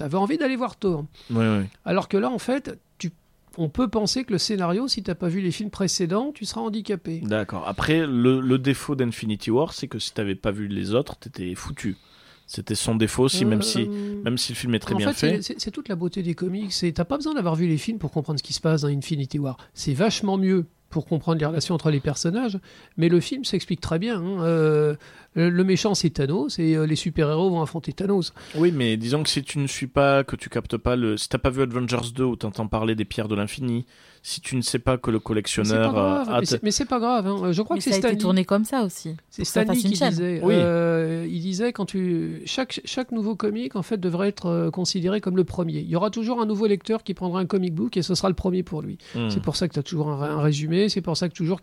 avais 0.01 0.17
envie 0.19 0.37
d'aller 0.39 0.57
voir 0.57 0.77
Thor. 0.77 1.05
oui, 1.31 1.39
oui. 1.45 1.65
Alors 1.85 2.09
que 2.09 2.17
là, 2.19 2.31
en 2.31 2.39
fait, 2.39 2.79
tu, 2.99 3.11
on 3.59 3.69
peut 3.69 3.89
penser 3.89 4.25
que 4.25 4.33
le 4.33 4.39
scénario, 4.39 4.89
si 4.89 5.03
t'as 5.03 5.15
pas 5.15 5.29
vu 5.29 5.41
les 5.41 5.51
films 5.51 5.71
précédents, 5.71 6.33
tu 6.35 6.45
seras 6.45 6.61
handicapé. 6.61 7.21
D'accord. 7.25 7.67
Après, 7.67 8.07
le, 8.07 8.41
le 8.41 8.59
défaut 8.59 8.95
d'Infinity 8.95 9.51
War, 9.51 9.73
c'est 9.73 9.89
que 9.89 9.99
si 9.99 10.13
t'avais 10.13 10.35
pas 10.35 10.51
vu 10.51 10.69
les 10.69 10.95
autres, 10.95 11.17
t'étais 11.17 11.55
foutu. 11.55 11.97
C'était 12.49 12.77
son 12.77 12.95
défaut 12.95 13.25
aussi, 13.25 13.45
même 13.45 13.61
si, 13.63 13.89
Euh, 13.91 14.23
même 14.23 14.39
si 14.39 14.53
le 14.53 14.57
film 14.57 14.75
est 14.77 14.79
très 14.79 14.95
en 14.95 14.99
bien 14.99 15.13
fait, 15.13 15.43
fait. 15.43 15.59
c'est- 15.59 15.71
toute 15.73 15.89
la 15.89 15.97
beauté 15.97 16.23
des 16.23 16.35
comics. 16.37 16.73
C'est 16.73 16.93
t'as 16.93 17.05
pas 17.05 17.17
besoin 17.17 17.35
d'avoir 17.35 17.57
vu 17.57 17.67
les 17.67 17.77
films 17.77 17.99
pour 17.99 18.13
comprendre 18.13 18.39
ce 18.39 18.45
qui 18.45 18.53
se 18.53 18.61
passe 18.61 18.83
dans 18.83 18.89
Infinity 18.89 19.41
War. 19.41 19.57
C'est 19.75 19.95
vachement 19.95 20.39
mieux 20.39 20.67
pour 20.97 21.05
comprendre 21.05 21.39
les 21.39 21.45
relations 21.45 21.75
entre 21.75 21.91
les 21.91 22.01
personnages, 22.01 22.59
mais 22.97 23.11
le 23.11 23.21
film 23.21 23.45
s'explique 23.45 23.83
très 23.83 23.99
bien. 23.99 24.17
hein. 24.17 24.43
Euh, 24.45 24.95
le 25.35 25.63
méchant 25.63 25.95
c'est 25.95 26.09
Thanos 26.09 26.59
et 26.59 26.75
euh, 26.75 26.87
les 26.87 26.97
super-héros 26.97 27.51
vont 27.51 27.61
affronter 27.61 27.93
Thanos. 27.93 28.33
Oui, 28.55 28.73
mais 28.73 28.97
disons 28.97 29.23
que 29.23 29.29
si 29.29 29.43
tu 29.43 29.59
ne 29.59 29.67
suis 29.67 29.89
pas, 29.89 30.25
que 30.25 30.37
tu 30.37 30.49
captes 30.49 30.79
pas 30.79 30.97
le, 30.97 31.19
si 31.19 31.29
t'as 31.29 31.37
pas 31.37 31.51
vu 31.51 31.61
Avengers 31.61 32.11
2 32.15 32.25
où 32.25 32.37
t'entends 32.37 32.67
parler 32.67 32.95
des 32.95 33.05
pierres 33.05 33.29
de 33.29 33.35
l'infini, 33.35 33.85
si 34.29 34.41
tu 34.41 34.57
ne 34.57 34.61
sais 34.61 34.81
pas 34.81 34.99
que 34.99 35.09
le 35.13 35.19
Mais 35.19 35.19
c'est 35.19 35.23
pas 35.23 35.29
collectionneur 35.29 35.93
grave. 35.93 36.29
euh, 36.29 36.33
a 36.33 36.41
Mais 36.41 36.71
c'est- 36.73 36.85
pas 36.85 36.99
grave. 36.99 37.27
hein. 37.29 37.53
Je 37.53 37.63
crois 37.63 37.77
mais 37.77 37.79
que 37.79 37.85
c'est 37.85 37.91
ça 37.91 37.97
a 37.97 37.99
été 38.01 38.09
Stanley. 38.09 38.19
tourné 38.19 38.45
comme 38.45 38.65
ça 38.65 38.83
aussi. 38.83 39.15
C'est 39.31 39.45
Stanley 39.45 39.77
qui 39.77 39.95
chaîne. 39.95 40.11
disait. 40.11 40.41
Oui. 40.43 40.55
euh, 40.57 41.29
il 41.31 41.41
disait 41.41 41.73
quand 41.73 41.87
tu 41.87 42.43
chaque 42.45 42.81
chaque 42.85 43.13
nouveau 43.13 43.37
comic 43.37 43.77
en 43.77 43.83
fait 43.83 43.99
devrait 43.99 44.29
être 44.29 44.47
euh, 44.47 44.71
considéré 44.73 45.21
comme 45.21 45.37
le 45.37 45.45
premier. 45.45 45.79
Il 45.79 45.89
y 45.89 45.95
aura 45.95 46.11
toujours 46.11 46.41
un 46.41 46.47
nouveau 46.47 46.67
lecteur 46.67 47.05
qui 47.05 47.15
prendra 47.15 47.39
un 47.39 47.47
comic 47.47 47.73
book 47.73 47.97
et 47.97 48.03
ce 48.03 48.17
sera 48.17 48.29
le 48.29 48.35
premier 48.35 48.65
pour 48.65 48.83
lui. 48.83 48.99
Hmm. 49.15 49.31
C'est 49.31 49.41
pour 49.41 49.55
ça 49.55 49.69
que 49.69 49.75
tu 49.75 49.79
as 49.79 49.85
toujours 49.85 50.11
un, 50.11 50.21
un 50.39 50.41
résumé, 50.43 50.89
c'est 50.89 51.03
pour 51.03 51.17
ça 51.17 51.29
que 51.29 51.35
toujours 51.35 51.61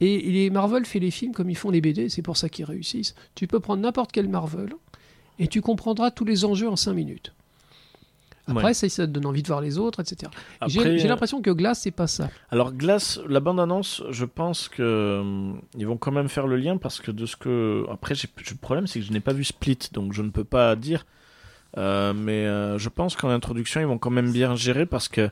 et 0.00 0.18
les 0.30 0.50
Marvel 0.50 0.84
fait 0.86 0.98
les 0.98 1.12
films 1.12 1.32
comme 1.34 1.50
ils 1.50 1.56
font 1.56 1.70
les 1.70 1.80
BD, 1.80 2.08
c'est 2.08 2.22
pour 2.22 2.36
ça 2.36 2.48
qu'ils 2.48 2.64
réussissent. 2.64 3.14
Tu 3.36 3.46
peux 3.46 3.60
prendre 3.60 3.80
n'importe 3.82 4.10
quel 4.12 4.28
Marvel 4.28 4.70
et 5.38 5.46
tu 5.46 5.60
comprendras 5.60 6.10
tous 6.10 6.24
les 6.24 6.44
enjeux 6.44 6.68
en 6.68 6.74
5 6.76 6.94
minutes. 6.94 7.32
Après, 8.50 8.64
Ouais. 8.66 8.74
ça, 8.74 8.88
ça 8.88 9.06
te 9.06 9.12
donne 9.12 9.26
envie 9.26 9.42
de 9.42 9.46
voir 9.48 9.60
les 9.60 9.78
autres, 9.78 10.00
etc. 10.00 10.30
J'ai 10.66 10.78
Après, 10.80 10.98
j'ai 10.98 11.06
euh, 11.06 11.08
l'impression 11.08 11.40
que 11.42 11.50
Glass, 11.50 11.80
c'est 11.80 11.90
pas 11.90 12.06
ça. 12.06 12.28
Alors 12.50 12.72
Glace, 12.72 13.20
la 13.28 13.40
bande-annonce, 13.40 14.02
je 14.10 14.24
pense 14.24 14.68
que 14.68 15.18
hum, 15.20 15.60
ils 15.78 15.86
vont 15.86 15.96
quand 15.96 16.12
même 16.12 16.28
faire 16.28 16.46
le 16.46 16.56
lien 16.56 16.76
parce 16.76 17.00
que 17.00 17.10
de 17.10 17.26
ce 17.26 17.36
que 17.36 17.84
après 17.90 18.14
le 18.14 18.56
problème 18.56 18.86
c'est 18.86 19.00
que 19.00 19.06
je 19.06 19.12
n'ai 19.12 19.20
pas 19.20 19.32
vu 19.32 19.44
Split 19.44 19.78
donc 19.92 20.12
je 20.12 20.22
ne 20.22 20.30
peux 20.30 20.44
pas 20.44 20.76
dire 20.76 21.04
Euh, 21.78 22.12
mais 22.14 22.46
euh, 22.46 22.78
je 22.78 22.88
pense 22.88 23.14
qu'en 23.14 23.28
introduction 23.30 23.80
ils 23.80 23.86
vont 23.86 23.98
quand 23.98 24.10
même 24.10 24.32
bien 24.32 24.56
gérer 24.56 24.86
parce 24.86 25.08
que 25.08 25.30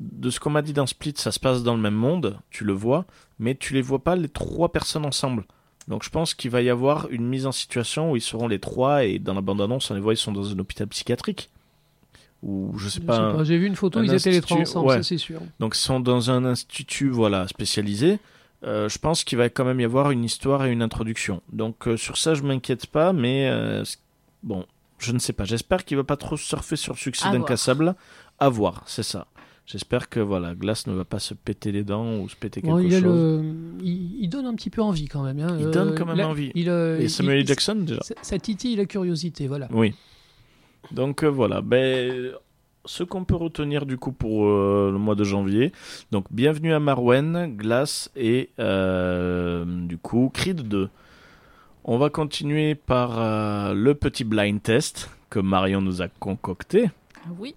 de 0.00 0.28
ce 0.28 0.38
qu'on 0.38 0.50
m'a 0.50 0.60
dit 0.60 0.74
dans 0.74 0.86
Split 0.86 1.14
ça 1.16 1.32
se 1.32 1.40
passe 1.40 1.62
dans 1.62 1.74
le 1.74 1.80
même 1.80 1.94
monde, 1.94 2.38
tu 2.50 2.64
le 2.64 2.74
vois, 2.74 3.06
mais 3.38 3.54
tu 3.54 3.72
les 3.72 3.80
vois 3.80 4.00
pas 4.04 4.14
les 4.14 4.28
trois 4.28 4.70
personnes 4.70 5.06
ensemble. 5.06 5.44
Donc 5.88 6.02
je 6.04 6.10
pense 6.10 6.34
qu'il 6.34 6.50
va 6.50 6.60
y 6.60 6.68
avoir 6.68 7.08
une 7.10 7.26
mise 7.26 7.46
en 7.46 7.52
situation 7.52 8.12
où 8.12 8.16
ils 8.16 8.20
seront 8.20 8.48
les 8.48 8.58
trois 8.58 9.04
et 9.06 9.18
dans 9.18 9.32
la 9.32 9.40
bande-annonce 9.40 9.90
on 9.90 9.94
les 9.94 10.00
voit 10.00 10.12
ils 10.12 10.18
sont 10.18 10.32
dans 10.32 10.52
un 10.52 10.58
hôpital 10.58 10.86
psychiatrique 10.88 11.48
ou 12.42 12.72
je 12.78 12.88
sais 12.88 13.00
Je 13.00 13.06
pas. 13.06 13.42
J'ai 13.44 13.58
vu 13.58 13.66
une 13.66 13.76
photo, 13.76 13.98
un 13.98 14.04
ils 14.04 14.14
étaient 14.14 14.30
les 14.30 14.40
trois 14.40 14.58
ensemble, 14.58 14.88
ouais. 14.88 14.96
ça 14.96 15.02
c'est 15.02 15.18
sûr. 15.18 15.40
donc 15.60 15.74
ils 15.76 15.80
sont 15.80 16.00
dans 16.00 16.30
un 16.30 16.44
institut 16.44 17.08
voilà 17.10 17.46
spécialisé. 17.48 18.18
Euh, 18.64 18.88
je 18.88 18.98
pense 18.98 19.22
qu'il 19.24 19.38
va 19.38 19.48
quand 19.48 19.64
même 19.64 19.78
y 19.80 19.84
avoir 19.84 20.10
une 20.10 20.24
histoire 20.24 20.64
et 20.66 20.72
une 20.72 20.82
introduction. 20.82 21.42
Donc 21.52 21.86
euh, 21.88 21.96
sur 21.96 22.16
ça 22.16 22.34
je 22.34 22.42
m'inquiète 22.42 22.86
pas, 22.86 23.12
mais 23.12 23.48
euh, 23.50 23.84
bon, 24.42 24.66
je 24.98 25.12
ne 25.12 25.18
sais 25.18 25.32
pas. 25.32 25.44
J'espère 25.44 25.84
qu'il 25.84 25.96
va 25.96 26.04
pas 26.04 26.16
trop 26.16 26.36
surfer 26.36 26.76
sur 26.76 26.92
le 26.94 26.98
succès 26.98 27.30
d'Incassable. 27.30 27.94
À 28.40 28.48
voir, 28.48 28.82
c'est 28.86 29.02
ça. 29.02 29.26
J'espère 29.66 30.08
que 30.08 30.18
voilà, 30.20 30.54
Glace 30.54 30.86
ne 30.86 30.92
va 30.94 31.04
pas 31.04 31.18
se 31.18 31.34
péter 31.34 31.72
les 31.72 31.82
dents 31.84 32.20
ou 32.20 32.28
se 32.28 32.36
péter 32.36 32.62
quelque 32.62 32.70
Bon, 32.72 32.78
il 32.78 32.90
chose. 32.90 33.02
le, 33.02 33.42
il, 33.82 34.22
il 34.22 34.28
donne 34.28 34.46
un 34.46 34.54
petit 34.54 34.70
peu 34.70 34.80
envie 34.80 35.06
quand 35.08 35.22
même. 35.22 35.38
hein. 35.40 35.56
Il 35.60 35.66
Euh, 35.66 35.70
donne 35.70 35.94
quand 35.94 36.06
même 36.06 36.20
envie. 36.20 36.50
Il, 36.54 36.70
euh, 36.70 36.98
Et 37.00 37.08
Samuel 37.08 37.40
il- 37.40 37.46
Jackson 37.46 37.74
déjà. 37.86 38.00
ça, 38.02 38.14
ça 38.22 38.38
titille 38.38 38.76
la 38.76 38.86
curiosité, 38.86 39.46
voilà. 39.46 39.68
Oui. 39.72 39.94
Donc 40.92 41.22
euh, 41.22 41.28
voilà, 41.28 41.60
ben, 41.60 42.32
ce 42.84 43.02
qu'on 43.04 43.24
peut 43.24 43.36
retenir 43.36 43.86
du 43.86 43.98
coup 43.98 44.12
pour 44.12 44.46
euh, 44.46 44.90
le 44.92 44.98
mois 44.98 45.14
de 45.14 45.24
janvier. 45.24 45.72
Donc 46.10 46.26
bienvenue 46.30 46.72
à 46.72 46.80
Marwen, 46.80 47.54
Glace 47.56 48.10
et 48.16 48.50
euh, 48.58 49.64
du 49.66 49.98
coup 49.98 50.30
Creed 50.32 50.62
2. 50.62 50.88
On 51.84 51.98
va 51.98 52.10
continuer 52.10 52.74
par 52.74 53.18
euh, 53.18 53.74
le 53.74 53.94
petit 53.94 54.24
blind 54.24 54.62
test 54.62 55.10
que 55.30 55.38
Marion 55.38 55.80
nous 55.80 56.02
a 56.02 56.08
concocté. 56.08 56.90
Ah 57.16 57.30
Oui. 57.38 57.54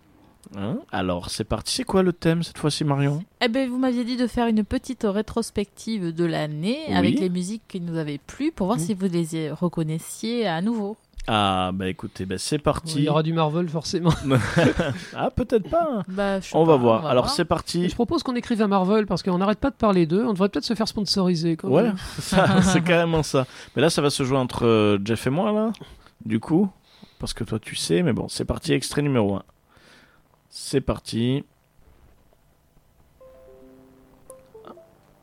Hein? 0.58 0.80
Alors 0.91 1.30
c'est 1.30 1.45
parti, 1.45 1.74
c'est 1.76 1.84
quoi 1.86 2.03
le 2.03 2.12
thème 2.12 2.44
cette 2.44 2.58
fois-ci 2.58 2.84
Marion? 2.84 3.24
Eh 3.41 3.48
ben, 3.48 3.70
vous 3.70 3.78
m'aviez 3.78 4.03
dit 4.03 4.18
de 4.18 4.28
faire 4.28 4.48
une 4.48 4.66
petite 4.66 5.06
rétrospective 5.08 6.14
de 6.14 6.26
l'année 6.26 6.80
Oui. 6.90 6.94
avec 6.94 7.20
les 7.20 7.30
musiques 7.30 7.62
qui 7.70 7.80
nous 7.80 7.98
avaient 7.98 8.18
plu 8.18 8.52
pour 8.52 8.68
voir 8.68 8.80
si 8.80 8.94
vous 8.94 9.06
les 9.08 9.49
reconnaissiez 9.52 10.48
à 10.48 10.62
nouveau. 10.62 10.98
Ah 11.27 11.69
bah 11.73 11.88
écoutez, 11.88 12.26
ben, 12.26 12.38
c'est 12.38 12.56
Il 12.56 12.61
parti. 12.61 13.03
y 13.03 13.10
aura 13.10 13.22
du 13.23 13.31
Marvel 13.31 13.69
forcément. 13.69 14.10
ah 15.15 15.30
peut-être 15.30 15.69
pas. 15.69 15.88
hein. 15.91 16.03
Bah, 16.07 16.39
je 16.39 16.48
sais 16.48 16.56
On 16.57 16.65
pas, 16.65 16.72
va 16.72 16.77
voir. 16.77 17.06
Alors 17.06 17.30
c'est 17.30 17.45
parti. 17.45 17.88
Je 17.88 17.93
propose 17.93 18.23
qu'on 18.23 18.35
écrive 18.35 18.61
à 18.61 18.68
Marvel 18.68 19.06
parce 19.06 19.22
qu'on 19.22 19.38
n'arrête 19.38 19.60
pas 19.60 19.69
de 19.69 19.76
parler 19.76 20.06
d'eux. 20.07 20.26
On 20.26 20.34
devrait 20.34 20.49
peut-être 20.49 20.65
se 20.65 20.73
faire 20.73 20.88
sponsoriser. 20.88 21.57
Quand 21.57 21.69
Ouais, 21.69 21.91
c'est 22.19 22.84
carrément 22.84 23.22
ça. 23.23 23.45
Mais 23.76 23.81
là, 23.84 23.89
ça 23.91 24.02
va 24.02 24.10
se 24.10 24.23
jouer 24.23 24.38
entre 24.38 24.65
euh, 24.65 24.98
Jeff 25.06 25.27
et 25.27 25.30
moi, 25.30 25.52
là, 25.52 25.72
du 26.26 26.39
coup. 26.39 26.69
Parce 27.19 27.34
que 27.35 27.43
toi, 27.43 27.60
tu 27.60 27.76
sais, 27.76 28.02
mais 28.02 28.14
bon, 28.14 28.27
c'est 28.27 28.45
parti, 28.45 28.73
extrait 28.73 29.03
numéro 29.03 29.35
1. 29.35 29.43
C'est 30.49 30.81
parti. 30.81 31.43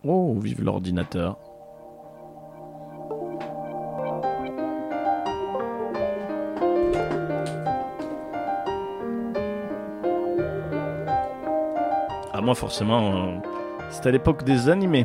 Oh, 0.05 0.39
vive 0.41 0.63
l'ordinateur. 0.63 1.37
Moi, 12.49 12.55
forcément, 12.55 13.15
euh, 13.15 13.39
c'était 13.91 14.09
à 14.09 14.13
l'époque 14.13 14.43
des 14.43 14.71
animés 14.71 15.05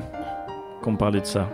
qu'on 0.82 0.96
parlait 0.96 1.20
de 1.20 1.26
ça. 1.26 1.50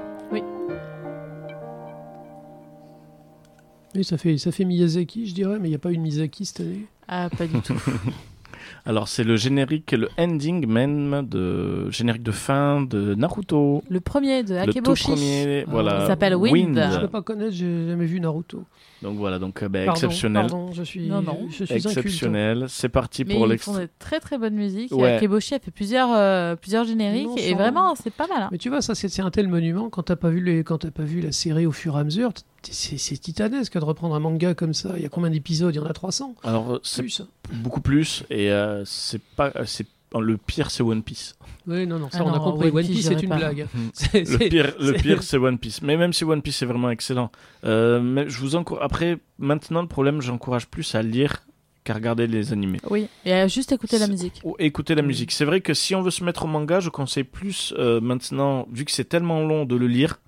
Oui, 3.95 4.03
ça 4.03 4.19
fait, 4.19 4.37
ça 4.37 4.51
fait 4.51 4.65
Miyazaki, 4.65 5.25
je 5.25 5.33
dirais, 5.33 5.57
mais 5.59 5.67
il 5.67 5.71
n'y 5.71 5.75
a 5.75 5.79
pas 5.79 5.91
eu 5.91 5.97
de 5.97 6.01
Miyazaki 6.01 6.45
cette 6.45 6.59
année? 6.59 6.85
Ah, 7.07 7.27
pas 7.35 7.47
du 7.47 7.59
tout. 7.61 7.73
Alors, 8.85 9.07
c'est 9.07 9.23
le 9.23 9.35
générique, 9.35 9.91
le 9.93 10.09
ending 10.19 10.67
même 10.67 11.25
de 11.27 11.89
générique 11.89 12.21
de 12.21 12.31
fin 12.31 12.81
de 12.81 13.15
Naruto. 13.15 13.81
Le 13.89 13.99
premier 13.99 14.43
de 14.43 14.53
Le 14.53 14.65
tout 14.65 14.69
Akeboshi. 14.77 15.03
premier, 15.05 15.63
voilà. 15.67 16.01
Il 16.03 16.07
s'appelle 16.07 16.35
Wind. 16.35 16.75
Je 16.75 16.97
ne 16.97 17.01
peux 17.01 17.07
pas 17.07 17.23
connaître, 17.23 17.51
j'ai 17.51 17.87
jamais 17.87 18.05
vu 18.05 18.19
Naruto. 18.19 18.63
Donc 19.01 19.17
voilà, 19.17 19.39
donc 19.39 19.63
euh, 19.63 19.69
Pardon, 19.69 19.91
exceptionnel. 19.91 20.47
Pardon, 20.47 20.71
je 20.73 20.83
suis, 20.83 21.07
Non, 21.07 21.21
non. 21.21 21.47
je 21.49 21.63
suis 21.63 21.73
inculte. 21.73 21.85
Exceptionnel. 21.97 22.65
C'est 22.67 22.89
parti 22.89 23.23
Mais 23.25 23.33
pour 23.35 23.45
ils 23.45 23.51
l'extrait. 23.51 23.71
font 23.73 23.79
de 23.79 23.89
très 23.97 24.19
très 24.19 24.37
bonne 24.37 24.55
musique. 24.55 24.91
Ouais. 24.91 25.13
Akeboshi 25.13 25.55
a 25.55 25.59
fait 25.59 25.71
plusieurs, 25.71 26.09
euh, 26.13 26.55
plusieurs 26.55 26.83
génériques 26.83 27.27
Non, 27.27 27.35
et 27.37 27.53
vraiment 27.53 27.95
c'est 27.95 28.13
pas 28.13 28.27
mal. 28.27 28.41
hein. 28.43 28.49
Mais 28.51 28.57
tu 28.57 28.69
vois, 28.69 28.81
ça 28.81 28.95
c'est 28.95 29.21
un 29.21 29.31
tel 29.31 29.47
monument. 29.47 29.89
Quand 29.89 30.03
t'as 30.03 30.15
pas 30.17 30.29
vu 30.29 30.43
les, 30.43 30.63
quand 30.63 30.79
t'as 30.79 30.91
pas 30.91 31.03
vu 31.03 31.21
la 31.21 31.31
série 31.31 31.65
au 31.65 31.71
fur 31.71 31.95
et 31.97 32.01
à 32.01 32.03
mesure, 32.03 32.31
c'est 32.63 32.97
c'est 32.97 33.17
titanesque 33.17 33.73
de 33.79 33.83
reprendre 33.85 34.15
un 34.15 34.19
manga 34.19 34.53
comme 34.53 34.73
ça. 34.73 34.91
Il 34.97 35.03
y 35.03 35.05
a 35.05 35.09
combien 35.09 35.29
d'épisodes? 35.29 35.73
Il 35.73 35.77
y 35.77 35.81
en 35.81 35.85
a 35.85 35.93
300 35.93 36.35
Alors, 36.43 36.73
euh, 36.73 36.79
c'est 36.83 37.01
Plus. 37.03 37.21
beaucoup 37.53 37.81
plus 37.81 38.23
et 38.29 38.51
euh, 38.51 38.83
c'est 38.85 39.21
pas 39.21 39.51
euh, 39.55 39.63
c'est 39.65 39.87
le 40.17 40.37
pire 40.37 40.71
c'est 40.71 40.81
One 40.83 41.03
Piece. 41.03 41.35
Oui, 41.67 41.85
non, 41.85 41.99
non, 41.99 42.09
ça 42.09 42.19
Ah 42.21 42.25
on 42.25 42.33
a 42.33 42.39
compris. 42.39 42.69
One 42.69 42.77
Piece, 42.83 42.87
Piece, 42.95 43.07
c'est 43.07 43.21
une 43.21 43.29
pas. 43.29 43.37
blague. 43.37 43.67
C'est- 43.93 44.19
Le 44.21 44.25
c'est- 44.25 44.49
pire 44.49 44.73
le 44.79 44.93
c'est- 44.93 45.01
pire 45.01 45.23
c'est 45.23 45.37
One 45.37 45.57
Piece. 45.59 45.81
Mais 45.83 45.97
même 45.97 46.13
si 46.13 46.23
One 46.23 46.41
Piece 46.41 46.61
est 46.63 46.65
vraiment 46.65 46.89
excellent, 46.89 47.31
euh, 47.65 47.99
mais 48.01 48.27
je 48.29 48.39
vous 48.39 48.55
encourage 48.55 48.83
après 48.85 49.17
maintenant 49.37 49.81
le 49.81 49.87
problème 49.87 50.21
j'encourage 50.21 50.67
plus 50.67 50.95
à 50.95 51.03
lire 51.03 51.43
qu'à 51.83 51.93
regarder 51.93 52.27
les 52.27 52.51
animés. 52.53 52.79
Oui. 52.89 53.07
Et 53.25 53.33
à 53.33 53.47
juste 53.47 53.71
écouter 53.71 53.99
la 53.99 54.07
musique. 54.07 54.41
Ou 54.43 54.55
écouter 54.59 54.95
la 54.95 55.01
musique. 55.01 55.31
C'est 55.31 55.45
vrai 55.45 55.61
que 55.61 55.73
si 55.73 55.93
on 55.95 56.01
veut 56.01 56.11
se 56.11 56.23
mettre 56.23 56.45
au 56.45 56.47
manga, 56.47 56.79
je 56.79 56.89
conseille 56.89 57.23
plus 57.23 57.73
euh, 57.77 58.01
maintenant, 58.01 58.67
vu 58.71 58.83
que 58.85 58.91
c'est 58.91 59.05
tellement 59.07 59.41
long 59.45 59.63
de 59.65 59.75
le 59.75 59.87
lire, 59.87 60.19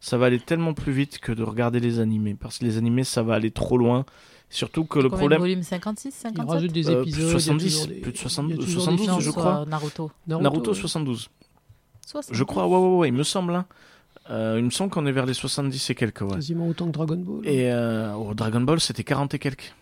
ça 0.00 0.16
va 0.18 0.26
aller 0.26 0.38
tellement 0.40 0.72
plus 0.72 0.92
vite 0.92 1.18
que 1.18 1.32
de 1.32 1.42
regarder 1.42 1.80
les 1.80 1.98
animés. 2.00 2.34
Parce 2.38 2.58
que 2.58 2.64
les 2.64 2.78
animés, 2.78 3.02
ça 3.04 3.22
va 3.22 3.34
aller 3.34 3.50
trop 3.50 3.76
loin. 3.76 4.04
Surtout 4.56 4.84
que 4.84 4.98
le 4.98 5.10
problème. 5.10 5.40
volumes 5.40 5.62
56, 5.62 6.08
Ils 6.08 6.12
57 6.12 6.48
rajoutent 6.50 6.72
des 6.72 6.88
Euh, 6.88 7.02
épisodes. 7.02 7.20
il 7.20 7.24
y 7.24 7.28
a 7.28 7.30
70, 7.32 7.64
toujours 7.74 7.86
des- 7.88 7.94
plus 8.00 8.12
de 8.12 8.16
il 8.16 8.16
y 8.16 8.18
a 8.18 8.22
72, 8.22 8.56
toujours 8.64 8.68
des 8.68 8.72
72, 8.84 9.06
Non, 9.08 9.12
films. 9.14 9.24
je 9.26 9.30
crois. 9.30 9.64
Naruto. 9.68 10.10
Naruto, 10.26 10.70
ouais. 10.72 10.76
72. 10.76 11.28
70. 12.06 12.36
Je 12.38 12.44
crois, 12.44 12.66
ouais, 12.66 12.76
ouais, 12.78 12.96
ouais, 12.98 13.08
il 13.08 13.14
me 13.14 13.22
semble. 13.22 13.54
hein. 13.54 13.66
Euh, 14.30 14.56
il 14.58 14.64
me 14.64 14.70
semble 14.70 14.90
qu'on 14.90 15.06
est 15.06 15.12
vers 15.12 15.26
les 15.26 15.34
70 15.34 15.90
et 15.90 15.94
quelques, 15.94 16.22
ouais. 16.22 16.34
Quasiment 16.34 16.68
autant 16.68 16.86
que 16.86 16.92
Dragon 16.92 17.16
Ball. 17.16 17.40
Et 17.46 17.70
euh, 17.70 18.12
au 18.14 18.34
Dragon 18.34 18.60
Ball, 18.62 18.80
c'était 18.80 19.04
40 19.04 19.34
et 19.34 19.38
quelques. 19.38 19.74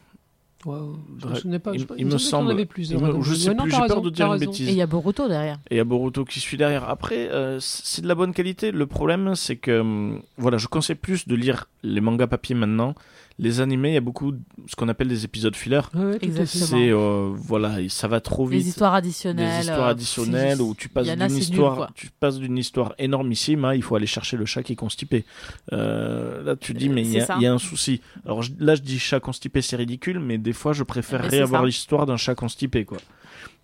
Ouais, 0.67 0.79
je 1.23 1.27
me 1.29 1.35
souvenais 1.35 1.59
pas. 1.59 1.73
il- 1.75 1.81
je- 1.81 1.87
il 1.99 2.07
me 2.07 2.17
semble- 2.17 2.51
avait 2.51 2.65
plus. 2.65 2.89
il 2.91 2.99
me- 2.99 3.21
je 3.23 3.35
sais 3.35 3.55
non, 3.55 3.65
plus, 3.65 3.71
j'ai 3.73 3.87
peur 3.87 4.01
de 4.01 4.09
dire 4.09 4.33
une 4.33 4.41
bêtise. 4.41 4.67
Et 4.69 4.73
il 4.73 4.77
y 4.79 4.83
a 4.83 4.87
Boruto 4.87 5.29
derrière. 5.29 5.59
Et 5.71 5.75
il 5.75 5.77
y 5.77 5.81
a 5.81 5.85
Boruto 5.85 6.25
qui 6.25 6.41
suit 6.41 6.57
derrière. 6.57 6.89
Après, 6.89 7.29
euh, 7.31 7.59
c'est 7.61 8.01
de 8.01 8.09
la 8.09 8.15
bonne 8.15 8.33
qualité. 8.33 8.71
Le 8.73 8.87
problème, 8.87 9.35
c'est 9.35 9.57
que 9.57 9.81
hum, 9.81 10.23
voilà, 10.39 10.57
je 10.57 10.67
conseille 10.67 10.97
plus 10.97 11.29
de 11.29 11.35
lire 11.35 11.69
les 11.83 12.01
mangas 12.01 12.27
papier 12.29 12.55
maintenant. 12.55 12.95
Les 13.41 13.61
animés, 13.61 13.91
il 13.91 13.95
y 13.95 13.97
a 13.97 14.01
beaucoup 14.01 14.31
de- 14.31 14.39
ce 14.69 14.77
qu'on 14.77 14.89
appelle 14.89 15.09
des 15.09 15.25
épisodes 15.25 15.57
filler. 15.57 15.81
Exactement. 16.21 16.67
C'est 16.67 16.91
euh, 16.91 17.33
voilà, 17.35 17.79
ça 17.89 18.07
va 18.07 18.21
trop 18.21 18.47
vite. 18.47 18.63
Des 18.63 18.69
histoires 18.69 18.95
additionnelles. 18.95 19.55
Des 19.57 19.61
histoires 19.61 19.89
euh, 19.89 19.91
additionnelles 19.91 20.63
où 20.63 20.75
tu 20.77 20.89
passes 20.89 21.07
il 21.07 21.09
y 21.09 21.13
en 21.13 21.21
a, 21.21 21.27
d'une 21.27 21.35
nul, 21.35 21.43
histoire, 21.43 21.77
quoi. 21.77 21.91
tu 21.97 22.11
passes 22.21 22.39
d'une 22.39 22.57
histoire 22.59 22.95
énormissime 22.99 23.65
à 23.65 23.75
il 23.75 23.83
faut 23.83 23.97
aller 23.97 24.07
chercher 24.07 24.37
le 24.37 24.45
chat 24.47 24.63
qui 24.63 24.75
est 24.75 24.77
constipé. 24.77 25.25
Euh, 25.73 26.45
là, 26.45 26.55
tu 26.55 26.75
dis 26.75 26.89
mais 26.89 27.03
il 27.03 27.09
y, 27.13 27.17
a- 27.21 27.25
il 27.41 27.43
y 27.43 27.47
a 27.47 27.53
un 27.53 27.59
souci. 27.59 28.01
Alors 28.25 28.43
je- 28.43 28.53
là, 28.61 28.77
je 28.77 28.83
dis 28.83 29.01
chat 29.01 29.19
constipé, 29.19 29.63
c'est 29.63 29.77
ridicule, 29.77 30.21
mais 30.21 30.39
des 30.39 30.53
fois, 30.53 30.73
je 30.73 30.85
préférerais 30.85 31.29
avoir 31.43 31.63
l'histoire 31.67 32.07
d'un 32.07 32.17
chat 32.17 32.37
constipé, 32.37 32.85
quoi. 32.85 32.99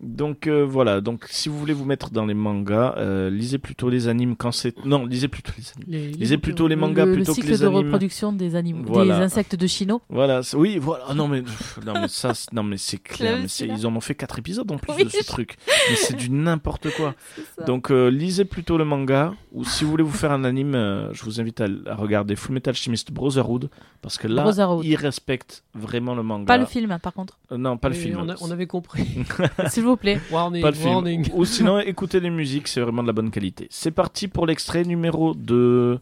Donc 0.01 0.47
euh, 0.47 0.65
voilà. 0.65 1.01
Donc 1.01 1.27
si 1.29 1.49
vous 1.49 1.59
voulez 1.59 1.73
vous 1.75 1.85
mettre 1.85 2.11
dans 2.11 2.25
les 2.27 2.35
mangas, 2.35 2.95
euh, 2.97 3.29
lisez 3.31 3.59
plutôt 3.59 3.89
les 3.91 4.09
animes 4.09 4.35
quand 4.37 4.51
c'est 4.53 4.75
non, 4.85 5.05
lisez 5.07 5.29
plutôt 5.29 5.53
les 5.59 5.65
animes. 5.77 5.85
Les- 5.89 6.13
Lisez 6.13 6.39
plutôt 6.39 6.69
les 6.69 6.75
Le- 6.75 6.81
mangas 6.81 7.05
le, 7.05 7.13
plutôt 7.13 7.33
que 7.33 7.37
cycle 7.37 7.51
les 7.53 7.59
de 7.59 7.67
animes. 7.67 7.77
reproduction 7.87 8.33
des 8.33 8.55
animaux, 8.57 8.85
Voilà. 8.87 9.19
des 9.19 9.25
insectes 9.25 9.57
de 9.57 9.67
Chino. 9.67 10.01
Voilà, 10.09 10.41
oui, 10.55 10.79
voilà. 10.79 11.05
Ah 11.09 11.15
non 11.15 11.29
mais 11.29 11.43
pff, 11.43 11.79
non 11.85 11.95
mais 12.01 12.09
ça, 12.09 12.33
c'est- 12.35 12.53
non 12.53 12.63
mais 12.63 12.77
c'est 12.79 12.99
clair. 12.99 13.39
Mais 13.41 13.67
ils 13.67 13.87
en 13.87 13.95
ont 13.95 14.01
fait 14.01 14.15
quatre 14.15 14.39
épisodes 14.39 14.71
en 14.73 14.79
plus 14.79 14.93
Oui. 14.95 15.05
de 15.05 15.11
ce 15.11 15.25
truc. 15.25 15.57
Mais 15.91 15.97
c'est 15.97 16.17
du 16.17 16.31
n'importe 16.31 16.89
quoi. 16.97 17.15
Donc 17.67 17.91
euh, 17.91 18.09
lisez 18.11 18.45
plutôt 18.45 18.79
le 18.79 18.85
manga 18.85 19.35
ou 19.53 19.65
si 19.65 19.85
vous 19.85 19.91
voulez 19.91 20.03
vous 20.05 20.11
faire 20.13 20.33
un 20.33 20.45
anime, 20.45 20.75
euh, 20.75 21.13
je 21.13 21.25
vous 21.25 21.41
invite 21.41 21.61
à, 21.61 21.67
à 21.87 21.95
regarder 21.95 22.37
Full 22.37 22.55
Metal 22.55 22.73
Alchemist 22.73 23.13
Brotherhood 23.13 23.69
parce 24.03 24.17
que 24.17 24.29
là, 24.29 24.43
Brotherhood. 24.45 24.85
ils 24.85 24.97
respectent 24.97 25.65
vraiment 25.75 26.15
le 26.15 26.23
manga. 26.23 26.47
Pas 26.47 26.57
le 26.59 26.65
film, 26.67 26.91
hein, 26.91 26.99
par 26.99 27.13
contre. 27.13 27.39
Euh, 27.53 27.59
non, 27.59 27.77
pas 27.77 27.89
le 27.89 27.95
film. 27.95 28.19
On, 28.23 28.29
a- 28.31 28.37
on 28.41 28.51
avait 28.51 28.67
compris. 28.67 29.07
S'il 29.75 29.85
vous 29.85 29.97
plaît. 29.97 30.21
warning, 30.31 30.63
Pas 30.63 30.71
le 30.71 30.77
film. 30.77 30.89
warning. 30.91 31.29
Ou 31.35 31.45
sinon, 31.45 31.79
écoutez 31.81 32.21
les 32.21 32.31
musiques, 32.31 32.69
c'est 32.69 32.81
vraiment 32.81 33.03
de 33.03 33.07
la 33.09 33.13
bonne 33.13 33.31
qualité. 33.31 33.67
C'est 33.71 33.91
parti 33.91 34.29
pour 34.29 34.47
l'extrait 34.47 34.85
numéro 34.85 35.35
2. 35.35 36.01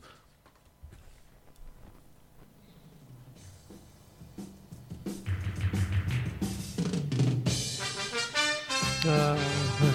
Euh, 9.06 9.34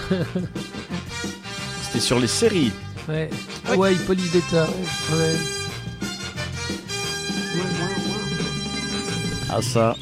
C'était 1.81 1.99
sur 1.99 2.19
les 2.19 2.27
séries. 2.27 2.71
ouais. 3.07 3.29
Hawaii, 3.69 3.95
police 4.05 4.31
d'État. 4.31 4.67
Ouais. 5.11 5.35
Ah 9.49 9.61
ça. 9.61 9.95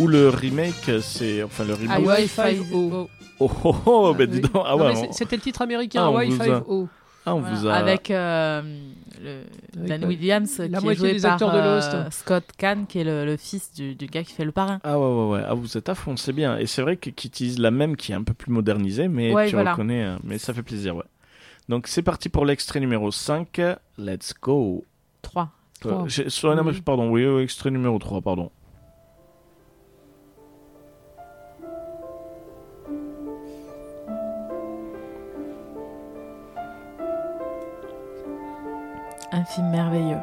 Ou 0.00 0.06
le 0.06 0.28
remake, 0.28 0.90
c'est 1.02 1.42
enfin 1.42 1.64
le 1.64 1.74
remake. 1.74 1.96
Hawaii 1.98 2.28
Hawaii 2.36 2.56
Five-O. 2.56 3.08
Oh 3.40 3.50
oh 3.64 3.76
oh, 3.86 4.14
bah 4.14 4.26
dis 4.26 4.40
donc. 4.40 4.62
Ah 4.66 4.76
ouais. 4.76 4.92
on- 5.08 5.12
C'était 5.12 5.36
le 5.36 5.42
titre 5.42 5.62
américain, 5.62 6.02
Ah, 6.02 6.06
Hawaii 6.06 6.32
a- 6.32 6.36
5-0. 6.36 6.88
ah, 7.26 7.34
on 7.34 7.40
Voilà, 7.40 7.56
vous 7.56 7.66
a. 7.68 7.72
Avec 7.74 8.10
euh, 8.10 8.62
le, 9.22 9.86
Dan 9.88 10.04
euh, 10.04 10.06
Williams, 10.08 10.50
qui 10.56 10.68
la 10.68 10.78
est 10.78 10.82
moitié 10.82 10.94
joué 10.96 11.12
des 11.14 11.20
par 11.20 11.32
acteurs 11.32 11.52
de 11.52 11.58
Lost. 11.58 11.94
euh, 11.94 12.10
Scott 12.10 12.44
Kahn, 12.56 12.86
qui 12.86 12.98
est 13.00 13.04
le, 13.04 13.24
le 13.24 13.36
fils 13.36 13.72
du, 13.74 13.94
du 13.94 14.06
gars 14.06 14.22
qui 14.24 14.32
fait 14.32 14.44
le 14.44 14.52
parrain. 14.52 14.80
Ah 14.84 14.98
ouais 14.98 15.06
ouais 15.06 15.28
ouais. 15.38 15.42
Ah 15.48 15.54
vous 15.54 15.76
êtes 15.76 15.88
à 15.88 15.94
fond, 15.94 16.16
c'est 16.16 16.32
bien. 16.32 16.58
Et 16.58 16.66
c'est 16.66 16.82
vrai 16.82 16.96
que- 16.96 17.10
qu'ils 17.10 17.28
utilisent 17.28 17.58
la 17.60 17.70
même 17.70 17.96
qui 17.96 18.10
est 18.12 18.16
un 18.16 18.22
peu 18.24 18.34
plus 18.34 18.52
modernisée, 18.52 19.06
mais 19.08 19.32
Ouais, 19.32 19.48
tu 19.48 19.54
voilà. 19.54 19.72
reconnais. 19.72 20.04
euh, 20.04 20.16
Mais 20.24 20.38
ça 20.38 20.52
fait 20.54 20.62
plaisir, 20.62 20.96
ouais. 20.96 21.04
Donc 21.68 21.86
c'est 21.86 22.02
parti 22.02 22.28
pour 22.28 22.44
l'extrait 22.44 22.80
numéro 22.80 23.10
5. 23.10 23.60
Let's 23.98 24.32
go. 24.40 24.84
3. 25.22 25.50
Trois. 25.80 25.92
Euh, 25.92 26.08
j'ai- 26.08 26.28
sur- 26.30 26.54
non, 26.56 26.64
mais 26.64 26.70
Oui. 26.72 26.80
Pardon, 26.80 27.08
oui, 27.10 27.24
oui, 27.26 27.42
extrait 27.42 27.70
numéro 27.70 27.98
3, 27.98 28.20
pardon. 28.20 28.50
Un 39.48 39.52
film 39.52 39.70
merveilleux. 39.70 40.18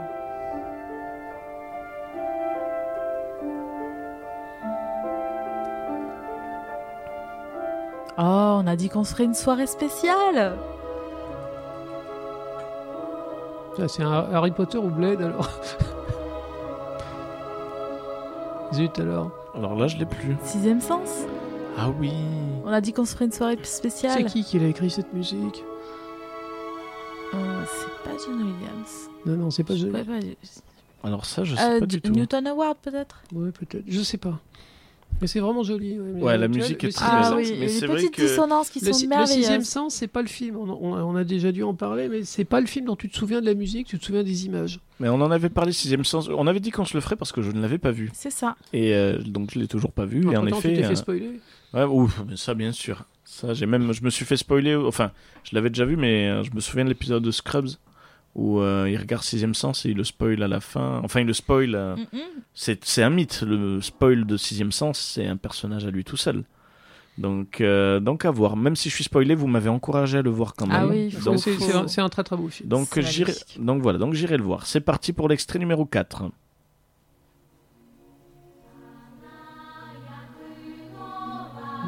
Oh, 8.17 8.59
on 8.61 8.67
a 8.67 8.75
dit 8.75 8.89
qu'on 8.89 9.03
se 9.03 9.11
ferait 9.11 9.25
une 9.25 9.33
soirée 9.33 9.67
spéciale. 9.67 10.57
Ça, 13.77 13.87
c'est 13.87 14.03
un 14.03 14.29
Harry 14.31 14.51
Potter 14.51 14.77
ou 14.77 14.89
Blade 14.89 15.21
alors 15.21 15.49
Zut 18.73 18.99
alors. 18.99 19.31
Alors 19.55 19.75
là, 19.75 19.87
je 19.87 19.97
l'ai 19.97 20.05
plus. 20.05 20.37
Sixième 20.43 20.81
sens. 20.81 21.25
Ah 21.77 21.89
oui. 21.99 22.13
On 22.63 22.71
a 22.71 22.79
dit 22.79 22.93
qu'on 22.93 23.05
se 23.05 23.13
ferait 23.13 23.25
une 23.25 23.31
soirée 23.31 23.57
spéciale. 23.63 24.13
C'est 24.17 24.23
qui 24.25 24.43
qui 24.43 24.57
a 24.59 24.67
écrit 24.67 24.89
cette 24.89 25.13
musique? 25.13 25.63
Pas 28.05 28.17
John 28.25 28.35
Williams. 28.37 29.09
Non, 29.25 29.35
non, 29.37 29.51
c'est 29.51 29.63
pas. 29.63 29.73
Ouais, 29.73 30.03
pas- 30.03 31.07
Alors 31.07 31.25
ça, 31.25 31.43
je 31.43 31.55
sais 31.55 31.61
Euh, 31.61 31.79
pas 31.79 31.85
du 31.85 32.01
tout. 32.01 32.11
Newton 32.11 32.47
Award 32.47 32.77
peut-être? 32.81 33.21
Ouais, 33.33 33.51
peut-être. 33.51 33.83
Je 33.87 34.01
sais 34.01 34.17
pas. 34.17 34.39
Mais 35.21 35.27
c'est 35.27 35.39
vraiment 35.39 35.63
joli. 35.63 35.97
Ouais, 35.97 36.37
la 36.37 36.49
musique 36.49 36.83
est 36.83 36.89
très 36.91 37.05
Ah 37.07 37.33
oui, 37.37 37.53
mais 37.57 37.69
c'est 37.69 37.85
vrai 37.87 37.97
petites 37.97 38.15
que- 38.15 38.21
dissonances 38.23 38.69
qui 38.69 38.81
Le, 38.81 38.87
sont 38.91 38.99
si- 38.99 39.07
le 39.07 39.13
sixième 39.25 39.39
merveilleuses. 39.43 39.65
sens, 39.67 39.95
c'est 39.95 40.07
pas 40.09 40.21
le 40.21 40.27
film. 40.27 40.57
On, 40.57 40.67
on- 40.69 40.93
on 40.93 41.15
a 41.15 41.23
déjà 41.23 41.53
dû 41.53 41.63
en 41.63 41.73
parler, 41.73 42.09
mais 42.09 42.25
c'est 42.25 42.43
pas 42.43 42.59
le 42.59 42.67
film 42.67 42.87
dont 42.87 42.97
tu 42.97 43.07
te 43.09 43.15
souviens 43.15 43.39
de 43.39 43.45
la 43.45 43.53
musique, 43.53 43.87
tu 43.87 43.97
te 43.97 44.03
souviens 44.03 44.23
des 44.23 44.45
images. 44.45 44.81
Mais 44.99 45.07
on 45.07 45.21
en 45.21 45.31
avait 45.31 45.47
parlé 45.49 45.71
sixième 45.71 46.03
sens. 46.03 46.27
On 46.27 46.47
avait 46.47 46.59
dit 46.59 46.71
qu'on 46.71 46.83
se 46.83 46.95
le 46.95 46.99
ferait 47.01 47.15
parce 47.15 47.31
que 47.31 47.41
je 47.41 47.51
ne 47.51 47.61
l'avais 47.61 47.77
pas 47.77 47.91
vu. 47.91 48.11
C'est 48.13 48.29
ça. 48.31 48.55
Et 48.73 48.93
euh, 48.93 49.17
donc 49.19 49.51
je 49.53 49.59
l'ai 49.59 49.67
toujours 49.67 49.93
pas 49.93 50.05
vu. 50.05 50.21
et 50.23 50.35
en 50.35 50.41
Entre-temps, 50.41 50.57
effet, 50.59 50.69
tu 50.73 50.75
t'es 50.79 50.83
euh, 50.85 50.89
fait 50.89 50.95
spoiler. 50.97 51.39
ouais, 51.73 51.83
ouf, 51.85 52.21
mais 52.27 52.35
ça 52.35 52.53
bien 52.53 52.73
sûr. 52.73 53.05
Ça, 53.23 53.53
j'ai 53.53 53.65
même, 53.67 53.93
je 53.93 54.03
me 54.03 54.09
suis 54.09 54.25
fait 54.25 54.37
spoiler. 54.37 54.75
Enfin, 54.75 55.11
je 55.43 55.55
l'avais 55.55 55.69
déjà 55.69 55.85
vu, 55.85 55.95
mais 55.95 56.27
euh, 56.29 56.43
je 56.43 56.51
me 56.53 56.59
souviens 56.59 56.83
de 56.83 56.89
l'épisode 56.89 57.23
de 57.23 57.31
Scrubs 57.31 57.69
où 58.35 58.59
euh, 58.59 58.87
il 58.89 58.97
regarde 58.97 59.23
sixième 59.23 59.53
sens 59.55 59.85
et 59.85 59.89
il 59.91 59.97
le 59.97 60.03
spoil 60.03 60.43
à 60.43 60.47
la 60.47 60.59
fin. 60.59 60.99
Enfin, 61.03 61.21
il 61.21 61.27
le 61.27 61.33
spoil. 61.33 61.73
euh, 61.73 61.95
c'est, 62.53 62.83
c'est 62.85 63.01
un 63.01 63.09
mythe. 63.09 63.41
Le 63.47 63.79
spoil 63.81 64.25
de 64.25 64.35
sixième 64.37 64.71
sens, 64.73 64.99
c'est 64.99 65.25
un 65.25 65.37
personnage 65.37 65.85
à 65.85 65.89
lui 65.89 66.03
tout 66.03 66.17
seul. 66.17 66.43
Donc, 67.17 67.61
euh, 67.61 68.01
donc 68.01 68.25
à 68.25 68.31
voir. 68.31 68.57
Même 68.57 68.75
si 68.75 68.89
je 68.89 68.95
suis 68.95 69.05
spoilé, 69.05 69.35
vous 69.35 69.47
m'avez 69.47 69.69
encouragé 69.69 70.17
à 70.17 70.21
le 70.21 70.29
voir 70.29 70.53
quand 70.53 70.67
même. 70.67 70.75
Ah 70.77 70.85
oui, 70.85 71.09
c'est- 71.39 71.51
faut- 71.51 71.63
c'est 71.65 71.73
un, 71.73 71.87
c'est 71.87 72.01
un 72.01 72.09
très 72.09 72.23
très 72.25 72.35
beau 72.35 72.49
film. 72.49 72.67
donc. 72.67 72.89
Donc 73.57 73.81
voilà. 73.81 73.97
Donc 73.99 74.13
j'irai 74.15 74.35
le 74.35 74.43
voir. 74.43 74.65
C'est 74.67 74.81
parti 74.81 75.13
pour 75.13 75.29
l'extrait 75.29 75.57
numéro 75.57 75.85
4. 75.85 76.23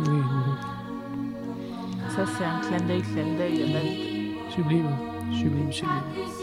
Oui. 0.06 0.20
Ça 2.16 2.26
c'est 2.26 2.44
un 2.46 2.60
clin 2.62 2.88
d'œil, 2.88 3.02
clin 3.02 3.36
d'œil. 3.38 3.66
Sublime, 4.50 4.90
sublime, 5.34 5.72
sublime. 5.72 6.37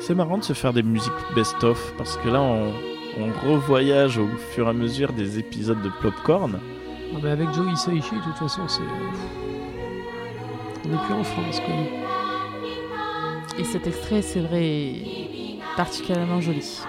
C'est 0.00 0.14
marrant 0.14 0.38
de 0.38 0.44
se 0.44 0.52
faire 0.54 0.72
des 0.72 0.82
musiques 0.82 1.12
best-of 1.34 1.92
parce 1.98 2.16
que 2.18 2.28
là 2.28 2.40
on, 2.40 2.72
on 3.18 3.30
revoyage 3.52 4.16
au 4.18 4.26
fur 4.54 4.66
et 4.66 4.70
à 4.70 4.72
mesure 4.72 5.12
des 5.12 5.38
épisodes 5.38 5.82
de 5.82 5.90
Popcorn. 6.00 6.58
Ah, 7.14 7.18
mais 7.22 7.30
avec 7.30 7.52
Joe 7.52 7.70
Hisaishi, 7.72 8.14
de 8.14 8.20
toute 8.24 8.36
façon, 8.36 8.66
c'est. 8.68 8.82
euh, 8.82 8.86
On 10.84 10.88
n'est 10.88 10.98
plus 11.04 11.14
en 11.14 11.24
France, 11.24 11.60
quoi. 11.60 11.74
Et 13.58 13.64
cet 13.64 13.86
extrait, 13.86 14.22
c'est 14.22 14.40
vrai, 14.40 14.94
particulièrement 15.76 16.40
joli. 16.40 16.80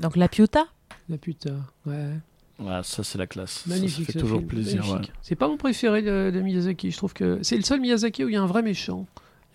Donc 0.00 0.16
la 0.16 0.28
Piota 0.28 0.64
La 1.08 1.16
putain, 1.18 1.56
ouais. 1.86 2.12
Ouais, 2.58 2.80
ça 2.82 3.04
c'est 3.04 3.18
la 3.18 3.26
classe. 3.26 3.66
Magnifique. 3.66 4.06
Ça, 4.06 4.12
fait 4.14 4.18
toujours 4.18 4.38
film, 4.38 4.48
plaisir. 4.48 5.00
C'est 5.22 5.34
pas 5.34 5.46
mon 5.48 5.56
préféré 5.58 6.00
de, 6.02 6.30
de 6.34 6.40
Miyazaki. 6.40 6.90
Je 6.90 6.96
trouve 6.96 7.12
que 7.12 7.38
c'est 7.42 7.56
le 7.56 7.62
seul 7.62 7.80
Miyazaki 7.80 8.24
où 8.24 8.28
il 8.28 8.34
y 8.34 8.36
a 8.36 8.42
un 8.42 8.46
vrai 8.46 8.62
méchant. 8.62 9.06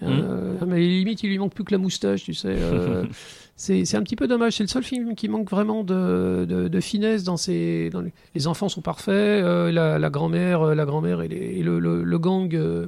Hmm. 0.01 0.07
Euh, 0.07 0.53
mais 0.67 0.79
limite, 0.79 1.21
il 1.23 1.29
lui 1.29 1.37
manque 1.37 1.53
plus 1.53 1.63
que 1.63 1.71
la 1.71 1.77
moustache, 1.77 2.23
tu 2.23 2.33
sais. 2.33 2.49
euh, 2.49 3.05
c'est 3.55 3.95
un 3.95 4.01
petit 4.01 4.15
peu 4.15 4.27
dommage. 4.27 4.53
C'est 4.53 4.63
le 4.63 4.67
seul 4.67 4.83
film 4.83 5.13
qui 5.15 5.27
manque 5.29 5.49
vraiment 5.49 5.83
de, 5.83 6.45
de, 6.49 6.67
de 6.67 6.79
finesse 6.79 7.23
dans 7.23 7.37
ses. 7.37 7.89
Dans 7.91 8.01
les... 8.01 8.11
les 8.35 8.47
enfants 8.47 8.67
sont 8.69 8.81
parfaits. 8.81 9.13
euh, 9.13 9.71
la, 9.71 9.97
la 9.99 10.09
grand-mère, 10.09 10.61
euh, 10.61 10.75
la 10.75 10.85
grand-mère 10.85 11.21
et, 11.21 11.27
le, 11.63 11.79
le- 11.79 12.03
le 12.03 12.19
gang 12.19 12.53
euh, 12.55 12.87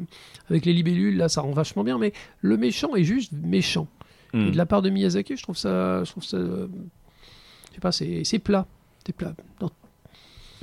avec 0.49 0.65
les 0.65 0.73
libellules, 0.73 1.17
là, 1.17 1.29
ça 1.29 1.41
rend 1.41 1.51
vachement 1.51 1.83
bien. 1.83 1.97
Mais 1.99 2.13
le 2.41 2.57
méchant 2.57 2.95
est 2.95 3.03
juste 3.03 3.31
méchant. 3.31 3.87
Hmm. 4.33 4.47
Et 4.47 4.51
de 4.51 4.57
la 4.57 4.65
part 4.65 4.81
de 4.81 4.89
Miyazaki, 4.89 5.37
je 5.37 5.43
trouve 5.43 5.57
ça, 5.57 6.03
je 6.03 6.09
trouve 6.11 6.23
ça, 6.23 6.37
euh, 6.37 6.67
je 7.69 7.75
sais 7.75 7.81
pas, 7.81 7.91
c'est 7.91 8.23
c'est 8.23 8.39
plat, 8.39 8.65
c'est 9.05 9.13
plat. 9.15 9.33
Dans- 9.59 9.71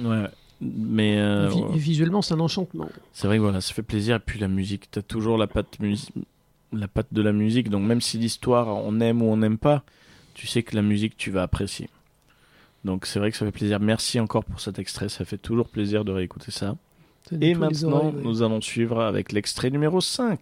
Ouais. 0.03 0.27
Mais 0.61 1.19
euh, 1.19 1.49
vi- 1.49 1.63
ouais. 1.63 1.79
visuellement, 1.79 2.21
c'est 2.23 2.35
un 2.35 2.41
enchantement. 2.41 2.89
c'est 3.13 3.27
vrai 3.27 3.39
que 3.39 3.43
voilà, 3.43 3.61
ça 3.61 3.73
fait 3.73 3.83
plaisir. 3.83 4.17
Et 4.17 4.21
puis 4.21 4.39
la 4.39 4.49
musique, 4.49 4.91
t'as 4.91 5.01
toujours 5.03 5.39
la 5.39 5.47
patte, 5.47 5.79
la 6.73 6.87
patte 6.89 7.09
de 7.13 7.23
la 7.23 7.33
musique. 7.33 7.71
Donc 7.71 7.83
même 7.85 8.01
si 8.01 8.19
l'histoire 8.19 8.69
on 8.69 9.01
aime 9.01 9.23
ou 9.23 9.27
on 9.27 9.39
n'aime 9.39 9.57
pas, 9.59 9.83
tu 10.35 10.47
sais 10.47 10.63
que 10.63 10.77
la 10.77 10.83
musique 10.83 11.17
tu 11.17 11.31
vas 11.31 11.43
apprécier. 11.43 11.89
Donc 12.85 13.07
c'est 13.07 13.19
vrai 13.19 13.31
que 13.31 13.37
ça 13.39 13.47
fait 13.47 13.53
plaisir. 13.53 13.81
Merci 13.81 14.21
encore 14.21 14.45
pour 14.45 14.61
cet 14.61 14.79
extrait. 14.79 15.09
Ça 15.09 15.25
fait 15.25 15.39
toujours 15.39 15.69
plaisir 15.69 16.05
de 16.05 16.13
réécouter 16.13 16.51
ça. 16.51 16.77
Ça 17.29 17.37
Et 17.41 17.55
maintenant, 17.55 17.97
oreilles, 17.97 18.15
ouais. 18.17 18.23
nous 18.23 18.43
allons 18.43 18.61
suivre 18.61 19.01
avec 19.03 19.33
l'extrait 19.33 19.71
numéro 19.71 20.01
5. 20.03 20.39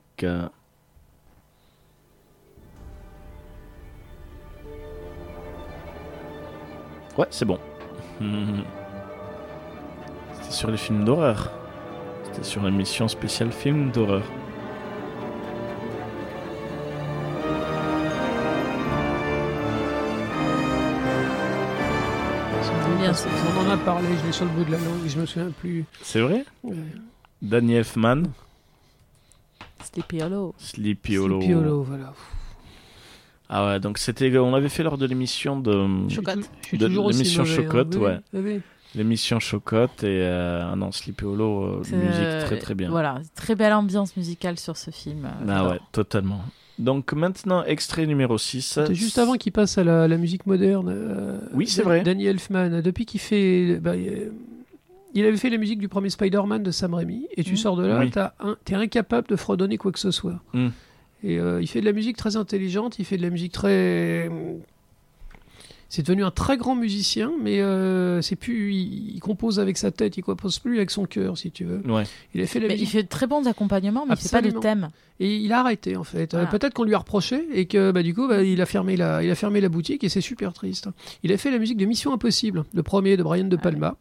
Ouais, 7.17 7.27
c'est 7.31 7.45
bon. 7.45 7.59
C'était 10.49 10.61
sur 10.61 10.71
les 10.71 10.79
films 10.79 11.05
d'horreur. 11.05 11.51
C'était 12.25 12.43
sur 12.43 12.63
l'émission 12.63 13.07
spéciale 13.07 13.53
film 13.53 13.91
d'horreur. 13.91 14.23
C'est 22.63 22.97
bien, 22.99 23.13
qu'on 23.13 23.67
en 23.69 23.71
a 23.71 23.77
parlé, 23.77 24.09
je 24.21 24.27
l'ai 24.27 24.33
sur 24.33 24.45
le 24.45 24.51
bout 24.51 24.65
de 24.65 24.73
la 24.73 24.79
langue, 24.79 25.07
je 25.07 25.19
me 25.19 25.27
souviens 25.27 25.51
plus. 25.51 25.85
C'est 26.03 26.21
vrai 26.21 26.45
Ouais. 26.63 26.75
Danny 27.41 27.75
Elfman, 27.75 28.25
Sleepy 29.85 30.23
Hollow. 30.23 30.55
Sleepy 30.59 31.19
Hollow. 31.19 31.41
Sleepy 31.41 31.55
Hollow, 31.55 31.83
voilà. 31.85 32.13
Ah 33.49 33.67
ouais, 33.67 33.81
donc 33.81 33.99
c'était, 33.99 34.37
on 34.39 34.51
l'avait 34.51 34.69
fait 34.69 34.83
lors 34.83 34.99
de 34.99 35.07
l'émission 35.07 35.59
de 35.59 36.09
Chocotte. 36.11 36.41
Je 36.63 36.67
suis 36.67 36.79
De- 36.79 36.89
toujours 36.89 37.07
aussi 37.07 37.19
l'émission 37.23 37.45
mauvais, 37.45 37.55
Chocotte, 37.57 37.95
hein. 37.97 38.01
Ouais. 38.01 38.19
oui, 38.35 38.41
oui. 38.45 38.61
L'émission 38.95 39.39
Chocotte 39.41 40.03
et 40.05 40.23
euh, 40.23 40.71
ah 40.73 40.77
non 40.77 40.93
Sleepy 40.93 41.25
Hollow, 41.25 41.63
euh, 41.65 41.81
C'est, 41.85 41.97
musique 41.97 42.47
très 42.47 42.59
très 42.59 42.75
bien. 42.75 42.91
Voilà, 42.91 43.21
très 43.35 43.55
belle 43.55 43.73
ambiance 43.73 44.17
musicale 44.17 44.59
sur 44.59 44.77
ce 44.77 44.91
film. 44.91 45.25
euh, 45.27 45.47
Ah 45.49 45.69
ouais, 45.69 45.79
totalement. 45.93 46.41
Donc 46.79 47.13
maintenant, 47.13 47.65
extrait 47.65 48.07
numéro 48.07 48.39
6. 48.39 48.63
C'était 48.63 48.95
juste 48.95 49.19
avant 49.19 49.35
qu'il 49.35 49.51
passe 49.53 49.79
à 49.79 49.85
la, 49.85 50.07
la 50.07 50.17
musique 50.17 50.47
moderne. 50.47 50.89
euh, 50.89 51.39
Oui, 51.53 51.67
c'est 51.67 51.83
vrai. 51.83 52.03
Danny 52.03 52.27
Elfman, 52.27 52.81
depuis 52.83 53.05
qu'il 53.05 53.21
fait. 53.21 53.79
bah, 53.81 53.95
il 55.15 55.25
avait 55.25 55.37
fait 55.39 55.51
la 55.51 55.57
musique 55.59 55.79
du 55.81 55.89
premier 55.89 56.11
Spider-Man 56.11 56.63
de 56.63 56.71
Sam 56.71 56.95
Raimi, 56.95 57.27
et 57.37 57.43
tu 57.43 57.55
Mm. 57.55 57.57
sors 57.57 57.77
de 57.77 57.85
là, 57.87 57.99
Oui. 57.99 58.11
t'as 58.11 58.33
un- 58.41 58.57
t'es 58.65 58.75
incapable 58.75 59.27
de 59.27 59.37
fredonner 59.37 59.77
quoi 59.79 59.91
que 59.91 59.99
ce 59.99 60.11
soit. 60.13 60.41
Mm. 60.53 60.69
Et 61.25 61.41
euh, 61.41 61.61
il 61.61 61.67
fait 61.67 61.81
de 61.81 61.87
la 61.87 61.93
musique 61.93 62.17
très 62.17 62.37
intelligente, 62.37 62.99
il 63.01 63.05
fait 63.05 63.17
de 63.17 63.23
la 63.23 63.31
musique 63.31 63.53
très. 63.53 64.31
C'est 65.91 66.03
devenu 66.03 66.23
un 66.23 66.31
très 66.31 66.59
grand 66.59 66.75
musicien, 66.75 67.33
mais 67.43 67.61
euh, 67.63 68.21
c'est 68.21 68.37
plus. 68.37 68.75
Il, 68.75 69.15
il 69.17 69.21
compose 69.21 69.59
avec 69.59 69.79
sa 69.79 69.91
tête, 69.91 70.19
il 70.19 70.23
compose 70.23 70.59
plus 70.59 70.77
avec 70.77 70.91
son 70.91 71.07
cœur, 71.07 71.39
si 71.39 71.51
tu 71.51 71.65
veux. 71.65 71.81
Ouais. 71.91 72.05
Il 72.35 72.43
a 72.43 72.47
fait 72.47 72.61
la 72.61 72.69
Mais 72.69 72.75
il 72.75 72.81
musique 72.81 72.93
fait 72.93 73.03
de 73.05 73.09
très 73.09 73.27
bons 73.27 73.47
accompagnements, 73.49 74.05
mais 74.07 74.15
fait 74.17 74.29
pas 74.31 74.43
de 74.43 74.51
thème. 74.51 74.91
et 75.19 75.37
il 75.37 75.51
a 75.51 75.61
arrêté 75.61 75.97
en 75.97 76.05
fait. 76.05 76.35
Euh, 76.35 76.39
Voilà. 76.45 76.47
Peut-être 76.51 76.75
qu'on 76.75 76.85
lui 76.85 76.93
a 76.95 76.99
reproché 76.99 77.47
et 77.55 77.65
que 77.65 77.91
bah, 77.91 78.03
du 78.03 78.15
coup 78.15 78.29
bah, 78.29 78.43
il 78.43 78.61
a 78.61 78.67
fermé 78.67 78.97
la, 78.99 79.23
il 79.25 79.31
a 79.31 79.35
fermé 79.35 79.63
la 79.63 79.71
boutique 79.71 80.05
et 80.05 80.11
c'est 80.11 80.21
super 80.21 80.53
triste. 80.53 80.89
Il 81.23 81.33
a 81.33 81.39
fait 81.39 81.51
la 81.51 81.59
musique 81.59 81.79
de 81.79 81.87
Mission 81.87 82.13
Impossible, 82.13 82.65
le 82.75 82.83
premier 82.83 83.17
de 83.17 83.23
Brian 83.23 83.45
de 83.45 83.57
Ah 83.57 83.63
Palma. 83.63 83.97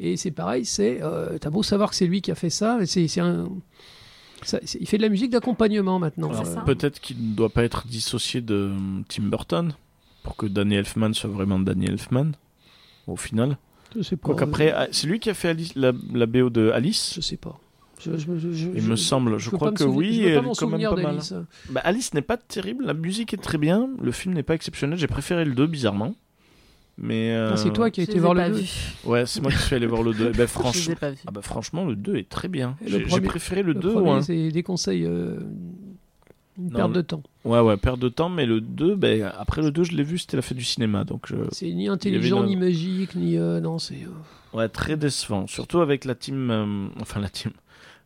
Et 0.00 0.16
c'est 0.16 0.30
pareil, 0.30 0.64
c'est 0.64 1.00
euh, 1.02 1.36
t'as 1.38 1.50
beau 1.50 1.62
savoir 1.62 1.90
que 1.90 1.96
c'est 1.96 2.06
lui 2.06 2.22
qui 2.22 2.30
a 2.30 2.34
fait 2.34 2.48
ça, 2.50 2.78
mais 2.80 2.86
c'est 2.86 3.08
c'est 3.08 3.20
un, 3.20 3.46
ça- 4.42 4.60
c'est- 4.64 4.78
il 4.80 4.86
fait 4.88 4.96
de 4.96 5.02
la 5.02 5.10
musique 5.10 5.30
d'accompagnement 5.30 5.98
maintenant. 5.98 6.30
C'est 6.44 6.64
peut-être 6.64 6.98
qu'il 7.00 7.16
ne 7.30 7.34
doit 7.34 7.50
pas 7.50 7.62
être 7.64 7.86
dissocié 7.86 8.40
de 8.40 8.54
euh, 8.54 8.76
Tim 9.08 9.24
Burton 9.24 9.74
pour 10.26 10.36
que 10.36 10.46
Danny 10.46 10.74
Elfman 10.74 11.12
soit 11.14 11.30
vraiment 11.30 11.60
Danny 11.60 11.86
Elfman 11.86 12.32
au 13.06 13.14
final. 13.16 13.58
Je 13.96 14.02
sais 14.02 14.16
pas. 14.16 14.26
Quoi 14.26 14.34
qu'après, 14.36 14.72
ah, 14.72 14.88
c'est 14.90 15.06
lui 15.06 15.20
qui 15.20 15.30
a 15.30 15.34
fait 15.34 15.50
Alice- 15.50 15.76
la, 15.76 15.92
la 16.12 16.26
BO 16.26 16.50
de 16.50 16.70
Alice? 16.70 17.12
je 17.14 17.20
sais 17.20 17.36
pas. 17.36 17.58
Je- 18.04 18.16
je- 18.18 18.36
je- 18.36 18.52
je- 18.52 18.68
Il 18.74 18.82
me 18.82 18.96
semble, 18.96 19.38
je 19.38 19.48
crois 19.50 19.70
que 19.72 19.84
oui, 19.84 20.14
Je 20.16 20.20
peux 20.22 20.28
et 20.28 20.34
pas 20.34 20.42
m'en 20.42 20.52
quand 20.52 20.66
même 20.66 20.80
souvenir 20.80 20.90
pas 20.90 20.96
mal. 20.96 21.04
d'Alice. 21.12 21.34
Bah, 21.70 21.80
Alice 21.84 22.12
n'est 22.12 22.22
pas 22.22 22.36
terrible, 22.36 22.84
la 22.84 22.92
musique 22.94 23.32
est 23.32 23.38
très 23.42 23.56
bien, 23.56 23.88
le 24.02 24.10
film 24.12 24.34
n'est 24.34 24.42
pas 24.42 24.54
exceptionnel, 24.54 24.98
j'ai 24.98 25.06
préféré 25.06 25.44
le 25.44 25.54
2 25.54 25.66
bizarrement. 25.66 26.14
Mais 26.98 27.30
euh, 27.32 27.50
Ah, 27.52 27.56
c'est 27.56 27.72
toi 27.72 27.90
qui 27.90 28.00
as 28.00 28.04
été 28.04 28.18
voir 28.18 28.34
le 28.34 28.48
2. 28.48 28.54
vus. 28.58 28.94
Ouais, 29.04 29.24
c'est 29.26 29.40
moi 29.40 29.50
qui 29.52 29.58
suis 29.58 29.76
allé 29.76 29.86
voir 29.86 30.02
le 30.02 30.12
2. 30.14 30.28
Et 30.30 30.32
ben, 30.36 30.46
franchement, 30.46 30.94
ah 31.26 31.30
bah, 31.30 31.42
franchement, 31.42 31.84
le 31.84 31.94
2 31.94 32.16
est 32.16 32.28
très 32.28 32.48
bien. 32.48 32.76
J'ai 32.84 33.20
préféré 33.20 33.62
le, 33.62 33.72
Le 33.74 33.80
2 33.80 33.92
premier, 33.92 34.10
ouais. 34.14 34.22
c'est 34.22 34.50
des 34.50 34.62
conseils, 34.62 35.04
euh, 35.04 35.38
une 36.58 36.64
Non, 36.70 36.76
perte 36.76 36.92
de 36.92 37.00
temps. 37.02 37.22
Ouais, 37.44 37.60
ouais, 37.60 37.76
perte 37.76 37.98
de 38.00 38.08
temps, 38.08 38.28
mais 38.28 38.46
le 38.46 38.60
2, 38.60 38.96
ben, 38.96 39.30
après 39.38 39.62
le 39.62 39.70
2, 39.70 39.84
je 39.84 39.92
l'ai 39.92 40.02
vu, 40.02 40.18
c'était 40.18 40.36
la 40.36 40.42
fête 40.42 40.56
du 40.58 40.64
cinéma, 40.64 41.04
donc 41.04 41.26
je... 41.28 41.36
C'est 41.52 41.70
ni 41.72 41.88
intelligent, 41.88 42.42
ni 42.44 42.56
magique, 42.56 43.14
ni. 43.14 43.36
euh, 43.38 43.60
non, 43.60 43.78
c'est. 43.78 43.94
euh, 44.04 44.56
Ouais, 44.56 44.68
très 44.68 44.96
décevant, 44.96 45.46
surtout 45.46 45.80
avec 45.80 46.04
la 46.06 46.14
team, 46.14 46.50
euh, 46.50 46.88
enfin 47.00 47.20
la 47.20 47.28
team, 47.28 47.52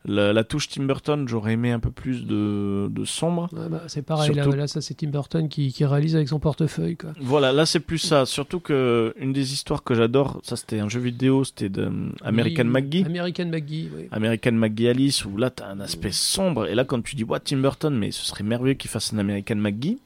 La, 0.06 0.32
la 0.32 0.44
touche 0.44 0.68
Tim 0.70 0.85
Burton, 0.85 1.28
j'aurais 1.28 1.52
aimé 1.52 1.72
un 1.72 1.78
peu 1.78 1.90
plus 1.90 2.24
de, 2.24 2.89
de 2.90 3.05
sombre. 3.05 3.51
Ouais, 3.52 3.68
bah, 3.68 3.82
c'est 3.86 4.01
pareil, 4.01 4.32
là, 4.35 4.44
Surtout- 4.44 4.56
là, 4.56 4.66
ça 4.66 4.81
c'est 4.81 4.94
Tim 4.94 5.09
Burton 5.10 5.47
qui, 5.51 5.70
qui 5.74 5.85
réalise 5.85 6.16
avec 6.16 6.27
son 6.28 6.39
portefeuille. 6.40 6.97
Quoi. 6.97 7.10
Voilà, 7.20 7.52
là 7.52 7.66
c'est 7.66 7.81
plus 7.81 7.98
ça. 7.98 8.24
Surtout 8.24 8.60
que 8.60 9.12
une 9.18 9.35
des 9.35 9.52
histoires 9.52 9.82
que 9.82 9.94
j'adore, 9.94 10.40
ça 10.43 10.56
c'était 10.56 10.81
un 10.81 10.89
jeu 10.89 11.01
vidéo, 11.01 11.44
c'était 11.44 11.68
de 11.68 11.82
euh, 11.82 11.90
American 12.22 12.64
Oui, 12.64 12.70
McGee. 12.70 13.05
American 13.05 13.47
McGee, 13.47 13.90
oui. 13.94 14.09
American 14.10 14.52
McGee 14.52 14.89
Alice, 14.89 15.24
où 15.27 15.36
là 15.36 15.51
t'as 15.51 15.68
un 15.68 15.81
aspect 15.81 16.12
sombre. 16.12 16.66
Et 16.66 16.74
là, 16.74 16.85
quand 16.86 17.02
tu 17.02 17.14
dis, 17.14 17.24
ouais, 17.24 17.39
Tim 17.40 17.59
Burton, 17.59 17.94
mais 17.94 18.10
ce 18.10 18.24
serait 18.24 18.43
merveilleux 18.44 18.74
qu'il 18.77 18.89
fasse 18.90 19.12
un 19.12 19.18
American 19.18 19.56
McGee. 19.56 19.98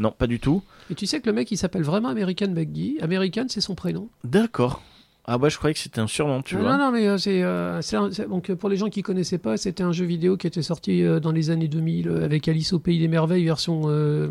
Non, 0.00 0.10
pas 0.10 0.26
du 0.26 0.40
tout. 0.40 0.62
Et 0.90 0.94
tu 0.96 1.06
sais 1.06 1.20
que 1.20 1.26
le 1.28 1.32
mec 1.32 1.50
il 1.52 1.56
s'appelle 1.58 1.82
vraiment 1.82 2.08
American 2.08 2.48
McGee. 2.48 2.98
American 3.02 3.44
c'est 3.48 3.60
son 3.60 3.76
prénom. 3.76 4.08
D'accord. 4.24 4.82
Ah 5.30 5.36
bah 5.36 5.50
je 5.50 5.58
croyais 5.58 5.74
que 5.74 5.80
c'était 5.80 6.00
un 6.00 6.06
surnom, 6.06 6.40
tu 6.40 6.56
Ah, 6.56 6.60
vois. 6.62 6.72
non, 6.78 6.86
non, 6.86 6.90
mais 6.90 7.06
euh, 7.06 7.18
c'est, 7.18 7.42
euh, 7.42 7.82
c'est 7.82 7.96
un- 7.96 8.10
c'est- 8.10 8.26
donc 8.26 8.48
euh, 8.48 8.56
pour 8.56 8.70
les 8.70 8.78
gens 8.78 8.88
qui 8.88 9.02
connaissaient 9.02 9.36
pas, 9.36 9.58
c'était 9.58 9.82
un 9.82 9.92
jeu 9.92 10.06
vidéo 10.06 10.38
qui 10.38 10.46
était 10.46 10.62
sorti 10.62 11.02
euh, 11.02 11.20
dans 11.20 11.32
les 11.32 11.50
années 11.50 11.68
2000 11.68 12.08
euh, 12.08 12.24
avec 12.24 12.48
Alice 12.48 12.72
au 12.72 12.78
pays 12.78 12.98
des 12.98 13.08
merveilles 13.08 13.44
version 13.44 13.82
euh, 13.88 14.28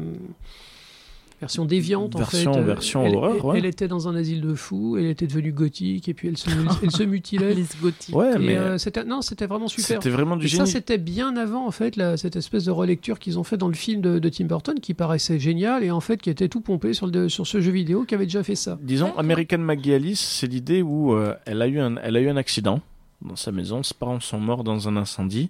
version 1.39 1.65
déviante 1.65 2.17
Version- 2.17 2.51
en 2.51 2.53
fait. 2.55 2.61
Version 2.61 3.05
elle, 3.05 3.15
horreur, 3.15 3.35
elle- 3.35 3.45
ouais. 3.45 3.57
elle 3.59 3.65
était 3.65 3.87
dans 3.87 4.07
un 4.07 4.15
asile 4.15 4.41
de 4.41 4.53
fous, 4.55 4.97
elle 4.97 5.05
était 5.05 5.27
devenue 5.27 5.51
gothique 5.51 6.09
et 6.09 6.13
puis 6.13 6.27
elle 6.29 6.37
se, 6.37 6.49
elle 6.83 6.91
se 6.91 7.03
mutilait. 7.03 7.53
Les 7.53 7.65
gothiques. 7.81 8.15
Ouais, 8.15 8.37
mais 8.39 8.57
euh, 8.57 8.77
c'était 8.77 9.03
non, 9.03 9.21
c'était 9.21 9.45
vraiment 9.45 9.67
super. 9.67 9.85
c'était 9.85 10.09
vraiment 10.09 10.35
du 10.35 10.45
Et 10.45 10.49
ça, 10.49 10.57
génie. 10.57 10.69
c'était 10.71 10.97
bien 10.97 11.35
avant, 11.37 11.65
en 11.67 11.71
fait, 11.71 11.95
la- 11.95 12.17
cette 12.17 12.35
espèce 12.35 12.65
de 12.65 12.71
relecture 12.71 13.19
qu'ils 13.19 13.37
ont 13.37 13.43
fait 13.43 13.57
dans 13.57 13.67
le 13.67 13.75
film 13.75 14.01
de, 14.01 14.19
de 14.19 14.29
Tim 14.29 14.45
Burton, 14.45 14.79
qui 14.79 14.93
paraissait 14.93 15.39
génial 15.39 15.83
et 15.83 15.91
en 15.91 15.99
fait 15.99 16.21
qui 16.21 16.29
était 16.29 16.49
tout 16.49 16.61
pompé 16.61 16.93
sur, 16.93 17.07
le, 17.07 17.29
sur 17.29 17.45
ce 17.45 17.61
jeu 17.61 17.71
vidéo 17.71 18.03
qui 18.05 18.15
avait 18.15 18.25
déjà 18.25 18.43
fait 18.43 18.55
ça. 18.55 18.77
Disons. 18.81 19.15
American 19.17 19.59
McGee 19.59 19.93
Alice, 19.93 20.19
c'est 20.19 20.47
l'idée 20.47 20.81
où 20.81 21.13
euh, 21.13 21.33
elle, 21.45 21.61
a 21.61 21.67
eu 21.67 21.79
un, 21.79 21.97
elle 21.97 22.15
a 22.15 22.21
eu 22.21 22.29
un 22.29 22.37
accident 22.37 22.81
dans 23.21 23.35
sa 23.35 23.51
maison, 23.51 23.81
ses 23.83 23.93
parents 23.95 24.19
sont 24.19 24.39
morts 24.39 24.63
dans 24.63 24.87
un 24.87 24.95
incendie, 24.97 25.49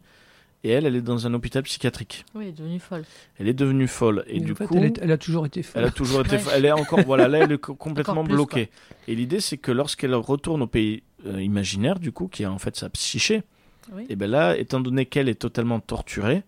et 0.67 0.71
elle, 0.71 0.85
elle 0.85 0.95
est 0.95 1.01
dans 1.01 1.25
un 1.27 1.33
hôpital 1.33 1.63
psychiatrique. 1.63 2.25
Oui, 2.35 2.43
elle 2.43 2.49
est 2.49 2.51
devenue 2.53 2.79
folle. 2.79 3.03
Elle 3.39 3.47
est 3.47 3.53
devenue 3.53 3.87
folle, 3.87 4.23
et 4.27 4.39
Mais 4.39 4.45
du 4.45 4.51
en 4.51 4.55
fait, 4.55 4.65
coup, 4.67 4.75
elle, 4.77 4.85
est- 4.85 4.99
elle 5.01 5.11
a 5.11 5.17
toujours 5.17 5.45
été 5.45 5.63
folle. 5.63 5.81
elle 5.81 5.87
a 5.87 5.91
toujours 5.91 6.21
été, 6.21 6.35
Ouais. 6.37 6.41
elle 6.53 6.65
est 6.65 6.71
encore, 6.71 7.01
voilà, 7.01 7.27
là, 7.27 7.39
elle 7.39 7.51
est 7.53 7.57
co- 7.57 7.75
complètement 7.75 8.23
plus, 8.23 8.33
bloquée. 8.33 8.69
Et 9.07 9.15
l'idée, 9.15 9.39
c'est 9.39 9.57
que 9.57 9.71
lorsqu'elle 9.71 10.13
retourne 10.15 10.61
au 10.61 10.67
pays 10.67 11.03
euh, 11.25 11.41
imaginaire, 11.41 11.99
du 11.99 12.11
coup, 12.11 12.27
qui 12.27 12.43
est 12.43 12.47
en 12.47 12.59
fait 12.59 12.75
sa 12.75 12.89
psyché, 12.89 13.41
Oui. 13.93 14.05
et 14.09 14.15
ben 14.15 14.29
là, 14.29 14.55
étant 14.57 14.79
donné 14.79 15.05
qu'elle 15.07 15.29
est 15.29 15.35
totalement 15.39 15.79
torturée, 15.79 16.43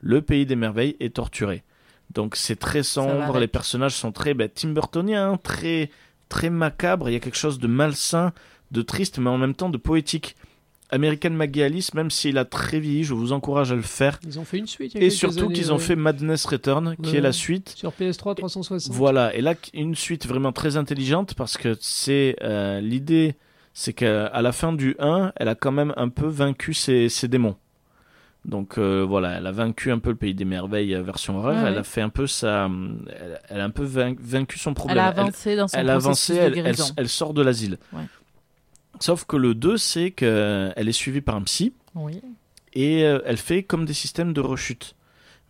le 0.00 0.22
pays 0.22 0.44
des 0.46 0.56
merveilles 0.56 0.96
est 1.00 1.14
torturé. 1.14 1.62
Donc 2.14 2.36
c'est 2.36 2.56
très 2.56 2.82
sombre, 2.82 3.38
les 3.38 3.46
personnages 3.48 3.94
sont 3.94 4.12
très 4.12 4.32
ben, 4.34 4.48
Tim 4.52 4.70
Burtoniens, 4.70 5.32
hein, 5.32 5.36
très 5.42 5.90
très 6.28 6.50
macabre. 6.50 7.08
Il 7.08 7.12
y 7.12 7.16
a 7.16 7.20
quelque 7.20 7.36
chose 7.36 7.58
de 7.58 7.66
malsain, 7.68 8.32
de 8.70 8.82
triste, 8.82 9.18
mais 9.18 9.30
en 9.30 9.38
même 9.38 9.54
temps 9.54 9.68
de 9.70 9.76
poétique. 9.78 10.34
American 10.90 11.30
McGee 11.30 11.62
Alice, 11.62 11.92
même 11.94 12.10
s'il 12.10 12.38
a 12.38 12.44
très 12.44 12.80
vieilli, 12.80 13.04
je 13.04 13.14
vous 13.14 13.32
encourage 13.32 13.72
à 13.72 13.74
le 13.74 13.82
faire. 13.82 14.18
Ils 14.26 14.38
ont 14.38 14.44
fait 14.44 14.58
une 14.58 14.66
suite. 14.66 14.94
il 14.94 15.00
y 15.00 15.04
a 15.04 15.06
Et 15.06 15.10
surtout 15.10 15.48
qu'ils 15.48 15.72
ont 15.72 15.76
ouais. 15.76 15.82
fait 15.82 15.96
Madness 15.96 16.44
Return, 16.46 16.96
qui 17.02 17.10
Ouais. 17.12 17.18
est 17.18 17.20
la 17.20 17.32
suite. 17.32 17.70
sur 17.76 17.92
PS3 17.92 18.34
360. 18.36 18.94
Voilà, 18.94 19.34
et 19.34 19.40
là, 19.42 19.54
une 19.74 19.94
suite 19.94 20.26
vraiment 20.26 20.52
très 20.52 20.76
intelligente 20.76 21.34
parce 21.34 21.56
que 21.58 21.76
c'est 21.80 22.36
euh, 22.42 22.80
l'idée, 22.80 23.36
c'est 23.74 23.92
qu'à 23.92 24.40
la 24.40 24.52
fin 24.52 24.72
du 24.72 24.96
1, 24.98 25.32
elle 25.36 25.48
a 25.48 25.54
quand 25.54 25.72
même 25.72 25.92
un 25.96 26.08
peu 26.08 26.26
vaincu 26.26 26.74
ses, 26.74 27.08
ses 27.08 27.28
démons. 27.28 27.56
Donc 28.44 28.78
euh, 28.78 29.04
voilà, 29.06 29.32
elle 29.32 29.46
a 29.46 29.52
vaincu 29.52 29.90
un 29.90 29.98
peu 29.98 30.10
le 30.10 30.16
pays 30.16 30.32
des 30.32 30.44
merveilles 30.46 30.94
euh, 30.94 31.02
version 31.02 31.36
horreur. 31.36 31.54
Ouais, 31.56 31.68
elle 31.68 31.74
ouais. 31.74 31.80
a 31.80 31.82
fait 31.84 32.00
un 32.00 32.08
peu 32.08 32.26
sa, 32.26 32.70
elle, 33.08 33.40
elle 33.50 33.60
a 33.60 33.64
un 33.64 33.70
peu 33.70 33.82
vain- 33.84 34.14
vaincu 34.18 34.58
son 34.58 34.72
problème. 34.74 34.96
Elle 34.96 35.04
a 35.04 35.08
avancé 35.08 35.56
dans 35.56 35.68
son 35.68 35.76
elle 35.76 35.86
processus 35.88 36.06
avancé, 36.06 36.32
de 36.34 36.38
elle, 36.38 36.44
elle, 36.46 36.54
guérison. 36.64 36.94
elle 36.96 37.08
sort 37.08 37.34
de 37.34 37.42
l'asile. 37.42 37.78
Ouais. 37.92 38.02
Sauf 39.00 39.24
que 39.24 39.36
le 39.36 39.54
2, 39.54 39.76
c'est 39.76 40.10
qu'elle 40.10 40.74
est 40.76 40.92
suivie 40.92 41.20
par 41.20 41.36
un 41.36 41.42
psy 41.42 41.72
Oui. 41.94 42.20
et 42.74 43.04
euh, 43.04 43.20
elle 43.24 43.36
fait 43.36 43.62
comme 43.62 43.84
des 43.84 43.94
systèmes 43.94 44.32
de 44.32 44.40
rechute. 44.40 44.94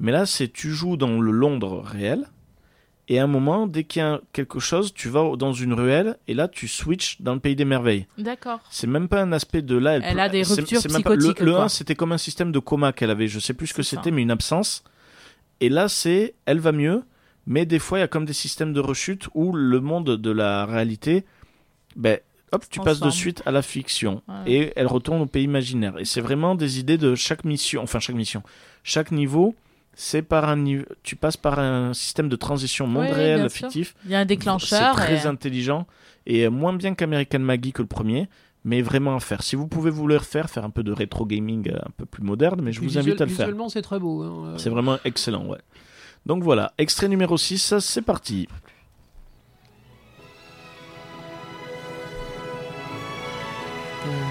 Mais 0.01 0.12
là, 0.12 0.27
c'est 0.27 0.49
tu 0.53 0.70
joues 0.73 0.97
dans 0.97 1.20
le 1.20 1.31
Londres 1.33 1.83
réel, 1.85 2.27
et 3.09 3.19
à 3.19 3.25
un 3.25 3.27
moment, 3.27 3.66
dès 3.66 3.85
qu'il 3.85 4.01
y 4.01 4.05
a 4.05 4.20
quelque 4.35 4.61
chose, 4.61 4.93
tu 4.93 5.09
vas 5.09 5.35
dans 5.37 5.53
une 5.55 5.73
ruelle, 5.73 6.19
et 6.29 6.35
là, 6.35 6.47
tu 6.47 6.69
switches 6.69 7.20
dans 7.23 7.33
le 7.35 7.41
pays 7.41 7.57
des 7.57 7.65
merveilles. 7.65 8.07
D'accord. 8.19 8.61
C'est 8.70 8.87
même 8.87 9.09
pas 9.09 9.23
un 9.23 9.33
aspect 9.33 9.62
de 9.62 9.77
là. 9.77 9.97
Elle 9.97 10.20
a 10.20 10.29
des 10.29 10.43
ruptures 10.43 10.81
c'est 10.81 10.93
même 10.93 11.03
pas- 11.03 11.11
le- 11.12 11.16
psychotiques, 11.19 11.41
Le, 11.45 11.53
quoi. 11.53 11.65
1, 11.65 11.69
c'était 11.69 11.95
comme 11.95 12.12
un 12.12 12.19
système 12.19 12.53
de 12.53 12.59
coma 12.59 12.93
qu'elle 12.93 13.11
avait. 13.11 13.27
Je 13.27 13.39
sais 13.41 13.55
plus 13.55 13.69
ce 13.69 13.75
que 13.75 13.83
c'était, 13.83 14.11
mais 14.11 14.20
une 14.23 14.31
absence. 14.31 14.85
Et 15.61 15.70
là, 15.70 15.89
c'est 15.89 16.35
elle 16.45 16.61
va 16.61 16.73
mieux, 16.73 17.03
mais 17.47 17.65
des 17.65 17.79
fois, 17.79 17.99
il 17.99 18.03
y 18.03 18.05
a 18.05 18.09
comme 18.09 18.27
des 18.27 18.35
systèmes 18.35 18.75
de 18.75 18.81
rechute 18.81 19.29
où 19.35 19.53
le 19.55 19.81
monde 19.81 20.16
de 20.19 20.31
la 20.31 20.66
réalité, 20.66 21.25
ben, 21.97 22.19
hop, 22.53 22.65
tu 22.70 22.81
passes 22.81 23.01
de 23.01 23.11
suite 23.11 23.43
à 23.47 23.51
la 23.51 23.62
fiction. 23.62 24.23
Ouais. 24.29 24.35
Et 24.53 24.73
elle 24.77 24.87
retourne 24.87 25.20
au 25.23 25.27
pays 25.27 25.45
imaginaire. 25.45 25.99
Et 25.99 26.05
c'est 26.05 26.20
vraiment 26.20 26.55
des 26.55 26.79
idées 26.79 26.99
de 26.99 27.15
chaque 27.15 27.45
mission, 27.45 27.83
enfin 27.83 27.99
chaque 28.01 28.16
mission, 28.16 28.43
chaque 28.83 29.11
niveau. 29.12 29.55
C'est 30.01 30.23
par 30.23 30.49
un 30.49 30.57
niveau, 30.57 30.85
tu 31.03 31.16
passes 31.16 31.37
par 31.37 31.59
un 31.59 31.93
système 31.93 32.29
de 32.29 32.37
transition 32.37 32.87
monde 32.87 33.03
Ouais, 33.07 33.12
réel 33.12 33.51
fictif. 33.51 33.97
Il 34.05 34.12
y 34.12 34.15
a 34.15 34.20
un 34.20 34.25
déclencheur. 34.25 34.95
C'est 34.95 35.03
très 35.03 35.25
et- 35.25 35.27
intelligent 35.27 35.87
et 36.25 36.49
moins 36.49 36.73
bien 36.73 36.95
qu'American 36.95 37.41
Maggie 37.41 37.73
que 37.73 37.83
le 37.83 37.89
premier, 37.89 38.29
mais 38.62 38.81
vraiment 38.81 39.16
à 39.16 39.20
faire. 39.20 39.43
Si 39.43 39.57
vous 39.57 39.66
pouvez 39.66 39.91
vous 39.91 40.07
le 40.07 40.16
refaire, 40.19 40.51
faire 40.51 40.65
un 40.65 40.70
peu 40.70 40.85
de 40.85 40.93
rétro 40.93 41.27
gaming 41.27 41.69
euh, 41.70 41.79
un 41.85 41.91
peu 41.97 42.07
plus 42.07 42.23
moderne, 42.23 42.61
mais 42.62 42.70
je 42.70 42.81
vous 42.81 42.97
invite 42.97 43.20
à 43.20 43.25
le 43.25 43.31
faire. 43.31 43.47
Visuellement, 43.47 43.69
c'est 43.69 43.83
très 43.83 43.99
beau. 43.99 44.23
hein. 44.23 44.55
C'est 44.57 44.70
vraiment 44.70 44.99
excellent, 45.05 45.47
ouais. 45.47 45.59
Donc 46.27 46.45
voilà, 46.45 46.73
extrait 46.79 47.09
numéro 47.09 47.37
6, 47.37 47.59
ça, 47.59 47.81
c'est 47.81 48.03
parti. 48.03 48.47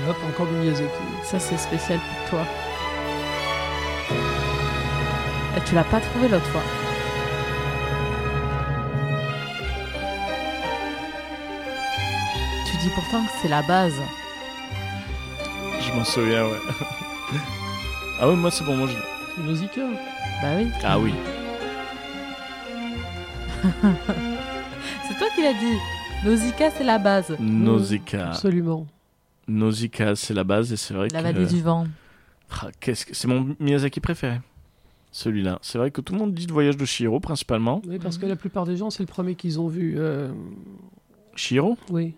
Hop, 0.09 0.17
encore 0.27 0.47
du 0.47 0.53
Miyazaki. 0.53 0.89
Ça, 1.23 1.39
c'est 1.39 1.57
spécial 1.57 1.99
pour 1.99 2.29
toi. 2.29 2.45
Et 5.57 5.61
tu 5.65 5.75
l'as 5.75 5.83
pas 5.83 5.99
trouvé 5.99 6.27
l'autre 6.27 6.45
fois. 6.45 6.61
Tu 12.65 12.77
dis 12.77 12.89
pourtant 12.93 13.23
que 13.23 13.31
c'est 13.41 13.47
la 13.49 13.61
base. 13.63 13.99
Je 15.81 15.91
m'en 15.93 16.03
souviens, 16.03 16.45
ouais. 16.45 16.59
ah 18.19 18.29
ouais, 18.29 18.35
moi 18.35 18.51
c'est 18.51 18.63
bon, 18.63 18.75
moi 18.75 18.87
je... 18.87 18.93
C'est 19.35 19.43
Nausicaa. 19.43 19.81
Bah 20.41 20.47
oui. 20.57 20.67
Ah 20.83 20.99
oui. 20.99 21.13
C'est 25.07 25.17
toi 25.17 25.27
qui 25.35 25.41
l'as 25.41 25.53
dit. 25.53 25.77
Nausicaa, 26.23 26.71
c'est 26.71 26.83
la 26.83 26.97
base. 26.97 27.35
Nausicaa. 27.39 28.29
Absolument. 28.29 28.85
Nausicaa, 29.47 30.15
c'est 30.15 30.33
la 30.33 30.43
base 30.43 30.71
et 30.73 30.77
c'est 30.77 30.93
vrai 30.93 31.07
La 31.11 31.19
que... 31.19 31.23
vallée 31.23 31.45
du 31.45 31.61
vent. 31.61 31.87
Ah, 32.51 32.67
qu'est-ce 32.79 33.05
que... 33.05 33.13
C'est 33.15 33.27
mon 33.27 33.55
Miyazaki 33.59 33.99
préféré. 33.99 34.39
Celui-là. 35.11 35.57
C'est 35.61 35.77
vrai 35.77 35.89
que 35.91 36.01
tout 36.01 36.13
le 36.13 36.19
monde 36.19 36.33
dit 36.33 36.45
le 36.47 36.53
voyage 36.53 36.77
de 36.77 36.85
Shihiro, 36.85 37.19
principalement. 37.19 37.81
Oui, 37.87 37.97
parce 37.97 38.17
que 38.17 38.25
la 38.25 38.35
plupart 38.35 38.65
des 38.65 38.75
gens, 38.77 38.89
c'est 38.89 39.03
le 39.03 39.07
premier 39.07 39.35
qu'ils 39.35 39.59
ont 39.59 39.67
vu. 39.67 39.95
euh, 39.97 40.29
Shihiro 41.35 41.77
Oui. 41.89 42.13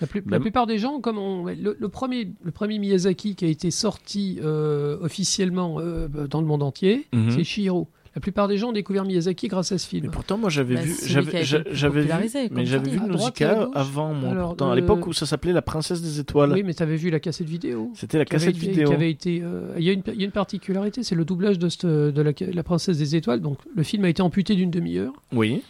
La, 0.00 0.06
plus- 0.06 0.22
la 0.28 0.38
plupart 0.38 0.66
des 0.68 0.78
gens, 0.78 1.00
comme 1.00 1.18
on- 1.18 1.44
le, 1.46 1.76
le 1.78 1.88
premier, 1.88 2.30
le 2.44 2.52
premier 2.52 2.78
Miyazaki 2.78 3.34
qui 3.34 3.44
a 3.44 3.48
été 3.48 3.72
sorti 3.72 4.38
euh, 4.42 4.96
officiellement 5.00 5.80
euh, 5.80 6.06
dans 6.28 6.40
le 6.40 6.46
monde 6.46 6.62
entier, 6.62 7.06
Mhm. 7.12 7.32
c'est 7.32 7.42
Shihiro. 7.44 7.88
La 8.18 8.20
plupart 8.20 8.48
des 8.48 8.56
gens 8.58 8.70
ont 8.70 8.72
découvert 8.72 9.04
Miyazaki 9.04 9.46
grâce 9.46 9.70
à 9.70 9.78
ce 9.78 9.86
film. 9.86 10.06
Mais 10.06 10.10
pourtant, 10.10 10.38
moi, 10.38 10.50
j'avais 10.50 10.74
Bah, 10.74 10.80
vu, 10.80 10.92
j'avais, 11.06 11.44
j'avais 11.44 12.00
vu, 12.02 12.08
mais 12.50 12.66
j'avais 12.66 12.90
vu 12.90 12.98
Nausicaa 13.00 13.68
avant, 13.74 14.12
moi. 14.12 14.30
Alors, 14.30 14.48
pourtant, 14.48 14.72
à 14.72 14.74
l'époque 14.74 15.06
où 15.06 15.12
ça 15.12 15.24
s'appelait 15.24 15.52
La 15.52 15.62
Princesse 15.62 16.02
des 16.02 16.18
Étoiles. 16.18 16.50
Oui, 16.52 16.64
mais 16.64 16.74
tu 16.74 16.82
avais 16.82 16.96
vu 16.96 17.10
la 17.10 17.20
cassette 17.20 17.46
vidéo. 17.46 17.92
C'était 17.94 18.18
la 18.18 18.24
cassette 18.24 18.56
été- 18.56 18.66
vidéo. 18.70 18.88
qui 18.88 18.92
avait 18.94 19.08
été, 19.08 19.40
euh, 19.40 19.72
il, 19.78 19.84
y 19.84 19.90
a 19.90 19.92
une, 19.92 20.02
il 20.08 20.18
y 20.18 20.22
a 20.22 20.24
une 20.24 20.32
particularité, 20.32 21.04
c'est 21.04 21.14
le 21.14 21.24
doublage 21.24 21.60
de, 21.60 21.68
cette- 21.68 21.86
de 21.86 22.20
la, 22.20 22.32
la 22.52 22.62
Princesse 22.64 22.98
des 22.98 23.14
Étoiles. 23.14 23.40
Donc, 23.40 23.58
le 23.72 23.82
film 23.84 24.04
a 24.04 24.08
été 24.08 24.20
amputé 24.20 24.56
d'une 24.56 24.72
demi-heure. 24.72 25.12
Oui. 25.32 25.62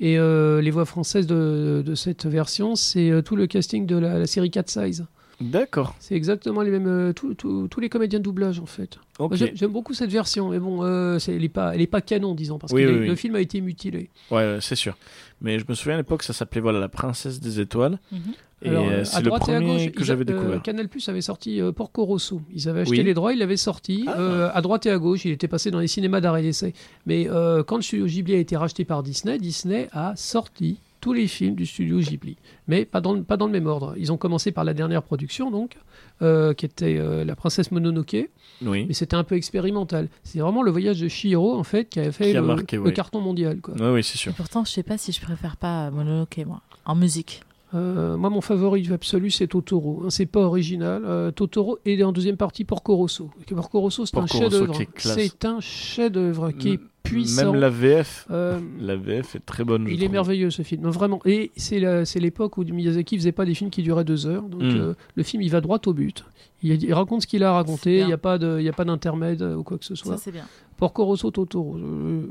Et 0.00 0.18
euh, 0.18 0.60
les 0.60 0.70
voix 0.70 0.84
françaises 0.84 1.26
de, 1.26 1.82
de 1.86 1.94
cette 1.94 2.26
version, 2.26 2.74
c'est 2.74 3.08
euh, 3.10 3.22
tout 3.22 3.34
le 3.36 3.46
casting 3.46 3.86
de 3.86 3.96
la, 3.96 4.18
la 4.18 4.26
série 4.26 4.50
Cat 4.50 4.64
Size. 4.66 5.06
D'accord. 5.50 5.94
C'est 6.00 6.14
exactement 6.14 6.62
les 6.62 6.70
mêmes, 6.70 6.86
euh, 6.86 7.12
tous- 7.12 7.80
les 7.80 7.88
comédiens 7.88 8.18
de 8.18 8.24
doublage 8.24 8.60
en 8.60 8.66
fait. 8.66 8.98
Ok. 9.18 9.30
Moi, 9.30 9.36
J'aime 9.36 9.50
j'aime 9.54 9.70
beaucoup 9.72 9.94
cette 9.94 10.10
version, 10.10 10.48
mais 10.50 10.58
bon, 10.58 10.82
euh, 10.82 11.18
c'est- 11.18 11.34
elle 11.34 11.42
n'est 11.42 11.48
pas, 11.48 11.74
elle 11.74 11.80
est 11.80 11.86
pas 11.86 12.00
canon, 12.00 12.34
disons, 12.34 12.58
parce 12.58 12.72
Oui, 12.72 12.82
que 12.82 12.88
oui, 12.88 12.94
les- 12.94 13.00
oui. 13.00 13.06
le 13.08 13.14
film 13.16 13.34
a 13.36 13.40
été 13.40 13.60
mutilé. 13.60 14.10
Ouais, 14.30 14.58
c'est 14.60 14.76
sûr. 14.76 14.96
Mais 15.40 15.58
je 15.58 15.64
me 15.68 15.74
souviens 15.74 15.94
à 15.94 15.98
l'époque, 15.98 16.22
ça 16.22 16.32
s'appelait 16.32 16.60
voilà 16.60 16.80
la 16.80 16.88
Princesse 16.88 17.40
des 17.40 17.60
Étoiles. 17.60 17.98
Mhm. 18.10 18.18
Et 18.62 18.68
Alors, 18.70 18.88
euh, 18.88 19.00
à 19.02 19.04
c'est 19.04 19.18
le 19.20 19.24
droite 19.26 19.46
et 19.48 19.54
à 19.54 19.60
premier 19.60 19.84
gauche, 19.84 19.92
que 19.92 20.02
a- 20.02 20.04
j'avais 20.06 20.22
euh, 20.22 20.24
découvert. 20.24 20.62
Canal 20.62 20.88
Plus 20.88 21.06
avait 21.10 21.20
sorti 21.20 21.60
euh, 21.60 21.72
Porco 21.72 22.04
Rosso. 22.04 22.40
Ils 22.54 22.66
avaient 22.68 22.80
acheté 22.80 22.96
Oui. 22.98 23.02
les 23.04 23.12
droits, 23.12 23.34
ils 23.34 23.38
l'avaient 23.38 23.58
sorti. 23.58 24.04
Ah. 24.06 24.18
Euh, 24.18 24.50
à 24.54 24.62
droite 24.62 24.86
et 24.86 24.90
à 24.90 24.96
gauche, 24.96 25.26
il 25.26 25.32
était 25.32 25.48
passé 25.48 25.70
dans 25.70 25.80
les 25.80 25.88
cinémas 25.88 26.20
d'arrêt 26.20 26.40
d'essai. 26.42 26.72
Mais 27.04 27.28
euh, 27.28 27.62
quand 27.62 27.76
le 27.76 27.82
studio 27.82 28.06
Ghibli 28.06 28.34
a 28.34 28.38
été 28.38 28.56
racheté 28.56 28.86
par 28.86 29.02
Disney, 29.02 29.38
Disney 29.38 29.88
a 29.92 30.14
sorti 30.16 30.78
tous 31.04 31.12
les 31.12 31.26
films 31.28 31.54
du 31.54 31.66
studio 31.66 31.98
Ghibli. 31.98 32.36
Mais 32.66 32.86
pas 32.86 33.02
dans, 33.02 33.12
le- 33.12 33.22
pas 33.22 33.36
dans 33.36 33.44
le 33.44 33.52
même 33.52 33.66
ordre. 33.66 33.92
Ils 33.98 34.10
ont 34.10 34.16
commencé 34.16 34.52
par 34.52 34.64
la 34.64 34.72
dernière 34.72 35.02
production, 35.02 35.50
donc, 35.50 35.76
euh, 36.22 36.54
qui 36.54 36.64
était 36.64 36.96
euh, 36.98 37.24
La 37.26 37.36
Princesse 37.36 37.70
Mononoke. 37.72 38.30
Oui. 38.64 38.86
Mais 38.88 38.94
c'était 38.94 39.14
un 39.16 39.22
peu 39.24 39.34
expérimental. 39.34 40.08
C'est 40.22 40.38
vraiment 40.38 40.62
le 40.62 40.70
voyage 40.70 41.00
de 41.02 41.08
Chihiro, 41.08 41.54
en 41.58 41.62
fait, 41.62 41.90
qui 41.90 42.00
a 42.00 42.10
fait 42.10 42.28
Qui 42.28 42.32
le, 42.32 42.40
marqué, 42.40 42.76
le 42.76 42.82
oui. 42.84 42.94
carton 42.94 43.20
mondial. 43.20 43.60
Quoi. 43.60 43.74
Oui, 43.78 43.86
oui, 43.96 44.02
c'est 44.02 44.16
sûr. 44.16 44.32
Et 44.32 44.34
pourtant, 44.34 44.64
je 44.64 44.70
sais 44.70 44.82
pas 44.82 44.96
si 44.96 45.12
je 45.12 45.20
préfère 45.20 45.58
pas 45.58 45.90
Mononoke, 45.90 46.40
moi. 46.46 46.62
En 46.86 46.94
musique. 46.94 47.42
Euh, 47.74 48.16
moi, 48.16 48.30
mon 48.30 48.40
favori 48.40 48.88
absolu, 48.92 49.30
c'est 49.30 49.48
Totoro. 49.48 50.04
hein, 50.06 50.10
c'est 50.10 50.24
pas 50.26 50.40
original. 50.40 51.02
Euh, 51.04 51.30
Totoro 51.32 51.78
et 51.84 52.02
en 52.02 52.12
deuxième 52.12 52.36
partie 52.38 52.64
Porco 52.64 52.96
Rosso. 52.96 53.30
Porco 53.48 53.80
Rosso, 53.80 54.06
c'est 54.06 54.16
un 54.16 54.26
chef-d'œuvre. 54.26 54.80
est. 54.80 54.88
C'est 54.96 55.44
un 55.44 55.60
chef-d'œuvre 55.60 56.50
qui 56.52 56.68
est 56.70 56.74
M- 56.74 56.88
puissant. 57.04 57.52
Même 57.52 57.60
la 57.60 57.70
VF, 57.70 58.26
Euh, 58.30 58.58
la 58.80 58.96
VF 58.96 59.36
est 59.36 59.46
très 59.46 59.62
bonne. 59.62 59.86
je 59.86 59.92
il 59.94 60.02
est 60.02 60.08
merveilleux 60.08 60.50
ce 60.50 60.62
film, 60.62 60.88
vraiment. 60.88 61.20
Et 61.24 61.52
c'est 61.56 61.78
la- 61.78 62.04
c'est 62.04 62.18
l'époque 62.18 62.58
où 62.58 62.64
Miyazaki 62.64 63.16
faisait 63.16 63.30
pas 63.32 63.44
des 63.44 63.54
films 63.54 63.70
qui 63.70 63.82
duraient 63.82 64.04
deux 64.04 64.26
heures. 64.26 64.42
Donc 64.48 64.62
Mm. 64.62 64.76
euh, 64.76 64.94
le 65.14 65.22
film, 65.22 65.42
il 65.42 65.50
va 65.50 65.60
droit 65.60 65.78
au 65.86 65.92
but. 65.94 66.24
Il, 66.62 66.82
il 66.82 66.92
raconte 66.94 67.22
ce 67.22 67.26
qu'il 67.28 67.44
a 67.44 67.50
à 67.50 67.52
C'est 67.52 67.56
raconter. 67.70 67.94
bien. 67.96 68.04
Il 68.04 68.06
n'y 68.08 68.12
a 68.12 68.18
pas 68.18 68.38
de- 68.38 68.56
il 68.58 68.64
y 68.64 68.68
a 68.68 68.72
pas 68.72 68.84
d'intermède 68.84 69.42
euh, 69.42 69.54
ou 69.56 69.62
quoi 69.62 69.78
que 69.78 69.84
ce 69.84 69.94
soit. 69.94 70.16
Ça, 70.16 70.22
c'est 70.24 70.32
bien. 70.32 70.46
Porco 70.76 71.04
Rosso, 71.04 71.30
Totoro. 71.30 71.76
euh, 71.76 72.26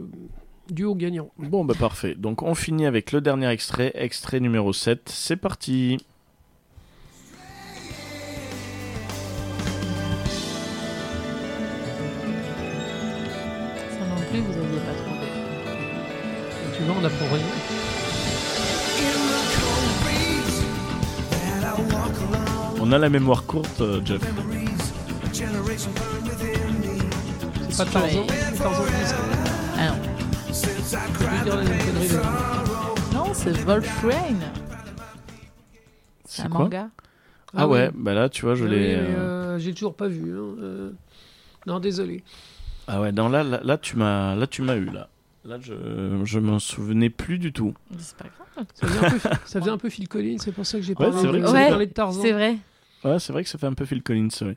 duo 0.71 0.95
gagnant. 0.95 1.29
Bon, 1.37 1.65
bah 1.65 1.75
parfait. 1.79 2.15
Donc 2.15 2.41
on 2.41 2.55
finit 2.55 2.85
avec 2.85 3.11
le 3.11 3.21
dernier 3.21 3.47
extrait, 3.49 3.91
extrait 3.95 4.39
numéro 4.39 4.73
7. 4.73 5.03
C'est 5.07 5.35
parti. 5.35 5.97
Plus, 14.33 14.41
vous 14.41 14.53
n'aviez 14.61 14.79
pas 14.79 14.93
trouvé. 14.93 15.27
Et 16.65 16.77
tu 16.77 16.83
vois, 16.83 16.95
on 16.99 17.03
apprend 17.05 17.25
rien. 17.35 17.45
On 22.81 22.91
a 22.91 22.97
la 22.97 23.09
mémoire 23.09 23.45
courte, 23.45 23.81
euh, 23.81 24.01
Jeff. 24.03 24.21
a. 24.21 24.29
C'est 27.69 27.77
pas 27.77 27.85
Tarzan. 27.91 28.25
c'est 28.27 28.57
Tarzan. 28.57 28.83
Ah 29.77 29.87
non. 29.87 29.95
Je 30.49 31.43
dire 31.43 31.55
la 31.55 31.63
même 31.63 31.77
connerie, 31.79 32.07
là. 32.09 32.21
Non, 33.13 33.33
c'est 33.33 33.51
Wolfrain. 33.63 34.11
C'est 36.25 36.35
C'est 36.37 36.41
un 36.43 36.49
quoi 36.49 36.59
manga. 36.61 36.89
Ah 37.55 37.67
ouais, 37.67 37.91
bah 37.93 38.13
là, 38.13 38.29
tu 38.29 38.45
vois, 38.45 38.55
je 38.55 38.63
Oui, 38.65 38.71
l'ai. 38.71 38.95
euh, 38.95 38.99
euh, 39.55 39.59
J'ai 39.59 39.73
toujours 39.73 39.95
pas 39.95 40.07
vu. 40.07 40.33
hein, 40.35 40.55
euh, 40.61 40.91
Non, 41.67 41.79
désolé. 41.79 42.23
Ah 42.87 43.01
ouais, 43.01 43.11
non, 43.11 43.29
là, 43.29 43.43
là, 43.43 43.61
là, 43.63 43.77
tu 43.77 43.95
m'as, 43.97 44.35
là, 44.35 44.47
tu 44.47 44.61
m'as 44.61 44.75
eu 44.75 44.85
là. 44.85 45.07
Là, 45.45 45.57
je, 45.61 45.73
je 46.23 46.39
m'en 46.39 46.59
souvenais 46.59 47.09
plus 47.09 47.37
du 47.37 47.51
tout. 47.51 47.73
C'est 47.97 48.15
pas 48.17 48.25
grave. 48.25 48.65
Ça 48.73 48.87
faisait 48.87 49.05
un 49.05 49.09
peu, 49.09 49.19
ça 49.45 49.59
faisait 49.59 49.71
un 49.71 49.77
peu 49.77 49.89
Phil 49.89 50.07
Collins, 50.07 50.37
c'est 50.39 50.51
pour 50.53 50.65
ça 50.65 50.77
que 50.77 50.83
j'ai 50.83 50.93
Ouais, 50.93 51.05
parlé, 51.05 51.17
c'est 51.21 51.27
vrai 51.27 51.39
que 51.41 51.47
j'ai 51.47 51.53
c'est- 51.53 51.69
parlé 51.69 51.87
de 51.87 51.91
Tarzan. 51.93 52.21
C'est 52.21 52.31
vrai. 52.31 52.57
Ouais, 53.03 53.19
c'est 53.19 53.33
vrai 53.33 53.43
que 53.43 53.49
ça 53.49 53.57
fait 53.57 53.65
un 53.67 53.73
peu 53.73 53.83
Phil 53.83 54.01
Collins, 54.01 54.29
oui. 54.41 54.47
Ouais. 54.47 54.55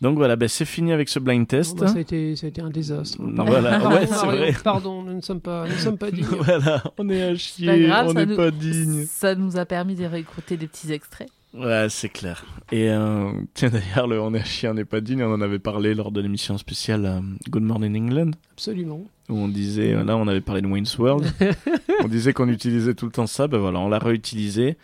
Donc 0.00 0.16
voilà, 0.16 0.34
bah, 0.34 0.48
c'est 0.48 0.64
fini 0.64 0.92
avec 0.92 1.08
ce 1.08 1.20
blind 1.20 1.42
Bon, 1.42 1.46
test. 1.46 1.76
bah, 1.78 1.86
ça, 1.86 1.98
a 1.98 2.00
été, 2.00 2.34
ça 2.34 2.46
a 2.46 2.48
été 2.48 2.60
un 2.60 2.70
désastre. 2.70 3.22
Non, 3.22 3.44
voilà, 3.44 3.78
Pardon, 3.78 3.96
ouais, 3.96 4.06
c'est 4.06 4.26
vrai. 4.26 4.54
Pardon, 4.64 5.02
nous 5.04 5.14
ne 5.14 5.20
sommes 5.20 5.40
pas, 5.40 5.66
nous 5.68 5.74
ne 5.74 5.78
sommes 5.78 5.98
pas 5.98 6.10
dignes. 6.10 6.24
voilà, 6.40 6.82
on 6.98 7.08
est 7.08 7.22
à 7.22 7.28
Pas 7.30 7.34
chier, 7.36 7.86
grave, 7.86 8.06
on 8.08 8.12
ça 8.14 8.18
n'est 8.18 8.26
nous- 8.26 8.36
pas 8.36 8.50
digne. 8.50 9.06
Ça 9.06 9.34
nous 9.36 9.56
a 9.56 9.64
permis 9.64 9.94
de 9.94 10.04
réécouter 10.04 10.56
des 10.56 10.66
petits 10.66 10.92
extraits. 10.92 11.28
Ouais, 11.58 11.86
c'est 11.88 12.08
clair. 12.08 12.44
Et 12.70 12.90
euh, 12.90 13.32
tiens, 13.54 13.70
d'ailleurs, 13.70 14.06
le 14.06 14.20
on 14.20 14.34
est 14.34 14.64
on 14.66 14.74
n'est 14.74 14.84
pas 14.84 15.00
digne, 15.00 15.22
on 15.22 15.32
en 15.32 15.40
avait 15.40 15.58
parlé 15.58 15.94
lors 15.94 16.10
de 16.12 16.20
l'émission 16.20 16.58
spéciale 16.58 17.06
euh, 17.06 17.20
Good 17.48 17.62
Morning 17.62 17.96
England, 17.96 18.32
Absolument. 18.52 19.04
où 19.28 19.36
on 19.36 19.48
disait, 19.48 19.94
euh, 19.94 20.04
là, 20.04 20.16
on 20.16 20.28
avait 20.28 20.40
parlé 20.40 20.60
de 20.60 20.66
Wayne's 20.66 20.98
World, 20.98 21.32
on 22.04 22.08
disait 22.08 22.32
qu'on 22.32 22.48
utilisait 22.48 22.94
tout 22.94 23.06
le 23.06 23.12
temps 23.12 23.26
ça, 23.26 23.48
ben 23.48 23.58
voilà, 23.58 23.78
on 23.78 23.88
l'a 23.88 23.98
réutilisé. 23.98 24.76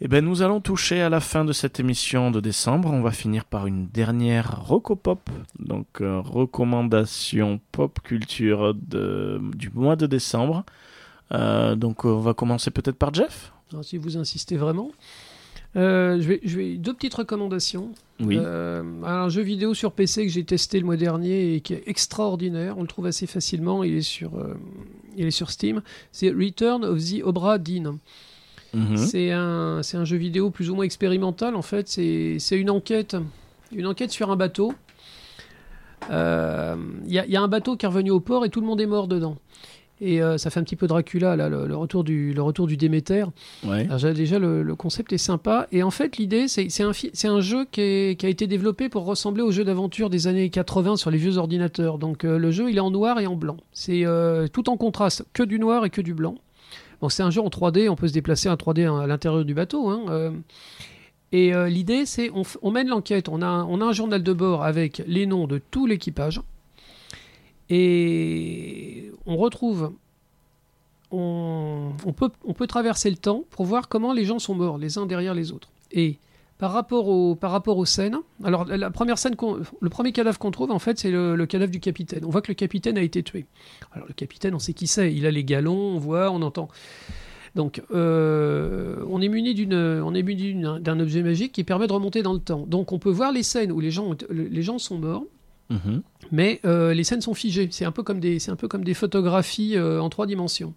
Et 0.00 0.08
ben 0.08 0.24
nous 0.24 0.42
allons 0.42 0.60
toucher 0.60 1.00
à 1.02 1.08
la 1.08 1.20
fin 1.20 1.44
de 1.44 1.52
cette 1.52 1.78
émission 1.78 2.30
de 2.32 2.40
décembre. 2.40 2.90
On 2.92 3.00
va 3.00 3.12
finir 3.12 3.44
par 3.44 3.66
une 3.66 3.86
dernière 3.86 4.60
Rocopop, 4.66 5.30
donc 5.60 5.86
recommandation 6.00 7.60
pop 7.70 8.00
culture 8.02 8.74
de, 8.74 9.40
du 9.54 9.70
mois 9.70 9.94
de 9.94 10.06
décembre. 10.06 10.64
Donc 11.30 12.04
on 12.04 12.18
va 12.18 12.34
commencer 12.34 12.72
peut-être 12.72 12.98
par 12.98 13.14
Jeff. 13.14 13.52
Alors, 13.72 13.84
si 13.84 13.96
vous 13.96 14.16
insistez 14.16 14.56
vraiment. 14.56 14.90
Euh, 15.76 16.20
je, 16.20 16.28
vais, 16.28 16.40
je 16.44 16.56
vais 16.56 16.76
deux 16.76 16.94
petites 16.94 17.14
recommandations. 17.14 17.90
Oui. 18.20 18.38
Euh, 18.40 18.82
un 19.02 19.28
jeu 19.28 19.42
vidéo 19.42 19.74
sur 19.74 19.92
PC 19.92 20.24
que 20.24 20.32
j'ai 20.32 20.44
testé 20.44 20.78
le 20.78 20.86
mois 20.86 20.96
dernier 20.96 21.54
et 21.54 21.60
qui 21.60 21.74
est 21.74 21.82
extraordinaire. 21.86 22.78
On 22.78 22.82
le 22.82 22.88
trouve 22.88 23.06
assez 23.06 23.26
facilement. 23.26 23.82
Il 23.82 23.94
est 23.94 24.02
sur, 24.02 24.38
euh, 24.38 24.54
il 25.16 25.26
est 25.26 25.32
sur 25.32 25.50
Steam. 25.50 25.82
C'est 26.12 26.30
Return 26.30 26.84
of 26.84 26.98
the 26.98 27.22
Obra 27.24 27.58
Dinn. 27.58 27.98
Mhm. 28.72 28.96
C'est 28.96 29.30
un, 29.30 29.82
jeu 29.82 30.16
vidéo 30.16 30.50
plus 30.50 30.70
ou 30.70 30.76
moins 30.76 30.84
expérimental. 30.84 31.56
En 31.56 31.62
fait, 31.62 31.88
c'est 31.88 32.58
une 32.58 32.70
enquête, 32.70 33.16
une 33.72 33.86
enquête 33.86 34.10
sur 34.10 34.30
un 34.30 34.36
bateau. 34.36 34.72
Il 36.10 36.16
y, 37.06 37.14
y 37.14 37.36
a 37.36 37.40
un 37.40 37.48
bateau 37.48 37.76
qui 37.76 37.86
est 37.86 37.88
revenu 37.88 38.10
au 38.10 38.20
port 38.20 38.44
et 38.44 38.48
tout 38.48 38.60
le 38.60 38.66
monde 38.66 38.80
est 38.80 38.86
mort 38.86 39.08
dedans. 39.08 39.36
Et 40.00 40.20
euh, 40.20 40.38
ça 40.38 40.50
fait 40.50 40.58
un 40.60 40.64
petit 40.64 40.74
peu 40.76 40.86
Dracula, 40.88 41.36
là, 41.36 41.48
le, 41.48 41.66
le 41.66 41.76
retour 41.76 42.02
du, 42.04 42.32
le 42.34 42.42
retour 42.42 42.66
du 42.66 42.76
Déméter. 42.76 43.24
Ouais. 43.64 43.84
Alors, 43.86 43.98
j'ai- 43.98 44.12
déjà, 44.12 44.38
le, 44.40 44.62
le 44.62 44.74
concept 44.74 45.12
est 45.12 45.18
sympa. 45.18 45.66
Et 45.72 45.82
en 45.84 45.90
fait, 45.92 46.16
l'idée, 46.18 46.48
c'est 46.48 46.68
un, 46.82 46.90
un 46.90 47.40
jeu 47.40 47.64
qui, 47.70 47.80
est- 47.80 48.18
qui 48.18 48.26
a 48.26 48.28
été 48.28 48.46
développé 48.46 48.88
pour 48.88 49.04
ressembler 49.04 49.42
au 49.42 49.52
jeu 49.52 49.64
d'aventure 49.64 50.10
des 50.10 50.26
années 50.26 50.50
80 50.50 50.96
sur 50.96 51.10
les 51.10 51.18
vieux 51.18 51.36
ordinateurs. 51.38 51.98
Donc, 51.98 52.24
euh, 52.24 52.38
le 52.38 52.50
jeu, 52.50 52.70
il 52.70 52.76
est 52.76 52.80
en 52.80 52.90
noir 52.90 53.20
et 53.20 53.26
en 53.28 53.36
blanc. 53.36 53.56
C'est 53.72 54.04
euh, 54.04 54.48
tout 54.48 54.68
en 54.68 54.76
contraste, 54.76 55.24
que 55.32 55.42
du 55.44 55.58
noir 55.60 55.84
et 55.84 55.90
que 55.90 56.00
du 56.00 56.12
blanc. 56.12 56.34
Bon, 57.00 57.08
c'est 57.08 57.22
un 57.22 57.30
jeu 57.30 57.40
en 57.40 57.48
3D, 57.48 57.88
on 57.88 57.96
peut 57.96 58.08
se 58.08 58.12
déplacer 58.12 58.48
en 58.48 58.54
3D 58.56 58.86
à 59.02 59.06
l'intérieur 59.06 59.44
du 59.44 59.54
bateau. 59.54 59.88
hein, 59.88 60.32
et 61.32 61.52
l'idée, 61.68 62.06
c'est 62.06 62.30
on, 62.34 62.42
on 62.62 62.70
mène 62.70 62.88
l'enquête. 62.88 63.28
On 63.28 63.42
a, 63.42 63.64
on 63.68 63.80
a 63.80 63.84
un 63.84 63.92
journal 63.92 64.22
de 64.22 64.32
bord 64.32 64.62
avec 64.62 65.02
les 65.08 65.26
noms 65.26 65.46
de 65.48 65.60
tout 65.70 65.86
l'équipage. 65.86 66.40
Et 67.70 69.10
on 69.26 69.36
retrouve 69.36 69.92
on, 71.14 72.12
peut, 72.16 72.30
on 72.44 72.54
peut 72.54 72.66
traverser 72.66 73.10
le 73.10 73.16
temps 73.16 73.44
pour 73.50 73.64
voir 73.66 73.88
comment 73.88 74.12
les 74.12 74.24
gens 74.24 74.38
sont 74.38 74.54
morts, 74.54 74.78
les 74.78 74.98
uns 74.98 75.06
derrière 75.06 75.34
les 75.34 75.52
autres. 75.52 75.70
Et 75.92 76.18
par 76.58 76.72
rapport, 76.72 77.08
au, 77.08 77.34
par 77.34 77.50
rapport 77.50 77.78
aux 77.78 77.84
scènes, 77.84 78.18
alors 78.42 78.64
la 78.64 78.90
première 78.90 79.18
scène, 79.18 79.36
le 79.80 79.90
premier 79.90 80.12
cadavre 80.12 80.38
qu'on 80.38 80.50
trouve, 80.50 80.70
en 80.70 80.78
fait, 80.78 80.98
c'est 80.98 81.10
le, 81.10 81.46
cadavre 81.46 81.70
du 81.70 81.80
capitaine. 81.80 82.24
On 82.24 82.30
voit 82.30 82.42
que 82.42 82.50
le 82.50 82.54
capitaine 82.54 82.98
a 82.98 83.02
été 83.02 83.22
tué. 83.22 83.46
Alors 83.92 84.06
le 84.08 84.14
capitaine, 84.14 84.54
on 84.54 84.58
sait 84.58 84.72
qui 84.72 84.86
c'est. 84.86 85.12
Il 85.14 85.26
a 85.26 85.30
les 85.30 85.44
galons, 85.44 85.76
on 85.76 85.98
voit, 85.98 86.30
on 86.30 86.42
entend. 86.42 86.68
Donc, 87.54 87.82
euh, 87.92 89.04
on 89.08 89.20
est 89.20 89.28
muni 89.28 89.54
d'un 89.66 91.00
objet 91.00 91.22
magique 91.22 91.52
qui 91.52 91.62
permet 91.62 91.86
de 91.86 91.92
remonter 91.92 92.22
dans 92.22 92.32
le 92.32 92.40
temps. 92.40 92.64
Donc, 92.66 92.90
on 92.90 92.98
peut 92.98 93.10
voir 93.10 93.30
les 93.30 93.44
scènes 93.44 93.70
où 93.70 93.78
les 93.78 93.92
gens, 93.92 94.10
les 94.30 94.62
gens 94.62 94.78
sont 94.78 94.98
morts, 94.98 95.24
Mhm. 95.70 96.02
mais 96.30 96.60
euh, 96.64 96.92
les 96.94 97.04
scènes 97.04 97.20
sont 97.22 97.34
figées. 97.34 97.68
C'est 97.70 97.84
un 97.86 97.92
peu 97.92 98.02
comme 98.02 98.20
des, 98.20 98.38
c'est 98.38 98.50
un 98.50 98.56
peu 98.56 98.68
comme 98.68 98.84
des 98.84 98.94
photographies 98.94 99.76
euh, 99.76 100.00
en 100.00 100.08
trois 100.10 100.26
dimensions. 100.26 100.74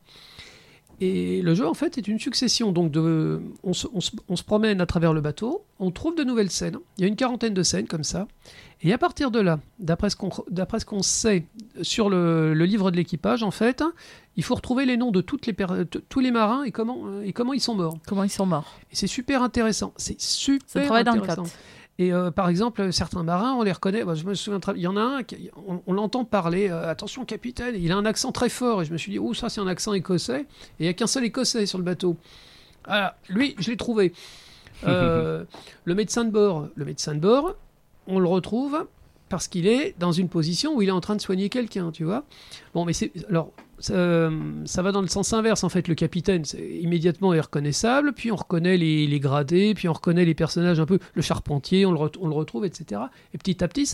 Et 0.99 1.43
le 1.43 1.53
jeu, 1.53 1.67
en 1.67 1.75
fait, 1.75 1.99
est 1.99 2.07
une 2.07 2.17
succession. 2.17 2.71
Donc, 2.71 2.89
de, 2.91 3.39
on, 3.63 3.73
se, 3.73 3.85
on 3.93 4.01
se- 4.01 4.11
on 4.29 4.35
se 4.35 4.43
promène 4.43 4.81
à 4.81 4.87
travers 4.87 5.13
le 5.13 5.21
bateau, 5.21 5.63
on 5.77 5.91
trouve 5.91 6.15
de 6.15 6.23
nouvelles 6.23 6.49
scènes. 6.49 6.77
Il 6.97 7.01
y 7.01 7.05
a 7.05 7.07
une 7.07 7.15
quarantaine 7.15 7.53
de 7.53 7.61
scènes 7.61 7.85
comme 7.85 8.03
ça. 8.03 8.27
Et 8.81 8.91
à 8.93 8.97
partir 8.97 9.29
de 9.29 9.39
là, 9.39 9.59
d'après 9.77 10.09
ce 10.09 10.15
qu'on, 10.15 10.31
d'après 10.49 10.79
ce 10.79 10.85
qu'on 10.85 11.03
sait 11.03 11.45
sur 11.83 12.09
le, 12.09 12.55
le 12.55 12.65
livre 12.65 12.89
de 12.89 12.95
l'équipage, 12.97 13.43
en 13.43 13.51
fait, 13.51 13.83
il 14.37 14.43
faut 14.43 14.55
retrouver 14.55 14.87
les 14.87 14.97
noms 14.97 15.11
de 15.11 15.21
toutes 15.21 15.45
les 15.45 15.55
tous 16.09 16.19
les 16.19 16.31
marins 16.31 16.63
et 16.63 16.71
comment, 16.71 17.21
et 17.23 17.31
comment 17.31 17.53
ils 17.53 17.61
sont 17.61 17.75
morts. 17.75 17.97
Comment 18.07 18.23
ils 18.23 18.29
sont 18.31 18.47
morts 18.47 18.79
Et 18.91 18.95
c'est 18.95 19.05
super 19.07 19.43
intéressant. 19.43 19.93
C'est 19.97 20.19
super 20.19 20.65
Ça 20.67 20.81
travaille 20.81 21.03
dans 21.03 21.13
le 21.13 21.21
intéressant. 21.21 21.43
Et 21.99 22.13
euh, 22.13 22.29
par 22.29 22.47
exemple, 22.49 22.93
certains 22.93 23.23
marins, 23.23 23.53
on 23.55 23.63
les 23.63 23.71
reconnaît. 23.71 24.03
Je 24.13 24.25
me 24.25 24.33
souviens, 24.35 24.59
très- 24.59 24.73
il 24.75 24.81
y 24.81 24.87
en 24.87 24.97
a 24.97 25.01
un, 25.01 25.23
qui- 25.23 25.49
on, 25.67 25.81
on 25.87 25.93
l'entend 25.93 26.25
parler. 26.25 26.69
euh, 26.69 26.87
Attention, 26.89 27.25
capitaine, 27.25 27.75
il 27.75 27.91
a 27.91 27.95
un 27.97 28.05
accent 28.05 28.31
très 28.31 28.49
fort. 28.49 28.81
Et 28.81 28.85
je 28.85 28.93
me 28.93 28.97
suis 28.97 29.11
dit, 29.11 29.19
oh, 29.19 29.33
ça, 29.33 29.49
c'est 29.49 29.61
un 29.61 29.67
accent 29.67 29.93
écossais. 29.93 30.41
Et 30.41 30.45
il 30.81 30.83
n'y 30.83 30.89
a 30.89 30.93
qu'un 30.93 31.07
seul 31.07 31.25
écossais 31.25 31.65
sur 31.65 31.77
le 31.79 31.83
bateau. 31.83 32.15
Voilà, 32.85 33.17
lui, 33.29 33.55
je 33.59 33.71
l'ai 33.71 33.77
trouvé. 33.77 34.13
Euh, 34.85 35.43
le 35.85 35.95
médecin 35.95 36.23
de 36.23 36.29
bord, 36.29 36.67
le 36.75 36.85
médecin 36.85 37.15
de 37.15 37.19
bord, 37.19 37.55
on 38.05 38.19
le 38.19 38.27
retrouve 38.27 38.85
parce 39.27 39.47
qu'il 39.47 39.65
est 39.65 39.95
dans 39.97 40.11
une 40.11 40.29
position 40.29 40.75
où 40.75 40.83
il 40.83 40.89
est 40.89 40.91
en 40.91 41.01
train 41.01 41.15
de 41.15 41.21
soigner 41.21 41.49
quelqu'un, 41.49 41.89
tu 41.91 42.03
vois. 42.03 42.25
Bon, 42.75 42.85
mais 42.85 42.93
c'est 42.93 43.11
alors 43.27 43.51
ça, 43.79 44.29
ça 44.65 44.81
va 44.81 44.91
dans 44.91 45.01
le 45.01 45.07
sens 45.07 45.33
inverse 45.33 45.63
en 45.63 45.69
fait. 45.69 45.87
Le 45.87 45.95
capitaine, 45.95 46.45
c'est 46.45 46.67
immédiatement 46.67 47.33
est 47.33 47.39
reconnaissable, 47.39 48.13
puis 48.13 48.31
on 48.31 48.35
reconnaît 48.35 48.77
les, 48.77 49.19
gradés, 49.19 49.73
puis 49.75 49.87
on 49.87 49.93
reconnaît 49.93 50.25
les 50.25 50.33
personnages 50.33 50.79
un 50.79 50.85
peu, 50.85 50.99
le 51.13 51.21
charpentier, 51.21 51.85
on 51.85 51.91
le, 51.91 51.97
retrouve, 51.99 52.65
etc. 52.65 53.01
Et 53.33 53.37
petit 53.37 53.63
à 53.63 53.67
petit, 53.67 53.87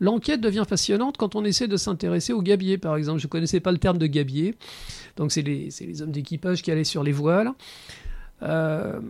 l'enquête 0.00 0.40
devient 0.40 0.64
passionnante 0.68 1.16
quand 1.16 1.36
on 1.36 1.44
essaie 1.44 1.68
de 1.68 1.76
s'intéresser 1.76 2.32
aux 2.32 2.42
gabiers, 2.42 2.78
par 2.78 2.96
exemple. 2.96 3.20
Je 3.20 3.26
connaissais 3.26 3.60
pas 3.60 3.72
le 3.72 3.78
terme 3.78 3.98
de 3.98 4.06
gabier, 4.06 4.54
donc 5.16 5.32
c'est 5.32 5.42
les, 5.42 5.70
c'est 5.70 5.86
les 5.86 6.02
hommes 6.02 6.12
d'équipage 6.12 6.62
qui 6.62 6.70
allaient 6.70 6.84
sur 6.84 7.02
les 7.02 7.12
voiles. 7.12 7.52
Euh, 8.42 9.00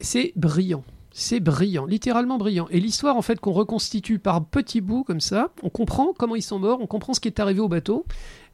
c'est 0.00 0.32
brillant. 0.36 0.84
C'est 1.10 1.40
brillant, 1.40 1.84
littéralement 1.84 2.38
brillant. 2.38 2.68
Et 2.70 2.78
l'histoire, 2.78 3.16
en 3.16 3.22
fait, 3.22 3.40
qu'on 3.40 3.52
reconstitue 3.52 4.18
par 4.18 4.44
petits 4.44 4.80
bouts 4.80 5.04
comme 5.04 5.20
ça, 5.20 5.50
on 5.62 5.68
comprend 5.68 6.12
comment 6.16 6.36
ils 6.36 6.42
sont 6.42 6.58
morts, 6.58 6.78
on 6.80 6.86
comprend 6.86 7.12
ce 7.12 7.20
qui 7.20 7.28
est 7.28 7.40
arrivé 7.40 7.60
au 7.60 7.68
bateau. 7.68 8.04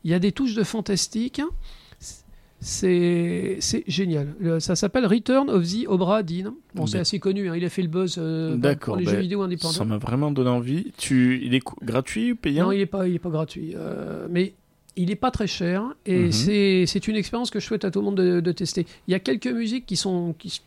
Il 0.05 0.11
y 0.11 0.15
a 0.15 0.19
des 0.19 0.33
touches 0.33 0.55
de 0.55 0.63
fantastique. 0.63 1.41
C'est 2.61 3.59
génial. 3.87 4.35
Ça 4.61 4.75
s'appelle 4.75 5.07
Return 5.07 5.51
of 5.51 5.65
the 5.67 5.87
Obra 5.87 6.23
Dinn. 6.23 6.53
Bon, 6.75 6.87
c'est 6.87 6.99
assez 6.99 7.19
connu. 7.19 7.51
hein. 7.51 7.57
Il 7.57 7.65
a 7.65 7.69
fait 7.69 7.83
le 7.83 7.89
buzz 7.89 8.17
euh, 8.19 8.57
pour 8.81 8.97
les 8.97 9.05
ben, 9.05 9.11
jeux 9.13 9.21
vidéo 9.21 9.41
Ça 9.41 9.45
indépendants. 9.47 9.85
m'a 9.85 9.99
vraiment 9.99 10.31
donné 10.31 10.49
envie. 10.51 10.93
Tu, 10.97 11.41
il 11.45 11.55
est 11.55 11.63
gratuit 11.83 12.33
ou 12.33 12.37
payant? 12.37 12.67
Non, 12.67 12.73
il 12.73 12.81
est 12.81 12.87
pas, 12.87 13.07
il 13.07 13.15
est 13.17 13.19
pas 13.19 13.29
gratuit. 13.31 13.73
Euh, 13.77 14.27
mais 14.31 14.55
Il 14.97 15.09
n'est 15.09 15.17
pas 15.17 15.33
très 15.33 15.49
cher 15.49 15.83
et 16.07 16.27
Mhm. 16.27 16.33
c'est 16.33 16.85
c'est 16.87 17.09
une 17.09 17.17
expérience 17.17 17.51
que 17.51 17.59
je 17.59 17.67
souhaite 17.67 17.85
à 17.85 17.91
tout 17.91 17.99
le 17.99 18.05
monde 18.05 18.17
de, 18.17 18.39
de 18.41 18.53
tester. 18.53 18.87
Il 19.09 19.11
y 19.11 19.15
a 19.15 19.19
quelques 19.19 19.49
musiques 19.49 19.87
qui 19.87 19.97
sont. 19.97 20.35
Qui, 20.39 20.61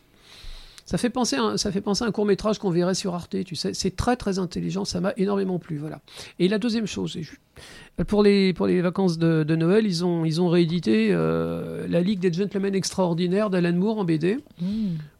ça 0.90 0.96
fait 0.98 1.10
penser 1.10 1.36
à, 1.36 1.42
un- 1.42 1.56
ça 1.58 1.70
fait 1.70 1.82
penser 1.82 2.02
à 2.04 2.06
un 2.06 2.10
court 2.12 2.24
métrage 2.24 2.58
qu'on 2.58 2.70
verrait 2.70 2.94
sur 2.94 3.14
Arte, 3.14 3.36
tu 3.44 3.54
sais. 3.56 3.74
C'est 3.74 3.94
très 3.94 4.16
très 4.16 4.38
intelligent, 4.38 4.84
ça 4.86 5.00
m'a 5.00 5.12
énormément 5.18 5.58
plu, 5.58 5.76
voilà. 5.76 6.00
Et 6.38 6.48
la 6.48 6.58
deuxième 6.58 6.86
chose, 6.86 7.18
pour 8.06 8.22
les 8.22 8.52
pour 8.54 8.66
les 8.66 8.80
vacances 8.80 9.18
de, 9.18 9.42
de 9.42 9.56
Noël, 9.56 9.84
ils 9.86 10.04
ont 10.04 10.24
ils 10.24 10.40
ont 10.40 10.48
réédité 10.48 11.08
euh, 11.10 11.86
la 11.88 12.00
Ligue 12.00 12.20
des 12.20 12.32
Gentlemen 12.32 12.74
Extraordinaires 12.74 13.50
d'Alan 13.50 13.74
Moore 13.74 13.98
en 13.98 14.04
BD. 14.04 14.38
Mmh. 14.62 14.66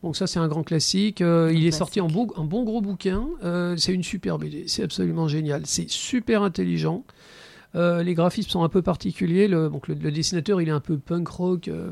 Donc 0.02 0.16
ça 0.16 0.26
c'est 0.26 0.38
un 0.38 0.48
grand 0.48 0.62
classique. 0.62 1.20
Euh, 1.20 1.52
il 1.54 1.66
est 1.66 1.70
sorti 1.72 2.00
en 2.00 2.06
beau, 2.08 2.32
un 2.36 2.44
bon 2.44 2.62
gros 2.64 2.80
bouquin. 2.80 3.26
Euh, 3.44 3.76
c'est 3.76 3.92
une 3.92 4.04
super 4.04 4.38
BD. 4.38 4.64
C'est 4.68 4.84
absolument 4.84 5.28
génial. 5.28 5.62
C'est 5.66 5.90
super 5.90 6.42
intelligent. 6.42 7.04
Euh, 7.74 8.02
les 8.02 8.14
graphismes 8.14 8.48
sont 8.48 8.62
un 8.62 8.68
peu 8.70 8.80
particuliers. 8.80 9.48
Le, 9.48 9.68
donc 9.68 9.88
le, 9.88 9.94
le 9.94 10.10
dessinateur 10.10 10.62
il 10.62 10.68
est 10.68 10.72
un 10.72 10.80
peu 10.80 10.96
punk 10.96 11.28
rock. 11.28 11.68
euh, 11.68 11.90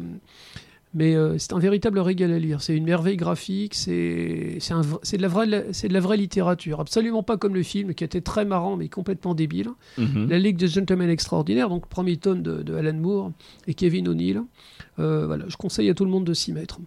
mais 0.96 1.14
euh, 1.14 1.36
c'est 1.36 1.52
un 1.52 1.58
véritable 1.58 1.98
régal 1.98 2.32
à 2.32 2.38
lire. 2.38 2.62
C'est 2.62 2.74
une 2.74 2.84
merveille 2.84 3.18
graphique. 3.18 3.74
C'est 3.74 3.92
de 3.92 5.22
la 5.22 5.28
vraie 5.28 5.46
de 5.46 5.92
la 5.92 6.00
vraie 6.00 6.16
littérature. 6.16 6.80
Absolument 6.80 7.22
pas 7.22 7.36
comme 7.36 7.54
le 7.54 7.62
film 7.62 7.92
qui 7.92 8.02
était 8.02 8.22
très 8.22 8.46
marrant 8.46 8.76
mais 8.76 8.88
complètement 8.88 9.34
débile. 9.34 9.68
Mhm. 9.98 10.30
La 10.30 10.38
Ligue 10.38 10.56
des 10.56 10.68
Gentlemen 10.68 11.10
Extraordinaires, 11.10 11.68
donc 11.68 11.86
premier 11.86 12.16
tome 12.16 12.40
de, 12.40 12.62
de 12.62 12.74
Alan 12.74 12.94
Moore 12.94 13.32
et 13.66 13.74
Kevin 13.74 14.08
O'Neill. 14.08 14.42
Euh, 14.98 15.26
voilà, 15.26 15.44
je 15.48 15.56
conseille 15.58 15.90
à 15.90 15.94
tout 15.94 16.06
le 16.06 16.10
monde 16.10 16.24
de 16.24 16.32
s'y 16.32 16.54
mettre. 16.54 16.78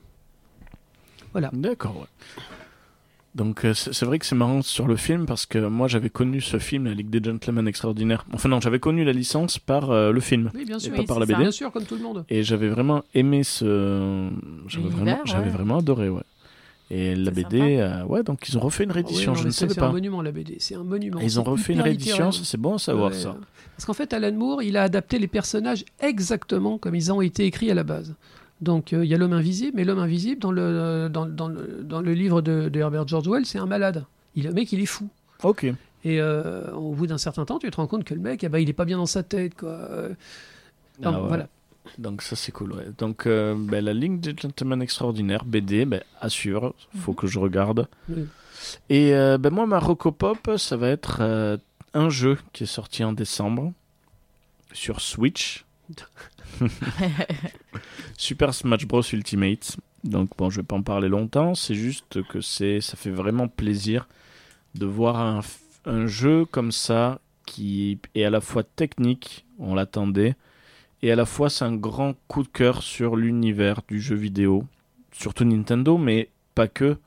D'accord, 1.54 1.96
ouais. 1.98 2.44
Donc 3.40 3.64
euh, 3.64 3.74
c'est 3.74 4.04
vrai 4.04 4.20
que 4.20 4.26
c'est 4.26 4.36
marrant 4.36 4.62
sur 4.62 4.86
le 4.86 4.98
film 4.98 5.26
parce 5.26 5.46
que 5.46 5.60
moi 5.60 5.88
j'avais 5.88 6.10
connu 6.10 6.42
ce 6.42 6.60
film, 6.60 6.88
La 6.88 6.94
Ligue 6.94 7.10
des 7.10 7.24
Gentlemen 7.24 7.70
Extraordinaires. 7.70 8.26
Enfin 8.34 8.50
non, 8.50 8.60
j'avais 8.60 8.80
connu 8.80 9.06
la 9.06 9.14
licence 9.14 9.60
par 9.60 9.92
euh, 9.92 10.12
le 10.12 10.20
film. 10.20 10.52
Oui, 10.54 10.66
bien 10.66 10.78
sûr. 10.78 10.92
pas 10.92 11.00
Oui, 11.00 11.06
par 11.06 11.20
la 11.20 11.26
ça. 11.26 11.32
BD. 11.32 11.44
Bien 11.44 11.52
sûr, 11.52 11.72
comme 11.72 11.86
tout 11.86 11.96
le 11.96 12.02
monde. 12.02 12.26
Et 12.30 12.44
j'avais 12.44 12.68
vraiment 12.68 13.02
aimé 13.14 13.46
ce. 13.46 14.28
J'avais 14.68 14.90
vraiment, 14.90 15.22
ouais. 15.26 15.50
vraiment 15.52 15.78
adoré, 15.78 16.10
ouais. 16.10 16.22
Et 16.92 17.16
la 17.16 17.32
BD, 17.32 17.78
euh, 17.78 18.04
ouais, 18.08 18.24
donc 18.24 18.50
ils 18.50 18.58
ont 18.58 18.62
refait 18.62 18.84
une 18.84 18.90
Ah 18.90 18.96
oui, 18.96 19.04
réédition, 19.04 19.32
non, 19.32 19.38
je 19.40 19.46
ne 19.46 19.52
savais 19.52 19.74
C'est 19.74 19.80
un 19.80 19.86
pas. 19.86 19.92
monument, 19.94 20.22
la 20.22 20.34
BD. 20.34 20.58
C'est 20.60 20.76
un 20.76 20.84
monument. 20.84 21.22
Et 21.22 21.24
ils 21.24 21.40
ont 21.40 21.44
refait 21.44 21.72
une 21.72 21.82
réédition, 21.82 22.34
c'est 22.34 22.60
bon 22.60 22.74
à 22.76 22.80
savoir 22.80 23.12
Ouais, 23.12 23.18
ça. 23.18 23.38
Parce 23.78 23.86
qu'en 23.86 23.94
fait, 23.94 24.12
Alan 24.12 24.34
Moore, 24.34 24.64
il 24.64 24.76
a 24.76 24.84
adapté 24.84 25.18
les 25.18 25.28
personnages 25.28 25.86
exactement 26.02 26.78
comme 26.78 26.96
ils 26.96 27.10
ont 27.14 27.22
été 27.22 27.46
écrits 27.46 27.72
à 27.72 27.74
la 27.76 27.84
base. 27.84 28.16
Donc, 28.62 28.92
euh, 28.94 29.06
il 29.06 29.10
y 29.10 29.16
a 29.16 29.18
l'homme 29.18 29.34
invisible, 29.34 29.72
mais 29.76 29.86
l'homme 29.86 30.00
invisible, 30.00 30.42
dans 30.42 30.52
le, 30.52 31.10
dans, 31.10 31.26
dans 31.26 31.48
le, 31.48 31.82
dans 31.84 32.02
le 32.02 32.14
livre 32.14 32.42
de, 32.42 32.70
de 32.70 32.80
Herbert 32.80 33.08
George 33.08 33.28
Wells, 33.28 33.46
c'est 33.46 33.60
un 33.60 33.66
malade. 33.66 34.06
Il, 34.36 34.46
le 34.46 34.54
mec, 34.54 34.72
il 34.74 34.82
est 34.82 34.86
fou. 34.86 35.08
Ok. 35.44 35.66
Et 36.04 36.22
euh, 36.22 36.72
au 36.74 36.94
bout 36.94 37.08
d'un 37.08 37.18
certain 37.18 37.46
temps, 37.46 37.60
tu 37.60 37.70
te 37.72 37.76
rends 37.78 37.88
compte 37.88 38.04
que 38.04 38.14
le 38.14 38.22
mec, 38.22 38.44
eh 38.44 38.50
ben, 38.50 38.60
il 38.60 38.70
est 38.70 38.74
pas 38.74 38.86
bien 38.86 38.98
dans 38.98 39.06
sa 39.06 39.24
tête. 39.24 39.56
Quoi. 39.56 39.70
Euh, 39.70 40.14
Ah 41.04 41.22
ouais. 41.22 41.28
voilà. 41.28 41.48
Donc 41.98 42.22
ça 42.22 42.36
c'est 42.36 42.52
cool, 42.52 42.74
ouais. 42.74 42.88
Donc 42.98 43.26
euh, 43.26 43.56
ben, 43.58 43.84
la 43.84 43.94
Ligue 43.94 44.20
des 44.20 44.36
Gentlemen 44.38 44.82
Extraordinaires, 44.82 45.44
BD, 45.46 45.86
ben, 45.86 46.04
assure, 46.22 46.74
faut 46.98 47.14
que 47.14 47.28
je 47.28 47.40
regarde. 47.40 47.88
Oui. 48.10 48.28
Et 48.90 49.14
euh, 49.14 49.38
moi, 49.52 49.66
ma 49.66 49.82
ça 50.58 50.78
va 50.78 50.90
être 50.90 51.58
un 51.94 52.10
jeu 52.10 52.38
qui 52.54 52.64
est 52.64 52.68
sorti 52.68 53.04
en 53.04 53.14
décembre 53.14 53.74
sur 54.74 55.02
Switch. 55.02 55.66
Super 58.18 58.54
Smash 58.54 58.86
Bros 58.86 59.04
Ultimate. 59.14 59.78
Donc 60.04 60.30
bon, 60.38 60.50
je 60.50 60.62
vais 60.62 60.66
pas 60.66 60.76
en 60.76 60.82
parler 60.82 61.10
longtemps, 61.10 61.56
c'est 61.56 61.76
juste 61.76 62.24
que 62.28 62.42
c'est 62.42 62.80
ça 62.80 62.96
fait 62.96 63.10
vraiment 63.10 63.48
plaisir 63.48 64.08
de 64.76 64.86
voir 64.86 65.18
un, 65.18 66.08
jeu 66.08 66.46
comme 66.46 66.72
ça 66.72 67.20
qui 67.46 68.00
est 68.16 68.24
à 68.24 68.30
la 68.30 68.40
fois 68.42 68.64
technique, 68.64 69.46
on 69.58 69.74
l'attendait, 69.74 70.36
et 71.02 71.12
à 71.12 71.16
la 71.16 71.26
fois 71.26 71.50
c'est 71.50 71.66
un 71.66 71.76
grand 71.76 72.16
coup 72.28 72.44
de 72.44 72.48
cœur 72.48 72.84
sur 72.84 73.16
l'univers 73.16 73.82
du 73.88 74.00
jeu 74.00 74.16
vidéo, 74.16 74.66
surtout 75.12 75.44
Nintendo, 75.44 75.98
mais 75.98 76.30
pas 76.56 76.68
que, 76.68 76.98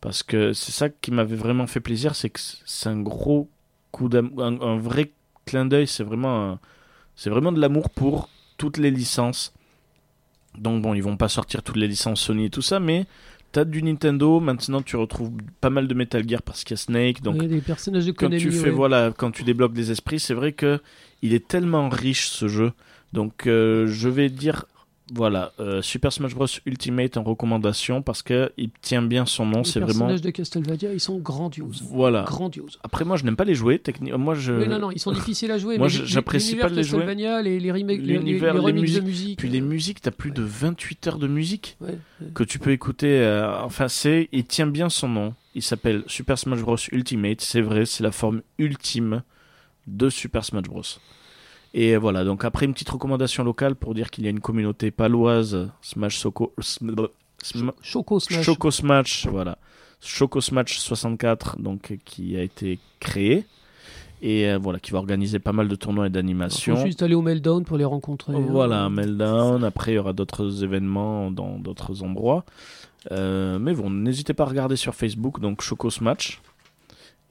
parce 0.00 0.22
que 0.22 0.52
c'est 0.52 0.72
ça 0.72 0.88
qui 0.88 1.10
m'avait 1.10 1.36
vraiment 1.36 1.66
fait 1.66 1.80
plaisir, 1.80 2.14
c'est 2.14 2.30
que 2.30 2.40
c'est 2.40 2.88
un 2.88 3.00
gros 3.00 3.48
coup 3.90 4.08
d'amour, 4.08 4.44
un, 4.44 4.60
un 4.60 4.78
vrai 4.78 5.10
clin 5.46 5.64
d'œil, 5.66 5.86
c'est 5.86 6.04
vraiment, 6.04 6.52
un- 6.52 6.58
c'est 7.20 7.28
vraiment 7.28 7.52
de 7.52 7.60
l'amour 7.60 7.90
pour 7.90 8.30
toutes 8.56 8.78
les 8.78 8.90
licences. 8.90 9.52
Donc 10.56 10.80
bon, 10.80 10.94
ils 10.94 11.02
vont 11.02 11.18
pas 11.18 11.28
sortir 11.28 11.62
toutes 11.62 11.76
les 11.76 11.86
licences 11.86 12.22
Sony 12.22 12.46
et 12.46 12.50
tout 12.50 12.62
ça, 12.62 12.80
mais 12.80 13.04
t'as 13.52 13.66
du 13.66 13.82
Nintendo. 13.82 14.40
Maintenant, 14.40 14.80
tu 14.80 14.96
retrouves 14.96 15.30
pas 15.60 15.68
mal 15.68 15.86
de 15.86 15.92
Metal 15.92 16.26
Gear 16.26 16.40
parce 16.40 16.64
qu'il 16.64 16.78
y 16.78 16.80
a 16.80 16.82
Snake. 16.82 17.20
Donc 17.20 17.42
a 17.42 17.46
des 17.46 17.60
personnages 17.60 18.06
de 18.06 18.12
quand 18.12 18.30
tu 18.30 18.50
fais 18.50 18.68
ouais. 18.68 18.70
voilà, 18.70 19.12
quand 19.14 19.32
tu 19.32 19.42
débloques 19.42 19.74
des 19.74 19.90
esprits, 19.90 20.18
c'est 20.18 20.32
vrai 20.32 20.52
que 20.52 20.80
il 21.20 21.34
est 21.34 21.46
tellement 21.46 21.90
riche 21.90 22.28
ce 22.28 22.48
jeu. 22.48 22.72
Donc 23.12 23.46
euh, 23.46 23.86
je 23.86 24.08
vais 24.08 24.30
dire 24.30 24.64
voilà, 25.12 25.52
euh, 25.60 25.82
Super 25.82 26.12
Smash 26.12 26.34
Bros 26.34 26.46
Ultimate 26.66 27.16
en 27.16 27.22
recommandation 27.22 28.02
parce 28.02 28.22
que 28.22 28.52
il 28.56 28.70
tient 28.80 29.02
bien 29.02 29.26
son 29.26 29.44
nom. 29.46 29.58
Les 29.58 29.64
C'est 29.64 29.80
vraiment 29.80 30.06
personnages 30.06 30.20
de 30.22 30.30
Castlevania, 30.30 30.92
ils 30.92 31.00
sont 31.00 31.18
grandioses. 31.18 31.82
voilà. 31.90 32.22
Grandioses. 32.22 32.78
Après 32.82 33.04
moi, 33.04 33.16
je 33.16 33.24
n'aime 33.24 33.36
pas 33.36 33.44
les 33.44 33.54
jouer. 33.54 33.78
Techniquement, 33.78 34.18
moi 34.18 34.34
je 34.34 34.52
Oui, 34.52 34.68
non, 34.68 34.78
non, 34.78 34.90
ils 34.90 34.98
sont 35.00 35.12
difficiles 35.12 35.50
à 35.50 35.58
jouer. 35.58 35.74
Euh, 35.74 35.78
Moi, 35.78 35.88
mais 35.88 36.06
j'apprécie 36.06 36.56
pas 36.56 36.68
de 36.70 36.74
les 36.76 36.82
jouer. 36.82 37.00
Castlevania, 37.00 37.42
les, 37.42 37.58
les 37.60 37.72
remakes, 37.72 38.00
les, 38.00 38.18
les, 38.18 38.32
les 38.34 38.38
les 38.40 38.50
remixes 38.50 38.92
de 38.94 39.00
musique. 39.00 39.38
puis 39.38 39.48
les 39.48 39.60
musiques, 39.60 40.00
t'as 40.00 40.10
plus 40.10 40.30
de 40.30 40.42
28 40.42 41.06
heures 41.08 41.18
de 41.18 41.26
musique 41.26 41.76
Ouais, 41.80 41.88
ouais. 42.20 42.28
que 42.34 42.44
tu 42.44 42.58
peux 42.58 42.70
écouter. 42.70 43.20
euh, 43.20 43.52
enfin, 43.62 43.88
c'est, 43.88 44.28
il 44.32 44.44
tient 44.44 44.66
bien 44.66 44.88
son 44.88 45.08
nom. 45.08 45.34
Il 45.54 45.62
s'appelle 45.62 46.04
Super 46.06 46.38
Smash 46.38 46.60
Bros 46.60 46.76
Ultimate. 46.92 47.40
C'est 47.40 47.60
vrai, 47.60 47.84
c'est 47.84 48.02
la 48.04 48.12
forme 48.12 48.42
ultime 48.58 49.22
de 49.88 50.08
Super 50.08 50.44
Smash 50.44 50.62
Bros. 50.64 50.82
Et 51.72 51.96
voilà, 51.96 52.24
donc 52.24 52.44
après 52.44 52.66
une 52.66 52.72
petite 52.72 52.88
recommandation 52.90 53.44
locale 53.44 53.76
pour 53.76 53.94
dire 53.94 54.10
qu'il 54.10 54.24
y 54.24 54.26
a 54.26 54.30
une 54.30 54.40
communauté 54.40 54.90
paloise 54.90 55.70
Smash 55.82 56.18
Soko, 56.18 56.52
Sm- 56.60 57.08
Sm- 57.42 57.70
Choco 57.80 58.18
Smash. 58.18 58.44
Choco 58.44 58.70
Smash, 58.70 59.26
voilà. 59.26 59.56
Choco 60.00 60.40
Smash 60.40 60.78
64, 60.80 61.58
donc 61.60 61.96
qui 62.04 62.36
a 62.36 62.42
été 62.42 62.78
créé 62.98 63.44
et 64.22 64.48
euh, 64.50 64.58
voilà, 64.58 64.78
qui 64.80 64.90
va 64.90 64.98
organiser 64.98 65.38
pas 65.38 65.52
mal 65.52 65.68
de 65.68 65.74
tournois 65.76 66.08
et 66.08 66.10
d'animations. 66.10 66.76
faut 66.76 66.86
juste 66.86 67.02
aller 67.02 67.14
au 67.14 67.22
Meltdown 67.22 67.64
pour 67.64 67.76
les 67.78 67.84
rencontrer. 67.84 68.34
hein. 68.34 68.44
Voilà, 68.50 68.90
Meltdown. 68.90 69.62
Après, 69.64 69.92
il 69.92 69.94
y 69.94 69.98
aura 69.98 70.12
d'autres 70.12 70.64
événements 70.64 71.30
dans 71.30 71.58
d'autres 71.58 72.02
endroits. 72.02 72.44
Euh, 73.12 73.58
mais 73.58 73.72
bon, 73.74 73.88
n'hésitez 73.90 74.34
pas 74.34 74.42
à 74.44 74.46
regarder 74.46 74.76
sur 74.76 74.94
Facebook, 74.94 75.40
donc 75.40 75.62
Choco 75.62 75.88
Smash. 75.88 76.42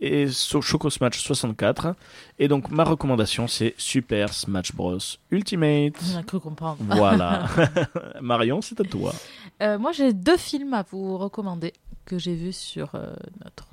Et 0.01 0.27
Choco 0.29 0.89
Smash 0.89 1.19
64. 1.21 1.93
Et 2.39 2.47
donc, 2.47 2.69
ma 2.71 2.83
recommandation, 2.85 3.47
c'est 3.47 3.73
Super 3.77 4.33
Smash 4.33 4.73
Bros. 4.73 4.97
Ultimate. 5.31 5.93
On 6.13 6.17
a 6.19 6.23
cru 6.23 6.39
comprendre. 6.39 6.77
Voilà. 6.87 7.47
Marion, 8.21 8.61
c'est 8.61 8.79
à 8.79 8.83
toi. 8.85 9.13
Euh, 9.61 9.77
moi, 9.77 9.91
j'ai 9.91 10.13
deux 10.13 10.37
films 10.37 10.73
à 10.73 10.85
vous 10.89 11.17
recommander 11.17 11.73
que 12.05 12.17
j'ai 12.17 12.33
vus 12.33 12.53
sur 12.53 12.95
euh, 12.95 13.13
notre 13.43 13.67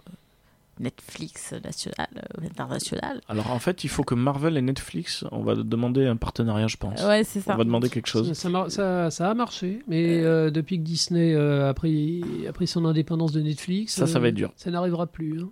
Netflix 0.78 1.54
national, 1.64 2.06
euh, 2.16 2.44
international. 2.44 3.22
Alors, 3.28 3.50
en 3.50 3.58
fait, 3.58 3.82
il 3.84 3.88
faut 3.88 4.04
que 4.04 4.14
Marvel 4.14 4.58
et 4.58 4.62
Netflix, 4.62 5.24
on 5.32 5.42
va 5.42 5.54
demander 5.54 6.04
un 6.06 6.16
partenariat, 6.16 6.66
je 6.66 6.76
pense. 6.76 7.02
Ouais, 7.02 7.24
c'est 7.24 7.40
ça. 7.40 7.54
On 7.54 7.56
va 7.56 7.64
demander 7.64 7.88
quelque 7.88 8.08
chose. 8.08 8.30
Ça, 8.34 8.50
ça 8.50 8.68
ça- 8.68 9.10
ça 9.10 9.30
a 9.30 9.34
marché, 9.34 9.78
mais 9.88 10.22
euh, 10.22 10.50
depuis 10.50 10.76
que 10.78 10.82
Disney 10.82 11.34
euh, 11.34 11.70
a, 11.70 11.72
pris, 11.72 12.22
a 12.46 12.52
pris 12.52 12.66
son 12.66 12.84
indépendance 12.84 13.32
de 13.32 13.40
Netflix, 13.40 13.94
Ça, 13.94 14.06
ça 14.06 14.18
va 14.18 14.28
être 14.28 14.34
dur. 14.34 14.52
Ça 14.56 14.70
n'arrivera 14.70 15.06
plus. 15.06 15.40
hein. 15.40 15.48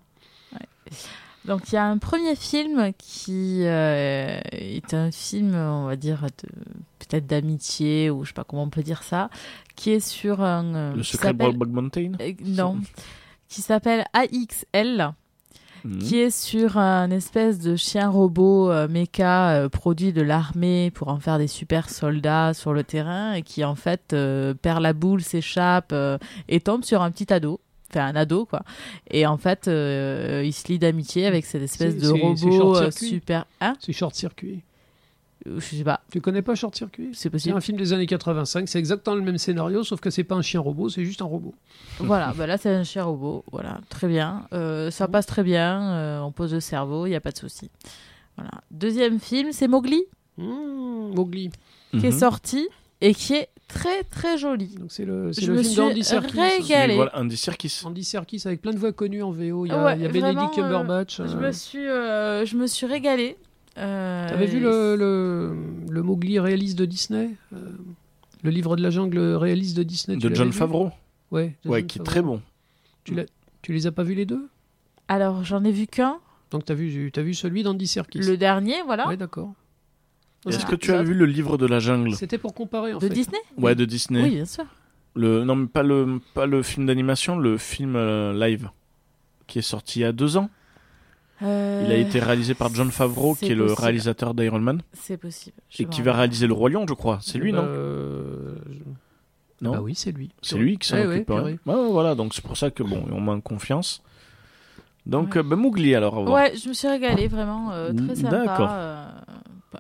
Donc 1.45 1.71
il 1.71 1.75
y 1.75 1.79
a 1.79 1.85
un 1.85 1.99
premier 1.99 2.37
film 2.37 2.93
qui 2.97 3.61
euh, 3.65 4.41
est 4.53 4.95
un 4.95 5.11
film, 5.11 5.55
on 5.55 5.87
va 5.87 5.97
dire, 5.97 6.25
peut-être 7.01 7.27
d'amitié 7.27 8.09
ou 8.11 8.25
je 8.25 8.29
sais 8.29 8.35
pas 8.35 8.45
comment 8.45 8.63
on 8.63 8.71
peut 8.71 8.83
dire 8.83 9.03
ça, 9.03 9.29
qui 9.77 9.91
est 9.91 10.01
sur 10.01 10.41
un... 10.43 10.75
euh, 10.75 10.95
Le 10.95 11.03
secret 11.03 11.35
de 11.35 11.67
Mountain? 11.67 12.13
Euh, 12.21 12.33
non, 12.47 12.79
qui 13.49 13.61
s'appelle 13.61 14.05
AXL, 14.15 15.13
Mhm. 15.85 15.99
qui 15.99 16.17
est 16.17 16.31
sur 16.31 16.79
un 16.79 17.11
espèce 17.11 17.59
de 17.59 17.77
chien 17.77 18.09
robot 18.09 18.73
méca 18.89 19.69
produit 19.71 20.15
de 20.15 20.23
l'armée 20.23 20.91
pour 20.91 21.09
en 21.09 21.21
faire 21.21 21.37
des 21.37 21.47
super 21.47 21.91
soldats 21.91 22.55
sur 22.55 22.73
le 22.73 22.85
terrain 22.85 23.35
et 23.35 23.43
qui 23.43 23.63
en 23.65 23.75
fait 23.75 24.17
perd 24.63 24.81
la 24.81 24.95
boule, 24.95 25.21
s'échappe 25.21 25.95
et 26.49 26.61
tombe 26.61 26.85
sur 26.85 27.03
un 27.03 27.11
petit 27.11 27.31
ado. 27.31 27.61
Un 28.01 28.17
ado, 28.17 28.45
quoi. 28.47 28.63
Et 29.11 29.27
en 29.27 29.37
fait, 29.37 29.69
euh, 29.69 30.43
il 30.45 30.53
se 30.53 30.69
lie 30.69 30.79
d'amitié 30.79 31.27
avec 31.27 31.45
cette 31.47 31.63
espèce 31.63 31.97
de 31.97 32.09
robot 32.09 32.77
euh, 32.77 32.91
super. 32.91 33.45
Hein 33.61 33.75
C'est 33.81 33.93
Short 33.93 34.15
Circuit. 34.15 34.63
Je 35.47 35.61
sais 35.61 35.85
pas, 35.85 36.01
Tu 36.11 36.23
connais 36.23 36.41
pas 36.41 36.55
Short 36.55 36.75
Circuit 36.75 37.11
c'est 37.13 37.25
C'est 37.25 37.31
possible. 37.31 37.55
un 37.57 37.61
film 37.61 37.77
des 37.77 37.93
années 37.93 38.07
85, 38.07 38.67
c'est 38.67 38.79
exactement 38.79 39.15
le 39.17 39.21
même 39.21 39.37
scénario, 39.37 39.85
sauf 39.85 40.01
que 40.01 40.09
c'est 40.09 40.25
pas 40.25 40.37
un 40.37 40.41
chien 40.43 40.59
robot, 40.61 40.89
c'est 40.89 41.05
juste 41.05 41.21
un 41.21 41.27
robot. 41.27 41.55
voilà, 41.99 42.33
bah 42.35 42.47
là, 42.47 42.57
c'est 42.57 42.71
un 42.75 42.83
chien 42.85 43.05
robot. 43.05 43.45
Voilà, 43.53 43.81
très 43.91 44.09
bien. 44.09 44.47
Euh, 44.55 44.91
ça 44.91 45.07
passe 45.07 45.27
très 45.27 45.43
bien. 45.43 45.83
euh, 45.93 46.21
on 46.21 46.33
pose 46.33 46.55
le 46.55 46.61
cerveau, 46.61 47.05
il 47.05 47.11
n'y 47.11 47.15
a 47.17 47.21
pas 47.21 47.31
de 47.33 47.37
souci. 47.37 47.71
Voilà. 48.39 48.53
Deuxième 48.71 49.21
film, 49.21 49.53
c'est 49.53 49.69
Mowgli, 49.69 50.03
Mmh, 50.39 51.15
Mowgli. 51.15 51.51
qui 51.91 52.07
est 52.07 52.11
Mhm. 52.11 52.19
sorti 52.19 52.67
et 53.01 53.15
qui 53.15 53.35
est 53.35 53.49
très 53.69 54.03
très 54.05 54.39
joli. 54.39 54.69
Donc 54.79 54.91
c'est 54.93 55.05
le, 55.05 55.33
c'est 55.33 55.43
film 55.43 55.63
d'Andy 55.75 56.05
Serkis. 56.05 56.39
régalée. 56.39 56.93
Et 56.95 56.97
Voilà, 56.97 57.19
Andy 57.19 57.37
Serkis. 57.37 57.81
Andy 57.85 58.05
Serkis 58.05 58.43
avec 58.47 58.63
plein 58.63 58.73
de 58.73 58.79
voix 58.79 58.93
connues 58.93 59.23
en 59.23 59.31
VO. 59.31 59.67
Il 59.67 59.71
y 59.71 59.73
a, 59.73 59.85
Ouais, 59.85 59.97
il 59.97 60.03
y 60.03 60.05
a 60.07 60.09
vraiment, 60.09 60.33
Benedict 60.35 60.59
euh, 60.59 60.63
Cumberbatch. 60.63 61.17
Je 61.19 61.23
euh, 61.23 61.41
me 61.41 61.53
suis, 61.53 61.87
euh, 61.87 62.45
je 62.47 62.57
me 62.57 62.67
suis 62.67 62.87
régalée. 62.87 63.37
Euh, 63.77 64.29
T'avais 64.29 64.47
vu 64.47 64.61
le, 64.61 64.95
le, 64.97 65.57
le 65.91 66.03
Mowgli 66.03 66.39
réaliste 66.39 66.79
de 66.79 66.85
Disney 66.85 67.31
Euh, 67.53 67.57
Le 68.43 68.51
livre 68.51 68.77
de 68.77 68.83
la 68.83 68.91
jungle 68.91 69.19
réaliste 69.19 69.77
de 69.77 69.83
Disney 69.83 70.17
De 70.17 70.33
John 70.35 70.53
Favreau 70.53 70.91
Ouais, 71.33 71.57
de 71.65 71.71
Ouais, 71.71 71.81
John 71.81 71.87
qui 71.89 71.99
est 71.99 72.03
très 72.05 72.23
bon. 72.23 72.41
Tu, 73.03 73.15
l'as- 73.15 73.25
tu 73.63 73.73
les 73.73 73.87
as 73.89 73.93
pas 73.93 74.05
vus 74.05 74.15
les 74.15 74.27
deux? 74.27 74.47
Alors, 75.09 75.43
j'en 75.45 75.65
ai 75.65 75.73
vu 75.73 75.87
qu'un. 75.89 76.19
Donc 76.53 76.65
t'as 76.67 76.75
vu, 76.75 77.11
as 77.17 77.21
vu 77.23 77.35
celui 77.35 77.65
d'Andy 77.65 77.89
Serkis 77.89 78.21
Le 78.21 78.37
dernier, 78.37 78.77
voilà. 78.87 79.09
Ouais, 79.09 79.17
d'accord. 79.17 79.53
Est-ce 80.47 80.65
Ah, 80.67 80.71
que 80.71 80.77
tu 80.77 80.93
as 80.93 81.03
vu 81.03 81.15
le 81.15 81.25
livre 81.27 81.57
de 81.57 81.67
la 81.67 81.79
jungle 81.79 82.15
C'était 82.15 82.39
pour 82.39 82.55
comparer 82.55 82.93
en 82.93 82.99
De 82.99 83.09
fait. 83.09 83.15
Disney 83.15 83.39
Ouais, 83.57 83.75
de 83.75 83.85
Disney. 83.85 84.23
Oui, 84.23 84.31
bien 84.35 84.45
sûr. 84.45 84.65
Le, 85.15 85.45
non, 85.45 85.55
mais 85.57 85.67
pas 85.67 85.83
le, 85.83 86.21
pas 86.35 86.47
le 86.47 86.63
film 86.63 86.87
d'animation, 86.87 87.39
le 87.39 87.57
film 87.57 87.95
euh, 87.97 88.33
live 88.35 88.69
qui 89.47 89.59
est 89.61 89.63
sorti 89.63 90.01
il 90.01 90.03
y 90.03 90.05
a 90.07 90.13
deux 90.13 90.37
ans. 90.37 90.51
Euh, 91.43 91.83
Il 91.87 91.93
a 91.93 91.97
été 91.97 92.19
réalisé 92.21 92.55
par 92.55 92.73
John 92.75 92.91
Favreau, 92.91 93.35
qui 93.35 93.47
est 93.53 93.55
le 93.55 93.73
réalisateur 93.73 94.35
d'Iron 94.35 94.59
Man, 94.61 94.81
C'est 94.93 95.17
possible. 95.17 95.57
Je 95.71 95.83
et 95.83 95.87
qui 95.87 96.01
va 96.03 96.13
réaliser 96.15 96.47
Le 96.47 96.53
Roi 96.53 96.71
Lion, 96.71 96.87
je 96.89 96.95
crois. 96.95 97.19
C'est 97.23 97.39
lui, 97.39 97.53
Bah, 97.53 97.59
non 97.59 97.65
euh, 97.69 98.55
Non 99.61 99.73
Bah 99.73 99.81
oui, 99.83 99.95
c'est 99.95 100.13
lui. 100.13 100.31
C'est 100.43 100.57
lui 100.59 100.79
qui 100.79 100.89
s'en 100.89 100.97
ouais, 100.97 101.07
occupe. 101.07 101.31
ouais. 101.31 101.37
purée. 101.37 101.59
Ouais, 101.67 101.75
ouais, 101.75 101.91
voilà, 101.91 102.15
donc 102.15 102.35
c'est 102.35 102.45
pour 102.45 102.57
ça 102.57 102.71
que 102.71 102.83
bon, 102.83 103.05
on 103.11 103.21
manque 103.21 103.43
confiance. 103.43 104.03
Donc, 105.07 105.33
Ouais. 105.35 105.39
euh, 105.39 105.43
ben, 105.43 105.57
Mowgli 105.57 105.95
alors. 105.95 106.29
Ouais, 106.31 106.55
je 106.57 106.69
me 106.69 106.73
suis 106.75 106.89
régalée, 106.89 107.29
vraiment. 107.29 107.73
euh, 107.73 107.93
très 107.93 108.17
sympa. 108.17 108.45
D'accord. 108.45 108.71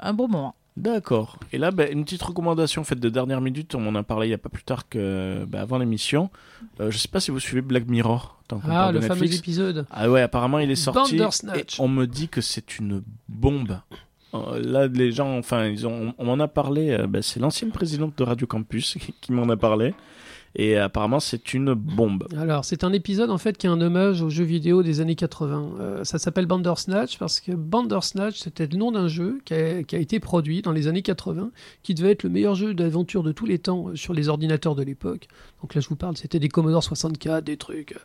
Un 0.02 0.12
bon 0.12 0.28
moment. 0.28 0.54
D'accord. 0.76 1.38
Et 1.52 1.58
là, 1.58 1.70
ben, 1.70 1.88
une 1.92 2.02
petite 2.04 2.22
recommandation 2.22 2.82
faite 2.82 2.98
de 2.98 3.08
dernière 3.08 3.40
minute. 3.40 3.76
On 3.76 3.86
en 3.86 3.94
a 3.94 4.02
parlé 4.02 4.26
il 4.26 4.30
n'y 4.30 4.34
a 4.34 4.38
pas 4.38 4.48
plus 4.48 4.64
tard 4.64 4.88
que 4.88 5.44
ben, 5.46 5.60
avant 5.60 5.78
l'émission. 5.78 6.30
Euh, 6.80 6.90
je 6.90 6.98
sais 6.98 7.06
pas 7.08 7.20
si 7.20 7.30
vous 7.30 7.38
suivez 7.38 7.60
Black 7.62 7.86
Mirror. 7.86 8.36
tant 8.48 8.60
Ah, 8.64 8.68
parle 8.68 8.94
de 8.94 9.00
le 9.00 9.06
fameux 9.06 9.32
épisode. 9.32 9.86
Ah 9.92 10.10
ouais, 10.10 10.20
apparemment 10.22 10.58
il 10.58 10.70
est 10.70 10.74
sorti. 10.76 11.16
Et 11.16 11.64
on 11.78 11.86
me 11.86 12.06
dit 12.06 12.28
que 12.28 12.40
c'est 12.40 12.78
une 12.78 13.02
bombe. 13.28 13.78
Euh, 14.34 14.60
Là, 14.60 14.88
les 14.88 15.12
gens, 15.12 15.38
enfin, 15.38 15.66
ils 15.66 15.86
ont, 15.86 16.12
on 16.18 16.24
m'en 16.24 16.42
a 16.42 16.48
parlé. 16.48 16.90
euh, 16.90 17.06
ben, 17.06 17.22
c'est 17.22 17.38
l'ancienne 17.38 17.70
présidente 17.70 18.18
de 18.18 18.24
Radio 18.24 18.48
Campus 18.48 18.96
qui 19.20 19.32
m'en 19.32 19.48
a 19.48 19.56
parlé. 19.56 19.94
Et 20.56 20.76
apparemment, 20.76 21.18
c'est 21.18 21.52
une 21.52 21.74
bombe. 21.74 22.28
Alors, 22.38 22.64
c'est 22.64 22.84
un 22.84 22.92
épisode 22.92 23.30
en 23.30 23.38
fait 23.38 23.58
qui 23.58 23.66
est 23.66 23.70
un 23.70 23.80
hommage 23.80 24.22
aux 24.22 24.30
jeux 24.30 24.44
vidéo 24.44 24.84
des 24.84 25.00
années 25.00 25.16
80. 25.16 25.70
Euh, 25.80 26.04
ça 26.04 26.18
s'appelle 26.18 26.46
Bandersnatch 26.46 27.18
parce 27.18 27.40
que 27.40 27.50
Bandersnatch, 27.52 28.38
c'était 28.38 28.68
le 28.68 28.78
nom 28.78 28.92
d'un 28.92 29.08
jeu 29.08 29.40
qui 29.44 29.54
a, 29.54 29.78
été 29.78 30.20
produit 30.20 30.62
dans 30.62 30.70
les 30.70 30.86
années 30.86 31.02
80, 31.02 31.50
qui 31.82 31.94
devait 31.94 32.12
être 32.12 32.22
le 32.22 32.30
meilleur 32.30 32.54
jeu 32.54 32.72
d'aventure 32.72 33.24
de 33.24 33.32
tous 33.32 33.46
les 33.46 33.58
temps 33.58 33.88
euh, 33.88 33.96
sur 33.96 34.14
les 34.14 34.28
ordinateurs 34.28 34.76
de 34.76 34.84
l'époque. 34.84 35.26
Donc 35.60 35.74
là, 35.74 35.80
je 35.80 35.88
vous 35.88 35.96
parle, 35.96 36.16
c'était 36.16 36.38
des 36.38 36.48
Commodore 36.48 36.84
64, 36.84 37.42
des 37.42 37.56
trucs 37.56 37.92
euh, 37.92 37.98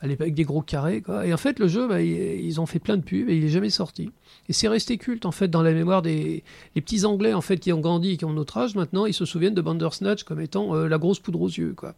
à 0.00 0.06
avec 0.10 0.32
des 0.34 0.44
gros 0.44 0.62
carrés. 0.62 1.02
Et 1.24 1.34
en 1.34 1.36
fait, 1.36 1.58
le 1.58 1.68
jeu, 1.68 1.86
bah, 1.86 2.00
il- 2.00 2.44
ils 2.44 2.60
ont 2.60 2.66
fait 2.66 2.78
plein 2.78 2.96
de 2.96 3.02
pubs 3.02 3.28
et 3.28 3.36
il 3.36 3.44
est 3.44 3.48
jamais 3.48 3.68
sorti. 3.68 4.10
Et 4.48 4.52
c'est 4.54 4.68
resté 4.68 4.96
culte 4.96 5.26
en 5.26 5.32
fait 5.32 5.48
dans 5.48 5.62
la 5.62 5.72
mémoire 5.72 6.00
des 6.02 6.42
petits 6.74 7.04
Anglais 7.04 7.34
en 7.34 7.40
fait 7.42 7.58
qui 7.58 7.72
ont 7.72 7.80
grandi 7.80 8.12
et 8.12 8.16
qui 8.16 8.24
ont 8.24 8.32
notre 8.32 8.56
âge 8.56 8.74
maintenant. 8.74 9.04
Ils 9.06 9.12
se 9.14 9.24
souviennent 9.26 9.54
de 9.54 9.60
Bandersnatch 9.60 10.24
comme 10.24 10.40
étant 10.40 10.74
la 10.74 10.98
grosse 10.98 11.20
poudre 11.20 11.42
aux 11.42 11.48
yeux, 11.48 11.74
quoi. 11.76 11.89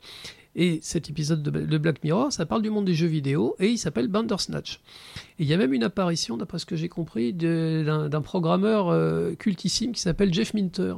Et 0.54 0.80
cet 0.82 1.08
épisode 1.08 1.42
de, 1.42 1.78
Black 1.78 2.04
Mirror, 2.04 2.30
ça 2.30 2.44
parle 2.44 2.60
du 2.60 2.68
monde 2.68 2.84
des 2.84 2.94
jeux 2.94 3.06
vidéo 3.06 3.56
et 3.58 3.68
il 3.68 3.78
s'appelle 3.78 4.08
Bandersnatch. 4.08 4.80
Et 5.38 5.44
il 5.44 5.46
y 5.46 5.54
a 5.54 5.56
même 5.56 5.72
une 5.72 5.82
apparition, 5.82 6.36
d'après 6.36 6.58
ce 6.58 6.66
que 6.66 6.76
j'ai 6.76 6.90
compris, 6.90 7.32
d'un 7.32 8.20
programmeur 8.22 8.88
euh, 8.88 9.34
cultissime 9.34 9.92
qui 9.92 10.00
s'appelle 10.00 10.32
Jeff 10.32 10.52
Minter, 10.52 10.94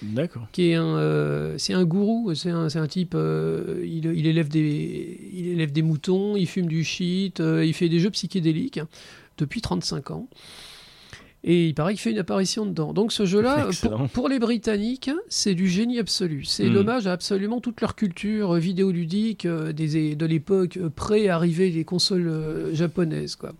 D'accord. 0.00 0.46
qui 0.52 0.70
est 0.70 0.74
un, 0.74 0.96
euh, 0.96 1.58
c'est 1.58 1.72
un 1.72 1.84
gourou, 1.84 2.34
c'est 2.36 2.50
un, 2.50 2.68
un 2.72 2.86
type, 2.86 3.14
euh, 3.16 3.82
il, 3.84 4.06
il 4.06 4.26
élève 4.28 4.48
des, 4.48 5.28
il 5.32 5.48
élève 5.48 5.72
des 5.72 5.82
moutons, 5.82 6.36
il 6.36 6.46
fume 6.46 6.66
du 6.66 6.84
shit, 6.84 7.40
il 7.40 7.74
fait 7.74 7.88
des 7.88 7.98
jeux 7.98 8.10
psychédéliques 8.10 8.80
depuis 9.38 9.60
35 9.60 10.12
ans. 10.12 10.28
Et 11.46 11.66
il 11.68 11.74
paraît 11.74 11.92
qu'il 11.92 12.00
fait 12.00 12.10
une 12.12 12.18
apparition 12.18 12.64
dedans. 12.64 12.94
Donc 12.94 13.12
ce 13.12 13.26
jeu-là, 13.26 13.68
pour, 13.82 14.08
pour 14.08 14.28
les 14.30 14.38
Britanniques, 14.38 15.10
c'est 15.28 15.54
du 15.54 15.68
génie 15.68 15.98
absolu. 15.98 16.44
C'est 16.44 16.64
Mm. 16.64 16.72
l'hommage 16.72 17.06
à 17.06 17.12
absolument 17.12 17.60
toute 17.60 17.80
leur 17.82 17.94
culture 17.94 18.54
euh, 18.54 18.58
vidéoludique 18.58 19.44
euh, 19.44 19.72
des, 19.72 20.16
de 20.16 20.24
l'époque 20.26 20.78
euh, 20.78 20.88
pré-arrivée 20.88 21.70
des 21.70 21.84
consoles 21.84 22.28
euh, 22.28 22.74
japonaises. 22.74 23.36
Quoi. 23.36 23.52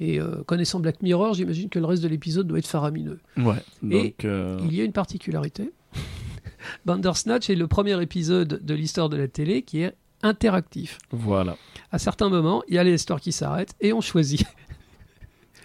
Et 0.00 0.18
euh, 0.18 0.42
connaissant 0.46 0.80
Black 0.80 1.02
Mirror, 1.02 1.34
j'imagine 1.34 1.68
que 1.68 1.78
le 1.78 1.84
reste 1.84 2.02
de 2.02 2.08
l'épisode 2.08 2.46
doit 2.46 2.58
être 2.58 2.66
faramineux. 2.66 3.20
Ouais. 3.36 3.56
Et 3.90 4.14
Donc, 4.22 4.26
Il 4.70 4.74
y 4.74 4.80
a 4.80 4.84
une 4.84 4.92
particularité. 4.92 5.72
Bandersnatch 6.86 7.50
est 7.50 7.54
le 7.54 7.66
premier 7.66 8.00
épisode 8.02 8.60
de 8.64 8.74
l'histoire 8.74 9.08
de 9.08 9.16
la 9.16 9.28
télé 9.28 9.60
qui 9.62 9.80
est 9.82 9.94
interactif. 10.22 10.98
voilà. 11.10 11.56
À 11.92 11.98
certains 11.98 12.30
moments, 12.30 12.62
il 12.68 12.74
y 12.74 12.78
a 12.78 12.84
les 12.84 12.94
histoires 12.94 13.20
qui 13.20 13.30
s'arrêtent 13.30 13.74
et 13.82 13.92
on 13.92 14.00
choisit. 14.00 14.44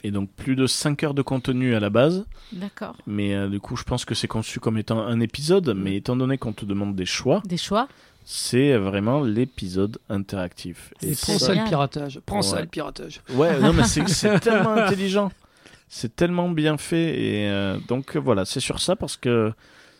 Et 0.03 0.11
donc 0.11 0.29
plus 0.31 0.55
de 0.55 0.65
5 0.67 1.03
heures 1.03 1.13
de 1.13 1.21
contenu 1.21 1.75
à 1.75 1.79
la 1.79 1.89
base, 1.89 2.25
D'accord. 2.53 2.95
mais 3.05 3.35
euh, 3.35 3.49
du 3.49 3.59
coup 3.59 3.75
je 3.75 3.83
pense 3.83 4.05
que 4.05 4.15
c'est 4.15 4.27
conçu 4.27 4.59
comme 4.59 4.77
étant 4.77 4.99
un 4.99 5.19
épisode, 5.19 5.73
mais 5.75 5.95
étant 5.97 6.15
donné 6.15 6.37
qu'on 6.37 6.53
te 6.53 6.65
demande 6.65 6.95
des 6.95 7.05
choix, 7.05 7.41
Des 7.45 7.57
choix 7.57 7.87
c'est 8.25 8.77
vraiment 8.77 9.21
l'épisode 9.21 9.97
interactif. 10.09 10.93
Et 11.01 11.13
prends 11.19 11.39
ça 11.39 11.53
le 11.55 11.63
piratage. 11.67 12.19
Prends 12.25 12.41
ça 12.43 12.57
Ouais. 12.57 12.61
le 12.61 12.67
piratage. 12.67 13.21
Ouais, 13.33 13.59
non 13.59 13.73
mais 13.73 13.83
c'est 13.83 14.05
tellement 14.39 14.71
intelligent, 14.73 15.31
c'est 15.87 16.15
tellement 16.15 16.49
bien 16.49 16.77
fait 16.77 17.19
et 17.19 17.49
euh, 17.49 17.77
donc 17.87 18.15
voilà, 18.15 18.45
c'est 18.45 18.59
sur 18.59 18.79
ça 18.79 18.95
parce 18.95 19.17
que 19.17 19.51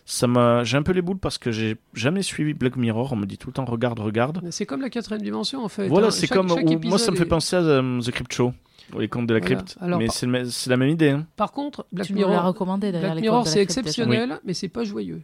ça 0.06 0.26
m'a, 0.28 0.64
j'ai 0.64 0.76
un 0.78 0.82
peu 0.84 0.92
les 0.92 1.02
boules 1.04 1.20
parce 1.20 1.38
que 1.38 1.52
j'ai 1.52 1.78
jamais 1.94 2.24
suivi 2.24 2.54
Black 2.54 2.76
Mirror. 2.78 3.14
On 3.14 3.16
me 3.16 3.26
dit 3.26 3.38
tout 3.38 3.48
le 3.50 3.54
temps 3.54 3.66
regarde, 3.66 4.00
regarde. 4.00 4.42
C'est 4.50 4.66
comme 4.66 4.82
la 4.82 4.90
quatrième 4.90 5.22
dimension 5.22 5.64
en 5.64 5.70
fait. 5.70 5.88
Voilà, 5.88 6.08
hein. 6.08 6.12
c'est 6.12 6.28
comme 6.28 6.50
chaque 6.50 6.84
moi 6.86 6.98
ça 6.98 7.12
me 7.12 7.16
fait 7.18 7.26
penser 7.26 7.56
à 7.56 7.60
euh, 7.60 8.02
The 8.02 8.12
Crypt 8.12 8.34
Show, 8.34 8.54
les 8.98 9.08
contes 9.08 9.28
de 9.28 9.34
la 9.34 9.40
Voilà. 9.40 9.56
crypte, 9.58 9.78
Alors, 9.82 10.00
mais 10.00 10.06
par- 10.08 10.16
c'est 10.16 10.26
le 10.26 10.70
la 10.70 10.78
même 10.78 10.90
idée. 10.90 11.10
hein. 11.10 11.26
Par 11.36 11.52
contre, 11.52 11.86
Black 11.92 12.08
Tu 12.08 12.14
Mirror, 12.14 12.44
recommandé 12.44 12.92
d'ailleurs. 12.92 13.02
Black 13.12 13.16
les 13.16 13.22
Mirror 13.22 13.46
c'est 13.48 13.60
la 13.60 13.66
crypte, 13.66 13.78
exceptionnel, 13.80 14.40
mais 14.46 14.54
c'est 14.54 14.70
pas 14.70 14.84
joyeux. 14.84 15.22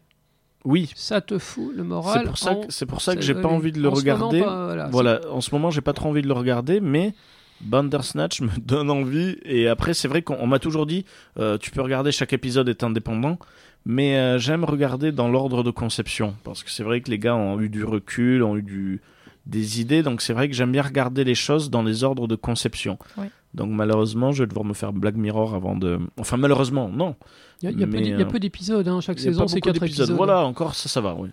Oui, 0.66 0.92
Ça 0.96 1.22
te 1.22 1.38
fout 1.38 1.72
le 1.76 1.84
moral. 1.84 2.22
c'est 2.22 2.28
pour 2.28 2.38
ça 2.38 2.52
en- 2.52 2.62
que 2.62 2.74
c'est 2.74 2.86
pour 2.88 3.02
ça 3.02 3.16
que 3.16 3.22
c'est- 3.22 3.28
j'ai 3.28 3.36
pas 3.42 3.48
envie 3.50 3.72
de 3.72 3.80
le 3.80 3.90
en 3.90 3.96
ce 3.96 4.04
moment, 4.04 4.16
regarder. 4.30 4.42
pas, 4.42 4.66
voilà. 4.66 4.88
Voilà, 4.92 5.22
en 5.32 5.40
ce 5.42 5.54
moment, 5.54 5.70
j'ai 5.72 5.82
pas 5.82 5.94
trop 5.94 6.10
envie 6.10 6.22
de 6.24 6.28
le 6.28 6.34
regarder, 6.34 6.80
mais 6.82 7.14
Bandersnatch 7.62 8.42
me 8.42 8.60
donne 8.60 8.90
envie. 8.90 9.38
Et 9.46 9.68
après, 9.68 9.94
c'est 9.94 10.08
vrai 10.08 10.22
qu'on 10.22 10.38
on 10.40 10.48
m'a 10.48 10.60
toujours 10.60 10.86
dit, 10.86 11.06
euh, 11.40 11.58
tu 11.58 11.72
peux 11.72 11.82
regarder 11.82 12.12
chaque 12.12 12.34
épisode 12.34 12.68
est 12.70 12.84
indépendant, 12.84 13.38
mais 13.86 14.18
euh, 14.18 14.38
j'aime 14.40 14.64
regarder 14.64 15.12
dans 15.12 15.28
l'ordre 15.30 15.64
de 15.64 15.72
conception, 15.72 16.36
parce 16.44 16.64
que 16.64 16.72
c'est 16.72 16.84
vrai 16.84 17.02
que 17.02 17.10
les 17.12 17.20
gars 17.20 17.36
ont 17.36 17.60
eu 17.62 17.70
du 17.70 17.84
recul, 17.84 18.44
ont 18.44 18.58
eu 18.58 18.64
du 18.64 19.02
des 19.46 19.80
idées, 19.80 20.02
donc 20.02 20.22
c'est 20.22 20.34
vrai 20.34 20.50
que 20.50 20.56
j'aime 20.56 20.72
bien 20.72 20.82
regarder 20.82 21.24
les 21.24 21.36
choses 21.36 21.70
dans 21.70 21.84
les 21.84 22.04
ordres 22.04 22.28
de 22.28 22.36
conception. 22.36 22.98
Oui. 23.18 23.28
Donc 23.56 23.72
malheureusement, 23.72 24.32
je 24.32 24.44
vais 24.44 24.48
devoir 24.48 24.66
me 24.66 24.74
faire 24.74 24.94
Black 24.94 25.16
Mirror 25.16 25.56
avant 25.56 25.76
de. 25.76 26.00
Enfin 26.20 26.38
malheureusement, 26.38 26.90
non. 26.90 27.16
Il 27.62 27.66
y 27.66 27.68
a, 27.70 27.72
il 27.72 28.08
y 28.08 28.22
a 28.22 28.26
peu 28.26 28.40
d'épisodes, 28.40 28.88
hein. 28.88 29.00
chaque 29.02 29.18
y 29.18 29.22
a 29.22 29.24
saison 29.24 29.48
c'est 29.48 29.56
beaucoup 29.56 29.70
4 29.70 29.80
d'épisodes. 29.80 30.06
épisodes. 30.06 30.18
Voilà, 30.18 30.46
encore 30.46 30.76
ça, 30.76 30.90
ça 30.90 31.02
va, 31.02 31.16
oui. 31.18 31.30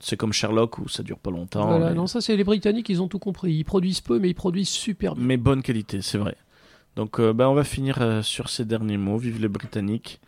C'est 0.00 0.16
comme 0.16 0.32
Sherlock 0.32 0.78
où 0.78 0.88
ça 0.88 1.02
dure 1.02 1.18
pas 1.18 1.30
longtemps. 1.30 1.66
Voilà, 1.66 1.90
mais- 1.90 1.94
non, 1.94 2.06
ça 2.06 2.20
c'est 2.20 2.36
les 2.36 2.44
Britanniques, 2.44 2.88
ils 2.88 3.02
ont 3.02 3.08
tout 3.08 3.18
compris. 3.18 3.52
Ils 3.52 3.64
produisent 3.64 4.00
peu, 4.00 4.18
mais 4.18 4.30
ils 4.30 4.34
produisent 4.34 4.68
super 4.68 5.14
bien. 5.14 5.24
mais 5.24 5.36
bonne 5.36 5.62
qualité, 5.62 6.00
c'est 6.02 6.18
vrai. 6.18 6.36
Donc, 6.96 7.20
euh, 7.20 7.32
bah, 7.32 7.48
on 7.48 7.54
va 7.54 7.62
finir 7.62 7.98
euh, 8.00 8.22
sur 8.22 8.48
ces 8.48 8.64
derniers 8.64 8.96
mots. 8.96 9.18
Vive 9.18 9.40
les 9.40 9.46
Britanniques. 9.46 10.20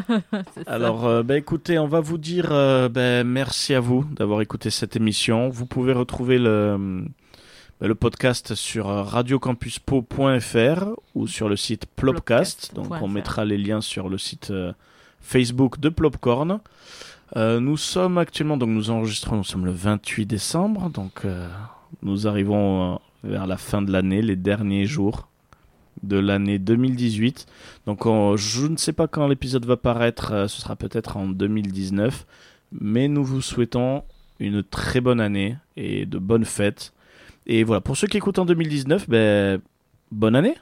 Alors, 0.66 1.06
euh, 1.06 1.22
bah, 1.22 1.36
écoutez, 1.36 1.78
on 1.78 1.86
va 1.86 2.00
vous 2.00 2.18
dire 2.18 2.48
euh, 2.50 2.88
bah, 2.88 3.22
merci 3.22 3.72
à 3.72 3.78
vous 3.78 4.04
d'avoir 4.16 4.40
écouté 4.40 4.70
cette 4.70 4.96
émission. 4.96 5.48
Vous 5.48 5.64
pouvez 5.66 5.92
retrouver 5.92 6.38
le, 6.38 7.04
le 7.80 7.94
podcast 7.94 8.54
sur 8.54 8.86
radiocampuspo.fr 8.86 10.84
ou 11.14 11.26
sur 11.26 11.48
le 11.48 11.56
site 11.56 11.86
Plopcast. 11.96 12.74
Donc, 12.74 12.86
on 13.02 13.08
mettra 13.08 13.44
les 13.44 13.58
liens 13.58 13.80
sur 13.80 14.08
le 14.08 14.18
site 14.18 14.50
euh, 14.50 14.72
Facebook 15.20 15.78
de 15.80 15.88
Plopcorn. 15.88 16.60
Euh, 17.36 17.60
nous 17.60 17.76
sommes 17.76 18.18
actuellement, 18.18 18.56
donc 18.56 18.70
nous 18.70 18.90
enregistrons, 18.90 19.36
nous 19.36 19.44
sommes 19.44 19.66
le 19.66 19.72
28 19.72 20.26
décembre, 20.26 20.88
donc 20.90 21.24
euh, 21.24 21.46
nous 22.02 22.26
arrivons 22.26 22.94
euh, 22.94 22.96
vers 23.24 23.46
la 23.46 23.56
fin 23.58 23.82
de 23.82 23.92
l'année, 23.92 24.22
les 24.22 24.36
derniers 24.36 24.86
jours 24.86 25.28
de 26.02 26.16
l'année 26.18 26.58
2018. 26.58 27.46
Donc 27.86 28.06
on- 28.06 28.36
je 28.36 28.66
ne 28.66 28.76
sais 28.76 28.92
pas 28.94 29.06
quand 29.08 29.26
l'épisode 29.28 29.66
va 29.66 29.76
paraître, 29.76 30.46
ce 30.48 30.60
sera 30.60 30.74
peut-être 30.74 31.16
en 31.16 31.26
2019, 31.28 32.24
mais 32.80 33.08
nous 33.08 33.24
vous 33.24 33.42
souhaitons 33.42 34.04
une 34.40 34.62
très 34.62 35.00
bonne 35.00 35.20
année 35.20 35.56
et 35.76 36.06
de 36.06 36.18
bonnes 36.18 36.44
fêtes. 36.44 36.92
Et 37.48 37.64
voilà, 37.64 37.80
pour 37.80 37.96
ceux 37.96 38.06
qui 38.06 38.16
écoutent 38.18 38.38
en 38.38 38.44
2019, 38.44 39.08
ben, 39.08 39.60
bonne 40.12 40.36
année, 40.36 40.54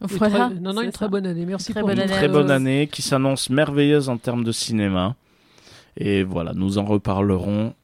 Voilà, 0.00 0.48
très- 0.48 0.54
non, 0.60 0.72
non, 0.72 0.80
une 0.82 0.90
très 0.92 1.08
bonne 1.08 1.26
année. 1.26 1.44
Merci 1.44 1.72
Très 1.72 1.80
pour 1.80 1.88
bonne 1.90 1.98
une 1.98 2.04
année 2.04 2.12
très 2.14 2.28
bonne 2.28 2.50
année 2.50 2.86
qui 2.90 3.02
s'annonce 3.02 3.50
merveilleuse 3.50 4.08
en 4.08 4.16
termes 4.16 4.44
de 4.44 4.52
cinéma. 4.52 5.14
Et 5.98 6.22
voilà, 6.22 6.52
nous 6.54 6.78
en 6.78 6.84
reparlerons 6.86 7.74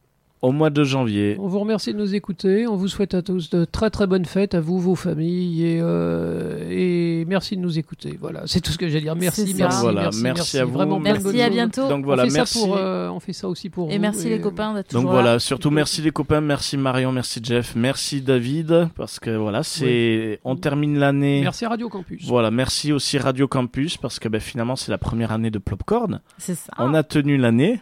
au 0.47 0.53
mois 0.53 0.71
de 0.71 0.85
janvier. 0.85 1.37
On 1.41 1.49
vous 1.49 1.59
remercie 1.59 1.93
de 1.93 1.99
nous 1.99 2.15
écouter. 2.15 2.69
On 2.69 2.77
vous 2.77 2.87
souhaite 2.87 3.15
à 3.15 3.23
tous 3.23 3.51
de 3.51 3.65
très 3.65 3.91
très 3.91 4.07
bonnes 4.07 4.25
fêtes, 4.25 4.55
à 4.55 4.61
vous, 4.61 4.79
vos 4.79 4.95
familles, 4.95 5.65
et, 5.67 5.79
euh, 5.83 6.69
et 6.71 7.25
merci 7.27 7.57
de 7.57 7.61
nous 7.61 7.79
écouter. 7.81 8.17
Voilà, 8.21 8.43
c'est 8.47 8.61
tout 8.61 8.71
ce 8.71 8.79
que 8.79 8.89
j'ai 8.89 8.99
à 8.99 9.01
dire. 9.01 9.17
Merci, 9.17 9.55
merci. 9.59 9.81
Voilà, 9.81 10.03
merci, 10.03 10.23
merci 10.23 10.59
à 10.59 10.65
vous. 10.65 10.73
Vraiment 10.73 11.01
Merci, 11.01 11.41
à 11.43 11.51
bientôt. 11.51 11.89
Donc 11.89 12.05
voilà, 12.05 12.23
on, 12.25 12.27
fait 12.29 12.33
merci. 12.35 12.59
ça 12.61 12.65
pour, 12.67 12.77
euh, 12.77 13.09
on 13.09 13.19
fait 13.19 13.33
ça 13.33 13.49
aussi 13.49 13.71
pour 13.71 13.91
Et 13.91 13.97
vous. 13.97 14.01
merci 14.01 14.29
les 14.29 14.41
copains 14.41 14.73
d'être 14.75 14.93
Donc 14.93 15.07
voilà, 15.07 15.33
là. 15.33 15.39
surtout 15.41 15.71
merci 15.71 16.01
les 16.01 16.13
copains, 16.13 16.41
merci 16.41 16.77
Marion, 16.77 17.11
merci 17.11 17.41
Jeff, 17.43 17.75
merci 17.75 18.21
David, 18.21 18.89
parce 18.95 19.19
que 19.19 19.31
voilà, 19.37 19.65
c'est, 19.65 20.39
on 20.45 20.55
termine 20.55 20.97
l'année. 20.99 21.41
Merci 21.43 21.67
Radio 21.67 21.89
Campus. 21.89 22.25
Voilà, 22.27 22.53
merci 22.53 22.93
aussi 22.93 23.19
Radio 23.19 23.49
Campus, 23.49 23.97
parce 23.97 24.21
que 24.21 24.29
ben, 24.29 24.41
finalement 24.41 24.77
c'est 24.77 24.93
la 24.93 24.99
première 24.99 25.33
année 25.33 25.51
de 25.51 25.59
Plopcorn. 25.59 26.21
C'est 26.39 26.55
ça. 26.55 26.73
On 26.79 26.95
a 26.95 27.03
tenu 27.03 27.37
l'année. 27.37 27.81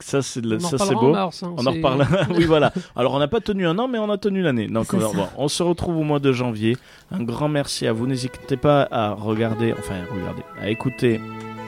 Ça 0.00 0.20
c'est, 0.20 0.44
le- 0.44 0.58
ça 0.58 0.76
beau. 0.92 1.08
en 1.08 1.10
mars, 1.12 1.42
hein, 1.42 1.54
On 1.56 1.66
en 1.66 1.70
reparle. 1.72 2.06
oui, 2.36 2.44
voilà. 2.44 2.72
Alors, 2.94 3.14
on 3.14 3.18
n'a 3.18 3.28
pas 3.28 3.40
tenu 3.40 3.66
un 3.66 3.78
an, 3.78 3.88
mais 3.88 3.98
on 3.98 4.10
a 4.10 4.18
tenu 4.18 4.42
l'année. 4.42 4.66
Donc, 4.66 4.92
on, 4.92 5.00
ça. 5.00 5.16
bon, 5.16 5.26
on 5.38 5.48
se 5.48 5.62
retrouve 5.62 5.96
au 5.96 6.02
mois 6.02 6.18
de 6.18 6.32
janvier. 6.32 6.76
Un 7.10 7.22
grand 7.22 7.48
merci 7.48 7.86
à 7.86 7.92
vous. 7.92 8.06
N'hésitez 8.06 8.56
pas 8.58 8.86
à 8.90 9.12
regarder, 9.12 9.72
enfin, 9.78 9.94
regarder, 10.12 10.42
à 10.60 10.68
écouter 10.68 11.20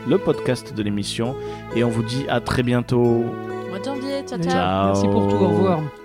le 0.08 0.18
podcast 0.18 0.74
de 0.74 0.82
l'émission. 0.82 1.34
Et 1.74 1.84
on 1.84 1.88
vous 1.88 2.02
dit 2.02 2.24
à 2.28 2.40
très 2.40 2.62
bientôt. 2.62 3.24
Mois 3.70 3.78
de 3.78 3.84
janvier. 3.84 4.22
Ciao, 4.26 4.38
Et 4.38 4.42
ciao. 4.42 4.52
Ciao. 4.52 4.86
Merci 4.88 5.08
pour 5.08 5.28
tout. 5.28 5.36
Au 5.36 5.48
revoir. 5.48 6.01